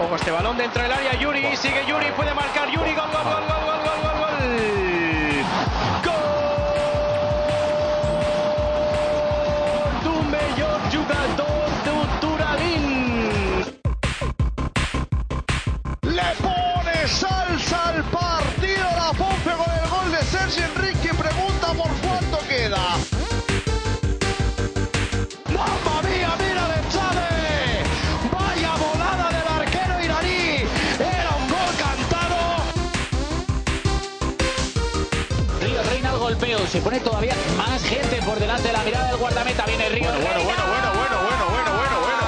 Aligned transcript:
Ojo 0.00 0.14
este 0.14 0.30
balón 0.30 0.56
dentro 0.56 0.80
del 0.80 0.92
área, 0.92 1.14
Yuri, 1.14 1.56
sigue 1.56 1.84
Yuri, 1.86 2.06
puede 2.12 2.32
marcar 2.32 2.70
Yuri, 2.70 2.94
gol, 2.94 3.10
gol, 3.12 3.24
gol, 3.24 3.44
gol, 3.48 3.64
gol, 3.66 3.82
gol, 3.84 4.00
gol, 4.02 4.18
gol. 4.18 4.38
Jugador 10.90 11.68
d'Uturalín. 11.84 12.84
Le 16.02 16.30
pone 16.42 17.06
salsa 17.06 17.88
al 17.88 18.02
partido 18.04 18.86
la 18.96 19.12
Ponce 19.12 19.50
con 19.50 19.72
el 19.82 19.88
gol 19.90 20.12
de 20.12 20.22
Sergio 20.24 20.64
Enrique 20.64 21.12
pregunta 21.12 21.74
por 21.74 21.90
se 36.68 36.80
pone 36.82 37.00
todavía 37.00 37.34
más 37.56 37.82
gente 37.82 38.20
por 38.22 38.38
delante 38.38 38.68
de 38.68 38.74
la 38.74 38.82
mirada 38.82 39.08
del 39.08 39.16
guardameta. 39.16 39.64
Viene 39.64 39.88
Río. 39.88 40.10
Bueno, 40.10 40.20
bueno, 40.20 40.44
bueno, 40.44 40.64
bueno, 40.66 40.92
bueno, 40.92 41.16
bueno, 41.22 41.44
bueno, 41.48 41.70
bueno, 41.76 42.00
bueno. 42.00 42.18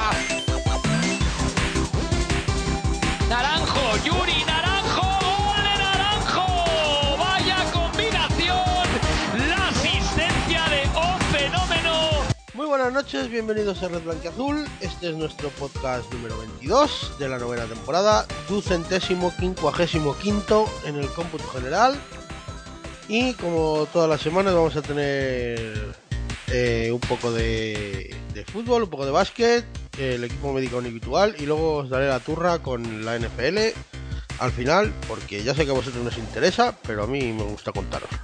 Naranjo, 3.28 3.96
Yuri, 4.02 4.44
Naranjo, 4.46 5.02
gol 5.02 5.62
de 5.62 5.78
Naranjo. 5.78 6.46
Vaya 7.18 7.70
combinación. 7.70 8.88
La 9.46 9.68
asistencia 9.68 10.64
de 10.70 10.88
un 10.98 11.20
fenómeno. 11.32 11.92
Muy 12.54 12.66
buenas 12.66 12.94
noches, 12.94 13.28
bienvenidos 13.28 13.82
a 13.82 13.88
Red 13.88 14.04
Blanquiazul. 14.04 14.66
Este 14.80 15.10
es 15.10 15.16
nuestro 15.16 15.50
podcast 15.50 16.10
número 16.14 16.38
22 16.38 17.18
de 17.18 17.28
la 17.28 17.36
novena 17.36 17.66
temporada, 17.66 18.26
ducentésimo 18.48 19.34
quincuagésimo 19.38 20.16
quinto 20.16 20.66
en 20.86 20.96
el 20.96 21.08
cómputo 21.10 21.46
general. 21.48 22.00
Y 23.12 23.34
como 23.34 23.88
todas 23.92 24.08
las 24.08 24.20
semanas 24.20 24.54
vamos 24.54 24.76
a 24.76 24.82
tener 24.82 25.96
eh, 26.46 26.90
un 26.92 27.00
poco 27.00 27.32
de, 27.32 28.14
fútbol, 28.46 28.84
un 28.84 28.88
poco 28.88 29.04
de 29.04 29.10
básquet, 29.10 29.64
el 29.98 30.22
equipo 30.22 30.52
médico 30.52 30.78
individual 30.78 31.34
y 31.36 31.44
luego 31.44 31.78
os 31.78 31.90
daré 31.90 32.06
la 32.06 32.20
turra 32.20 32.60
con 32.60 33.04
la 33.04 33.18
NFL 33.18 33.58
al 34.38 34.52
final, 34.52 34.92
porque 35.08 35.42
ya 35.42 35.56
sé 35.56 35.64
que 35.64 35.72
a 35.72 35.74
vosotros 35.74 36.04
no 36.04 36.10
os 36.10 36.18
interesa, 36.18 36.76
pero 36.86 37.02
a 37.02 37.08
mí 37.08 37.32
me 37.32 37.42
gusta 37.42 37.72
contároslo. 37.72 38.16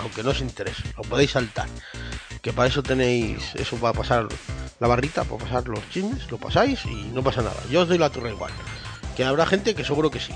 Aunque 0.00 0.22
no 0.22 0.30
os 0.30 0.40
interese, 0.40 0.84
lo 0.96 1.02
podéis 1.02 1.32
saltar. 1.32 1.66
Que 2.40 2.52
para 2.52 2.68
eso 2.68 2.84
tenéis, 2.84 3.56
eso 3.56 3.76
va 3.80 3.88
a 3.88 3.92
pasar 3.92 4.28
la 4.78 4.86
barrita, 4.86 5.24
para 5.24 5.42
pasar 5.42 5.66
los 5.66 5.80
chismes, 5.90 6.30
lo 6.30 6.38
pasáis 6.38 6.84
y 6.84 7.10
no 7.12 7.24
pasa 7.24 7.42
nada. 7.42 7.60
Yo 7.72 7.80
os 7.80 7.88
doy 7.88 7.98
la 7.98 8.10
turra 8.10 8.30
igual. 8.30 8.52
Que 9.16 9.24
habrá 9.24 9.46
gente 9.46 9.74
que 9.74 9.82
seguro 9.82 10.12
que 10.12 10.20
sí. 10.20 10.32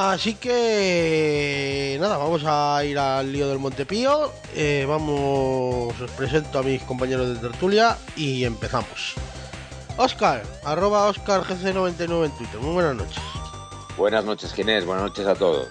Así 0.00 0.34
que 0.36 1.98
nada, 2.00 2.18
vamos 2.18 2.42
a 2.46 2.84
ir 2.84 2.96
al 2.96 3.32
lío 3.32 3.48
del 3.48 3.58
Montepío. 3.58 4.30
Eh, 4.54 4.84
vamos, 4.88 5.92
os 6.00 6.10
presento 6.12 6.60
a 6.60 6.62
mis 6.62 6.80
compañeros 6.84 7.26
de 7.30 7.34
tertulia 7.48 7.98
y 8.14 8.44
empezamos. 8.44 9.14
Oscar, 9.96 10.44
arroba 10.64 11.08
OscarGC99 11.12 12.26
en 12.26 12.30
Twitter. 12.30 12.60
Muy 12.60 12.74
buenas 12.74 12.94
noches. 12.94 13.18
Buenas 13.96 14.24
noches, 14.24 14.52
Ginés. 14.54 14.84
Buenas 14.84 15.02
noches 15.06 15.26
a 15.26 15.34
todos. 15.34 15.66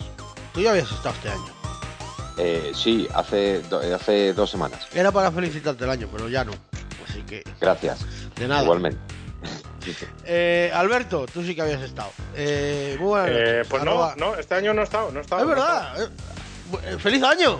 Tú 0.53 0.59
ya 0.59 0.71
habías 0.71 0.91
estado 0.91 1.15
este 1.15 1.29
año. 1.29 1.53
Eh, 2.37 2.71
sí, 2.75 3.07
hace, 3.15 3.61
do- 3.69 3.79
hace 3.95 4.33
dos 4.33 4.49
semanas. 4.51 4.87
Era 4.93 5.09
para 5.13 5.31
felicitarte 5.31 5.85
el 5.85 5.89
año, 5.89 6.09
pero 6.11 6.27
ya 6.27 6.43
no. 6.43 6.51
Así 7.07 7.21
que, 7.21 7.43
Gracias. 7.61 7.99
de 8.35 8.45
nada. 8.49 8.63
Igualmente. 8.63 8.99
Eh, 10.25 10.71
Alberto, 10.73 11.25
tú 11.31 11.43
sí 11.43 11.53
que 11.55 11.61
habías 11.61 11.81
estado. 11.81 12.11
Eh, 12.35 12.95
muy 12.99 13.07
buenas 13.09 13.29
noches. 13.29 13.47
Eh, 13.49 13.63
pues 13.69 13.81
Arroba- 13.83 14.15
no, 14.17 14.31
no, 14.31 14.35
este 14.39 14.55
año 14.55 14.73
no 14.73 14.81
he 14.81 14.83
estado, 14.83 15.11
no 15.11 15.19
he 15.19 15.21
estado. 15.21 15.41
Es 15.41 15.47
no 15.47 15.53
verdad. 15.55 16.01
eh, 16.03 16.07
eh, 16.85 16.97
¡Feliz 16.99 17.23
año! 17.23 17.59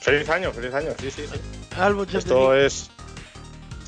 Feliz 0.00 0.28
año, 0.28 0.52
feliz 0.52 0.72
año, 0.74 0.90
sí, 1.00 1.10
sí, 1.10 1.24
sí. 1.30 1.40
Albo 1.78 2.04
Esto 2.04 2.18
85. 2.18 2.54
es. 2.54 2.90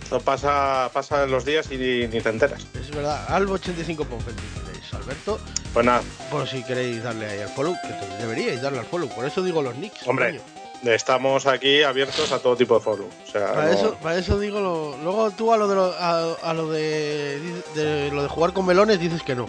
Esto 0.02 0.20
pasa, 0.20 0.90
pasa 0.92 1.22
en 1.22 1.30
los 1.30 1.44
días 1.44 1.70
y 1.70 1.76
ni, 1.78 2.06
ni 2.08 2.20
te 2.20 2.28
enteras. 2.30 2.66
Es 2.74 2.90
verdad, 2.90 3.24
Albo 3.28 3.54
85 3.54 4.04
Ponfet 4.06 4.34
tenéis, 4.34 4.92
Alberto. 4.92 5.38
Pues 5.72 5.86
nada, 5.86 6.02
Por 6.32 6.48
si 6.48 6.64
queréis 6.64 7.02
darle 7.04 7.26
ahí 7.26 7.40
al 7.40 7.48
follow, 7.50 7.76
que 7.80 8.16
deberíais 8.20 8.60
darle 8.60 8.80
al 8.80 8.86
follow. 8.86 9.08
Por 9.08 9.24
eso 9.24 9.40
digo 9.42 9.62
los 9.62 9.76
nicks. 9.76 10.04
hombre, 10.08 10.30
coño. 10.32 10.40
Estamos 10.84 11.46
aquí 11.46 11.82
abiertos 11.82 12.32
a 12.32 12.38
todo 12.40 12.56
tipo 12.56 12.78
de. 12.78 12.90
O 12.90 13.10
sea, 13.30 13.52
Para, 13.52 13.66
no- 13.66 13.72
eso, 13.72 13.96
para 14.02 14.18
eso 14.18 14.38
digo 14.38 14.60
lo, 14.60 14.96
luego 14.98 15.30
tú 15.30 15.52
a 15.52 15.56
lo 15.56 15.68
de 15.68 15.74
lo, 15.74 15.92
a, 15.98 16.34
a 16.42 16.54
lo 16.54 16.70
de, 16.70 17.62
de 17.74 18.10
lo 18.10 18.22
de 18.22 18.28
jugar 18.28 18.52
con 18.52 18.66
melones 18.66 18.98
dices 18.98 19.22
que 19.22 19.34
no. 19.34 19.48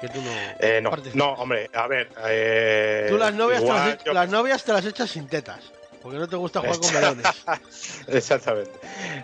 Que 0.00 0.08
tú 0.08 0.20
no. 0.20 0.30
eh, 0.60 0.80
no, 0.82 0.90
no, 1.14 1.32
hombre, 1.34 1.70
a 1.74 1.86
ver. 1.86 2.10
Eh, 2.28 3.06
Tú 3.08 3.16
las 3.16 3.32
novias, 3.34 3.62
te 3.62 3.68
las, 3.68 4.04
yo- 4.04 4.12
las 4.12 4.28
novias 4.28 4.64
te 4.64 4.72
las 4.72 4.84
echas 4.84 5.10
sin 5.10 5.26
tetas. 5.28 5.72
Porque 6.02 6.18
no 6.18 6.28
te 6.28 6.36
gusta 6.36 6.60
jugar 6.60 6.78
con 6.78 6.94
melones. 6.94 7.26
Exactamente. 8.08 8.70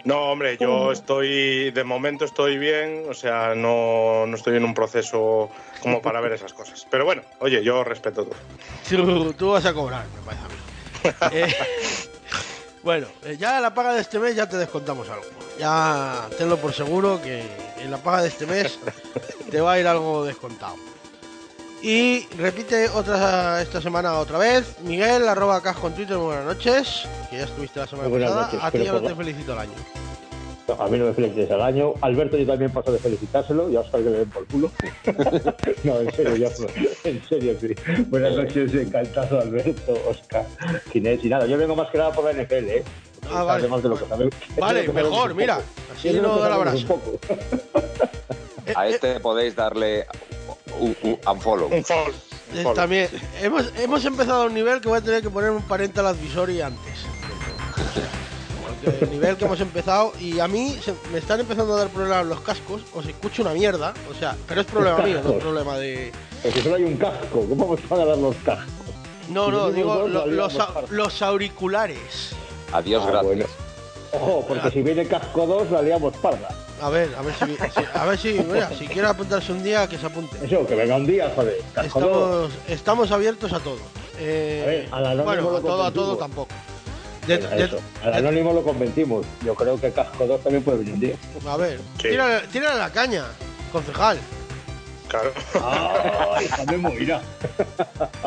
No, 0.05 0.33
hombre, 0.33 0.57
yo 0.59 0.91
estoy, 0.91 1.71
de 1.71 1.85
momento 1.85 2.25
estoy 2.25 2.59
bien, 2.59 3.05
o 3.09 3.15
sea, 3.15 3.55
no, 3.55 4.27
no 4.27 4.37
estoy 4.37 4.57
en 4.57 4.65
un 4.65 4.75
proceso 4.75 5.49
como 5.81 6.03
para 6.03 6.21
ver 6.21 6.33
esas 6.33 6.53
cosas. 6.53 6.85
Pero 6.91 7.05
bueno, 7.05 7.23
oye, 7.39 7.63
yo 7.63 7.85
respeto 7.85 8.25
todo. 8.25 8.35
Tú, 8.89 9.33
tú 9.35 9.51
vas 9.53 9.65
a 9.65 9.73
cobrar, 9.73 10.07
me 10.09 10.23
parece 10.23 10.45
a 10.45 10.49
mí. 10.49 10.52
Eh, 11.33 11.55
bueno, 12.83 13.07
eh, 13.25 13.37
ya 13.39 13.61
la 13.61 13.75
paga 13.75 13.95
de 13.95 14.01
este 14.01 14.19
mes 14.19 14.35
ya 14.35 14.49
te 14.49 14.57
descontamos 14.57 15.09
algo. 15.09 15.25
Ya 15.59 16.29
tenlo 16.37 16.57
por 16.57 16.73
seguro 16.73 17.21
que 17.23 17.43
en 17.79 17.91
la 17.91 17.99
paga 17.99 18.23
de 18.23 18.29
este 18.29 18.47
mes 18.47 18.79
te 19.51 19.61
va 19.61 19.73
a 19.73 19.79
ir 19.79 19.87
algo 19.87 20.25
descontado. 20.25 20.77
Y 21.83 22.27
repite 22.39 22.89
otra 22.91 23.61
esta 23.61 23.81
semana 23.81 24.19
otra 24.19 24.39
vez. 24.39 24.77
Miguel, 24.83 25.29
arroba 25.29 25.61
casco 25.61 25.89
en 25.89 25.95
Twitter, 25.95 26.17
muy 26.17 26.27
buenas 26.27 26.45
noches. 26.45 27.03
Que 27.29 27.39
ya 27.39 27.45
estuviste 27.45 27.81
la 27.81 27.87
semana 27.89 28.09
buenas 28.09 28.31
pasada. 28.31 28.47
noches, 28.47 28.61
a 28.63 28.71
ti 28.71 28.85
ya 28.85 28.93
no 28.93 29.03
te 29.03 29.15
felicito 29.15 29.53
el 29.53 29.59
año. 29.59 29.75
A 30.79 30.89
mí 30.89 30.99
no 30.99 31.07
me 31.07 31.13
felicites 31.13 31.51
al 31.51 31.63
año. 31.63 31.95
Alberto 32.01 32.37
yo 32.37 32.47
también 32.47 32.71
paso 32.73 32.93
de 32.93 32.99
felicitárselo 32.99 33.71
y 33.71 33.77
a 33.77 33.81
Oscar 33.81 34.03
que 34.03 34.11
le 34.11 34.19
den 34.19 34.31
por 34.31 34.47
culo. 34.47 34.71
no, 35.85 36.01
en 36.01 36.13
serio, 36.13 36.37
ya 36.37 36.49
En 37.05 37.23
serio, 37.29 37.57
sí. 37.61 37.69
Buenas 38.09 38.37
noches, 38.37 38.75
encantado 38.75 39.41
Alberto, 39.41 39.95
Oscar, 40.09 40.47
Ginés. 40.93 41.25
Y 41.25 41.29
nada, 41.29 41.47
yo 41.47 41.57
vengo 41.59 41.75
más 41.77 41.91
que 41.91 41.99
nada 41.99 42.13
por 42.13 42.25
la 42.25 42.33
NFL, 42.43 42.69
¿eh? 42.69 42.85
Ah, 43.31 43.45
vale. 43.45 43.61
Además 43.61 43.83
de 43.83 43.89
lo 43.89 43.97
que 43.99 44.07
sabemos. 44.07 44.35
Vale, 44.59 44.81
de 44.81 44.87
lo 44.87 44.93
que 44.93 44.99
sabemos 44.99 45.19
mejor, 45.19 45.35
mira. 45.35 45.61
Así 45.97 46.09
Es 46.09 46.15
de 46.15 46.21
lo 46.23 46.29
no 46.29 46.39
da 46.41 46.49
la 46.51 46.57
brasa. 46.57 46.77
un 46.79 46.87
poco. 46.87 47.19
A 48.75 48.89
eh, 48.89 48.91
este 48.91 49.21
podéis 49.21 49.55
darle 49.55 50.07
un, 50.81 50.97
un 51.03 51.19
unfollow. 51.31 51.69
Un 51.73 51.85
follow. 51.85 52.07
un 52.09 52.59
Eh, 52.59 52.63
follow. 52.63 52.75
También 52.75 53.09
hemos, 53.41 53.73
hemos 53.79 54.05
empezado 54.05 54.43
a 54.43 54.47
un 54.47 54.55
nivel 54.55 54.81
que 54.81 54.89
voy 54.89 54.99
a 54.99 55.01
tener 55.03 55.23
que 55.23 55.31
poner 55.31 55.51
un 55.51 55.63
parental 55.63 56.07
advisory 56.09 56.61
antes. 56.61 57.07
Porque 58.85 59.05
el 59.05 59.11
nivel 59.11 59.37
que 59.37 59.45
hemos 59.45 59.61
empezado 59.61 60.13
y 60.21 60.41
a 60.41 60.49
mí 60.49 60.79
se- 60.83 60.95
me 61.13 61.19
están 61.19 61.41
empezando 61.41 61.75
a 61.75 61.79
dar 61.79 61.89
problemas 61.89 62.27
los 62.27 62.41
cascos, 62.41 62.83
os 62.95 63.07
escucho 63.07 63.43
una 63.43 63.53
mierda, 63.53 63.95
o 64.11 64.15
sea, 64.15 64.37
pero 64.49 64.61
es 64.63 64.67
problema 64.67 64.99
mío, 64.99 65.21
no 65.25 65.31
es 65.33 65.37
problema 65.43 65.79
de... 65.79 66.13
Porque 66.43 66.63
solo 66.63 66.75
hay 66.77 66.85
un 66.85 66.97
casco. 66.97 67.47
¿Cómo 67.49 67.77
vamos 67.77 67.81
a 68.03 68.05
dar 68.05 68.19
los 68.19 68.37
cascos? 68.37 68.67
No, 69.29 69.51
no, 69.51 69.71
digo 69.71 70.09
lo- 70.09 70.27
los, 70.27 70.59
los 70.91 71.23
auriculares. 71.23 72.31
Adiós, 72.73 73.03
Ah, 73.07 73.11
gracias. 73.11 73.25
bueno. 73.27 73.45
Ojo, 74.15 74.45
porque 74.47 74.71
si 74.71 74.83
viene 74.83 75.07
casco 75.07 75.47
2 75.47 75.71
la 75.71 75.81
liamos 75.83 76.15
parda. 76.19 76.49
A 76.83 76.91
ver, 76.91 77.15
a 77.17 77.23
ver 77.23 77.35
si, 77.37 77.47
si- 77.47 77.87
a 77.95 78.05
ver 78.05 78.19
si, 78.19 78.33
mira, 78.41 78.71
si 78.77 78.87
quiere 78.89 79.07
apuntarse 79.07 79.53
un 79.53 79.63
día 79.63 79.89
que 79.89 79.97
se 79.97 80.07
apunte. 80.07 80.37
Eso, 80.45 80.67
que 80.67 80.75
venga 80.75 80.97
un 80.97 81.07
día, 81.07 81.33
joder. 81.35 81.59
Casco 81.73 82.01
2. 82.01 82.09
Estamos, 82.11 82.51
estamos 82.69 83.11
abiertos 83.13 83.53
a 83.53 83.61
todo. 83.61 83.79
Eh, 84.19 84.89
A 84.91 85.01
ver, 85.01 85.07
anónimo 85.11 85.25
bueno, 85.25 85.57
a 85.57 85.61
todo, 85.61 85.83
a 85.85 85.91
todo 85.93 86.17
tampoco. 86.17 86.53
Eso. 87.29 87.79
Al 88.03 88.15
anónimo 88.15 88.53
lo 88.53 88.63
conventimos. 88.63 89.25
Yo 89.45 89.55
creo 89.55 89.81
que 89.81 89.93
casco 89.93 90.27
2 90.27 90.43
también 90.43 90.63
puede 90.65 90.79
venir 90.79 90.95
un 90.95 91.01
día. 91.01 91.17
a 91.47 91.57
ver, 91.57 91.79
Sí. 92.01 92.09
tírale, 92.09 92.47
tírale 92.49 92.79
la 92.79 92.91
caña, 92.91 93.25
concejal. 93.71 94.19
Claro. 95.09 95.33
¡Ay, 96.67 96.77
morirá! 96.79 97.21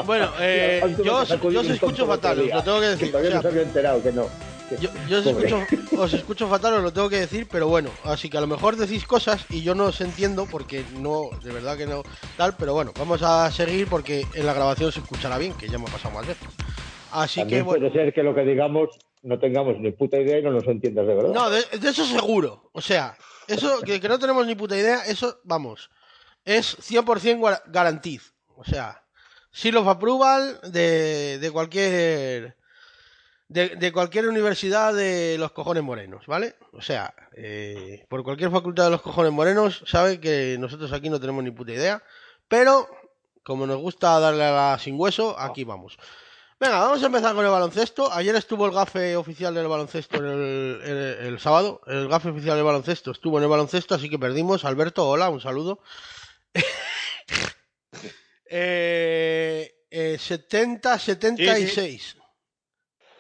Bueno, 0.06 0.30
eh, 0.40 0.96
yo, 1.04 1.18
os, 1.18 1.30
yo 1.30 1.62
os 1.62 1.68
escucho 1.70 2.06
fatal, 2.06 2.40
os 2.42 2.48
lo 2.54 2.64
tengo 2.64 2.80
que 2.80 2.86
Que 2.86 2.92
decir. 2.92 3.08
o 3.08 3.12
todavía 3.12 3.30
sea, 3.32 3.36
no 3.38 3.42
se 3.42 3.48
había 3.48 3.62
enterado 3.64 4.04
que 4.04 4.12
no. 4.12 4.28
Que- 4.70 4.78
yo, 4.78 4.90
yo 5.08 5.20
os, 5.20 5.26
escucho, 5.26 5.60
os 5.98 6.14
escucho 6.14 6.48
fatal, 6.48 6.74
os 6.76 6.84
lo 6.84 6.94
tengo 6.94 7.10
que 7.10 7.20
decir, 7.20 7.48
pero 7.52 7.68
bueno, 7.68 7.90
así 8.04 8.30
que 8.30 8.38
a 8.38 8.42
lo 8.42 8.48
mejor 8.48 8.76
decís 8.78 9.06
cosas 9.06 9.46
y 9.50 9.62
yo 9.64 9.76
no 9.76 9.86
os 9.86 10.02
entiendo 10.02 10.48
porque 10.50 10.84
no, 11.00 11.30
de 11.44 11.52
verdad 11.52 11.76
que 11.78 11.86
no 11.88 12.04
tal, 12.38 12.56
pero 12.56 12.74
bueno, 12.74 12.92
vamos 12.98 13.22
a 13.24 13.52
seguir 13.52 13.88
porque 13.88 14.26
en 14.34 14.46
la 14.46 14.54
grabación 14.54 14.92
se 14.92 15.00
escuchará 15.00 15.38
bien, 15.38 15.54
que 15.54 15.68
ya 15.68 15.78
me 15.78 15.86
ha 15.86 15.92
pasado 15.92 16.14
más 16.16 16.26
veces. 16.28 16.48
Así 17.24 17.46
que 17.48 17.62
bueno, 17.62 17.88
puede 17.90 18.04
ser 18.06 18.14
que 18.14 18.24
lo 18.24 18.34
que 18.36 18.42
digamos 18.44 18.90
no 19.24 19.40
tengamos 19.40 19.80
ni 19.80 19.92
puta 19.92 20.18
idea 20.20 20.40
y 20.40 20.44
no 20.44 20.52
nos 20.52 20.66
entiendas 20.68 21.08
de 21.08 21.16
verdad. 21.16 21.34
no, 21.34 21.50
de, 21.50 21.64
de 21.80 21.90
eso 21.90 22.06
seguro, 22.06 22.70
o 22.74 22.82
sea, 22.82 23.18
eso 23.48 23.80
que, 23.82 24.00
que 24.00 24.08
no 24.10 24.20
tenemos 24.20 24.46
ni 24.46 24.56
puta 24.56 24.78
idea, 24.78 25.04
eso, 25.06 25.40
vamos, 25.44 25.90
es 26.44 26.78
100% 26.80 27.40
gua- 27.40 27.62
garantiz, 27.66 28.34
o 28.56 28.64
sea, 28.64 29.04
seal 29.52 29.78
of 29.78 29.88
approval 29.88 30.60
de, 30.72 31.40
de 31.40 31.52
cualquier 31.52 32.56
de, 33.48 33.70
de 33.76 33.92
cualquier 33.92 34.28
universidad 34.28 34.94
de 34.94 35.38
los 35.40 35.52
cojones 35.52 35.84
morenos, 35.84 36.26
¿vale? 36.28 36.56
O 36.74 36.82
sea, 36.82 37.14
eh, 37.38 38.04
por 38.10 38.24
cualquier 38.24 38.50
facultad 38.52 38.86
de 38.86 38.90
los 38.92 39.02
cojones 39.02 39.32
morenos, 39.32 39.84
sabe 39.86 40.20
que 40.20 40.58
nosotros 40.60 40.92
aquí 40.94 41.10
no 41.10 41.20
tenemos 41.20 41.44
ni 41.44 41.52
puta 41.52 41.72
idea, 41.72 42.02
pero 42.48 42.88
como 43.44 43.68
nos 43.68 43.78
gusta 43.78 44.20
darle 44.20 44.44
a 44.46 44.52
la 44.72 44.80
sin 44.80 45.00
hueso, 45.00 45.40
aquí 45.40 45.64
vamos. 45.64 45.98
Venga, 46.58 46.80
vamos 46.80 47.04
a 47.04 47.08
empezar 47.08 47.36
con 47.36 47.44
el 47.46 47.52
baloncesto. 47.52 48.12
Ayer 48.12 48.34
estuvo 48.36 48.66
el 48.66 48.72
gafe 48.72 49.16
oficial 49.18 49.54
del 49.54 49.68
baloncesto 49.68 50.18
en 50.18 50.26
el, 50.26 50.82
el- 50.84 51.28
el 51.28 51.40
sábado. 51.40 51.82
El 51.86 52.08
gafe 52.08 52.30
oficial 52.30 52.56
del 52.56 52.64
baloncesto 52.64 53.12
estuvo 53.12 53.38
en 53.38 53.44
el 53.44 53.50
baloncesto, 53.50 53.94
así 53.96 54.10
que 54.10 54.18
perdimos. 54.18 54.64
Alberto, 54.64 55.06
hola, 55.08 55.30
un 55.30 55.42
saludo. 55.42 55.80
eh, 58.50 59.76
eh, 59.92 60.18
70-76. 60.20 62.16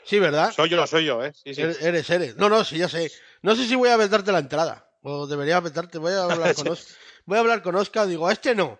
Sí, 0.05 0.19
¿verdad? 0.19 0.51
Soy 0.53 0.69
yo, 0.69 0.85
soy 0.87 1.05
yo, 1.05 1.23
¿eh? 1.23 1.33
Sí. 1.33 1.49
Eres, 1.59 1.81
eres, 1.81 2.09
eres. 2.09 2.35
No, 2.37 2.47
no, 2.47 2.63
sí, 2.63 2.77
ya 2.77 2.87
sé. 2.87 3.11
No 3.41 3.55
sé 3.55 3.67
si 3.67 3.75
voy 3.75 3.89
a 3.89 3.97
vetarte 3.97 4.31
la 4.31 4.39
entrada. 4.39 4.87
O 5.01 5.27
debería 5.27 5.59
vetarte. 5.59 5.97
Voy 5.97 6.13
a 6.13 6.23
hablar 6.23 6.53
con 6.55 6.69
Oscar. 6.69 6.95
Voy 7.25 7.37
a 7.37 7.41
hablar 7.41 7.61
con 7.63 7.75
Oscar. 7.75 8.07
Digo, 8.07 8.27
a 8.27 8.31
este 8.33 8.55
no. 8.55 8.79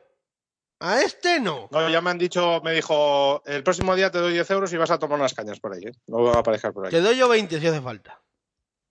A 0.79 1.01
este 1.01 1.39
no. 1.39 1.69
No, 1.71 1.89
ya 1.89 2.01
me 2.01 2.09
han 2.09 2.17
dicho, 2.17 2.61
me 2.63 2.73
dijo, 2.73 3.41
el 3.45 3.63
próximo 3.63 3.95
día 3.95 4.11
te 4.11 4.19
doy 4.19 4.33
10 4.33 4.51
euros 4.51 4.73
y 4.73 4.77
vas 4.77 4.91
a 4.91 4.99
tomar 4.99 5.17
unas 5.19 5.33
cañas 5.33 5.59
por 5.59 5.73
ahí, 5.73 5.83
¿eh? 5.85 5.93
No 6.07 6.23
va 6.23 6.35
a 6.35 6.39
aparecer 6.39 6.73
por 6.73 6.85
ahí. 6.85 6.91
Te 6.91 7.01
doy 7.01 7.17
yo 7.17 7.29
20 7.29 7.59
si 7.59 7.67
hace 7.67 7.81
falta. 7.81 8.21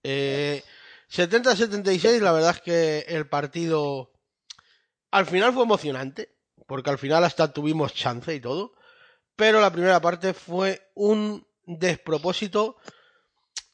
Eh, 0.03 0.63
70-76, 1.11 2.21
la 2.21 2.33
verdad 2.33 2.51
es 2.57 2.61
que 2.63 2.99
el 3.09 3.29
partido 3.29 4.13
al 5.11 5.27
final 5.27 5.53
fue 5.53 5.63
emocionante, 5.63 6.35
porque 6.67 6.91
al 6.91 6.99
final 6.99 7.23
hasta 7.25 7.53
tuvimos 7.53 7.95
chance 7.95 8.35
y 8.35 8.41
todo, 8.41 8.75
pero 9.37 9.61
la 9.61 9.71
primera 9.71 10.01
parte 10.01 10.35
fue 10.35 10.91
un 10.95 11.47
despropósito, 11.67 12.77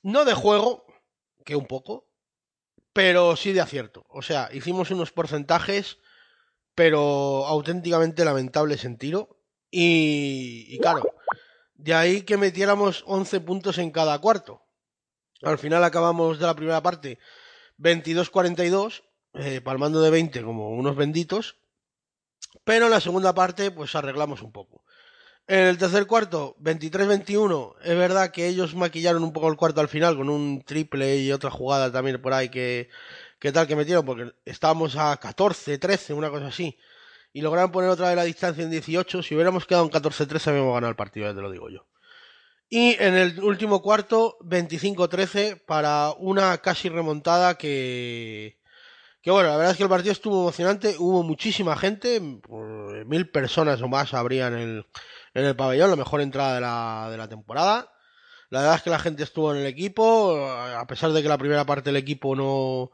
no 0.03 0.25
de 0.25 0.35
juego, 0.35 0.85
que 1.45 1.57
un 1.57 1.67
poco, 1.67 2.09
pero 2.93 3.37
sí 3.37 3.53
de 3.53 3.61
acierto. 3.61 4.05
O 4.09 4.23
sea, 4.23 4.51
hicimos 4.53 4.91
unos 4.91 5.13
porcentajes, 5.13 5.99
pero 6.75 7.47
auténticamente 7.47 8.25
lamentables 8.25 8.85
en 8.85 8.99
tiro, 8.99 9.39
y, 9.71 10.67
y 10.69 10.79
claro, 10.79 11.03
de 11.75 11.95
ahí 11.95 12.23
que 12.23 12.37
metiéramos 12.37 13.05
11 13.07 13.41
puntos 13.41 13.79
en 13.79 13.91
cada 13.91 14.19
cuarto. 14.19 14.63
Al 15.43 15.59
final 15.59 15.83
acabamos 15.85 16.39
de 16.39 16.47
la 16.47 16.55
primera 16.55 16.83
parte 16.83 17.19
22-42, 17.79 19.03
eh, 19.35 19.61
palmando 19.61 20.03
de 20.03 20.11
20 20.11 20.43
como 20.43 20.71
unos 20.71 20.97
benditos. 20.97 21.57
Pero 22.65 22.87
en 22.87 22.91
la 22.91 23.01
segunda 23.01 23.35
parte, 23.35 23.71
pues 23.71 23.95
arreglamos 23.95 24.43
un 24.43 24.53
poco. 24.53 24.85
En 25.47 25.61
el 25.61 25.79
tercer 25.79 26.07
cuarto, 26.07 26.57
23-21, 26.61 27.77
es 27.83 27.97
verdad 27.97 28.31
que 28.31 28.47
ellos 28.47 28.75
maquillaron 28.75 29.25
un 29.25 29.33
poco 29.33 29.49
el 29.49 29.57
cuarto 29.57 29.81
al 29.81 29.89
final 29.89 30.17
con 30.17 30.29
un 30.29 30.63
triple 30.63 31.17
y 31.17 31.33
otra 31.33 31.51
jugada 31.51 31.91
también 31.91 32.21
por 32.21 32.33
ahí 32.33 32.51
que, 32.51 32.89
que 33.41 33.53
tal 33.53 33.67
que 33.67 33.75
metieron, 33.75 34.05
porque 34.05 34.33
estábamos 34.45 34.97
a 34.97 35.17
14, 35.17 35.79
13, 35.79 36.13
una 36.13 36.31
cosa 36.31 36.49
así. 36.49 36.79
Y 37.33 37.41
lograron 37.41 37.73
poner 37.73 37.91
otra 37.91 38.09
vez 38.09 38.17
la 38.17 38.25
distancia 38.25 38.63
en 38.63 38.71
18. 38.71 39.23
Si 39.23 39.35
hubiéramos 39.35 39.67
quedado 39.67 39.85
en 39.85 39.91
14-13, 39.91 40.49
habíamos 40.49 40.75
ganado 40.75 40.91
el 40.91 40.97
partido, 40.97 41.27
ya 41.27 41.35
te 41.35 41.41
lo 41.41 41.51
digo 41.51 41.71
yo. 41.71 41.87
Y 42.69 42.97
en 43.03 43.15
el 43.15 43.41
último 43.41 43.83
cuarto, 43.83 44.37
25-13 44.43 45.65
para 45.65 46.13
una 46.19 46.59
casi 46.59 46.89
remontada 46.89 47.57
que... 47.57 48.59
Que 49.23 49.31
bueno, 49.31 49.51
la 49.51 49.57
verdad 49.57 49.73
es 49.73 49.77
que 49.77 49.83
el 49.83 49.89
partido 49.91 50.13
estuvo 50.13 50.41
emocionante, 50.41 50.97
hubo 50.99 51.23
muchísima 51.23 51.77
gente, 51.77 52.23
por 52.43 53.05
mil 53.05 53.29
personas 53.29 53.83
o 53.83 53.89
más 53.89 54.15
habrían 54.15 54.55
en 54.55 54.61
el, 54.61 54.87
en 55.35 55.45
el 55.45 55.57
pabellón, 55.57 55.91
la 55.91 55.97
mejor 55.97 56.23
entrada 56.23 56.55
de 56.55 56.61
la, 56.63 57.09
de 57.11 57.19
la 57.19 57.29
temporada. 57.29 57.93
La 58.49 58.61
verdad 58.61 58.77
es 58.77 58.83
que 58.83 58.91
la 58.91 58.99
gente 58.99 59.23
estuvo 59.23 59.53
en 59.53 59.61
el 59.61 59.67
equipo, 59.67 60.43
a 60.49 60.87
pesar 60.87 61.13
de 61.13 61.23
que 61.23 61.29
la 61.29 61.37
primera 61.37 61.67
parte 61.67 61.91
del 61.91 61.97
equipo 61.97 62.35
no, 62.35 62.93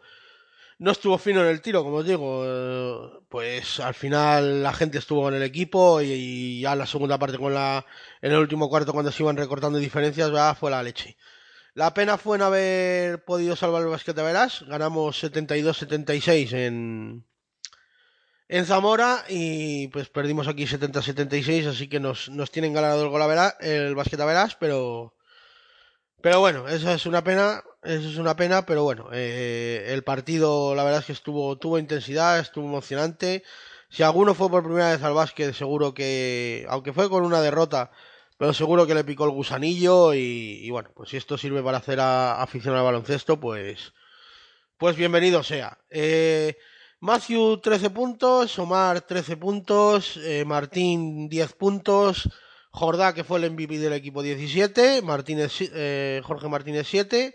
no 0.79 0.91
estuvo 0.91 1.19
fino 1.19 1.41
en 1.41 1.49
el 1.49 1.63
tiro, 1.63 1.83
como 1.83 1.97
os 1.99 2.07
digo, 2.07 2.43
eh, 2.45 3.21
pues 3.29 3.81
al 3.81 3.95
final 3.95 4.63
la 4.63 4.73
gente 4.73 4.99
estuvo 4.99 5.29
en 5.29 5.35
el 5.37 5.43
equipo 5.43 6.03
y, 6.03 6.61
ya 6.61 6.77
la 6.77 6.87
segunda 6.87 7.19
parte 7.19 7.39
con 7.39 7.55
la 7.55 7.87
en 8.21 8.33
el 8.33 8.39
último 8.39 8.69
cuarto 8.69 8.93
cuando 8.93 9.11
se 9.13 9.23
iban 9.23 9.37
recortando 9.37 9.79
diferencias 9.79 10.31
fue 10.59 10.71
la 10.71 10.83
leche. 10.83 11.17
La 11.75 11.95
pena 11.95 12.19
fue 12.19 12.39
no 12.39 12.47
haber 12.47 13.25
podido 13.25 13.57
salvar 13.57 13.83
el 13.83 13.89
basquete 13.89 14.23
verás, 14.23 14.65
ganamos 14.69 15.23
72-76 15.23 16.53
en 16.53 17.27
en 18.49 18.65
Zamora 18.65 19.25
y 19.29 19.89
pues 19.89 20.09
perdimos 20.09 20.47
aquí 20.49 20.67
70-76, 20.67 21.67
así 21.67 21.89
que 21.89 22.01
nos, 22.01 22.29
nos 22.29 22.51
tienen 22.51 22.73
ganado 22.75 23.03
el 23.03 23.09
gol 23.09 23.23
a 23.23 23.27
Verás- 23.27 23.57
el 23.61 23.95
basquete 23.95 24.25
verás, 24.25 24.55
pero 24.57 25.16
pero 26.21 26.41
bueno, 26.41 26.69
eso 26.69 26.91
es 26.91 27.07
una 27.07 27.23
pena, 27.23 27.63
eso 27.83 28.09
es 28.09 28.17
una 28.17 28.37
pena, 28.37 28.67
pero 28.67 28.83
bueno, 28.83 29.09
eh, 29.13 29.87
el 29.89 30.03
partido 30.03 30.75
la 30.75 30.85
verdad 30.85 31.01
es 31.01 31.07
que 31.07 31.13
estuvo, 31.13 31.57
tuvo 31.59 31.79
intensidad, 31.79 32.39
estuvo 32.39 32.67
emocionante. 32.67 33.45
Si 33.89 34.03
alguno 34.03 34.35
fue 34.35 34.51
por 34.51 34.65
primera 34.65 34.91
vez 34.91 35.03
al 35.03 35.15
básquet, 35.15 35.55
seguro 35.55 35.95
que, 35.95 36.67
aunque 36.69 36.93
fue 36.93 37.09
con 37.09 37.25
una 37.25 37.41
derrota, 37.41 37.91
pero 38.39 38.53
seguro 38.53 38.87
que 38.87 38.95
le 38.95 39.05
picó 39.05 39.25
el 39.25 39.31
gusanillo 39.31 40.15
y, 40.15 40.61
y 40.63 40.71
bueno, 40.71 40.91
pues 40.95 41.11
si 41.11 41.17
esto 41.17 41.39
sirve 41.39 41.63
para 41.63 41.79
hacer 41.79 42.01
a, 42.01 42.43
afición 42.43 42.75
al 42.75 42.85
baloncesto, 42.85 43.39
pues, 43.39 43.93
pues 44.79 44.97
bienvenido 44.97 45.43
sea. 45.43 45.79
Eh, 45.91 46.57
Matthew 47.01 47.61
13 47.61 47.91
puntos, 47.91 48.59
Omar 48.59 49.03
13 49.03 49.37
puntos, 49.37 50.17
eh, 50.17 50.45
Martín 50.45 51.29
10 51.29 51.53
puntos, 51.55 52.29
Jordá, 52.77 53.15
que 53.15 53.25
fue 53.25 53.39
el 53.39 53.51
MVP 53.51 53.79
del 53.79 53.95
equipo 53.95 54.23
17, 54.23 55.01
Martínez, 55.01 55.51
eh, 55.61 56.21
Jorge 56.23 56.47
Martínez 56.47 56.87
7 56.87 57.35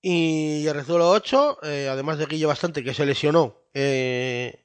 y 0.00 0.66
Rezuelo 0.70 1.10
8, 1.10 1.58
eh, 1.64 1.88
además 1.90 2.16
de 2.16 2.24
Guille 2.24 2.46
bastante 2.46 2.82
que 2.82 2.94
se 2.94 3.04
lesionó, 3.04 3.58
eh, 3.74 4.64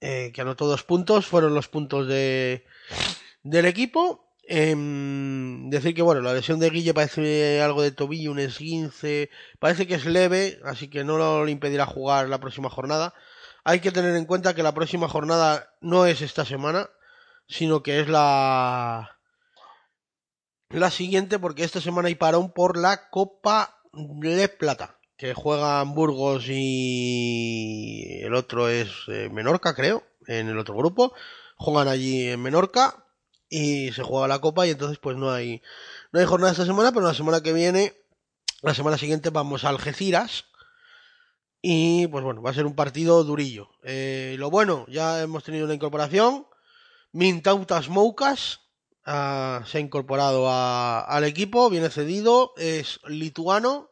eh, 0.00 0.32
que 0.34 0.40
anotó 0.40 0.66
dos 0.66 0.82
puntos, 0.82 1.26
fueron 1.26 1.54
los 1.54 1.68
puntos 1.68 2.08
de, 2.08 2.64
del 3.42 3.66
equipo. 3.66 4.32
Em, 4.48 5.68
decir 5.68 5.94
que 5.94 6.00
bueno, 6.00 6.22
la 6.22 6.32
lesión 6.32 6.58
de 6.58 6.70
Guille 6.70 6.94
parece 6.94 7.60
algo 7.60 7.82
de 7.82 7.92
tobillo, 7.92 8.32
un 8.32 8.38
esguince, 8.38 9.28
parece 9.58 9.86
que 9.86 9.96
es 9.96 10.06
leve, 10.06 10.58
así 10.64 10.88
que 10.88 11.04
no 11.04 11.18
lo 11.18 11.46
impedirá 11.48 11.84
jugar 11.84 12.30
la 12.30 12.40
próxima 12.40 12.70
jornada. 12.70 13.12
Hay 13.62 13.80
que 13.80 13.92
tener 13.92 14.16
en 14.16 14.24
cuenta 14.24 14.54
que 14.54 14.62
la 14.62 14.72
próxima 14.72 15.06
jornada 15.08 15.74
no 15.82 16.06
es 16.06 16.22
esta 16.22 16.46
semana, 16.46 16.88
sino 17.46 17.82
que 17.82 18.00
es 18.00 18.08
la 18.08 19.13
la 20.74 20.90
siguiente 20.90 21.38
porque 21.38 21.64
esta 21.64 21.80
semana 21.80 22.08
hay 22.08 22.16
parón 22.16 22.52
por 22.52 22.76
la 22.76 23.08
Copa 23.10 23.80
de 23.92 24.48
Plata, 24.48 24.98
que 25.16 25.32
juegan 25.32 25.94
Burgos 25.94 26.44
y 26.48 28.20
el 28.22 28.34
otro 28.34 28.68
es 28.68 28.90
eh, 29.08 29.28
Menorca, 29.30 29.74
creo, 29.74 30.02
en 30.26 30.48
el 30.48 30.58
otro 30.58 30.76
grupo. 30.76 31.14
Juegan 31.56 31.88
allí 31.88 32.28
en 32.28 32.42
Menorca 32.42 33.04
y 33.48 33.92
se 33.92 34.02
juega 34.02 34.26
la 34.26 34.40
Copa 34.40 34.66
y 34.66 34.70
entonces 34.70 34.98
pues 34.98 35.16
no 35.16 35.30
hay 35.30 35.62
no 36.12 36.20
hay 36.20 36.26
jornada 36.26 36.52
esta 36.52 36.66
semana, 36.66 36.92
pero 36.92 37.06
la 37.06 37.14
semana 37.14 37.40
que 37.40 37.52
viene, 37.52 37.94
la 38.62 38.74
semana 38.74 38.98
siguiente 38.98 39.30
vamos 39.30 39.64
a 39.64 39.68
Algeciras. 39.68 40.46
Y 41.62 42.08
pues 42.08 42.22
bueno, 42.22 42.42
va 42.42 42.50
a 42.50 42.54
ser 42.54 42.66
un 42.66 42.74
partido 42.74 43.24
durillo. 43.24 43.70
Eh, 43.84 44.36
lo 44.38 44.50
bueno, 44.50 44.84
ya 44.88 45.22
hemos 45.22 45.44
tenido 45.44 45.64
una 45.64 45.74
incorporación. 45.74 46.46
Mintautas 47.12 47.88
Moukas, 47.88 48.60
ah, 49.04 49.62
se 49.66 49.78
ha 49.78 49.80
incorporado 49.80 50.50
al 50.50 51.24
equipo, 51.24 51.70
viene 51.70 51.90
cedido, 51.90 52.52
es 52.56 53.00
lituano, 53.06 53.90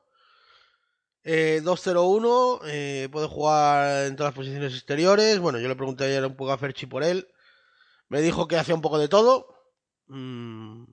eh, 1.25 1.61
2-0-1, 1.63 2.61
eh, 2.67 3.09
puede 3.13 3.29
jugar 3.29 4.07
en 4.07 4.17
todas 4.17 4.31
las 4.31 4.37
posiciones 4.37 4.75
exteriores. 4.75 5.39
Bueno, 5.39 5.59
yo 5.61 5.69
le 5.69 5.77
pregunté 5.77 6.05
ayer 6.05 6.25
un 6.25 6.37
poco 6.37 6.53
a 6.53 6.59
Ferchi 6.59 6.87
por 6.87 7.05
él, 7.05 7.29
me 8.09 8.21
dijo 8.21 8.49
que 8.49 8.57
hacía 8.57 8.75
un 8.75 8.83
poco 8.83 8.99
de 8.99 9.09
todo. 9.09 9.47
Mm, 10.09 10.85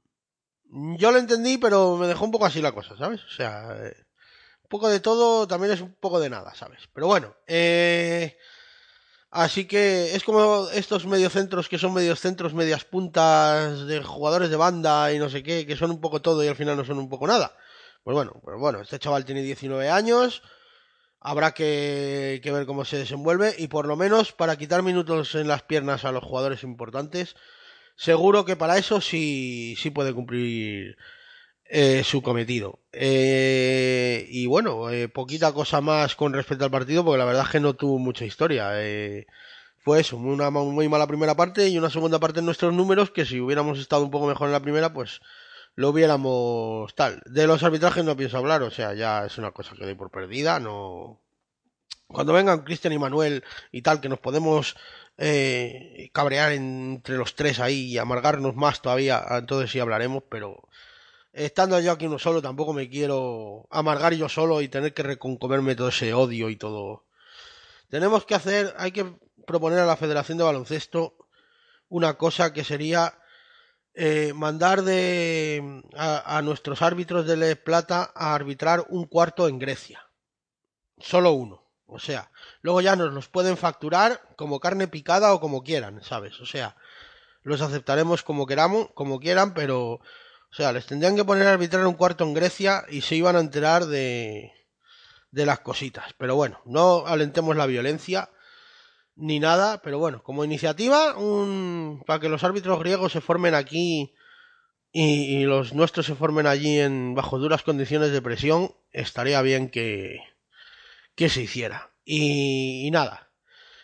yo 0.97 1.11
lo 1.11 1.17
entendí, 1.17 1.57
pero 1.57 1.97
me 1.97 2.07
dejó 2.07 2.25
un 2.25 2.31
poco 2.31 2.45
así 2.45 2.61
la 2.61 2.71
cosa, 2.73 2.95
¿sabes? 2.97 3.23
O 3.25 3.29
sea, 3.29 3.75
eh, 3.85 3.95
un 4.63 4.69
poco 4.69 4.87
de 4.87 4.99
todo 4.99 5.47
también 5.47 5.73
es 5.73 5.81
un 5.81 5.95
poco 5.95 6.19
de 6.19 6.29
nada, 6.29 6.53
¿sabes? 6.53 6.81
Pero 6.93 7.07
bueno, 7.07 7.35
eh, 7.47 8.37
Así 9.31 9.65
que 9.65 10.15
es 10.15 10.23
como 10.23 10.69
estos 10.73 11.05
mediocentros 11.05 11.69
que 11.69 11.77
son 11.77 11.93
medios 11.93 12.19
centros, 12.19 12.55
medias 12.55 12.83
puntas 12.83 13.85
de 13.85 14.01
jugadores 14.01 14.49
de 14.49 14.55
banda 14.55 15.13
y 15.13 15.19
no 15.19 15.29
sé 15.29 15.43
qué, 15.43 15.67
que 15.67 15.75
son 15.75 15.91
un 15.91 16.01
poco 16.01 16.21
todo 16.21 16.43
y 16.43 16.47
al 16.47 16.55
final 16.55 16.75
no 16.75 16.83
son 16.83 16.97
un 16.97 17.09
poco 17.09 17.27
nada. 17.27 17.55
Pues 18.03 18.15
bueno, 18.15 18.39
pues 18.43 18.57
bueno, 18.57 18.81
este 18.81 18.97
chaval 18.97 19.25
tiene 19.25 19.43
19 19.43 19.87
años, 19.89 20.41
habrá 21.19 21.53
que, 21.53 22.39
que 22.41 22.51
ver 22.51 22.65
cómo 22.65 22.85
se 22.85 22.97
desenvuelve 22.97 23.53
y 23.57 23.67
por 23.67 23.85
lo 23.87 23.95
menos 23.95 24.31
para 24.31 24.57
quitar 24.57 24.81
minutos 24.81 25.35
en 25.35 25.47
las 25.47 25.61
piernas 25.61 26.05
a 26.05 26.11
los 26.11 26.23
jugadores 26.23 26.63
importantes, 26.63 27.35
seguro 27.95 28.45
que 28.45 28.55
para 28.55 28.77
eso 28.77 28.99
sí, 28.99 29.75
sí 29.77 29.91
puede 29.91 30.13
cumplir 30.13 30.97
eh, 31.69 32.03
su 32.03 32.21
cometido. 32.21 32.79
Eh, 32.91 34.27
y 34.29 34.47
bueno, 34.47 34.89
eh, 34.89 35.07
poquita 35.07 35.53
cosa 35.53 35.81
más 35.81 36.15
con 36.15 36.33
respecto 36.33 36.65
al 36.65 36.71
partido, 36.71 37.05
porque 37.05 37.19
la 37.19 37.25
verdad 37.25 37.43
es 37.45 37.51
que 37.51 37.59
no 37.59 37.75
tuvo 37.75 37.99
mucha 37.99 38.25
historia. 38.25 38.71
Eh, 38.81 39.27
fue 39.77 40.01
eso, 40.01 40.17
una 40.17 40.49
muy 40.49 40.89
mala 40.89 41.07
primera 41.07 41.35
parte 41.35 41.69
y 41.69 41.77
una 41.77 41.89
segunda 41.89 42.19
parte 42.19 42.39
en 42.39 42.45
nuestros 42.45 42.73
números, 42.73 43.11
que 43.11 43.25
si 43.25 43.39
hubiéramos 43.39 43.79
estado 43.79 44.03
un 44.03 44.11
poco 44.11 44.27
mejor 44.27 44.47
en 44.47 44.53
la 44.53 44.61
primera, 44.61 44.93
pues 44.93 45.21
lo 45.75 45.89
hubiéramos 45.89 46.93
tal. 46.95 47.21
De 47.25 47.47
los 47.47 47.63
arbitrajes 47.63 48.03
no 48.03 48.17
pienso 48.17 48.37
hablar, 48.37 48.63
o 48.63 48.71
sea, 48.71 48.93
ya 48.93 49.25
es 49.25 49.37
una 49.37 49.51
cosa 49.51 49.75
que 49.75 49.85
doy 49.85 49.95
por 49.95 50.11
perdida, 50.11 50.59
no... 50.59 51.21
Cuando 52.07 52.33
vengan 52.33 52.63
Cristian 52.63 52.93
y 52.93 52.97
Manuel 52.97 53.43
y 53.71 53.83
tal, 53.83 54.01
que 54.01 54.09
nos 54.09 54.19
podemos 54.19 54.75
eh, 55.19 56.09
cabrear 56.11 56.53
entre 56.53 57.17
los 57.17 57.35
tres 57.35 57.59
ahí 57.59 57.85
y 57.85 57.97
amargarnos 57.99 58.55
más 58.55 58.81
todavía, 58.81 59.23
entonces 59.29 59.69
sí 59.69 59.79
hablaremos, 59.79 60.23
pero 60.27 60.67
estando 61.33 61.79
yo 61.79 61.91
aquí 61.91 62.05
uno 62.05 62.19
solo 62.19 62.41
tampoco 62.41 62.73
me 62.73 62.89
quiero 62.89 63.67
amargar 63.69 64.13
yo 64.13 64.29
solo 64.29 64.61
y 64.61 64.67
tener 64.67 64.93
que 64.93 65.03
reconcomerme 65.03 65.75
todo 65.75 65.89
ese 65.89 66.13
odio 66.13 66.49
y 66.49 66.55
todo. 66.55 67.05
Tenemos 67.89 68.25
que 68.25 68.35
hacer, 68.35 68.73
hay 68.77 68.91
que 68.91 69.05
proponer 69.45 69.79
a 69.79 69.85
la 69.85 69.97
Federación 69.97 70.37
de 70.37 70.43
Baloncesto 70.43 71.15
una 71.87 72.15
cosa 72.15 72.53
que 72.53 72.63
sería 72.63 73.15
eh, 73.95 74.31
mandar 74.33 74.83
de 74.83 75.83
a, 75.95 76.41
nuestros 76.43 76.81
árbitros 76.81 77.25
de 77.25 77.35
Le 77.35 77.55
Plata 77.55 78.11
a 78.15 78.35
arbitrar 78.35 78.85
un 78.89 79.05
cuarto 79.05 79.47
en 79.47 79.59
Grecia. 79.59 80.07
Solo 80.99 81.31
uno. 81.31 81.65
O 81.87 81.97
sea, 81.97 82.31
luego 82.61 82.81
ya 82.81 82.95
nos 82.95 83.11
los 83.11 83.27
pueden 83.27 83.57
facturar 83.57 84.21
como 84.35 84.59
carne 84.59 84.87
picada 84.87 85.33
o 85.33 85.39
como 85.39 85.63
quieran, 85.63 86.03
¿sabes? 86.03 86.39
O 86.39 86.45
sea, 86.45 86.75
los 87.41 87.61
aceptaremos 87.61 88.21
como 88.21 88.45
queramos, 88.45 88.89
como 88.93 89.19
quieran, 89.19 89.55
pero, 89.55 89.99
o 90.51 90.55
sea, 90.55 90.71
les 90.71 90.85
tendrían 90.85 91.15
que 91.15 91.25
poner 91.25 91.47
a 91.47 91.53
arbitrar 91.53 91.85
un 91.85 91.93
cuarto 91.93 92.23
en 92.23 92.33
Grecia 92.33 92.83
y 92.89 93.01
se 93.01 93.15
iban 93.15 93.35
a 93.35 93.39
enterar 93.39 93.85
de, 93.85 94.51
de 95.31 95.45
las 95.45 95.59
cositas. 95.59 96.13
Pero 96.17 96.35
bueno, 96.35 96.59
no 96.65 97.05
alentemos 97.05 97.55
la 97.55 97.67
violencia 97.67 98.29
ni 99.15 99.39
nada, 99.39 99.81
pero 99.81 99.99
bueno, 99.99 100.23
como 100.23 100.45
iniciativa, 100.45 101.17
un, 101.17 102.03
para 102.07 102.19
que 102.19 102.29
los 102.29 102.43
árbitros 102.43 102.79
griegos 102.79 103.11
se 103.11 103.21
formen 103.21 103.53
aquí 103.53 104.13
y, 104.91 105.43
los 105.43 105.73
nuestros 105.73 106.05
se 106.05 106.15
formen 106.15 106.47
allí 106.47 106.79
en 106.79 107.15
bajo 107.15 107.37
duras 107.37 107.63
condiciones 107.63 108.11
de 108.11 108.21
presión, 108.21 108.73
estaría 108.91 109.41
bien 109.41 109.69
que, 109.69 110.19
que 111.15 111.29
se 111.29 111.41
hiciera. 111.43 111.91
Y, 112.05 112.87
y 112.87 112.91
nada, 112.91 113.29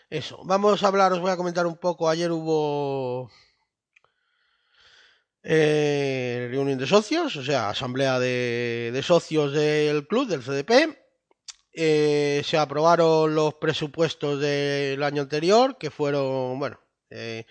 eso. 0.09 0.41
Vamos 0.45 0.83
a 0.83 0.87
hablar, 0.87 1.13
os 1.13 1.19
voy 1.19 1.31
a 1.31 1.37
comentar 1.37 1.67
un 1.67 1.77
poco. 1.77 2.09
Ayer 2.09 2.31
hubo 2.31 3.29
eh, 5.47 6.47
reunión 6.49 6.79
de 6.79 6.87
socios, 6.87 7.35
o 7.35 7.43
sea, 7.43 7.69
asamblea 7.69 8.19
de, 8.19 8.99
socios 9.03 9.53
del 9.53 10.07
club, 10.07 10.27
del 10.27 10.41
CDP. 10.41 10.97
Eh, 11.71 12.41
se 12.43 12.57
aprobaron 12.57 13.35
los 13.35 13.53
presupuestos 13.55 14.39
del 14.39 15.03
año 15.03 15.21
anterior, 15.21 15.77
que 15.77 15.91
fueron, 15.91 16.57
bueno, 16.57 16.79
eh, 17.11 17.45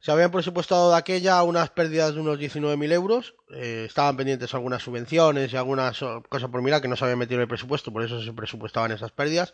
se 0.00 0.12
habían 0.12 0.30
presupuestado 0.30 0.90
de 0.90 0.96
aquella 0.96 1.42
unas 1.42 1.70
pérdidas 1.70 2.14
de 2.14 2.20
unos 2.20 2.38
19.000 2.38 2.92
euros. 2.92 3.34
Eh, 3.54 3.86
estaban 3.88 4.16
pendientes 4.16 4.52
algunas 4.52 4.82
subvenciones 4.82 5.52
y 5.52 5.56
algunas 5.56 5.98
cosas 6.28 6.50
por 6.50 6.60
mirar 6.60 6.82
que 6.82 6.88
no 6.88 6.96
se 6.96 7.04
habían 7.04 7.18
metido 7.18 7.36
en 7.36 7.42
el 7.42 7.48
presupuesto, 7.48 7.92
por 7.92 8.04
eso 8.04 8.22
se 8.22 8.32
presupuestaban 8.32 8.92
esas 8.92 9.10
pérdidas. 9.10 9.52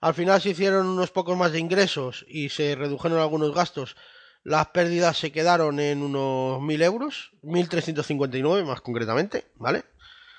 Al 0.00 0.14
final 0.14 0.40
se 0.40 0.50
hicieron 0.50 0.86
unos 0.86 1.10
pocos 1.10 1.36
más 1.36 1.52
de 1.52 1.58
ingresos 1.58 2.24
y 2.28 2.50
se 2.50 2.76
redujeron 2.76 3.18
algunos 3.18 3.52
gastos. 3.54 3.96
Las 4.46 4.68
pérdidas 4.68 5.18
se 5.18 5.32
quedaron 5.32 5.80
en 5.80 6.02
unos 6.02 6.60
1.000 6.60 6.84
euros, 6.84 7.32
1.359 7.42 8.64
más 8.64 8.80
concretamente, 8.80 9.48
¿vale? 9.56 9.82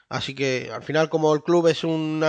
Así 0.08 0.34
que 0.34 0.72
al 0.74 0.82
final, 0.82 1.10
como 1.10 1.34
el 1.36 1.44
club 1.44 1.68
es 1.68 1.84
un 1.84 2.24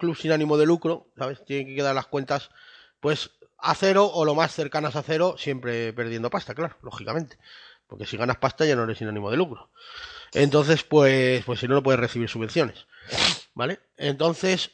club 0.00 0.16
sin 0.16 0.32
ánimo 0.32 0.56
de 0.56 0.66
lucro, 0.66 1.06
¿sabes? 1.16 1.44
Tienen 1.44 1.68
que 1.68 1.76
quedar 1.76 1.94
las 1.94 2.08
cuentas, 2.08 2.50
pues 2.98 3.30
a 3.56 3.76
cero 3.76 4.10
o 4.12 4.24
lo 4.24 4.34
más 4.34 4.52
cercanas 4.52 4.96
a 4.96 5.04
cero, 5.04 5.36
siempre 5.38 5.92
perdiendo 5.92 6.28
pasta, 6.28 6.56
claro, 6.56 6.76
lógicamente. 6.82 7.38
Porque 7.86 8.04
si 8.04 8.16
ganas 8.16 8.38
pasta 8.38 8.66
ya 8.66 8.74
no 8.74 8.82
eres 8.82 8.98
sin 8.98 9.06
ánimo 9.06 9.30
de 9.30 9.36
lucro. 9.36 9.70
Entonces, 10.32 10.82
pues, 10.82 11.44
pues 11.44 11.60
si 11.60 11.68
no, 11.68 11.74
no 11.74 11.84
puedes 11.84 12.00
recibir 12.00 12.28
subvenciones. 12.28 12.88
¿Vale? 13.54 13.78
Entonces, 13.96 14.72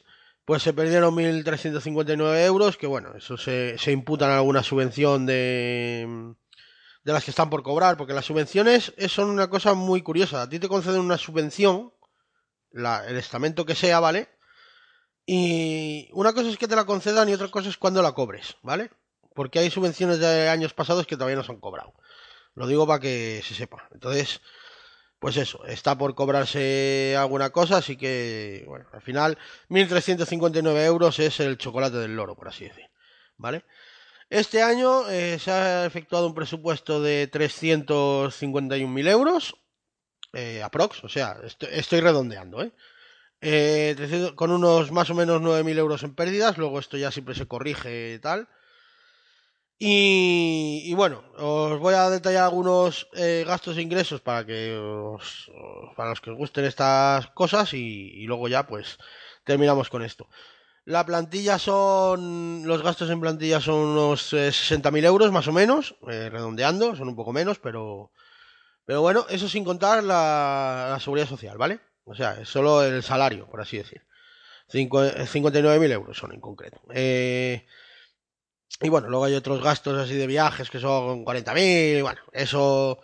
pues 0.48 0.62
se 0.62 0.72
perdieron 0.72 1.14
1.359 1.14 2.46
euros, 2.46 2.78
que 2.78 2.86
bueno, 2.86 3.14
eso 3.14 3.36
se, 3.36 3.76
se 3.76 3.92
imputan 3.92 4.30
a 4.30 4.38
alguna 4.38 4.62
subvención 4.62 5.26
de, 5.26 6.34
de 7.04 7.12
las 7.12 7.22
que 7.22 7.32
están 7.32 7.50
por 7.50 7.62
cobrar, 7.62 7.98
porque 7.98 8.14
las 8.14 8.24
subvenciones 8.24 8.94
son 9.08 9.28
una 9.28 9.50
cosa 9.50 9.74
muy 9.74 10.00
curiosa. 10.00 10.40
A 10.40 10.48
ti 10.48 10.58
te 10.58 10.66
conceden 10.66 11.02
una 11.02 11.18
subvención, 11.18 11.92
la, 12.70 13.06
el 13.06 13.18
estamento 13.18 13.66
que 13.66 13.74
sea, 13.74 14.00
¿vale? 14.00 14.30
Y 15.26 16.08
una 16.14 16.32
cosa 16.32 16.48
es 16.48 16.56
que 16.56 16.66
te 16.66 16.76
la 16.76 16.86
concedan 16.86 17.28
y 17.28 17.34
otra 17.34 17.48
cosa 17.48 17.68
es 17.68 17.76
cuando 17.76 18.00
la 18.00 18.12
cobres, 18.12 18.56
¿vale? 18.62 18.90
Porque 19.34 19.58
hay 19.58 19.70
subvenciones 19.70 20.18
de 20.18 20.48
años 20.48 20.72
pasados 20.72 21.06
que 21.06 21.16
todavía 21.16 21.36
no 21.36 21.44
se 21.44 21.52
han 21.52 21.60
cobrado. 21.60 21.92
Lo 22.54 22.66
digo 22.66 22.86
para 22.86 23.00
que 23.00 23.42
se 23.44 23.54
sepa. 23.54 23.86
Entonces, 23.92 24.40
pues 25.18 25.36
eso, 25.36 25.64
está 25.66 25.98
por 25.98 26.14
cobrarse 26.14 27.16
alguna 27.18 27.50
cosa, 27.50 27.78
así 27.78 27.96
que, 27.96 28.64
bueno, 28.66 28.86
al 28.92 29.02
final, 29.02 29.38
1.359 29.68 30.84
euros 30.84 31.18
es 31.18 31.40
el 31.40 31.58
chocolate 31.58 31.96
del 31.96 32.14
loro, 32.14 32.36
por 32.36 32.48
así 32.48 32.64
decir, 32.64 32.84
¿vale? 33.36 33.64
Este 34.30 34.62
año 34.62 35.08
eh, 35.08 35.38
se 35.38 35.50
ha 35.50 35.86
efectuado 35.86 36.26
un 36.26 36.34
presupuesto 36.34 37.02
de 37.02 37.30
351.000 37.30 39.08
euros, 39.08 39.56
eh, 40.34 40.62
aprox, 40.62 41.02
o 41.02 41.08
sea, 41.08 41.38
estoy, 41.70 42.00
redondeando, 42.00 42.62
¿eh? 42.62 42.72
Eh, 43.40 44.32
con 44.34 44.50
unos 44.50 44.92
más 44.92 45.10
o 45.10 45.14
menos 45.14 45.40
9.000 45.40 45.78
euros 45.78 46.02
en 46.02 46.14
pérdidas, 46.14 46.58
luego 46.58 46.78
esto 46.78 46.96
ya 46.96 47.10
siempre 47.10 47.34
se 47.34 47.46
corrige 47.46 48.14
y 48.14 48.18
tal. 48.18 48.48
Y, 49.80 50.92
bueno, 50.94 51.22
os 51.36 51.78
voy 51.78 51.94
a 51.94 52.10
detallar 52.10 52.44
algunos 52.44 53.08
eh, 53.14 53.44
gastos 53.46 53.76
e 53.76 53.82
ingresos 53.82 54.20
para 54.20 54.44
que 54.44 54.76
os, 54.76 55.50
para 55.96 56.10
los 56.10 56.20
que 56.20 56.30
os 56.30 56.36
gusten 56.36 56.64
estas 56.64 57.28
cosas 57.28 57.72
y, 57.74 58.24
luego 58.26 58.48
ya 58.48 58.66
pues 58.66 58.98
terminamos 59.44 59.88
con 59.88 60.02
esto. 60.02 60.28
La 60.84 61.06
plantilla 61.06 61.58
son, 61.58 62.66
los 62.66 62.82
gastos 62.82 63.10
en 63.10 63.20
plantilla 63.20 63.60
son 63.60 63.76
unos 63.76 64.32
eh, 64.32 64.48
60.000 64.48 65.04
euros 65.04 65.30
más 65.30 65.46
o 65.46 65.52
menos, 65.52 65.94
eh, 66.08 66.28
redondeando, 66.30 66.96
son 66.96 67.08
un 67.08 67.16
poco 67.16 67.32
menos, 67.32 67.58
pero, 67.60 68.10
pero 68.84 69.00
bueno, 69.02 69.26
eso 69.28 69.48
sin 69.48 69.64
contar 69.64 70.02
la, 70.02 70.88
la 70.90 71.00
seguridad 71.00 71.28
social, 71.28 71.56
¿vale? 71.56 71.78
O 72.04 72.14
sea, 72.14 72.40
es 72.40 72.48
solo 72.48 72.82
el 72.82 73.02
salario, 73.02 73.46
por 73.46 73.60
así 73.60 73.76
decir. 73.76 74.02
59.000 74.70 75.92
euros 75.92 76.16
son 76.16 76.32
en 76.32 76.40
concreto. 76.40 76.80
Eh, 76.92 77.66
y 78.80 78.88
bueno, 78.88 79.08
luego 79.08 79.24
hay 79.24 79.34
otros 79.34 79.62
gastos 79.62 79.98
así 79.98 80.14
de 80.14 80.26
viajes 80.26 80.70
que 80.70 80.78
son 80.80 81.24
40.000. 81.24 82.02
Bueno, 82.02 82.20
eso 82.32 83.00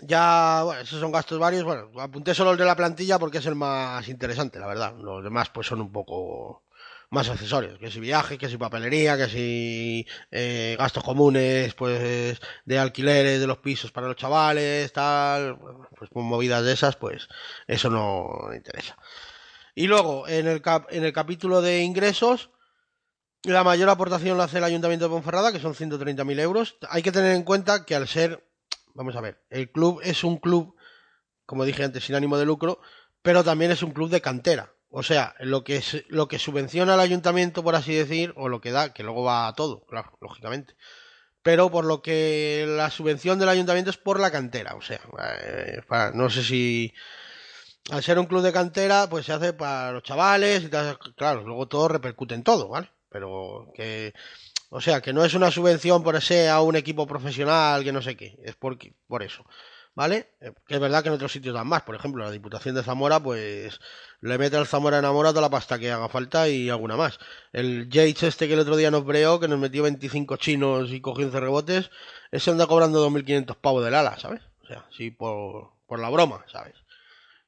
ya, 0.00 0.62
bueno, 0.64 0.80
esos 0.82 1.00
son 1.00 1.12
gastos 1.12 1.38
varios. 1.38 1.64
Bueno, 1.64 1.90
apunté 2.00 2.34
solo 2.34 2.52
el 2.52 2.58
de 2.58 2.64
la 2.64 2.76
plantilla 2.76 3.18
porque 3.18 3.38
es 3.38 3.46
el 3.46 3.54
más 3.54 4.08
interesante, 4.08 4.58
la 4.58 4.66
verdad. 4.66 4.94
Los 4.98 5.22
demás 5.22 5.50
pues 5.50 5.66
son 5.66 5.80
un 5.80 5.92
poco 5.92 6.64
más 7.10 7.28
accesorios, 7.28 7.78
que 7.78 7.90
si 7.90 8.00
viaje, 8.00 8.36
que 8.38 8.48
si 8.48 8.56
papelería, 8.56 9.16
que 9.16 9.28
si 9.28 10.06
eh, 10.30 10.76
gastos 10.78 11.04
comunes, 11.04 11.72
pues 11.74 12.40
de 12.64 12.78
alquileres 12.78 13.40
de 13.40 13.46
los 13.46 13.58
pisos 13.58 13.92
para 13.92 14.08
los 14.08 14.16
chavales, 14.16 14.92
tal, 14.92 15.58
pues 15.96 16.10
con 16.10 16.24
movidas 16.24 16.64
de 16.64 16.72
esas, 16.72 16.96
pues 16.96 17.28
eso 17.66 17.90
no 17.90 18.50
interesa. 18.54 18.96
Y 19.74 19.86
luego, 19.86 20.26
en 20.28 20.48
el, 20.48 20.62
cap 20.62 20.86
en 20.90 21.04
el 21.04 21.12
capítulo 21.12 21.62
de 21.62 21.82
ingresos, 21.82 22.50
la 23.46 23.64
mayor 23.64 23.88
aportación 23.88 24.38
la 24.38 24.44
hace 24.44 24.58
el 24.58 24.64
Ayuntamiento 24.64 25.06
de 25.06 25.10
Ponferrada, 25.10 25.52
que 25.52 25.60
son 25.60 25.74
130.000 25.74 26.40
euros. 26.40 26.76
Hay 26.88 27.02
que 27.02 27.12
tener 27.12 27.32
en 27.34 27.44
cuenta 27.44 27.84
que 27.84 27.94
al 27.94 28.08
ser, 28.08 28.48
vamos 28.94 29.16
a 29.16 29.20
ver, 29.20 29.42
el 29.50 29.70
club 29.70 30.00
es 30.02 30.24
un 30.24 30.38
club, 30.38 30.74
como 31.44 31.64
dije 31.64 31.84
antes, 31.84 32.04
sin 32.04 32.16
ánimo 32.16 32.38
de 32.38 32.44
lucro, 32.44 32.80
pero 33.22 33.44
también 33.44 33.70
es 33.70 33.82
un 33.82 33.92
club 33.92 34.10
de 34.10 34.20
cantera. 34.20 34.72
O 34.88 35.02
sea, 35.02 35.34
lo 35.40 35.64
que, 35.64 35.76
es, 35.76 36.04
lo 36.08 36.28
que 36.28 36.38
subvenciona 36.38 36.94
al 36.94 37.00
ayuntamiento, 37.00 37.62
por 37.62 37.74
así 37.74 37.94
decir, 37.94 38.32
o 38.36 38.48
lo 38.48 38.60
que 38.60 38.70
da, 38.70 38.92
que 38.92 39.02
luego 39.02 39.24
va 39.24 39.48
a 39.48 39.52
todo, 39.52 39.84
claro, 39.84 40.16
lógicamente. 40.20 40.76
Pero 41.42 41.70
por 41.70 41.84
lo 41.84 42.02
que 42.02 42.64
la 42.66 42.90
subvención 42.90 43.38
del 43.38 43.48
ayuntamiento 43.48 43.90
es 43.90 43.96
por 43.96 44.18
la 44.18 44.30
cantera. 44.30 44.74
O 44.74 44.82
sea, 44.82 45.00
eh, 45.42 45.82
para, 45.86 46.10
no 46.12 46.30
sé 46.30 46.42
si 46.42 46.92
al 47.90 48.02
ser 48.02 48.18
un 48.18 48.26
club 48.26 48.42
de 48.42 48.52
cantera, 48.52 49.08
pues 49.08 49.26
se 49.26 49.32
hace 49.32 49.52
para 49.52 49.92
los 49.92 50.02
chavales 50.02 50.64
y 50.64 50.70
claro, 50.70 51.42
luego 51.42 51.68
todo 51.68 51.88
repercute 51.88 52.34
en 52.34 52.42
todo, 52.42 52.68
¿vale? 52.68 52.90
Pero 53.16 53.72
que, 53.74 54.12
o 54.68 54.78
sea, 54.82 55.00
que 55.00 55.14
no 55.14 55.24
es 55.24 55.32
una 55.32 55.50
subvención 55.50 56.02
por 56.02 56.16
ese 56.16 56.50
a 56.50 56.60
un 56.60 56.76
equipo 56.76 57.06
profesional, 57.06 57.82
que 57.82 57.90
no 57.90 58.02
sé 58.02 58.14
qué, 58.14 58.36
es 58.44 58.56
por, 58.56 58.76
por 59.08 59.22
eso. 59.22 59.42
¿Vale? 59.94 60.34
Que 60.66 60.74
es 60.74 60.80
verdad 60.80 61.02
que 61.02 61.08
en 61.08 61.14
otros 61.14 61.32
sitios 61.32 61.54
dan 61.54 61.66
más. 61.66 61.80
Por 61.80 61.94
ejemplo, 61.94 62.22
la 62.22 62.30
Diputación 62.30 62.74
de 62.74 62.82
Zamora, 62.82 63.18
pues 63.18 63.80
le 64.20 64.36
mete 64.36 64.58
al 64.58 64.66
Zamora 64.66 64.98
enamorado 64.98 65.40
la 65.40 65.48
pasta 65.48 65.78
que 65.78 65.90
haga 65.90 66.10
falta 66.10 66.50
y 66.50 66.68
alguna 66.68 66.98
más. 66.98 67.18
El 67.54 67.88
Yates 67.88 68.24
este 68.24 68.48
que 68.48 68.52
el 68.52 68.60
otro 68.60 68.76
día 68.76 68.90
nos 68.90 69.06
breó, 69.06 69.40
que 69.40 69.48
nos 69.48 69.58
metió 69.58 69.84
25 69.84 70.36
chinos 70.36 70.92
y 70.92 71.00
cogió 71.00 71.24
11 71.24 71.40
rebotes, 71.40 71.90
ese 72.30 72.50
anda 72.50 72.66
cobrando 72.66 73.08
2.500 73.08 73.56
pavos 73.56 73.82
del 73.82 73.94
ala, 73.94 74.18
¿sabes? 74.18 74.42
O 74.62 74.66
sea, 74.66 74.84
sí, 74.94 75.10
por, 75.10 75.70
por 75.86 75.98
la 75.98 76.10
broma, 76.10 76.44
¿sabes? 76.52 76.74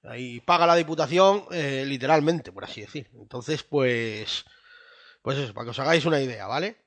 Ahí 0.04 0.40
paga 0.40 0.66
la 0.66 0.76
Diputación, 0.76 1.44
eh, 1.50 1.84
literalmente, 1.86 2.50
por 2.50 2.64
así 2.64 2.80
decir. 2.80 3.10
Entonces, 3.20 3.62
pues, 3.62 4.46
pues 5.28 5.40
eso, 5.40 5.52
para 5.52 5.66
que 5.66 5.72
os 5.72 5.78
hagáis 5.78 6.06
una 6.06 6.22
idea, 6.22 6.46
¿vale? 6.46 6.78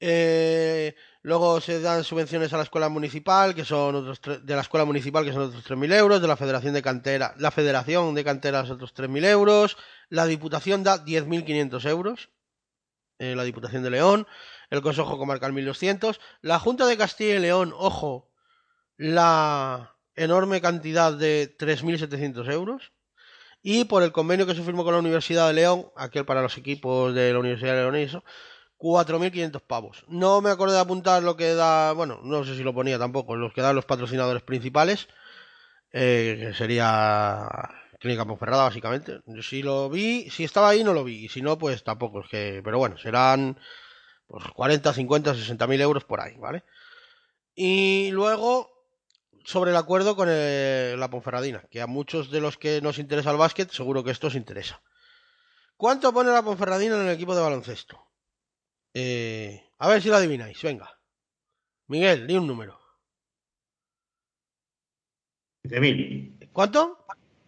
Eh, 0.00 0.94
luego 1.20 1.60
se 1.60 1.82
dan 1.82 2.02
subvenciones 2.02 2.50
a 2.54 2.56
la 2.56 2.62
escuela 2.62 2.88
municipal, 2.88 3.54
que 3.54 3.66
son 3.66 3.94
otros 3.94 4.22
de 4.42 4.54
la 4.54 4.62
escuela 4.62 4.86
municipal, 4.86 5.22
que 5.22 5.34
son 5.34 5.42
otros 5.42 5.62
3.000 5.62 5.92
euros, 5.92 6.22
de 6.22 6.28
la 6.28 6.38
Federación 6.38 6.72
de 6.72 6.80
Cantera, 6.80 7.34
la 7.36 7.50
Federación 7.50 8.14
de 8.14 8.24
Canteras 8.24 8.70
otros 8.70 8.94
3.000 8.94 9.26
euros, 9.26 9.76
la 10.08 10.24
Diputación 10.24 10.82
da 10.82 11.04
10.500 11.04 11.84
euros, 11.90 12.30
eh, 13.18 13.34
la 13.36 13.44
Diputación 13.44 13.82
de 13.82 13.90
León, 13.90 14.26
el 14.70 14.80
Consejo 14.80 15.18
Comarcal 15.18 15.52
1.200, 15.52 16.20
la 16.40 16.58
Junta 16.58 16.86
de 16.86 16.96
Castilla 16.96 17.34
y 17.34 17.40
León, 17.40 17.74
ojo, 17.76 18.32
la 18.96 19.94
enorme 20.16 20.62
cantidad 20.62 21.12
de 21.12 21.54
3.700 21.58 22.50
euros. 22.50 22.92
Y 23.62 23.84
por 23.84 24.02
el 24.02 24.12
convenio 24.12 24.46
que 24.46 24.54
se 24.54 24.62
firmó 24.62 24.84
con 24.84 24.92
la 24.92 24.98
Universidad 24.98 25.46
de 25.46 25.54
León, 25.54 25.86
aquel 25.96 26.24
para 26.24 26.42
los 26.42 26.58
equipos 26.58 27.14
de 27.14 27.32
la 27.32 27.38
Universidad 27.38 27.74
de 27.74 27.80
León 27.82 27.96
y 27.96 28.02
eso, 28.02 28.24
4.500 28.78 29.60
pavos. 29.60 30.04
No 30.08 30.40
me 30.40 30.50
acordé 30.50 30.74
de 30.74 30.80
apuntar 30.80 31.22
lo 31.22 31.36
que 31.36 31.54
da, 31.54 31.92
bueno, 31.92 32.20
no 32.24 32.44
sé 32.44 32.56
si 32.56 32.64
lo 32.64 32.74
ponía 32.74 32.98
tampoco, 32.98 33.36
los 33.36 33.52
que 33.52 33.62
dan 33.62 33.76
los 33.76 33.84
patrocinadores 33.84 34.42
principales, 34.42 35.06
eh, 35.92 36.36
que 36.40 36.54
sería 36.54 37.48
Clínica 38.00 38.24
Ponferrada 38.24 38.64
básicamente. 38.64 39.20
Si 39.42 39.62
lo 39.62 39.88
vi, 39.88 40.28
si 40.30 40.42
estaba 40.42 40.70
ahí 40.70 40.82
no 40.82 40.92
lo 40.92 41.04
vi, 41.04 41.26
y 41.26 41.28
si 41.28 41.40
no, 41.40 41.56
pues 41.56 41.84
tampoco, 41.84 42.20
es 42.22 42.28
que, 42.28 42.60
pero 42.64 42.78
bueno, 42.78 42.98
serán 42.98 43.56
pues 44.26 44.44
40, 44.54 44.92
50, 44.92 45.34
60 45.34 45.66
mil 45.68 45.80
euros 45.80 46.04
por 46.04 46.20
ahí, 46.20 46.36
¿vale? 46.36 46.64
Y 47.54 48.10
luego, 48.10 48.71
sobre 49.44 49.70
el 49.70 49.76
acuerdo 49.76 50.16
con 50.16 50.28
el- 50.28 50.98
la 50.98 51.10
Ponferradina, 51.10 51.62
que 51.70 51.80
a 51.80 51.86
muchos 51.86 52.30
de 52.30 52.40
los 52.40 52.56
que 52.58 52.80
nos 52.80 52.98
interesa 52.98 53.30
el 53.30 53.36
básquet, 53.36 53.70
seguro 53.70 54.02
que 54.04 54.10
esto 54.10 54.26
os 54.28 54.34
interesa. 54.34 54.82
¿Cuánto 55.76 56.12
pone 56.12 56.30
la 56.30 56.42
Ponferradina 56.42 56.96
en 56.96 57.02
el 57.08 57.14
equipo 57.14 57.34
de 57.34 57.42
baloncesto? 57.42 58.06
Eh, 58.94 59.64
a 59.78 59.88
ver 59.88 60.00
si 60.02 60.08
lo 60.08 60.16
adivináis, 60.16 60.60
venga. 60.62 60.98
Miguel, 61.88 62.26
di 62.26 62.34
un 62.36 62.46
número. 62.46 62.78
15.000. 65.64 66.50
¿Cuánto? 66.52 67.04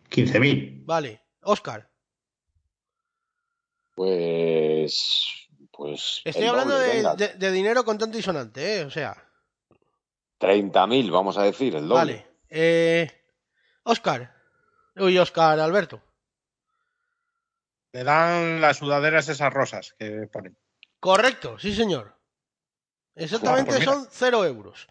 15.000. 0.09 0.83
Vale. 0.85 1.23
Oscar, 1.43 1.91
Pues. 3.95 5.47
Pues. 5.71 6.21
estoy 6.25 6.47
hablando 6.47 6.75
doble, 6.75 6.87
de, 6.89 6.95
venga. 6.95 7.15
de- 7.17 7.35
de 7.35 7.53
dinero 7.53 7.85
contante 7.85 8.19
y 8.19 8.23
sonante, 8.23 8.79
¿eh? 8.81 8.85
O 8.85 8.91
sea, 8.91 9.24
30.000, 10.41 11.11
vamos 11.11 11.39
a 11.39 11.43
decir, 11.43 11.75
el 11.77 11.83
doble. 11.89 11.95
vale. 11.95 12.27
Eh, 12.49 13.11
Oscar. 13.85 14.35
Uy, 14.97 15.19
Oscar, 15.19 15.59
Alberto. 15.61 16.01
Le 17.93 18.05
dan 18.05 18.61
las 18.61 18.79
sudaderas 18.79 19.29
esas 19.29 19.53
rosas 19.53 19.95
que 19.99 20.29
ponen. 20.33 20.57
Correcto, 21.01 21.59
sí, 21.59 21.75
señor. 21.75 22.17
Exactamente 23.15 23.71
Joder, 23.73 23.85
pues 23.85 23.97
son 23.99 24.09
cero 24.11 24.45
euros. 24.45 24.89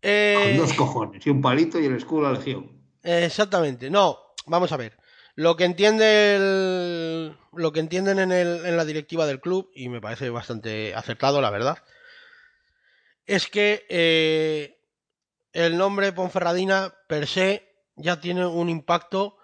Eh, 0.00 0.54
Con 0.56 0.56
dos 0.66 0.72
cojones 0.74 1.26
y 1.26 1.30
un 1.30 1.40
palito 1.40 1.78
y 1.80 1.86
el 1.86 1.96
escudo 1.96 2.26
de 2.28 2.32
la 2.32 2.38
legión. 2.38 2.82
Exactamente. 3.02 3.90
No, 3.90 4.18
vamos 4.46 4.70
a 4.72 4.76
ver. 4.76 4.96
Lo 5.34 5.56
que 5.56 5.64
entiende 5.64 6.36
el- 6.36 7.36
lo 7.54 7.72
que 7.72 7.80
entienden 7.80 8.18
en, 8.18 8.30
el- 8.32 8.66
en 8.66 8.76
la 8.76 8.84
directiva 8.84 9.26
del 9.26 9.40
club, 9.40 9.70
y 9.74 9.88
me 9.88 10.00
parece 10.00 10.30
bastante 10.30 10.94
acertado, 10.94 11.40
la 11.40 11.50
verdad, 11.50 11.78
es 13.26 13.48
que 13.48 13.86
eh, 13.88 14.80
el 15.52 15.76
nombre 15.76 16.12
Ponferradina 16.12 16.94
per 17.08 17.26
se 17.26 17.68
ya 17.96 18.20
tiene 18.20 18.46
un 18.46 18.68
impacto 18.68 19.36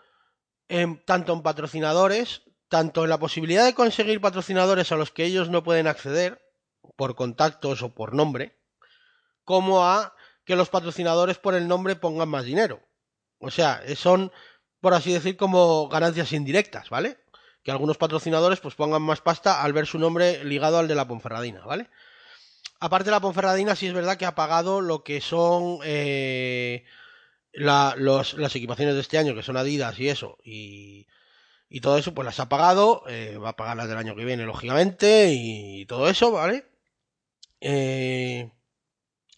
en, 0.69 1.05
tanto 1.05 1.33
en 1.33 1.43
patrocinadores, 1.43 2.43
tanto 2.69 3.05
en 3.05 3.11
la 3.11 3.19
posibilidad 3.19 3.65
de 3.65 3.75
conseguir 3.75 4.21
patrocinadores 4.21 4.93
a 4.93 4.97
los 4.97 5.11
que 5.11 5.25
ellos 5.25 5.49
no 5.49 5.63
pueden 5.63 5.87
acceder 5.87 6.43
por 6.97 7.15
contactos 7.15 7.83
o 7.83 7.95
por 7.95 8.15
nombre, 8.15 8.59
como 9.45 9.85
a 9.85 10.15
que 10.45 10.57
los 10.57 10.69
patrocinadores 10.69 11.39
por 11.39 11.55
el 11.55 11.69
nombre 11.69 11.97
pongan 11.97 12.29
más 12.29 12.45
dinero. 12.45 12.81
O 13.39 13.51
sea, 13.51 13.83
son, 13.97 14.33
por 14.81 14.95
así 14.95 15.13
decir, 15.13 15.37
como 15.37 15.89
ganancias 15.89 16.33
indirectas, 16.33 16.91
¿vale? 16.91 17.19
Que 17.63 17.71
algunos 17.71 17.99
patrocinadores 17.99 18.61
pues 18.61 18.75
pongan 18.75 19.03
más 19.03 19.21
pasta 19.21 19.63
al 19.63 19.73
ver 19.73 19.87
su 19.87 19.99
nombre 19.99 20.45
ligado 20.45 20.79
al 20.79 20.89
de 20.89 20.95
la 20.95 21.07
Ponferradina, 21.07 21.65
¿vale? 21.65 21.89
Aparte 22.81 23.11
la 23.11 23.21
Ponferradina 23.21 23.75
sí 23.75 23.87
es 23.87 23.95
verdad 23.95 24.17
que 24.17 24.27
ha 24.27 24.35
pagado 24.35 24.81
lo 24.81 25.03
que 25.03 25.21
son 25.21 25.81
eh, 25.85 26.85
las 27.53 28.55
equipaciones 28.55 28.95
de 28.95 29.01
este 29.01 29.19
año, 29.19 29.35
que 29.35 29.43
son 29.43 29.57
Adidas 29.57 29.99
y 29.99 30.09
eso, 30.09 30.39
y, 30.45 31.07
todo 31.83 31.99
eso, 31.99 32.15
pues 32.15 32.25
las 32.27 32.41
ha 32.41 32.49
pagado, 32.49 33.05
eh, 33.09 33.37
va 33.39 33.51
a 33.51 33.57
pagar 33.57 33.77
las 33.77 33.89
del 33.89 33.99
año 33.99 34.17
que 34.17 34.25
viene, 34.25 34.45
lógicamente, 34.45 35.31
y 35.33 35.87
todo 35.87 36.09
eso, 36.09 36.31
¿vale? 36.33 36.67
Eh, 37.61 38.51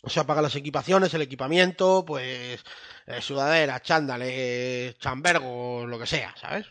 o 0.03 0.11
sea, 0.11 0.25
las 0.25 0.57
equipaciones, 0.57 1.13
el 1.15 1.23
equipamiento, 1.23 2.05
pues 2.07 2.65
eh, 3.07 3.21
sudadera, 3.23 3.81
chándales, 3.83 4.99
chambergos, 4.99 5.89
lo 5.89 5.99
que 5.99 6.07
sea, 6.07 6.35
¿sabes? 6.37 6.67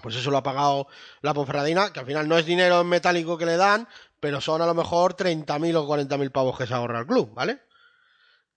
Pues 0.00 0.16
eso 0.16 0.30
lo 0.30 0.38
ha 0.38 0.42
pagado 0.42 0.86
la 1.22 1.34
Ponferradina, 1.34 1.92
que 1.92 2.00
al 2.00 2.06
final 2.06 2.28
no 2.28 2.38
es 2.38 2.46
dinero 2.46 2.80
en 2.80 2.88
metálico 2.88 3.38
que 3.38 3.46
le 3.46 3.56
dan, 3.56 3.88
pero 4.20 4.40
son 4.40 4.62
a 4.62 4.66
lo 4.66 4.74
mejor 4.74 5.14
30.000 5.14 5.76
o 5.76 5.86
40.000 5.86 6.30
pavos 6.30 6.56
que 6.58 6.66
se 6.66 6.74
ahorra 6.74 7.00
el 7.00 7.06
club, 7.06 7.32
¿vale? 7.34 7.60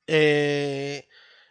Eh, 0.08 1.08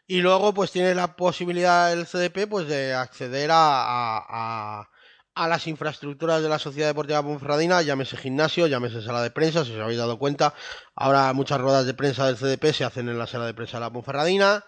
y 0.06 0.20
luego 0.20 0.52
pues 0.52 0.70
tiene 0.72 0.94
la 0.94 1.16
posibilidad 1.16 1.92
el 1.92 2.06
CDP 2.06 2.46
pues 2.48 2.68
de 2.68 2.92
acceder 2.94 3.50
a, 3.50 3.78
a, 4.18 4.88
a- 5.34 5.48
las 5.48 5.66
infraestructuras 5.66 6.42
de 6.42 6.48
la 6.50 6.58
Sociedad 6.58 6.88
Deportiva 6.88 7.22
Ponferradina, 7.22 7.80
llámese 7.82 8.16
gimnasio, 8.18 8.66
llámese 8.66 9.00
sala 9.02 9.22
de 9.22 9.30
prensa, 9.30 9.64
si 9.64 9.72
os 9.74 9.80
habéis 9.80 9.98
dado 9.98 10.18
cuenta, 10.18 10.52
ahora 10.94 11.32
muchas 11.32 11.60
ruedas 11.60 11.86
de 11.86 11.94
prensa 11.94 12.26
del 12.26 12.36
CDP 12.36 12.72
se 12.74 12.84
hacen 12.84 13.08
en 13.08 13.18
la 13.18 13.26
sala 13.26 13.46
de 13.46 13.54
prensa 13.54 13.78
de 13.78 13.80
la 13.84 13.92
Ponferradina, 13.92 14.64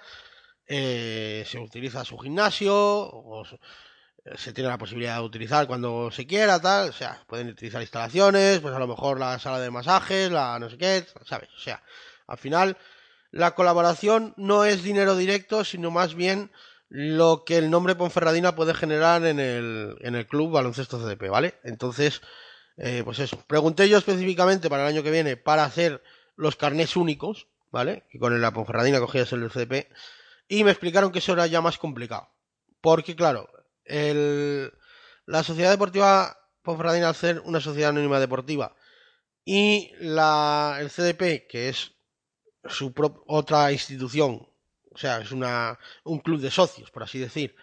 eh, 0.66 1.44
se 1.46 1.58
utiliza 1.58 2.04
su 2.06 2.16
gimnasio, 2.18 2.72
se 4.36 4.52
tiene 4.52 4.70
la 4.70 4.78
posibilidad 4.78 5.16
de 5.16 5.24
utilizar 5.24 5.66
cuando 5.66 6.10
se 6.10 6.26
quiera, 6.26 6.60
tal, 6.60 6.88
o 6.88 6.92
sea, 6.92 7.22
pueden 7.26 7.48
utilizar 7.48 7.82
instalaciones, 7.82 8.60
pues 8.60 8.74
a 8.74 8.78
lo 8.78 8.86
mejor 8.86 9.20
la 9.20 9.38
sala 9.38 9.60
de 9.60 9.70
masajes, 9.70 10.30
la 10.30 10.58
no 10.58 10.70
sé 10.70 10.78
qué, 10.78 11.04
¿sabes? 11.26 11.48
O 11.56 11.60
sea, 11.60 11.82
al 12.26 12.38
final 12.38 12.76
la 13.30 13.54
colaboración 13.54 14.32
no 14.36 14.64
es 14.64 14.82
dinero 14.82 15.16
directo, 15.16 15.64
sino 15.64 15.90
más 15.90 16.14
bien 16.14 16.50
lo 16.88 17.44
que 17.44 17.58
el 17.58 17.70
nombre 17.70 17.96
Ponferradina 17.96 18.54
puede 18.54 18.72
generar 18.72 19.24
en 19.26 19.40
el, 19.40 19.96
en 20.00 20.14
el 20.14 20.26
club 20.26 20.52
baloncesto 20.52 20.98
CDP, 20.98 21.28
¿vale? 21.28 21.54
Entonces, 21.64 22.22
eh, 22.76 23.02
pues 23.04 23.18
eso. 23.18 23.42
Pregunté 23.46 23.88
yo 23.88 23.98
específicamente 23.98 24.70
para 24.70 24.84
el 24.84 24.94
año 24.94 25.02
que 25.02 25.10
viene 25.10 25.36
para 25.36 25.64
hacer 25.64 26.02
los 26.36 26.56
carnés 26.56 26.96
únicos, 26.96 27.48
¿vale? 27.70 28.04
Que 28.10 28.18
con 28.18 28.40
la 28.40 28.52
Ponferradina 28.52 29.00
cogías 29.00 29.32
el 29.32 29.50
CDP. 29.50 29.88
Y 30.48 30.64
me 30.64 30.70
explicaron 30.70 31.10
que 31.10 31.18
eso 31.18 31.32
era 31.32 31.46
ya 31.46 31.60
más 31.60 31.78
complicado. 31.78 32.28
Porque, 32.80 33.16
claro, 33.16 33.48
el, 33.84 34.72
la 35.26 35.42
Sociedad 35.42 35.70
Deportiva 35.70 36.38
Ponferradina, 36.62 37.08
al 37.08 37.14
ser 37.14 37.40
una 37.40 37.60
sociedad 37.60 37.90
anónima 37.90 38.20
deportiva, 38.20 38.74
y 39.44 39.92
la, 40.00 40.78
el 40.80 40.90
CDP, 40.90 41.46
que 41.46 41.68
es 41.68 41.92
su 42.64 42.92
otra 43.26 43.70
institución, 43.72 44.48
o 44.90 44.98
sea, 44.98 45.20
es 45.20 45.32
una, 45.32 45.78
un 46.04 46.20
club 46.20 46.40
de 46.40 46.50
socios, 46.50 46.90
por 46.90 47.02
así 47.02 47.18
decir, 47.18 47.54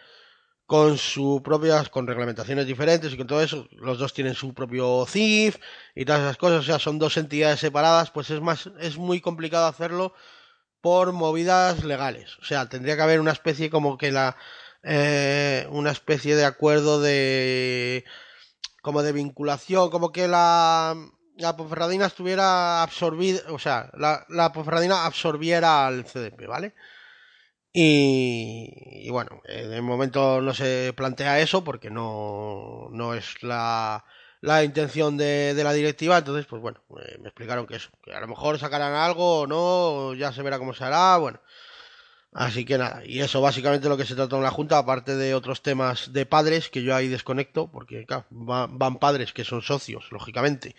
con 0.66 0.98
sus 0.98 1.42
propias, 1.42 1.90
con 1.90 2.08
reglamentaciones 2.08 2.66
diferentes 2.66 3.12
y 3.12 3.18
con 3.18 3.28
todo 3.28 3.42
eso, 3.42 3.68
los 3.72 3.98
dos 3.98 4.14
tienen 4.14 4.36
su 4.36 4.54
propio 4.54 5.06
CIF 5.06 5.58
y 5.96 6.06
todas 6.06 6.22
esas 6.22 6.38
cosas, 6.38 6.60
o 6.60 6.64
sea, 6.64 6.80
son 6.80 7.00
dos 7.00 7.18
entidades 7.18 7.60
separadas, 7.60 8.12
pues 8.12 8.30
es 8.30 8.40
más, 8.40 8.70
es 8.80 8.98
muy 8.98 9.20
complicado 9.20 9.66
hacerlo 9.68 10.14
por 10.80 11.12
movidas 11.12 11.84
legales. 11.84 12.38
O 12.40 12.46
sea, 12.46 12.70
tendría 12.70 12.96
que 12.96 13.02
haber 13.02 13.20
una 13.20 13.32
especie 13.32 13.70
como 13.70 13.98
que 13.98 14.12
la, 14.12 14.38
eh, 14.84 15.68
una 15.72 15.92
especie 15.92 16.36
de 16.36 16.46
acuerdo 16.46 17.02
de, 17.02 18.06
como 18.82 19.04
de 19.04 19.12
vinculación, 19.12 19.90
como 19.90 20.12
que 20.12 20.28
la, 20.28 20.96
la 21.38 21.58
Ponferradina 21.58 22.08
estuviera 22.08 22.84
absorbida, 22.84 23.42
o 23.50 23.60
sea, 23.60 23.92
la, 23.98 24.26
la 24.30 24.52
Ponferradina 24.52 25.06
absorbiera 25.06 25.88
al 25.88 26.06
CDP, 26.06 26.48
¿vale? 26.48 26.74
Y, 27.74 29.08
y 29.08 29.10
bueno, 29.12 29.42
de 29.48 29.82
momento 29.82 30.42
no 30.42 30.54
se 30.54 30.94
plantea 30.96 31.40
eso 31.40 31.64
porque 31.64 31.90
no, 31.90 32.90
no 32.92 33.14
es 33.14 33.42
la, 33.44 34.04
la 34.42 34.64
intención 34.64 35.16
de, 35.18 35.54
de 35.54 35.64
la 35.64 35.72
directiva, 35.72 36.18
entonces 36.18 36.46
pues 36.48 36.62
bueno, 36.62 36.84
eh, 37.02 37.18
me 37.22 37.30
explicaron 37.30 37.68
que 37.68 37.78
eso, 37.78 37.90
que 38.04 38.14
a 38.14 38.20
lo 38.20 38.28
mejor 38.28 38.60
sacarán 38.60 38.94
algo 38.94 39.42
o 39.42 39.48
no, 39.48 40.14
ya 40.16 40.34
se 40.34 40.42
verá 40.42 40.60
cómo 40.60 40.74
se 40.74 40.84
hará, 40.84 41.18
bueno. 41.18 41.40
Así 42.34 42.64
que 42.64 42.78
nada, 42.78 43.02
y 43.06 43.20
eso 43.20 43.42
básicamente 43.42 43.90
lo 43.90 43.98
que 43.98 44.06
se 44.06 44.16
trató 44.16 44.38
en 44.38 44.44
la 44.44 44.52
Junta, 44.52 44.78
aparte 44.78 45.18
de 45.18 45.36
otros 45.36 45.62
temas 45.62 46.14
de 46.14 46.26
padres 46.26 46.70
que 46.70 46.82
yo 46.82 46.96
ahí 46.96 47.10
desconecto, 47.10 47.70
porque 47.70 48.06
claro, 48.06 48.26
va- 48.32 48.68
van 48.68 49.00
padres 49.00 49.34
que 49.34 49.44
son 49.44 49.62
socios, 49.62 50.10
lógicamente, 50.12 50.76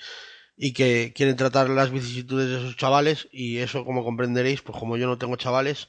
y 0.56 0.72
que 0.74 1.12
quieren 1.14 1.36
tratar 1.36 1.70
las 1.70 1.90
vicisitudes 1.90 2.48
de 2.50 2.60
sus 2.60 2.76
chavales, 2.76 3.28
y 3.32 3.58
eso 3.58 3.84
como 3.84 4.04
comprenderéis, 4.04 4.62
pues 4.62 4.78
como 4.78 4.96
yo 4.96 5.06
no 5.08 5.18
tengo 5.18 5.36
chavales, 5.36 5.88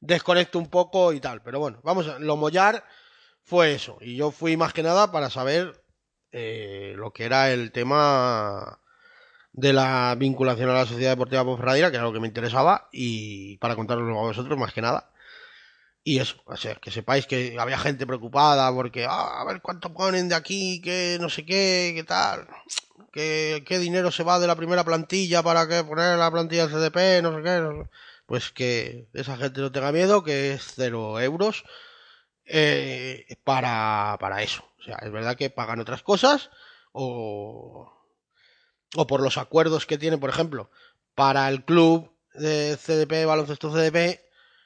desconecto 0.00 0.58
un 0.58 0.68
poco 0.70 1.12
y 1.12 1.20
tal, 1.20 1.42
pero 1.42 1.60
bueno, 1.60 1.80
vamos, 1.84 2.08
a- 2.08 2.18
lo 2.20 2.36
mollar 2.36 2.84
fue 3.44 3.74
eso, 3.74 3.98
y 4.00 4.16
yo 4.16 4.30
fui 4.32 4.56
más 4.56 4.72
que 4.72 4.82
nada 4.84 5.12
para 5.12 5.30
saber 5.30 5.84
eh, 6.32 6.94
lo 6.96 7.12
que 7.12 7.24
era 7.24 7.52
el 7.52 7.72
tema 7.72 8.80
de 9.56 9.72
la 9.72 10.14
vinculación 10.18 10.70
a 10.70 10.74
la 10.74 10.86
Sociedad 10.86 11.12
Deportiva 11.12 11.44
Ponferradina, 11.44 11.90
que 11.90 11.96
era 11.96 12.04
lo 12.04 12.12
que 12.12 12.20
me 12.20 12.28
interesaba, 12.28 12.88
y 12.92 13.56
para 13.58 13.74
contarlo 13.74 14.18
a 14.18 14.22
vosotros 14.22 14.58
más 14.58 14.72
que 14.72 14.82
nada. 14.82 15.10
Y 16.04 16.20
eso, 16.20 16.36
o 16.46 16.56
sea, 16.56 16.76
que 16.76 16.90
sepáis 16.92 17.26
que 17.26 17.56
había 17.58 17.78
gente 17.78 18.06
preocupada 18.06 18.72
porque, 18.72 19.06
ah, 19.06 19.40
a 19.40 19.44
ver 19.44 19.60
cuánto 19.60 19.92
ponen 19.92 20.28
de 20.28 20.36
aquí, 20.36 20.80
que 20.80 21.18
no 21.20 21.28
sé 21.28 21.44
qué, 21.44 21.92
qué 21.96 22.04
tal, 22.04 22.46
que 23.12 23.64
qué 23.66 23.78
dinero 23.78 24.10
se 24.12 24.22
va 24.22 24.38
de 24.38 24.46
la 24.46 24.56
primera 24.56 24.84
plantilla 24.84 25.42
para 25.42 25.66
que 25.68 25.82
poner 25.84 26.18
la 26.18 26.30
plantilla 26.30 26.68
CDP, 26.68 27.22
no 27.22 27.34
sé 27.36 27.42
qué. 27.42 27.88
Pues 28.26 28.52
que 28.52 29.08
esa 29.14 29.36
gente 29.36 29.60
no 29.60 29.72
tenga 29.72 29.92
miedo, 29.92 30.22
que 30.22 30.52
es 30.54 30.74
cero 30.76 31.18
euros 31.20 31.64
eh, 32.46 33.26
para, 33.44 34.16
para 34.20 34.42
eso. 34.42 34.64
O 34.78 34.82
sea, 34.82 34.98
es 35.02 35.10
verdad 35.10 35.36
que 35.36 35.50
pagan 35.50 35.80
otras 35.80 36.02
cosas 36.02 36.50
o, 36.92 37.95
o 38.94 39.06
por 39.06 39.20
los 39.20 39.38
acuerdos 39.38 39.86
que 39.86 39.98
tiene, 39.98 40.18
por 40.18 40.30
ejemplo, 40.30 40.70
para 41.14 41.48
el 41.48 41.64
club 41.64 42.12
de 42.34 42.76
CDP, 42.76 43.26
baloncesto 43.26 43.70
CDP, 43.70 44.20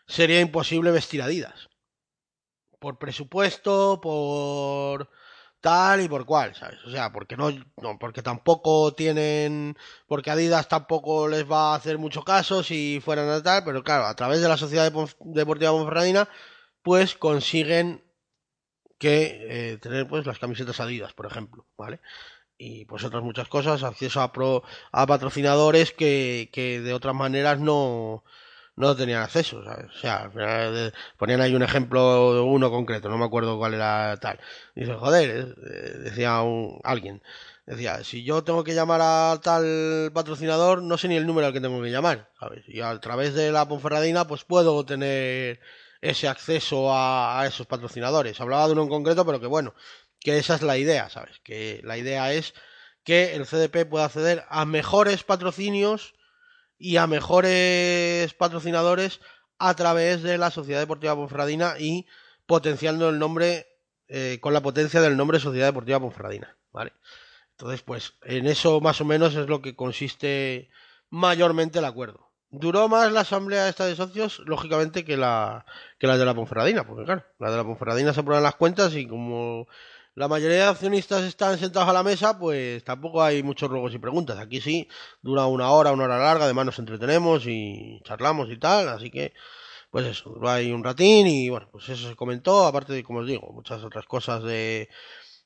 sería 0.07 0.41
imposible 0.41 0.91
vestir 0.91 1.23
Adidas. 1.23 1.69
Por 2.79 2.99
presupuesto, 2.99 4.01
por 4.01 5.09
tal 5.61 6.01
y 6.01 6.09
por 6.09 6.25
cual, 6.25 6.55
¿sabes? 6.55 6.79
O 6.87 6.91
sea, 6.91 7.13
porque 7.13 7.37
no, 7.37 7.51
no, 7.51 7.99
porque 7.99 8.23
tampoco 8.23 8.93
tienen, 8.95 9.77
porque 10.07 10.31
Adidas 10.31 10.69
tampoco 10.69 11.29
les 11.29 11.51
va 11.51 11.73
a 11.73 11.77
hacer 11.77 11.99
mucho 11.99 12.23
caso 12.23 12.63
si 12.63 13.01
fueran 13.05 13.29
a 13.29 13.43
tal, 13.43 13.65
pero 13.65 13.83
claro, 13.85 14.07
a 14.07 14.17
través 14.17 14.41
de 14.41 14.49
la 14.49 14.57
Sociedad 14.57 14.91
Deportiva 15.21 15.73
Ponferradina, 15.73 16.29
pues 16.83 17.15
consiguen 17.15 18.03
que 18.99 19.73
eh, 19.73 19.79
tener 19.79 20.07
pues 20.09 20.27
las 20.27 20.39
camisetas 20.39 20.81
Adidas, 20.81 21.13
por 21.13 21.27
ejemplo, 21.27 21.67
¿vale? 21.77 22.01
Y 22.63 22.85
pues 22.85 23.05
otras 23.05 23.23
muchas 23.23 23.49
cosas, 23.49 23.83
acceso 23.83 24.21
a, 24.21 24.33
pro, 24.33 24.63
a 24.93 25.07
patrocinadores 25.07 25.93
que, 25.93 26.51
que 26.53 26.81
de 26.83 26.93
otras 26.93 27.15
maneras 27.15 27.59
no, 27.59 28.23
no 28.77 28.95
tenían 28.95 29.23
acceso. 29.23 29.61
O 29.61 29.99
sea, 29.99 30.31
ponían 31.17 31.41
ahí 31.41 31.55
un 31.55 31.63
ejemplo, 31.63 32.45
uno 32.45 32.71
concreto, 32.71 33.09
no 33.09 33.17
me 33.17 33.25
acuerdo 33.25 33.57
cuál 33.57 33.73
era 33.75 34.15
tal. 34.21 34.41
dice, 34.75 34.93
joder, 34.95 35.55
eh, 35.71 35.99
decía 36.05 36.43
un, 36.43 36.79
alguien, 36.85 37.23
decía, 37.65 38.05
si 38.05 38.25
yo 38.25 38.45
tengo 38.45 38.63
que 38.63 38.75
llamar 38.75 39.01
a 39.03 39.41
tal 39.43 40.11
patrocinador, 40.13 40.83
no 40.83 40.99
sé 40.99 41.09
ni 41.09 41.17
el 41.17 41.27
número 41.27 41.47
al 41.47 41.55
que 41.55 41.63
tengo 41.63 41.81
que 41.83 41.91
llamar. 41.91 42.31
Y 42.67 42.83
a 42.83 42.99
través 43.01 43.33
de 43.33 43.53
la 43.53 43.69
Ponferradina, 43.69 44.27
pues 44.27 44.45
puedo 44.45 44.85
tener 44.85 45.61
ese 46.03 46.29
acceso 46.29 46.93
a, 46.93 47.41
a 47.41 47.47
esos 47.47 47.67
patrocinadores. 47.67 48.39
Hablaba 48.41 48.67
de 48.67 48.73
uno 48.73 48.83
en 48.83 48.89
concreto, 48.91 49.25
pero 49.25 49.41
que 49.41 49.47
bueno, 49.47 49.75
que 50.21 50.39
esa 50.39 50.55
es 50.55 50.63
la 50.63 50.79
idea, 50.79 51.09
¿sabes? 51.11 51.41
Que 51.43 51.81
la 51.83 51.99
idea 51.99 52.33
es 52.33 52.55
que 53.05 53.35
el 53.35 53.47
CDP 53.47 53.89
pueda 53.89 54.05
acceder 54.05 54.45
a 54.49 54.65
mejores 54.65 55.25
patrocinios 55.25 56.15
y 56.79 56.97
a 56.97 57.07
mejores 57.07 58.33
patrocinadores 58.35 59.21
a 59.59 59.75
través 59.75 60.23
de 60.23 60.39
la 60.39 60.51
Sociedad 60.51 60.81
Deportiva 60.81 61.15
Ponferradina 61.15 61.75
y 61.79 62.07
potenciando 62.47 63.09
el 63.09 63.19
nombre 63.19 63.67
eh, 64.09 64.39
con 64.41 64.53
la 64.53 64.63
potencia 64.63 65.01
del 65.01 65.17
nombre 65.17 65.39
Sociedad 65.39 65.69
Deportiva 65.69 66.01
Ponferradina, 66.01 66.57
¿vale? 66.73 66.93
Entonces, 67.53 67.83
pues 67.83 68.15
en 68.23 68.47
eso 68.47 68.81
más 68.81 69.01
o 69.01 69.05
menos 69.05 69.35
es 69.35 69.47
lo 69.47 69.61
que 69.61 69.77
consiste 69.77 70.71
mayormente 71.11 71.79
el 71.79 71.85
acuerdo. 71.85 72.31
Duró 72.49 72.89
más 72.89 73.13
la 73.13 73.21
asamblea 73.21 73.69
esta 73.69 73.85
de 73.85 73.95
socios, 73.95 74.41
lógicamente, 74.47 75.05
que 75.05 75.17
la, 75.17 75.67
que 75.99 76.07
la 76.07 76.17
de 76.17 76.25
la 76.25 76.35
Ponferradina, 76.35 76.85
porque 76.85 77.05
claro, 77.05 77.25
la 77.39 77.51
de 77.51 77.57
la 77.59 77.65
Ponferradina 77.65 78.13
se 78.13 78.21
aprueban 78.21 78.43
las 78.43 78.57
cuentas 78.57 78.95
y 78.97 79.07
como 79.07 79.69
la 80.15 80.29
mayoría 80.29 80.57
de 80.59 80.65
accionistas 80.65 81.23
están 81.25 81.59
sentados 81.59 81.89
a 81.89 81.93
la 81.93 82.03
mesa, 82.03 82.39
pues 82.39 82.85
tampoco 82.85 83.23
hay 83.23 83.43
muchos 83.43 83.71
ruegos 83.71 83.95
y 83.95 83.99
preguntas. 83.99 84.39
Aquí 84.39 84.61
sí, 84.61 84.89
dura 85.23 85.47
una 85.47 85.71
hora, 85.71 85.93
una 85.93 86.05
hora 86.05 86.19
larga, 86.19 86.45
además 86.45 86.67
nos 86.67 86.79
entretenemos 86.79 87.47
y 87.47 88.01
charlamos 88.05 88.51
y 88.51 88.59
tal, 88.59 88.89
así 88.89 89.11
que, 89.11 89.33
pues 89.91 90.07
eso, 90.07 90.31
duró 90.31 90.51
ahí 90.51 90.73
un 90.73 90.85
ratín 90.85 91.27
y 91.27 91.49
bueno, 91.49 91.69
pues 91.73 91.89
eso 91.89 92.09
se 92.09 92.17
comentó, 92.17 92.67
aparte 92.67 92.93
de, 92.93 93.03
como 93.05 93.21
os 93.21 93.27
digo, 93.27 93.53
muchas 93.53 93.83
otras 93.85 94.07
cosas 94.07 94.43
de 94.43 94.89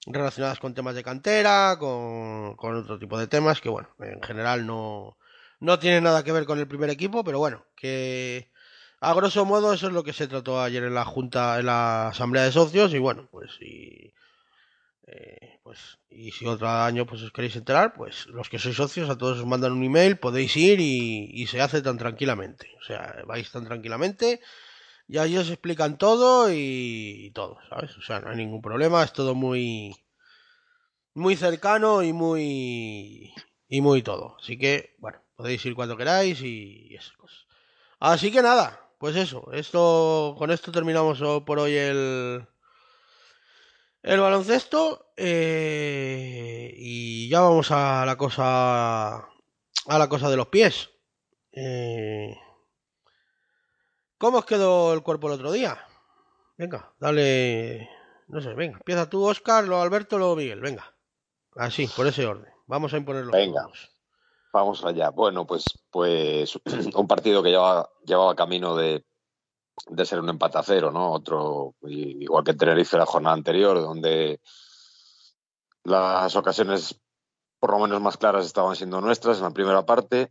relacionadas 0.07 0.59
con 0.59 0.74
temas 0.74 0.94
de 0.94 1.03
cantera, 1.03 1.77
con, 1.79 2.57
con 2.57 2.77
otro 2.77 2.98
tipo 2.98 3.18
de 3.18 3.27
temas 3.27 3.61
que, 3.61 3.68
bueno, 3.68 3.88
en 4.00 4.22
general 4.22 4.66
no, 4.66 5.16
no 5.61 5.79
tiene 5.79 6.00
nada 6.00 6.24
que 6.24 6.33
ver 6.33 6.46
con 6.46 6.59
el 6.59 6.68
primer 6.68 6.90
equipo, 6.90 7.24
pero 7.24 7.38
bueno, 7.38 7.64
que 7.77 8.50
a 9.00 9.14
grosso 9.14 9.44
modo 9.44 9.72
eso 9.72 9.88
es 9.88 9.92
lo 9.92 10.05
que 10.05 10.12
se 10.12 10.29
trató 10.29 10.61
ayer 10.61 10.85
en 10.85 10.94
la 10.94 11.05
junta, 11.05 11.59
en 11.59 11.66
la 11.66 12.09
asamblea 12.09 12.44
de 12.44 12.53
socios 12.53 12.92
y 12.94 12.98
bueno, 12.98 13.29
pues 13.31 13.50
y 13.61 14.12
eh, 15.06 15.60
pues, 15.62 15.98
y 16.08 16.30
si 16.32 16.46
otro 16.46 16.68
año 16.68 17.04
pues 17.06 17.22
os 17.22 17.32
queréis 17.32 17.56
enterar, 17.56 17.92
pues 17.94 18.26
los 18.28 18.48
que 18.48 18.58
sois 18.58 18.76
socios 18.76 19.10
a 19.10 19.18
todos 19.18 19.38
os 19.38 19.46
mandan 19.46 19.72
un 19.72 19.84
email, 19.84 20.18
podéis 20.18 20.56
ir 20.56 20.80
y, 20.80 21.46
se 21.46 21.60
hace 21.60 21.82
tan 21.82 21.98
tranquilamente. 21.98 22.70
O 22.80 22.84
sea, 22.84 23.22
vais 23.26 23.50
tan 23.50 23.64
tranquilamente 23.64 24.40
y 25.08 25.18
ahí 25.18 25.36
os 25.36 25.50
explican 25.50 25.98
todo 25.98 26.48
y, 26.50 27.30
todo, 27.34 27.58
¿sabes? 27.68 27.96
O 27.98 28.02
sea, 28.02 28.20
no 28.20 28.30
hay 28.30 28.36
ningún 28.36 28.62
problema, 28.62 29.04
es 29.04 29.12
todo 29.12 29.34
muy 29.34 29.94
muy 31.14 31.36
cercano 31.36 32.02
y 32.02 32.12
muy 32.12 33.32
y 33.68 33.80
muy 33.80 34.02
todo. 34.02 34.36
Así 34.40 34.58
que, 34.58 34.96
bueno, 34.98 35.20
podéis 35.36 35.64
ir 35.66 35.74
cuando 35.74 35.96
queráis 35.96 36.40
y, 36.42 36.94
esas 36.94 37.12
cosas. 37.16 37.46
Así 38.00 38.30
que 38.32 38.42
nada, 38.42 38.90
pues 38.98 39.16
eso, 39.16 39.50
esto 39.52 40.34
con 40.38 40.50
esto 40.50 40.72
terminamos 40.72 41.20
por 41.44 41.58
hoy 41.58 41.74
el 41.76 42.46
el 44.04 44.20
baloncesto 44.20 45.12
eh, 45.16 46.72
y 46.76 47.28
ya 47.30 47.40
vamos 47.40 47.70
a 47.70 48.04
la 48.04 48.16
cosa 48.16 49.16
a 49.16 49.98
la 49.98 50.08
cosa 50.08 50.28
de 50.28 50.36
los 50.36 50.48
pies. 50.48 50.90
Eh, 51.52 52.36
¿Cómo 54.18 54.38
os 54.38 54.44
quedó 54.44 54.92
el 54.92 55.02
cuerpo 55.02 55.28
el 55.28 55.34
otro 55.34 55.52
día? 55.52 55.78
Venga, 56.56 56.94
dale, 57.00 57.88
no 58.28 58.40
sé, 58.40 58.54
venga, 58.54 58.76
empieza 58.76 59.08
tú, 59.08 59.24
Oscar, 59.24 59.64
luego 59.64 59.82
Alberto, 59.82 60.18
luego 60.18 60.36
Miguel, 60.36 60.60
venga, 60.60 60.94
así, 61.56 61.86
por 61.88 62.06
ese 62.06 62.26
orden. 62.26 62.52
Vamos 62.66 62.92
a 62.94 62.98
imponerlo. 62.98 63.32
Venga, 63.32 63.66
vamos 64.52 64.84
allá. 64.84 65.10
Bueno, 65.10 65.46
pues, 65.46 65.64
pues 65.90 66.58
un 66.94 67.08
partido 67.08 67.42
que 67.42 67.50
llevaba, 67.50 67.90
llevaba 68.04 68.36
camino 68.36 68.76
de 68.76 69.04
de 69.88 70.06
ser 70.06 70.20
un 70.20 70.28
empate 70.28 70.58
a 70.58 70.62
cero, 70.62 70.90
¿no? 70.90 71.12
Otro, 71.12 71.74
igual 71.82 72.44
que 72.44 72.54
Tenerife 72.54 72.96
la 72.96 73.06
jornada 73.06 73.34
anterior, 73.34 73.80
donde 73.80 74.40
las 75.84 76.34
ocasiones 76.37 77.00
por 77.58 77.72
lo 77.72 77.78
menos 77.78 78.00
más 78.02 78.18
claras 78.18 78.44
estaban 78.44 78.76
siendo 78.76 79.00
nuestras 79.00 79.38
en 79.38 79.44
la 79.44 79.50
primera 79.50 79.87
parte, 79.87 80.30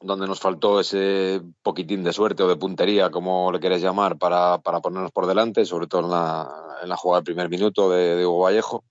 donde 0.00 0.26
nos 0.26 0.40
faltó 0.40 0.80
ese 0.80 1.42
poquitín 1.62 2.04
de 2.04 2.12
suerte 2.14 2.42
o 2.42 2.48
de 2.48 2.56
puntería, 2.56 3.10
como 3.10 3.52
le 3.52 3.60
quieres 3.60 3.82
llamar, 3.82 4.16
para, 4.16 4.58
para 4.58 4.80
ponernos 4.80 5.12
por 5.12 5.26
delante, 5.26 5.66
sobre 5.66 5.86
todo 5.86 6.02
en 6.02 6.10
la, 6.10 6.78
en 6.82 6.88
la 6.88 6.96
jugada 6.96 7.20
del 7.20 7.24
primer 7.24 7.50
minuto 7.50 7.90
de, 7.90 8.16
de, 8.16 8.26
Hugo 8.26 8.44
Vallejo. 8.44 8.84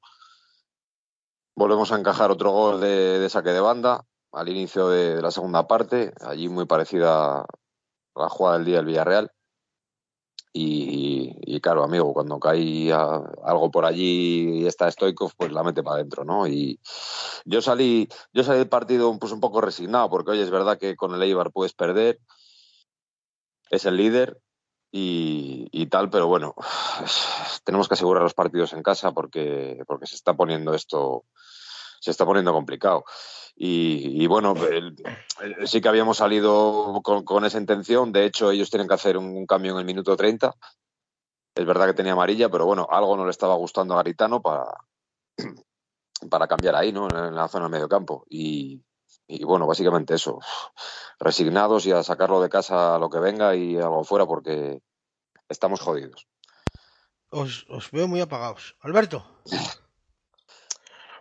Volvemos 1.56 1.91
a 1.91 1.98
encajar 1.98 2.30
otro 2.30 2.52
gol 2.52 2.80
de, 2.80 3.17
de 3.17 3.30
saque 3.30 3.52
de 3.52 3.60
banda 3.60 4.06
al 4.32 4.50
inicio 4.50 4.89
de, 4.89 5.15
de, 5.15 5.21
la 5.24 5.32
segunda 5.32 5.65
parte, 5.65 6.13
allí 6.21 6.48
muy 6.48 6.65
parecida 6.65 7.45
la 8.15 8.30
jugada 8.30 8.58
del 8.58 8.65
día 8.65 8.78
del 8.78 8.86
Villarreal. 8.86 9.32
Y, 10.58 11.60
claro, 11.60 11.84
amigo, 11.84 12.13
cuando 12.13 12.39
cae 12.39 12.89
algo 12.93 13.69
por 13.71 13.84
allí 13.84 14.62
y 14.62 14.65
está 14.65 14.89
Stoikov, 14.89 15.34
pues 15.36 15.51
la 15.51 15.63
mete 15.63 15.84
para 15.84 15.97
adentro, 15.97 16.23
¿no? 16.23 16.47
Y 16.47 16.80
yo 17.43 17.62
salí, 17.62 18.08
yo 18.32 18.41
salí 18.43 18.60
del 18.60 18.69
partido 18.69 19.17
pues 19.19 19.34
un 19.34 19.41
poco 19.41 19.60
resignado, 19.60 20.10
porque 20.10 20.32
oye, 20.32 20.43
es 20.43 20.51
verdad 20.51 20.78
que 20.78 20.95
con 20.95 21.13
el 21.13 21.21
Eibar 21.23 21.51
puedes 21.51 21.73
perder, 21.73 22.21
es 23.69 23.86
el 23.86 23.97
líder 23.97 24.39
y, 24.93 25.67
y 25.73 25.88
tal, 25.88 26.10
pero 26.10 26.28
bueno, 26.28 26.56
tenemos 27.65 27.89
que 27.89 27.95
asegurar 27.95 28.23
los 28.23 28.34
partidos 28.34 28.71
en 28.71 28.82
casa 28.82 29.12
porque, 29.12 29.84
porque 29.88 30.08
se 30.08 30.15
está 30.15 30.36
poniendo 30.36 30.73
esto, 30.73 31.25
se 31.99 32.12
está 32.12 32.25
poniendo 32.25 32.54
complicado. 32.54 33.04
Y, 33.56 34.22
y 34.24 34.28
bueno, 34.28 34.54
el, 34.70 34.96
el, 35.41 35.68
sí 35.68 35.80
que 35.80 35.88
habíamos 35.88 36.18
salido 36.18 37.00
con, 37.04 37.24
con, 37.24 37.46
esa 37.46 37.58
intención. 37.58 38.12
De 38.12 38.26
hecho, 38.26 38.52
ellos 38.52 38.70
tienen 38.70 38.88
que 38.88 38.96
hacer 38.96 39.18
un, 39.18 39.28
un, 39.28 39.46
cambio 39.46 39.72
en 39.72 39.80
el 39.80 39.86
minuto 39.86 40.15
30. 40.18 40.54
Es 41.56 41.65
verdad 41.65 41.88
que 41.88 41.94
tenía 41.94 42.12
amarilla, 42.12 42.50
pero 42.50 42.65
bueno, 42.65 42.86
algo 42.89 43.15
no 43.15 43.24
le 43.24 43.32
estaba 43.32 43.56
gustando 43.56 43.94
a 43.94 43.98
Garitano 43.98 44.41
para, 44.41 44.65
para 46.30 46.48
cambiar 46.48 46.76
ahí, 46.76 46.91
¿no? 46.91 47.08
En 47.08 47.34
la 47.34 47.48
zona 47.48 47.65
del 47.65 47.72
medio 47.72 47.88
campo. 47.88 48.26
Y, 48.30 48.84
y 49.28 49.44
bueno, 49.46 49.65
básicamente 49.65 50.15
eso. 50.15 50.39
Resignados 51.18 51.86
y 51.86 51.94
a 51.94 52.04
sacarlo 52.04 52.41
de 52.41 52.50
casa 52.50 52.96
a 52.96 53.00
lo 53.00 53.10
que 53.10 53.20
venga 53.20 53.56
y 53.56 53.78
algo 53.78 54.04
fuera 54.04 54.26
porque 54.26 54.82
estamos 55.48 55.80
jodidos. 55.80 56.28
Os, 57.30 57.65
os 57.70 57.89
veo 57.91 58.08
muy 58.08 58.20
apagados. 58.20 58.76
Alberto. 58.82 59.26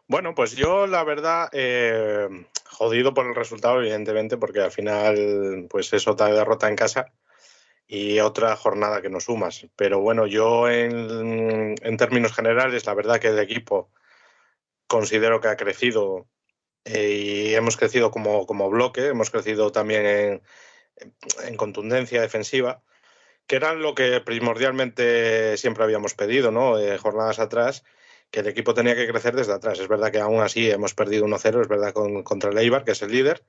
Bueno, 0.07 0.35
pues 0.35 0.55
yo 0.55 0.87
la 0.87 1.03
verdad, 1.05 1.49
eh, 1.53 2.29
jodido 2.67 3.15
por 3.15 3.27
el 3.27 3.35
resultado, 3.35 3.81
evidentemente, 3.81 4.37
porque 4.37 4.61
al 4.61 4.71
final, 4.71 5.67
pues 5.71 5.93
es 5.93 6.07
otra 6.07 6.29
derrota 6.29 6.69
en 6.69 6.77
casa 6.77 7.13
y 7.87 8.21
otra 8.21 8.57
jornada 8.57 9.03
que 9.03 9.11
nos 9.11 9.25
sumas. 9.25 9.67
Pero 9.77 10.01
bueno, 10.01 10.27
yo 10.27 10.69
en, 10.69 11.75
en 11.81 11.97
términos 11.97 12.35
generales, 12.35 12.87
la 12.87 12.95
verdad 12.95 13.19
que 13.21 13.29
el 13.29 13.39
equipo 13.39 13.91
considero 14.87 15.41
que 15.41 15.49
ha 15.49 15.57
crecido 15.57 16.27
eh, 16.85 17.49
y 17.51 17.55
hemos 17.55 17.77
crecido 17.77 18.11
como, 18.11 18.47
como 18.47 18.71
bloque, 18.71 19.07
hemos 19.09 19.31
crecido 19.31 19.73
también 19.73 20.07
en, 20.07 20.43
en 21.47 21.57
contundencia 21.57 22.21
defensiva, 22.21 22.83
que 23.47 23.57
era 23.57 23.75
lo 23.75 23.95
que 23.95 24.21
primordialmente 24.21 25.57
siempre 25.57 25.85
habíamos 25.85 26.15
pedido, 26.15 26.51
¿no? 26.51 26.79
Eh, 26.79 26.99
jornadas 26.99 27.39
atrás, 27.39 27.85
que 28.35 28.41
el 28.41 28.49
equipo 28.49 28.75
tenía 28.75 28.97
que 28.97 29.07
crecer 29.07 29.37
desde 29.37 29.53
atrás. 29.53 29.79
Es 29.79 29.87
verdad 29.87 30.11
que 30.11 30.19
aún 30.19 30.41
así 30.41 30.69
hemos 30.69 30.93
perdido 30.93 31.25
1-0, 31.25 31.61
es 31.61 31.69
verdad, 31.69 31.93
con, 31.93 32.25
contra 32.25 32.51
el 32.51 32.59
Eibar, 32.59 32.83
que 32.83 32.91
es 32.91 33.01
el 33.03 33.13
líder. 33.13 33.45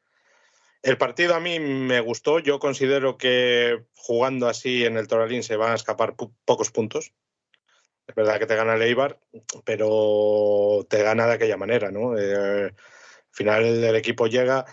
El 0.83 0.99
partido 0.99 1.33
a 1.33 1.39
mí 1.39 1.59
me 1.59 2.01
gustó. 2.01 2.37
Yo 2.37 2.59
considero 2.59 3.17
que 3.17 3.83
jugando 3.95 4.47
así 4.47 4.85
en 4.85 4.97
el 4.97 5.07
Toralín 5.07 5.41
se 5.41 5.55
van 5.55 5.71
a 5.71 5.75
escapar 5.75 6.13
pocos 6.15 6.69
puntos. 6.69 7.13
Es 8.05 8.13
verdad 8.13 8.37
que 8.37 8.45
te 8.45 8.55
gana 8.55 8.75
el 8.75 8.83
Eibar, 8.83 9.19
pero 9.63 10.85
te 10.87 11.01
gana 11.01 11.25
de 11.25 11.33
aquella 11.33 11.57
manera, 11.57 11.89
¿no? 11.89 12.15
Eh, 12.15 12.65
al 12.65 12.75
final 13.31 13.83
el 13.83 13.95
equipo 13.95 14.27
llega 14.27 14.67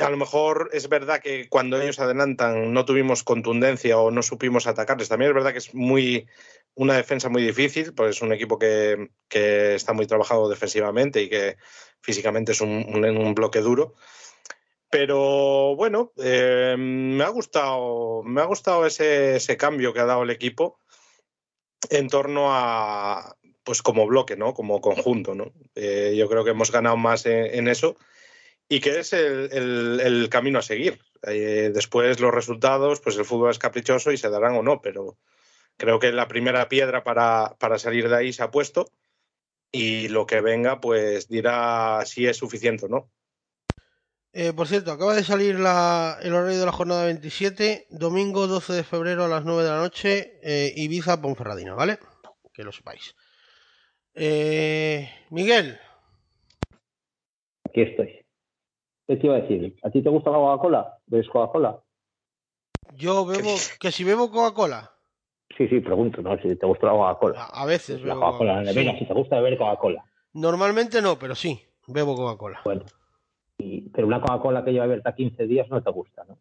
a 0.00 0.10
lo 0.10 0.16
mejor 0.16 0.70
es 0.72 0.88
verdad 0.88 1.20
que 1.20 1.48
cuando 1.48 1.80
ellos 1.80 1.98
adelantan 1.98 2.72
no 2.72 2.84
tuvimos 2.84 3.22
contundencia 3.22 3.98
o 3.98 4.10
no 4.10 4.22
supimos 4.22 4.66
atacarles. 4.66 5.08
También 5.08 5.30
es 5.30 5.34
verdad 5.34 5.52
que 5.52 5.58
es 5.58 5.74
muy 5.74 6.26
una 6.74 6.94
defensa 6.94 7.28
muy 7.28 7.42
difícil, 7.42 7.92
pues 7.92 8.16
es 8.16 8.22
un 8.22 8.32
equipo 8.32 8.58
que, 8.58 9.10
que 9.28 9.74
está 9.74 9.92
muy 9.92 10.06
trabajado 10.06 10.48
defensivamente 10.48 11.22
y 11.22 11.28
que 11.28 11.56
físicamente 12.00 12.52
es 12.52 12.62
un, 12.62 12.70
un, 13.04 13.34
bloque 13.34 13.60
duro. 13.60 13.94
Pero 14.90 15.76
bueno, 15.76 16.12
eh, 16.16 16.76
me 16.78 17.24
ha 17.24 17.28
gustado, 17.28 18.22
me 18.22 18.40
ha 18.40 18.44
gustado 18.44 18.86
ese, 18.86 19.36
ese, 19.36 19.56
cambio 19.56 19.92
que 19.92 20.00
ha 20.00 20.06
dado 20.06 20.22
el 20.22 20.30
equipo 20.30 20.78
en 21.90 22.08
torno 22.08 22.54
a, 22.54 23.36
pues 23.64 23.82
como 23.82 24.06
bloque, 24.06 24.36
¿no? 24.36 24.54
Como 24.54 24.80
conjunto, 24.80 25.34
¿no? 25.34 25.52
Eh, 25.74 26.14
yo 26.16 26.28
creo 26.28 26.44
que 26.44 26.50
hemos 26.50 26.72
ganado 26.72 26.96
más 26.96 27.26
en 27.26 27.68
eso 27.68 27.96
y 28.72 28.80
que 28.80 29.00
es 29.00 29.12
el, 29.12 30.00
el, 30.00 30.30
camino 30.30 30.60
a 30.60 30.62
seguir. 30.62 30.98
Eh, 31.26 31.70
después 31.74 32.20
los 32.20 32.32
resultados, 32.32 33.00
pues 33.00 33.18
el 33.18 33.26
fútbol 33.26 33.50
es 33.50 33.58
caprichoso 33.58 34.12
y 34.12 34.16
se 34.16 34.30
darán 34.30 34.56
o 34.56 34.62
no, 34.62 34.80
pero 34.80 35.18
creo 35.76 35.98
que 35.98 36.10
la 36.10 36.26
primera 36.26 36.70
piedra 36.70 37.04
para, 37.04 37.54
para 37.58 37.78
salir 37.78 38.08
de 38.08 38.16
ahí 38.16 38.32
se 38.32 38.42
ha 38.42 38.50
puesto 38.50 38.86
y 39.70 40.08
lo 40.08 40.24
que 40.24 40.40
venga 40.40 40.80
pues 40.80 41.28
dirá 41.28 42.02
si 42.06 42.26
es 42.26 42.38
suficiente 42.38 42.86
o 42.86 42.88
no. 42.88 43.10
Eh, 44.32 44.54
por 44.54 44.66
cierto, 44.66 44.90
acaba 44.90 45.14
de 45.14 45.24
salir 45.24 45.60
la, 45.60 46.18
el 46.22 46.32
horario 46.32 46.58
de 46.58 46.64
la 46.64 46.72
jornada 46.72 47.04
27, 47.04 47.88
domingo 47.90 48.46
12 48.46 48.72
de 48.72 48.84
febrero 48.84 49.24
a 49.26 49.28
las 49.28 49.44
9 49.44 49.64
de 49.64 49.68
la 49.68 49.76
noche, 49.76 50.40
eh, 50.42 50.72
Ibiza 50.76 51.20
Ponferradina, 51.20 51.74
¿vale? 51.74 51.98
Que 52.54 52.64
lo 52.64 52.72
sepáis. 52.72 53.14
Eh, 54.14 55.10
Miguel. 55.28 55.78
Aquí 57.68 57.82
estoy. 57.82 58.21
¿Qué 59.12 59.18
te 59.18 59.26
iba 59.26 59.36
a 59.36 59.40
decir? 59.40 59.76
¿A 59.82 59.90
ti 59.90 60.00
te 60.00 60.08
gusta 60.08 60.30
la 60.30 60.38
Coca-Cola? 60.38 60.98
¿Bebes 61.06 61.28
Coca-Cola? 61.28 61.78
Yo 62.96 63.26
bebo, 63.26 63.56
que 63.78 63.92
si 63.92 64.04
bebo 64.04 64.30
Coca-Cola. 64.30 64.90
Sí, 65.54 65.68
sí, 65.68 65.80
pregunto, 65.80 66.22
¿no? 66.22 66.40
Si 66.40 66.56
te 66.56 66.64
gusta 66.64 66.86
la 66.86 66.92
Coca-Cola. 66.92 67.42
A, 67.42 67.62
a, 67.62 67.66
veces 67.66 68.02
la 68.02 68.14
Coca-Cola. 68.14 68.60
Coca 68.60 68.72
sí. 68.72 68.98
si 69.00 69.04
te 69.04 69.12
gusta 69.12 69.36
beber 69.36 69.58
Coca-Cola. 69.58 70.02
Normalmente 70.32 71.02
no, 71.02 71.18
pero 71.18 71.34
sí, 71.34 71.60
bebo 71.88 72.16
Coca-Cola. 72.16 72.62
Bueno. 72.64 72.86
Y, 73.58 73.90
pero 73.90 74.06
una 74.06 74.22
Coca-Cola 74.22 74.64
que 74.64 74.72
lleva 74.72 74.86
abierta 74.86 75.14
15 75.14 75.46
días 75.46 75.68
no 75.68 75.82
te 75.82 75.90
gusta, 75.90 76.24
¿no? 76.26 76.38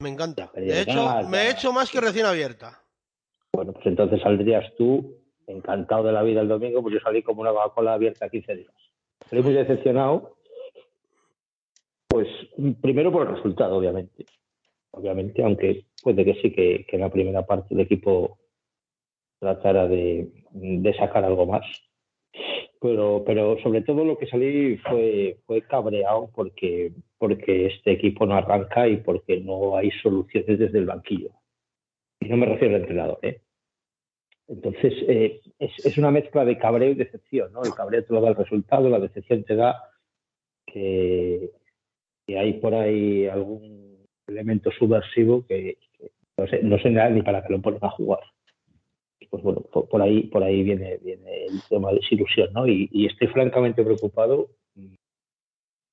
Me 0.00 0.08
encanta. 0.08 0.50
De 0.54 0.80
hecho, 0.80 1.28
me 1.28 1.42
he 1.42 1.50
hecho 1.50 1.70
más 1.70 1.90
que 1.90 2.00
recién 2.00 2.24
abierta. 2.24 2.80
Bueno, 3.52 3.74
pues 3.74 3.84
entonces 3.84 4.22
saldrías 4.22 4.64
tú 4.78 5.18
encantado 5.46 6.04
de 6.04 6.12
la 6.12 6.22
vida 6.22 6.40
el 6.40 6.48
domingo, 6.48 6.80
pues 6.80 6.94
yo 6.94 7.00
salí 7.00 7.22
como 7.22 7.42
una 7.42 7.50
Coca-Cola 7.50 7.92
abierta 7.92 8.30
15 8.30 8.54
días. 8.54 8.74
Salí 9.28 9.42
muy 9.42 9.52
decepcionado 9.52 10.35
pues 12.16 12.28
primero 12.80 13.12
por 13.12 13.28
el 13.28 13.36
resultado, 13.36 13.76
obviamente. 13.76 14.24
Obviamente, 14.92 15.44
aunque 15.44 15.84
puede 16.02 16.24
que 16.24 16.32
sí 16.40 16.50
que, 16.50 16.86
que 16.88 16.96
en 16.96 17.02
la 17.02 17.10
primera 17.10 17.44
parte 17.44 17.74
el 17.74 17.80
equipo 17.80 18.38
tratara 19.38 19.86
de, 19.86 20.32
de, 20.50 20.94
sacar 20.94 21.26
algo 21.26 21.44
más. 21.44 21.66
Pero, 22.80 23.22
pero 23.26 23.58
sobre 23.62 23.82
todo 23.82 24.02
lo 24.02 24.16
que 24.16 24.28
salí 24.28 24.78
fue, 24.78 25.40
fue 25.44 25.60
cabreado 25.60 26.30
porque, 26.34 26.94
porque 27.18 27.66
este 27.66 27.92
equipo 27.92 28.24
no 28.24 28.34
arranca 28.34 28.88
y 28.88 28.96
porque 28.96 29.38
no 29.38 29.76
hay 29.76 29.90
soluciones 30.02 30.58
desde 30.58 30.78
el 30.78 30.86
banquillo. 30.86 31.32
Y 32.18 32.30
no 32.30 32.38
me 32.38 32.46
refiero 32.46 32.76
al 32.76 32.80
entrenador, 32.80 33.18
¿eh? 33.20 33.42
Entonces, 34.48 34.94
eh, 35.06 35.42
es, 35.58 35.84
es, 35.84 35.98
una 35.98 36.10
mezcla 36.10 36.46
de 36.46 36.56
cabreo 36.56 36.92
y 36.92 36.94
decepción, 36.94 37.52
¿no? 37.52 37.62
El 37.62 37.74
cabreo 37.74 38.02
te 38.02 38.14
lo 38.14 38.22
da 38.22 38.30
el 38.30 38.36
resultado, 38.36 38.88
la 38.88 39.00
decepción 39.00 39.44
te 39.44 39.54
da 39.54 39.82
que, 40.64 41.50
que 42.26 42.38
hay 42.38 42.54
por 42.54 42.74
ahí 42.74 43.26
algún 43.26 44.06
elemento 44.26 44.70
subversivo 44.72 45.46
que, 45.46 45.78
no, 46.36 46.46
sé, 46.46 46.60
no 46.62 46.78
sé 46.78 46.90
ni 46.90 47.22
para 47.22 47.42
que 47.44 47.52
lo 47.52 47.60
ponen 47.60 47.80
a 47.82 47.90
jugar. 47.90 48.20
Pues 49.30 49.42
bueno, 49.42 49.62
por, 49.62 50.02
ahí, 50.02 50.24
por 50.24 50.42
ahí 50.42 50.62
viene, 50.62 50.98
viene 50.98 51.46
el 51.46 51.60
tema 51.68 51.90
de 51.90 51.96
desilusión, 51.96 52.52
¿no? 52.52 52.66
Y, 52.66 52.88
y, 52.92 53.06
estoy 53.06 53.28
francamente 53.28 53.82
preocupado. 53.82 54.48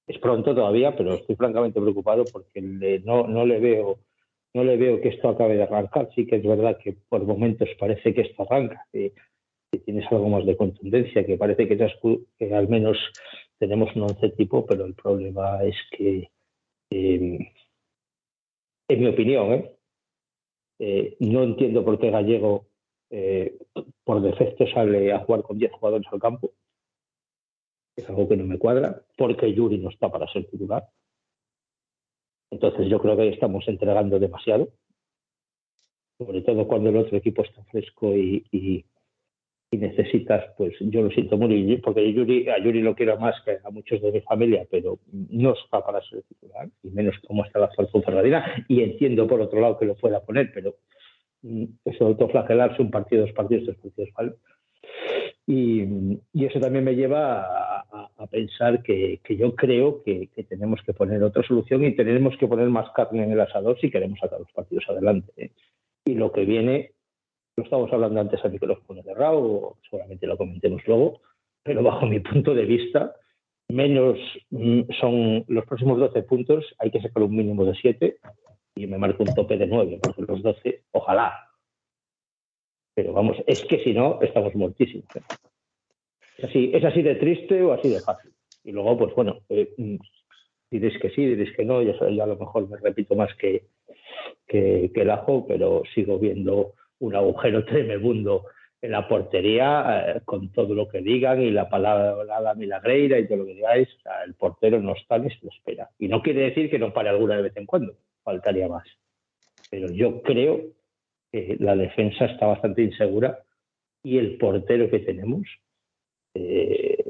Es 0.05 0.17
pronto 0.19 0.53
todavía, 0.53 0.95
pero 0.95 1.13
estoy 1.13 1.35
francamente 1.35 1.79
preocupado 1.79 2.25
porque 2.31 2.61
no, 2.61 3.27
no 3.27 3.45
le 3.45 3.59
veo 3.59 3.99
no 4.53 4.63
le 4.63 4.77
veo 4.77 5.01
que 5.01 5.09
esto 5.09 5.29
acabe 5.29 5.55
de 5.55 5.63
arrancar. 5.63 6.09
Sí 6.15 6.25
que 6.25 6.37
es 6.37 6.43
verdad 6.43 6.77
que 6.77 6.95
por 7.09 7.23
momentos 7.23 7.69
parece 7.79 8.13
que 8.13 8.21
esto 8.21 8.43
arranca, 8.43 8.85
que, 8.91 9.13
tienes 9.85 10.05
algo 10.11 10.29
más 10.29 10.45
de 10.45 10.55
contundencia, 10.55 11.25
que 11.25 11.35
parece 11.35 11.67
que, 11.67 11.75
que 12.37 12.53
al 12.53 12.67
menos 12.69 12.95
tenemos 13.63 13.95
un 13.95 14.01
once 14.01 14.29
tipo, 14.31 14.65
pero 14.65 14.83
el 14.83 14.93
problema 14.93 15.63
es 15.63 15.77
que, 15.91 16.29
eh, 16.89 17.39
en 18.89 18.99
mi 18.99 19.07
opinión, 19.07 19.53
¿eh? 19.53 19.75
Eh, 20.79 21.15
no 21.21 21.43
entiendo 21.43 21.85
por 21.85 21.97
qué 21.97 22.11
Gallego 22.11 22.65
eh, 23.09 23.57
por 24.03 24.21
defecto 24.21 24.67
sale 24.67 25.13
a 25.13 25.19
jugar 25.19 25.43
con 25.43 25.57
10 25.57 25.71
jugadores 25.71 26.07
al 26.11 26.19
campo. 26.19 26.51
Es 27.95 28.09
algo 28.09 28.27
que 28.27 28.35
no 28.35 28.43
me 28.43 28.59
cuadra, 28.59 29.01
porque 29.17 29.53
Yuri 29.53 29.77
no 29.77 29.89
está 29.89 30.11
para 30.11 30.27
ser 30.27 30.45
titular. 30.49 30.89
Entonces 32.51 32.89
yo 32.89 32.99
creo 32.99 33.15
que 33.15 33.29
estamos 33.29 33.65
entregando 33.69 34.19
demasiado, 34.19 34.73
sobre 36.17 36.41
todo 36.41 36.67
cuando 36.67 36.89
el 36.89 36.97
otro 36.97 37.15
equipo 37.17 37.43
está 37.43 37.63
fresco 37.63 38.13
y, 38.13 38.85
y 39.73 39.77
necesitas, 39.77 40.43
pues 40.55 40.75
yo 40.79 41.01
lo 41.01 41.09
siento 41.09 41.35
muy, 41.35 41.77
porque 41.77 42.01
a 42.01 42.59
Yuri 42.59 42.81
lo 42.83 42.93
quiero 42.93 43.17
más 43.17 43.33
que 43.43 43.57
a 43.63 43.71
muchos 43.71 43.99
de 44.03 44.11
mi 44.11 44.21
familia, 44.21 44.67
pero 44.69 44.99
no 45.11 45.53
está 45.53 45.83
para 45.83 45.99
ser 46.01 46.21
titular, 46.29 46.69
y 46.83 46.91
menos 46.91 47.15
como 47.27 47.43
está 47.43 47.57
la 47.57 47.65
actual 47.65 47.89
Ferradina, 48.05 48.65
y 48.67 48.83
entiendo 48.83 49.25
por 49.25 49.41
otro 49.41 49.59
lado 49.59 49.79
que 49.79 49.85
lo 49.85 49.95
pueda 49.95 50.21
poner, 50.21 50.51
pero 50.53 50.75
mm, 51.41 51.63
eso 51.85 52.05
autoflagelarse 52.05 52.83
un 52.83 52.91
partido, 52.91 53.23
dos 53.23 53.33
partidos, 53.33 53.65
tres 53.65 53.77
partidos, 53.77 54.09
¿vale? 54.15 54.33
Y, 55.47 56.19
eso 56.45 56.59
también 56.59 56.85
me 56.85 56.95
lleva 56.95 57.81
a, 57.81 58.27
pensar 58.29 58.83
que, 58.83 59.21
yo 59.27 59.55
creo 59.55 60.03
que, 60.03 60.27
que, 60.35 60.43
tenemos 60.43 60.81
que 60.85 60.93
poner 60.93 61.23
otra 61.23 61.41
solución 61.41 61.83
y 61.83 61.95
tenemos 61.95 62.37
que 62.37 62.47
poner 62.47 62.69
más 62.69 62.91
carne 62.91 63.23
en 63.23 63.31
el 63.31 63.41
asador 63.41 63.79
si 63.81 63.89
queremos 63.89 64.19
sacar 64.19 64.39
los 64.39 64.51
partidos 64.51 64.85
adelante. 64.87 65.31
¿eh? 65.35 65.51
Y 66.05 66.13
lo 66.13 66.31
que 66.31 66.45
viene 66.45 66.91
lo 67.55 67.63
estamos 67.63 67.91
hablando 67.93 68.19
antes 68.19 68.43
a 68.43 68.49
micrófono 68.49 69.03
cerrado, 69.03 69.77
seguramente 69.89 70.27
lo 70.27 70.37
comentemos 70.37 70.81
luego, 70.87 71.21
pero 71.61 71.83
bajo 71.83 72.05
mi 72.05 72.19
punto 72.19 72.53
de 72.53 72.65
vista, 72.65 73.15
menos 73.69 74.17
mm, 74.49 74.81
son 74.99 75.45
los 75.47 75.65
próximos 75.65 75.99
12 75.99 76.23
puntos, 76.23 76.65
hay 76.79 76.91
que 76.91 77.01
sacar 77.01 77.23
un 77.23 77.35
mínimo 77.35 77.63
de 77.65 77.75
7 77.75 78.17
y 78.75 78.87
me 78.87 78.97
marco 78.97 79.23
un 79.23 79.33
tope 79.35 79.57
de 79.57 79.67
9, 79.67 79.99
porque 80.01 80.23
los 80.23 80.41
12, 80.41 80.83
ojalá. 80.91 81.49
Pero 82.95 83.13
vamos, 83.13 83.37
es 83.45 83.63
que 83.65 83.83
si 83.83 83.93
no, 83.93 84.19
estamos 84.21 84.53
muertísimos. 84.55 85.05
¿eh? 85.15 85.21
Es, 86.37 86.45
así, 86.45 86.71
es 86.73 86.83
así 86.83 87.01
de 87.03 87.15
triste 87.15 87.61
o 87.61 87.73
así 87.73 87.89
de 87.89 87.99
fácil. 87.99 88.31
Y 88.63 88.71
luego, 88.71 88.97
pues 88.97 89.15
bueno, 89.15 89.39
eh, 89.49 89.73
mm, 89.77 89.97
diréis 90.71 90.99
que 90.99 91.11
sí, 91.11 91.25
diréis 91.25 91.55
que 91.55 91.65
no, 91.65 91.83
ya 91.83 91.93
a 91.93 92.27
lo 92.27 92.35
mejor 92.35 92.67
me 92.67 92.77
repito 92.77 93.15
más 93.15 93.33
que, 93.35 93.67
que 94.47 94.91
el 94.95 95.09
ajo, 95.11 95.45
pero 95.47 95.83
sigo 95.93 96.17
viendo 96.17 96.73
un 97.03 97.15
agujero 97.15 97.65
tremendo 97.65 98.45
en 98.81 98.91
la 98.91 99.07
portería, 99.07 100.15
eh, 100.15 100.21
con 100.25 100.51
todo 100.51 100.73
lo 100.75 100.89
que 100.89 101.01
digan 101.01 101.41
y 101.41 101.51
la 101.51 101.69
palabra 101.69 102.53
milagreira 102.53 103.17
y 103.17 103.27
todo 103.27 103.39
lo 103.39 103.45
que 103.45 103.55
digáis, 103.55 103.87
el 104.25 104.33
portero 104.33 104.81
no 104.81 104.93
está 104.93 105.17
ni 105.17 105.29
se 105.29 105.39
lo 105.41 105.49
espera. 105.51 105.89
Y 105.99 106.07
no 106.09 106.21
quiere 106.21 106.41
decir 106.41 106.69
que 106.69 106.79
no 106.79 106.93
pare 106.93 107.09
alguna 107.09 107.37
de 107.37 107.43
vez 107.43 107.55
en 107.55 107.65
cuando, 107.65 107.95
faltaría 108.23 108.67
más. 108.67 108.85
Pero 109.69 109.89
yo 109.89 110.21
creo 110.21 110.61
que 111.31 111.55
la 111.59 111.75
defensa 111.75 112.25
está 112.25 112.45
bastante 112.45 112.83
insegura 112.83 113.39
y 114.03 114.17
el 114.17 114.37
portero 114.37 114.89
que 114.89 114.99
tenemos 114.99 115.47
eh, 116.33 117.05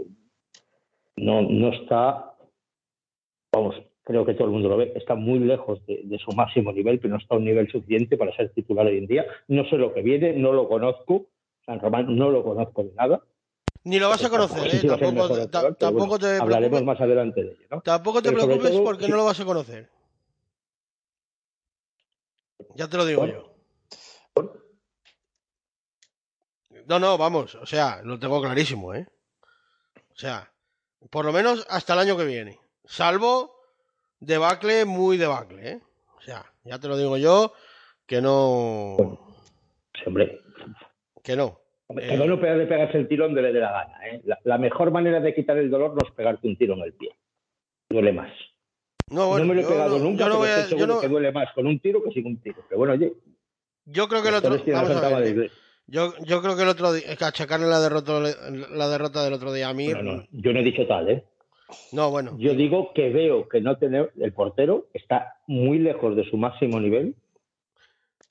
no, 1.15 1.41
no 1.41 1.69
está, 1.69 2.35
vamos, 3.51 3.81
creo 4.03 4.25
que 4.25 4.33
todo 4.33 4.45
el 4.45 4.53
mundo 4.53 4.69
lo 4.69 4.77
ve, 4.77 4.91
está 4.95 5.15
muy 5.15 5.39
lejos 5.39 5.85
de, 5.85 6.01
de, 6.03 6.19
su 6.19 6.31
máximo 6.31 6.71
nivel, 6.71 6.99
pero 6.99 7.13
no 7.13 7.19
está 7.19 7.35
a 7.35 7.37
un 7.37 7.45
nivel 7.45 7.69
suficiente 7.71 8.17
para 8.17 8.35
ser 8.35 8.49
titular 8.53 8.85
hoy 8.85 8.97
en 8.97 9.07
día. 9.07 9.25
No 9.47 9.65
sé 9.69 9.77
lo 9.77 9.93
que 9.93 10.01
viene, 10.01 10.33
no 10.33 10.51
lo 10.51 10.67
conozco, 10.67 11.27
San 11.65 11.79
Román 11.79 12.15
no 12.15 12.29
lo 12.29 12.43
conozco 12.43 12.83
de 12.83 12.93
nada, 12.93 13.21
Ni 13.85 13.99
lo 13.99 14.09
vas 14.09 14.23
a 14.23 14.29
conocer, 14.29 14.75
¿eh? 14.75 14.87
Tampoco, 14.87 15.27
pero 15.33 15.75
tampoco 15.75 16.07
bueno, 16.07 16.19
te 16.19 16.37
hablaremos 16.37 16.83
más 16.83 16.99
adelante 16.99 17.43
de 17.43 17.51
ello, 17.51 17.67
¿no? 17.69 17.81
tampoco 17.81 18.21
te 18.21 18.29
Pero 18.29 18.43
preocupes 18.43 18.71
todo, 18.71 18.83
porque 18.83 19.05
sí. 19.05 19.11
no 19.11 19.17
lo 19.17 19.25
vas 19.25 19.39
a 19.39 19.45
conocer. 19.45 19.89
Ya 22.75 22.87
te 22.87 22.97
lo 22.97 23.05
digo 23.05 23.25
yo. 23.25 23.53
No, 26.87 26.99
no, 26.99 27.17
vamos, 27.17 27.55
o 27.55 27.65
sea, 27.65 28.01
lo 28.03 28.19
tengo 28.19 28.41
clarísimo, 28.41 28.93
¿eh? 28.93 29.07
O 30.11 30.15
sea, 30.15 30.51
por 31.09 31.23
lo 31.23 31.31
menos 31.31 31.65
hasta 31.69 31.93
el 31.93 31.99
año 31.99 32.17
que 32.17 32.25
viene. 32.25 32.59
Salvo 32.85 33.52
debacle, 34.25 34.85
muy 34.85 35.17
debacle, 35.17 35.69
¿eh? 35.71 35.81
O 36.17 36.21
sea, 36.21 36.45
ya 36.63 36.79
te 36.79 36.87
lo 36.87 36.97
digo 36.97 37.17
yo, 37.17 37.53
que 38.05 38.21
no... 38.21 38.95
Hombre, 40.05 40.39
Que 41.23 41.35
no. 41.35 41.59
Eh, 41.89 42.07
Cada 42.09 42.23
uno 42.23 42.39
pega 42.39 42.55
de 42.55 42.65
pegarse 42.65 42.97
el 42.97 43.07
tiro 43.07 43.25
donde 43.25 43.41
le 43.41 43.53
dé 43.53 43.59
la 43.59 43.71
gana. 43.71 44.07
¿eh? 44.07 44.21
La, 44.25 44.39
la 44.43 44.57
mejor 44.57 44.91
manera 44.91 45.19
de 45.19 45.33
quitar 45.33 45.57
el 45.57 45.69
dolor 45.69 45.91
no 45.91 45.99
es 46.07 46.13
pegarte 46.15 46.47
un 46.47 46.57
tiro 46.57 46.73
en 46.73 46.81
el 46.81 46.93
pie. 46.93 47.09
Duele 47.89 48.11
más. 48.13 48.31
No, 49.11 49.27
bueno, 49.27 49.45
no 49.45 49.53
me 49.53 49.61
lo 49.61 49.67
he 49.67 49.71
pegado 49.71 49.97
no- 49.99 50.03
nunca, 50.05 50.23
yo 50.23 50.29
no 50.29 50.39
pero 50.41 50.53
estoy 50.55 50.69
seguro 50.79 50.95
no- 50.95 51.01
que 51.01 51.07
duele 51.07 51.31
más 51.31 51.53
con 51.53 51.67
un 51.67 51.79
tiro 51.79 52.01
que 52.03 52.11
sin 52.11 52.25
un 52.25 52.41
tiro. 52.41 52.63
Pero 52.67 52.79
bueno, 52.79 52.93
oye, 52.93 53.13
Yo 53.85 54.07
creo 54.07 54.23
que 54.23 54.29
el 54.29 54.35
otro... 54.35 54.49
toros 54.51 54.63
tienen 54.65 54.81
la 54.83 54.89
Vamos 54.89 54.97
a 54.97 55.01
Santa 55.01 55.07
ver, 55.09 55.17
Madre 55.17 55.29
Iglesia. 55.31 55.57
yo, 55.87 56.13
yo 56.25 56.41
creo 56.41 56.55
que 56.55 56.63
el 56.63 56.69
otro 56.69 56.93
día... 56.93 57.15
que 57.15 57.25
achacarle 57.25 57.67
la 57.67 57.79
derrota, 57.81 58.19
la 58.21 58.87
derrota 58.87 59.23
del 59.23 59.33
otro 59.33 59.53
día 59.53 59.69
a 59.69 59.73
mí... 59.73 59.89
No, 59.89 60.01
no, 60.01 60.25
yo 60.31 60.53
no 60.53 60.59
he 60.59 60.63
dicho 60.63 60.87
tal, 60.87 61.09
¿eh? 61.09 61.23
No, 61.91 62.09
bueno. 62.11 62.31
Yo 62.37 62.53
digo 62.53 62.91
que 62.93 63.09
veo 63.09 63.47
que 63.47 63.61
no 63.61 63.77
tener 63.77 64.11
el 64.19 64.33
portero 64.33 64.87
está 64.93 65.35
muy 65.47 65.79
lejos 65.79 66.15
de 66.15 66.23
su 66.29 66.37
máximo 66.37 66.79
nivel. 66.79 67.15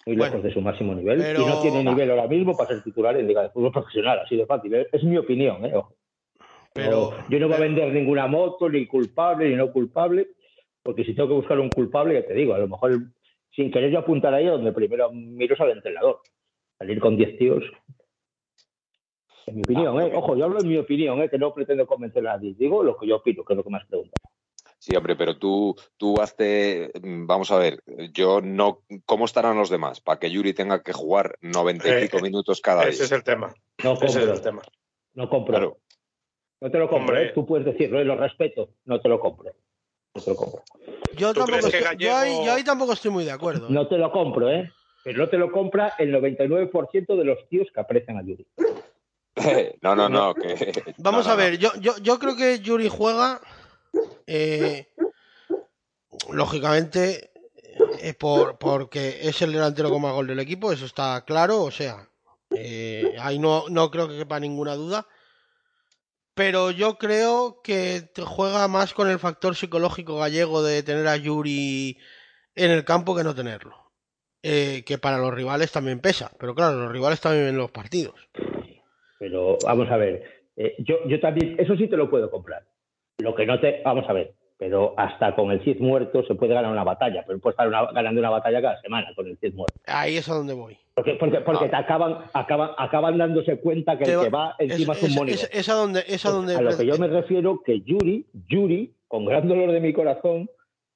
Muy 0.07 0.17
Bueno, 0.17 0.35
lejos 0.35 0.43
de 0.45 0.53
su 0.53 0.61
máximo 0.61 0.95
nivel. 0.95 1.19
pero- 1.19 1.43
Y 1.43 1.47
no 1.47 1.61
tiene 1.63 1.85
nivel 1.85 2.11
ahora 2.11 2.27
mismo 2.27 2.57
para 2.57 2.71
ser 2.71 2.83
titular 2.83 3.17
en 3.17 3.29
Liga 3.29 3.43
de 3.43 3.51
Fútbol 3.51 3.73
Profesional. 3.73 4.19
Así 4.21 4.37
de 4.37 4.47
fácil. 4.47 4.75
¿eh? 4.75 4.89
Es 4.93 5.05
mi 5.05 5.17
opinión, 5.17 5.65
¿eh? 5.65 5.73
Pero... 6.75 7.11
No, 7.13 7.29
yo 7.29 7.39
no 7.39 7.47
voy 7.49 7.57
a 7.57 7.61
vender 7.61 7.93
ninguna 7.93 8.27
moto, 8.27 8.69
ni 8.69 8.87
culpable, 8.87 9.49
ni 9.49 9.57
no 9.57 9.71
culpable, 9.73 10.29
porque 10.83 11.05
si 11.05 11.15
tengo 11.15 11.29
que 11.29 11.35
buscar 11.35 11.61
un 11.61 11.69
culpable, 11.69 12.15
ya 12.15 12.27
te 12.27 12.35
digo, 12.35 12.55
a 12.55 12.59
lo 12.59 12.67
mejor 12.67 12.99
sin 13.55 13.71
querer 13.71 13.91
yo 13.91 13.99
apuntar 13.99 14.33
ahí 14.33 14.47
donde 14.47 14.73
primero 14.73 15.13
miro 15.13 15.55
es 15.55 15.61
al 15.61 15.71
entrenador. 15.71 16.21
Salir 16.79 16.99
con 16.99 17.17
10 17.17 17.37
tíos. 17.39 17.63
En 19.47 19.57
mi 19.57 19.63
opinión, 19.63 20.01
¿eh? 20.01 20.13
Ojo, 20.15 20.37
yo 20.37 20.45
hablo 20.45 20.61
en 20.61 20.69
mi 20.69 20.77
opinión, 20.77 21.21
¿eh? 21.23 21.29
Que 21.29 21.39
no 21.39 21.53
pretendo 21.53 21.87
convencer 21.87 22.27
a 22.27 22.35
nadie. 22.37 22.55
Digo 22.59 22.83
lo 22.83 22.97
que 22.97 23.07
yo 23.07 23.17
opino, 23.17 23.45
que 23.45 23.53
es 23.53 23.57
lo 23.57 23.65
que 23.65 23.71
más 23.71 23.87
pregunta. 23.87 24.19
Sí, 24.79 24.97
hombre, 24.97 25.15
pero 25.15 25.39
tú, 25.39 25.77
tú 25.97 26.21
hazte, 26.21 26.91
mm, 27.01 27.27
vamos 27.27 27.51
a 27.53 27.59
ver, 27.59 27.83
yo 28.13 28.41
no, 28.41 28.83
¿cómo 29.07 29.27
estarán 29.27 29.57
los 29.57 29.71
demás? 29.71 30.01
Para 30.01 30.19
que 30.19 30.31
Yuri 30.31 30.55
tenga 30.55 30.83
que 30.83 30.93
jugar 30.93 31.37
noventa 31.41 31.87
y 31.89 31.93
Eh, 31.93 32.01
pico 32.03 32.19
minutos 32.21 32.61
cada 32.61 32.83
Ese 32.83 32.99
día. 32.99 33.05
es 33.05 33.13
el 33.13 33.23
tema. 33.23 33.55
No 33.85 33.93
Ese 33.95 34.07
es 34.07 34.13
compro, 34.17 34.33
el 34.35 34.41
tema. 34.43 34.63
no 35.15 35.29
compro. 35.29 35.53
Claro. 35.53 35.79
No 36.61 36.71
te 36.71 36.79
lo 36.79 36.89
compro. 36.89 37.17
¿eh? 37.17 37.31
Tú 37.35 37.47
puedes 37.47 37.65
decirlo, 37.67 38.01
y 38.01 38.05
lo 38.05 38.17
respeto. 38.17 38.71
No 38.85 39.01
te 39.01 39.09
lo 39.09 39.21
compro. 39.21 39.53
No 40.15 40.23
te 40.23 40.31
lo 40.31 40.37
compro. 40.37 40.63
Yo 41.17 41.33
¿Tú 41.33 41.41
tampoco 41.41 41.67
estoy, 41.67 41.97
yo, 41.99 42.17
ahí, 42.17 42.45
yo 42.45 42.53
ahí 42.53 42.65
tampoco 42.65 42.93
estoy 42.95 43.11
muy 43.11 43.25
de 43.25 43.33
acuerdo. 43.33 43.67
¿eh? 43.67 43.71
No 43.71 43.87
te 43.87 43.99
lo 43.99 44.11
compro, 44.11 44.51
¿eh? 44.51 44.71
Pero 45.05 45.19
no 45.19 45.29
te 45.29 45.37
lo 45.39 45.51
compra 45.53 45.93
el 45.99 46.13
99% 46.15 47.17
de 47.17 47.25
los 47.25 47.49
tíos 47.49 47.69
que 47.75 47.81
aprecian 47.81 48.19
a 48.19 48.23
Yuri. 48.23 48.47
No, 49.83 49.97
no, 49.97 50.09
no. 50.09 50.35
Que, 50.35 50.95
Vamos 50.99 51.27
no, 51.27 51.33
a 51.33 51.37
ver, 51.37 51.59
yo, 51.59 51.71
yo, 51.81 51.97
yo 51.99 52.19
creo 52.19 52.37
que 52.37 52.61
Yuri 52.61 52.89
juega, 52.89 53.41
eh, 54.27 54.89
lógicamente, 56.31 57.33
eh, 58.01 58.15
por, 58.15 58.59
porque 58.59 59.21
es 59.23 59.41
el 59.43 59.53
delantero 59.53 59.91
con 59.91 60.03
más 60.03 60.13
gol 60.13 60.27
del 60.27 60.41
equipo, 60.41 60.73
eso 60.73 60.85
está 60.85 61.25
claro, 61.25 61.63
o 61.63 61.71
sea, 61.71 62.09
eh, 62.51 63.17
ahí 63.21 63.39
no, 63.39 63.65
no 63.69 63.91
creo 63.91 64.09
que 64.09 64.19
quepa 64.19 64.41
ninguna 64.41 64.75
duda. 64.75 65.07
Pero 66.35 66.71
yo 66.71 66.97
creo 66.97 67.61
que 67.63 68.11
juega 68.25 68.67
más 68.67 68.95
con 68.95 69.11
el 69.11 69.19
factor 69.19 69.55
psicológico 69.55 70.17
gallego 70.17 70.63
de 70.63 70.83
tener 70.83 71.07
a 71.07 71.17
Yuri 71.17 71.99
en 72.55 72.71
el 72.71 72.87
campo 72.87 73.15
que 73.15 73.23
no 73.25 73.35
tenerlo. 73.35 73.83
Eh, 74.45 74.83
que 74.85 74.99
para 74.99 75.19
los 75.19 75.33
rivales 75.33 75.71
también 75.71 76.01
pesa, 76.01 76.33
pero 76.37 76.53
claro, 76.53 76.77
los 76.77 76.91
rivales 76.91 77.21
también 77.21 77.47
ven 77.47 77.57
los 77.57 77.71
partidos. 77.71 78.29
Pero 79.23 79.57
vamos 79.65 79.89
a 79.89 79.97
ver, 79.97 80.21
eh, 80.57 80.75
yo, 80.81 80.97
yo 81.07 81.21
también, 81.21 81.55
eso 81.57 81.77
sí 81.77 81.87
te 81.87 81.97
lo 81.97 82.11
puedo 82.11 82.29
comprar. 82.29 82.65
Lo 83.19 83.37
que 83.37 83.47
no 83.47 83.61
te, 83.61 83.81
vamos 83.85 84.05
a 84.09 84.13
ver, 84.13 84.33
pero 84.59 84.95
hasta 84.97 85.37
con 85.37 85.53
el 85.53 85.63
Cid 85.63 85.79
muerto 85.79 86.25
se 86.27 86.35
puede 86.35 86.55
ganar 86.55 86.73
una 86.73 86.83
batalla, 86.83 87.23
pero 87.25 87.39
puede 87.39 87.53
estar 87.53 87.69
una- 87.69 87.93
ganando 87.93 88.21
una 88.21 88.31
batalla 88.31 88.61
cada 88.61 88.81
semana 88.81 89.15
con 89.15 89.29
el 89.29 89.39
Cid 89.39 89.55
muerto. 89.55 89.79
Ahí 89.87 90.17
es 90.17 90.29
a 90.29 90.35
donde 90.35 90.55
voy. 90.55 90.77
Porque, 90.93 91.15
porque, 91.15 91.39
porque 91.39 91.67
Ah. 91.67 91.71
te 91.71 91.77
acaban, 91.77 92.19
acaban, 92.33 92.71
acaban 92.77 93.17
dándose 93.17 93.61
cuenta 93.61 93.97
que 93.97 94.07
Te 94.07 94.11
el 94.11 94.17
va- 94.19 94.23
que 94.25 94.31
va 94.31 94.55
encima 94.59 94.93
es, 94.95 95.03
un 95.05 95.09
es, 95.11 95.17
mónigo. 95.17 95.35
es- 95.37 95.51
es 95.53 95.69
a 95.69 95.75
donde, 95.75 96.01
es 96.09 96.27
a 96.27 96.31
donde 96.31 96.57
a 96.57 96.61
lo 96.61 96.77
que 96.77 96.85
yo 96.85 96.99
me 96.99 97.07
refiero 97.07 97.63
que 97.65 97.81
Yuri, 97.83 98.27
Yuri, 98.49 98.93
con 99.07 99.25
gran 99.25 99.47
dolor 99.47 99.71
de 99.71 99.79
mi 99.79 99.93
corazón 99.93 100.51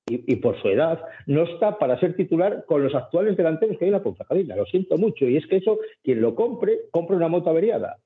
y, 0.09 0.33
y 0.33 0.37
por 0.37 0.61
su 0.61 0.67
edad, 0.69 1.01
no 1.27 1.45
está 1.45 1.79
para 1.79 2.01
ser 2.01 2.17
titular 2.17 2.65
con 2.67 2.83
los 2.83 2.93
actuales 2.93 3.37
delanteros 3.37 3.79
que 3.79 3.85
hay 3.85 3.91
en 3.91 3.93
la 3.95 4.03
Ponferradina. 4.03 4.57
Lo 4.57 4.67
siento 4.67 4.99
mucho. 4.99 5.27
Y 5.27 5.37
es 5.37 5.47
que 5.47 5.59
eso, 5.59 5.79
quien 6.03 6.21
lo 6.21 6.35
compre, 6.35 6.81
compre 6.91 7.15
una 7.17 7.29
moto 7.29 7.51
averiada. 7.51 7.99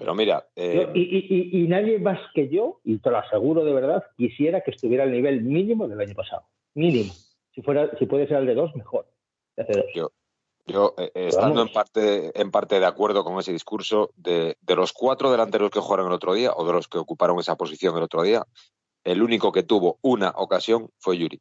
Pero 0.00 0.14
mira, 0.14 0.46
eh, 0.56 0.76
Yo- 0.76 0.92
y, 0.94 1.02
y- 1.02 1.26
y- 1.58 1.62
y 1.64 1.68
nadie 1.68 1.98
más 1.98 2.18
que 2.34 2.48
yo, 2.48 2.80
y 2.84 2.96
te 2.98 3.10
lo 3.10 3.18
aseguro 3.18 3.66
de 3.66 3.74
verdad, 3.74 4.02
quisiera 4.16 4.62
que 4.62 4.70
estuviera 4.70 5.04
al 5.04 5.12
nivel 5.12 5.42
mínimo 5.42 5.86
del 5.86 6.00
año 6.00 6.14
pasado. 6.14 6.44
Mínimo. 6.74 7.12
Si 7.54 7.60
fuera, 7.60 7.90
si 7.98 8.06
puede 8.06 8.26
ser 8.26 8.38
el 8.38 8.46
de 8.46 8.54
dos, 8.54 8.74
mejor. 8.74 9.06
De 9.56 9.62
hace 9.62 9.72
dos. 9.74 10.10
yo 10.64 10.94
eh, 10.96 11.10
eh, 11.14 11.26
estando 11.28 11.56
Vamos. 11.56 11.66
en 11.68 11.72
parte, 11.74 12.40
en 12.40 12.50
parte 12.50 12.80
de 12.80 12.86
acuerdo 12.86 13.24
con 13.24 13.38
ese 13.38 13.52
discurso, 13.52 14.10
de, 14.16 14.56
de 14.62 14.74
los 14.76 14.94
cuatro 14.94 15.30
delanteros 15.30 15.70
que 15.70 15.80
jugaron 15.80 16.06
el 16.06 16.12
otro 16.14 16.32
día, 16.32 16.52
o 16.56 16.66
de 16.66 16.72
los 16.72 16.88
que 16.88 16.96
ocuparon 16.96 17.38
esa 17.38 17.56
posición 17.56 17.94
el 17.98 18.02
otro 18.04 18.22
día, 18.22 18.42
el 19.04 19.22
único 19.22 19.52
que 19.52 19.64
tuvo 19.64 19.98
una 20.00 20.30
ocasión 20.30 20.88
fue 20.98 21.18
Yuri. 21.18 21.38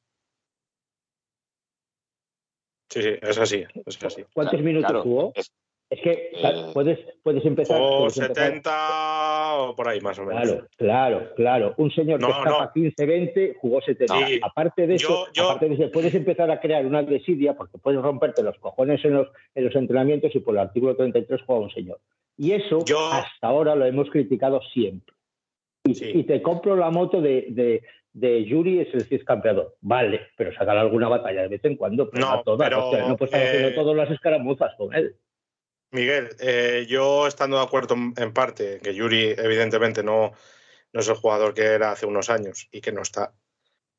Sí, 2.89 3.01
sí, 3.03 3.09
es 3.21 3.37
así, 3.37 3.63
es 3.85 4.03
así. 4.03 4.25
¿Cuántos 4.33 4.53
Claro, 4.59 4.65
minutos 4.65 4.89
claro, 4.89 5.03
jugó? 5.03 5.31
es- 5.35 5.53
Es 5.89 5.99
que 6.01 6.11
Eh, 6.33 6.71
puedes, 6.73 6.99
puedes 7.23 7.43
empezar. 7.45 7.81
O 7.81 7.99
puedes 7.99 8.17
empezar- 8.17 8.45
70 8.45 9.53
o 9.57 9.75
por 9.75 9.87
ahí 9.87 9.99
más 10.01 10.19
o 10.19 10.23
menos. 10.25 10.43
Claro, 10.45 10.67
claro, 10.77 11.33
claro. 11.35 11.73
Un 11.77 11.89
señor 11.91 12.19
que 12.19 12.27
No, 12.27 12.31
escapa 12.31 12.65
no. 12.65 12.71
15, 12.73 13.05
20, 13.07 13.55
jugó 13.59 13.81
70. 13.81 14.27
Sí. 14.27 14.39
Aparte 14.43 14.85
de 14.85 14.95
eso, 14.95 15.07
Yo- 15.07 15.31
yo- 15.33 15.49
aparte 15.49 15.67
de 15.69 15.73
eso, 15.75 15.91
puedes 15.91 16.13
empezar 16.13 16.51
a 16.51 16.59
crear 16.59 16.85
una 16.85 17.01
desidia 17.01 17.55
porque 17.55 17.79
puedes 17.79 18.01
romperte 18.01 18.43
los 18.43 18.57
cojones 18.59 19.03
en 19.03 19.13
los, 19.15 19.27
en 19.55 19.65
los 19.65 19.75
entrenamientos 19.75 20.35
y 20.35 20.39
por 20.39 20.53
el 20.53 20.59
artículo 20.59 20.95
33 20.95 21.41
juega 21.45 21.61
un 21.61 21.71
señor. 21.71 21.99
Y 22.37 22.51
eso 22.51 22.85
Yo- 22.85 23.07
hasta 23.11 23.47
ahora 23.47 23.75
lo 23.75 23.85
hemos 23.85 24.09
criticado 24.11 24.61
siempre. 24.71 25.15
Y, 25.85 25.95
Sí. 25.95 26.11
y 26.13 26.23
te 26.23 26.41
compro 26.43 26.75
la 26.75 26.91
moto 26.91 27.19
de, 27.19 27.47
de, 27.49 27.81
de 28.13 28.45
Yuri 28.45 28.79
es 28.81 28.93
el 28.93 29.05
CIS 29.05 29.23
campeador. 29.23 29.75
Vale, 29.81 30.21
pero 30.37 30.53
sacar 30.53 30.77
alguna 30.77 31.07
batalla 31.07 31.41
de 31.41 31.47
vez 31.47 31.65
en 31.65 31.75
cuando, 31.77 32.09
pero 32.11 32.25
No, 32.27 32.35
no 32.35 32.43
todas. 32.43 32.69
pero, 32.69 32.89
o 32.89 32.91
sea, 32.91 33.07
no 33.07 33.17
puedes 33.17 33.33
estar 33.33 33.41
eh, 33.47 33.49
haciendo 33.57 33.81
todas 33.81 33.95
las 33.97 34.11
escaramuzas 34.11 34.75
con 34.75 34.93
él. 34.93 35.15
Miguel, 35.91 36.35
eh, 36.39 36.85
yo 36.87 37.25
estando 37.27 37.57
de 37.57 37.63
acuerdo 37.63 37.95
en- 37.95 38.33
parte, 38.33 38.79
que 38.83 38.93
Yuri 38.93 39.33
evidentemente 39.37 40.03
no, 40.03 40.31
no 40.93 40.99
es 40.99 41.07
el 41.07 41.15
jugador 41.15 41.53
que 41.53 41.63
era 41.63 41.91
hace 41.91 42.05
unos 42.05 42.29
años 42.29 42.67
y 42.71 42.81
que 42.81 42.91
no 42.91 43.01
está, 43.01 43.33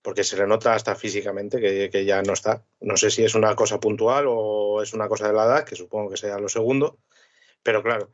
porque 0.02 0.24
se 0.24 0.36
le 0.38 0.46
nota 0.46 0.74
hasta 0.74 0.94
físicamente 0.96 1.60
que, 1.60 1.90
que 1.90 2.04
ya 2.06 2.22
no 2.22 2.34
está. 2.34 2.64
No 2.80 2.96
sé 2.96 3.10
si 3.10 3.24
es 3.24 3.34
una 3.36 3.56
cosa 3.56 3.80
puntual 3.80 4.26
o 4.28 4.82
es 4.82 4.94
una 4.94 5.08
cosa 5.08 5.28
de 5.28 5.34
la 5.34 5.44
edad, 5.46 5.64
que 5.64 5.76
supongo 5.76 6.10
que 6.10 6.18
sea 6.18 6.38
lo 6.38 6.48
segundo, 6.48 6.98
pero 7.62 7.82
claro, 7.82 8.12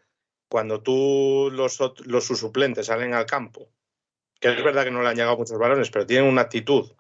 cuando 0.49 0.83
tú 0.83 1.51
los, 1.53 1.79
los 2.07 2.25
sus 2.27 2.41
suplentes 2.41 2.87
salen 2.87 3.15
al 3.15 3.27
campo, 3.27 3.71
que 4.41 4.49
es 4.51 4.65
verdad 4.65 4.85
que 4.85 4.93
no 4.93 5.03
le 5.03 5.09
han 5.11 5.17
llegado 5.17 5.39
muchos 5.39 5.59
balones, 5.59 5.91
pero 5.91 6.07
tienen 6.07 6.31
una 6.31 6.43
actitud, 6.43 6.93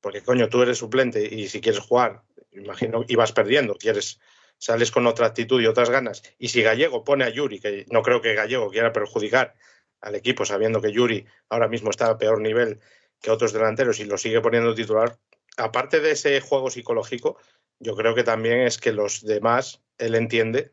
porque 0.00 0.22
coño, 0.22 0.48
tú 0.48 0.62
eres 0.62 0.78
suplente 0.78 1.22
y 1.34 1.48
si 1.48 1.60
quieres 1.60 1.80
jugar, 1.80 2.22
imagino, 2.52 3.04
y 3.06 3.14
vas 3.16 3.32
perdiendo, 3.32 3.74
quieres 3.76 4.18
sales 4.62 4.92
con 4.92 5.08
otra 5.08 5.26
actitud 5.26 5.60
y 5.60 5.66
otras 5.66 5.90
ganas. 5.90 6.22
Y 6.38 6.48
si 6.50 6.62
Gallego 6.62 7.02
pone 7.02 7.24
a 7.24 7.30
Yuri, 7.30 7.58
que 7.58 7.84
no 7.90 8.00
creo 8.00 8.20
que 8.20 8.34
Gallego 8.34 8.70
quiera 8.70 8.92
perjudicar 8.92 9.54
al 10.00 10.14
equipo, 10.14 10.44
sabiendo 10.44 10.80
que 10.80 10.92
Yuri 10.92 11.26
ahora 11.48 11.66
mismo 11.66 11.90
está 11.90 12.06
a 12.10 12.16
peor 12.16 12.40
nivel 12.40 12.78
que 13.20 13.32
otros 13.32 13.52
delanteros 13.52 13.98
y 13.98 14.04
lo 14.04 14.16
sigue 14.18 14.40
poniendo 14.40 14.72
titular, 14.72 15.18
aparte 15.56 15.98
de 15.98 16.12
ese 16.12 16.40
juego 16.40 16.70
psicológico, 16.70 17.38
yo 17.80 17.96
creo 17.96 18.14
que 18.14 18.22
también 18.22 18.60
es 18.60 18.78
que 18.78 18.92
los 18.92 19.22
demás, 19.22 19.82
él 19.98 20.14
entiende 20.14 20.70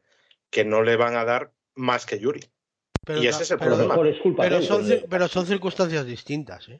que 0.52 0.66
no 0.66 0.84
le 0.84 0.96
van 0.96 1.16
a 1.16 1.26
dar 1.26 1.52
más 1.74 2.06
que 2.06 2.20
Yuri. 2.20 2.42
Pero, 3.04 3.24
y 3.24 3.28
ese 3.28 3.42
es 3.42 3.50
el 3.50 3.58
pero- 3.58 3.72
problema. 3.76 3.96
pero 4.38 4.62
son, 4.62 4.86
pero 5.10 5.28
son 5.28 5.48
circunstancias 5.48 6.06
distintas, 6.06 6.70
¿eh? 6.70 6.80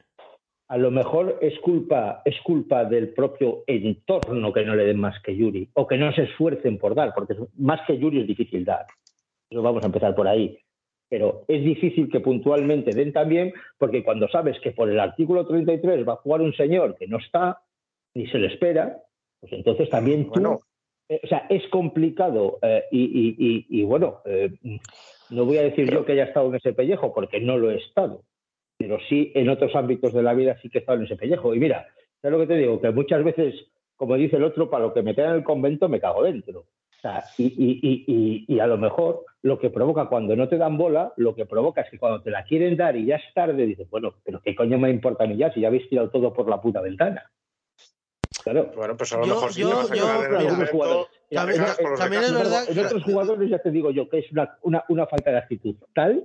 A 0.70 0.78
lo 0.78 0.90
mejor 0.92 1.38
es 1.40 1.58
culpa, 1.60 2.22
es 2.24 2.40
culpa 2.42 2.84
del 2.84 3.08
propio 3.12 3.64
entorno 3.66 4.52
que 4.52 4.64
no 4.64 4.74
le 4.76 4.84
den 4.84 5.00
más 5.00 5.20
que 5.22 5.34
Yuri, 5.36 5.68
o 5.74 5.86
que 5.86 5.98
no 5.98 6.12
se 6.12 6.22
esfuercen 6.22 6.78
por 6.78 6.94
dar, 6.94 7.12
porque 7.14 7.34
más 7.58 7.80
que 7.86 7.98
Yuri 7.98 8.20
es 8.20 8.26
difícil 8.28 8.64
dar. 8.64 8.86
Eso 9.50 9.62
vamos 9.62 9.82
a 9.82 9.86
empezar 9.86 10.14
por 10.14 10.28
ahí. 10.28 10.58
Pero 11.08 11.42
es 11.48 11.64
difícil 11.64 12.08
que 12.08 12.20
puntualmente 12.20 12.94
den 12.94 13.12
también, 13.12 13.52
porque 13.78 14.04
cuando 14.04 14.28
sabes 14.28 14.60
que 14.60 14.70
por 14.70 14.88
el 14.88 15.00
artículo 15.00 15.44
33 15.44 16.06
va 16.08 16.12
a 16.12 16.22
jugar 16.22 16.40
un 16.40 16.54
señor 16.54 16.94
que 16.96 17.08
no 17.08 17.18
está, 17.18 17.62
ni 18.14 18.28
se 18.28 18.38
le 18.38 18.46
espera, 18.46 18.96
pues 19.40 19.52
entonces 19.52 19.90
también 19.90 20.26
tú. 20.26 20.40
Bueno. 20.40 20.60
eh, 21.08 21.20
o 21.24 21.26
sea, 21.26 21.46
es 21.50 21.66
complicado 21.70 22.58
eh, 22.62 22.84
y, 22.92 23.00
y- 23.02 23.36
y- 23.38 23.80
y, 23.80 23.84
bueno, 23.84 24.20
eh, 24.24 24.50
No 25.30 25.44
voy 25.44 25.58
a 25.58 25.62
decir 25.62 25.90
yo 25.90 26.04
que 26.04 26.12
haya 26.12 26.24
estado 26.24 26.48
en 26.48 26.54
ese 26.56 26.72
pellejo, 26.72 27.12
porque 27.12 27.40
no 27.40 27.56
lo 27.58 27.70
he 27.72 27.76
estado. 27.76 28.22
Pero 28.80 28.98
sí, 29.10 29.30
en 29.34 29.50
otros 29.50 29.76
ámbitos 29.76 30.14
de 30.14 30.22
la 30.22 30.32
vida 30.32 30.56
sí 30.62 30.70
que 30.70 30.78
he 30.78 30.80
estado 30.80 30.96
en 30.98 31.04
ese 31.04 31.14
pellejo. 31.16 31.54
Y 31.54 31.60
mira, 31.60 31.86
¿sabes 32.22 32.32
lo 32.32 32.40
que 32.40 32.46
te 32.46 32.58
digo? 32.58 32.80
Que 32.80 32.88
muchas 32.90 33.22
veces, 33.22 33.54
como 33.94 34.14
dice 34.16 34.36
el 34.36 34.44
otro, 34.44 34.70
para 34.70 34.84
lo 34.86 34.94
que 34.94 35.02
me 35.02 35.14
queda 35.14 35.28
en 35.28 35.34
el 35.36 35.44
convento 35.44 35.86
me 35.90 36.00
cago 36.00 36.22
dentro. 36.22 36.60
O 36.60 37.00
sea, 37.02 37.22
y, 37.36 37.44
y, 37.44 37.78
y, 37.82 38.44
y, 38.54 38.58
a 38.60 38.66
lo 38.66 38.78
mejor 38.78 39.26
lo 39.42 39.58
que 39.58 39.68
provoca 39.68 40.06
cuando 40.06 40.34
no 40.34 40.48
te 40.48 40.56
dan 40.56 40.78
bola, 40.78 41.12
lo 41.18 41.34
que 41.34 41.44
provoca 41.44 41.82
es 41.82 41.90
que 41.90 41.98
cuando 41.98 42.22
te 42.22 42.30
la 42.30 42.42
quieren 42.44 42.74
dar 42.78 42.96
y 42.96 43.04
ya 43.04 43.16
es 43.16 43.34
tarde, 43.34 43.66
dices, 43.66 43.88
bueno, 43.90 44.14
pero 44.24 44.40
¿qué 44.42 44.54
coño 44.54 44.78
me 44.78 44.88
importa 44.88 45.24
a 45.24 45.26
mí 45.26 45.36
ya 45.36 45.52
si 45.52 45.60
ya 45.60 45.68
habéis 45.68 45.86
tirado 45.90 46.08
todo 46.08 46.32
por 46.32 46.48
la 46.48 46.58
puta 46.62 46.80
ventana? 46.80 47.30
Claro. 48.42 48.72
Bueno, 48.74 48.96
pues 48.96 49.12
a 49.12 49.18
lo 49.18 49.26
Yo- 49.26 49.34
mejor 49.34 49.52
si 49.52 49.60
yo- 49.60 49.68
te 49.68 49.74
vas 49.74 49.90
a 49.90 49.94
yo- 49.94 50.02
quedar 50.02 50.24
en 50.24 50.40
el 50.40 50.68
te 50.68 51.36
También- 51.98 52.22
es 52.24 52.32
verdad 52.32 52.64
En 52.70 52.78
otros 52.78 53.02
jugadores 53.04 53.50
ya 53.50 53.58
te 53.58 53.70
digo 53.70 53.90
yo 53.90 54.08
que 54.08 54.20
es 54.20 54.32
una, 54.32 54.56
una, 54.62 54.84
una 54.88 55.06
falta 55.06 55.30
de 55.30 55.38
actitud 55.38 55.76
tal, 55.94 56.24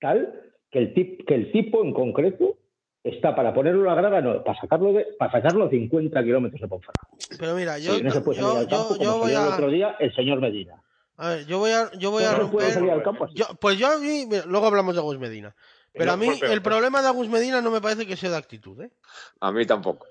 tal, 0.00 0.32
que 0.74 0.78
el, 0.80 0.92
tip, 0.92 1.24
que 1.26 1.34
el 1.36 1.52
tipo 1.52 1.82
en 1.84 1.94
concreto 1.94 2.56
está 3.04 3.34
para 3.36 3.54
ponerlo 3.54 3.88
a 3.90 3.94
la 3.94 4.02
grada, 4.02 4.20
no, 4.20 4.42
para 4.42 4.60
sacarlo, 4.60 4.92
de, 4.92 5.06
para 5.18 5.30
sacarlo 5.30 5.70
50 5.70 6.22
kilómetros 6.24 6.60
de 6.60 6.66
Ponferrada. 6.68 7.08
Pero 7.38 7.54
mira, 7.54 7.78
yo, 7.78 8.02
no 8.02 8.10
se 8.10 8.20
puede 8.22 8.40
salir 8.40 8.52
yo, 8.54 8.58
al 8.60 8.68
campo 8.68 8.96
yo, 8.96 9.02
yo 9.04 9.10
como 9.12 9.22
voy 9.22 9.30
el 9.30 9.36
a. 9.38 9.48
otro 9.54 9.68
día 9.70 9.96
el 10.00 10.12
señor 10.14 10.40
Medina. 10.40 10.82
A 11.16 11.28
ver, 11.28 11.46
yo 11.46 11.58
voy 11.60 11.70
a, 11.70 11.90
yo 11.96 12.10
voy 12.10 12.24
a 12.24 12.32
No 12.32 12.46
se 12.46 12.50
puede 12.50 12.66
romper. 12.66 12.72
salir 12.74 12.90
al 12.90 13.02
campo 13.04 13.24
así. 13.26 13.34
Yo, 13.36 13.46
pues 13.60 13.78
yo 13.78 13.86
a 13.86 13.98
mí, 13.98 14.26
mira, 14.28 14.44
luego 14.46 14.66
hablamos 14.66 14.94
de 14.96 15.00
Agus 15.00 15.18
Medina. 15.18 15.54
Pero 15.92 16.10
a 16.10 16.16
mí 16.16 16.28
el 16.42 16.60
problema 16.60 17.00
de 17.02 17.06
Agus 17.08 17.28
Medina 17.28 17.60
no 17.60 17.70
me 17.70 17.80
parece 17.80 18.04
que 18.04 18.16
sea 18.16 18.30
de 18.30 18.36
actitud, 18.36 18.80
¿eh? 18.82 18.90
A 19.40 19.52
mí 19.52 19.64
tampoco. 19.64 20.06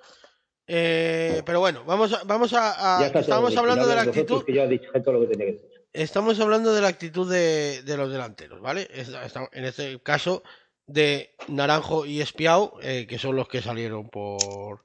Eh, 0.66 1.42
pero 1.46 1.60
bueno, 1.60 1.84
vamos 1.86 2.14
a, 2.14 2.24
vamos 2.24 2.54
a, 2.54 3.00
a- 3.00 3.06
estábamos 3.08 3.56
hablando 3.58 3.86
de 3.86 3.96
la 3.96 4.04
actitud, 4.04 4.46
Que 4.46 4.54
yo 4.54 4.64
he 4.64 4.68
dicho 4.70 4.90
todo 5.04 5.16
lo 5.16 5.20
que 5.22 5.28
tenía 5.28 5.48
que 5.48 5.52
decir. 5.54 5.73
Estamos 5.94 6.40
hablando 6.40 6.74
de 6.74 6.82
la 6.82 6.88
actitud 6.90 7.32
de, 7.32 7.84
de 7.84 7.98
los 7.98 8.12
delanteros, 8.12 8.60
¿vale? 8.62 8.90
En 8.92 9.66
este 9.66 10.02
caso 10.02 10.44
de 10.86 11.36
Naranjo 11.48 12.06
y 12.06 12.22
Espiau, 12.22 12.80
eh, 12.82 13.08
que 13.08 13.18
son 13.18 13.36
los 13.36 13.48
que 13.48 13.62
salieron 13.62 14.10
por 14.10 14.84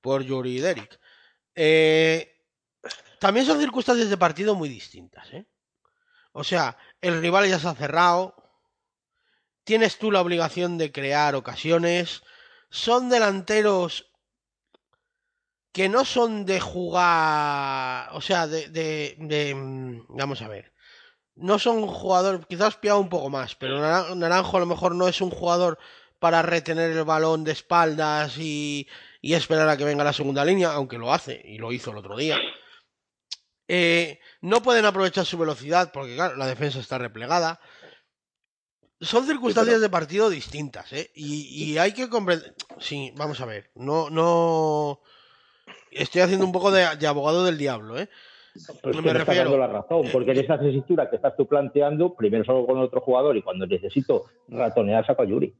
por 0.00 0.22
Yuri 0.22 0.56
y 0.56 0.60
Derek. 0.60 0.98
Eh, 1.54 2.46
también 3.18 3.46
son 3.46 3.60
circunstancias 3.60 4.08
de 4.08 4.16
partido 4.16 4.54
muy 4.54 4.68
distintas, 4.68 5.30
¿eh? 5.32 5.46
O 6.32 6.44
sea, 6.44 6.76
el 7.00 7.20
rival 7.20 7.48
ya 7.48 7.58
se 7.58 7.68
ha 7.68 7.74
cerrado, 7.74 8.34
tienes 9.64 9.98
tú 9.98 10.10
la 10.10 10.20
obligación 10.20 10.78
de 10.78 10.92
crear 10.92 11.34
ocasiones, 11.34 12.22
son 12.70 13.10
delanteros 13.10 14.09
que 15.72 15.88
no 15.88 16.04
son 16.04 16.44
de 16.44 16.60
jugar, 16.60 18.10
o 18.12 18.20
sea, 18.20 18.46
de, 18.46 18.68
de, 18.68 19.16
de, 19.18 19.54
vamos 20.08 20.42
a 20.42 20.48
ver, 20.48 20.72
no 21.36 21.58
son 21.58 21.86
jugadores, 21.86 22.44
quizás 22.48 22.76
Piao 22.76 22.98
un 22.98 23.08
poco 23.08 23.30
más, 23.30 23.54
pero 23.54 23.78
Nara- 23.80 24.14
Naranjo 24.14 24.56
a 24.56 24.60
lo 24.60 24.66
mejor 24.66 24.94
no 24.94 25.06
es 25.08 25.20
un 25.20 25.30
jugador 25.30 25.78
para 26.18 26.42
retener 26.42 26.90
el 26.90 27.04
balón 27.04 27.44
de 27.44 27.52
espaldas 27.52 28.36
y, 28.36 28.88
y 29.22 29.34
esperar 29.34 29.68
a 29.68 29.76
que 29.76 29.84
venga 29.84 30.04
la 30.04 30.12
segunda 30.12 30.44
línea, 30.44 30.72
aunque 30.72 30.98
lo 30.98 31.12
hace 31.14 31.40
y 31.44 31.58
lo 31.58 31.72
hizo 31.72 31.92
el 31.92 31.98
otro 31.98 32.16
día. 32.16 32.38
Eh, 33.68 34.18
no 34.40 34.60
pueden 34.62 34.84
aprovechar 34.84 35.24
su 35.24 35.38
velocidad 35.38 35.92
porque, 35.92 36.16
claro, 36.16 36.36
la 36.36 36.46
defensa 36.46 36.80
está 36.80 36.98
replegada. 36.98 37.60
Son 39.00 39.24
circunstancias 39.26 39.80
de 39.80 39.88
partido 39.88 40.28
distintas, 40.28 40.92
¿eh? 40.92 41.10
Y, 41.14 41.72
y 41.72 41.78
hay 41.78 41.92
que 41.94 42.08
comprender. 42.10 42.54
Sí, 42.80 43.12
vamos 43.16 43.40
a 43.40 43.46
ver. 43.46 43.70
No, 43.76 44.10
no. 44.10 45.00
Estoy 45.90 46.22
haciendo 46.22 46.46
un 46.46 46.52
poco 46.52 46.70
de, 46.70 46.84
de 46.98 47.06
abogado 47.06 47.44
del 47.44 47.58
diablo, 47.58 47.98
¿eh? 47.98 48.08
Pues 48.82 48.96
Me 48.96 49.02
que 49.02 49.02
me 49.02 49.08
está 49.10 49.24
refiero- 49.24 49.50
dando 49.50 49.58
la 49.58 49.66
razón, 49.68 50.06
porque 50.12 50.32
en 50.32 50.38
esa 50.38 50.58
tesitura 50.58 51.08
que 51.08 51.16
estás 51.16 51.36
tú 51.36 51.46
planteando, 51.46 52.14
primero 52.14 52.44
salgo 52.44 52.66
con 52.66 52.78
otro 52.78 53.00
jugador 53.00 53.36
y 53.36 53.42
cuando 53.42 53.66
necesito 53.66 54.24
ratonear 54.48 55.06
saco 55.06 55.22
a 55.22 55.24
Yuri. 55.26 55.54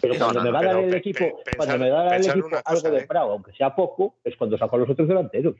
Pero 0.00 0.14
No, 0.14 0.20
cuando 0.20 0.40
no, 0.40 0.44
me 0.44 0.50
no, 0.50 0.54
va 0.54 0.60
a 0.60 0.74
dar 0.74 0.84
el 0.84 0.94
equipo, 0.94 1.24
cuando 1.56 1.78
me 1.78 1.88
da 1.88 2.04
el 2.06 2.10
pensar 2.10 2.30
equipo 2.32 2.46
una 2.48 2.58
algo 2.64 2.90
de 2.90 2.98
¿eh? 2.98 3.06
Prado, 3.06 3.30
aunque 3.32 3.52
sea 3.52 3.74
poco, 3.74 4.16
es 4.24 4.36
cuando 4.36 4.58
saco 4.58 4.74
a 4.74 4.78
los 4.80 4.90
otros 4.90 5.06
delanteros. 5.06 5.54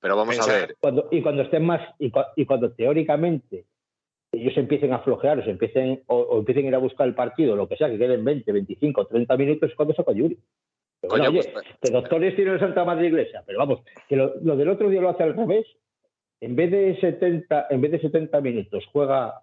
Pero 0.00 0.16
vamos 0.16 0.36
Pensar- 0.36 0.54
a 0.54 0.58
ver. 0.60 0.76
Cuando, 0.78 1.08
y 1.10 1.20
cuando 1.22 1.42
estén 1.42 1.64
más, 1.66 1.80
y, 1.98 2.10
cua- 2.12 2.28
y 2.36 2.46
cuando 2.46 2.70
teóricamente 2.70 3.64
ellos 4.30 4.56
empiecen 4.56 4.92
a 4.92 5.00
flojear 5.00 5.40
o, 5.40 5.42
se 5.44 5.50
empiecen, 5.50 6.02
o, 6.06 6.16
o 6.18 6.38
empiecen 6.38 6.66
a 6.66 6.68
ir 6.68 6.74
a 6.76 6.78
buscar 6.78 7.08
el 7.08 7.14
partido, 7.16 7.56
lo 7.56 7.66
que 7.66 7.76
sea, 7.76 7.90
que 7.90 7.98
queden 7.98 8.24
20, 8.24 8.52
25, 8.52 9.06
30 9.06 9.36
minutos, 9.36 9.70
es 9.70 9.74
cuando 9.76 9.94
saco 9.94 10.12
a 10.12 10.14
Yuri. 10.14 10.38
Pero 11.00 11.10
bueno, 11.10 11.24
Coño, 11.26 11.40
oye, 11.40 11.50
pues, 11.52 11.64
el 12.38 12.58
Santa 12.60 12.84
Madre 12.84 13.06
Iglesia, 13.06 13.42
pero 13.46 13.58
vamos, 13.58 13.80
que 14.08 14.16
lo, 14.16 14.34
lo 14.42 14.56
del 14.56 14.68
otro 14.68 14.88
día 14.88 15.00
lo 15.00 15.10
hace 15.10 15.22
al 15.22 15.36
revés. 15.36 15.66
En 16.40 16.54
vez 16.56 16.70
de 16.70 16.98
70, 17.00 17.66
en 17.70 17.80
vez 17.80 17.90
de 17.92 18.00
70 18.00 18.40
minutos, 18.40 18.84
juega 18.92 19.42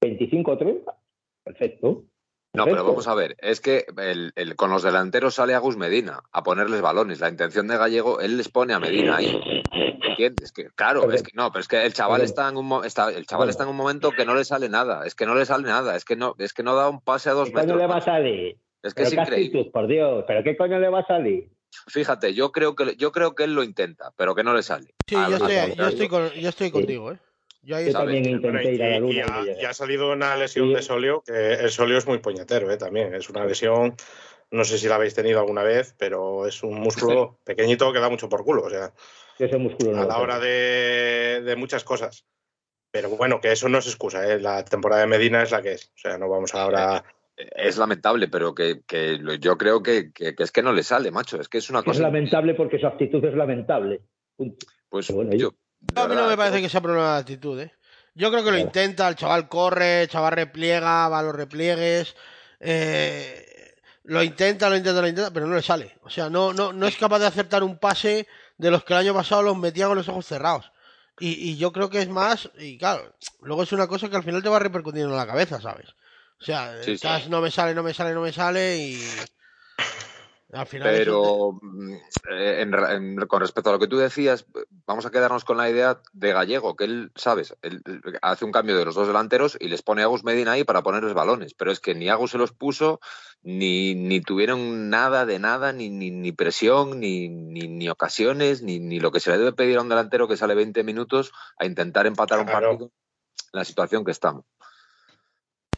25 0.00 0.50
o 0.52 0.58
30. 0.58 0.96
Perfecto. 1.44 2.04
No, 2.52 2.64
pero 2.64 2.84
vamos 2.84 3.06
a 3.06 3.14
ver, 3.14 3.36
es 3.38 3.60
que 3.60 3.84
el- 3.96 4.32
el- 4.34 4.56
con 4.56 4.70
los 4.70 4.82
delanteros 4.82 5.36
sale 5.36 5.54
Agus 5.54 5.76
Medina 5.76 6.20
a 6.32 6.42
ponerles 6.42 6.80
balones. 6.82 7.20
La 7.20 7.28
intención 7.28 7.68
de 7.68 7.78
Gallego, 7.78 8.20
él 8.20 8.36
les 8.36 8.48
pone 8.48 8.74
a 8.74 8.80
Medina 8.80 9.16
ahí. 9.16 9.62
¿Entiendes? 10.02 10.50
Que, 10.52 10.66
claro, 10.74 11.10
es 11.12 11.22
que 11.22 11.30
no, 11.34 11.50
pero 11.52 11.60
es 11.60 11.68
que 11.68 11.84
el 11.84 11.92
chaval 11.92 12.22
está 12.22 12.48
en 12.48 12.56
un 12.56 12.84
está, 12.84 13.10
el 13.10 13.24
chaval 13.26 13.48
está 13.50 13.62
en 13.62 13.70
un 13.70 13.76
momento 13.76 14.10
que 14.10 14.24
no 14.26 14.34
le 14.34 14.44
sale 14.44 14.68
nada, 14.68 15.06
es 15.06 15.14
que 15.14 15.26
no 15.26 15.34
le 15.36 15.46
sale 15.46 15.62
nada, 15.68 15.94
es 15.94 16.04
que 16.04 16.16
no, 16.16 16.34
es 16.38 16.52
que 16.52 16.64
no 16.64 16.74
da 16.74 16.88
un 16.88 17.00
pase 17.00 17.30
a 17.30 17.34
dos 17.34 17.48
¿Qué 17.48 17.52
coño 17.54 17.62
metros. 17.66 17.80
le 17.80 17.86
va 17.86 17.96
a 17.98 18.00
salir? 18.00 18.56
Es 18.82 18.94
que 18.94 19.02
Pero 19.02 19.08
es 19.08 19.14
qué 19.14 19.20
increíble. 19.20 19.58
actitud, 19.58 19.72
por 19.72 19.86
Dios. 19.86 20.24
¿Pero 20.26 20.42
qué 20.42 20.56
coño 20.56 20.78
le 20.78 20.88
va 20.88 21.00
a 21.00 21.06
salir? 21.06 21.50
Fíjate, 21.88 22.34
yo 22.34 22.50
creo 22.50 22.74
que 22.74 22.96
yo 22.96 23.12
creo 23.12 23.34
que 23.34 23.44
él 23.44 23.54
lo 23.54 23.62
intenta, 23.62 24.12
pero 24.16 24.34
que 24.34 24.42
no 24.42 24.54
le 24.54 24.62
sale. 24.62 24.94
Sí, 25.06 25.14
A- 25.16 25.28
yo 25.28 25.36
estoy, 25.36 25.54
a- 25.56 25.68
yo 25.74 25.86
estoy, 25.88 26.08
con- 26.08 26.30
yo 26.32 26.48
estoy 26.48 26.70
contigo, 26.70 27.12
¿eh? 27.12 27.18
Yo 27.62 27.76
ahí 27.76 27.86
Yo 27.86 27.92
también 27.92 28.24
intenté 28.24 28.72
ir 28.74 28.82
a 28.82 28.88
la 28.88 28.96
y- 28.96 29.00
luna. 29.00 29.12
y 29.12 29.60
y 29.62 29.64
ha, 29.66 29.70
y 29.70 29.74
salido 29.74 30.10
una 30.12 30.34
lesión 30.34 30.68
Sí. 30.68 30.74
de 30.74 30.82
Solio, 30.82 31.22
que 31.26 31.52
el 31.54 31.70
Solio 31.70 31.98
es 31.98 32.06
muy 32.06 32.18
puñetero, 32.18 32.70
¿eh? 32.70 32.78
también. 32.78 33.14
Es 33.14 33.28
una 33.28 33.44
lesión, 33.44 33.94
no 34.50 34.64
sé 34.64 34.78
si 34.78 34.88
la 34.88 34.94
habéis 34.94 35.14
tenido 35.14 35.38
alguna 35.40 35.62
vez, 35.62 35.94
pero 35.98 36.46
es 36.46 36.62
un 36.62 36.80
músculo 36.80 37.38
pequeñito 37.44 37.92
que 37.92 38.00
da 38.00 38.08
mucho 38.08 38.28
por 38.30 38.44
culo, 38.44 38.62
o 38.64 38.70
sea, 38.70 38.92
ese 39.38 39.58
músculo 39.58 39.92
no 39.92 40.02
a 40.02 40.06
la 40.06 40.18
hora 40.18 40.38
de, 40.40 41.42
de 41.44 41.56
muchas 41.56 41.84
cosas. 41.84 42.24
Pero 42.90 43.10
bueno, 43.10 43.40
que 43.40 43.52
eso 43.52 43.68
no 43.68 43.78
es 43.78 43.86
excusa, 43.86 44.26
¿eh? 44.26 44.40
La 44.40 44.64
temporada 44.64 45.02
de 45.02 45.06
Medina 45.06 45.42
es 45.42 45.50
la 45.52 45.62
que 45.62 45.72
es. 45.72 45.92
O 45.94 45.98
sea, 45.98 46.18
no 46.18 46.28
vamos 46.28 46.54
ahora... 46.54 47.04
es 47.56 47.76
lamentable, 47.78 48.28
pero 48.28 48.54
que, 48.54 48.82
que 48.86 49.20
yo 49.40 49.56
creo 49.58 49.82
que, 49.82 50.12
que- 50.12 50.34
que 50.34 50.42
es 50.42 50.52
que 50.52 50.62
no 50.62 50.72
le 50.72 50.82
sale, 50.82 51.10
macho. 51.10 51.40
Es 51.40 51.48
que 51.48 51.58
es 51.58 51.70
una 51.70 51.80
Es 51.80 51.84
cosa. 51.84 52.02
lamentable 52.02 52.54
porque 52.54 52.78
su 52.78 52.86
actitud 52.86 53.24
es 53.24 53.34
lamentable. 53.34 54.00
Pues 54.88 55.10
bueno, 55.10 55.32
yo. 55.34 55.54
A 55.96 56.08
mí 56.08 56.14
no 56.14 56.28
me 56.28 56.36
parece 56.36 56.60
que 56.60 56.68
sea 56.68 56.80
problema 56.80 57.14
de 57.14 57.20
actitud, 57.20 57.60
¿eh? 57.60 57.72
Yo 58.14 58.30
creo 58.30 58.44
que 58.44 58.50
lo 58.50 58.58
intenta, 58.58 59.08
el 59.08 59.14
chaval 59.14 59.48
corre, 59.48 60.02
el 60.02 60.08
chaval 60.08 60.32
repliega, 60.32 61.08
va 61.08 61.20
a 61.20 61.22
los 61.22 61.34
repliegues, 61.34 62.16
eh, 62.58 63.46
lo 64.04 64.22
intenta, 64.22 64.68
lo 64.68 64.76
intenta, 64.76 65.00
lo 65.00 65.08
intenta, 65.08 65.30
pero 65.32 65.46
no 65.46 65.54
le 65.54 65.62
sale. 65.62 65.96
O 66.02 66.10
sea, 66.10 66.28
no, 66.28 66.52
no, 66.52 66.72
no 66.72 66.86
es 66.86 66.96
capaz 66.96 67.20
de 67.20 67.26
acertar 67.26 67.62
un 67.62 67.78
pase 67.78 68.26
de 68.58 68.70
los 68.70 68.84
que 68.84 68.92
el 68.94 68.98
año 69.00 69.14
pasado 69.14 69.42
los 69.42 69.56
metía 69.56 69.86
con 69.86 69.96
los 69.96 70.08
ojos 70.08 70.26
cerrados. 70.26 70.70
Y, 71.18 71.50
y 71.50 71.56
yo 71.56 71.72
creo 71.72 71.88
que 71.90 72.00
es 72.00 72.08
más, 72.08 72.50
y 72.58 72.78
claro, 72.78 73.14
luego 73.42 73.62
es 73.62 73.72
una 73.72 73.86
cosa 73.86 74.08
que 74.08 74.16
al 74.16 74.22
final 74.24 74.42
te 74.42 74.48
va 74.48 74.58
repercutiendo 74.58 75.10
en 75.10 75.16
la 75.16 75.26
cabeza, 75.26 75.60
¿sabes? 75.60 75.86
O 76.40 76.44
sea, 76.44 76.82
Sí, 76.82 76.98
no 77.28 77.40
me 77.40 77.50
sale, 77.50 77.74
no 77.74 77.82
me 77.82 77.92
sale, 77.92 78.14
no 78.14 78.22
me 78.22 78.32
sale 78.32 78.78
y... 78.78 79.00
Al 80.52 80.66
final 80.66 80.88
Pero 80.90 81.52
mm, 81.62 81.92
eh, 82.30 82.62
en 82.62 83.16
con 83.28 83.40
respecto 83.40 83.70
a 83.70 83.72
lo 83.72 83.78
que 83.78 83.86
tú 83.86 83.98
decías, 83.98 84.46
vamos 84.84 85.06
a 85.06 85.10
quedarnos 85.12 85.44
con 85.44 85.56
la 85.56 85.70
idea 85.70 86.00
de 86.12 86.32
Gallego, 86.32 86.74
que 86.74 86.84
él, 86.84 87.12
¿sabes? 87.14 87.56
Él, 87.62 87.82
él 87.84 88.18
hace 88.20 88.44
un 88.44 88.50
cambio 88.50 88.76
de 88.76 88.84
los 88.84 88.96
dos 88.96 89.06
delanteros 89.06 89.56
y 89.60 89.68
les 89.68 89.82
pone 89.82 90.02
a 90.02 90.06
Agus 90.06 90.24
Medina 90.24 90.52
ahí 90.52 90.64
para 90.64 90.82
ponerles 90.82 91.14
balones. 91.14 91.54
Pero 91.54 91.70
es 91.70 91.78
que 91.78 91.94
ni 91.94 92.08
Agus 92.08 92.32
se 92.32 92.38
los 92.38 92.50
puso, 92.52 93.00
ni, 93.42 93.94
ni 93.94 94.20
tuvieron 94.20 94.90
nada 94.90 95.24
de 95.24 95.38
nada, 95.38 95.72
ni, 95.72 95.88
ni, 95.88 96.10
ni 96.10 96.32
presión, 96.32 96.98
ni, 96.98 97.28
ni, 97.28 97.68
ni 97.68 97.88
ocasiones, 97.88 98.60
ni, 98.62 98.80
ni 98.80 98.98
lo 98.98 99.12
que 99.12 99.20
se 99.20 99.30
le 99.30 99.38
debe 99.38 99.52
pedir 99.52 99.78
a 99.78 99.82
un 99.82 99.88
delantero 99.88 100.26
que 100.26 100.36
sale 100.36 100.56
20 100.56 100.82
minutos 100.82 101.32
a 101.58 101.64
intentar 101.64 102.08
empatar 102.08 102.40
un 102.40 102.46
partido 102.46 102.90
en 103.52 103.58
la 103.58 103.64
situación 103.64 104.04
que 104.04 104.10
estamos. 104.10 104.44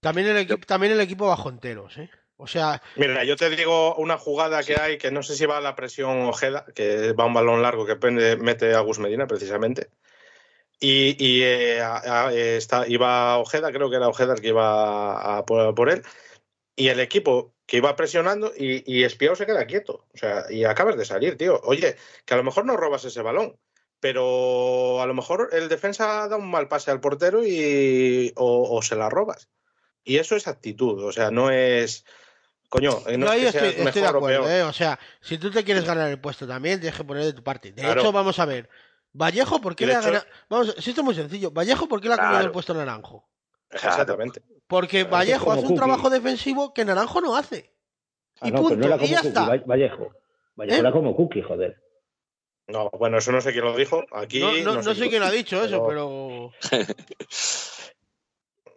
También 0.02 0.26
el, 0.26 0.36
equipo, 0.38 0.66
también 0.66 0.92
el 0.92 1.00
equipo 1.00 1.28
bajo 1.28 1.48
enteros, 1.48 1.96
¿eh? 1.96 2.10
O 2.36 2.48
sea, 2.48 2.82
Mira, 2.96 3.22
yo 3.22 3.36
te 3.36 3.48
digo 3.50 3.94
una 3.94 4.18
jugada 4.18 4.64
que 4.64 4.76
hay, 4.76 4.98
que 4.98 5.12
no 5.12 5.22
sé 5.22 5.36
si 5.36 5.46
va 5.46 5.58
a 5.58 5.60
la 5.60 5.76
presión 5.76 6.22
Ojeda, 6.22 6.66
que 6.74 7.12
va 7.12 7.24
un 7.26 7.34
balón 7.34 7.62
largo 7.62 7.86
que 7.86 7.94
pende- 7.94 8.36
mete 8.36 8.74
a 8.74 8.80
Gus 8.80 8.98
Medina 8.98 9.28
precisamente. 9.28 9.90
Y, 10.80 11.14
y, 11.24 11.42
eh, 11.44 11.80
a- 11.80 12.26
a- 12.26 12.32
está, 12.34 12.88
iba 12.88 13.38
Ojeda, 13.38 13.70
creo 13.70 13.88
que 13.90 13.96
era 13.96 14.08
Ojeda 14.08 14.34
el 14.34 14.40
que 14.40 14.48
iba 14.48 15.38
a 15.38 15.46
por, 15.46 15.72
por 15.76 15.88
él. 15.88 16.02
Y 16.74 16.88
el 16.88 16.98
equipo 16.98 17.54
que 17.64 17.76
iba 17.76 17.94
presionando 17.94 18.52
y, 18.56 18.82
y 18.92 19.04
Espiao 19.04 19.36
se 19.36 19.46
queda 19.46 19.66
quieto. 19.66 20.06
O 20.12 20.18
sea, 20.18 20.46
y 20.50 20.64
acabas 20.64 20.96
de 20.96 21.04
salir, 21.04 21.36
tío. 21.36 21.60
Oye, 21.62 21.94
que 22.24 22.34
a 22.34 22.38
lo 22.38 22.42
mejor 22.42 22.64
no 22.66 22.76
robas 22.76 23.04
ese 23.04 23.22
balón, 23.22 23.56
pero 24.00 25.00
a 25.00 25.06
lo 25.06 25.14
mejor 25.14 25.50
el 25.52 25.68
defensa 25.68 26.26
da 26.26 26.36
un 26.36 26.50
mal 26.50 26.66
pase 26.66 26.90
al 26.90 27.00
portero 27.00 27.46
y, 27.46 28.32
o, 28.34 28.76
o 28.76 28.82
se 28.82 28.96
la 28.96 29.08
robas. 29.08 29.48
Y 30.04 30.16
eso 30.18 30.36
es 30.36 30.48
actitud, 30.48 31.02
o 31.04 31.12
sea, 31.12 31.30
no 31.30 31.50
es. 31.50 32.04
Coño, 32.68 33.02
eh, 33.06 33.18
no 33.18 33.26
yo 33.26 33.32
es 33.32 33.32
ahí 33.32 33.40
que 33.42 33.46
estoy, 33.68 33.86
estoy 33.86 34.02
de 34.02 34.08
o 34.08 34.10
acuerdo, 34.10 34.44
peor. 34.44 34.50
¿eh? 34.50 34.62
O 34.62 34.72
sea, 34.72 34.98
si 35.20 35.36
tú 35.38 35.50
te 35.50 35.62
quieres 35.62 35.84
ganar 35.84 36.08
el 36.10 36.18
puesto 36.20 36.46
también, 36.46 36.80
tienes 36.80 36.96
que 36.98 37.04
poner 37.04 37.24
de 37.24 37.32
tu 37.34 37.42
parte. 37.42 37.70
De 37.72 37.82
Claro. 37.82 38.00
hecho, 38.00 38.12
vamos 38.12 38.38
a 38.38 38.46
ver. 38.46 38.68
Vallejo, 39.12 39.60
¿por 39.60 39.76
qué 39.76 39.86
le 39.86 39.94
ha 39.94 39.98
hecho- 39.98 40.06
ganado? 40.06 40.24
Vamos, 40.48 40.74
si 40.78 40.90
esto 40.90 41.02
es 41.02 41.04
muy 41.04 41.14
sencillo. 41.14 41.50
Vallejo, 41.50 41.86
¿por 41.86 42.00
qué 42.00 42.08
le 42.08 42.14
ha 42.14 42.16
cambiado 42.16 42.36
Claro. 42.38 42.46
el 42.46 42.52
puesto 42.52 42.72
a 42.72 42.76
Naranjo? 42.76 43.28
Exactamente. 43.70 44.42
Porque 44.66 45.04
Vallejo 45.04 45.50
hace 45.52 45.60
un 45.60 45.66
Cookie. 45.68 45.76
trabajo 45.78 46.08
defensivo 46.10 46.72
que 46.72 46.84
Naranjo 46.86 47.20
no 47.20 47.36
hace. 47.36 47.74
Ah, 48.40 48.48
y 48.48 48.50
no, 48.52 48.56
pero 48.56 48.68
punto, 48.70 48.76
no 48.88 48.94
era 48.94 49.04
y 49.04 49.08
ya 49.08 49.16
Cookie, 49.18 49.28
está. 49.28 49.40
Va- 49.48 49.62
Vallejo. 49.66 50.12
Vallejo 50.56 50.76
¿Eh? 50.76 50.80
era 50.80 50.92
como 50.92 51.14
Cookie, 51.14 51.42
joder. 51.42 51.78
No, 52.68 52.88
bueno, 52.98 53.18
eso 53.18 53.32
no 53.32 53.40
sé 53.42 53.52
quién 53.52 53.64
lo 53.64 53.76
dijo. 53.76 54.02
Aquí 54.12 54.40
No, 54.40 54.52
no- 54.74 54.80
no 54.82 54.94
sé 54.94 55.08
quién 55.10 55.22
ha 55.22 55.30
dicho 55.30 55.62
eso, 55.62 55.84
pero- 55.86 56.52
pero. 56.70 56.80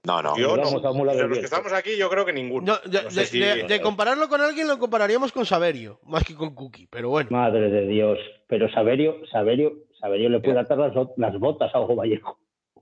No, 0.06 0.22
no. 0.22 0.38
Yo 0.38 0.56
no. 0.58 0.70
De 1.14 1.28
los 1.28 1.38
que 1.39 1.45
estamos 1.45 1.74
aquí, 1.74 1.97
yo 1.97 2.10
creo 2.10 2.26
que 2.26 2.34
ninguno. 2.34 2.74
No, 2.84 2.89
de, 2.91 3.03
No 3.03 3.10
sé 3.12 3.20
de- 3.22 3.26
si- 3.26 3.39
de- 3.39 3.64
de 3.64 3.82
compararlo 3.82 4.30
con 4.30 4.41
alguien 4.41 4.68
lo 4.68 4.78
compararíamos 4.80 5.32
con 5.32 5.45
Saverio, 5.45 5.99
más 6.03 6.24
que 6.24 6.36
con 6.36 6.53
Cookie, 6.53 6.88
pero 6.89 7.10
bueno. 7.10 7.30
Madre 7.32 7.70
de 7.70 7.88
Dios. 7.88 8.18
Pero 8.47 8.70
Saverio, 8.72 9.18
Saverio, 9.32 9.74
Saverio 9.99 10.30
le 10.30 10.39
puede 10.39 10.60
atar 10.60 10.78
las, 10.78 10.93
las 11.18 11.39
botas 11.39 11.74
a 11.74 11.80
Hugo 11.82 11.95
Vallejo. 11.95 12.38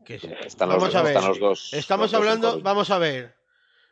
sí. 0.06 0.20
Están 0.46 0.70
los, 0.70 0.78
Vamos 0.78 0.96
a 0.96 1.02
ver. 1.04 1.16
están 1.16 1.30
los 1.30 1.40
dos. 1.40 1.74
Estamos 1.74 2.12
los 2.12 2.20
hablando, 2.20 2.60
vamos 2.62 2.90
a 2.92 2.98
ver. 2.98 3.34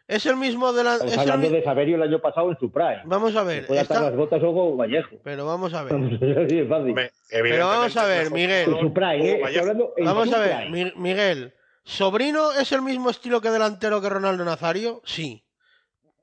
Es 0.07 0.25
el 0.25 0.35
mismo 0.35 0.73
de 0.73 0.83
la. 0.83 0.93
Estamos 0.95 1.13
es 1.13 1.21
el 1.21 1.31
hablando 1.31 1.49
de 1.55 1.63
Saverio 1.63 1.95
el 1.95 2.01
año 2.01 2.19
pasado 2.19 2.49
en 2.51 2.57
su 2.59 2.69
prime. 2.69 3.01
Vamos 3.05 3.33
a 3.37 3.43
Le 3.43 3.47
ver. 3.47 3.67
puede 3.67 3.79
atar 3.79 4.01
las 4.01 4.15
botas 4.17 4.43
a 4.43 4.47
Hugo 4.47 4.75
Vallejo. 4.75 5.15
Pero 5.23 5.45
vamos 5.45 5.73
a 5.73 5.83
ver. 5.83 5.93
Fácil. 6.67 6.95
Pero 7.29 7.67
vamos 7.67 7.95
a 7.95 8.05
ver, 8.05 8.29
Miguel. 8.31 8.69
En 8.73 8.79
su 8.81 8.91
prime, 8.91 9.15
¿eh? 9.19 9.27
Estoy 9.35 9.41
Vallejo. 9.43 9.59
hablando 9.61 9.93
en 9.95 10.05
Vamos 10.05 10.29
su 10.29 10.35
a 10.35 10.39
ver, 10.39 10.57
prime. 10.69 10.93
Miguel. 10.97 11.53
¿Sobrino 11.83 12.51
es 12.53 12.71
el 12.71 12.81
mismo 12.81 13.09
estilo 13.09 13.41
que 13.41 13.49
delantero 13.49 14.01
que 14.01 14.09
Ronaldo 14.09 14.45
Nazario? 14.45 15.01
Sí. 15.05 15.43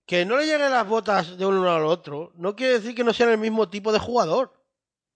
Que 0.07 0.25
no 0.25 0.37
le 0.39 0.47
lleguen 0.47 0.71
las 0.71 0.89
botas 0.89 1.37
de 1.37 1.45
uno 1.45 1.69
al 1.71 1.85
otro 1.85 2.33
no 2.37 2.57
quiere 2.57 2.75
decir 2.75 2.95
que 2.95 3.05
no 3.05 3.13
sean 3.13 3.31
el 3.31 3.39
mismo 3.39 3.69
tipo 3.69 3.93
de 3.93 3.99
jugador. 3.99 4.53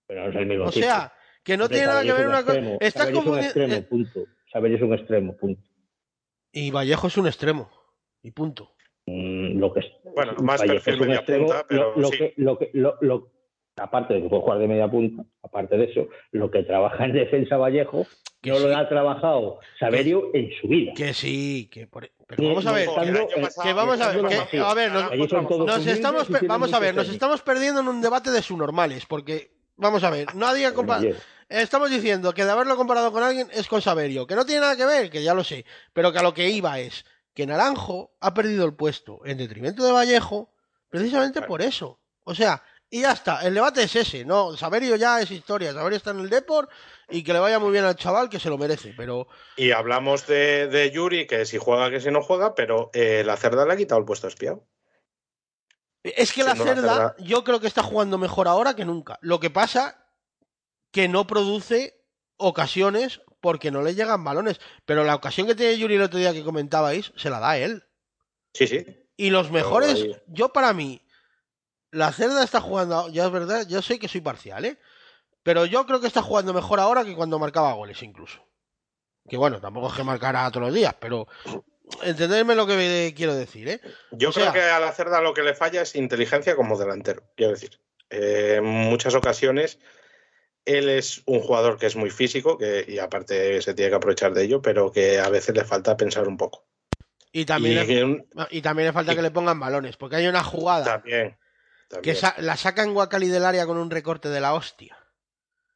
Pero 0.06 0.24
no 0.24 0.30
es 0.30 0.36
el 0.36 0.46
mismo 0.46 0.64
O 0.66 0.70
tipo. 0.70 0.84
sea, 0.84 1.12
que 1.42 1.56
no 1.56 1.68
tiene 1.68 1.86
nada 1.86 2.02
que 2.02 2.12
ver 2.12 2.28
una 2.28 2.44
cosa. 2.44 2.58
Estás 2.80 3.08
es 3.08 3.14
un 3.16 3.38
extremo, 3.38 3.82
punto. 3.88 4.20
Saverio 4.52 4.76
es 4.76 4.82
un 4.82 4.92
extremo, 4.94 5.36
punto. 5.36 5.62
Y 6.52 6.70
Vallejo 6.70 7.06
es 7.06 7.16
un 7.16 7.26
extremo. 7.26 7.70
Y 8.22 8.30
punto. 8.32 8.74
Mm, 9.06 9.58
lo 9.58 9.72
que 9.72 9.80
es, 9.80 9.86
Bueno, 10.14 10.34
más 10.42 10.60
Vallejo 10.60 10.84
perfil 10.84 10.94
es 10.94 11.00
un 11.00 11.06
media 11.06 11.18
extremo, 11.20 11.46
punta, 11.46 11.66
pero 11.68 11.92
lo, 11.94 12.00
lo 12.00 12.08
sí. 12.08 12.18
que, 12.18 12.34
lo 12.36 12.58
que, 12.58 12.70
lo, 12.74 12.96
lo- 13.00 13.32
aparte 13.76 14.14
de 14.14 14.22
que 14.22 14.28
puede 14.28 14.42
jugar 14.42 14.58
de 14.58 14.68
media 14.68 14.90
punta, 14.90 15.24
aparte 15.42 15.76
de 15.78 15.84
eso, 15.84 16.08
lo 16.32 16.50
que 16.50 16.62
trabaja 16.64 17.06
en 17.06 17.14
defensa 17.14 17.56
Vallejo 17.56 18.06
no 18.50 18.56
sí. 18.58 18.62
lo 18.64 18.76
ha 18.76 18.88
trabajado 18.88 19.60
Saverio 19.78 20.30
en 20.34 20.50
su 20.60 20.68
vida. 20.68 20.92
Que 20.96 21.14
sí, 21.14 21.68
que 21.70 21.86
por... 21.86 22.10
Pero 22.26 22.48
vamos 22.48 22.66
a 22.66 22.72
ver. 22.72 22.88
estando- 22.88 23.28
pasado- 23.28 23.62
Que 23.62 23.72
vamos 23.72 24.00
a 24.00 24.08
ver, 24.12 24.48
que- 24.50 24.58
a 24.58 24.74
ver, 24.74 24.90
nos- 24.92 25.12
estamos, 25.86 26.28
vamos 26.46 26.72
a 26.72 26.78
ver, 26.78 26.94
nos 26.94 27.08
estamos 27.08 27.42
perdiendo 27.42 27.80
en 27.80 27.88
un 27.88 28.00
debate 28.00 28.30
de 28.30 28.42
subnormales, 28.42 29.06
porque, 29.06 29.52
vamos 29.76 30.02
a 30.04 30.10
ver, 30.10 30.34
nadie 30.34 30.66
ha 30.66 30.74
compa- 30.74 31.00
Estamos 31.48 31.90
diciendo 31.90 32.32
que 32.32 32.46
de 32.46 32.50
haberlo 32.50 32.76
comparado 32.76 33.12
con 33.12 33.22
alguien 33.22 33.46
es 33.52 33.68
con 33.68 33.82
Saverio, 33.82 34.26
que 34.26 34.34
no 34.34 34.46
tiene 34.46 34.62
nada 34.62 34.74
que 34.76 34.86
ver, 34.86 35.10
que 35.10 35.22
ya 35.22 35.34
lo 35.34 35.44
sé, 35.44 35.66
pero 35.92 36.10
que 36.10 36.18
a 36.18 36.22
lo 36.22 36.32
que 36.32 36.48
iba 36.48 36.78
es 36.80 37.04
que 37.34 37.46
Naranjo 37.46 38.12
ha 38.20 38.32
perdido 38.32 38.64
el 38.64 38.72
puesto 38.74 39.20
en 39.26 39.36
detrimento 39.36 39.84
de 39.84 39.92
Vallejo 39.92 40.50
precisamente 40.88 41.42
por 41.42 41.60
eso. 41.60 42.00
O 42.24 42.34
sea, 42.34 42.62
y 42.94 43.00
ya 43.00 43.12
está, 43.12 43.40
el 43.40 43.54
debate 43.54 43.84
es 43.84 43.96
ese, 43.96 44.22
no, 44.22 44.54
Saverio 44.54 44.96
ya 44.96 45.22
es 45.22 45.30
historia, 45.30 45.72
Saverio 45.72 45.96
está 45.96 46.10
en 46.10 46.20
el 46.20 46.28
Depor 46.28 46.68
y 47.08 47.24
que 47.24 47.32
le 47.32 47.38
vaya 47.38 47.58
muy 47.58 47.72
bien 47.72 47.86
al 47.86 47.96
chaval 47.96 48.28
que 48.28 48.38
se 48.38 48.50
lo 48.50 48.58
merece, 48.58 48.92
pero 48.94 49.28
Y 49.56 49.70
hablamos 49.70 50.26
de, 50.26 50.68
de 50.68 50.90
Yuri, 50.90 51.26
que 51.26 51.46
si 51.46 51.56
juega, 51.56 51.90
que 51.90 52.02
si 52.02 52.10
no 52.10 52.20
juega, 52.20 52.54
pero 52.54 52.90
eh, 52.92 53.22
la 53.24 53.38
cerda 53.38 53.64
le 53.64 53.72
ha 53.72 53.76
quitado 53.78 53.98
el 53.98 54.04
puesto 54.04 54.28
espiado. 54.28 54.68
Es 56.02 56.34
que 56.34 56.44
la 56.44 56.54
cerda, 56.54 57.16
yo 57.18 57.44
creo 57.44 57.60
que 57.60 57.66
está 57.66 57.82
jugando 57.82 58.18
mejor 58.18 58.46
ahora 58.46 58.76
que 58.76 58.84
nunca. 58.84 59.18
Lo 59.22 59.40
que 59.40 59.48
pasa 59.48 60.06
que 60.90 61.08
no 61.08 61.26
produce 61.26 61.98
ocasiones 62.36 63.22
porque 63.40 63.70
no 63.70 63.80
le 63.80 63.94
llegan 63.94 64.22
balones. 64.22 64.60
Pero 64.84 65.02
la 65.04 65.14
ocasión 65.14 65.46
que 65.46 65.54
tiene 65.54 65.78
Yuri 65.78 65.94
el 65.94 66.02
otro 66.02 66.18
día 66.18 66.34
que 66.34 66.44
comentabais, 66.44 67.12
se 67.16 67.30
la 67.30 67.40
da 67.40 67.56
él. 67.56 67.84
Sí, 68.52 68.66
sí. 68.66 68.84
Y 69.16 69.30
los 69.30 69.50
mejores, 69.50 70.04
yo 70.26 70.52
para 70.52 70.72
mí, 70.72 71.01
la 71.92 72.10
cerda 72.12 72.42
está 72.42 72.60
jugando, 72.60 73.08
ya 73.10 73.26
es 73.26 73.30
verdad, 73.30 73.66
yo 73.68 73.80
sé 73.82 73.98
que 73.98 74.08
soy 74.08 74.20
parcial, 74.20 74.64
¿eh? 74.64 74.78
Pero 75.42 75.66
yo 75.66 75.86
creo 75.86 76.00
que 76.00 76.06
está 76.06 76.22
jugando 76.22 76.52
mejor 76.54 76.80
ahora 76.80 77.04
que 77.04 77.14
cuando 77.14 77.38
marcaba 77.38 77.72
goles 77.74 78.02
incluso. 78.02 78.44
Que 79.28 79.36
bueno, 79.36 79.60
tampoco 79.60 79.88
es 79.88 79.94
que 79.94 80.02
marcara 80.02 80.50
todos 80.50 80.66
los 80.66 80.74
días, 80.74 80.94
pero 80.98 81.28
entendedme 82.02 82.54
lo 82.54 82.66
que 82.66 83.12
quiero 83.16 83.34
decir, 83.34 83.68
¿eh? 83.68 83.80
Yo 84.12 84.30
O 84.30 84.32
creo 84.32 84.52
que 84.52 84.60
a 84.60 84.80
la 84.80 84.92
cerda 84.92 85.20
lo 85.20 85.34
que 85.34 85.42
le 85.42 85.54
falla 85.54 85.82
es 85.82 85.94
inteligencia 85.94 86.56
como 86.56 86.78
delantero. 86.78 87.22
Quiero 87.36 87.52
decir, 87.52 87.78
eh, 88.10 88.54
en 88.58 88.64
muchas 88.64 89.14
ocasiones 89.14 89.78
él 90.64 90.88
es 90.88 91.22
un 91.26 91.40
jugador 91.40 91.76
que 91.78 91.86
es 91.86 91.96
muy 91.96 92.10
físico 92.10 92.56
que, 92.56 92.84
y 92.86 92.98
aparte 92.98 93.60
se 93.62 93.74
tiene 93.74 93.90
que 93.90 93.96
aprovechar 93.96 94.32
de 94.32 94.44
ello, 94.44 94.62
pero 94.62 94.92
que 94.92 95.18
a 95.18 95.28
veces 95.28 95.54
le 95.54 95.64
falta 95.64 95.96
pensar 95.96 96.26
un 96.28 96.36
poco. 96.36 96.64
Y 97.32 97.44
también, 97.44 97.72
y 97.72 97.80
le, 97.80 97.86
que 97.86 98.04
un- 98.04 98.26
y 98.50 98.62
también 98.62 98.86
le 98.86 98.92
falta 98.92 99.12
y- 99.12 99.16
que 99.16 99.22
le 99.22 99.30
pongan 99.30 99.58
balones, 99.58 99.96
porque 99.96 100.16
hay 100.16 100.26
una 100.28 100.44
jugada 100.44 100.84
también. 100.84 101.36
Que 102.00 102.14
sa- 102.14 102.34
la 102.38 102.56
saca 102.56 102.82
en 102.82 102.94
Guacali 102.94 103.28
del 103.28 103.44
área 103.44 103.66
con 103.66 103.76
un 103.76 103.90
recorte 103.90 104.28
de 104.28 104.40
la 104.40 104.54
hostia. 104.54 104.96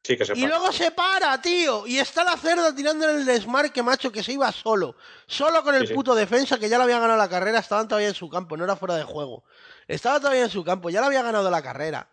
Sí, 0.03 0.15
que 0.17 0.25
se 0.25 0.37
Y 0.37 0.47
luego 0.47 0.71
se 0.71 0.91
para, 0.91 1.41
tío. 1.41 1.85
Y 1.85 1.99
está 1.99 2.23
la 2.23 2.37
cerda 2.37 2.73
tirando 2.73 3.09
en 3.09 3.17
el 3.17 3.25
desmarque, 3.25 3.83
macho, 3.83 4.09
que 4.11 4.23
se 4.23 4.31
iba 4.31 4.49
solo. 4.53 4.95
Solo 5.27 5.61
con 5.63 5.75
el 5.75 5.81
Sí, 5.81 5.87
sí. 5.87 5.93
puto 5.93 6.15
defensa 6.15 6.57
que 6.57 6.69
ya 6.69 6.77
le 6.77 6.85
había 6.85 6.99
ganado 6.99 7.17
la 7.17 7.27
carrera. 7.27 7.59
Estaban 7.59 7.87
todavía 7.89 8.07
en 8.07 8.15
su 8.15 8.29
campo, 8.29 8.55
no 8.55 8.63
era 8.63 8.77
fuera 8.77 8.95
de 8.95 9.03
juego. 9.03 9.43
Estaba 9.87 10.19
todavía 10.19 10.43
en 10.43 10.49
su 10.49 10.63
campo, 10.63 10.89
ya 10.89 11.01
le 11.01 11.07
había 11.07 11.23
ganado 11.23 11.51
la 11.51 11.61
carrera 11.61 12.09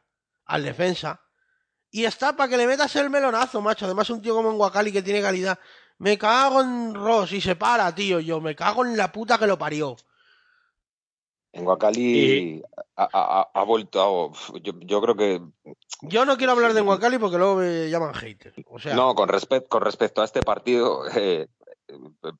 al 0.47 0.65
defensa. 0.65 1.21
Y 1.91 2.05
está 2.05 2.35
para 2.37 2.49
que 2.49 2.57
le 2.57 2.67
metas 2.67 2.97
el 2.97 3.11
melonazo, 3.11 3.61
macho. 3.61 3.85
Además, 3.85 4.11
un 4.11 4.21
tío 4.21 4.35
como 4.35 4.51
en 4.51 4.57
Guacali 4.59 4.91
que 4.91 5.03
tiene 5.03 5.23
calidad. 5.23 5.57
Me 5.99 6.19
cago 6.19 6.61
en 6.63 6.95
Ross 6.95 7.31
y 7.33 7.41
se 7.41 7.55
para, 7.55 7.95
tío. 7.95 8.19
Yo 8.19 8.41
me 8.41 8.57
cago 8.57 8.85
en 8.85 8.97
la 8.97 9.13
puta 9.13 9.39
que 9.39 9.47
lo 9.47 9.57
parió. 9.57 9.97
En 11.55 11.65
Guacali 11.65 12.63
ha, 12.97 13.09
ha- 13.13 13.51
ha 13.55 13.63
vuelto. 13.65 14.03
a- 14.03 14.59
yo, 14.61 14.73
yo 14.81 15.01
creo 15.01 15.17
que. 15.17 15.41
Yo 16.03 16.25
no 16.25 16.37
quiero 16.37 16.53
hablar 16.53 16.75
de 16.75 16.81
Guacali 16.81 17.19
porque 17.19 17.39
luego 17.39 17.57
me 17.57 17.89
llaman 17.89 18.13
hater. 18.15 18.53
O 18.67 18.79
sea, 18.81 18.95
No, 18.95 19.15
con, 19.15 19.29
respect- 19.29 19.69
con 19.69 19.83
respecto 19.83 20.21
a 20.21 20.25
este 20.25 20.43
partido, 20.43 21.05
eh, 21.17 21.47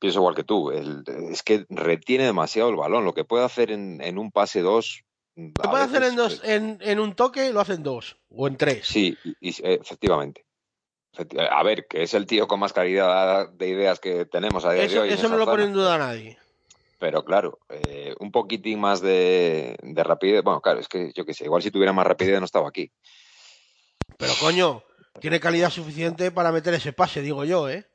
pienso 0.01 0.19
igual 0.19 0.35
que 0.35 0.43
tú. 0.43 0.71
El- 0.73 1.05
es 1.31 1.43
que 1.45 1.65
retiene 1.71 2.25
demasiado 2.25 2.71
el 2.71 2.77
balón. 2.77 3.05
Lo 3.05 3.15
que 3.15 3.25
puede 3.25 3.45
hacer 3.45 3.71
en, 3.71 4.01
en 4.03 4.19
un 4.19 4.33
pase 4.33 4.63
dos. 4.63 5.05
lo 5.37 5.53
puede 5.71 5.85
hacer 5.85 6.03
en, 6.03 6.17
dos, 6.17 6.41
en, 6.45 6.79
en 6.81 6.99
un 6.99 7.15
toque, 7.15 7.53
lo 7.53 7.61
hacen 7.61 7.85
dos. 7.85 8.17
O 8.31 8.49
en 8.49 8.57
tres. 8.57 8.85
Sí, 8.87 9.17
y- 9.25 9.37
y- 9.49 9.55
efectivamente. 9.63 10.45
Efecti- 11.17 11.49
A 11.49 11.63
ver, 11.63 11.87
que 11.89 12.03
es 12.03 12.15
el 12.15 12.27
tío 12.27 12.49
con 12.49 12.59
más 12.59 12.73
calidad 12.73 13.49
de 13.49 13.69
ideas 13.69 14.01
que 14.01 14.27
tenemos 14.27 14.65
a 14.65 14.73
día 14.73 14.81
de 14.83 14.87
Eso, 14.89 15.03
hoy. 15.03 15.09
en 15.11 15.15
eso 15.15 15.29
no 15.29 15.37
lo 15.37 15.45
pone 15.47 15.63
en 15.65 15.73
duda 15.73 15.95
a 15.95 15.99
nadie. 15.99 16.37
Pero 16.99 17.25
claro, 17.25 17.59
eh, 17.69 18.15
un 18.21 18.31
poquitín 18.31 18.81
más 18.81 19.01
de, 19.01 19.77
de 19.83 20.05
rapidez. 20.05 20.43
Bueno, 20.43 20.61
claro, 20.61 20.81
es 20.81 20.89
que 20.89 21.13
yo 21.15 21.25
qué 21.25 21.35
sé, 21.35 21.45
igual 21.45 21.63
si 21.63 21.71
tuviera 21.71 21.93
más 21.93 22.07
rapidez 22.07 22.39
no 22.39 22.47
estaba 22.47 22.69
aquí. 22.69 22.93
Pero 24.19 24.33
coño, 24.41 24.83
tiene 25.21 25.41
calidad 25.41 25.71
suficiente 25.71 26.31
para 26.31 26.53
meter 26.53 26.75
ese 26.75 26.93
pase, 26.93 27.21
digo 27.21 27.45
yo, 27.45 27.69
¿eh? 27.69 27.87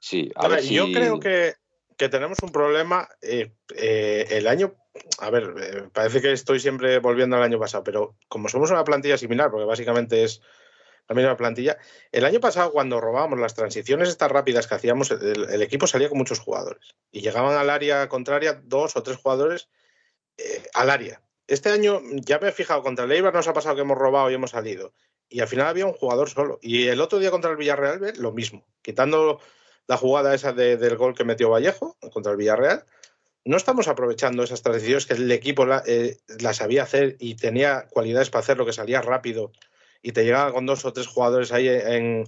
Sí, 0.00 0.30
a 0.34 0.42
Ahora, 0.42 0.56
ver 0.56 0.64
si. 0.64 0.74
Yo 0.74 0.84
creo 0.92 1.18
que, 1.20 1.54
que 1.96 2.08
tenemos 2.08 2.42
un 2.42 2.50
problema. 2.50 3.08
eh, 3.22 3.52
eh, 3.74 4.26
el 4.30 4.46
año. 4.46 4.74
A 5.18 5.30
ver, 5.30 5.54
eh, 5.58 5.88
parece 5.92 6.20
que 6.20 6.32
estoy 6.32 6.60
siempre 6.60 6.98
volviendo 6.98 7.36
al 7.36 7.42
año 7.42 7.58
pasado, 7.58 7.82
pero 7.82 8.16
como 8.28 8.48
somos 8.48 8.70
una 8.70 8.84
plantilla 8.84 9.16
similar, 9.16 9.50
porque 9.50 9.64
básicamente 9.64 10.24
es 10.24 10.42
la 11.08 11.14
misma 11.14 11.36
plantilla, 11.36 11.78
el 12.10 12.24
año 12.24 12.40
pasado 12.40 12.72
cuando 12.72 13.00
robábamos 13.00 13.38
las 13.38 13.54
transiciones 13.54 14.08
estas 14.08 14.30
rápidas 14.30 14.66
que 14.66 14.74
hacíamos, 14.74 15.10
el, 15.10 15.62
equipo 15.62 15.86
salía 15.86 16.08
con 16.08 16.18
muchos 16.18 16.38
jugadores 16.38 16.94
y 17.10 17.20
llegaban 17.20 17.56
al 17.56 17.70
área 17.70 18.08
contraria 18.08 18.60
dos 18.64 18.96
o 18.96 19.02
tres 19.02 19.18
jugadores 19.18 19.68
eh, 20.38 20.62
al 20.74 20.90
área. 20.90 21.20
Este 21.46 21.68
año 21.68 22.00
ya 22.12 22.38
me 22.38 22.48
he 22.48 22.52
fijado, 22.52 22.82
contra 22.82 23.04
el 23.04 23.12
Eibar 23.12 23.34
nos 23.34 23.48
ha 23.48 23.52
pasado 23.52 23.74
que 23.74 23.82
hemos 23.82 23.98
robado 23.98 24.30
y 24.30 24.34
hemos 24.34 24.50
salido. 24.50 24.94
Y 25.28 25.40
al 25.40 25.48
final 25.48 25.66
había 25.66 25.86
un 25.86 25.92
jugador 25.92 26.30
solo. 26.30 26.58
Y 26.62 26.88
el 26.88 27.00
otro 27.00 27.18
día 27.18 27.30
contra 27.30 27.50
el 27.50 27.56
Villarreal, 27.56 28.12
lo 28.18 28.32
mismo. 28.32 28.64
Quitando 28.80 29.40
la 29.86 29.96
jugada 29.96 30.34
esa 30.34 30.52
de- 30.52 30.76
del 30.76 30.96
gol 30.96 31.14
que 31.14 31.24
metió 31.24 31.50
Vallejo 31.50 31.96
contra 32.12 32.32
el 32.32 32.38
Villarreal, 32.38 32.84
no 33.44 33.56
estamos 33.56 33.88
aprovechando 33.88 34.44
esas 34.44 34.62
transiciones 34.62 35.06
que 35.06 35.14
el 35.14 35.30
equipo 35.32 35.66
la, 35.66 35.82
eh, 35.86 36.18
la 36.40 36.54
sabía 36.54 36.84
hacer 36.84 37.16
y 37.18 37.34
tenía 37.34 37.88
cualidades 37.90 38.30
para 38.30 38.40
hacerlo, 38.40 38.64
que 38.64 38.72
salía 38.72 39.02
rápido 39.02 39.52
y 40.02 40.12
te 40.12 40.24
llegaba 40.24 40.52
con 40.52 40.66
dos 40.66 40.84
o 40.84 40.92
tres 40.92 41.06
jugadores 41.06 41.52
ahí 41.52 41.68
en, 41.68 42.24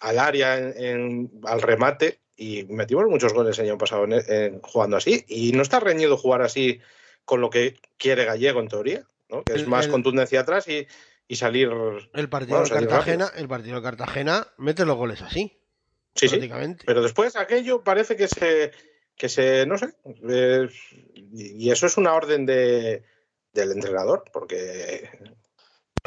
al 0.00 0.18
área, 0.18 0.58
en, 0.58 0.74
en- 0.76 1.30
al 1.44 1.62
remate. 1.62 2.18
Y 2.36 2.64
metimos 2.64 3.04
muchos 3.06 3.34
goles 3.34 3.58
el 3.58 3.66
año 3.66 3.78
pasado 3.78 4.06
jugando 4.62 4.96
así. 4.96 5.24
Y 5.28 5.52
no 5.52 5.62
está 5.62 5.78
reñido 5.80 6.16
jugar 6.16 6.42
así 6.42 6.80
con 7.24 7.40
lo 7.40 7.50
que 7.50 7.76
quiere 7.98 8.24
Gallego 8.24 8.60
en 8.60 8.68
teoría, 8.68 9.06
¿no? 9.28 9.44
que 9.44 9.52
es 9.52 9.62
El- 9.62 9.68
más 9.68 9.84
el- 9.84 9.90
contundencia 9.92 10.40
atrás 10.40 10.66
y, 10.66 10.86
y 11.28 11.36
salir. 11.36 11.70
El 12.14 12.28
partido 12.28 12.58
Bueno, 12.58 12.62
de 12.64 12.68
salir 12.68 12.88
Cartagena, 12.88 13.30
el 13.36 13.48
partido 13.48 13.76
de 13.76 13.82
Cartagena 13.82 14.48
mete 14.56 14.84
los 14.86 14.96
goles 14.96 15.22
así, 15.22 15.58
Sí, 16.14 16.28
sí. 16.28 16.38
Pero 16.84 17.02
después 17.02 17.36
aquello 17.36 17.82
parece 17.82 18.16
que 18.16 18.28
se, 18.28 18.72
que 19.16 19.28
se 19.28 19.64
no 19.66 19.78
sé, 19.78 19.94
eh, 20.28 20.68
y 21.32 21.70
eso 21.70 21.86
es 21.86 21.96
una 21.96 22.12
orden 22.14 22.44
de, 22.44 23.02
del 23.52 23.72
entrenador, 23.72 24.24
porque 24.32 25.08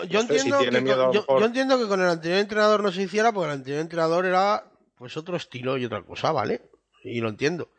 yo, 0.08 0.22
si 0.22 0.28
entiendo 0.28 0.60
que 0.60 0.82
miedo 0.82 0.98
con, 0.98 1.08
lo 1.08 1.14
yo, 1.14 1.22
mejor. 1.22 1.40
yo 1.40 1.46
entiendo 1.46 1.80
que 1.80 1.88
con 1.88 2.02
el 2.02 2.10
anterior 2.10 2.40
entrenador 2.40 2.84
no 2.84 2.92
se 2.92 3.04
hiciera, 3.04 3.32
porque 3.32 3.48
el 3.48 3.54
anterior 3.54 3.82
entrenador 3.82 4.26
era 4.26 4.72
pues 4.98 5.18
otro 5.18 5.38
estilo 5.38 5.78
y 5.78 5.86
otra 5.86 6.04
cosa, 6.04 6.32
¿vale? 6.32 6.70
Y 7.04 7.22
lo 7.22 7.30
entiendo. 7.30 7.70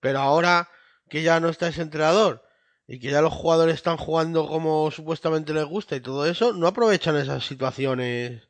Pero 0.00 0.20
ahora 0.20 0.68
que 1.08 1.22
ya 1.22 1.40
no 1.40 1.48
está 1.48 1.68
ese 1.68 1.82
entrenador 1.82 2.42
y 2.86 2.98
que 2.98 3.10
ya 3.10 3.22
los 3.22 3.32
jugadores 3.32 3.76
están 3.76 3.96
jugando 3.96 4.46
como 4.46 4.90
supuestamente 4.90 5.54
les 5.54 5.64
gusta 5.64 5.96
y 5.96 6.00
todo 6.00 6.26
eso, 6.26 6.52
no 6.52 6.66
aprovechan 6.66 7.16
esas 7.16 7.46
situaciones. 7.46 8.42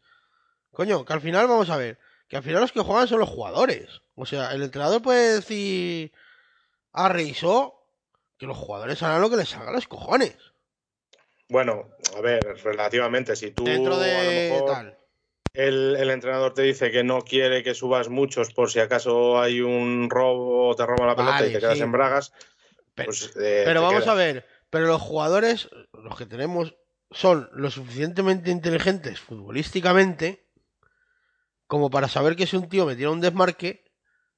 Coño, 0.70 1.05
que 1.05 1.12
al 1.12 1.20
final 1.20 1.49
vamos 1.49 1.70
a 1.70 1.77
ver, 1.77 1.99
que 2.29 2.37
al 2.37 2.43
final 2.43 2.62
los 2.62 2.73
que 2.73 2.81
juegan 2.81 3.09
son 3.09 3.20
los 3.20 3.29
jugadores. 3.29 4.01
O 4.14 4.27
sea, 4.27 4.53
el 4.53 4.62
entrenador 4.62 5.03
puede 5.03 5.35
decir 5.35 6.12
a 6.93 7.09
Reisó 7.09 7.87
que 8.39 8.47
los 8.47 8.57
jugadores 8.57 9.03
harán 9.03 9.20
lo 9.20 9.31
que 9.31 9.37
les 9.37 9.51
salga 9.51 9.70
a 9.70 9.75
los 9.75 9.87
cojones. 9.87 10.37
Bueno, 11.53 11.88
a 12.16 12.20
ver, 12.20 12.42
relativamente, 12.64 13.36
si 13.36 13.50
tú 13.53 13.64
Dentro 13.64 13.94
a 13.94 13.96
lo 13.96 14.00
de 14.00 14.48
mejor 14.50 14.70
tal. 14.70 14.98
el, 15.55 15.96
el 15.96 16.11
entrenador 16.11 16.55
te 16.55 16.62
dice 16.62 16.90
que 16.90 17.05
no 17.05 17.20
quiere 17.20 17.62
que 17.62 17.74
subas 17.74 18.09
muchos 18.09 18.53
por 18.55 18.70
si 18.70 18.80
acaso 18.80 19.38
hay 19.40 19.61
un 19.61 20.09
robo 20.11 20.68
o 20.68 20.74
te 20.74 20.86
roban 20.86 21.07
la 21.09 21.14
pelota 21.16 21.32
Vale, 21.36 21.48
y 21.50 21.53
te 21.53 21.61
quedas 21.61 21.76
sí. 21.78 21.84
en 21.84 21.92
bragas, 21.92 22.32
pues 22.94 23.30
eh, 23.36 23.62
Pero 23.64 23.82
vamos 23.82 24.03
quedas. 24.03 24.09
a 24.09 24.14
ver, 24.14 24.46
pero 24.70 24.86
los 24.86 25.00
jugadores, 25.03 25.68
los 25.92 26.16
que 26.16 26.26
tenemos, 26.26 26.74
son 27.11 27.50
lo 27.53 27.70
suficientemente 27.70 28.50
inteligentes 28.50 29.20
futbolísticamente 29.20 30.46
como 31.66 31.90
para 31.90 32.09
saber 32.09 32.36
que 32.36 32.46
si 32.46 32.57
un 32.57 32.68
tío 32.68 32.86
me 32.86 32.96
tira 32.96 33.11
un 33.11 33.20
desmarque, 33.20 33.84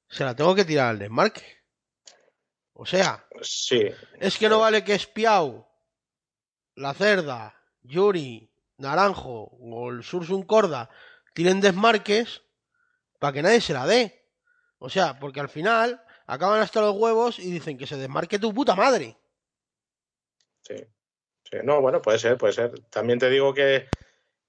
se 0.09 0.23
la 0.25 0.35
tengo 0.35 0.55
que 0.55 0.65
tirar 0.65 0.89
al 0.89 0.99
desmarque. 0.99 1.43
O 2.73 2.85
sea, 2.85 3.25
Sí, 3.41 3.81
es 4.19 4.37
que 4.37 4.49
no 4.49 4.59
vale 4.59 4.83
que 4.83 4.93
Espiau, 4.95 5.47
La 5.55 5.74
Cerda, 6.93 7.55
Yuri, 7.83 8.49
Naranjo 8.77 9.49
o 9.59 9.89
el 9.91 10.03
Sursun 10.03 10.43
Corda 10.43 10.89
tiren 11.33 11.61
desmarques 11.61 12.41
para 13.19 13.33
que 13.33 13.41
nadie 13.41 13.61
se 13.61 13.73
la 13.73 13.85
dé. 13.85 14.25
O 14.79 14.89
sea, 14.89 15.17
porque 15.19 15.39
al 15.39 15.49
final 15.49 16.01
acaban 16.27 16.61
hasta 16.61 16.81
los 16.81 16.95
huevos 16.95 17.39
y 17.39 17.49
dicen 17.51 17.77
que 17.77 17.87
se 17.87 17.97
desmarque 17.97 18.39
tu 18.39 18.53
puta 18.53 18.75
madre. 18.75 19.17
sí, 20.61 20.75
sí. 21.43 21.57
No, 21.63 21.81
bueno, 21.81 22.01
puede 22.01 22.19
ser, 22.19 22.37
puede 22.37 22.53
ser. 22.53 22.79
También 22.89 23.19
te 23.19 23.29
digo 23.29 23.53
que, 23.53 23.87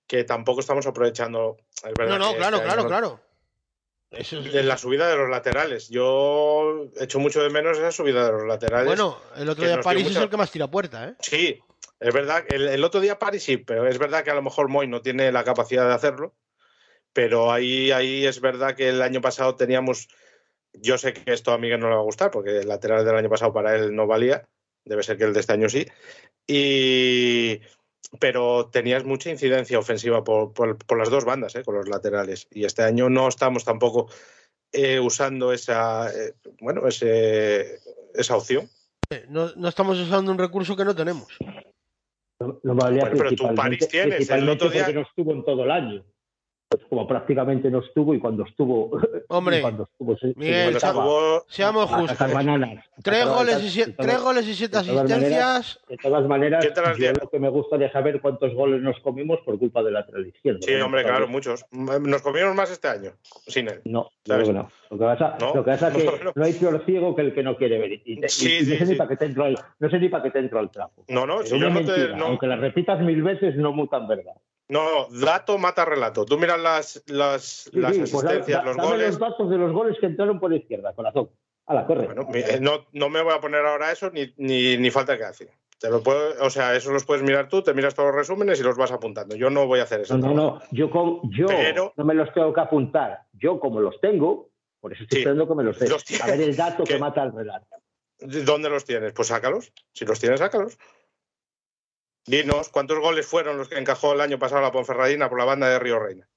que 0.07 0.25
tampoco 0.25 0.61
estamos 0.61 0.87
aprovechando. 0.87 1.57
es 1.85 1.95
verdad 1.97 2.19
No, 2.19 2.31
no, 2.31 2.37
claro, 2.37 2.57
este 2.57 2.67
claro, 2.67 2.87
claro. 2.87 3.21
Eso 4.11 4.39
es- 4.39 4.53
De 4.53 4.63
la 4.63 4.79
subida 4.79 5.09
de 5.09 5.17
los 5.17 5.29
laterales. 5.29 5.89
Yo 5.89 6.87
echo 6.99 7.19
mucho 7.19 7.43
de 7.43 7.51
menos 7.51 7.77
esa 7.79 7.93
subida 7.93 8.25
de 8.25 8.33
los 8.33 8.45
laterales. 8.47 8.87
Bueno, 8.87 9.19
el 9.37 9.49
otro 9.49 9.65
día 9.65 9.81
París 9.81 10.09
es 10.09 10.17
el 10.17 10.31
que 10.31 10.37
más 10.37 10.51
tira 10.51 10.69
puerta, 10.69 11.09
¿eh? 11.09 11.15
Sí, 11.21 11.61
es 12.01 12.15
verdad. 12.15 12.45
El, 12.49 12.69
el 12.69 12.85
otro 12.85 13.01
día 13.01 13.19
París 13.19 13.43
sí, 13.43 13.57
pero 13.57 13.87
es 13.87 13.99
verdad 13.99 14.25
que 14.25 14.31
a 14.31 14.35
lo 14.35 14.43
mejor 14.43 14.69
Moy 14.69 14.87
no 14.87 15.03
tiene 15.03 15.33
la 15.33 15.45
capacidad 15.45 15.87
de 15.89 15.95
hacerlo. 15.95 16.35
Pero 17.13 17.51
ahí, 17.51 17.93
ahí 17.93 18.27
es 18.27 18.41
verdad 18.41 18.75
que 18.77 18.89
el 18.91 19.01
año 19.03 19.21
pasado 19.21 19.55
teníamos. 19.57 20.09
Yo 20.75 20.99
sé 20.99 21.15
que 21.15 21.33
esto 21.33 21.53
a 21.53 21.59
Miguel 21.59 21.81
no 21.81 21.89
le 21.89 21.95
va 21.95 22.01
a 22.01 22.05
gustar, 22.05 22.31
porque 22.31 22.59
el 22.59 22.69
lateral 22.69 23.05
del 23.05 23.17
año 23.17 23.31
pasado 23.31 23.53
para 23.55 23.75
él 23.75 23.95
no 23.95 24.07
valía. 24.07 24.47
Debe 24.85 25.03
ser 25.03 25.17
que 25.17 25.25
el 25.25 25.33
de 25.33 25.41
este 25.41 25.53
año 25.55 25.69
sí. 25.69 25.87
Y. 26.47 27.61
Pero 28.21 28.69
tenías 28.71 29.05
mucha 29.05 29.31
incidencia 29.31 29.79
ofensiva 29.79 30.23
por, 30.23 30.53
por- 30.53 30.79
por 30.79 30.97
las 30.99 31.11
dos 31.11 31.25
bandas, 31.25 31.55
¿eh? 31.57 31.65
con 31.65 31.75
los 31.75 31.89
laterales. 31.89 32.47
Y 32.51 32.65
este 32.65 32.83
año 32.83 33.09
no 33.11 33.27
estamos 33.27 33.65
tampoco 33.65 34.09
eh, 34.73 35.01
usando 35.01 35.53
esa. 35.53 36.09
eh, 36.15 36.35
bueno, 36.61 36.87
ese, 36.87 37.81
esa 38.15 38.37
opción. 38.37 38.71
No, 39.29 39.53
no 39.57 39.69
estamos 39.69 39.99
usando 39.99 40.31
un 40.31 40.39
recurso 40.39 40.77
que 40.77 40.85
no 40.85 40.95
tenemos. 40.95 41.37
No, 42.39 42.61
no 42.63 42.75
Bueno, 42.75 43.09
pero 43.17 43.31
tú 43.35 43.55
París 43.55 43.89
tienes, 43.89 44.29
el 44.31 44.49
otro 44.49 44.69
día- 44.69 44.89
no 44.93 45.01
estuvo 45.01 45.33
en 45.33 45.45
todo 45.45 45.65
el 45.65 45.71
año. 45.71 46.05
Pues 46.69 46.83
como 46.91 47.07
prácticamente 47.07 47.71
no 47.71 47.79
estuvo 47.79 48.13
y 48.13 48.19
cuando 48.19 48.45
estuvo. 48.45 48.91
Hombre, 49.29 49.59
y 49.59 49.61
cuando 49.61 49.85
estuvo, 49.85 50.17
se- 50.17 50.33
se 50.33 50.39
Miguel, 50.39 50.55
Cuando 50.55 50.71
dedicaba 50.73 51.05
estuvo- 51.05 51.45
Seamos 51.49 51.93
a 51.93 51.97
justos. 51.99 52.33
bananas. 52.33 52.85
Tres 53.05 53.23
A 53.23 53.35
goles, 53.35 53.63
y 53.63 53.71
siete, 53.71 53.91
de 53.91 53.97
todas- 53.97 54.11
tres 54.11 54.23
goles 54.25 54.49
y 54.49 54.55
siete 54.55 54.77
de 54.79 54.83
maneras- 54.93 55.13
asistencias. 55.13 55.81
De 55.89 55.97
todas 55.99 56.27
maneras, 56.27 56.65
¿Quién 56.65 56.75
te 56.75 56.81
las 56.83 56.99
yo 56.99 57.13
lo 57.23 57.31
que 57.31 57.39
me 57.39 57.49
gustaría 57.51 57.93
saber 57.93 58.21
cuántos 58.21 58.53
goles 58.55 58.83
nos 58.83 58.99
comimos 59.01 59.39
por 59.45 59.57
culpa 59.61 59.81
del 59.85 59.95
lateral 59.95 60.27
izquierdo. 60.27 60.59
Sí, 60.63 60.75
¿no? 60.77 60.87
hombre, 60.87 61.05
claro, 61.05 61.29
muchos. 61.29 61.65
Nos 61.71 62.23
comieron 62.23 62.57
más 62.57 62.69
este 62.73 62.89
año, 62.89 63.13
sin 63.47 63.69
él. 63.69 63.81
No, 63.85 64.11
¿Sabes? 64.25 64.49
no. 64.49 64.69
Lo 64.91 64.99
que 64.99 65.05
pasa, 65.05 65.37
¿No? 65.41 65.55
lo 65.55 65.65
que 65.65 65.71
pasa 65.71 65.89
es 65.89 65.95
que 65.95 66.05
No. 66.25 66.33
no 66.35 66.45
hay 66.45 66.53
peor 66.55 66.83
ciego 66.85 67.15
que 67.15 67.23
el 67.23 67.33
que 67.35 67.43
no 67.45 67.57
quiere 67.57 67.79
ver. 67.79 67.93
Y, 67.93 68.03
y- 68.07 68.29
Sí, 68.29 68.57
y 68.57 68.61
no, 68.65 68.67
sí, 68.73 68.77
sé 68.79 68.87
ni 68.87 68.95
para 68.97 69.09
qué 69.11 69.17
te 69.17 69.25
entro 69.27 69.45
al, 69.45 69.57
no 69.79 69.89
sé 69.89 70.01
ni 70.01 70.09
para 70.09 70.25
qué 70.25 70.31
te 70.33 70.41
entro 70.41 70.59
al 70.59 70.71
trapo. 70.73 71.05
No, 71.09 71.27
no, 71.27 71.43
si 71.45 71.57
yo 71.61 71.71
no 71.71 71.79
te. 71.79 71.85
mentira, 71.87 72.17
No, 72.17 72.27
Aunque 72.27 72.49
la 72.49 72.57
repitas 72.57 73.01
mil 73.03 73.23
veces, 73.23 73.55
no 73.55 73.73
mutan 73.73 74.09
verdad. 74.09 74.35
No, 74.69 75.07
dato 75.11 75.59
mata 75.59 75.85
relato. 75.85 76.25
Tú 76.25 76.39
miras 76.39 76.59
las, 76.61 77.03
las, 77.07 77.43
Sí, 77.45 77.71
las 77.79 77.95
sí, 77.95 78.01
pues 78.01 78.13
da- 78.13 78.19
asistencias, 78.31 78.59
da- 78.59 78.65
los 78.65 78.77
dame 78.77 78.89
goles. 78.89 79.09
los 79.11 79.19
datos 79.19 79.51
de 79.51 79.59
los 79.59 79.73
goles 79.73 79.97
que 80.01 80.07
entraron 80.07 80.41
por 80.41 80.53
izquierda, 80.53 80.93
corazón. 80.95 81.31
A 81.67 81.75
la 81.75 81.87
corre. 81.87 82.07
Bueno, 82.07 82.29
eh, 82.33 82.59
no, 82.61 82.87
no 82.93 83.09
me 83.09 83.23
voy 83.23 83.35
a 83.35 83.41
poner 83.41 83.65
ahora 83.67 83.91
eso 83.91 84.11
ni, 84.11 84.33
ni, 84.37 84.77
ni 84.77 84.91
falta 84.91 85.17
que 85.17 85.25
hace. 85.25 85.51
Te 85.79 85.91
lo 85.91 86.03
puedo, 86.03 86.35
o 86.45 86.49
sea, 86.49 86.75
eso 86.75 86.91
los 86.93 87.05
puedes 87.05 87.23
mirar 87.25 87.49
tú, 87.49 87.61
te 87.63 87.75
miras 87.75 87.95
todos 87.95 88.09
los 88.09 88.17
resúmenes 88.17 88.59
y 88.61 88.63
los 88.63 88.77
vas 88.77 88.93
apuntando. 88.93 89.35
Yo 89.37 89.51
no 89.51 89.67
voy 89.67 89.81
a 89.81 89.83
hacer 89.83 90.01
eso. 90.01 90.17
No, 90.17 90.29
no, 90.29 90.35
no. 90.35 90.63
Yo, 90.71 90.91
con, 90.91 91.21
yo 91.37 91.47
Pero- 91.47 91.93
no 91.97 92.05
me 92.05 92.15
los 92.15 92.33
tengo 92.33 92.55
que 92.55 92.61
apuntar. 92.61 93.23
Yo, 93.33 93.59
como 93.61 93.81
los 93.81 94.01
tengo, 94.01 94.49
por 94.81 94.93
eso 94.93 95.03
estoy 95.03 95.17
Sí, 95.17 95.21
esperando 95.23 95.47
que 95.49 95.55
me 95.55 95.65
los 95.65 95.79
des. 95.79 95.91
los. 95.91 96.05
A 96.23 96.27
ver 96.29 96.41
el 96.41 96.57
dato 96.57 96.85
que 96.85 96.95
Que- 96.95 96.99
mata 97.01 97.23
el 97.25 97.33
relato. 97.33 97.67
¿Dónde 98.21 98.71
los 98.71 98.85
tienes? 98.87 99.13
Pues 99.13 99.29
sácalos. 99.29 99.73
Si 99.93 100.07
los 100.07 100.19
tienes, 100.19 100.39
sácalos. 100.41 100.79
Dinos 102.27 102.69
cuántos 102.71 102.99
goles 102.99 103.27
fueron 103.27 103.57
los 103.59 103.69
que 103.69 103.79
encajó 103.79 104.13
el 104.13 104.21
año 104.21 104.39
pasado 104.39 104.61
la 104.63 104.73
Ponferradina 104.73 105.29
por 105.29 105.39
la 105.39 105.45
banda 105.45 105.69
de 105.69 105.79
Río 105.79 105.99
Reina. 105.99 106.29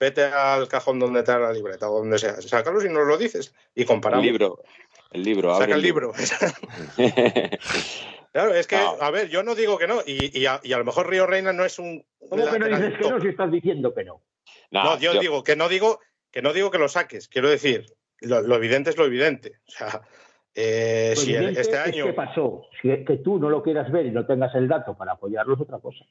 Vete 0.00 0.24
al 0.24 0.68
cajón 0.68 0.98
donde 1.00 1.22
te 1.22 1.32
da 1.32 1.38
la 1.40 1.52
libreta 1.52 1.90
o 1.90 1.98
donde 1.98 2.18
sea. 2.18 2.40
Sácalos 2.40 2.84
y 2.84 2.88
nos 2.88 3.06
lo 3.06 3.16
dices. 3.18 3.52
Y 3.74 3.80
El 3.82 3.86
comparamos. 3.88 4.24
libro. 4.24 4.62
El 5.10 5.22
libro, 5.24 5.56
Saca 5.56 5.74
el 5.74 5.82
libro. 5.82 6.12
claro, 8.32 8.54
es 8.54 8.66
que, 8.66 8.76
No. 8.76 8.96
a 9.00 9.10
ver, 9.10 9.28
yo 9.28 9.42
no 9.42 9.54
digo 9.54 9.78
que 9.78 9.86
no. 9.86 10.02
Y, 10.06 10.38
y 10.38 10.46
a, 10.46 10.60
y 10.62 10.72
a 10.72 10.78
lo 10.78 10.84
mejor 10.84 11.08
Río 11.08 11.26
Reina 11.26 11.52
no 11.52 11.64
es 11.64 11.78
un. 11.78 12.04
¿Cómo 12.28 12.50
que 12.50 12.58
no 12.58 12.66
dices 12.68 12.94
que 12.98 13.10
no 13.10 13.20
si 13.20 13.28
estás 13.28 13.50
diciendo 13.50 13.94
que 13.94 14.04
no? 14.04 14.22
No, 14.70 14.98
yo, 14.98 15.14
yo- 15.14 15.20
digo 15.20 15.42
que 15.42 15.56
no 15.56 15.68
digo 15.68 16.00
que 16.30 16.42
no 16.42 16.52
digo 16.52 16.70
que 16.70 16.78
lo 16.78 16.88
saques. 16.88 17.28
Quiero 17.28 17.48
decir, 17.48 17.86
lo, 18.20 18.42
lo 18.42 18.56
evidente 18.56 18.90
es 18.90 18.96
lo 18.98 19.06
evidente. 19.06 19.60
O 19.66 19.70
sea, 19.70 20.02
eh, 20.60 21.12
Lo 21.14 21.20
si 21.22 21.34
el- 21.34 21.48
este 21.56 21.70
es 21.72 21.76
año. 21.78 22.04
¿Qué 22.06 22.12
pasó? 22.12 22.62
Si 22.82 22.88
que 23.04 23.18
tú 23.18 23.38
no 23.38 23.48
lo 23.48 23.62
quieras 23.62 23.90
ver 23.92 24.06
y 24.06 24.10
no 24.10 24.26
tengas 24.26 24.52
el 24.56 24.66
dato 24.66 24.96
para 24.96 25.12
apoyarlo 25.12 25.54
es 25.54 25.60
otra 25.60 25.78
cosa. 25.78 26.04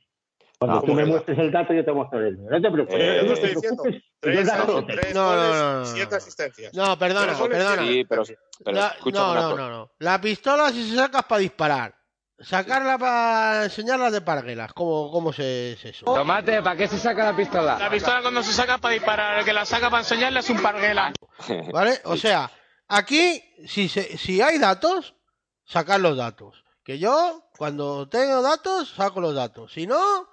Cuando 0.58 0.78
Ah, 0.78 0.82
tú 0.82 0.88
¿cómo 0.88 0.96
me 1.02 1.06
muestres 1.06 1.38
el 1.38 1.52
dato, 1.52 1.74
yo 1.74 1.86
te 1.86 1.92
muestraré 1.92 2.30
el 2.30 2.38
mío. 2.38 2.50
No 2.50 2.62
te 2.62 2.72
preocupes. 2.72 3.00
Eh, 3.00 3.22
no 3.22 3.28
yo 3.28 3.34
te 3.36 3.42
te 3.42 3.48
estoy 3.48 3.50
diciendo, 3.56 3.84
Tres, 4.20 4.52
tres 4.88 5.14
No, 5.14 5.36
no, 5.36 5.38
goles, 5.38 5.56
no, 5.62 5.86
siete 5.86 6.16
asistencias. 6.16 6.74
No, 6.74 6.98
perdona, 6.98 7.38
perdona. 7.38 7.84
Sí, 7.84 8.06
pero, 8.10 8.24
pero 8.64 8.78
La- 8.78 8.96
no, 9.14 9.36
no, 9.36 9.56
no, 9.56 9.70
no. 9.70 9.92
La 10.00 10.20
pistola 10.20 10.70
si 10.70 10.90
se 10.90 10.96
saca 10.96 11.20
es 11.20 11.26
para 11.26 11.40
disparar. 11.42 11.96
Sacarla 12.40 12.98
para 13.00 13.64
enseñarlas 13.66 14.12
de 14.14 14.22
parguelas. 14.22 14.72
¿Cómo, 14.74 15.12
cómo 15.12 15.34
se, 15.34 15.74
es 15.74 15.86
eso? 15.86 16.06
Tomate, 16.06 16.62
¿para 16.62 16.76
qué 16.76 16.88
se 16.88 16.98
saca 17.00 17.26
la 17.26 17.36
pistola? 17.36 17.78
La 17.80 17.90
pistola 17.90 18.22
cuando 18.22 18.44
se 18.44 18.54
saca 18.54 18.78
para 18.78 18.94
disparar, 18.94 19.40
el 19.40 19.46
que 19.46 19.54
la 19.54 19.66
saca 19.66 19.90
para 19.90 20.02
enseñarle 20.04 20.40
es 20.40 20.50
un 20.50 20.62
parguela. 20.62 21.14
¿Vale? 21.74 22.00
O 22.06 22.16
sea, 22.16 22.50
aquí, 22.88 23.44
si, 23.68 23.90
se, 23.90 24.18
si 24.18 24.42
hay 24.42 24.58
datos, 24.58 25.16
sacar 25.66 26.00
los 26.00 26.18
datos. 26.18 26.64
Que 26.84 27.00
yo, 27.00 27.50
cuando 27.58 28.08
tengo 28.08 28.42
datos, 28.42 28.94
saco 28.96 29.20
los 29.20 29.36
datos. 29.36 29.74
Si 29.74 29.86
no, 29.86 30.30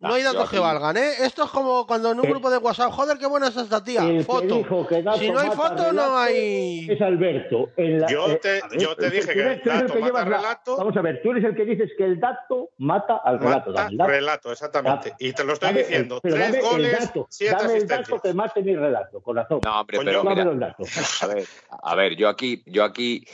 no 0.00 0.14
hay 0.14 0.22
datos 0.22 0.50
que 0.50 0.58
valgan, 0.58 0.96
¿eh? 0.96 1.12
Esto 1.20 1.44
es 1.44 1.50
como 1.50 1.86
cuando 1.86 2.10
en 2.12 2.18
un 2.20 2.24
Eh, 2.26 2.30
grupo 2.30 2.50
de 2.50 2.56
WhatsApp, 2.58 2.90
joder, 2.92 3.18
qué 3.18 3.26
buena 3.26 3.48
es 3.48 3.56
esta 3.56 3.84
tía. 3.84 4.02
El 4.02 4.18
que 4.18 4.24
Foto. 4.24 4.54
dijo 4.56 4.86
que 4.86 5.02
dato 5.02 5.18
Si 5.18 5.30
no 5.30 5.38
hay 5.38 5.50
foto, 5.50 5.92
no 5.92 6.16
hay. 6.16 6.86
Es 6.90 7.00
Alberto. 7.02 7.68
En 7.76 8.00
la- 8.00 8.06
Yo 8.08 8.28
eh, 8.28 8.40
te- 8.42 8.78
yo 8.78 8.96
te 8.96 9.10
dije 9.10 9.26
que 9.34 9.60
tú 9.62 9.70
eres 9.70 9.88
dato 9.88 9.92
el 9.98 10.04
que 10.04 10.12
mata 10.12 10.24
la- 10.28 10.36
relato. 10.38 10.76
Vamos 10.78 10.96
a 10.96 11.02
ver, 11.02 11.20
tú 11.22 11.30
eres 11.32 11.44
el 11.44 11.54
que 11.54 11.64
dices 11.66 11.90
que 11.98 12.04
el 12.04 12.18
dato 12.18 12.70
mata 12.78 13.20
al 13.24 13.38
relato. 13.38 13.70
Mata 13.72 13.88
el 13.88 13.96
dato. 13.98 14.10
relato, 14.10 14.52
exactamente. 14.52 15.14
Y 15.18 15.32
te 15.32 15.44
lo 15.44 15.52
estoy 15.52 15.68
Dame 15.68 15.80
el- 15.80 15.86
diciendo. 15.86 16.20
pero 16.22 16.34
Tres 16.34 16.46
dame 16.52 16.58
el 16.58 16.64
goles, 16.64 17.00
dato, 17.00 17.26
siete 17.30 17.56
dame 17.62 17.76
el 17.76 17.86
dato 17.86 18.20
que 18.20 18.34
mate 18.34 18.62
mi 18.62 18.76
relato, 18.76 19.20
corazón. 19.20 19.60
No, 19.64 19.80
hombre, 19.80 19.98
pero 20.02 20.24
mira, 20.24 20.44
ver, 21.28 21.44
a 21.82 21.94
ver, 21.94 22.16
yo 22.16 22.28
aquí, 22.28 22.62
yo 22.66 22.84
aquí 22.84 23.26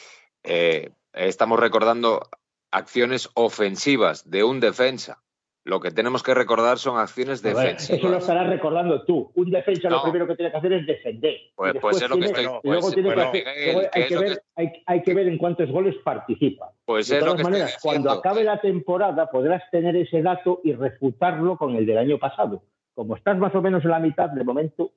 eh, 0.42 0.90
estamos 1.12 1.58
recordando 1.60 2.28
acciones 2.72 3.28
ofensivas 3.34 4.28
de 4.28 4.42
un 4.44 4.60
defensa. 4.60 5.22
Lo 5.66 5.80
que 5.80 5.90
tenemos 5.90 6.22
que 6.22 6.32
recordar 6.32 6.78
son 6.78 6.96
acciones 6.96 7.42
defensivas. 7.42 7.90
eso 7.90 8.08
lo 8.08 8.18
estarás 8.18 8.48
recordando 8.48 9.02
tú. 9.04 9.32
Un 9.34 9.50
defensa 9.50 9.90
lo 9.90 10.00
primero 10.00 10.24
que 10.28 10.36
tiene 10.36 10.52
que 10.52 10.58
hacer 10.58 10.72
es 10.74 10.86
defender. 10.86 11.34
Pues- 11.56 11.74
pues 11.80 12.00
es 12.02 12.08
lo 12.08 12.16
que 12.18 12.26
estoy- 12.26 12.44
luego 12.44 12.60
pues- 12.62 12.94
tiene 12.94 13.08
que 13.08 13.14
bueno, 13.16 13.28
hacer- 13.30 13.44
Miguel, 13.44 13.64
luego 13.74 13.90
que 13.90 14.00
hay, 14.00 14.08
que 14.08 14.16
ver, 14.18 14.28
que- 14.28 14.38
hay, 14.54 14.72
hay 14.86 15.02
que 15.02 15.14
ver 15.14 15.26
en 15.26 15.38
cuántos 15.38 15.68
goles 15.72 15.96
participa. 16.04 16.70
Pues 16.84 17.08
De 17.08 17.16
es 17.16 17.20
lo 17.20 17.26
todas 17.32 17.40
estoy 17.40 17.52
maneras, 17.52 17.78
cuando 17.82 18.10
acabe 18.12 18.44
la 18.44 18.60
temporada 18.60 19.28
podrás 19.28 19.68
tener 19.72 19.96
ese 19.96 20.22
dato 20.22 20.60
y 20.62 20.72
refutarlo 20.72 21.56
con 21.58 21.74
el 21.74 21.84
del 21.84 21.98
año 21.98 22.16
pasado. 22.18 22.62
Como 22.94 23.16
estás 23.16 23.36
más 23.36 23.52
o 23.56 23.60
menos 23.60 23.84
en 23.84 23.90
la 23.90 23.98
mitad, 23.98 24.30
de 24.30 24.44
momento, 24.44 24.92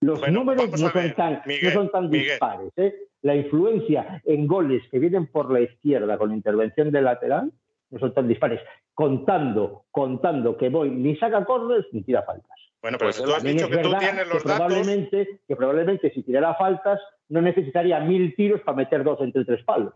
los 0.00 0.20
Bueno, 0.20 0.38
números 0.40 0.70
no 0.70 0.88
son, 0.88 1.14
tan, 1.14 1.42
Miguel, 1.46 1.64
no 1.74 1.80
son 1.80 1.90
tan 1.90 2.08
Miguel. 2.10 2.28
dispares. 2.30 2.72
¿eh? 2.76 2.94
La 3.22 3.34
influencia 3.34 4.22
en 4.24 4.46
goles 4.46 4.82
que 4.88 5.00
vienen 5.00 5.26
por 5.26 5.50
la 5.52 5.60
izquierda 5.62 6.16
con 6.16 6.32
intervención 6.32 6.92
del 6.92 7.04
lateral 7.04 7.50
no 7.90 7.98
son 7.98 8.14
tan 8.14 8.26
dispares. 8.28 8.60
Contando, 8.94 9.84
contando 9.90 10.56
que 10.56 10.68
voy 10.68 10.90
ni 10.90 11.16
saca 11.16 11.44
corners 11.44 11.86
ni 11.92 12.02
tira 12.02 12.22
faltas. 12.22 12.50
Bueno, 12.82 12.98
pero 12.98 13.08
Pues 13.08 13.16
si 13.16 13.22
tú 13.24 13.32
has 13.32 13.42
dicho 13.42 13.64
es 13.66 13.70
que 13.70 13.78
tú 13.82 13.94
tienes 13.98 14.28
los 14.28 14.42
que 14.42 14.48
datos. 14.48 14.66
probablemente, 14.66 15.40
que 15.46 15.56
probablemente 15.56 16.10
si 16.12 16.22
tirara 16.22 16.54
faltas 16.56 17.00
no 17.28 17.40
necesitaría 17.40 18.00
mil 18.00 18.34
tiros 18.36 18.60
para 18.62 18.76
meter 18.76 19.02
dos 19.04 19.20
entre 19.20 19.44
tres 19.44 19.64
palos. 19.64 19.94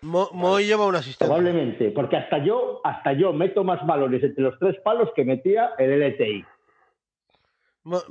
Mo- 0.00 0.30
Moy 0.32 0.64
lleva 0.64 0.86
un 0.86 0.94
asistente. 0.94 1.26
Probablemente, 1.26 1.90
porque 1.90 2.16
hasta 2.16 2.38
yo, 2.38 2.80
hasta 2.84 3.12
yo 3.14 3.32
meto 3.32 3.64
más 3.64 3.84
balones 3.86 4.22
entre 4.22 4.44
los 4.44 4.58
tres 4.60 4.76
palos 4.84 5.10
que 5.16 5.24
metía 5.24 5.72
el 5.76 6.00
LTI. 6.00 6.44
Mo- 7.84 8.02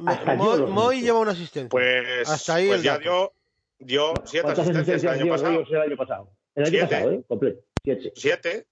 Moy 0.67 1.01
lleva 1.01 1.19
un 1.19 1.29
asistente. 1.29 1.69
Pues, 1.69 2.29
Hasta 2.29 2.55
ahí 2.55 2.67
pues 2.67 2.79
el 2.79 2.83
ya 2.85 2.91
dato. 2.97 3.01
dio, 3.03 3.31
dio 3.79 4.13
siete 4.25 4.43
¿Cuántas 4.45 4.65
asistencias 4.69 5.03
el 5.03 5.09
año 5.09 5.23
dio 5.23 5.33
pasado. 5.33 5.63
El 5.69 5.81
año 5.81 5.97
pasado? 5.97 6.29
El 6.55 6.63
año 6.63 6.69
Siete. 6.71 6.85
pasado, 6.87 7.11
¿eh? 7.11 7.23
Completo. 7.27 7.61
Siete. 7.83 8.11
Siete. 8.15 8.65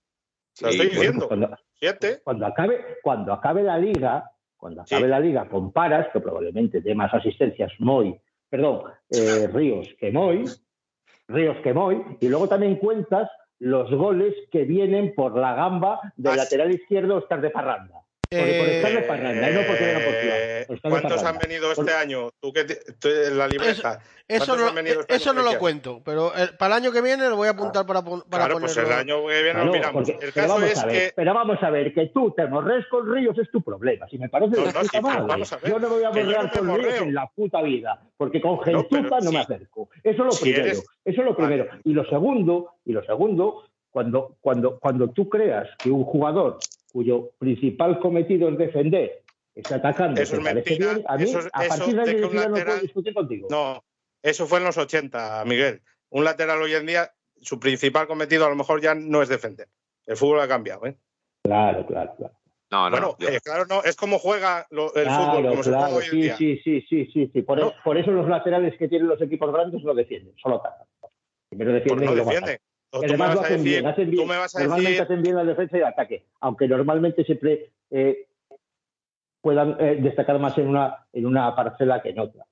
Lo 0.61 0.69
bueno. 0.95 1.27
Cuando, 1.27 1.57
Siete. 1.79 2.21
cuando 2.23 2.45
acabe, 2.45 2.97
cuando 3.03 3.33
acabe 3.33 3.63
la 3.63 3.77
liga, 3.77 4.31
cuando 4.57 4.81
acabe 4.81 5.03
Sí. 5.03 5.07
la 5.09 5.19
liga, 5.19 5.47
comparas, 5.49 6.07
que 6.13 6.19
probablemente 6.19 6.81
dé 6.81 6.95
más 6.95 7.13
asistencias 7.13 7.71
Moy, 7.79 8.15
perdón, 8.49 8.83
eh, 9.09 9.47
Ríos 9.53 9.87
que 9.99 10.11
Moy, 10.11 10.45
Ríos 11.27 11.57
que 11.63 11.73
Moy, 11.73 12.01
y 12.21 12.29
luego 12.29 12.47
también 12.47 12.77
cuentas 12.77 13.29
los 13.59 13.91
goles 13.91 14.33
que 14.51 14.63
vienen 14.63 15.13
por 15.15 15.37
la 15.37 15.55
gamba 15.55 15.99
del 16.15 16.37
lateral 16.37 16.71
izquierdo 16.73 17.17
Oscar 17.17 17.41
de 17.41 17.49
Parranda. 17.49 18.04
Por, 18.39 18.57
por 18.57 18.67
estar 18.67 18.91
de 18.93 19.01
Parranda, 19.03 19.49
y 19.49 19.53
no 19.53 19.61
porque 19.67 19.86
venga 19.86 19.99
por 20.05 20.13
ciudad, 20.15 20.38
Eh, 20.39 20.63
por 20.67 20.75
estar 20.75 20.91
de 20.91 20.99
¿Cuántos 21.01 21.23
han 21.23 21.38
venido 21.38 21.69
este 21.71 21.83
Por- 21.83 21.93
año? 21.93 22.29
Tú 22.39 22.53
que 22.53 22.63
te- 22.65 23.31
la 23.31 23.47
libreta. 23.47 23.99
Eso 24.27 24.55
¿Cuántos 24.55 24.73
no, 24.73 24.79
este 24.79 25.15
eso 25.15 25.33
no 25.33 25.43
lo 25.43 25.59
cuento, 25.59 26.01
pero 26.03 26.33
el- 26.33 26.57
para 26.57 26.77
el 26.77 26.83
año 26.83 26.91
que 26.91 26.99
viene 27.01 27.29
lo 27.29 27.36
voy 27.36 27.47
a 27.47 27.51
apuntar 27.51 27.86
para, 27.86 28.01
para 28.01 28.21
Claro, 28.27 28.59
pues 28.59 28.75
el 28.77 28.91
año 28.91 29.27
que 29.27 29.43
viene 29.43 29.63
lo 29.65 29.71
miramos. 29.71 29.93
porque- 30.09 30.25
El 30.25 30.31
pero, 30.33 30.47
caso 30.47 30.53
vamos 30.55 30.71
es 30.71 30.79
a 30.79 30.86
ver, 30.88 30.95
que. 31.09 31.13
pero 31.15 31.33
vamos 31.36 31.57
a 31.61 31.69
ver, 31.69 31.93
que 31.93 32.07
tú 32.07 32.33
te 32.36 32.47
morres 32.47 32.86
con 32.89 33.13
Ríos 33.13 33.38
es 33.38 33.51
tu 33.51 33.61
problema. 33.61 34.07
Si 34.09 34.17
me 34.17 34.27
parece 34.29 34.55
No, 34.55 34.61
de 34.61 34.65
no, 34.65 34.71
puta 34.73 34.81
sí, 34.83 34.89
pero 34.93 35.01
madre. 35.03 35.25
vamos 35.27 35.53
a 35.53 35.57
ver, 35.57 35.69
Yo 35.71 35.79
no 35.79 35.89
me 35.89 35.95
voy 35.95 36.03
a 36.03 36.09
morrear 36.09 36.43
no 36.45 36.51
con 36.67 36.77
Ríos 36.79 37.01
en 37.01 37.13
la 37.13 37.27
puta 37.27 37.61
vida, 37.61 38.01
porque 38.17 38.41
con 38.41 38.51
No, 38.55 38.61
gentuza 38.63 39.19
no, 39.21 39.31
me 39.31 39.39
acerco. 39.39 39.89
Eso 40.03 40.09
es 40.09 40.17
lo 40.17 40.31
si 40.31 40.43
primero. 40.43 40.65
eres- 40.65 40.79
Eso 41.05 41.21
es 41.21 41.25
lo 41.27 41.36
Vale. 41.36 41.47
primero. 41.47 41.69
Y 41.83 41.93
lo 41.93 42.03
segundo, 42.05 42.71
y 42.83 42.93
lo 42.93 43.03
segundo, 43.05 43.69
cuando, 43.91 44.38
cuando, 44.41 44.79
cuando 44.79 45.09
tú 45.11 45.29
creas 45.29 45.69
que 45.77 45.91
un 45.91 46.03
jugador 46.03 46.57
cuyo 46.95 47.31
principal 47.39 47.99
cometido 47.99 48.47
es 48.47 48.57
defender 48.57 49.21
está 49.53 49.75
atacando, 49.75 50.21
Eso 50.21 50.37
es 50.37 50.41
mentira. 50.41 50.93
bien, 50.93 51.05
a 51.09 51.17
mí, 51.17 51.23
Eso- 51.25 51.39
a 51.51 51.65
eso 51.65 51.75
partir 51.77 51.95
de 51.97 52.05
de 52.05 52.15
que 52.15 52.25
un 52.25 52.31
ya 52.33 52.43
no 52.47 52.53
puedo 52.53 52.55
lateral- 52.55 52.81
discutir 52.81 53.13
contigo. 53.13 53.47
No, 53.51 53.83
eso 54.23 54.47
fue 54.47 54.59
en 54.59 54.63
los 54.65 54.77
80, 54.77 55.43
Miguel. 55.45 55.81
Un 56.09 56.23
lateral 56.23 56.61
hoy 56.61 56.73
en 56.73 56.85
día, 56.85 57.11
su 57.41 57.59
principal 57.59 58.07
cometido 58.07 58.45
a 58.45 58.49
lo 58.49 58.55
mejor 58.55 58.79
ya 58.81 58.95
no 58.95 59.21
es 59.21 59.27
defender. 59.27 59.67
El 60.05 60.15
fútbol 60.15 60.39
ha 60.39 60.47
cambiado, 60.47 60.85
¿eh? 60.85 60.95
Claro, 61.43 61.85
claro, 61.85 62.13
claro. 62.17 62.33
No, 62.71 62.89
no, 62.89 62.91
bueno, 62.91 63.15
yo- 63.19 63.27
eh, 63.27 63.39
claro, 63.43 63.65
no, 63.65 63.83
es 63.83 63.97
como 63.97 64.17
juega 64.17 64.65
lo- 64.69 64.93
el 64.95 65.03
Claro, 65.03 65.25
fútbol, 65.33 65.49
como 65.49 65.63
se 65.63 65.69
claro, 65.71 65.85
juega 65.87 65.97
hoy 65.97 66.05
en 66.05 66.11
sí, 66.11 66.21
día. 66.21 66.37
sí, 66.37 66.61
sí, 66.63 66.81
sí, 66.89 67.05
sí, 67.13 67.29
sí. 67.33 67.41
Por, 67.41 67.59
No. 67.59 67.67
e- 67.71 67.73
por 67.83 67.97
eso 67.97 68.11
los 68.11 68.27
laterales 68.29 68.73
que 68.79 68.87
tienen 68.87 69.09
los 69.09 69.21
equipos 69.21 69.51
grandes 69.51 69.83
no 69.83 69.93
defienden, 69.93 70.33
solo 70.41 70.55
atacan. 70.57 70.87
Primero 71.49 71.73
defienden 71.73 72.05
no 72.05 72.13
y 72.13 72.15
defienden. 72.15 72.57
Atacan. 72.91 72.99
O 72.99 73.01
Que 73.01 73.07
tú 73.07 73.13
me 73.17 73.23
además 73.23 73.27
vas 73.27 73.36
lo 73.36 73.41
a 73.41 73.43
hacen 73.45 73.57
decir, 73.57 73.71
bien, 73.73 73.86
hacen 73.88 74.05
tú 74.05 74.11
bien. 74.11 74.27
me 74.27 74.38
vas 74.38 74.55
a 74.55 74.59
Normalmente 74.59 74.89
decir, 74.91 75.03
hacen 75.03 75.21
bien 75.21 75.36
la 75.36 75.43
defensa 75.43 75.77
y 75.77 75.79
el 75.79 75.86
ataque, 75.86 76.25
aunque 76.41 76.67
normalmente 76.67 77.23
siempre 77.23 77.71
eh, 77.91 78.27
puedan 79.41 79.77
eh, 79.79 79.97
destacar 80.01 80.39
más 80.39 80.57
en 80.57 80.67
una, 80.67 81.05
en 81.13 81.25
una 81.25 81.55
parcela 81.55 82.01
que 82.01 82.09
en 82.09 82.19
otra. 82.19 82.45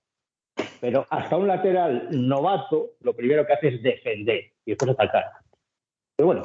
Pero 0.80 1.06
hasta 1.10 1.38
un 1.38 1.48
lateral 1.48 2.08
novato, 2.12 2.92
lo 3.02 3.16
primero 3.16 3.46
que 3.48 3.54
hace 3.54 3.68
es 3.70 3.82
defender 3.84 4.52
y 4.66 4.72
después 4.72 4.92
atacar. 4.92 5.24
Pero 6.16 6.28
bueno, 6.28 6.44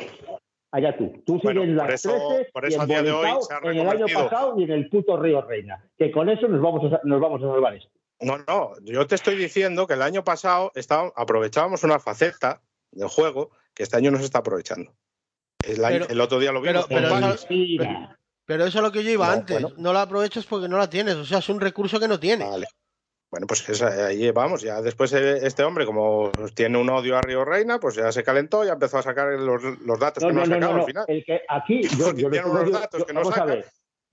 allá 0.73 0.97
tú. 0.97 1.13
Tú 1.27 1.39
Bueno, 1.43 1.63
sigues 1.63 1.77
por 1.77 1.87
las 1.89 1.95
eso- 2.05 2.29
13 2.29 2.51
por 2.53 2.71
y 2.71 2.75
a 2.75 2.87
día 2.87 3.03
de 3.03 3.11
hoy 3.11 3.27
embolsado 3.29 3.61
se 3.63 3.69
ha 3.69 3.73
en 3.73 3.79
el 3.81 3.89
año 3.89 4.07
pasado 4.15 4.55
y 4.59 4.65
en 4.65 4.71
el 4.71 4.89
puto 4.89 5.17
Río 5.21 5.43
Reina. 5.43 5.85
Que 5.99 6.11
con 6.11 6.29
eso 6.29 6.47
nos 6.49 6.63
vamos 6.63 6.93
a, 6.93 7.01
nos 7.05 7.21
vamos 7.21 7.43
a 7.43 7.47
salvar 7.49 7.75
esto. 7.75 7.91
No, 8.21 8.39
no, 8.49 8.73
yo 8.83 9.07
te 9.07 9.15
estoy 9.17 9.37
diciendo 9.37 9.87
que 9.87 9.95
el 9.95 10.03
año 10.03 10.25
pasado 10.25 10.73
estaba- 10.75 11.13
aprovechábamos 11.15 11.85
una 11.85 11.99
faceta 11.99 12.63
del 12.93 13.09
juego 13.09 13.51
que 13.75 13.83
este 13.83 13.97
año 13.97 14.11
no 14.11 14.19
se 14.19 14.25
está 14.25 14.39
aprovechando. 14.39 14.93
El, 15.67 15.81
Pero- 15.81 16.09
el 16.09 16.21
otro 16.21 16.39
día 16.39 16.53
lo 16.53 16.61
vimos. 16.61 16.87
pero- 16.89 17.09
eso-. 17.35 17.47
Pero 18.47 18.65
eso 18.65 18.79
es 18.79 18.83
lo 18.85 18.93
que 18.93 19.05
yo 19.05 19.11
iba 19.11 19.27
No, 19.27 19.33
antes. 19.33 19.61
bueno. 19.61 19.77
No 19.79 19.93
la 19.93 20.03
aprovechas 20.03 20.47
porque 20.47 20.69
no 20.69 20.79
la 20.79 20.89
tienes. 20.89 21.17
O 21.17 21.25
sea, 21.25 21.39
es 21.39 21.49
un 21.49 21.61
recurso 21.61 22.01
que 22.01 22.09
no 22.09 22.19
tienes. 22.19 22.49
Vale. 22.49 22.67
Bueno, 23.31 23.47
pues 23.47 23.69
esa- 23.69 24.07
ahí 24.07 24.31
vamos. 24.31 24.63
Ya 24.63 24.81
después 24.81 25.13
eh, 25.13 25.41
este 25.47 25.63
hombre, 25.63 25.85
como 25.85 26.33
tiene 26.55 26.79
un 26.79 26.89
odio 26.89 27.19
a 27.19 27.21
Río 27.21 27.45
Reina, 27.45 27.79
pues 27.79 27.97
ya 27.97 28.11
se 28.11 28.23
calentó 28.25 28.65
y 28.65 28.69
empezó 28.69 28.97
a 28.99 29.03
sacar 29.03 29.29
los, 29.39 29.63
los 29.81 29.99
datos 30.01 30.23
No, 30.23 30.29
que 30.31 30.35
no, 30.35 30.47
sacaba 30.47 30.73
no, 30.75 30.81
al 30.81 30.87
final. 30.87 31.05
El 31.09 31.25
que 31.27 31.43
aquí 31.47 31.83
yo, 31.99 32.15
yo, 32.15 32.31
datos 32.71 33.01
yo- 33.01 33.07
que 33.07 33.13
no 33.13 33.21
vamos 33.21 33.35
a 33.35 33.37
saca. 33.41 33.45
ver. 33.55 33.67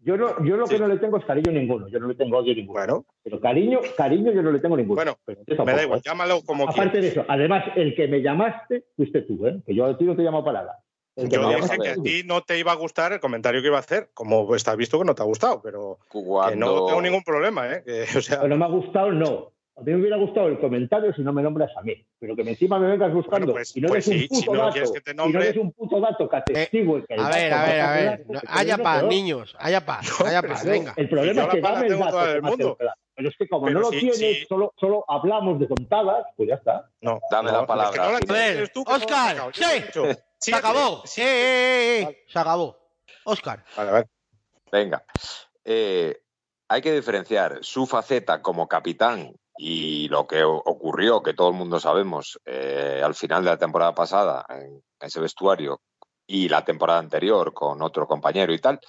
Yo 0.06 0.18
no, 0.18 0.46
yo 0.46 0.56
lo 0.56 0.68
que 0.68 0.78
no 0.78 0.88
le 0.88 1.00
tengo 1.00 1.18
es 1.18 1.26
cariño 1.26 1.52
ninguno. 1.52 1.88
Yo 1.88 2.00
no 2.00 2.08
le 2.08 2.14
tengo 2.14 2.38
odio 2.38 2.54
ninguno. 2.54 2.80
Bueno, 2.80 3.06
Pero 3.24 3.40
cariño, 3.42 3.80
cariño 3.98 4.32
yo 4.32 4.44
no 4.44 4.52
le 4.52 4.60
tengo 4.60 4.78
ninguno. 4.78 4.96
Bueno, 4.96 5.18
Pero 5.26 5.66
me 5.66 5.74
da 5.74 5.82
igual, 5.82 5.98
¿eh? 5.98 6.04
llámalo 6.06 6.42
como 6.46 6.66
Aparte 6.66 6.92
quieras. 6.92 7.02
de 7.02 7.22
eso, 7.22 7.26
además, 7.28 7.64
el 7.76 7.96
que 7.96 8.08
me 8.08 8.22
llamaste 8.22 8.86
fuiste 8.96 9.24
tú, 9.24 9.48
¿eh? 9.48 9.60
Que 9.66 9.74
yo 9.74 9.86
a 9.86 9.98
ti 9.98 10.06
no 10.06 10.16
te 10.16 10.22
llamo 10.22 10.46
para 10.46 10.60
nada. 10.60 10.80
Yo 11.16 11.50
dije 11.50 11.78
que 11.80 11.90
a 11.90 11.96
ti 11.96 12.22
no 12.24 12.42
te 12.42 12.60
iba 12.60 12.72
a 12.72 12.76
gustar 12.76 13.14
el 13.14 13.20
comentario 13.20 13.62
que 13.62 13.68
iba 13.68 13.78
a 13.78 13.80
hacer, 13.80 14.10
como 14.14 14.54
estás 14.54 14.78
visto 14.78 15.00
que 15.00 15.06
no 15.06 15.16
te 15.16 15.24
ha 15.24 15.26
gustado, 15.26 15.60
pero 15.64 15.98
que 16.12 16.20
no 16.20 16.26
cuando, 16.26 16.86
tengo 16.86 17.02
ningún 17.02 17.24
problema, 17.24 17.68
¿eh? 17.72 17.82
Que, 17.84 18.04
o 18.16 18.22
sea, 18.22 18.42
Pero 18.42 18.50
no 18.50 18.58
me 18.58 18.66
ha 18.66 18.68
gustado, 18.68 19.12
no. 19.12 19.55
A 19.78 19.82
mí 19.82 19.92
me 19.92 20.00
hubiera 20.00 20.16
gustado 20.18 20.48
el 20.48 20.58
comentario 20.60 21.14
si 21.14 21.22
no 21.22 21.34
me 21.34 21.44
nombras 21.44 21.70
a 21.76 21.82
mí. 21.82 21.94
Pero 22.18 22.34
que 22.36 22.44
encima 22.44 22.80
me 22.80 22.88
vengas 22.88 23.14
buscando 23.14 23.48
Bueno, 23.48 23.54
pues- 23.56 23.76
y 23.76 23.82
no 23.82 23.90
pues 23.90 24.08
eres 24.08 24.20
sí, 24.22 24.28
un 24.32 24.40
puto 24.40 24.42
si 24.52 24.58
no 24.58 24.58
dato. 24.64 24.72
quieres 24.72 24.92
que 24.92 25.02
te 25.02 25.12
y 25.12 25.14
no 25.16 25.24
nombre- 25.24 25.44
eres 25.50 25.58
un 25.58 25.72
puto 25.74 26.00
dato 26.00 26.30
que 26.30 26.36
atestigue 26.38 27.06
que 27.06 27.14
el 27.14 27.20
A 27.20 27.30
ver, 27.30 27.54
a 27.54 27.64
ver, 27.66 27.82
a 27.82 27.92
ver. 27.94 28.26
No, 28.30 28.40
haya 28.48 28.78
paz, 28.78 29.04
niños. 29.04 29.56
Haya 29.60 29.86
paz, 29.86 30.08
No, 30.20 30.26
haya 30.28 30.42
pero 30.42 30.54
paz. 30.54 30.64
no. 30.66 30.72
Venga. 30.72 30.94
El 30.96 31.10
problema 31.10 31.42
es 31.44 31.48
que 31.50 31.62
dame 31.62 31.88
el 31.88 32.00
dato. 32.00 32.20
hace 32.20 32.42
mundo. 32.42 32.78
claro. 32.78 33.00
Pero 33.18 33.30
es 33.30 33.36
que 33.38 33.48
como 33.48 33.66
Pero 33.68 33.80
no 33.80 33.86
lo 33.86 33.92
sí, 33.92 34.00
tienes, 34.00 34.18
sí. 34.18 34.46
Solo, 34.50 34.74
solo 34.78 35.06
hablamos 35.08 35.58
de 35.60 35.68
contadas, 35.70 36.26
pues 36.36 36.50
ya 36.50 36.56
está. 36.56 36.90
no. 37.02 37.20
Dame 37.32 37.52
no, 37.52 37.62
la 37.62 37.66
palabra. 37.68 37.90
es 37.90 37.96
que 37.96 38.06
no 38.06 38.12
la 38.12 38.18
A 38.18 38.54
ver, 38.58 38.70
tú. 38.70 38.84
Yo 38.86 39.52
sí. 39.54 40.20
Se 40.38 40.54
acabó. 40.56 41.02
sí. 41.06 41.22
Eh, 41.22 41.26
eh, 41.26 41.28
eh, 41.28 42.02
eh. 42.12 42.24
Se 42.28 42.40
acabó. 42.40 42.78
Oscar. 43.26 43.64
Vale, 43.76 43.92
vale. 43.92 44.06
Venga. 44.72 45.04
Eh, 45.64 46.18
hay 46.68 46.82
que 46.82 46.92
diferenciar 46.94 47.60
su 47.62 47.86
faceta 47.88 48.42
como 48.42 48.68
capitán 48.68 49.32
y 49.58 50.08
lo 50.10 50.28
que 50.28 50.44
ocurrió, 50.44 51.24
que 51.24 51.34
todo 51.34 51.50
el 51.50 51.56
mundo 51.56 51.80
sabemos, 51.80 52.40
eh, 52.46 53.02
al 53.04 53.16
final 53.16 53.44
de 53.44 53.52
la 53.52 53.58
temporada 53.58 53.96
pasada 53.96 54.46
en 54.50 54.84
ese 55.00 55.20
vestuario 55.20 55.82
y 56.28 56.50
la 56.50 56.66
temporada 56.66 57.00
anterior 57.00 57.54
con 57.54 57.82
otro 57.82 58.08
compañero 58.08 58.54
y 58.54 58.60
tal. 58.60 58.80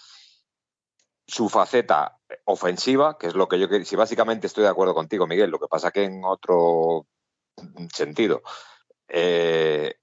Su 1.27 1.49
faceta 1.49 2.19
ofensiva, 2.45 3.19
que 3.19 3.27
es 3.27 3.35
lo 3.35 3.49
que 3.49 3.59
yo. 3.59 3.67
Si 3.85 3.97
básicamente 3.97 4.47
estoy 4.47 4.64
de 4.64 4.71
acuerdo 4.71 4.95
contigo, 4.95 5.27
Miguel, 5.27 5.51
lo 5.51 5.59
que 5.59 5.69
pasa 5.69 5.91
que 5.91 6.05
en 6.05 6.25
otro 6.25 7.07
sentido. 7.93 8.43
Eh, 9.09 9.95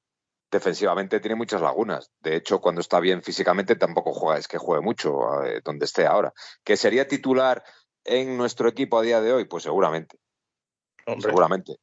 defensivamente 0.51 1.19
tiene 1.19 1.35
muchas 1.35 1.61
lagunas. 1.61 2.11
De 2.19 2.35
hecho, 2.35 2.61
cuando 2.61 2.81
está 2.81 2.99
bien 2.99 3.23
físicamente 3.23 3.75
tampoco 3.75 4.13
juega, 4.13 4.39
es 4.39 4.47
que 4.47 4.57
juegue 4.57 4.83
mucho 4.83 5.43
eh, 5.43 5.61
donde 5.63 5.85
esté 5.85 6.05
ahora. 6.05 6.33
¿Que 6.63 6.77
sería 6.77 7.07
titular 7.07 7.63
en 8.05 8.37
nuestro 8.37 8.69
equipo 8.69 8.99
a 8.99 9.01
día 9.01 9.19
de 9.21 9.33
hoy? 9.33 9.45
Pues 9.45 9.63
seguramente, 9.63 10.19
Hombre, 11.05 11.21
seguramente. 11.29 11.75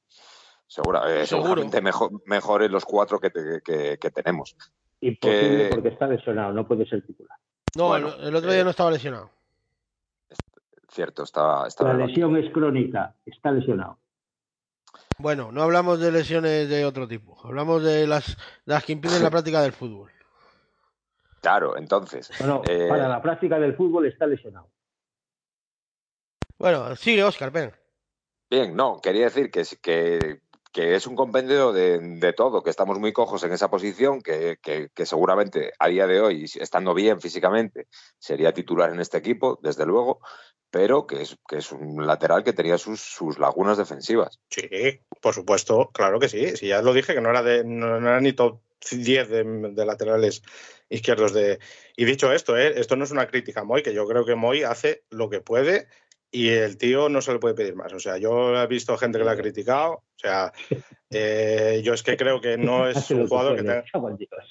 Segura, 0.67 1.01
eh, 1.01 1.27
Seguro. 1.27 1.49
seguramente 1.49 1.81
mejor, 1.83 2.11
mejores 2.27 2.71
los 2.71 2.85
cuatro 2.85 3.19
que, 3.19 3.31
te- 3.31 3.61
que- 3.65 3.99
que 3.99 4.11
tenemos. 4.11 4.57
Imposible 5.01 5.69
Que- 5.69 5.75
porque 5.75 5.89
está 5.89 6.07
lesionado, 6.07 6.53
no 6.53 6.67
puede 6.67 6.87
ser 6.87 7.05
titular. 7.05 7.37
No, 7.77 7.89
Bueno, 7.89 8.15
el, 8.19 8.29
el 8.29 8.37
otro 8.37 8.51
día 8.51 8.61
eh, 8.61 8.65
no 8.65 8.71
estaba 8.71 8.91
lesionado. 8.91 9.31
Cierto, 10.89 11.23
está, 11.23 11.67
está 11.67 11.85
La 11.93 12.07
lesión 12.07 12.37
es 12.37 12.53
crónica, 12.53 13.15
está 13.25 13.51
lesionado. 13.53 13.99
Bueno, 15.19 15.53
no 15.53 15.63
hablamos 15.63 16.01
de 16.01 16.11
lesiones 16.11 16.69
de 16.69 16.85
otro 16.85 17.07
tipo. 17.07 17.39
Hablamos 17.45 17.83
de 17.85 18.07
las, 18.07 18.37
de 18.65 18.75
las 18.75 18.85
que 18.85 18.93
impiden 18.93 19.23
la 19.23 19.31
práctica 19.31 19.61
del 19.63 19.73
fútbol. 19.73 20.11
Claro, 21.43 21.77
entonces. 21.77 22.31
No, 22.41 22.47
no, 22.47 22.63
Eh, 22.67 22.87
para 22.89 23.09
la 23.09 23.23
práctica 23.23 23.59
del 23.59 23.77
fútbol 23.77 24.07
está 24.07 24.27
lesionado. 24.27 24.69
Bueno, 26.59 26.95
sigue, 26.97 27.23
Oscar, 27.25 27.51
ven. 27.51 27.73
Bien, 28.51 28.75
no, 28.75 29.01
quería 29.01 29.27
decir 29.27 29.49
que, 29.53 29.63
que, 30.73 30.95
es 30.97 31.07
un 31.07 31.15
compendio 31.15 31.73
de, 31.73 32.33
todo, 32.37 32.65
que 32.65 32.71
estamos 32.71 32.99
muy 32.99 33.13
cojos 33.13 33.45
en 33.45 33.53
esa 33.53 33.71
posición, 33.71 34.21
que, 34.21 34.59
seguramente 35.05 35.73
a 35.79 35.87
día 35.87 36.09
de 36.09 36.21
hoy, 36.21 36.47
estando 36.57 36.93
bien 36.93 37.21
físicamente, 37.21 37.87
sería 38.19 38.53
titular 38.53 38.91
en 38.91 38.99
este 38.99 39.19
equipo, 39.19 39.61
desde 39.63 39.87
luego, 39.87 40.19
pero 40.69 41.07
que 41.07 41.23
es, 41.23 41.73
un 41.73 42.05
lateral 42.05 42.43
que 42.43 42.53
tenía 42.53 42.77
sus, 42.77 43.39
lagunas 43.39 43.79
defensivas. 43.79 44.41
Sí, 44.51 44.69
por 45.21 45.33
supuesto, 45.33 45.91
claro 45.95 46.19
que 46.19 46.29
sí. 46.29 46.57
Si 46.57 46.67
ya 46.67 46.83
lo 46.83 46.93
dije, 46.93 47.15
que 47.15 47.21
no 47.21 47.31
era, 47.31 47.45
de, 47.45 47.63
no 47.63 47.99
era 47.99 48.21
ni 48.21 48.33
top 48.33 48.63
10 48.91 49.29
de, 49.29 49.45
de 49.45 49.87
laterales 49.87 50.43
izquierdos. 50.89 51.33
de 51.33 51.61
Y 51.97 52.05
dicho 52.05 52.33
esto, 52.33 52.57
¿eh? 52.57 52.81
esto 52.81 52.97
no 52.97 53.05
es 53.05 53.13
una 53.13 53.29
crítica 53.29 53.61
a 53.61 53.65
Moy, 53.65 53.85
que 53.85 53.95
yo 53.95 54.07
creo 54.09 54.25
que 54.25 54.35
Moy 54.35 54.65
hace 54.65 55.05
lo 55.11 55.31
que 55.31 55.41
puede 55.41 55.87
y 56.31 56.49
el 56.51 56.79
tío 56.79 57.09
no 57.09 57.21
se 57.23 57.33
le 57.33 57.39
puede 57.39 57.55
pedir 57.55 57.75
más. 57.75 57.93
O 57.93 57.99
sea, 57.99 58.17
yo 58.19 58.57
he 58.61 58.67
visto 58.67 58.97
gente 58.97 59.19
que 59.19 59.25
lo 59.25 59.31
ha 59.31 59.37
criticado. 59.37 59.93
O 59.93 60.03
sea, 60.17 60.53
eh, 61.11 61.81
yo 61.85 61.95
es 61.95 62.03
que 62.03 62.17
creo 62.17 62.41
que 62.41 62.57
no 62.57 62.89
es 62.89 63.11
un 63.11 63.27
jugador 63.27 63.57
que 63.57 63.63
puede, 63.65 63.83
tenga... 63.83 64.45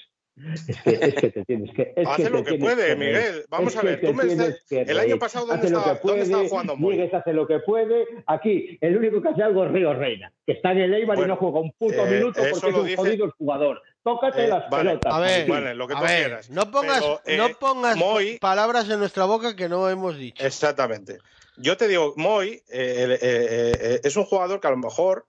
Es 0.54 0.80
que, 0.82 0.90
es 0.94 1.14
que 1.16 1.30
te 1.32 1.44
tienes 1.44 1.70
que. 1.74 1.92
Es 1.94 2.08
hace 2.08 2.22
que 2.24 2.30
lo 2.30 2.42
que 2.42 2.54
puede, 2.54 2.86
que 2.86 2.96
Miguel. 2.96 3.44
Vamos 3.50 3.74
Es 3.74 3.78
a 3.78 3.82
ver, 3.82 4.00
tú 4.00 4.14
me 4.14 4.24
estás- 4.24 4.64
que 4.70 4.80
el 4.82 4.98
año 4.98 5.18
pasado, 5.18 5.44
¿dónde 5.44 5.66
estaba- 5.66 6.00
que 6.00 6.08
dónde 6.08 6.22
estaba 6.22 6.38
puede, 6.38 6.48
jugando 6.50 6.76
Moy? 6.76 6.94
Miguel 6.96 7.14
hace 7.14 7.32
lo 7.34 7.46
que 7.46 7.58
puede. 7.58 8.06
Aquí, 8.26 8.78
el 8.80 8.96
único 8.96 9.20
que 9.20 9.28
hace 9.28 9.42
algo 9.42 9.66
es 9.66 9.72
Río 9.72 9.92
Reina, 9.92 10.32
que 10.46 10.52
está 10.52 10.72
en 10.72 10.78
el 10.78 10.94
Eibar 10.94 11.18
y 11.18 11.26
no 11.26 11.36
juega 11.36 11.60
un 11.60 11.72
puto 11.72 12.06
eh, 12.06 12.10
minuto 12.10 12.40
eso 12.40 12.52
porque 12.58 12.68
es 12.68 12.74
un 12.76 12.84
dice- 12.86 12.96
jodido 12.96 13.34
jugador. 13.36 13.82
Tócate 14.02 14.44
Eh, 14.44 14.48
las 14.48 14.70
vale. 14.70 14.88
pelotas. 14.90 15.12
A 15.12 15.20
ver. 15.20 15.46
Vale, 15.46 15.74
lo 15.74 15.86
que 15.86 15.94
tú 15.94 16.00
ver, 16.00 16.24
quieras. 16.24 16.48
no 16.48 16.70
pongas, 16.70 17.00
Pero, 17.00 17.20
eh, 17.26 17.36
no 17.36 17.48
pongas 17.58 17.96
Moy- 17.98 18.38
palabras 18.38 18.88
en 18.88 18.98
nuestra 18.98 19.26
boca 19.26 19.54
que 19.54 19.68
no 19.68 19.90
hemos 19.90 20.16
dicho. 20.16 20.42
Exactamente. 20.42 21.18
Yo 21.62 21.76
te 21.76 21.88
digo, 21.88 22.14
Moy 22.16 22.48
eh, 22.48 22.62
eh, 22.68 23.18
eh, 23.20 24.00
es 24.02 24.16
un 24.16 24.24
jugador 24.24 24.60
que 24.60 24.66
a 24.66 24.70
lo 24.70 24.76
mejor, 24.76 25.26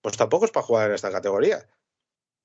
pues 0.00 0.16
tampoco 0.16 0.44
es 0.44 0.50
para 0.50 0.64
jugar 0.64 0.88
en 0.88 0.94
esta 0.94 1.10
categoría. 1.10 1.66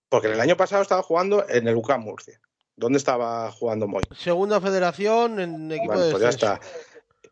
Porque 0.09 0.27
el 0.27 0.39
año 0.39 0.57
pasado 0.57 0.81
estaba 0.81 1.03
jugando 1.03 1.47
en 1.47 1.67
el 1.67 1.75
UCAM 1.75 2.01
Murcia. 2.01 2.39
¿Dónde 2.75 2.97
estaba 2.97 3.51
jugando 3.51 3.87
Moy? 3.87 4.03
Segunda 4.17 4.61
federación 4.61 5.39
en 5.39 5.71
equipo 5.71 5.93
Bueno, 5.93 6.05
de 6.05 6.11
pues 6.11 6.23
ya 6.23 6.29
está. 6.29 6.59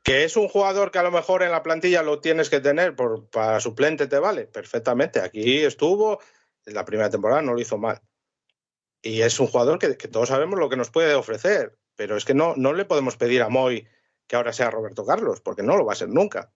Que 0.04 0.24
es 0.24 0.38
un 0.38 0.48
jugador 0.48 0.92
que 0.92 1.00
a 1.00 1.04
lo 1.04 1.12
mejor 1.12 1.42
en 1.42 1.52
la 1.52 1.64
plantilla 1.64 2.04
lo 2.04 2.20
tienes 2.20 2.50
que 2.50 2.60
tener 2.60 2.96
por, 2.96 3.28
para 3.30 3.60
suplente, 3.60 4.08
te 4.08 4.20
vale. 4.20 4.46
Perfectamente. 4.46 5.22
Aquí 5.22 5.64
estuvo 5.64 6.20
en 6.66 6.74
la 6.74 6.86
primera 6.86 7.10
temporada, 7.10 7.42
no 7.42 7.54
lo 7.54 7.62
hizo 7.62 7.78
mal. 7.78 8.02
Y 9.02 9.22
es 9.22 9.40
un 9.40 9.48
jugador 9.48 9.80
que, 9.80 9.98
que 9.98 10.08
todos 10.08 10.30
sabemos 10.30 10.60
lo 10.60 10.70
que 10.70 10.78
nos 10.78 10.92
puede 10.92 11.16
ofrecer. 11.16 11.78
Pero 11.96 12.18
es 12.18 12.26
que 12.26 12.34
no, 12.34 12.54
no 12.58 12.74
le 12.74 12.86
podemos 12.86 13.18
pedir 13.18 13.42
a 13.42 13.50
Moy 13.50 13.88
que 14.28 14.36
ahora 14.36 14.54
sea 14.54 14.72
Roberto 14.72 15.06
Carlos, 15.06 15.42
porque 15.42 15.64
no 15.64 15.78
lo 15.78 15.86
va 15.86 15.94
a 15.94 15.96
ser 15.98 16.10
nunca. 16.10 16.52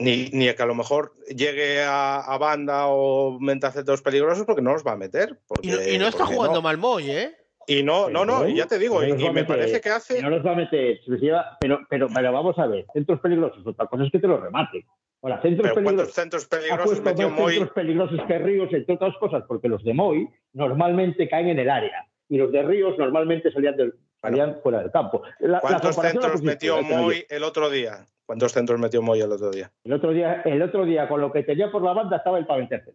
Ni, 0.00 0.28
ni 0.32 0.52
que 0.54 0.62
a 0.62 0.66
lo 0.66 0.76
mejor 0.76 1.12
llegue 1.26 1.82
a, 1.82 2.20
a 2.20 2.38
banda 2.38 2.86
o 2.86 3.40
mentacetos 3.40 4.00
peligrosos 4.00 4.44
porque 4.46 4.62
no 4.62 4.72
los 4.72 4.86
va 4.86 4.92
a 4.92 4.96
meter. 4.96 5.40
Porque, 5.48 5.66
Y 5.66 5.70
no, 5.72 5.82
y 5.82 5.98
no 5.98 6.06
está 6.06 6.24
jugando 6.24 6.56
no. 6.56 6.62
mal 6.62 6.78
Moy, 6.78 7.10
¿eh? 7.10 7.34
Y 7.66 7.82
no, 7.82 8.08
no, 8.08 8.24
no, 8.24 8.48
y 8.48 8.54
ya 8.56 8.66
te 8.66 8.78
digo, 8.78 9.02
No 9.02 9.08
y, 9.08 9.12
me 9.24 9.30
meter, 9.32 9.46
parece 9.46 9.80
que 9.80 9.90
hace. 9.90 10.22
No 10.22 10.30
los 10.30 10.46
va 10.46 10.52
a 10.52 10.54
meter, 10.54 11.00
se 11.04 11.10
les 11.10 11.20
lleva- 11.20 11.58
pero, 11.60 11.80
pero, 11.90 12.06
pero 12.14 12.32
vamos 12.32 12.58
a 12.58 12.66
ver, 12.66 12.86
centros 12.94 13.20
peligrosos, 13.20 13.66
otra 13.66 13.86
cosa 13.86 14.04
es 14.04 14.10
que 14.12 14.20
te 14.20 14.26
los 14.28 14.40
remate. 14.40 14.86
Ahora, 15.20 15.42
centros 15.42 15.68
Pero 15.68 15.74
¿cuántos 15.82 16.14
peligrosos. 16.14 16.14
centros 16.14 16.46
peligrosos 16.46 17.02
metió 17.02 17.28
Moy? 17.28 17.54
centros 17.54 17.74
peligrosos 17.74 18.20
que 18.26 18.38
Ríos, 18.38 18.72
entre 18.72 18.94
otras 18.94 19.14
cosas, 19.18 19.42
porque 19.48 19.68
los 19.68 19.82
de 19.84 19.92
Moy 19.92 20.28
normalmente 20.54 21.28
caen 21.28 21.48
en 21.48 21.58
el 21.58 21.68
área 21.68 22.06
y 22.28 22.38
los 22.38 22.52
de 22.52 22.62
Ríos 22.62 22.96
normalmente 22.96 23.50
salían, 23.52 23.76
del, 23.76 23.92
salían 24.20 24.58
fuera 24.62 24.80
del 24.80 24.90
campo. 24.90 25.22
La- 25.40 25.60
¿Cuántos 25.60 25.96
centros 25.96 26.42
metió 26.42 26.78
eh, 26.78 26.82
Moy 26.82 27.26
el 27.28 27.44
otro 27.44 27.70
día? 27.70 28.04
¿Cuántos 28.26 28.52
centros 28.52 28.78
metió 28.78 29.00
Moy 29.02 29.20
el 29.20 29.32
otro 29.32 29.50
día? 29.50 29.70
El 29.84 29.92
otro 29.94 30.12
día, 30.12 30.42
el 30.44 30.60
otro 30.62 30.84
día 30.84 31.08
con 31.08 31.20
lo 31.20 31.32
que 31.32 31.42
tenía 31.42 31.70
por 31.70 31.82
la 31.82 31.92
banda 31.92 32.16
estaba 32.18 32.38
el 32.38 32.46
para 32.46 32.60
meterse. 32.60 32.92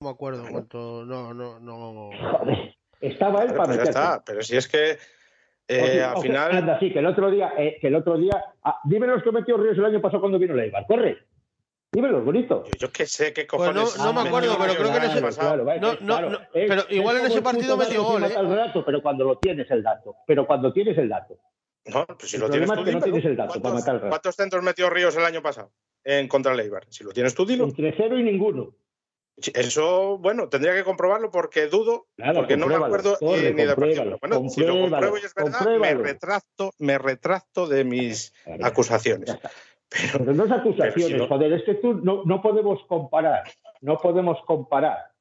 No 0.00 0.08
me 0.08 0.10
acuerdo 0.10 0.44
cuánto. 0.50 1.04
No, 1.04 1.32
no, 1.34 1.58
no. 1.58 2.10
Joder, 2.38 2.74
estaba 3.00 3.42
él 3.42 3.48
Vale, 3.48 3.56
para 3.56 3.64
pues 3.64 3.68
meterse. 3.78 3.90
está, 3.90 4.22
pero 4.24 4.42
si 4.42 4.56
es 4.56 4.68
que 4.68 4.98
eh, 5.68 6.02
O 6.04 6.16
al 6.16 6.22
final. 6.22 6.52
Anda, 6.56 6.78
sí, 6.78 6.92
que 6.92 6.98
el 6.98 7.06
otro 7.06 7.30
día, 7.30 7.52
eh, 7.58 7.78
que 7.80 7.88
el 7.88 7.94
otro 7.94 8.16
día. 8.16 8.42
ah, 8.64 8.78
dime 8.84 9.06
los 9.06 9.22
que 9.22 9.32
metió 9.32 9.56
Ríos 9.56 9.76
el 9.78 9.84
año 9.84 10.00
pasado 10.00 10.20
cuando 10.20 10.38
vino 10.38 10.54
Leibar, 10.54 10.86
corre. 10.86 11.18
Dímelos, 11.90 12.22
bonito. 12.24 12.64
Yo, 12.66 12.72
yo 12.76 12.92
qué 12.92 13.06
sé 13.06 13.32
qué 13.32 13.46
Pues 13.46 13.74
no- 13.74 13.82
cojones. 13.84 13.98
no 13.98 14.12
me 14.12 14.28
acuerdo, 14.28 14.56
pero 14.60 14.74
creo 14.74 14.90
que 14.90 14.96
en 14.98 15.02
ese- 15.04 15.20
pasado. 15.22 15.48
Claro, 15.48 15.64
vale, 15.64 15.80
No, 15.80 15.92
no, 15.92 15.98
claro. 15.98 16.30
no, 16.30 16.38
Es- 16.52 16.68
pero 16.68 16.82
igual 16.90 17.16
en 17.16 17.24
es 17.26 17.32
ese 17.32 17.42
partido 17.42 17.76
metió 17.78 18.04
gol, 18.04 18.22
que 18.22 18.28
¿eh? 18.28 18.36
el 18.38 18.48
dato, 18.56 18.84
pero 18.84 19.02
cuando 19.02 19.24
lo 19.24 19.38
tienes 19.38 19.70
el 19.70 19.82
dato. 19.82 20.16
Pero 20.26 20.46
cuando 20.46 20.72
tienes 20.72 20.98
el 20.98 21.08
dato. 21.08 21.38
No, 21.86 22.04
pues 22.06 22.28
si 22.30 22.36
El 22.36 22.42
lo 22.42 22.50
tienes 22.50 22.68
tú, 22.70 22.80
es 22.80 22.84
que 22.84 22.92
no 22.92 23.00
tienes 23.00 23.24
el 23.24 23.36
dato 23.36 23.48
para 23.54 23.60
¿Cuántos, 23.62 23.84
matar 23.94 24.08
cuántos 24.10 24.36
centros 24.36 24.62
metió 24.62 24.90
Ríos 24.90 25.16
el 25.16 25.24
año 25.24 25.40
pasado 25.40 25.72
en 26.04 26.28
contra 26.28 26.52
el 26.52 26.60
Eibar? 26.60 26.84
Si 26.90 27.02
lo 27.04 27.12
tienes 27.12 27.34
tú, 27.34 27.46
dilo. 27.46 27.64
Entre 27.64 27.94
cero 27.96 28.18
y 28.18 28.22
ninguno. 28.22 28.74
Eso, 29.54 30.18
bueno, 30.18 30.48
tendría 30.48 30.74
que 30.74 30.82
comprobarlo 30.84 31.30
porque 31.30 31.68
dudo, 31.68 32.08
Claro, 32.16 32.40
porque 32.40 32.56
no 32.56 32.66
me 32.66 32.74
acuerdo 32.74 33.16
corre, 33.18 33.48
eh, 33.48 33.54
ni 33.54 33.64
de 33.64 33.74
partido. 33.76 34.18
Bueno, 34.20 34.48
si 34.50 34.60
lo 34.62 34.78
compruebo 34.80 35.16
y 35.16 35.20
es 35.20 35.32
verdad, 35.34 35.78
me 35.78 35.94
retracto, 35.94 36.72
me 36.78 36.98
retracto 36.98 37.66
de 37.66 37.84
mis 37.84 38.34
acusaciones. 38.62 39.34
Pero 39.90 40.18
Pero 40.24 40.34
no 40.34 40.44
es 40.44 40.50
acusaciones, 40.50 40.94
Pero 40.94 41.06
si 41.08 41.14
no- 41.16 41.26
joder, 41.28 41.52
es 41.54 41.62
que 41.64 41.74
tú 41.76 41.94
no, 41.94 42.22
no 42.24 42.42
podemos 42.42 42.82
comparar, 42.88 43.44
no 43.80 43.96
podemos 43.98 44.38
comparar 44.46 45.12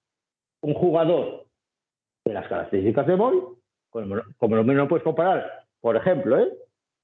un 0.62 0.74
jugador 0.74 1.46
de 2.26 2.34
las 2.34 2.48
características 2.48 3.08
de 3.08 3.16
Moy, 3.16 3.42
como, 3.90 4.16
como 4.38 4.56
lo 4.58 4.64
menos 4.64 4.84
no 4.84 4.88
puedes 4.90 5.04
comparar, 5.04 5.66
por 5.80 5.96
ejemplo, 5.96 6.38
¿eh? 6.40 6.52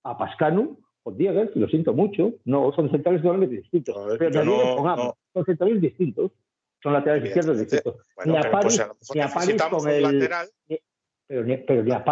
a 0.04 0.18
Pascanu 0.18 0.78
con 1.04 1.18
Diegues, 1.18 1.52
y 1.56 1.60
lo 1.60 1.68
siento 1.68 1.94
mucho, 1.94 2.34
no, 2.46 2.72
son 2.74 2.90
centrales 2.90 3.22
totalmente 3.22 3.56
distintos. 3.56 3.96
Pero 4.18 4.44
ni 4.44 4.52
no- 4.52 4.76
con 4.76 4.88
Amo, 4.90 5.04
no. 5.04 5.18
son 5.34 5.46
centrales 5.46 5.82
distintos, 5.82 6.32
son 6.82 6.94
laterales 6.94 7.26
izquierdos 7.26 7.60
distintos. 7.60 7.96
bueno, 8.16 8.34
ni 8.34 8.38
a 8.40 8.52
París, 8.52 8.82
pues 8.98 9.12
a 9.12 9.16
ni 9.16 9.22
a 9.22 9.70
con 9.70 9.90
el, 9.90 10.02
lateral. 10.04 10.48
pero 11.28 11.44
ni, 11.46 11.58
pero 11.58 11.84
ni 11.84 11.92
a 11.92 12.04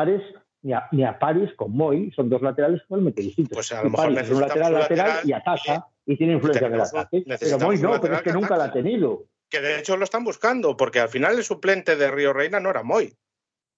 ni 0.64 0.74
a, 0.74 0.88
ni 0.92 1.04
a 1.04 1.18
París 1.18 1.50
con 1.56 1.72
Moy 1.72 2.12
son 2.16 2.30
dos 2.30 2.42
laterales 2.42 2.82
totalmente 2.88 3.22
distintos. 3.22 3.56
Pues 3.56 3.72
a 3.72 3.82
lo 3.84 3.88
Y 3.88 3.92
mejor 3.92 4.12
es 4.18 4.30
un 4.30 4.42
lateral 4.42 4.74
lateral 4.74 5.08
lateral 5.08 5.30
y 5.30 5.34
ataca 5.34 5.88
y 6.06 6.18
tiene 6.18 6.34
influencia 6.34 6.68
en 6.68 6.74
el 6.74 6.82
ataque. 6.82 7.24
Pero 7.40 7.60
Moy 7.60 7.78
no, 7.78 8.00
pero 8.02 8.16
es 8.16 8.22
que 8.22 8.30
que 8.30 8.34
nunca 8.34 8.58
la 8.58 8.66
ha 8.66 8.72
tenido. 8.74 9.26
que 9.50 9.60
de 9.62 9.80
hecho 9.80 9.98
lo 9.98 10.04
están 10.04 10.24
buscando, 10.24 10.78
porque 10.78 11.00
al 11.00 11.10
final 11.10 11.36
el 11.38 11.44
suplente 11.44 11.96
de 11.96 12.12
Río 12.12 12.34
Reina 12.34 12.60
no 12.60 12.70
era 12.70 12.84
Moy, 12.84 13.14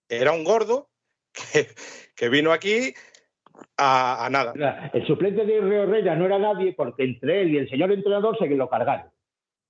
era 0.10 0.32
un 0.32 0.44
gordo 0.44 0.90
que, 1.34 1.68
que 2.16 2.30
vino 2.30 2.52
aquí 2.52 2.94
a, 3.78 4.26
a 4.26 4.30
nada. 4.30 4.54
El 4.94 5.06
suplente 5.08 5.46
de 5.46 5.62
Río 5.62 5.86
Reina 5.86 6.16
no 6.16 6.26
era 6.26 6.38
nadie 6.40 6.74
porque 6.74 7.04
entre 7.04 7.42
él 7.42 7.52
y 7.52 7.58
el 7.58 7.70
señor 7.70 7.92
entrenador 7.92 8.38
se 8.38 8.48
lo 8.48 8.70
cargaron. 8.70 9.10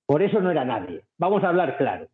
Por 0.06 0.22
eso 0.22 0.40
no 0.40 0.50
era 0.50 0.64
nadie. 0.64 1.04
Vamos 1.16 1.42
a 1.44 1.48
hablar 1.48 1.78
claro. 1.78 2.08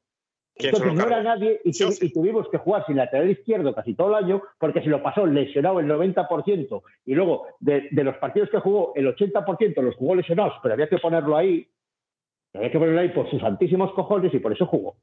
¿Quién 0.61 0.74
se 0.76 0.82
Entonces 0.82 0.94
no 0.94 1.06
era 1.06 1.22
nadie 1.22 1.61
y, 1.64 1.72
tu- 1.72 1.90
Sofi. 1.92 2.06
y 2.06 2.12
tuvimos 2.12 2.48
que 2.50 2.58
jugar 2.58 2.84
sin 2.86 2.96
lateral 2.96 3.30
izquierdo 3.30 3.74
casi 3.74 3.94
todo 3.94 4.08
el 4.16 4.24
año 4.24 4.42
porque 4.58 4.80
se 4.82 4.88
lo 4.88 5.02
pasó 5.02 5.26
lesionado 5.26 5.80
el 5.80 5.86
90% 5.86 6.82
y 7.06 7.14
luego 7.14 7.46
de, 7.61 7.88
de 7.90 8.04
los 8.04 8.16
partidos 8.16 8.50
que 8.50 8.58
jugó 8.61 8.92
el 8.94 9.06
80% 9.14 9.80
los 9.82 9.96
jugó 9.96 10.14
lesionados, 10.14 10.54
pero 10.62 10.74
había 10.74 10.88
que 10.88 10.98
ponerlo 10.98 11.36
ahí. 11.36 11.66
Había 12.54 12.70
que 12.70 12.78
ponerlo 12.78 13.00
ahí 13.00 13.08
por 13.11 13.30
sus 13.30 13.40
santísimos 13.40 13.92
cojones 13.92 14.32
y 14.34 14.38
por 14.40 14.52
eso 14.52 14.66
jugó. 14.66 14.96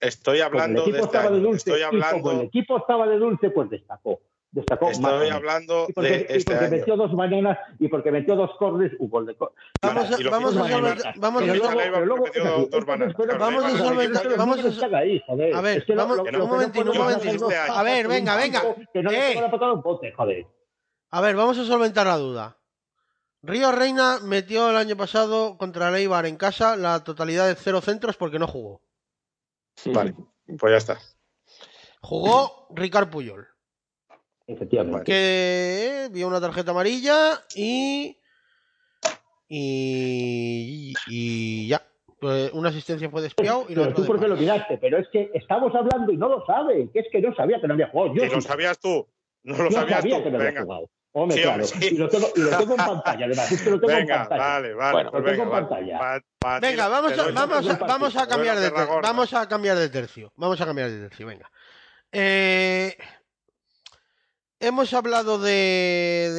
Estoy 0.00 0.38
Como 0.38 0.46
hablando 0.46 0.84
el 0.84 0.92
de 0.92 0.98
equipo 0.98 1.04
este 1.04 1.16
estaba 1.16 1.34
de 1.34 1.40
dulce 1.40 1.70
estoy 1.70 1.98
y 1.98 2.02
como 2.20 2.30
el 2.32 2.40
equipo 2.46 2.76
estaba 2.78 3.06
de 3.06 3.18
dulce, 3.18 3.50
pues 3.50 3.70
destacó. 3.70 4.20
Destacó 4.52 4.90
estoy 4.90 5.28
hablando 5.30 5.86
Y 5.88 5.92
porque, 5.94 6.10
de 6.10 6.16
y 6.28 6.36
este 6.36 6.52
porque 6.52 6.64
año. 6.66 6.76
metió 6.76 6.96
dos 6.96 7.16
bananas 7.16 7.58
y 7.78 7.88
porque 7.88 8.10
metió 8.12 8.36
dos 8.36 8.50
corners, 8.58 8.94
un 8.98 9.08
gol 9.08 9.24
de 9.24 9.34
cor- 9.34 9.54
Vamos 9.80 10.10
a, 10.10 10.20
Y 10.20 10.24
vamos 10.24 10.54
a 10.54 10.60
solventar- 10.60 10.70
solventar. 10.72 11.14
Vamos 11.16 11.42
a 11.42 11.46
solventar- 11.46 11.76
Leibar 11.76 12.06
vamos 12.06 12.22
a 12.26 12.26
Leibar 12.36 13.92
solventar- 13.94 15.54
a 15.54 15.60
ver, 15.62 15.78
Es 15.78 15.84
que 15.86 15.94
lo- 15.94 16.02
vamos- 16.02 16.16
lo- 16.18 16.44
un 16.44 16.50
momentito, 16.50 16.84
un 16.90 16.96
podemos 16.98 17.24
momentito. 17.24 17.48
A 17.72 17.82
ver, 17.82 18.08
venga, 18.08 18.36
venga. 18.36 18.60
campo 18.60 18.76
Que 18.92 19.02
no 19.02 19.10
le 19.10 19.32
Eh. 19.32 19.38
a 19.38 19.72
un 19.72 19.80
bote, 19.82 20.12
joder. 20.12 20.46
A 21.10 21.20
ver, 21.22 21.34
vamos 21.34 21.58
a 21.58 21.64
solventar 21.64 22.06
la 22.06 22.18
duda. 22.18 22.58
Río 23.42 23.72
Reina 23.72 24.18
metió 24.22 24.68
el 24.68 24.76
año 24.76 24.96
pasado 24.98 25.56
contra 25.56 25.88
el 25.88 25.94
Eibar 25.96 26.26
en 26.26 26.36
casa 26.36 26.76
la 26.76 27.02
totalidad 27.04 27.48
de 27.48 27.54
cero 27.54 27.80
centros 27.80 28.16
porque 28.18 28.38
no 28.38 28.46
jugó. 28.46 28.82
Vale, 29.86 30.14
pues 30.58 30.70
ya 30.70 30.76
está. 30.76 30.98
Jugó 32.02 32.66
Ricard 32.74 33.08
Puyol, 33.10 33.48
Efectivamente. 34.46 35.04
que 35.04 36.08
vio 36.12 36.26
una 36.28 36.40
tarjeta 36.40 36.70
amarilla 36.72 37.40
y. 37.54 38.16
Y. 39.48 40.94
Y 41.08 41.68
ya. 41.68 41.82
Pues 42.20 42.52
una 42.52 42.68
asistencia 42.68 43.10
fue 43.10 43.20
despiado 43.22 43.66
y 43.68 43.74
la 43.74 43.82
Pero 43.82 43.94
tú 43.94 44.02
de 44.02 44.06
por 44.06 44.20
qué 44.20 44.28
lo 44.28 44.36
miraste, 44.36 44.78
pero 44.78 44.96
es 44.98 45.08
que 45.12 45.30
estamos 45.34 45.74
hablando 45.74 46.12
y 46.12 46.16
no 46.16 46.28
lo 46.28 46.46
sabe, 46.46 46.88
que 46.92 47.00
es 47.00 47.06
que 47.10 47.20
no 47.20 47.34
sabía 47.34 47.60
que 47.60 47.66
no 47.66 47.74
había 47.74 47.88
jugado. 47.88 48.14
Yo 48.14 48.24
Y 48.24 48.28
lo 48.28 48.40
sí, 48.40 48.46
sabías 48.46 48.78
tú, 48.78 49.08
no 49.42 49.56
lo 49.58 49.70
yo 49.70 49.76
sabías 49.80 49.98
sabía 50.00 50.18
tú. 50.18 50.22
que 50.24 50.30
no 50.30 50.36
había 50.38 50.48
Venga, 50.50 50.62
jugado. 50.62 50.90
Hombre, 51.14 51.36
Sí, 51.36 51.42
claro. 51.42 51.64
hombre, 51.64 51.80
sí. 51.80 51.94
Y 51.94 51.98
lo 51.98 52.08
tengo, 52.08 52.28
y 52.36 52.40
lo 52.40 52.50
tengo 52.58 52.70
en 52.74 52.76
pantalla, 52.86 53.26
además. 53.26 53.52
Es 53.52 53.62
que 53.62 53.70
lo 53.70 53.80
tengo 53.80 53.90
en 53.92 53.98
venga, 53.98 54.18
pantalla. 54.20 54.40
vale, 54.42 54.74
vale. 54.74 54.92
Bueno, 54.92 55.10
pues 55.10 55.22
lo 55.24 55.30
tengo 55.30 55.44
venga, 55.44 55.58
en 55.58 55.68
pantalla. 55.68 55.98
va- 55.98 56.22
va- 56.46 56.60
Venga, 56.60 56.88
vamos 56.88 57.12
a, 57.18 57.30
vamos, 57.32 57.68
a, 57.68 57.76
vamos 57.86 58.16
a 58.16 58.26
cambiar 58.28 58.54
de 58.56 58.62
Te 58.62 58.70
doy 58.70 58.78
la 58.78 58.84
ter- 58.86 58.94
gorda. 58.94 59.08
vamos 59.08 59.34
a 59.34 59.48
cambiar 59.48 59.76
de 59.78 59.88
tercio. 59.88 60.32
Vamos 60.36 60.60
a 60.60 60.64
cambiar 60.64 60.90
de 60.90 61.00
tercio, 61.08 61.26
venga. 61.26 61.50
Eh, 62.12 62.96
hemos 64.62 64.94
hablado 64.94 65.38
de, 65.38 66.30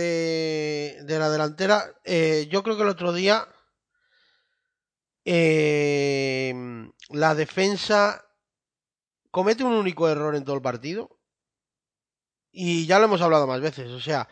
de, 0.98 1.04
de 1.04 1.20
la 1.20 1.30
delantera. 1.30 1.94
Eh, 2.06 2.48
yo 2.50 2.64
creo 2.64 2.78
que 2.78 2.84
el 2.84 2.90
otro 2.90 3.12
día 3.12 3.48
eh, 5.26 6.54
la 7.10 7.36
defensa 7.36 8.26
comete 9.30 9.66
un 9.66 9.74
único 9.74 10.08
error 10.08 10.36
en 10.36 10.46
todo 10.46 10.56
el 10.56 10.62
partido. 10.62 11.20
Y 12.52 12.86
ya 12.86 12.98
lo 13.00 13.06
hemos 13.06 13.22
hablado 13.22 13.46
más 13.46 13.60
veces. 13.60 13.92
O 13.92 14.00
sea, 14.00 14.30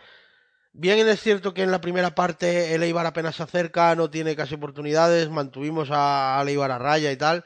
bien 0.71 1.05
es 1.07 1.19
cierto 1.19 1.53
que 1.53 1.63
en 1.63 1.71
la 1.71 1.81
primera 1.81 2.15
parte 2.15 2.73
el 2.73 2.83
Eibar 2.83 3.05
apenas 3.05 3.35
se 3.35 3.43
acerca, 3.43 3.93
no 3.95 4.09
tiene 4.09 4.35
casi 4.37 4.55
oportunidades, 4.55 5.29
mantuvimos 5.29 5.89
a, 5.91 6.39
al 6.39 6.47
Eibar 6.47 6.71
a 6.71 6.77
raya 6.77 7.11
y 7.11 7.17
tal. 7.17 7.43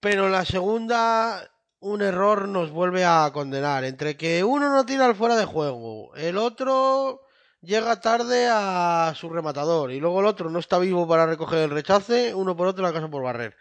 Pero 0.00 0.26
en 0.26 0.32
la 0.32 0.44
segunda 0.44 1.53
un 1.84 2.00
error 2.00 2.48
nos 2.48 2.70
vuelve 2.70 3.04
a 3.04 3.30
condenar. 3.32 3.84
Entre 3.84 4.16
que 4.16 4.42
uno 4.42 4.70
no 4.70 4.86
tira 4.86 5.04
al 5.04 5.14
fuera 5.14 5.36
de 5.36 5.44
juego, 5.44 6.14
el 6.16 6.38
otro 6.38 7.20
llega 7.60 8.00
tarde 8.00 8.48
a 8.50 9.12
su 9.14 9.28
rematador 9.28 9.92
y 9.92 10.00
luego 10.00 10.20
el 10.20 10.26
otro 10.26 10.48
no 10.50 10.58
está 10.58 10.78
vivo 10.78 11.06
para 11.06 11.26
recoger 11.26 11.58
el 11.58 11.70
rechace, 11.70 12.34
uno 12.34 12.56
por 12.56 12.68
otro 12.68 12.82
la 12.82 12.92
casa 12.92 13.10
por 13.10 13.22
barrer. 13.22 13.54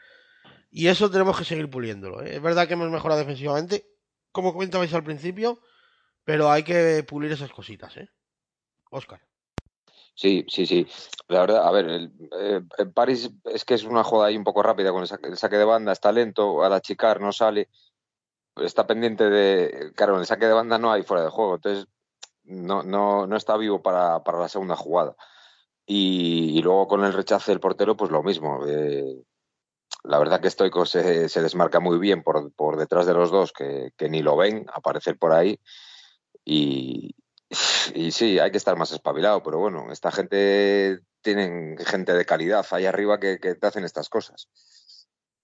Y 0.71 0.87
eso 0.87 1.11
tenemos 1.11 1.37
que 1.37 1.43
seguir 1.43 1.69
puliéndolo. 1.69 2.23
¿eh? 2.23 2.35
Es 2.35 2.41
verdad 2.41 2.65
que 2.65 2.73
hemos 2.73 2.89
mejorado 2.89 3.19
defensivamente, 3.19 3.85
como 4.31 4.53
comentabais 4.53 4.93
al 4.93 5.03
principio, 5.03 5.59
pero 6.23 6.49
hay 6.49 6.63
que 6.63 7.03
pulir 7.03 7.31
esas 7.31 7.51
cositas, 7.51 7.97
¿eh? 7.97 8.09
Oscar. 8.89 9.21
Sí, 10.15 10.45
sí, 10.47 10.65
sí. 10.65 10.87
La 11.27 11.41
verdad, 11.41 11.67
a 11.67 11.71
ver, 11.71 11.89
el, 11.89 12.11
eh, 12.39 12.61
París 12.93 13.31
es 13.45 13.65
que 13.65 13.73
es 13.73 13.83
una 13.83 14.03
joda 14.03 14.27
ahí 14.27 14.37
un 14.37 14.43
poco 14.43 14.63
rápida 14.63 14.91
con 14.91 15.01
el 15.01 15.07
saque, 15.07 15.27
el 15.27 15.37
saque 15.37 15.57
de 15.57 15.65
banda, 15.65 15.91
está 15.91 16.11
lento, 16.11 16.63
al 16.63 16.73
achicar 16.73 17.19
no 17.19 17.33
sale, 17.33 17.69
está 18.57 18.87
pendiente 18.87 19.29
de. 19.29 19.91
Claro, 19.95 20.15
en 20.15 20.21
el 20.21 20.25
saque 20.25 20.47
de 20.47 20.53
banda 20.53 20.77
no 20.77 20.91
hay 20.91 21.03
fuera 21.03 21.23
de 21.23 21.29
juego, 21.29 21.55
entonces 21.55 21.87
no, 22.43 22.83
no, 22.83 23.27
no 23.27 23.35
está 23.35 23.57
vivo 23.57 23.81
para, 23.81 24.23
para 24.23 24.39
la 24.39 24.49
segunda 24.49 24.75
jugada. 24.75 25.15
Y, 25.85 26.61
luego 26.61 26.87
con 26.87 27.03
el 27.03 27.13
rechace 27.13 27.51
del 27.51 27.59
portero, 27.59 27.97
pues 27.97 28.11
lo 28.11 28.23
mismo. 28.23 28.65
eh, 28.67 29.23
la 30.03 30.19
verdad 30.19 30.41
que 30.41 30.49
Stoico 30.49 30.85
se, 30.85 31.29
se 31.29 31.41
desmarca 31.41 31.79
muy 31.79 31.97
bien 31.97 32.23
por, 32.23 32.51
por 32.53 32.77
detrás 32.77 33.05
de 33.05 33.13
los 33.13 33.31
dos, 33.31 33.53
que, 33.53 33.91
que 33.97 34.09
ni 34.09 34.21
lo 34.21 34.35
ven 34.35 34.65
aparecer 34.73 35.17
por 35.17 35.33
ahí. 35.33 35.59
Y, 36.45 37.15
y 37.93 38.11
sí, 38.11 38.39
hay 38.39 38.51
que 38.51 38.57
estar 38.57 38.77
más 38.77 38.91
espabilado, 38.91 39.43
pero 39.43 39.59
bueno, 39.59 39.91
esta 39.91 40.11
gente 40.11 40.99
tienen 41.21 41.77
gente 41.77 42.13
de 42.13 42.25
calidad 42.25 42.65
ahí 42.71 42.85
arriba 42.85 43.19
que, 43.19 43.39
que 43.39 43.55
te 43.55 43.67
hacen 43.67 43.85
estas 43.85 44.09
cosas. 44.09 44.49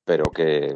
Pero 0.04 0.24
que, 0.26 0.76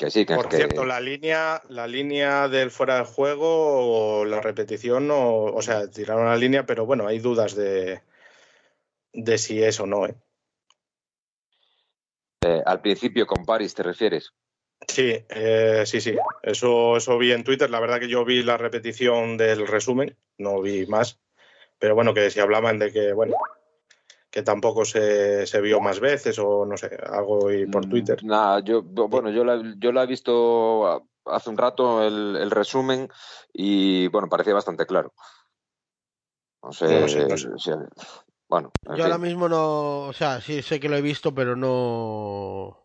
que 0.00 0.10
sí, 0.10 0.24
que, 0.24 0.34
Por 0.34 0.50
cierto, 0.50 0.86
la 0.86 0.98
línea, 0.98 1.62
la 1.68 1.86
línea 1.86 2.48
del 2.48 2.70
fuera 2.70 2.96
de 2.96 3.04
juego, 3.04 4.20
o 4.20 4.24
la 4.24 4.40
repetición, 4.40 5.10
o 5.12 5.60
sea, 5.60 5.90
tiraron 5.90 6.24
la 6.24 6.36
línea, 6.36 6.64
pero 6.64 6.86
bueno, 6.86 7.06
hay 7.06 7.18
dudas 7.18 7.54
de, 7.54 8.00
de 9.12 9.36
si 9.36 9.62
es 9.62 9.78
o 9.78 9.84
no. 9.84 10.06
¿eh? 10.06 10.14
eh, 12.40 12.62
al 12.64 12.80
principio 12.80 13.26
con 13.26 13.44
París, 13.44 13.74
¿te 13.74 13.82
refieres? 13.82 14.32
Sí, 14.88 15.22
eh, 15.28 15.82
sí, 15.84 16.00
sí. 16.00 16.16
Eso, 16.42 16.96
eso 16.96 17.18
vi 17.18 17.32
en 17.32 17.44
Twitter. 17.44 17.68
La 17.68 17.80
verdad 17.80 18.00
que 18.00 18.08
yo 18.08 18.24
vi 18.24 18.42
la 18.42 18.56
repetición 18.56 19.36
del 19.36 19.66
resumen, 19.66 20.16
no 20.38 20.62
vi 20.62 20.86
más. 20.86 21.20
Pero 21.78 21.94
bueno, 21.94 22.14
que 22.14 22.30
si 22.30 22.40
hablaban 22.40 22.78
de 22.78 22.90
que, 22.90 23.12
bueno, 23.12 23.34
que 24.30 24.42
tampoco 24.42 24.84
se, 24.84 25.46
se 25.46 25.60
vio 25.60 25.80
más 25.80 26.00
veces 26.00 26.38
o 26.38 26.64
no 26.64 26.76
sé, 26.76 26.96
algo 27.04 27.46
vi 27.46 27.66
por 27.66 27.86
Twitter. 27.86 28.22
Nada, 28.24 28.60
yo, 28.60 28.82
bueno, 28.82 29.30
yo 29.30 29.44
la, 29.44 29.60
yo 29.78 29.92
la 29.92 30.04
he 30.04 30.06
visto 30.06 31.04
hace 31.24 31.50
un 31.50 31.58
rato 31.58 32.06
el, 32.06 32.36
el 32.36 32.50
resumen 32.50 33.08
y 33.52 34.08
bueno, 34.08 34.28
parecía 34.28 34.54
bastante 34.54 34.86
claro. 34.86 35.12
No 36.62 36.72
sé, 36.72 37.00
No 37.00 37.08
sé, 37.08 37.26
no 37.26 37.58
sé. 37.58 37.72
bueno, 38.48 38.70
en 38.86 38.96
Yo 38.96 39.04
ahora 39.04 39.18
mismo 39.18 39.48
no. 39.48 40.02
O 40.02 40.12
sea, 40.12 40.40
sí 40.40 40.62
sé 40.62 40.78
que 40.78 40.88
lo 40.88 40.96
he 40.96 41.02
visto, 41.02 41.34
pero 41.34 41.56
no. 41.56 42.79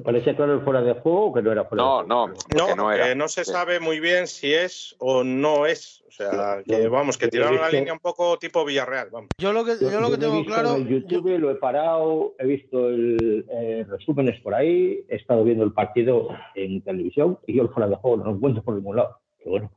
¿Te 0.00 0.04
parecía 0.04 0.34
claro 0.34 0.54
el 0.54 0.62
fuera 0.62 0.80
de 0.80 0.94
juego 0.94 1.26
o 1.26 1.32
que 1.34 1.42
no 1.42 1.52
era 1.52 1.64
fuera 1.66 1.84
No, 1.84 2.02
de 2.02 2.08
no, 2.08 2.22
juego? 2.22 2.38
porque 2.48 2.56
No, 2.56 2.76
no 2.76 2.92
era. 2.92 3.08
que 3.08 3.14
no 3.14 3.28
se 3.28 3.44
sabe 3.44 3.80
muy 3.80 4.00
bien 4.00 4.26
si 4.26 4.54
es 4.54 4.96
o 4.98 5.22
no 5.24 5.66
es. 5.66 6.02
O 6.08 6.10
sea, 6.10 6.62
que 6.66 6.88
vamos, 6.88 7.18
que 7.18 7.28
tiraron 7.28 7.56
la 7.60 7.68
línea 7.68 7.92
un 7.92 7.98
poco 7.98 8.38
tipo 8.38 8.64
Villarreal, 8.64 9.10
vamos. 9.10 9.30
Yo 9.38 9.52
lo 9.52 9.62
que, 9.64 9.72
yo, 9.80 10.00
lo 10.00 10.08
que 10.08 10.14
he 10.14 10.18
tengo 10.18 10.36
visto 10.38 10.52
claro. 10.54 10.74
En 10.76 10.82
el 10.82 10.88
YouTube 10.88 11.38
lo 11.38 11.50
he 11.50 11.54
parado, 11.56 12.34
he 12.38 12.46
visto 12.46 12.88
el 12.88 13.44
eh, 13.50 13.84
resúmenes 13.88 14.40
por 14.40 14.54
ahí, 14.54 15.04
he 15.08 15.16
estado 15.16 15.44
viendo 15.44 15.64
el 15.64 15.72
partido 15.72 16.28
en 16.54 16.80
televisión 16.82 17.38
y 17.46 17.54
yo 17.56 17.62
el 17.64 17.68
fuera 17.68 17.88
de 17.88 17.96
juego 17.96 18.16
no 18.16 18.24
lo 18.24 18.30
encuentro 18.36 18.62
por 18.62 18.74
ningún 18.74 18.96
lado. 18.96 19.18
Pero 19.38 19.50
bueno, 19.50 19.70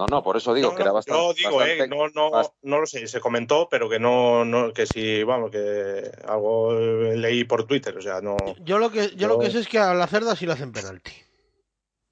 No, 0.00 0.08
no, 0.08 0.22
por 0.22 0.36
eso 0.38 0.54
digo 0.54 0.70
No, 0.70 0.74
que 0.76 0.82
era 0.82 0.90
no, 0.90 0.94
bastante. 0.94 1.20
yo 1.20 1.34
digo, 1.34 1.56
bastante- 1.58 1.84
eh, 1.84 1.88
no, 1.88 2.08
no, 2.08 2.54
no 2.62 2.80
lo 2.80 2.86
sé, 2.86 3.06
se 3.06 3.20
comentó, 3.20 3.68
pero 3.70 3.88
que 3.90 3.98
no, 3.98 4.44
no, 4.46 4.72
que 4.72 4.86
sí, 4.86 5.22
vamos, 5.24 5.50
que 5.50 6.10
algo 6.26 6.72
leí 6.72 7.44
por 7.44 7.66
Twitter, 7.66 7.96
o 7.98 8.00
sea, 8.00 8.20
no. 8.22 8.36
Yo 8.60 8.78
lo 8.78 8.90
que, 8.90 9.14
yo 9.16 9.28
lo 9.28 9.38
que 9.38 9.50
sé 9.50 9.60
es 9.60 9.68
que 9.68 9.78
a 9.78 9.92
la 9.92 10.06
cerda 10.06 10.34
sí 10.36 10.46
le 10.46 10.52
hacen 10.54 10.72
penalti. 10.72 11.12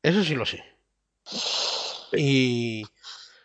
Eso 0.03 0.23
sí 0.23 0.35
lo 0.35 0.45
sé. 0.45 0.63
Y, 2.13 2.85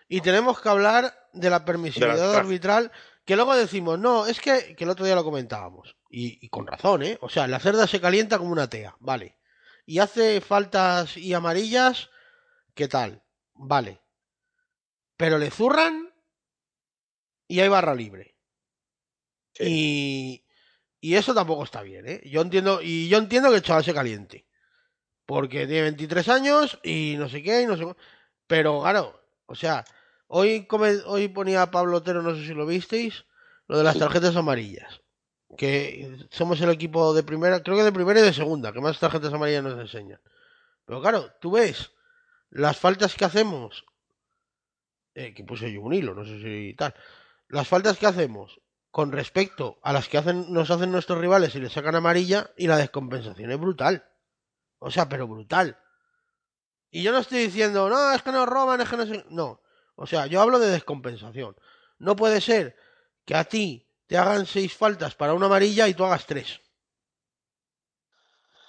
y 0.07 0.21
tenemos 0.21 0.59
que 0.59 0.69
hablar 0.69 1.29
de 1.33 1.49
la 1.49 1.65
permisividad 1.65 2.31
De 2.31 2.37
arbitral, 2.37 2.91
que 3.25 3.35
luego 3.35 3.55
decimos, 3.55 3.99
no, 3.99 4.25
es 4.25 4.39
que, 4.39 4.75
que 4.75 4.83
el 4.83 4.89
otro 4.89 5.05
día 5.05 5.15
lo 5.15 5.23
comentábamos. 5.23 5.95
Y, 6.09 6.45
y 6.45 6.49
con 6.49 6.67
razón, 6.67 7.03
¿eh? 7.03 7.17
O 7.21 7.29
sea, 7.29 7.47
la 7.47 7.59
cerda 7.59 7.87
se 7.87 7.99
calienta 8.01 8.37
como 8.37 8.51
una 8.51 8.69
tea, 8.69 8.95
vale. 8.99 9.37
Y 9.85 9.99
hace 9.99 10.41
faltas 10.41 11.17
y 11.17 11.33
amarillas, 11.33 12.09
¿qué 12.73 12.87
tal? 12.87 13.21
Vale. 13.55 13.99
Pero 15.17 15.37
le 15.37 15.49
zurran 15.51 16.13
y 17.47 17.59
hay 17.59 17.69
barra 17.69 17.95
libre. 17.95 18.35
Sí. 19.53 20.43
Y, 21.01 21.09
y 21.11 21.15
eso 21.15 21.33
tampoco 21.33 21.63
está 21.63 21.81
bien, 21.81 22.07
¿eh? 22.07 22.21
Yo 22.25 22.41
entiendo, 22.41 22.81
y 22.81 23.09
yo 23.09 23.17
entiendo 23.17 23.49
que 23.49 23.57
el 23.57 23.61
chaval 23.61 23.83
se 23.83 23.93
caliente. 23.93 24.47
Porque 25.25 25.67
tiene 25.67 25.83
23 25.83 26.29
años 26.29 26.79
y 26.83 27.15
no 27.17 27.29
sé 27.29 27.43
qué, 27.43 27.61
y 27.61 27.65
no 27.65 27.77
sé 27.77 27.85
Pero 28.47 28.81
claro, 28.81 29.21
o 29.45 29.55
sea, 29.55 29.85
hoy, 30.27 30.65
come- 30.67 31.01
hoy 31.05 31.29
ponía 31.29 31.71
Pablo 31.71 31.97
Otero, 31.97 32.21
no 32.21 32.35
sé 32.35 32.45
si 32.45 32.53
lo 32.53 32.65
visteis, 32.65 33.25
lo 33.67 33.77
de 33.77 33.83
las 33.85 33.97
tarjetas 33.99 34.35
amarillas. 34.35 35.01
Que 35.57 36.17
somos 36.31 36.59
el 36.61 36.69
equipo 36.71 37.13
de 37.13 37.23
primera, 37.23 37.61
creo 37.63 37.77
que 37.77 37.83
de 37.83 37.91
primera 37.91 38.19
y 38.19 38.23
de 38.23 38.33
segunda, 38.33 38.73
que 38.73 38.81
más 38.81 38.99
tarjetas 38.99 39.33
amarillas 39.33 39.63
nos 39.63 39.79
enseñan. 39.79 40.21
Pero 40.85 41.01
claro, 41.01 41.31
tú 41.41 41.51
ves 41.51 41.91
las 42.51 42.77
faltas 42.77 43.15
que 43.15 43.25
hacemos, 43.25 43.85
eh, 45.15 45.33
que 45.33 45.43
puse 45.43 45.71
yo 45.71 45.81
un 45.81 45.93
hilo, 45.93 46.13
no 46.15 46.25
sé 46.25 46.39
si 46.41 46.73
tal, 46.75 46.93
las 47.49 47.67
faltas 47.67 47.97
que 47.97 48.07
hacemos 48.07 48.59
con 48.91 49.11
respecto 49.11 49.79
a 49.81 49.91
las 49.93 50.07
que 50.07 50.17
hacen, 50.17 50.53
nos 50.53 50.69
hacen 50.69 50.91
nuestros 50.91 51.19
rivales 51.19 51.55
y 51.55 51.59
le 51.59 51.69
sacan 51.69 51.95
amarilla 51.95 52.51
y 52.57 52.67
la 52.67 52.77
descompensación 52.77 53.49
es 53.51 53.59
brutal. 53.59 54.07
O 54.79 54.91
sea, 54.91 55.09
pero 55.09 55.27
brutal. 55.27 55.79
Y 56.91 57.01
yo 57.01 57.11
no 57.11 57.19
estoy 57.19 57.39
diciendo, 57.39 57.89
no, 57.89 58.11
es 58.13 58.21
que 58.21 58.31
nos 58.31 58.47
roban, 58.47 58.81
es 58.81 58.89
que 58.89 58.97
no. 58.97 59.05
No. 59.29 59.61
O 59.95 60.05
sea, 60.05 60.27
yo 60.27 60.41
hablo 60.41 60.59
de 60.59 60.69
descompensación. 60.69 61.55
No 61.97 62.15
puede 62.15 62.39
ser 62.41 62.75
que 63.25 63.35
a 63.35 63.45
ti 63.45 63.87
te 64.05 64.17
hagan 64.17 64.45
seis 64.45 64.73
faltas 64.75 65.15
para 65.15 65.33
una 65.33 65.47
amarilla 65.47 65.87
y 65.87 65.93
tú 65.95 66.03
hagas 66.05 66.25
tres. 66.27 66.61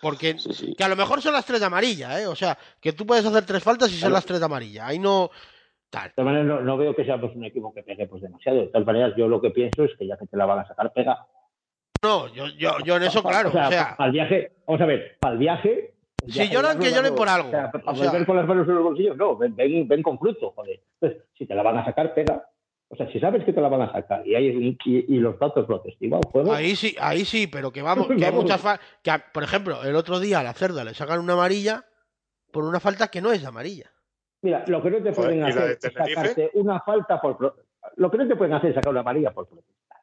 Porque 0.01 0.38
Sí, 0.38 0.53
sí. 0.53 0.74
que 0.76 0.84
a 0.84 0.88
lo 0.88 0.97
mejor 0.97 1.22
son 1.22 1.32
las 1.32 1.47
tres 1.47 1.61
de 1.61 1.66
amarilla, 1.66 2.20
¿eh? 2.20 2.26
O 2.26 2.36
sea, 2.36 2.59
que 2.80 2.92
tú 2.92 3.07
puedes 3.07 3.24
hacer 3.24 3.45
tres 3.47 3.62
faltas 3.62 3.88
y 3.90 3.95
son 3.95 4.01
Claro. 4.01 4.14
las 4.14 4.26
tres 4.26 4.38
de 4.38 4.45
amarilla. 4.47 4.86
Ahí 4.86 4.99
no. 4.99 5.30
Tal. 5.95 6.09
de 6.09 6.14
todas 6.14 6.26
maneras 6.26 6.47
no, 6.47 6.61
no 6.61 6.76
veo 6.76 6.95
que 6.95 7.05
seamos 7.05 7.34
un 7.34 7.45
equipo 7.45 7.72
que 7.72 7.82
pegue 7.82 8.07
pues 8.07 8.22
demasiado. 8.22 8.61
De 8.61 8.66
todas 8.68 8.86
maneras, 8.86 9.14
yo 9.16 9.28
lo 9.28 9.40
que 9.40 9.51
pienso 9.51 9.84
es 9.84 9.92
que 9.99 10.07
ya 10.07 10.16
que 10.16 10.26
te 10.26 10.36
la 10.36 10.47
van 10.47 10.59
a 10.61 10.66
sacar, 10.68 10.92
pega. 10.92 11.26
No, 12.03 12.28
yo, 12.34 12.47
yo, 12.49 12.78
yo 12.84 12.97
en 12.97 13.05
eso, 13.05 13.22
claro. 13.22 13.49
O 13.49 13.53
sea, 13.53 13.95
al 13.99 14.12
viaje, 14.12 14.53
vamos 14.66 14.80
a 14.82 14.86
ver, 14.86 15.16
para 15.20 15.32
el 15.32 15.38
viaje. 15.38 15.95
el 16.26 16.32
Si 16.32 16.38
viaje 16.40 16.55
lloran, 16.55 16.78
que 16.78 16.90
no- 16.90 16.97
lloren 16.97 17.14
por 17.14 17.28
algo. 17.28 17.49
O 17.49 17.51
sea, 17.51 17.70
para 17.70 17.84
O 17.90 17.95
sea- 17.95 18.11
volver 18.11 18.26
con 18.26 18.36
las 18.36 18.47
manos 18.47 18.68
en 18.68 18.74
los 18.74 18.84
bolsillos, 18.84 19.16
no, 19.16 19.36
ven, 19.36 19.57
ven, 19.57 19.88
ven 19.88 20.03
con 20.03 20.18
fruto, 20.18 20.51
joder. 20.55 20.80
Entonces, 21.01 21.22
si 21.38 21.47
te 21.47 21.55
la 21.55 21.62
van 21.62 21.78
a 21.78 21.84
sacar, 21.84 22.12
pega. 22.14 22.47
O 22.88 22.97
sea, 22.97 23.11
si 23.11 23.18
sabes 23.18 23.42
que 23.45 23.53
te 23.53 23.61
la 23.61 23.68
van 23.68 23.80
a 23.82 23.90
sacar 23.92 24.24
y, 24.26 24.34
hay, 24.36 24.47
y, 24.84 25.14
y 25.14 25.18
los 25.18 25.38
datos 25.38 25.66
lo 25.68 25.80
testiguan, 25.80 26.20
juego. 26.30 26.53
Ahí 26.53 26.76
sí, 26.76 26.95
ahí 27.01 27.24
sí, 27.24 27.47
pero 27.47 27.72
que 27.72 27.80
vamos, 27.82 28.07
que 28.07 28.24
hay 28.24 28.32
muchas 28.32 28.62
que 29.03 29.12
por 29.32 29.42
ejemplo, 29.42 29.82
el 29.82 29.97
otro 29.97 30.20
día 30.20 30.40
a 30.40 30.42
la 30.45 30.53
cerda 30.53 30.84
le 30.84 30.92
sacan 30.95 31.18
una 31.20 31.32
amarilla 31.32 31.84
por 32.53 32.64
una 32.64 32.78
falta 32.80 33.09
que 33.09 33.20
no 33.22 33.32
es 33.32 33.45
amarilla. 33.45 33.90
Mira, 34.45 34.62
lo 34.66 34.82
que 34.82 34.90
no 34.90 35.03
te 35.03 35.12
pueden 35.12 35.38
¿y 35.38 35.40
la 35.40 35.47
hacer 35.49 35.70
es 35.70 35.92
sacarte 35.95 36.51
una 36.53 36.78
falta 36.80 37.18
por. 37.18 37.57
Lo 37.97 38.11
que 38.11 38.18
no 38.18 38.28
te 38.28 38.36
pueden 38.36 38.53
hacer 38.53 38.70
es 38.70 38.74
sacar 38.76 38.90
una 38.90 39.01
amarilla 39.01 39.30
por 39.30 39.49
protestar. 39.49 39.99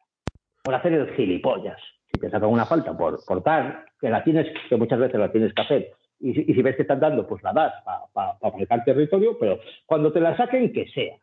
Por 0.64 0.74
hacer 0.74 0.94
el 0.94 1.14
gilipollas. 1.14 1.80
Si 2.12 2.20
te 2.20 2.28
sacan 2.32 2.50
una 2.50 2.66
falta 2.66 2.98
por 2.98 3.24
cortar, 3.24 3.86
que 4.00 4.10
la 4.10 4.24
tienes, 4.24 4.48
que 4.68 4.76
muchas 4.78 4.98
veces 4.98 5.20
la 5.20 5.32
tienes 5.32 5.54
que 5.54 5.62
hacer, 5.62 5.92
y, 6.20 6.34
si- 6.34 6.46
y 6.48 6.54
si 6.56 6.62
ves 6.64 6.76
que 6.76 6.82
están 6.82 7.00
dando, 7.00 7.28
pues 7.28 7.44
la 7.44 7.54
das 7.54 7.74
para 8.14 8.36
marcar 8.58 8.84
territorio, 8.84 9.38
pero 9.40 9.60
cuando 9.86 10.12
te 10.12 10.20
la 10.20 10.36
saquen, 10.36 10.74
que 10.74 10.88
sea. 10.88 11.18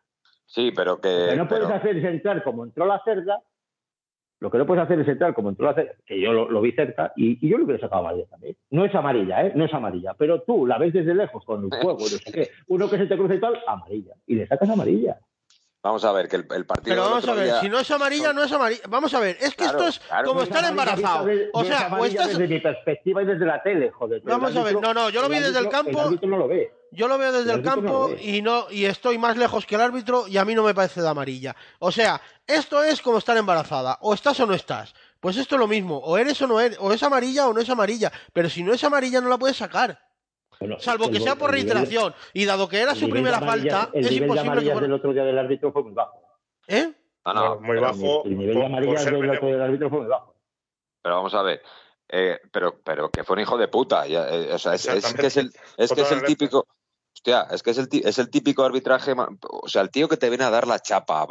Sí, 0.45 0.71
pero 0.73 0.91
Lo 0.91 1.01
que 1.01 1.27
que. 1.29 1.35
no 1.35 1.45
puedes 1.47 1.69
hacer 1.69 1.97
es 1.97 2.05
entrar 2.05 2.41
como 2.41 2.63
entró 2.63 2.85
la 2.85 3.01
cerda. 3.03 3.41
Lo 4.39 4.49
que 4.49 4.57
no 4.57 4.65
puedes 4.65 4.83
hacer 4.83 4.99
es 4.99 5.07
entrar 5.07 5.33
como 5.33 5.49
entró 5.49 5.65
la 5.65 5.75
que 6.05 6.21
yo 6.21 6.31
lo, 6.31 6.49
lo 6.49 6.61
vi 6.61 6.71
cerca, 6.71 7.11
y, 7.15 7.45
y 7.45 7.49
yo 7.49 7.57
lo 7.57 7.65
hubiera 7.65 7.81
sacado 7.81 8.01
amarilla 8.01 8.25
también. 8.27 8.55
No 8.69 8.85
es 8.85 8.95
amarilla, 8.95 9.45
¿eh? 9.45 9.51
No 9.55 9.65
es 9.65 9.73
amarilla. 9.73 10.13
Pero 10.17 10.41
tú 10.43 10.65
la 10.65 10.77
ves 10.77 10.93
desde 10.93 11.13
lejos 11.13 11.43
con 11.43 11.65
el 11.65 11.69
fuego, 11.69 11.99
y 11.99 12.13
no 12.13 12.17
sé 12.17 12.31
qué. 12.31 12.49
Uno 12.67 12.89
que 12.89 12.97
se 12.97 13.05
te 13.07 13.17
cruza 13.17 13.35
y 13.35 13.39
tal, 13.41 13.59
amarilla. 13.67 14.13
Y 14.25 14.35
le 14.35 14.47
sacas 14.47 14.69
amarilla. 14.69 15.17
Vamos 15.81 16.03
a 16.03 16.11
ver, 16.11 16.27
que 16.27 16.35
el, 16.35 16.47
el 16.51 16.65
partido. 16.65 16.93
Pero 16.95 17.03
vamos 17.09 17.27
a 17.27 17.33
ver, 17.33 17.45
día- 17.45 17.61
si 17.61 17.69
no 17.69 17.79
es 17.79 17.89
amarilla, 17.89 18.33
no 18.33 18.43
es 18.43 18.51
amarilla. 18.51 18.81
Vamos 18.89 19.13
a 19.13 19.19
ver, 19.21 19.37
es 19.39 19.51
que 19.55 19.63
Claro, 19.63 19.77
esto 19.77 19.87
es 19.87 19.99
claro. 19.99 20.27
como 20.27 20.39
No 20.41 20.43
estar 20.43 20.65
embarazado. 20.65 21.23
O 21.53 21.63
no 21.63 21.69
es 21.69 21.77
sea, 21.77 21.87
o 21.97 22.05
estás. 22.05 22.27
desde 22.27 22.47
mi 22.47 22.59
perspectiva 22.59 23.23
y 23.23 23.25
desde 23.25 23.45
la 23.45 23.63
tele, 23.63 23.89
joder. 23.91 24.21
Vamos 24.25 24.55
a 24.55 24.63
ver, 24.63 24.75
no, 24.81 24.93
no, 24.93 25.09
yo 25.09 25.21
lo 25.21 25.29
vi 25.29 25.39
desde 25.39 25.59
el 25.59 25.69
campo. 25.69 25.91
El 25.91 26.07
árbitro 26.07 26.27
no 26.29 26.37
lo 26.37 26.47
ve. 26.49 26.73
Yo 26.91 27.07
lo 27.07 27.17
veo 27.17 27.31
desde 27.31 27.53
El 27.53 27.59
el 27.61 27.67
árbitro 27.69 27.91
no 27.91 28.07
campo 28.07 28.15
y 28.21 28.41
no 28.41 28.65
y 28.71 28.85
estoy 28.85 29.17
más 29.19 29.37
lejos 29.37 29.65
que 29.65 29.75
el 29.75 29.81
árbitro 29.81 30.27
y 30.27 30.37
a 30.37 30.43
mí 30.43 30.53
no 30.55 30.63
me 30.63 30.73
parece 30.73 31.01
de 31.01 31.07
amarilla. 31.07 31.55
O 31.77 31.91
sea, 31.91 32.19
esto 32.45 32.83
es 32.83 33.01
como 33.01 33.19
estar 33.19 33.37
embarazada, 33.37 33.99
o 34.01 34.13
estás 34.13 34.39
o 34.41 34.45
no 34.47 34.53
estás. 34.55 34.93
Pues 35.21 35.37
esto 35.37 35.55
es 35.55 35.59
lo 35.59 35.67
mismo, 35.67 35.97
o 35.99 36.17
eres 36.17 36.41
o 36.41 36.47
no 36.47 36.59
eres, 36.59 36.77
o 36.81 36.91
es 36.91 37.03
amarilla 37.03 37.47
o 37.47 37.53
no 37.53 37.61
es 37.61 37.69
amarilla, 37.69 38.11
pero 38.33 38.49
si 38.49 38.63
no 38.63 38.73
es 38.73 38.83
amarilla 38.83 39.21
no 39.21 39.29
la 39.29 39.37
puedes 39.37 39.57
sacar, 39.57 39.99
Bueno, 40.59 40.79
salvo 40.79 41.09
que 41.09 41.19
sea 41.19 41.35
por 41.35 41.51
nivel- 41.51 41.63
reiteración. 41.63 42.13
Y 42.33 42.45
dado 42.45 42.67
que 42.67 42.79
era 42.81 42.93
su 42.95 43.05
de 43.05 43.11
primera 43.11 43.37
amarillas- 43.37 43.73
falta, 43.85 43.97
El 43.97 44.05
es 44.05 44.11
nivel 44.11 44.19
de 44.19 44.25
imposible 44.25 44.35
que 44.43 44.49
amarillas 44.49 44.73
fuera... 44.73 44.87
del 44.87 44.93
otro 44.93 45.13
día 45.13 45.23
del 45.23 45.37
árbitro 45.39 45.71
fue 45.71 45.83
muy 45.83 45.93
bajo. 45.93 46.21
¿Eh? 46.67 46.93
No, 47.25 47.33
no, 47.33 47.55
muy 47.59 47.69
pero- 47.77 47.81
bajo. 47.81 48.23
El 48.25 48.37
nivel 48.37 48.53
por- 48.55 48.81
de 48.81 48.97
ser 48.97 49.13
del 49.13 49.29
otro 49.29 49.47
día 49.47 49.55
del 49.55 49.61
árbitro 49.63 49.89
fue 49.89 49.99
muy 49.99 50.07
bajo. 50.07 50.35
Pero 51.01 51.15
vamos 51.15 51.33
a 51.33 51.41
ver. 51.43 51.61
eh, 52.11 52.39
pero, 52.51 52.79
pero 52.83 53.09
que 53.11 53.23
fue 53.23 53.35
un 53.35 53.41
hijo 53.41 53.57
de 53.57 53.67
puta. 53.67 54.05
ya, 54.07 54.27
eh, 54.29 54.51
o 54.53 54.57
sea, 54.59 54.73
es, 54.73 54.85
es 54.87 55.13
que 55.13 55.27
es 55.27 55.37
el, 55.37 55.51
es 55.77 55.93
que 55.93 56.01
es 56.01 56.11
el 56.11 56.23
típico. 56.23 56.65
Hostia, 57.15 57.47
es 57.51 57.63
que 57.63 57.71
es 57.71 57.77
el, 57.77 57.87
es 57.91 58.17
el 58.19 58.29
típico 58.29 58.63
arbitraje, 58.63 59.13
o 59.51 59.67
sea, 59.67 59.81
el 59.81 59.89
tío 59.91 60.07
que 60.07 60.15
te 60.17 60.29
viene 60.29 60.43
a 60.45 60.49
dar 60.49 60.67
la 60.67 60.79
chapa, 60.79 61.27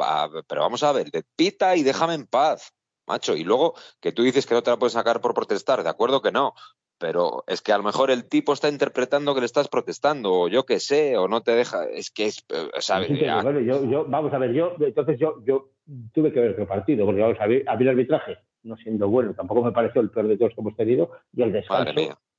pero 0.47 0.61
vamos 0.61 0.83
a 0.83 0.91
ver, 0.91 1.09
pita 1.35 1.75
y 1.75 1.83
déjame 1.83 2.13
en 2.13 2.27
paz, 2.27 2.73
macho. 3.07 3.35
Y 3.35 3.43
luego 3.43 3.73
que 3.99 4.11
tú 4.11 4.21
dices 4.23 4.45
que 4.45 4.53
no 4.53 4.61
te 4.61 4.69
la 4.71 4.77
puedes 4.77 4.93
sacar 4.93 5.19
por 5.19 5.33
protestar, 5.33 5.81
de 5.83 5.89
acuerdo 5.89 6.21
que 6.21 6.31
no, 6.31 6.53
pero 6.99 7.43
es 7.47 7.61
que 7.61 7.71
a 7.71 7.77
lo 7.77 7.83
mejor 7.83 8.11
el 8.11 8.25
tipo 8.25 8.53
está 8.53 8.69
interpretando 8.69 9.33
que 9.33 9.39
le 9.39 9.45
estás 9.45 9.69
protestando, 9.69 10.31
o 10.33 10.47
yo 10.49 10.65
qué 10.65 10.79
sé, 10.79 11.17
o 11.17 11.27
no 11.27 11.41
te 11.41 11.51
deja, 11.51 11.85
es 11.85 12.11
que 12.11 12.25
es, 12.25 12.45
eh, 12.49 12.69
¿sabes? 12.79 13.09
yo, 13.09 14.05
vamos 14.07 14.33
a 14.33 14.37
ver, 14.37 14.53
yo, 14.53 14.75
entonces 14.79 15.17
yo, 15.17 15.41
yo 15.45 15.69
tuve 16.13 16.31
que 16.31 16.41
ver 16.41 16.55
qué 16.55 16.65
partido, 16.65 17.05
porque 17.05 17.21
vamos 17.21 17.37
a 17.39 17.47
ver, 17.47 17.67
a 17.67 17.75
mí 17.75 17.83
el 17.83 17.89
arbitraje, 17.89 18.37
no 18.63 18.75
siendo 18.75 19.07
bueno, 19.07 19.33
tampoco 19.33 19.63
me 19.63 19.71
pareció 19.71 20.01
el 20.01 20.11
peor 20.11 20.27
de 20.27 20.37
todos 20.37 20.53
que 20.53 20.61
hemos 20.61 20.75
tenido, 20.75 21.11
y 21.33 21.41
el 21.41 21.53
descanso. 21.53 21.93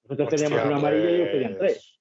Nosotros 0.04 0.28
teníamos 0.28 0.66
una 0.66 0.76
amarilla 0.76 1.10
y 1.10 1.14
ellos 1.14 1.30
tenían 1.30 1.58
tres. 1.58 1.96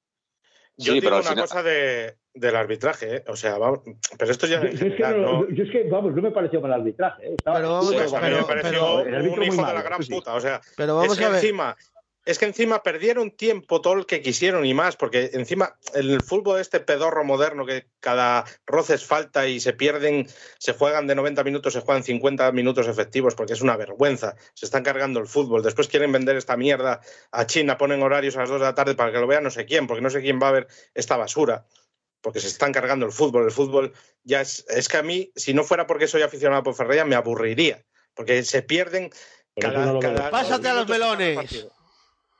Yo 0.78 0.94
digo 0.94 1.08
una 1.10 1.36
cosa 1.36 1.62
de, 1.62 2.16
del 2.34 2.56
arbitraje, 2.56 3.18
¿eh? 3.18 3.24
o 3.28 3.36
sea, 3.36 3.58
vamos, 3.58 3.82
pero 4.18 4.32
esto 4.32 4.48
ya. 4.48 4.62
Yo, 4.62 4.88
es 4.88 4.96
que 4.96 5.04
no, 5.04 5.50
yo, 5.50 5.64
es 5.64 5.72
que, 5.72 5.84
vamos, 5.84 6.16
no 6.16 6.22
me 6.22 6.32
pareció 6.32 6.62
mal 6.62 6.72
el 6.72 6.80
arbitraje. 6.80 7.28
¿eh? 7.28 7.36
Estaba, 7.38 7.58
pero 7.58 7.72
vamos, 7.74 7.94
pues, 7.94 8.14
a 8.14 8.22
mí 8.22 8.30
me 8.34 8.44
pareció 8.44 9.02
un 9.02 9.44
hijo 9.44 9.66
de 9.66 9.74
la 9.74 9.82
gran 9.82 10.00
puta. 10.00 10.36
O 10.36 10.40
sea, 10.40 10.62
pero 10.78 10.96
vamos 10.96 11.20
a 11.20 11.28
ver. 11.28 11.36
encima 11.36 11.76
es 12.30 12.38
que 12.38 12.46
encima 12.46 12.84
perdieron 12.84 13.32
tiempo 13.32 13.82
todo 13.82 13.96
el 13.96 14.06
que 14.06 14.22
quisieron 14.22 14.64
y 14.64 14.76
más, 14.76 14.96
porque 14.96 15.32
encima 15.34 15.80
el 15.96 16.22
fútbol 16.22 16.60
este 16.60 16.80
pedorro 16.80 17.24
moderno 17.24 17.66
que 17.66 17.88
cada 18.00 18.46
roces 18.68 19.04
falta 19.04 19.48
y 19.48 19.60
se 19.60 19.74
pierden, 19.74 20.28
se 20.60 20.74
juegan 20.74 21.08
de 21.08 21.16
90 21.16 21.44
minutos, 21.44 21.74
se 21.74 21.82
juegan 21.82 22.04
50 22.04 22.52
minutos 22.52 22.88
efectivos, 22.88 23.34
porque 23.34 23.54
es 23.54 23.64
una 23.64 23.78
vergüenza. 23.78 24.36
Se 24.54 24.68
están 24.68 24.84
cargando 24.84 25.20
el 25.20 25.26
fútbol. 25.26 25.64
Después 25.64 25.88
quieren 25.88 26.12
vender 26.12 26.36
esta 26.36 26.56
mierda 26.56 27.02
a 27.32 27.48
China, 27.48 27.80
ponen 27.80 28.04
horarios 28.04 28.38
a 28.38 28.42
las 28.42 28.50
2 28.50 28.60
de 28.60 28.66
la 28.68 28.76
tarde 28.76 28.94
para 28.94 29.12
que 29.12 29.18
lo 29.18 29.26
vea 29.26 29.42
no 29.42 29.50
sé 29.50 29.66
quién, 29.66 29.88
porque 29.88 30.04
no 30.04 30.12
sé 30.12 30.22
quién 30.22 30.40
va 30.40 30.50
a 30.50 30.54
ver 30.54 30.68
esta 30.94 31.18
basura. 31.18 31.66
Porque 32.22 32.42
se 32.42 32.48
están 32.48 32.72
cargando 32.72 33.08
el 33.08 33.12
fútbol. 33.12 33.46
El 33.46 33.52
fútbol 33.52 33.94
ya 34.24 34.42
es. 34.42 34.66
Es 34.70 34.88
que 34.88 34.98
a 34.98 35.04
mí, 35.04 35.32
si 35.36 35.56
no 35.56 35.64
fuera 35.64 35.88
porque 35.88 36.06
soy 36.06 36.22
aficionado 36.22 36.62
por 36.62 36.76
Ferreira, 36.76 37.06
me 37.06 37.16
aburriría. 37.16 37.84
Porque 38.14 38.44
se 38.44 38.62
pierden 38.62 39.10
cada. 39.60 40.30
Pásate 40.30 40.68
a 40.68 40.76
los 40.76 40.88
melones. 40.88 41.70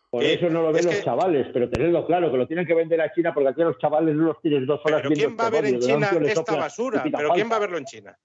Por 0.10 0.24
eso 0.24 0.50
no 0.50 0.64
lo 0.64 0.72
ven 0.72 0.86
los 0.86 1.04
chavales, 1.04 1.48
pero 1.54 1.70
tenedlo 1.70 2.06
claro, 2.06 2.32
que 2.32 2.38
lo 2.38 2.48
tienen 2.48 2.66
que 2.66 2.74
vender 2.74 3.00
a 3.00 3.14
China 3.14 3.34
porque 3.34 3.50
aquí 3.50 3.62
a 3.62 3.66
los 3.66 3.78
chavales 3.78 4.16
no 4.16 4.26
los 4.26 4.42
tienes 4.42 4.66
dos 4.66 4.82
horas 4.84 5.02
¿Pero 5.04 5.14
quién 5.14 5.38
va 5.40 5.48
a 5.48 5.50
ver 5.52 5.66
en 5.66 5.80
China 5.80 6.10
esta 6.26 6.56
basura? 6.56 7.04
¿Pero 7.04 7.30
quién 7.30 7.52
va 7.52 7.58
a 7.58 7.60
verlo 7.60 7.78
en 7.78 7.86
China? 7.86 8.18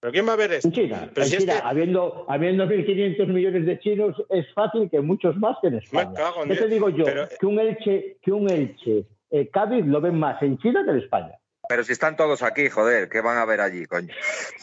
¿Pero 0.00 0.12
quién 0.12 0.28
va 0.28 0.32
a 0.32 0.36
ver 0.36 0.52
esto? 0.52 0.68
En 0.68 0.74
China, 0.74 1.10
en 1.14 1.24
China 1.24 1.60
habiendo, 1.64 2.24
habiendo 2.28 2.66
1.500 2.66 3.26
millones 3.28 3.66
de 3.66 3.78
chinos, 3.80 4.16
es 4.30 4.52
fácil 4.52 4.88
que 4.90 5.00
muchos 5.00 5.36
más 5.36 5.56
que 5.60 5.68
en 5.68 5.74
España. 5.74 6.12
¿Qué 6.46 6.56
te 6.56 6.68
digo 6.68 6.88
yo? 6.88 7.04
Que 7.38 7.46
un 7.46 7.58
Elche, 7.58 8.18
que 8.22 8.32
un 8.32 8.50
Elche 8.50 9.06
eh, 9.30 9.48
Cádiz 9.50 9.84
lo 9.86 10.00
ven 10.00 10.18
más 10.18 10.42
en 10.42 10.58
China 10.58 10.82
que 10.84 10.90
en 10.90 10.98
España. 10.98 11.38
Pero 11.68 11.84
si 11.84 11.92
están 11.92 12.16
todos 12.16 12.42
aquí, 12.42 12.70
joder, 12.70 13.10
¿qué 13.10 13.20
van 13.20 13.36
a 13.36 13.44
ver 13.44 13.60
allí, 13.60 13.84
coño? 13.84 14.08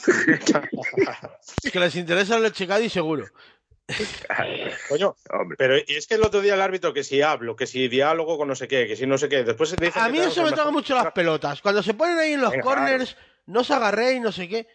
que 1.71 1.79
les 1.79 1.95
interesa 1.95 2.37
el 2.37 2.45
Elche 2.45 2.65
Cádiz 2.65 2.91
seguro. 2.91 3.25
Coño, 4.89 5.15
pero 5.57 5.77
y 5.77 5.95
es 5.95 6.07
que 6.07 6.15
el 6.15 6.23
otro 6.23 6.41
día 6.41 6.55
el 6.55 6.61
árbitro 6.61 6.93
que 6.93 7.03
si 7.03 7.21
hablo, 7.21 7.55
que 7.55 7.67
si 7.67 7.87
diálogo 7.87 8.37
con 8.37 8.47
no 8.47 8.55
sé 8.55 8.67
qué, 8.67 8.87
que 8.87 8.95
si 8.95 9.05
no 9.05 9.17
sé 9.17 9.29
qué, 9.29 9.43
después 9.43 9.69
se 9.69 9.75
dice. 9.75 9.99
A 9.99 10.09
mí 10.09 10.17
eso 10.17 10.43
me 10.43 10.51
toca 10.51 10.71
mucho 10.71 10.95
las 10.95 11.11
pelotas. 11.11 11.61
Cuando 11.61 11.83
se 11.83 11.93
ponen 11.93 12.17
ahí 12.17 12.33
en 12.33 12.41
los 12.41 12.53
corners, 12.57 13.15
no 13.45 13.63
se 13.63 13.73
agarré 13.73 14.13
y 14.13 14.19
no 14.19 14.31
sé 14.31 14.49
qué. 14.49 14.67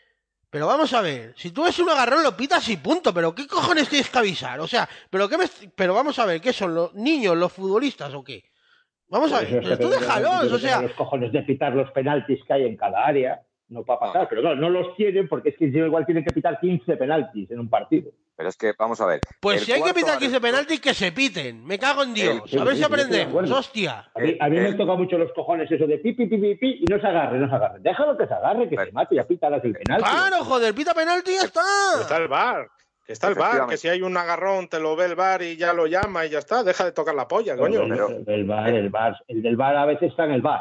Pero 0.49 0.67
vamos 0.67 0.93
a 0.95 1.01
ver, 1.01 1.33
si 1.37 1.53
tú 1.53 1.63
ves 1.63 1.79
un 1.79 1.89
agarrón 1.89 2.25
lo 2.25 2.37
pitas 2.37 2.69
y 2.69 2.77
punto, 2.77 3.15
pero 3.15 3.35
¿qué 3.35 3.47
cojones 3.47 3.89
tienes 3.89 4.11
que 4.11 4.19
avisar? 4.19 4.59
O 4.59 4.67
sea, 4.67 4.89
pero 5.09 5.29
qué 5.29 5.39
me... 5.39 5.45
pero 5.77 5.95
vamos 5.95 6.19
a 6.19 6.27
ver, 6.27 6.41
¿qué 6.41 6.53
son 6.53 6.75
los 6.75 6.93
niños, 6.95 7.37
los 7.37 7.53
futbolistas 7.53 8.13
o 8.15 8.25
qué? 8.25 8.43
Vamos 9.07 9.33
a 9.33 9.41
ver, 9.41 9.61
pero 9.63 9.79
tú 9.79 9.89
déjalos, 9.89 10.53
o 10.53 10.59
sea, 10.59 10.83
los 10.83 10.93
cojones 10.93 11.33
de 11.33 11.43
pitar 11.43 11.73
los 11.73 11.91
penaltis 11.93 12.41
que 12.45 12.53
hay 12.53 12.65
en 12.65 12.77
cada 12.77 13.07
área 13.07 13.41
no 13.71 13.85
va 13.85 13.95
a 13.95 14.01
pasar. 14.01 14.29
Pero 14.29 14.43
no, 14.43 14.55
no 14.55 14.69
los 14.69 14.95
tienen 14.97 15.29
porque 15.29 15.51
es 15.51 15.57
que 15.57 15.67
igual 15.67 16.05
tienen 16.05 16.25
que 16.25 16.33
pitar 16.33 16.61
15 16.61 16.97
penaltis 16.97 17.51
en 17.51 17.61
un 17.61 17.71
partido. 17.71 18.11
Pero 18.37 18.49
es 18.49 18.57
que, 18.57 18.73
vamos 18.79 19.01
a 19.01 19.07
ver. 19.07 19.21
Pues 19.41 19.65
si 19.65 19.73
hay 19.73 19.83
que 19.83 19.95
pitar 19.95 20.19
15 20.19 20.41
penaltis, 20.41 20.81
que 20.81 20.95
se 20.95 21.13
piten. 21.13 21.65
Me 21.65 21.79
cago 21.79 22.03
en 22.03 22.15
Dios. 22.15 22.55
a 22.55 22.65
ver 22.65 22.77
si 22.77 22.83
aprendemos. 22.83 23.51
Hostia. 23.51 24.11
A 24.15 24.49
mí, 24.49 24.57
me 24.57 24.73
toca 24.75 24.95
mucho 24.95 25.19
los 25.19 25.33
cojones 25.33 25.71
eso 25.71 25.87
de 25.87 25.99
pi, 25.99 26.13
pi, 26.13 26.27
pi, 26.27 26.55
pi, 26.55 26.81
y 26.81 26.85
no 26.91 27.01
se 27.01 27.07
agarre, 27.07 27.39
no 27.39 27.49
se 27.49 27.55
agarre. 27.55 27.81
Déjalo 27.81 28.17
que 28.17 28.27
se 28.27 28.35
agarre, 28.35 28.69
que 28.69 28.77
se 28.77 28.93
mate 28.93 29.15
y 29.15 29.23
pita 29.25 29.49
el 29.49 29.61
penalti. 29.61 30.05
Claro, 30.05 30.45
joder, 30.45 30.75
pita 30.75 30.95
penalti 30.95 31.31
y 31.33 31.35
ya 31.35 31.43
está. 31.43 31.61
Está 32.01 32.17
el 32.17 32.29
bar. 32.29 32.69
Que 33.07 33.13
está 33.13 33.29
el 33.29 33.35
bar, 33.35 33.67
que 33.67 33.77
si 33.77 33.89
hay 33.89 34.03
un 34.03 34.17
agarrón 34.17 34.69
te 34.69 34.79
lo 34.79 34.95
ve 34.95 35.07
el 35.07 35.17
bar 35.17 35.43
y 35.43 35.57
ya 35.57 35.73
lo 35.73 35.87
llama 35.87 36.27
y 36.27 36.31
ya 36.31 36.39
está, 36.39 36.63
deja 36.63 36.85
de 36.85 36.93
tocar 36.93 37.15
la 37.15 37.27
polla, 37.27 37.57
coño. 37.57 37.83
el, 37.83 38.45
bar, 38.45 38.69
el 38.69 38.89
bar, 38.89 39.17
el 39.27 39.43
del 39.43 39.57
bar 39.57 39.77
a 39.77 39.85
veces 39.85 40.11
está 40.11 40.27
en 40.27 40.33
el 40.33 40.43
bar. 40.43 40.61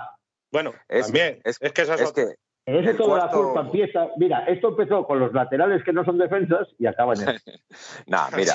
Bueno, 0.51 0.73
también, 0.87 1.39
es, 1.43 1.59
que 1.59 1.81
esas 1.81 2.01
es 2.01 2.11
que 2.11 2.25
pero 2.71 2.91
eso 2.91 3.03
toda 3.03 3.25
la 3.25 3.31
culpa 3.31 3.61
empieza. 3.61 4.09
Mira, 4.17 4.45
esto 4.45 4.69
empezó 4.69 5.05
con 5.05 5.19
los 5.19 5.33
laterales 5.33 5.83
que 5.83 5.93
no 5.93 6.05
son 6.05 6.17
defensas 6.17 6.67
y 6.77 6.85
acaba 6.85 7.13
en 7.13 7.21
eso. 7.21 7.31
no, 8.07 8.17
mira, 8.35 8.53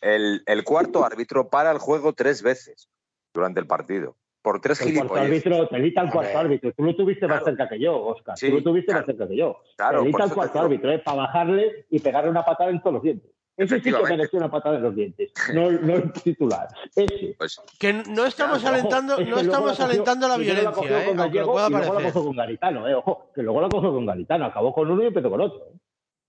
el, 0.00 0.64
cuarto 0.64 1.04
árbitro 1.04 1.48
para 1.48 1.70
el 1.70 1.78
juego 1.78 2.12
tres 2.12 2.42
veces 2.42 2.88
durante 3.32 3.60
el 3.60 3.66
partido. 3.66 4.16
Por 4.42 4.60
tres 4.60 4.80
el 4.80 4.94
cuarto 4.94 5.16
árbitro, 5.16 5.68
te 5.68 5.76
el 5.76 6.10
cuarto 6.10 6.38
árbitro. 6.38 6.72
Tú 6.72 6.82
lo 6.84 6.94
tuviste 6.94 7.26
más 7.26 7.42
cerca 7.42 7.68
que 7.68 7.80
yo, 7.80 8.00
Oscar. 8.00 8.38
Tú 8.38 8.48
lo 8.48 8.62
tuviste 8.62 8.92
más 8.92 9.04
cerca 9.04 9.26
que 9.26 9.36
yo. 9.36 9.60
Claro, 9.76 10.02
te 10.02 10.08
el 10.08 10.14
cuarto 10.14 10.60
árbitro, 10.60 10.92
¿eh? 10.92 10.98
para 11.00 11.18
bajarle 11.18 11.86
y 11.90 11.98
pegarle 11.98 12.30
una 12.30 12.44
patada 12.44 12.70
en 12.70 12.80
todos 12.80 12.94
los 12.94 13.02
dientes. 13.02 13.30
Ese 13.56 13.80
sí 13.80 13.90
que 13.90 14.02
mereció 14.02 14.38
una 14.38 14.50
patada 14.50 14.76
en 14.76 14.82
los 14.82 14.94
dientes, 14.94 15.32
no, 15.54 15.70
no 15.70 15.94
el 15.94 16.12
titular. 16.12 16.68
Ese. 16.94 17.34
Pues, 17.38 17.58
que 17.78 17.92
no 17.92 18.26
estamos 18.26 18.62
alentando, 18.64 19.18
no 19.18 19.38
estamos 19.38 19.80
alentando 19.80 20.28
la 20.28 20.36
violencia, 20.36 21.06
¿eh? 21.06 21.14
Aunque 21.16 21.38
lo 21.40 21.52
pueda 21.52 21.70
parecer. 21.70 21.92
Luego 21.92 22.00
la 22.00 22.12
cogió 22.12 22.24
con 22.26 22.36
Garitano, 22.36 22.88
¿eh? 22.88 22.94
Ojo, 22.94 23.30
que 23.34 23.42
luego 23.42 23.60
la 23.62 23.68
cogió 23.70 23.92
con 23.92 24.04
Garitano. 24.04 24.44
Acabó 24.44 24.74
con 24.74 24.90
uno 24.90 25.02
y 25.02 25.06
empezó 25.06 25.30
con 25.30 25.40
otro. 25.40 25.72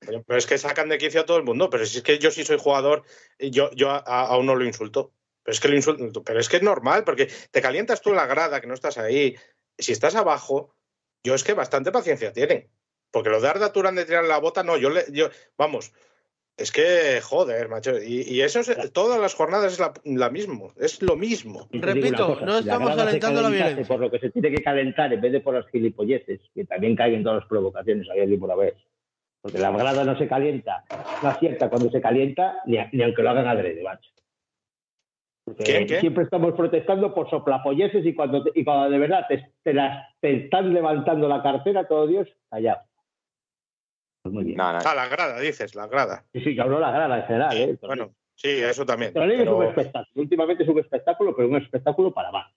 ¿eh? 0.07 0.23
Pero 0.25 0.39
es 0.39 0.45
que 0.45 0.57
sacan 0.57 0.87
de 0.87 0.97
quicio 0.97 1.21
a 1.21 1.25
todo 1.25 1.37
el 1.37 1.43
mundo. 1.43 1.69
Pero 1.69 1.85
si 1.85 1.97
es 1.97 2.03
que 2.03 2.17
yo 2.17 2.31
sí 2.31 2.45
soy 2.45 2.57
jugador, 2.57 3.03
yo, 3.39 3.71
yo 3.71 3.89
a, 3.89 3.97
a 3.97 4.37
uno 4.37 4.55
lo 4.55 4.63
insulto. 4.63 5.11
Pero 5.43 5.53
es 5.53 5.59
que 5.59 5.67
lo 5.67 5.75
insulto. 5.75 6.23
Pero 6.23 6.39
es 6.39 6.47
que 6.47 6.57
es 6.57 6.63
normal, 6.63 7.03
porque 7.03 7.29
te 7.51 7.61
calientas 7.61 8.01
tú 8.01 8.11
en 8.11 8.15
la 8.15 8.25
grada, 8.25 8.61
que 8.61 8.67
no 8.67 8.73
estás 8.73 8.97
ahí. 8.97 9.35
Si 9.77 9.91
estás 9.91 10.15
abajo, 10.15 10.73
yo 11.23 11.35
es 11.35 11.43
que 11.43 11.53
bastante 11.53 11.91
paciencia 11.91 12.31
tienen. 12.31 12.69
Porque 13.11 13.29
lo 13.29 13.41
de 13.41 13.47
Arda 13.49 13.73
Turán 13.73 13.95
de 13.95 14.05
tirar 14.05 14.23
la 14.23 14.37
bota, 14.37 14.63
no, 14.63 14.77
yo 14.77 14.89
le, 14.89 15.05
yo, 15.11 15.29
vamos, 15.57 15.91
es 16.57 16.71
que, 16.71 17.21
joder, 17.21 17.69
macho. 17.69 17.91
Y, 18.01 18.41
eso 18.41 18.59
es, 18.61 18.91
todas 18.91 19.21
las 19.21 19.35
jornadas 19.35 19.73
es 19.73 19.79
la, 20.05 20.29
mismo, 20.31 20.73
es 20.77 20.99
lo 21.03 21.15
mismo. 21.15 21.67
Repito, 21.71 22.39
no 22.43 22.57
estamos 22.57 22.97
alentando 22.97 23.43
la 23.43 23.49
violencia. 23.49 23.85
Por 23.85 23.99
lo 23.99 24.09
que 24.09 24.17
se 24.17 24.31
tiene 24.31 24.49
que 24.49 24.63
calentar 24.63 25.13
en 25.13 25.21
vez 25.21 25.31
de 25.31 25.39
por 25.39 25.53
las 25.53 25.67
gilipolleces, 25.67 26.41
que 26.55 26.65
también 26.65 26.95
caen 26.95 27.21
todas 27.21 27.41
las 27.41 27.47
provocaciones 27.47 28.09
ahí 28.09 28.35
por 28.37 28.57
vez. 28.57 28.73
Porque 29.39 29.59
la 29.59 29.69
grada 29.69 30.03
no 30.03 30.17
se 30.17 30.27
calienta, 30.27 30.83
no 31.21 31.29
acierta 31.29 31.69
cuando 31.69 31.91
se 31.91 32.01
calienta, 32.01 32.59
ni, 32.65 32.79
aunque 33.03 33.21
lo 33.21 33.29
hagan 33.29 33.47
adrede, 33.47 33.83
macho. 33.83 34.09
Siempre 35.99 36.23
estamos 36.23 36.55
protestando 36.55 37.13
por 37.13 37.29
soplapolleces 37.29 38.03
y 38.03 38.15
cuando, 38.15 38.43
y 38.53 38.63
cuando 38.65 38.89
de 38.89 38.97
verdad 38.97 39.25
te, 39.29 39.53
te 39.63 40.43
están 40.43 40.73
levantando 40.73 41.27
la 41.29 41.43
cartera, 41.43 41.87
todo 41.87 42.07
Dios, 42.07 42.27
callado. 42.49 42.81
Pues 44.27 44.33
muy 44.33 44.43
bien. 44.43 44.59
Ah, 44.59 44.93
la 44.93 45.07
grada, 45.07 45.39
dices, 45.39 45.73
la 45.73 45.87
grada. 45.87 46.25
Sí, 46.33 46.41
sí, 46.41 46.53
yo 46.53 46.63
hablo 46.63 46.81
la 46.81 46.91
grada 46.91 47.17
en 47.17 47.25
general. 47.27 47.57
¿eh? 47.57 47.77
Bueno, 47.81 48.13
sí, 48.35 48.49
eso 48.49 48.85
también. 48.85 49.13
Pero, 49.13 49.31
es 49.31 49.47
un 49.47 49.63
espectáculo. 49.63 50.21
Últimamente 50.21 50.63
es 50.63 50.69
un 50.69 50.79
espectáculo, 50.79 51.33
pero 51.33 51.47
un 51.47 51.55
espectáculo 51.55 52.13
para 52.13 52.29
más. 52.29 52.53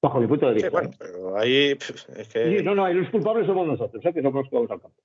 Bajo 0.00 0.20
mi 0.20 0.28
punto 0.28 0.46
de 0.46 0.54
vista. 0.54 0.68
Sí, 0.68 0.72
bueno, 0.72 0.90
pero 0.96 1.36
ahí 1.36 1.76
es 2.16 2.28
que... 2.28 2.58
Sí, 2.58 2.64
no, 2.64 2.76
no, 2.76 2.88
los 2.92 3.10
culpables 3.10 3.44
somos 3.44 3.66
nosotros, 3.66 4.04
¿eh? 4.04 4.14
que 4.14 4.22
somos 4.22 4.42
los 4.42 4.48
que 4.48 4.54
vamos 4.54 4.70
al 4.70 4.80
campo. 4.80 5.02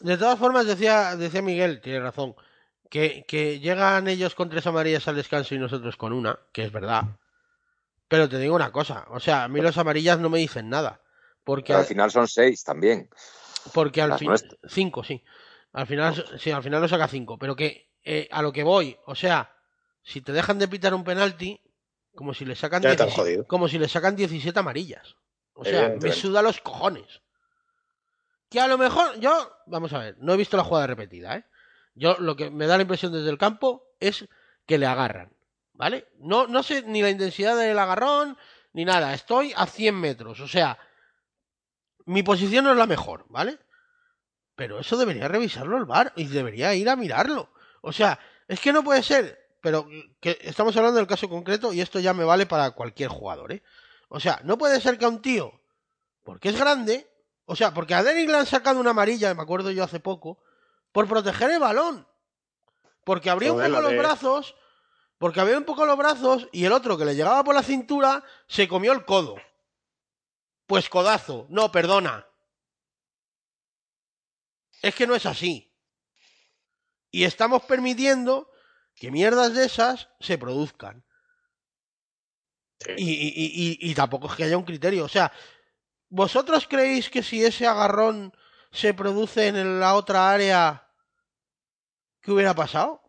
De 0.00 0.16
todas 0.16 0.38
formas, 0.38 0.66
decía, 0.66 1.16
decía 1.16 1.42
Miguel, 1.42 1.82
tiene 1.82 2.00
razón, 2.00 2.34
que, 2.88 3.24
que 3.28 3.60
llegan 3.60 4.08
ellos 4.08 4.34
con 4.34 4.48
tres 4.48 4.66
amarillas 4.66 5.06
al 5.06 5.16
descanso 5.16 5.54
y 5.54 5.58
nosotros 5.58 5.98
con 5.98 6.14
una, 6.14 6.38
que 6.52 6.62
es 6.62 6.72
verdad. 6.72 7.02
Pero 8.08 8.26
te 8.26 8.38
digo 8.38 8.54
una 8.54 8.72
cosa, 8.72 9.06
o 9.10 9.20
sea, 9.20 9.44
a 9.44 9.48
mí 9.48 9.60
los 9.60 9.76
amarillas 9.76 10.18
no 10.18 10.30
me 10.30 10.38
dicen 10.38 10.70
nada. 10.70 11.02
Porque 11.46 11.72
al, 11.72 11.84
final 11.84 12.10
son 12.10 12.26
seis 12.26 12.64
también. 12.64 13.08
Porque 13.72 14.02
al 14.02 14.18
final. 14.18 14.58
Cinco, 14.68 15.04
sí. 15.04 15.22
Al 15.72 15.86
final, 15.86 16.24
sí, 16.40 16.50
al 16.50 16.60
final 16.64 16.82
lo 16.82 16.88
saca 16.88 17.06
cinco. 17.06 17.38
Pero 17.38 17.54
que 17.54 17.92
eh, 18.02 18.26
a 18.32 18.42
lo 18.42 18.52
que 18.52 18.64
voy, 18.64 18.98
o 19.06 19.14
sea, 19.14 19.54
si 20.02 20.20
te 20.22 20.32
dejan 20.32 20.58
de 20.58 20.66
pitar 20.66 20.92
un 20.92 21.04
penalti, 21.04 21.62
como 22.16 22.34
si 22.34 22.44
le 22.44 22.56
sacan, 22.56 22.82
17, 22.82 23.44
como 23.44 23.68
si 23.68 23.78
le 23.78 23.86
sacan 23.86 24.16
17 24.16 24.58
amarillas. 24.58 25.14
O 25.54 25.64
sea, 25.64 25.94
me 26.02 26.10
suda 26.10 26.42
los 26.42 26.60
cojones. 26.60 27.22
Que 28.50 28.58
a 28.58 28.66
lo 28.66 28.76
mejor, 28.76 29.20
yo, 29.20 29.52
vamos 29.66 29.92
a 29.92 30.00
ver, 30.00 30.16
no 30.18 30.34
he 30.34 30.36
visto 30.36 30.56
la 30.56 30.64
jugada 30.64 30.88
repetida, 30.88 31.36
¿eh? 31.36 31.44
Yo 31.94 32.16
lo 32.18 32.34
que 32.34 32.50
me 32.50 32.66
da 32.66 32.76
la 32.76 32.82
impresión 32.82 33.12
desde 33.12 33.30
el 33.30 33.38
campo 33.38 33.84
es 34.00 34.28
que 34.66 34.78
le 34.78 34.86
agarran, 34.86 35.32
¿vale? 35.74 36.08
No, 36.18 36.48
no 36.48 36.64
sé 36.64 36.82
ni 36.82 37.02
la 37.02 37.10
intensidad 37.10 37.56
del 37.56 37.78
agarrón, 37.78 38.36
ni 38.72 38.84
nada. 38.84 39.14
Estoy 39.14 39.52
a 39.56 39.66
100 39.66 39.94
metros, 39.94 40.40
o 40.40 40.48
sea, 40.48 40.76
mi 42.06 42.22
posición 42.22 42.64
no 42.64 42.72
es 42.72 42.76
la 42.76 42.86
mejor, 42.86 43.26
¿vale? 43.28 43.58
Pero 44.54 44.80
eso 44.80 44.96
debería 44.96 45.28
revisarlo 45.28 45.76
el 45.76 45.84
bar 45.84 46.12
y 46.16 46.26
debería 46.26 46.74
ir 46.74 46.88
a 46.88 46.96
mirarlo. 46.96 47.50
O 47.82 47.92
sea, 47.92 48.18
es 48.48 48.58
que 48.60 48.72
no 48.72 48.82
puede 48.82 49.02
ser. 49.02 49.38
pero 49.60 49.88
que 50.20 50.38
estamos 50.42 50.76
hablando 50.76 50.98
del 50.98 51.08
caso 51.08 51.28
concreto 51.28 51.72
y 51.72 51.80
esto 51.80 51.98
ya 51.98 52.14
me 52.14 52.24
vale 52.24 52.46
para 52.46 52.70
cualquier 52.70 53.10
jugador, 53.10 53.52
¿eh? 53.52 53.62
O 54.08 54.20
sea, 54.20 54.40
no 54.44 54.56
puede 54.56 54.80
ser 54.80 54.98
que 54.98 55.04
a 55.04 55.08
un 55.08 55.20
tío, 55.20 55.60
porque 56.22 56.50
es 56.50 56.58
grande, 56.58 57.10
o 57.44 57.56
sea, 57.56 57.74
porque 57.74 57.94
a 57.94 58.02
Derrick 58.02 58.28
le 58.28 58.36
han 58.36 58.46
sacado 58.46 58.78
una 58.78 58.90
amarilla, 58.90 59.34
me 59.34 59.42
acuerdo 59.42 59.70
yo 59.72 59.82
hace 59.82 59.98
poco, 59.98 60.38
por 60.92 61.08
proteger 61.08 61.50
el 61.50 61.58
balón. 61.58 62.06
Porque 63.04 63.30
abría 63.30 63.52
un 63.52 63.60
poco 63.60 63.80
los 63.80 63.96
brazos, 63.96 64.56
porque 65.18 65.40
abría 65.40 65.58
un 65.58 65.64
poco 65.64 65.86
los 65.86 65.96
brazos 65.96 66.48
y 66.52 66.64
el 66.64 66.72
otro 66.72 66.96
que 66.96 67.04
le 67.04 67.14
llegaba 67.14 67.42
por 67.44 67.54
la 67.54 67.62
cintura 67.62 68.24
se 68.46 68.68
comió 68.68 68.92
el 68.92 69.04
codo. 69.04 69.36
Pues 70.66 70.88
codazo, 70.88 71.46
no, 71.48 71.70
perdona. 71.70 72.26
Es 74.82 74.94
que 74.94 75.06
no 75.06 75.14
es 75.14 75.26
así. 75.26 75.72
Y 77.10 77.24
estamos 77.24 77.62
permitiendo 77.62 78.50
que 78.94 79.10
mierdas 79.10 79.54
de 79.54 79.64
esas 79.64 80.08
se 80.20 80.38
produzcan. 80.38 81.04
Sí. 82.80 82.92
Y, 82.98 83.10
y- 83.12 83.28
y- 83.36 83.78
y- 83.86 83.90
y 83.90 83.94
tampoco 83.94 84.28
es 84.28 84.34
que 84.34 84.44
haya 84.44 84.58
un 84.58 84.64
criterio. 84.64 85.04
O 85.04 85.08
sea, 85.08 85.32
¿vosotros 86.08 86.66
creéis 86.68 87.08
que 87.08 87.22
si 87.22 87.42
ese 87.44 87.66
agarrón 87.66 88.34
se 88.70 88.92
produce 88.92 89.48
en 89.48 89.80
la 89.80 89.94
otra 89.94 90.30
área, 90.30 90.90
¿qué 92.20 92.32
hubiera 92.32 92.54
pasado? 92.54 93.00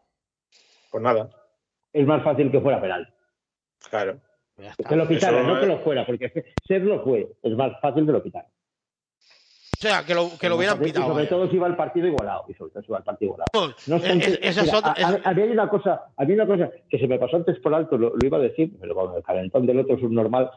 Pues 0.91 1.03
nada, 1.03 1.29
Es 1.91 2.05
más 2.05 2.23
fácil 2.23 2.51
que 2.51 2.61
fuera 2.61 2.79
penal. 2.79 3.13
claro. 3.89 4.21
Que 4.87 4.95
lo 4.95 5.07
quitaran, 5.07 5.45
no 5.45 5.59
que 5.59 5.65
lo 5.67 5.79
fuera, 5.79 6.05
porque 6.05 6.55
serlo 6.67 7.03
fue. 7.03 7.27
Es 7.43 7.53
más 7.55 7.79
fácil 7.81 8.05
que 8.05 8.11
lo 8.11 8.23
quitaran. 8.23 8.49
O 8.49 9.79
sea, 9.79 10.03
que 10.03 10.15
lo, 10.15 10.31
que 10.39 10.49
lo 10.49 10.55
hubieran 10.55 10.81
Y 10.81 10.85
pitado. 10.85 11.05
sobre 11.05 11.17
vaya. 11.25 11.29
todo 11.29 11.47
si 11.49 11.55
iba 11.55 11.67
el 11.67 11.75
partido 11.75 12.07
igualado. 12.07 12.45
Y 12.47 12.55
sobre 12.55 12.71
todo 12.71 12.81
si 12.81 12.87
iba 12.89 12.97
el 12.97 13.03
partido 13.03 13.33
igualado. 13.33 13.75
No 13.85 13.95
es- 13.97 14.15
mira, 14.65 14.77
otra- 14.77 14.95
a- 14.97 15.29
había 15.29 15.45
una 15.45 15.69
cosa, 15.69 16.05
había 16.17 16.33
una 16.35 16.47
cosa 16.47 16.71
que 16.89 16.97
se 16.97 17.07
me 17.07 17.19
pasó 17.19 17.35
antes 17.35 17.59
por 17.59 17.75
alto, 17.75 17.95
lo, 17.95 18.15
lo 18.15 18.25
iba 18.25 18.37
a 18.37 18.41
decir, 18.41 18.71
pero 18.81 18.95
con 18.95 19.15
el 19.15 19.21
calentón 19.21 19.67
del 19.67 19.79
otro 19.79 19.99
subnormal. 19.99 20.49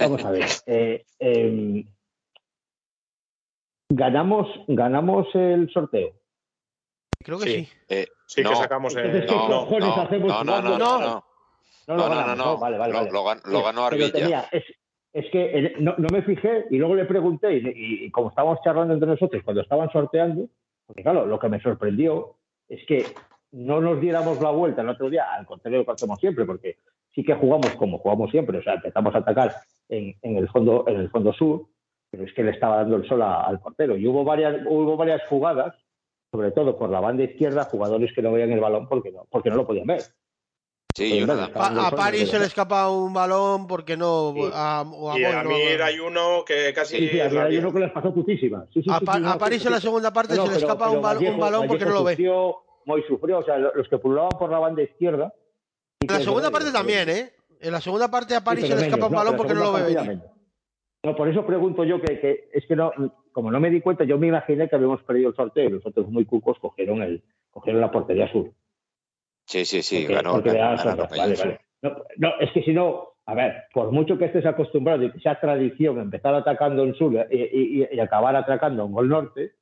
Vamos 0.00 0.24
a 0.24 0.30
ver. 0.32 0.44
eh, 0.66 1.04
em, 1.20 1.84
ganamos, 3.88 4.48
ganamos 4.68 5.26
el 5.34 5.70
sorteo. 5.72 6.12
creo 7.22 7.38
que 7.38 7.44
Sí. 7.44 7.64
sí. 7.64 7.72
Eh, 7.88 8.06
Sí 8.26 8.42
no, 8.42 8.50
que 8.50 8.56
sacamos 8.56 8.94
eh, 8.96 9.02
¿qué 9.02 9.26
no, 9.26 10.44
no, 10.44 10.62
no, 10.62 10.78
no, 10.78 11.24
no, 11.96 12.08
No. 12.08 12.08
no. 12.08 12.14
No, 12.14 12.14
No, 12.14 12.14
lo 12.14 12.14
no, 12.14 12.20
ganamos, 12.20 12.38
no, 12.46 12.52
no. 12.54 12.58
Vale, 12.58 12.78
vale, 12.78 12.92
Lo- 12.92 12.98
vale. 12.98 13.10
lo 13.12 13.24
gan- 13.24 13.42
lo 13.52 13.62
ganó 13.64 13.84
Arbilla. 13.86 14.12
tenía- 14.12 14.44
es, 14.52 14.64
es 15.12 15.30
que 15.30 15.58
eh, 15.58 15.74
no, 15.80 15.94
no 15.98 16.06
me 16.12 16.22
fijé 16.22 16.66
y 16.70 16.78
luego 16.78 16.94
le 16.94 17.04
pregunté 17.04 17.52
y, 17.56 17.58
y- 17.68 18.04
y 18.06 18.10
como 18.10 18.28
estábamos 18.30 18.60
charlando 18.62 18.94
entre 18.94 19.08
nosotros 19.08 19.42
cuando 19.44 19.62
estaban 19.62 19.90
sorteando, 19.90 20.48
porque 20.86 21.02
claro, 21.02 21.26
lo 21.26 21.38
que 21.38 21.48
me 21.48 21.60
sorprendió 21.60 22.36
es 22.68 22.84
que 22.86 23.04
no 23.52 23.80
nos 23.80 24.00
diéramos 24.00 24.40
la 24.40 24.50
vuelta 24.50 24.82
el 24.82 24.88
otro 24.88 25.10
día, 25.10 25.24
al 25.32 25.44
contrario 25.46 25.78
de 25.78 25.82
lo 25.82 25.86
que 25.86 25.92
hacemos 25.92 26.20
siempre, 26.20 26.44
porque 26.44 26.76
sí 27.12 27.24
que 27.24 27.34
jugamos 27.34 27.70
como 27.76 27.98
jugamos 27.98 28.30
siempre, 28.30 28.58
o 28.58 28.62
sea, 28.62 28.74
empezamos 28.74 29.12
a 29.14 29.18
atacar 29.18 29.52
en, 29.88 30.14
en 30.22 30.36
el 30.36 30.48
fondo 30.48 30.84
en 30.86 31.00
el 31.00 31.10
fondo 31.10 31.32
sur, 31.32 31.66
pero 32.12 32.24
es 32.24 32.32
que 32.32 32.44
le 32.44 32.52
estaba 32.52 32.76
dando 32.76 32.96
el 32.96 33.08
sol 33.08 33.22
a- 33.22 33.42
al 33.42 33.58
portero 33.60 33.96
y 33.96 34.06
hubo 34.06 34.22
varias 34.22 34.62
hubo 34.68 34.96
varias 34.96 35.22
jugadas, 35.28 35.74
sobre 36.32 36.52
todo 36.52 36.78
por 36.78 36.90
la 36.90 37.00
banda 37.00 37.24
izquierda, 37.24 37.64
jugadores 37.64 38.12
que 38.14 38.22
no 38.22 38.30
veían 38.30 38.52
el 38.52 38.60
balón 38.60 38.86
porque 38.88 39.10
no 39.10 39.26
porque 39.28 39.50
no 39.50 39.56
lo 39.56 39.66
podían 39.66 39.88
ver. 39.88 40.02
Sí, 41.08 41.22
una. 41.22 41.52
Pa- 41.52 41.86
a 41.86 41.90
París 41.90 42.28
se 42.30 42.38
le 42.38 42.44
escapa 42.46 42.90
un 42.90 43.12
balón 43.12 43.66
porque 43.66 43.96
no. 43.96 44.32
Sí. 44.34 44.42
A, 44.52 44.82
o 44.82 45.10
a 45.12 45.18
Y 45.18 45.22
Boy 45.24 45.32
a 45.32 45.42
no- 45.42 45.48
mí 45.50 45.56
hay 45.82 45.98
uno 46.00 46.44
que 46.46 46.72
casi. 46.74 46.96
Sí, 46.98 47.08
sí, 47.08 47.56
uno 47.58 47.72
que 47.72 47.78
les 47.80 47.90
pasó 47.92 48.12
putísima. 48.14 48.66
Sí, 48.72 48.82
sí, 48.82 48.90
a 48.90 48.98
sí, 48.98 49.04
Pa- 49.04 49.12
sí, 49.14 49.18
a 49.18 49.32
no, 49.32 49.38
París 49.38 49.64
en 49.66 49.72
la 49.72 49.80
segunda 49.80 50.12
parte 50.12 50.34
No, 50.36 50.42
se 50.46 50.48
le 50.52 50.54
pero- 50.56 50.66
escapa 50.66 50.84
pero 50.86 50.96
un, 51.32 51.38
balón 51.40 51.66
porque 51.66 51.84
no 51.84 51.90
lo 51.92 52.04
ve. 52.04 52.12
sufrió, 52.12 52.56
Muy 52.86 53.02
sufrió, 53.06 53.38
o 53.38 53.44
sea, 53.44 53.58
lo- 53.58 53.74
los 53.74 53.88
que 53.88 53.98
pululaban 53.98 54.30
por 54.38 54.50
la 54.50 54.58
banda 54.58 54.82
izquierda. 54.82 55.32
En 56.00 56.08
la 56.12 56.20
segunda 56.20 56.50
parte 56.50 56.72
también, 56.72 57.08
¿eh? 57.10 57.32
En 57.60 57.72
la 57.72 57.80
segunda 57.80 58.10
parte 58.10 58.34
a 58.34 58.38
sí, 58.38 58.44
París 58.44 58.66
se 58.66 58.74
le 58.74 58.82
escapa 58.86 58.96
menos, 58.96 59.10
un 59.10 59.16
balón 59.16 59.36
porque 59.36 59.54
no 59.54 59.60
lo 59.64 59.72
ve. 59.74 60.18
No, 61.02 61.16
por 61.16 61.28
eso 61.28 61.46
pregunto 61.46 61.84
yo 61.84 62.00
que, 62.00 62.20
que 62.20 62.48
es 62.52 62.66
que 62.66 62.76
no, 62.76 62.92
como 63.32 63.50
no 63.50 63.58
me 63.60 63.70
di 63.70 63.80
cuenta, 63.80 64.04
yo 64.04 64.18
me 64.18 64.26
imaginé 64.28 64.68
que 64.68 64.76
habíamos 64.76 65.02
perdido 65.02 65.30
el 65.30 65.36
sorteo 65.36 65.64
y 65.68 65.72
los 65.72 65.86
otros 65.86 66.08
muy 66.08 66.24
cucos 66.26 66.58
cogieron 66.58 67.02
el, 67.02 67.22
cogieron 67.50 67.80
la 67.80 67.90
portería 67.90 68.30
sur. 68.32 68.50
Sí, 69.50 69.64
sí, 69.64 69.82
sí, 69.82 69.96
porque, 70.02 70.14
ganó. 70.14 70.30
porque. 70.34 70.50
Vale, 71.18 71.34
vale. 71.36 71.60
No, 71.82 71.96
no, 72.18 72.30
es 72.40 72.52
que 72.52 72.62
si 72.62 72.72
no, 72.72 73.14
a 73.26 73.34
ver, 73.34 73.64
por 73.74 73.90
mucho 73.90 74.16
que 74.16 74.26
estés 74.26 74.46
acostumbrado 74.46 75.02
y 75.02 75.10
que 75.10 75.18
sea 75.18 75.40
tradición 75.40 75.98
empezar 75.98 76.34
atacando 76.36 76.84
en 76.84 76.94
sur 76.94 77.12
y, 77.30 77.36
y- 77.36 77.88
y 77.90 77.98
acabar 78.00 78.36
atracando 78.36 78.84
en 78.84 78.92
gol 78.92 79.08
norte, 79.08 79.52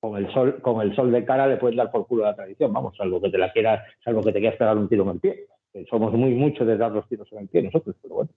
con 0.00 0.16
el 0.16 0.32
sol, 0.32 0.60
con 0.62 0.80
el 0.82 0.96
sol 0.96 1.12
de 1.12 1.24
cara 1.24 1.46
le 1.46 1.58
puedes 1.58 1.76
dar 1.76 1.92
por 1.92 2.08
culo 2.08 2.24
a 2.24 2.30
la 2.30 2.34
tradición, 2.36 2.72
vamos, 2.72 2.96
salvo 2.96 3.20
que 3.20 3.30
te 3.30 3.38
la 3.38 3.52
quieras, 3.52 3.84
salvo 4.04 4.22
que 4.22 4.32
te 4.32 4.40
quieras 4.40 4.58
pegar 4.58 4.76
un 4.76 4.88
tiro 4.88 5.04
en 5.04 5.10
el 5.10 5.20
pie. 5.20 5.46
Somos 5.88 6.12
muy 6.12 6.30
muchos 6.34 6.66
de 6.66 6.76
dar 6.76 6.90
los 6.90 7.06
tiros 7.08 7.30
en 7.32 7.38
el 7.38 7.48
pie 7.48 7.62
nosotros, 7.62 7.94
pero 8.02 8.14
bueno. 8.16 8.30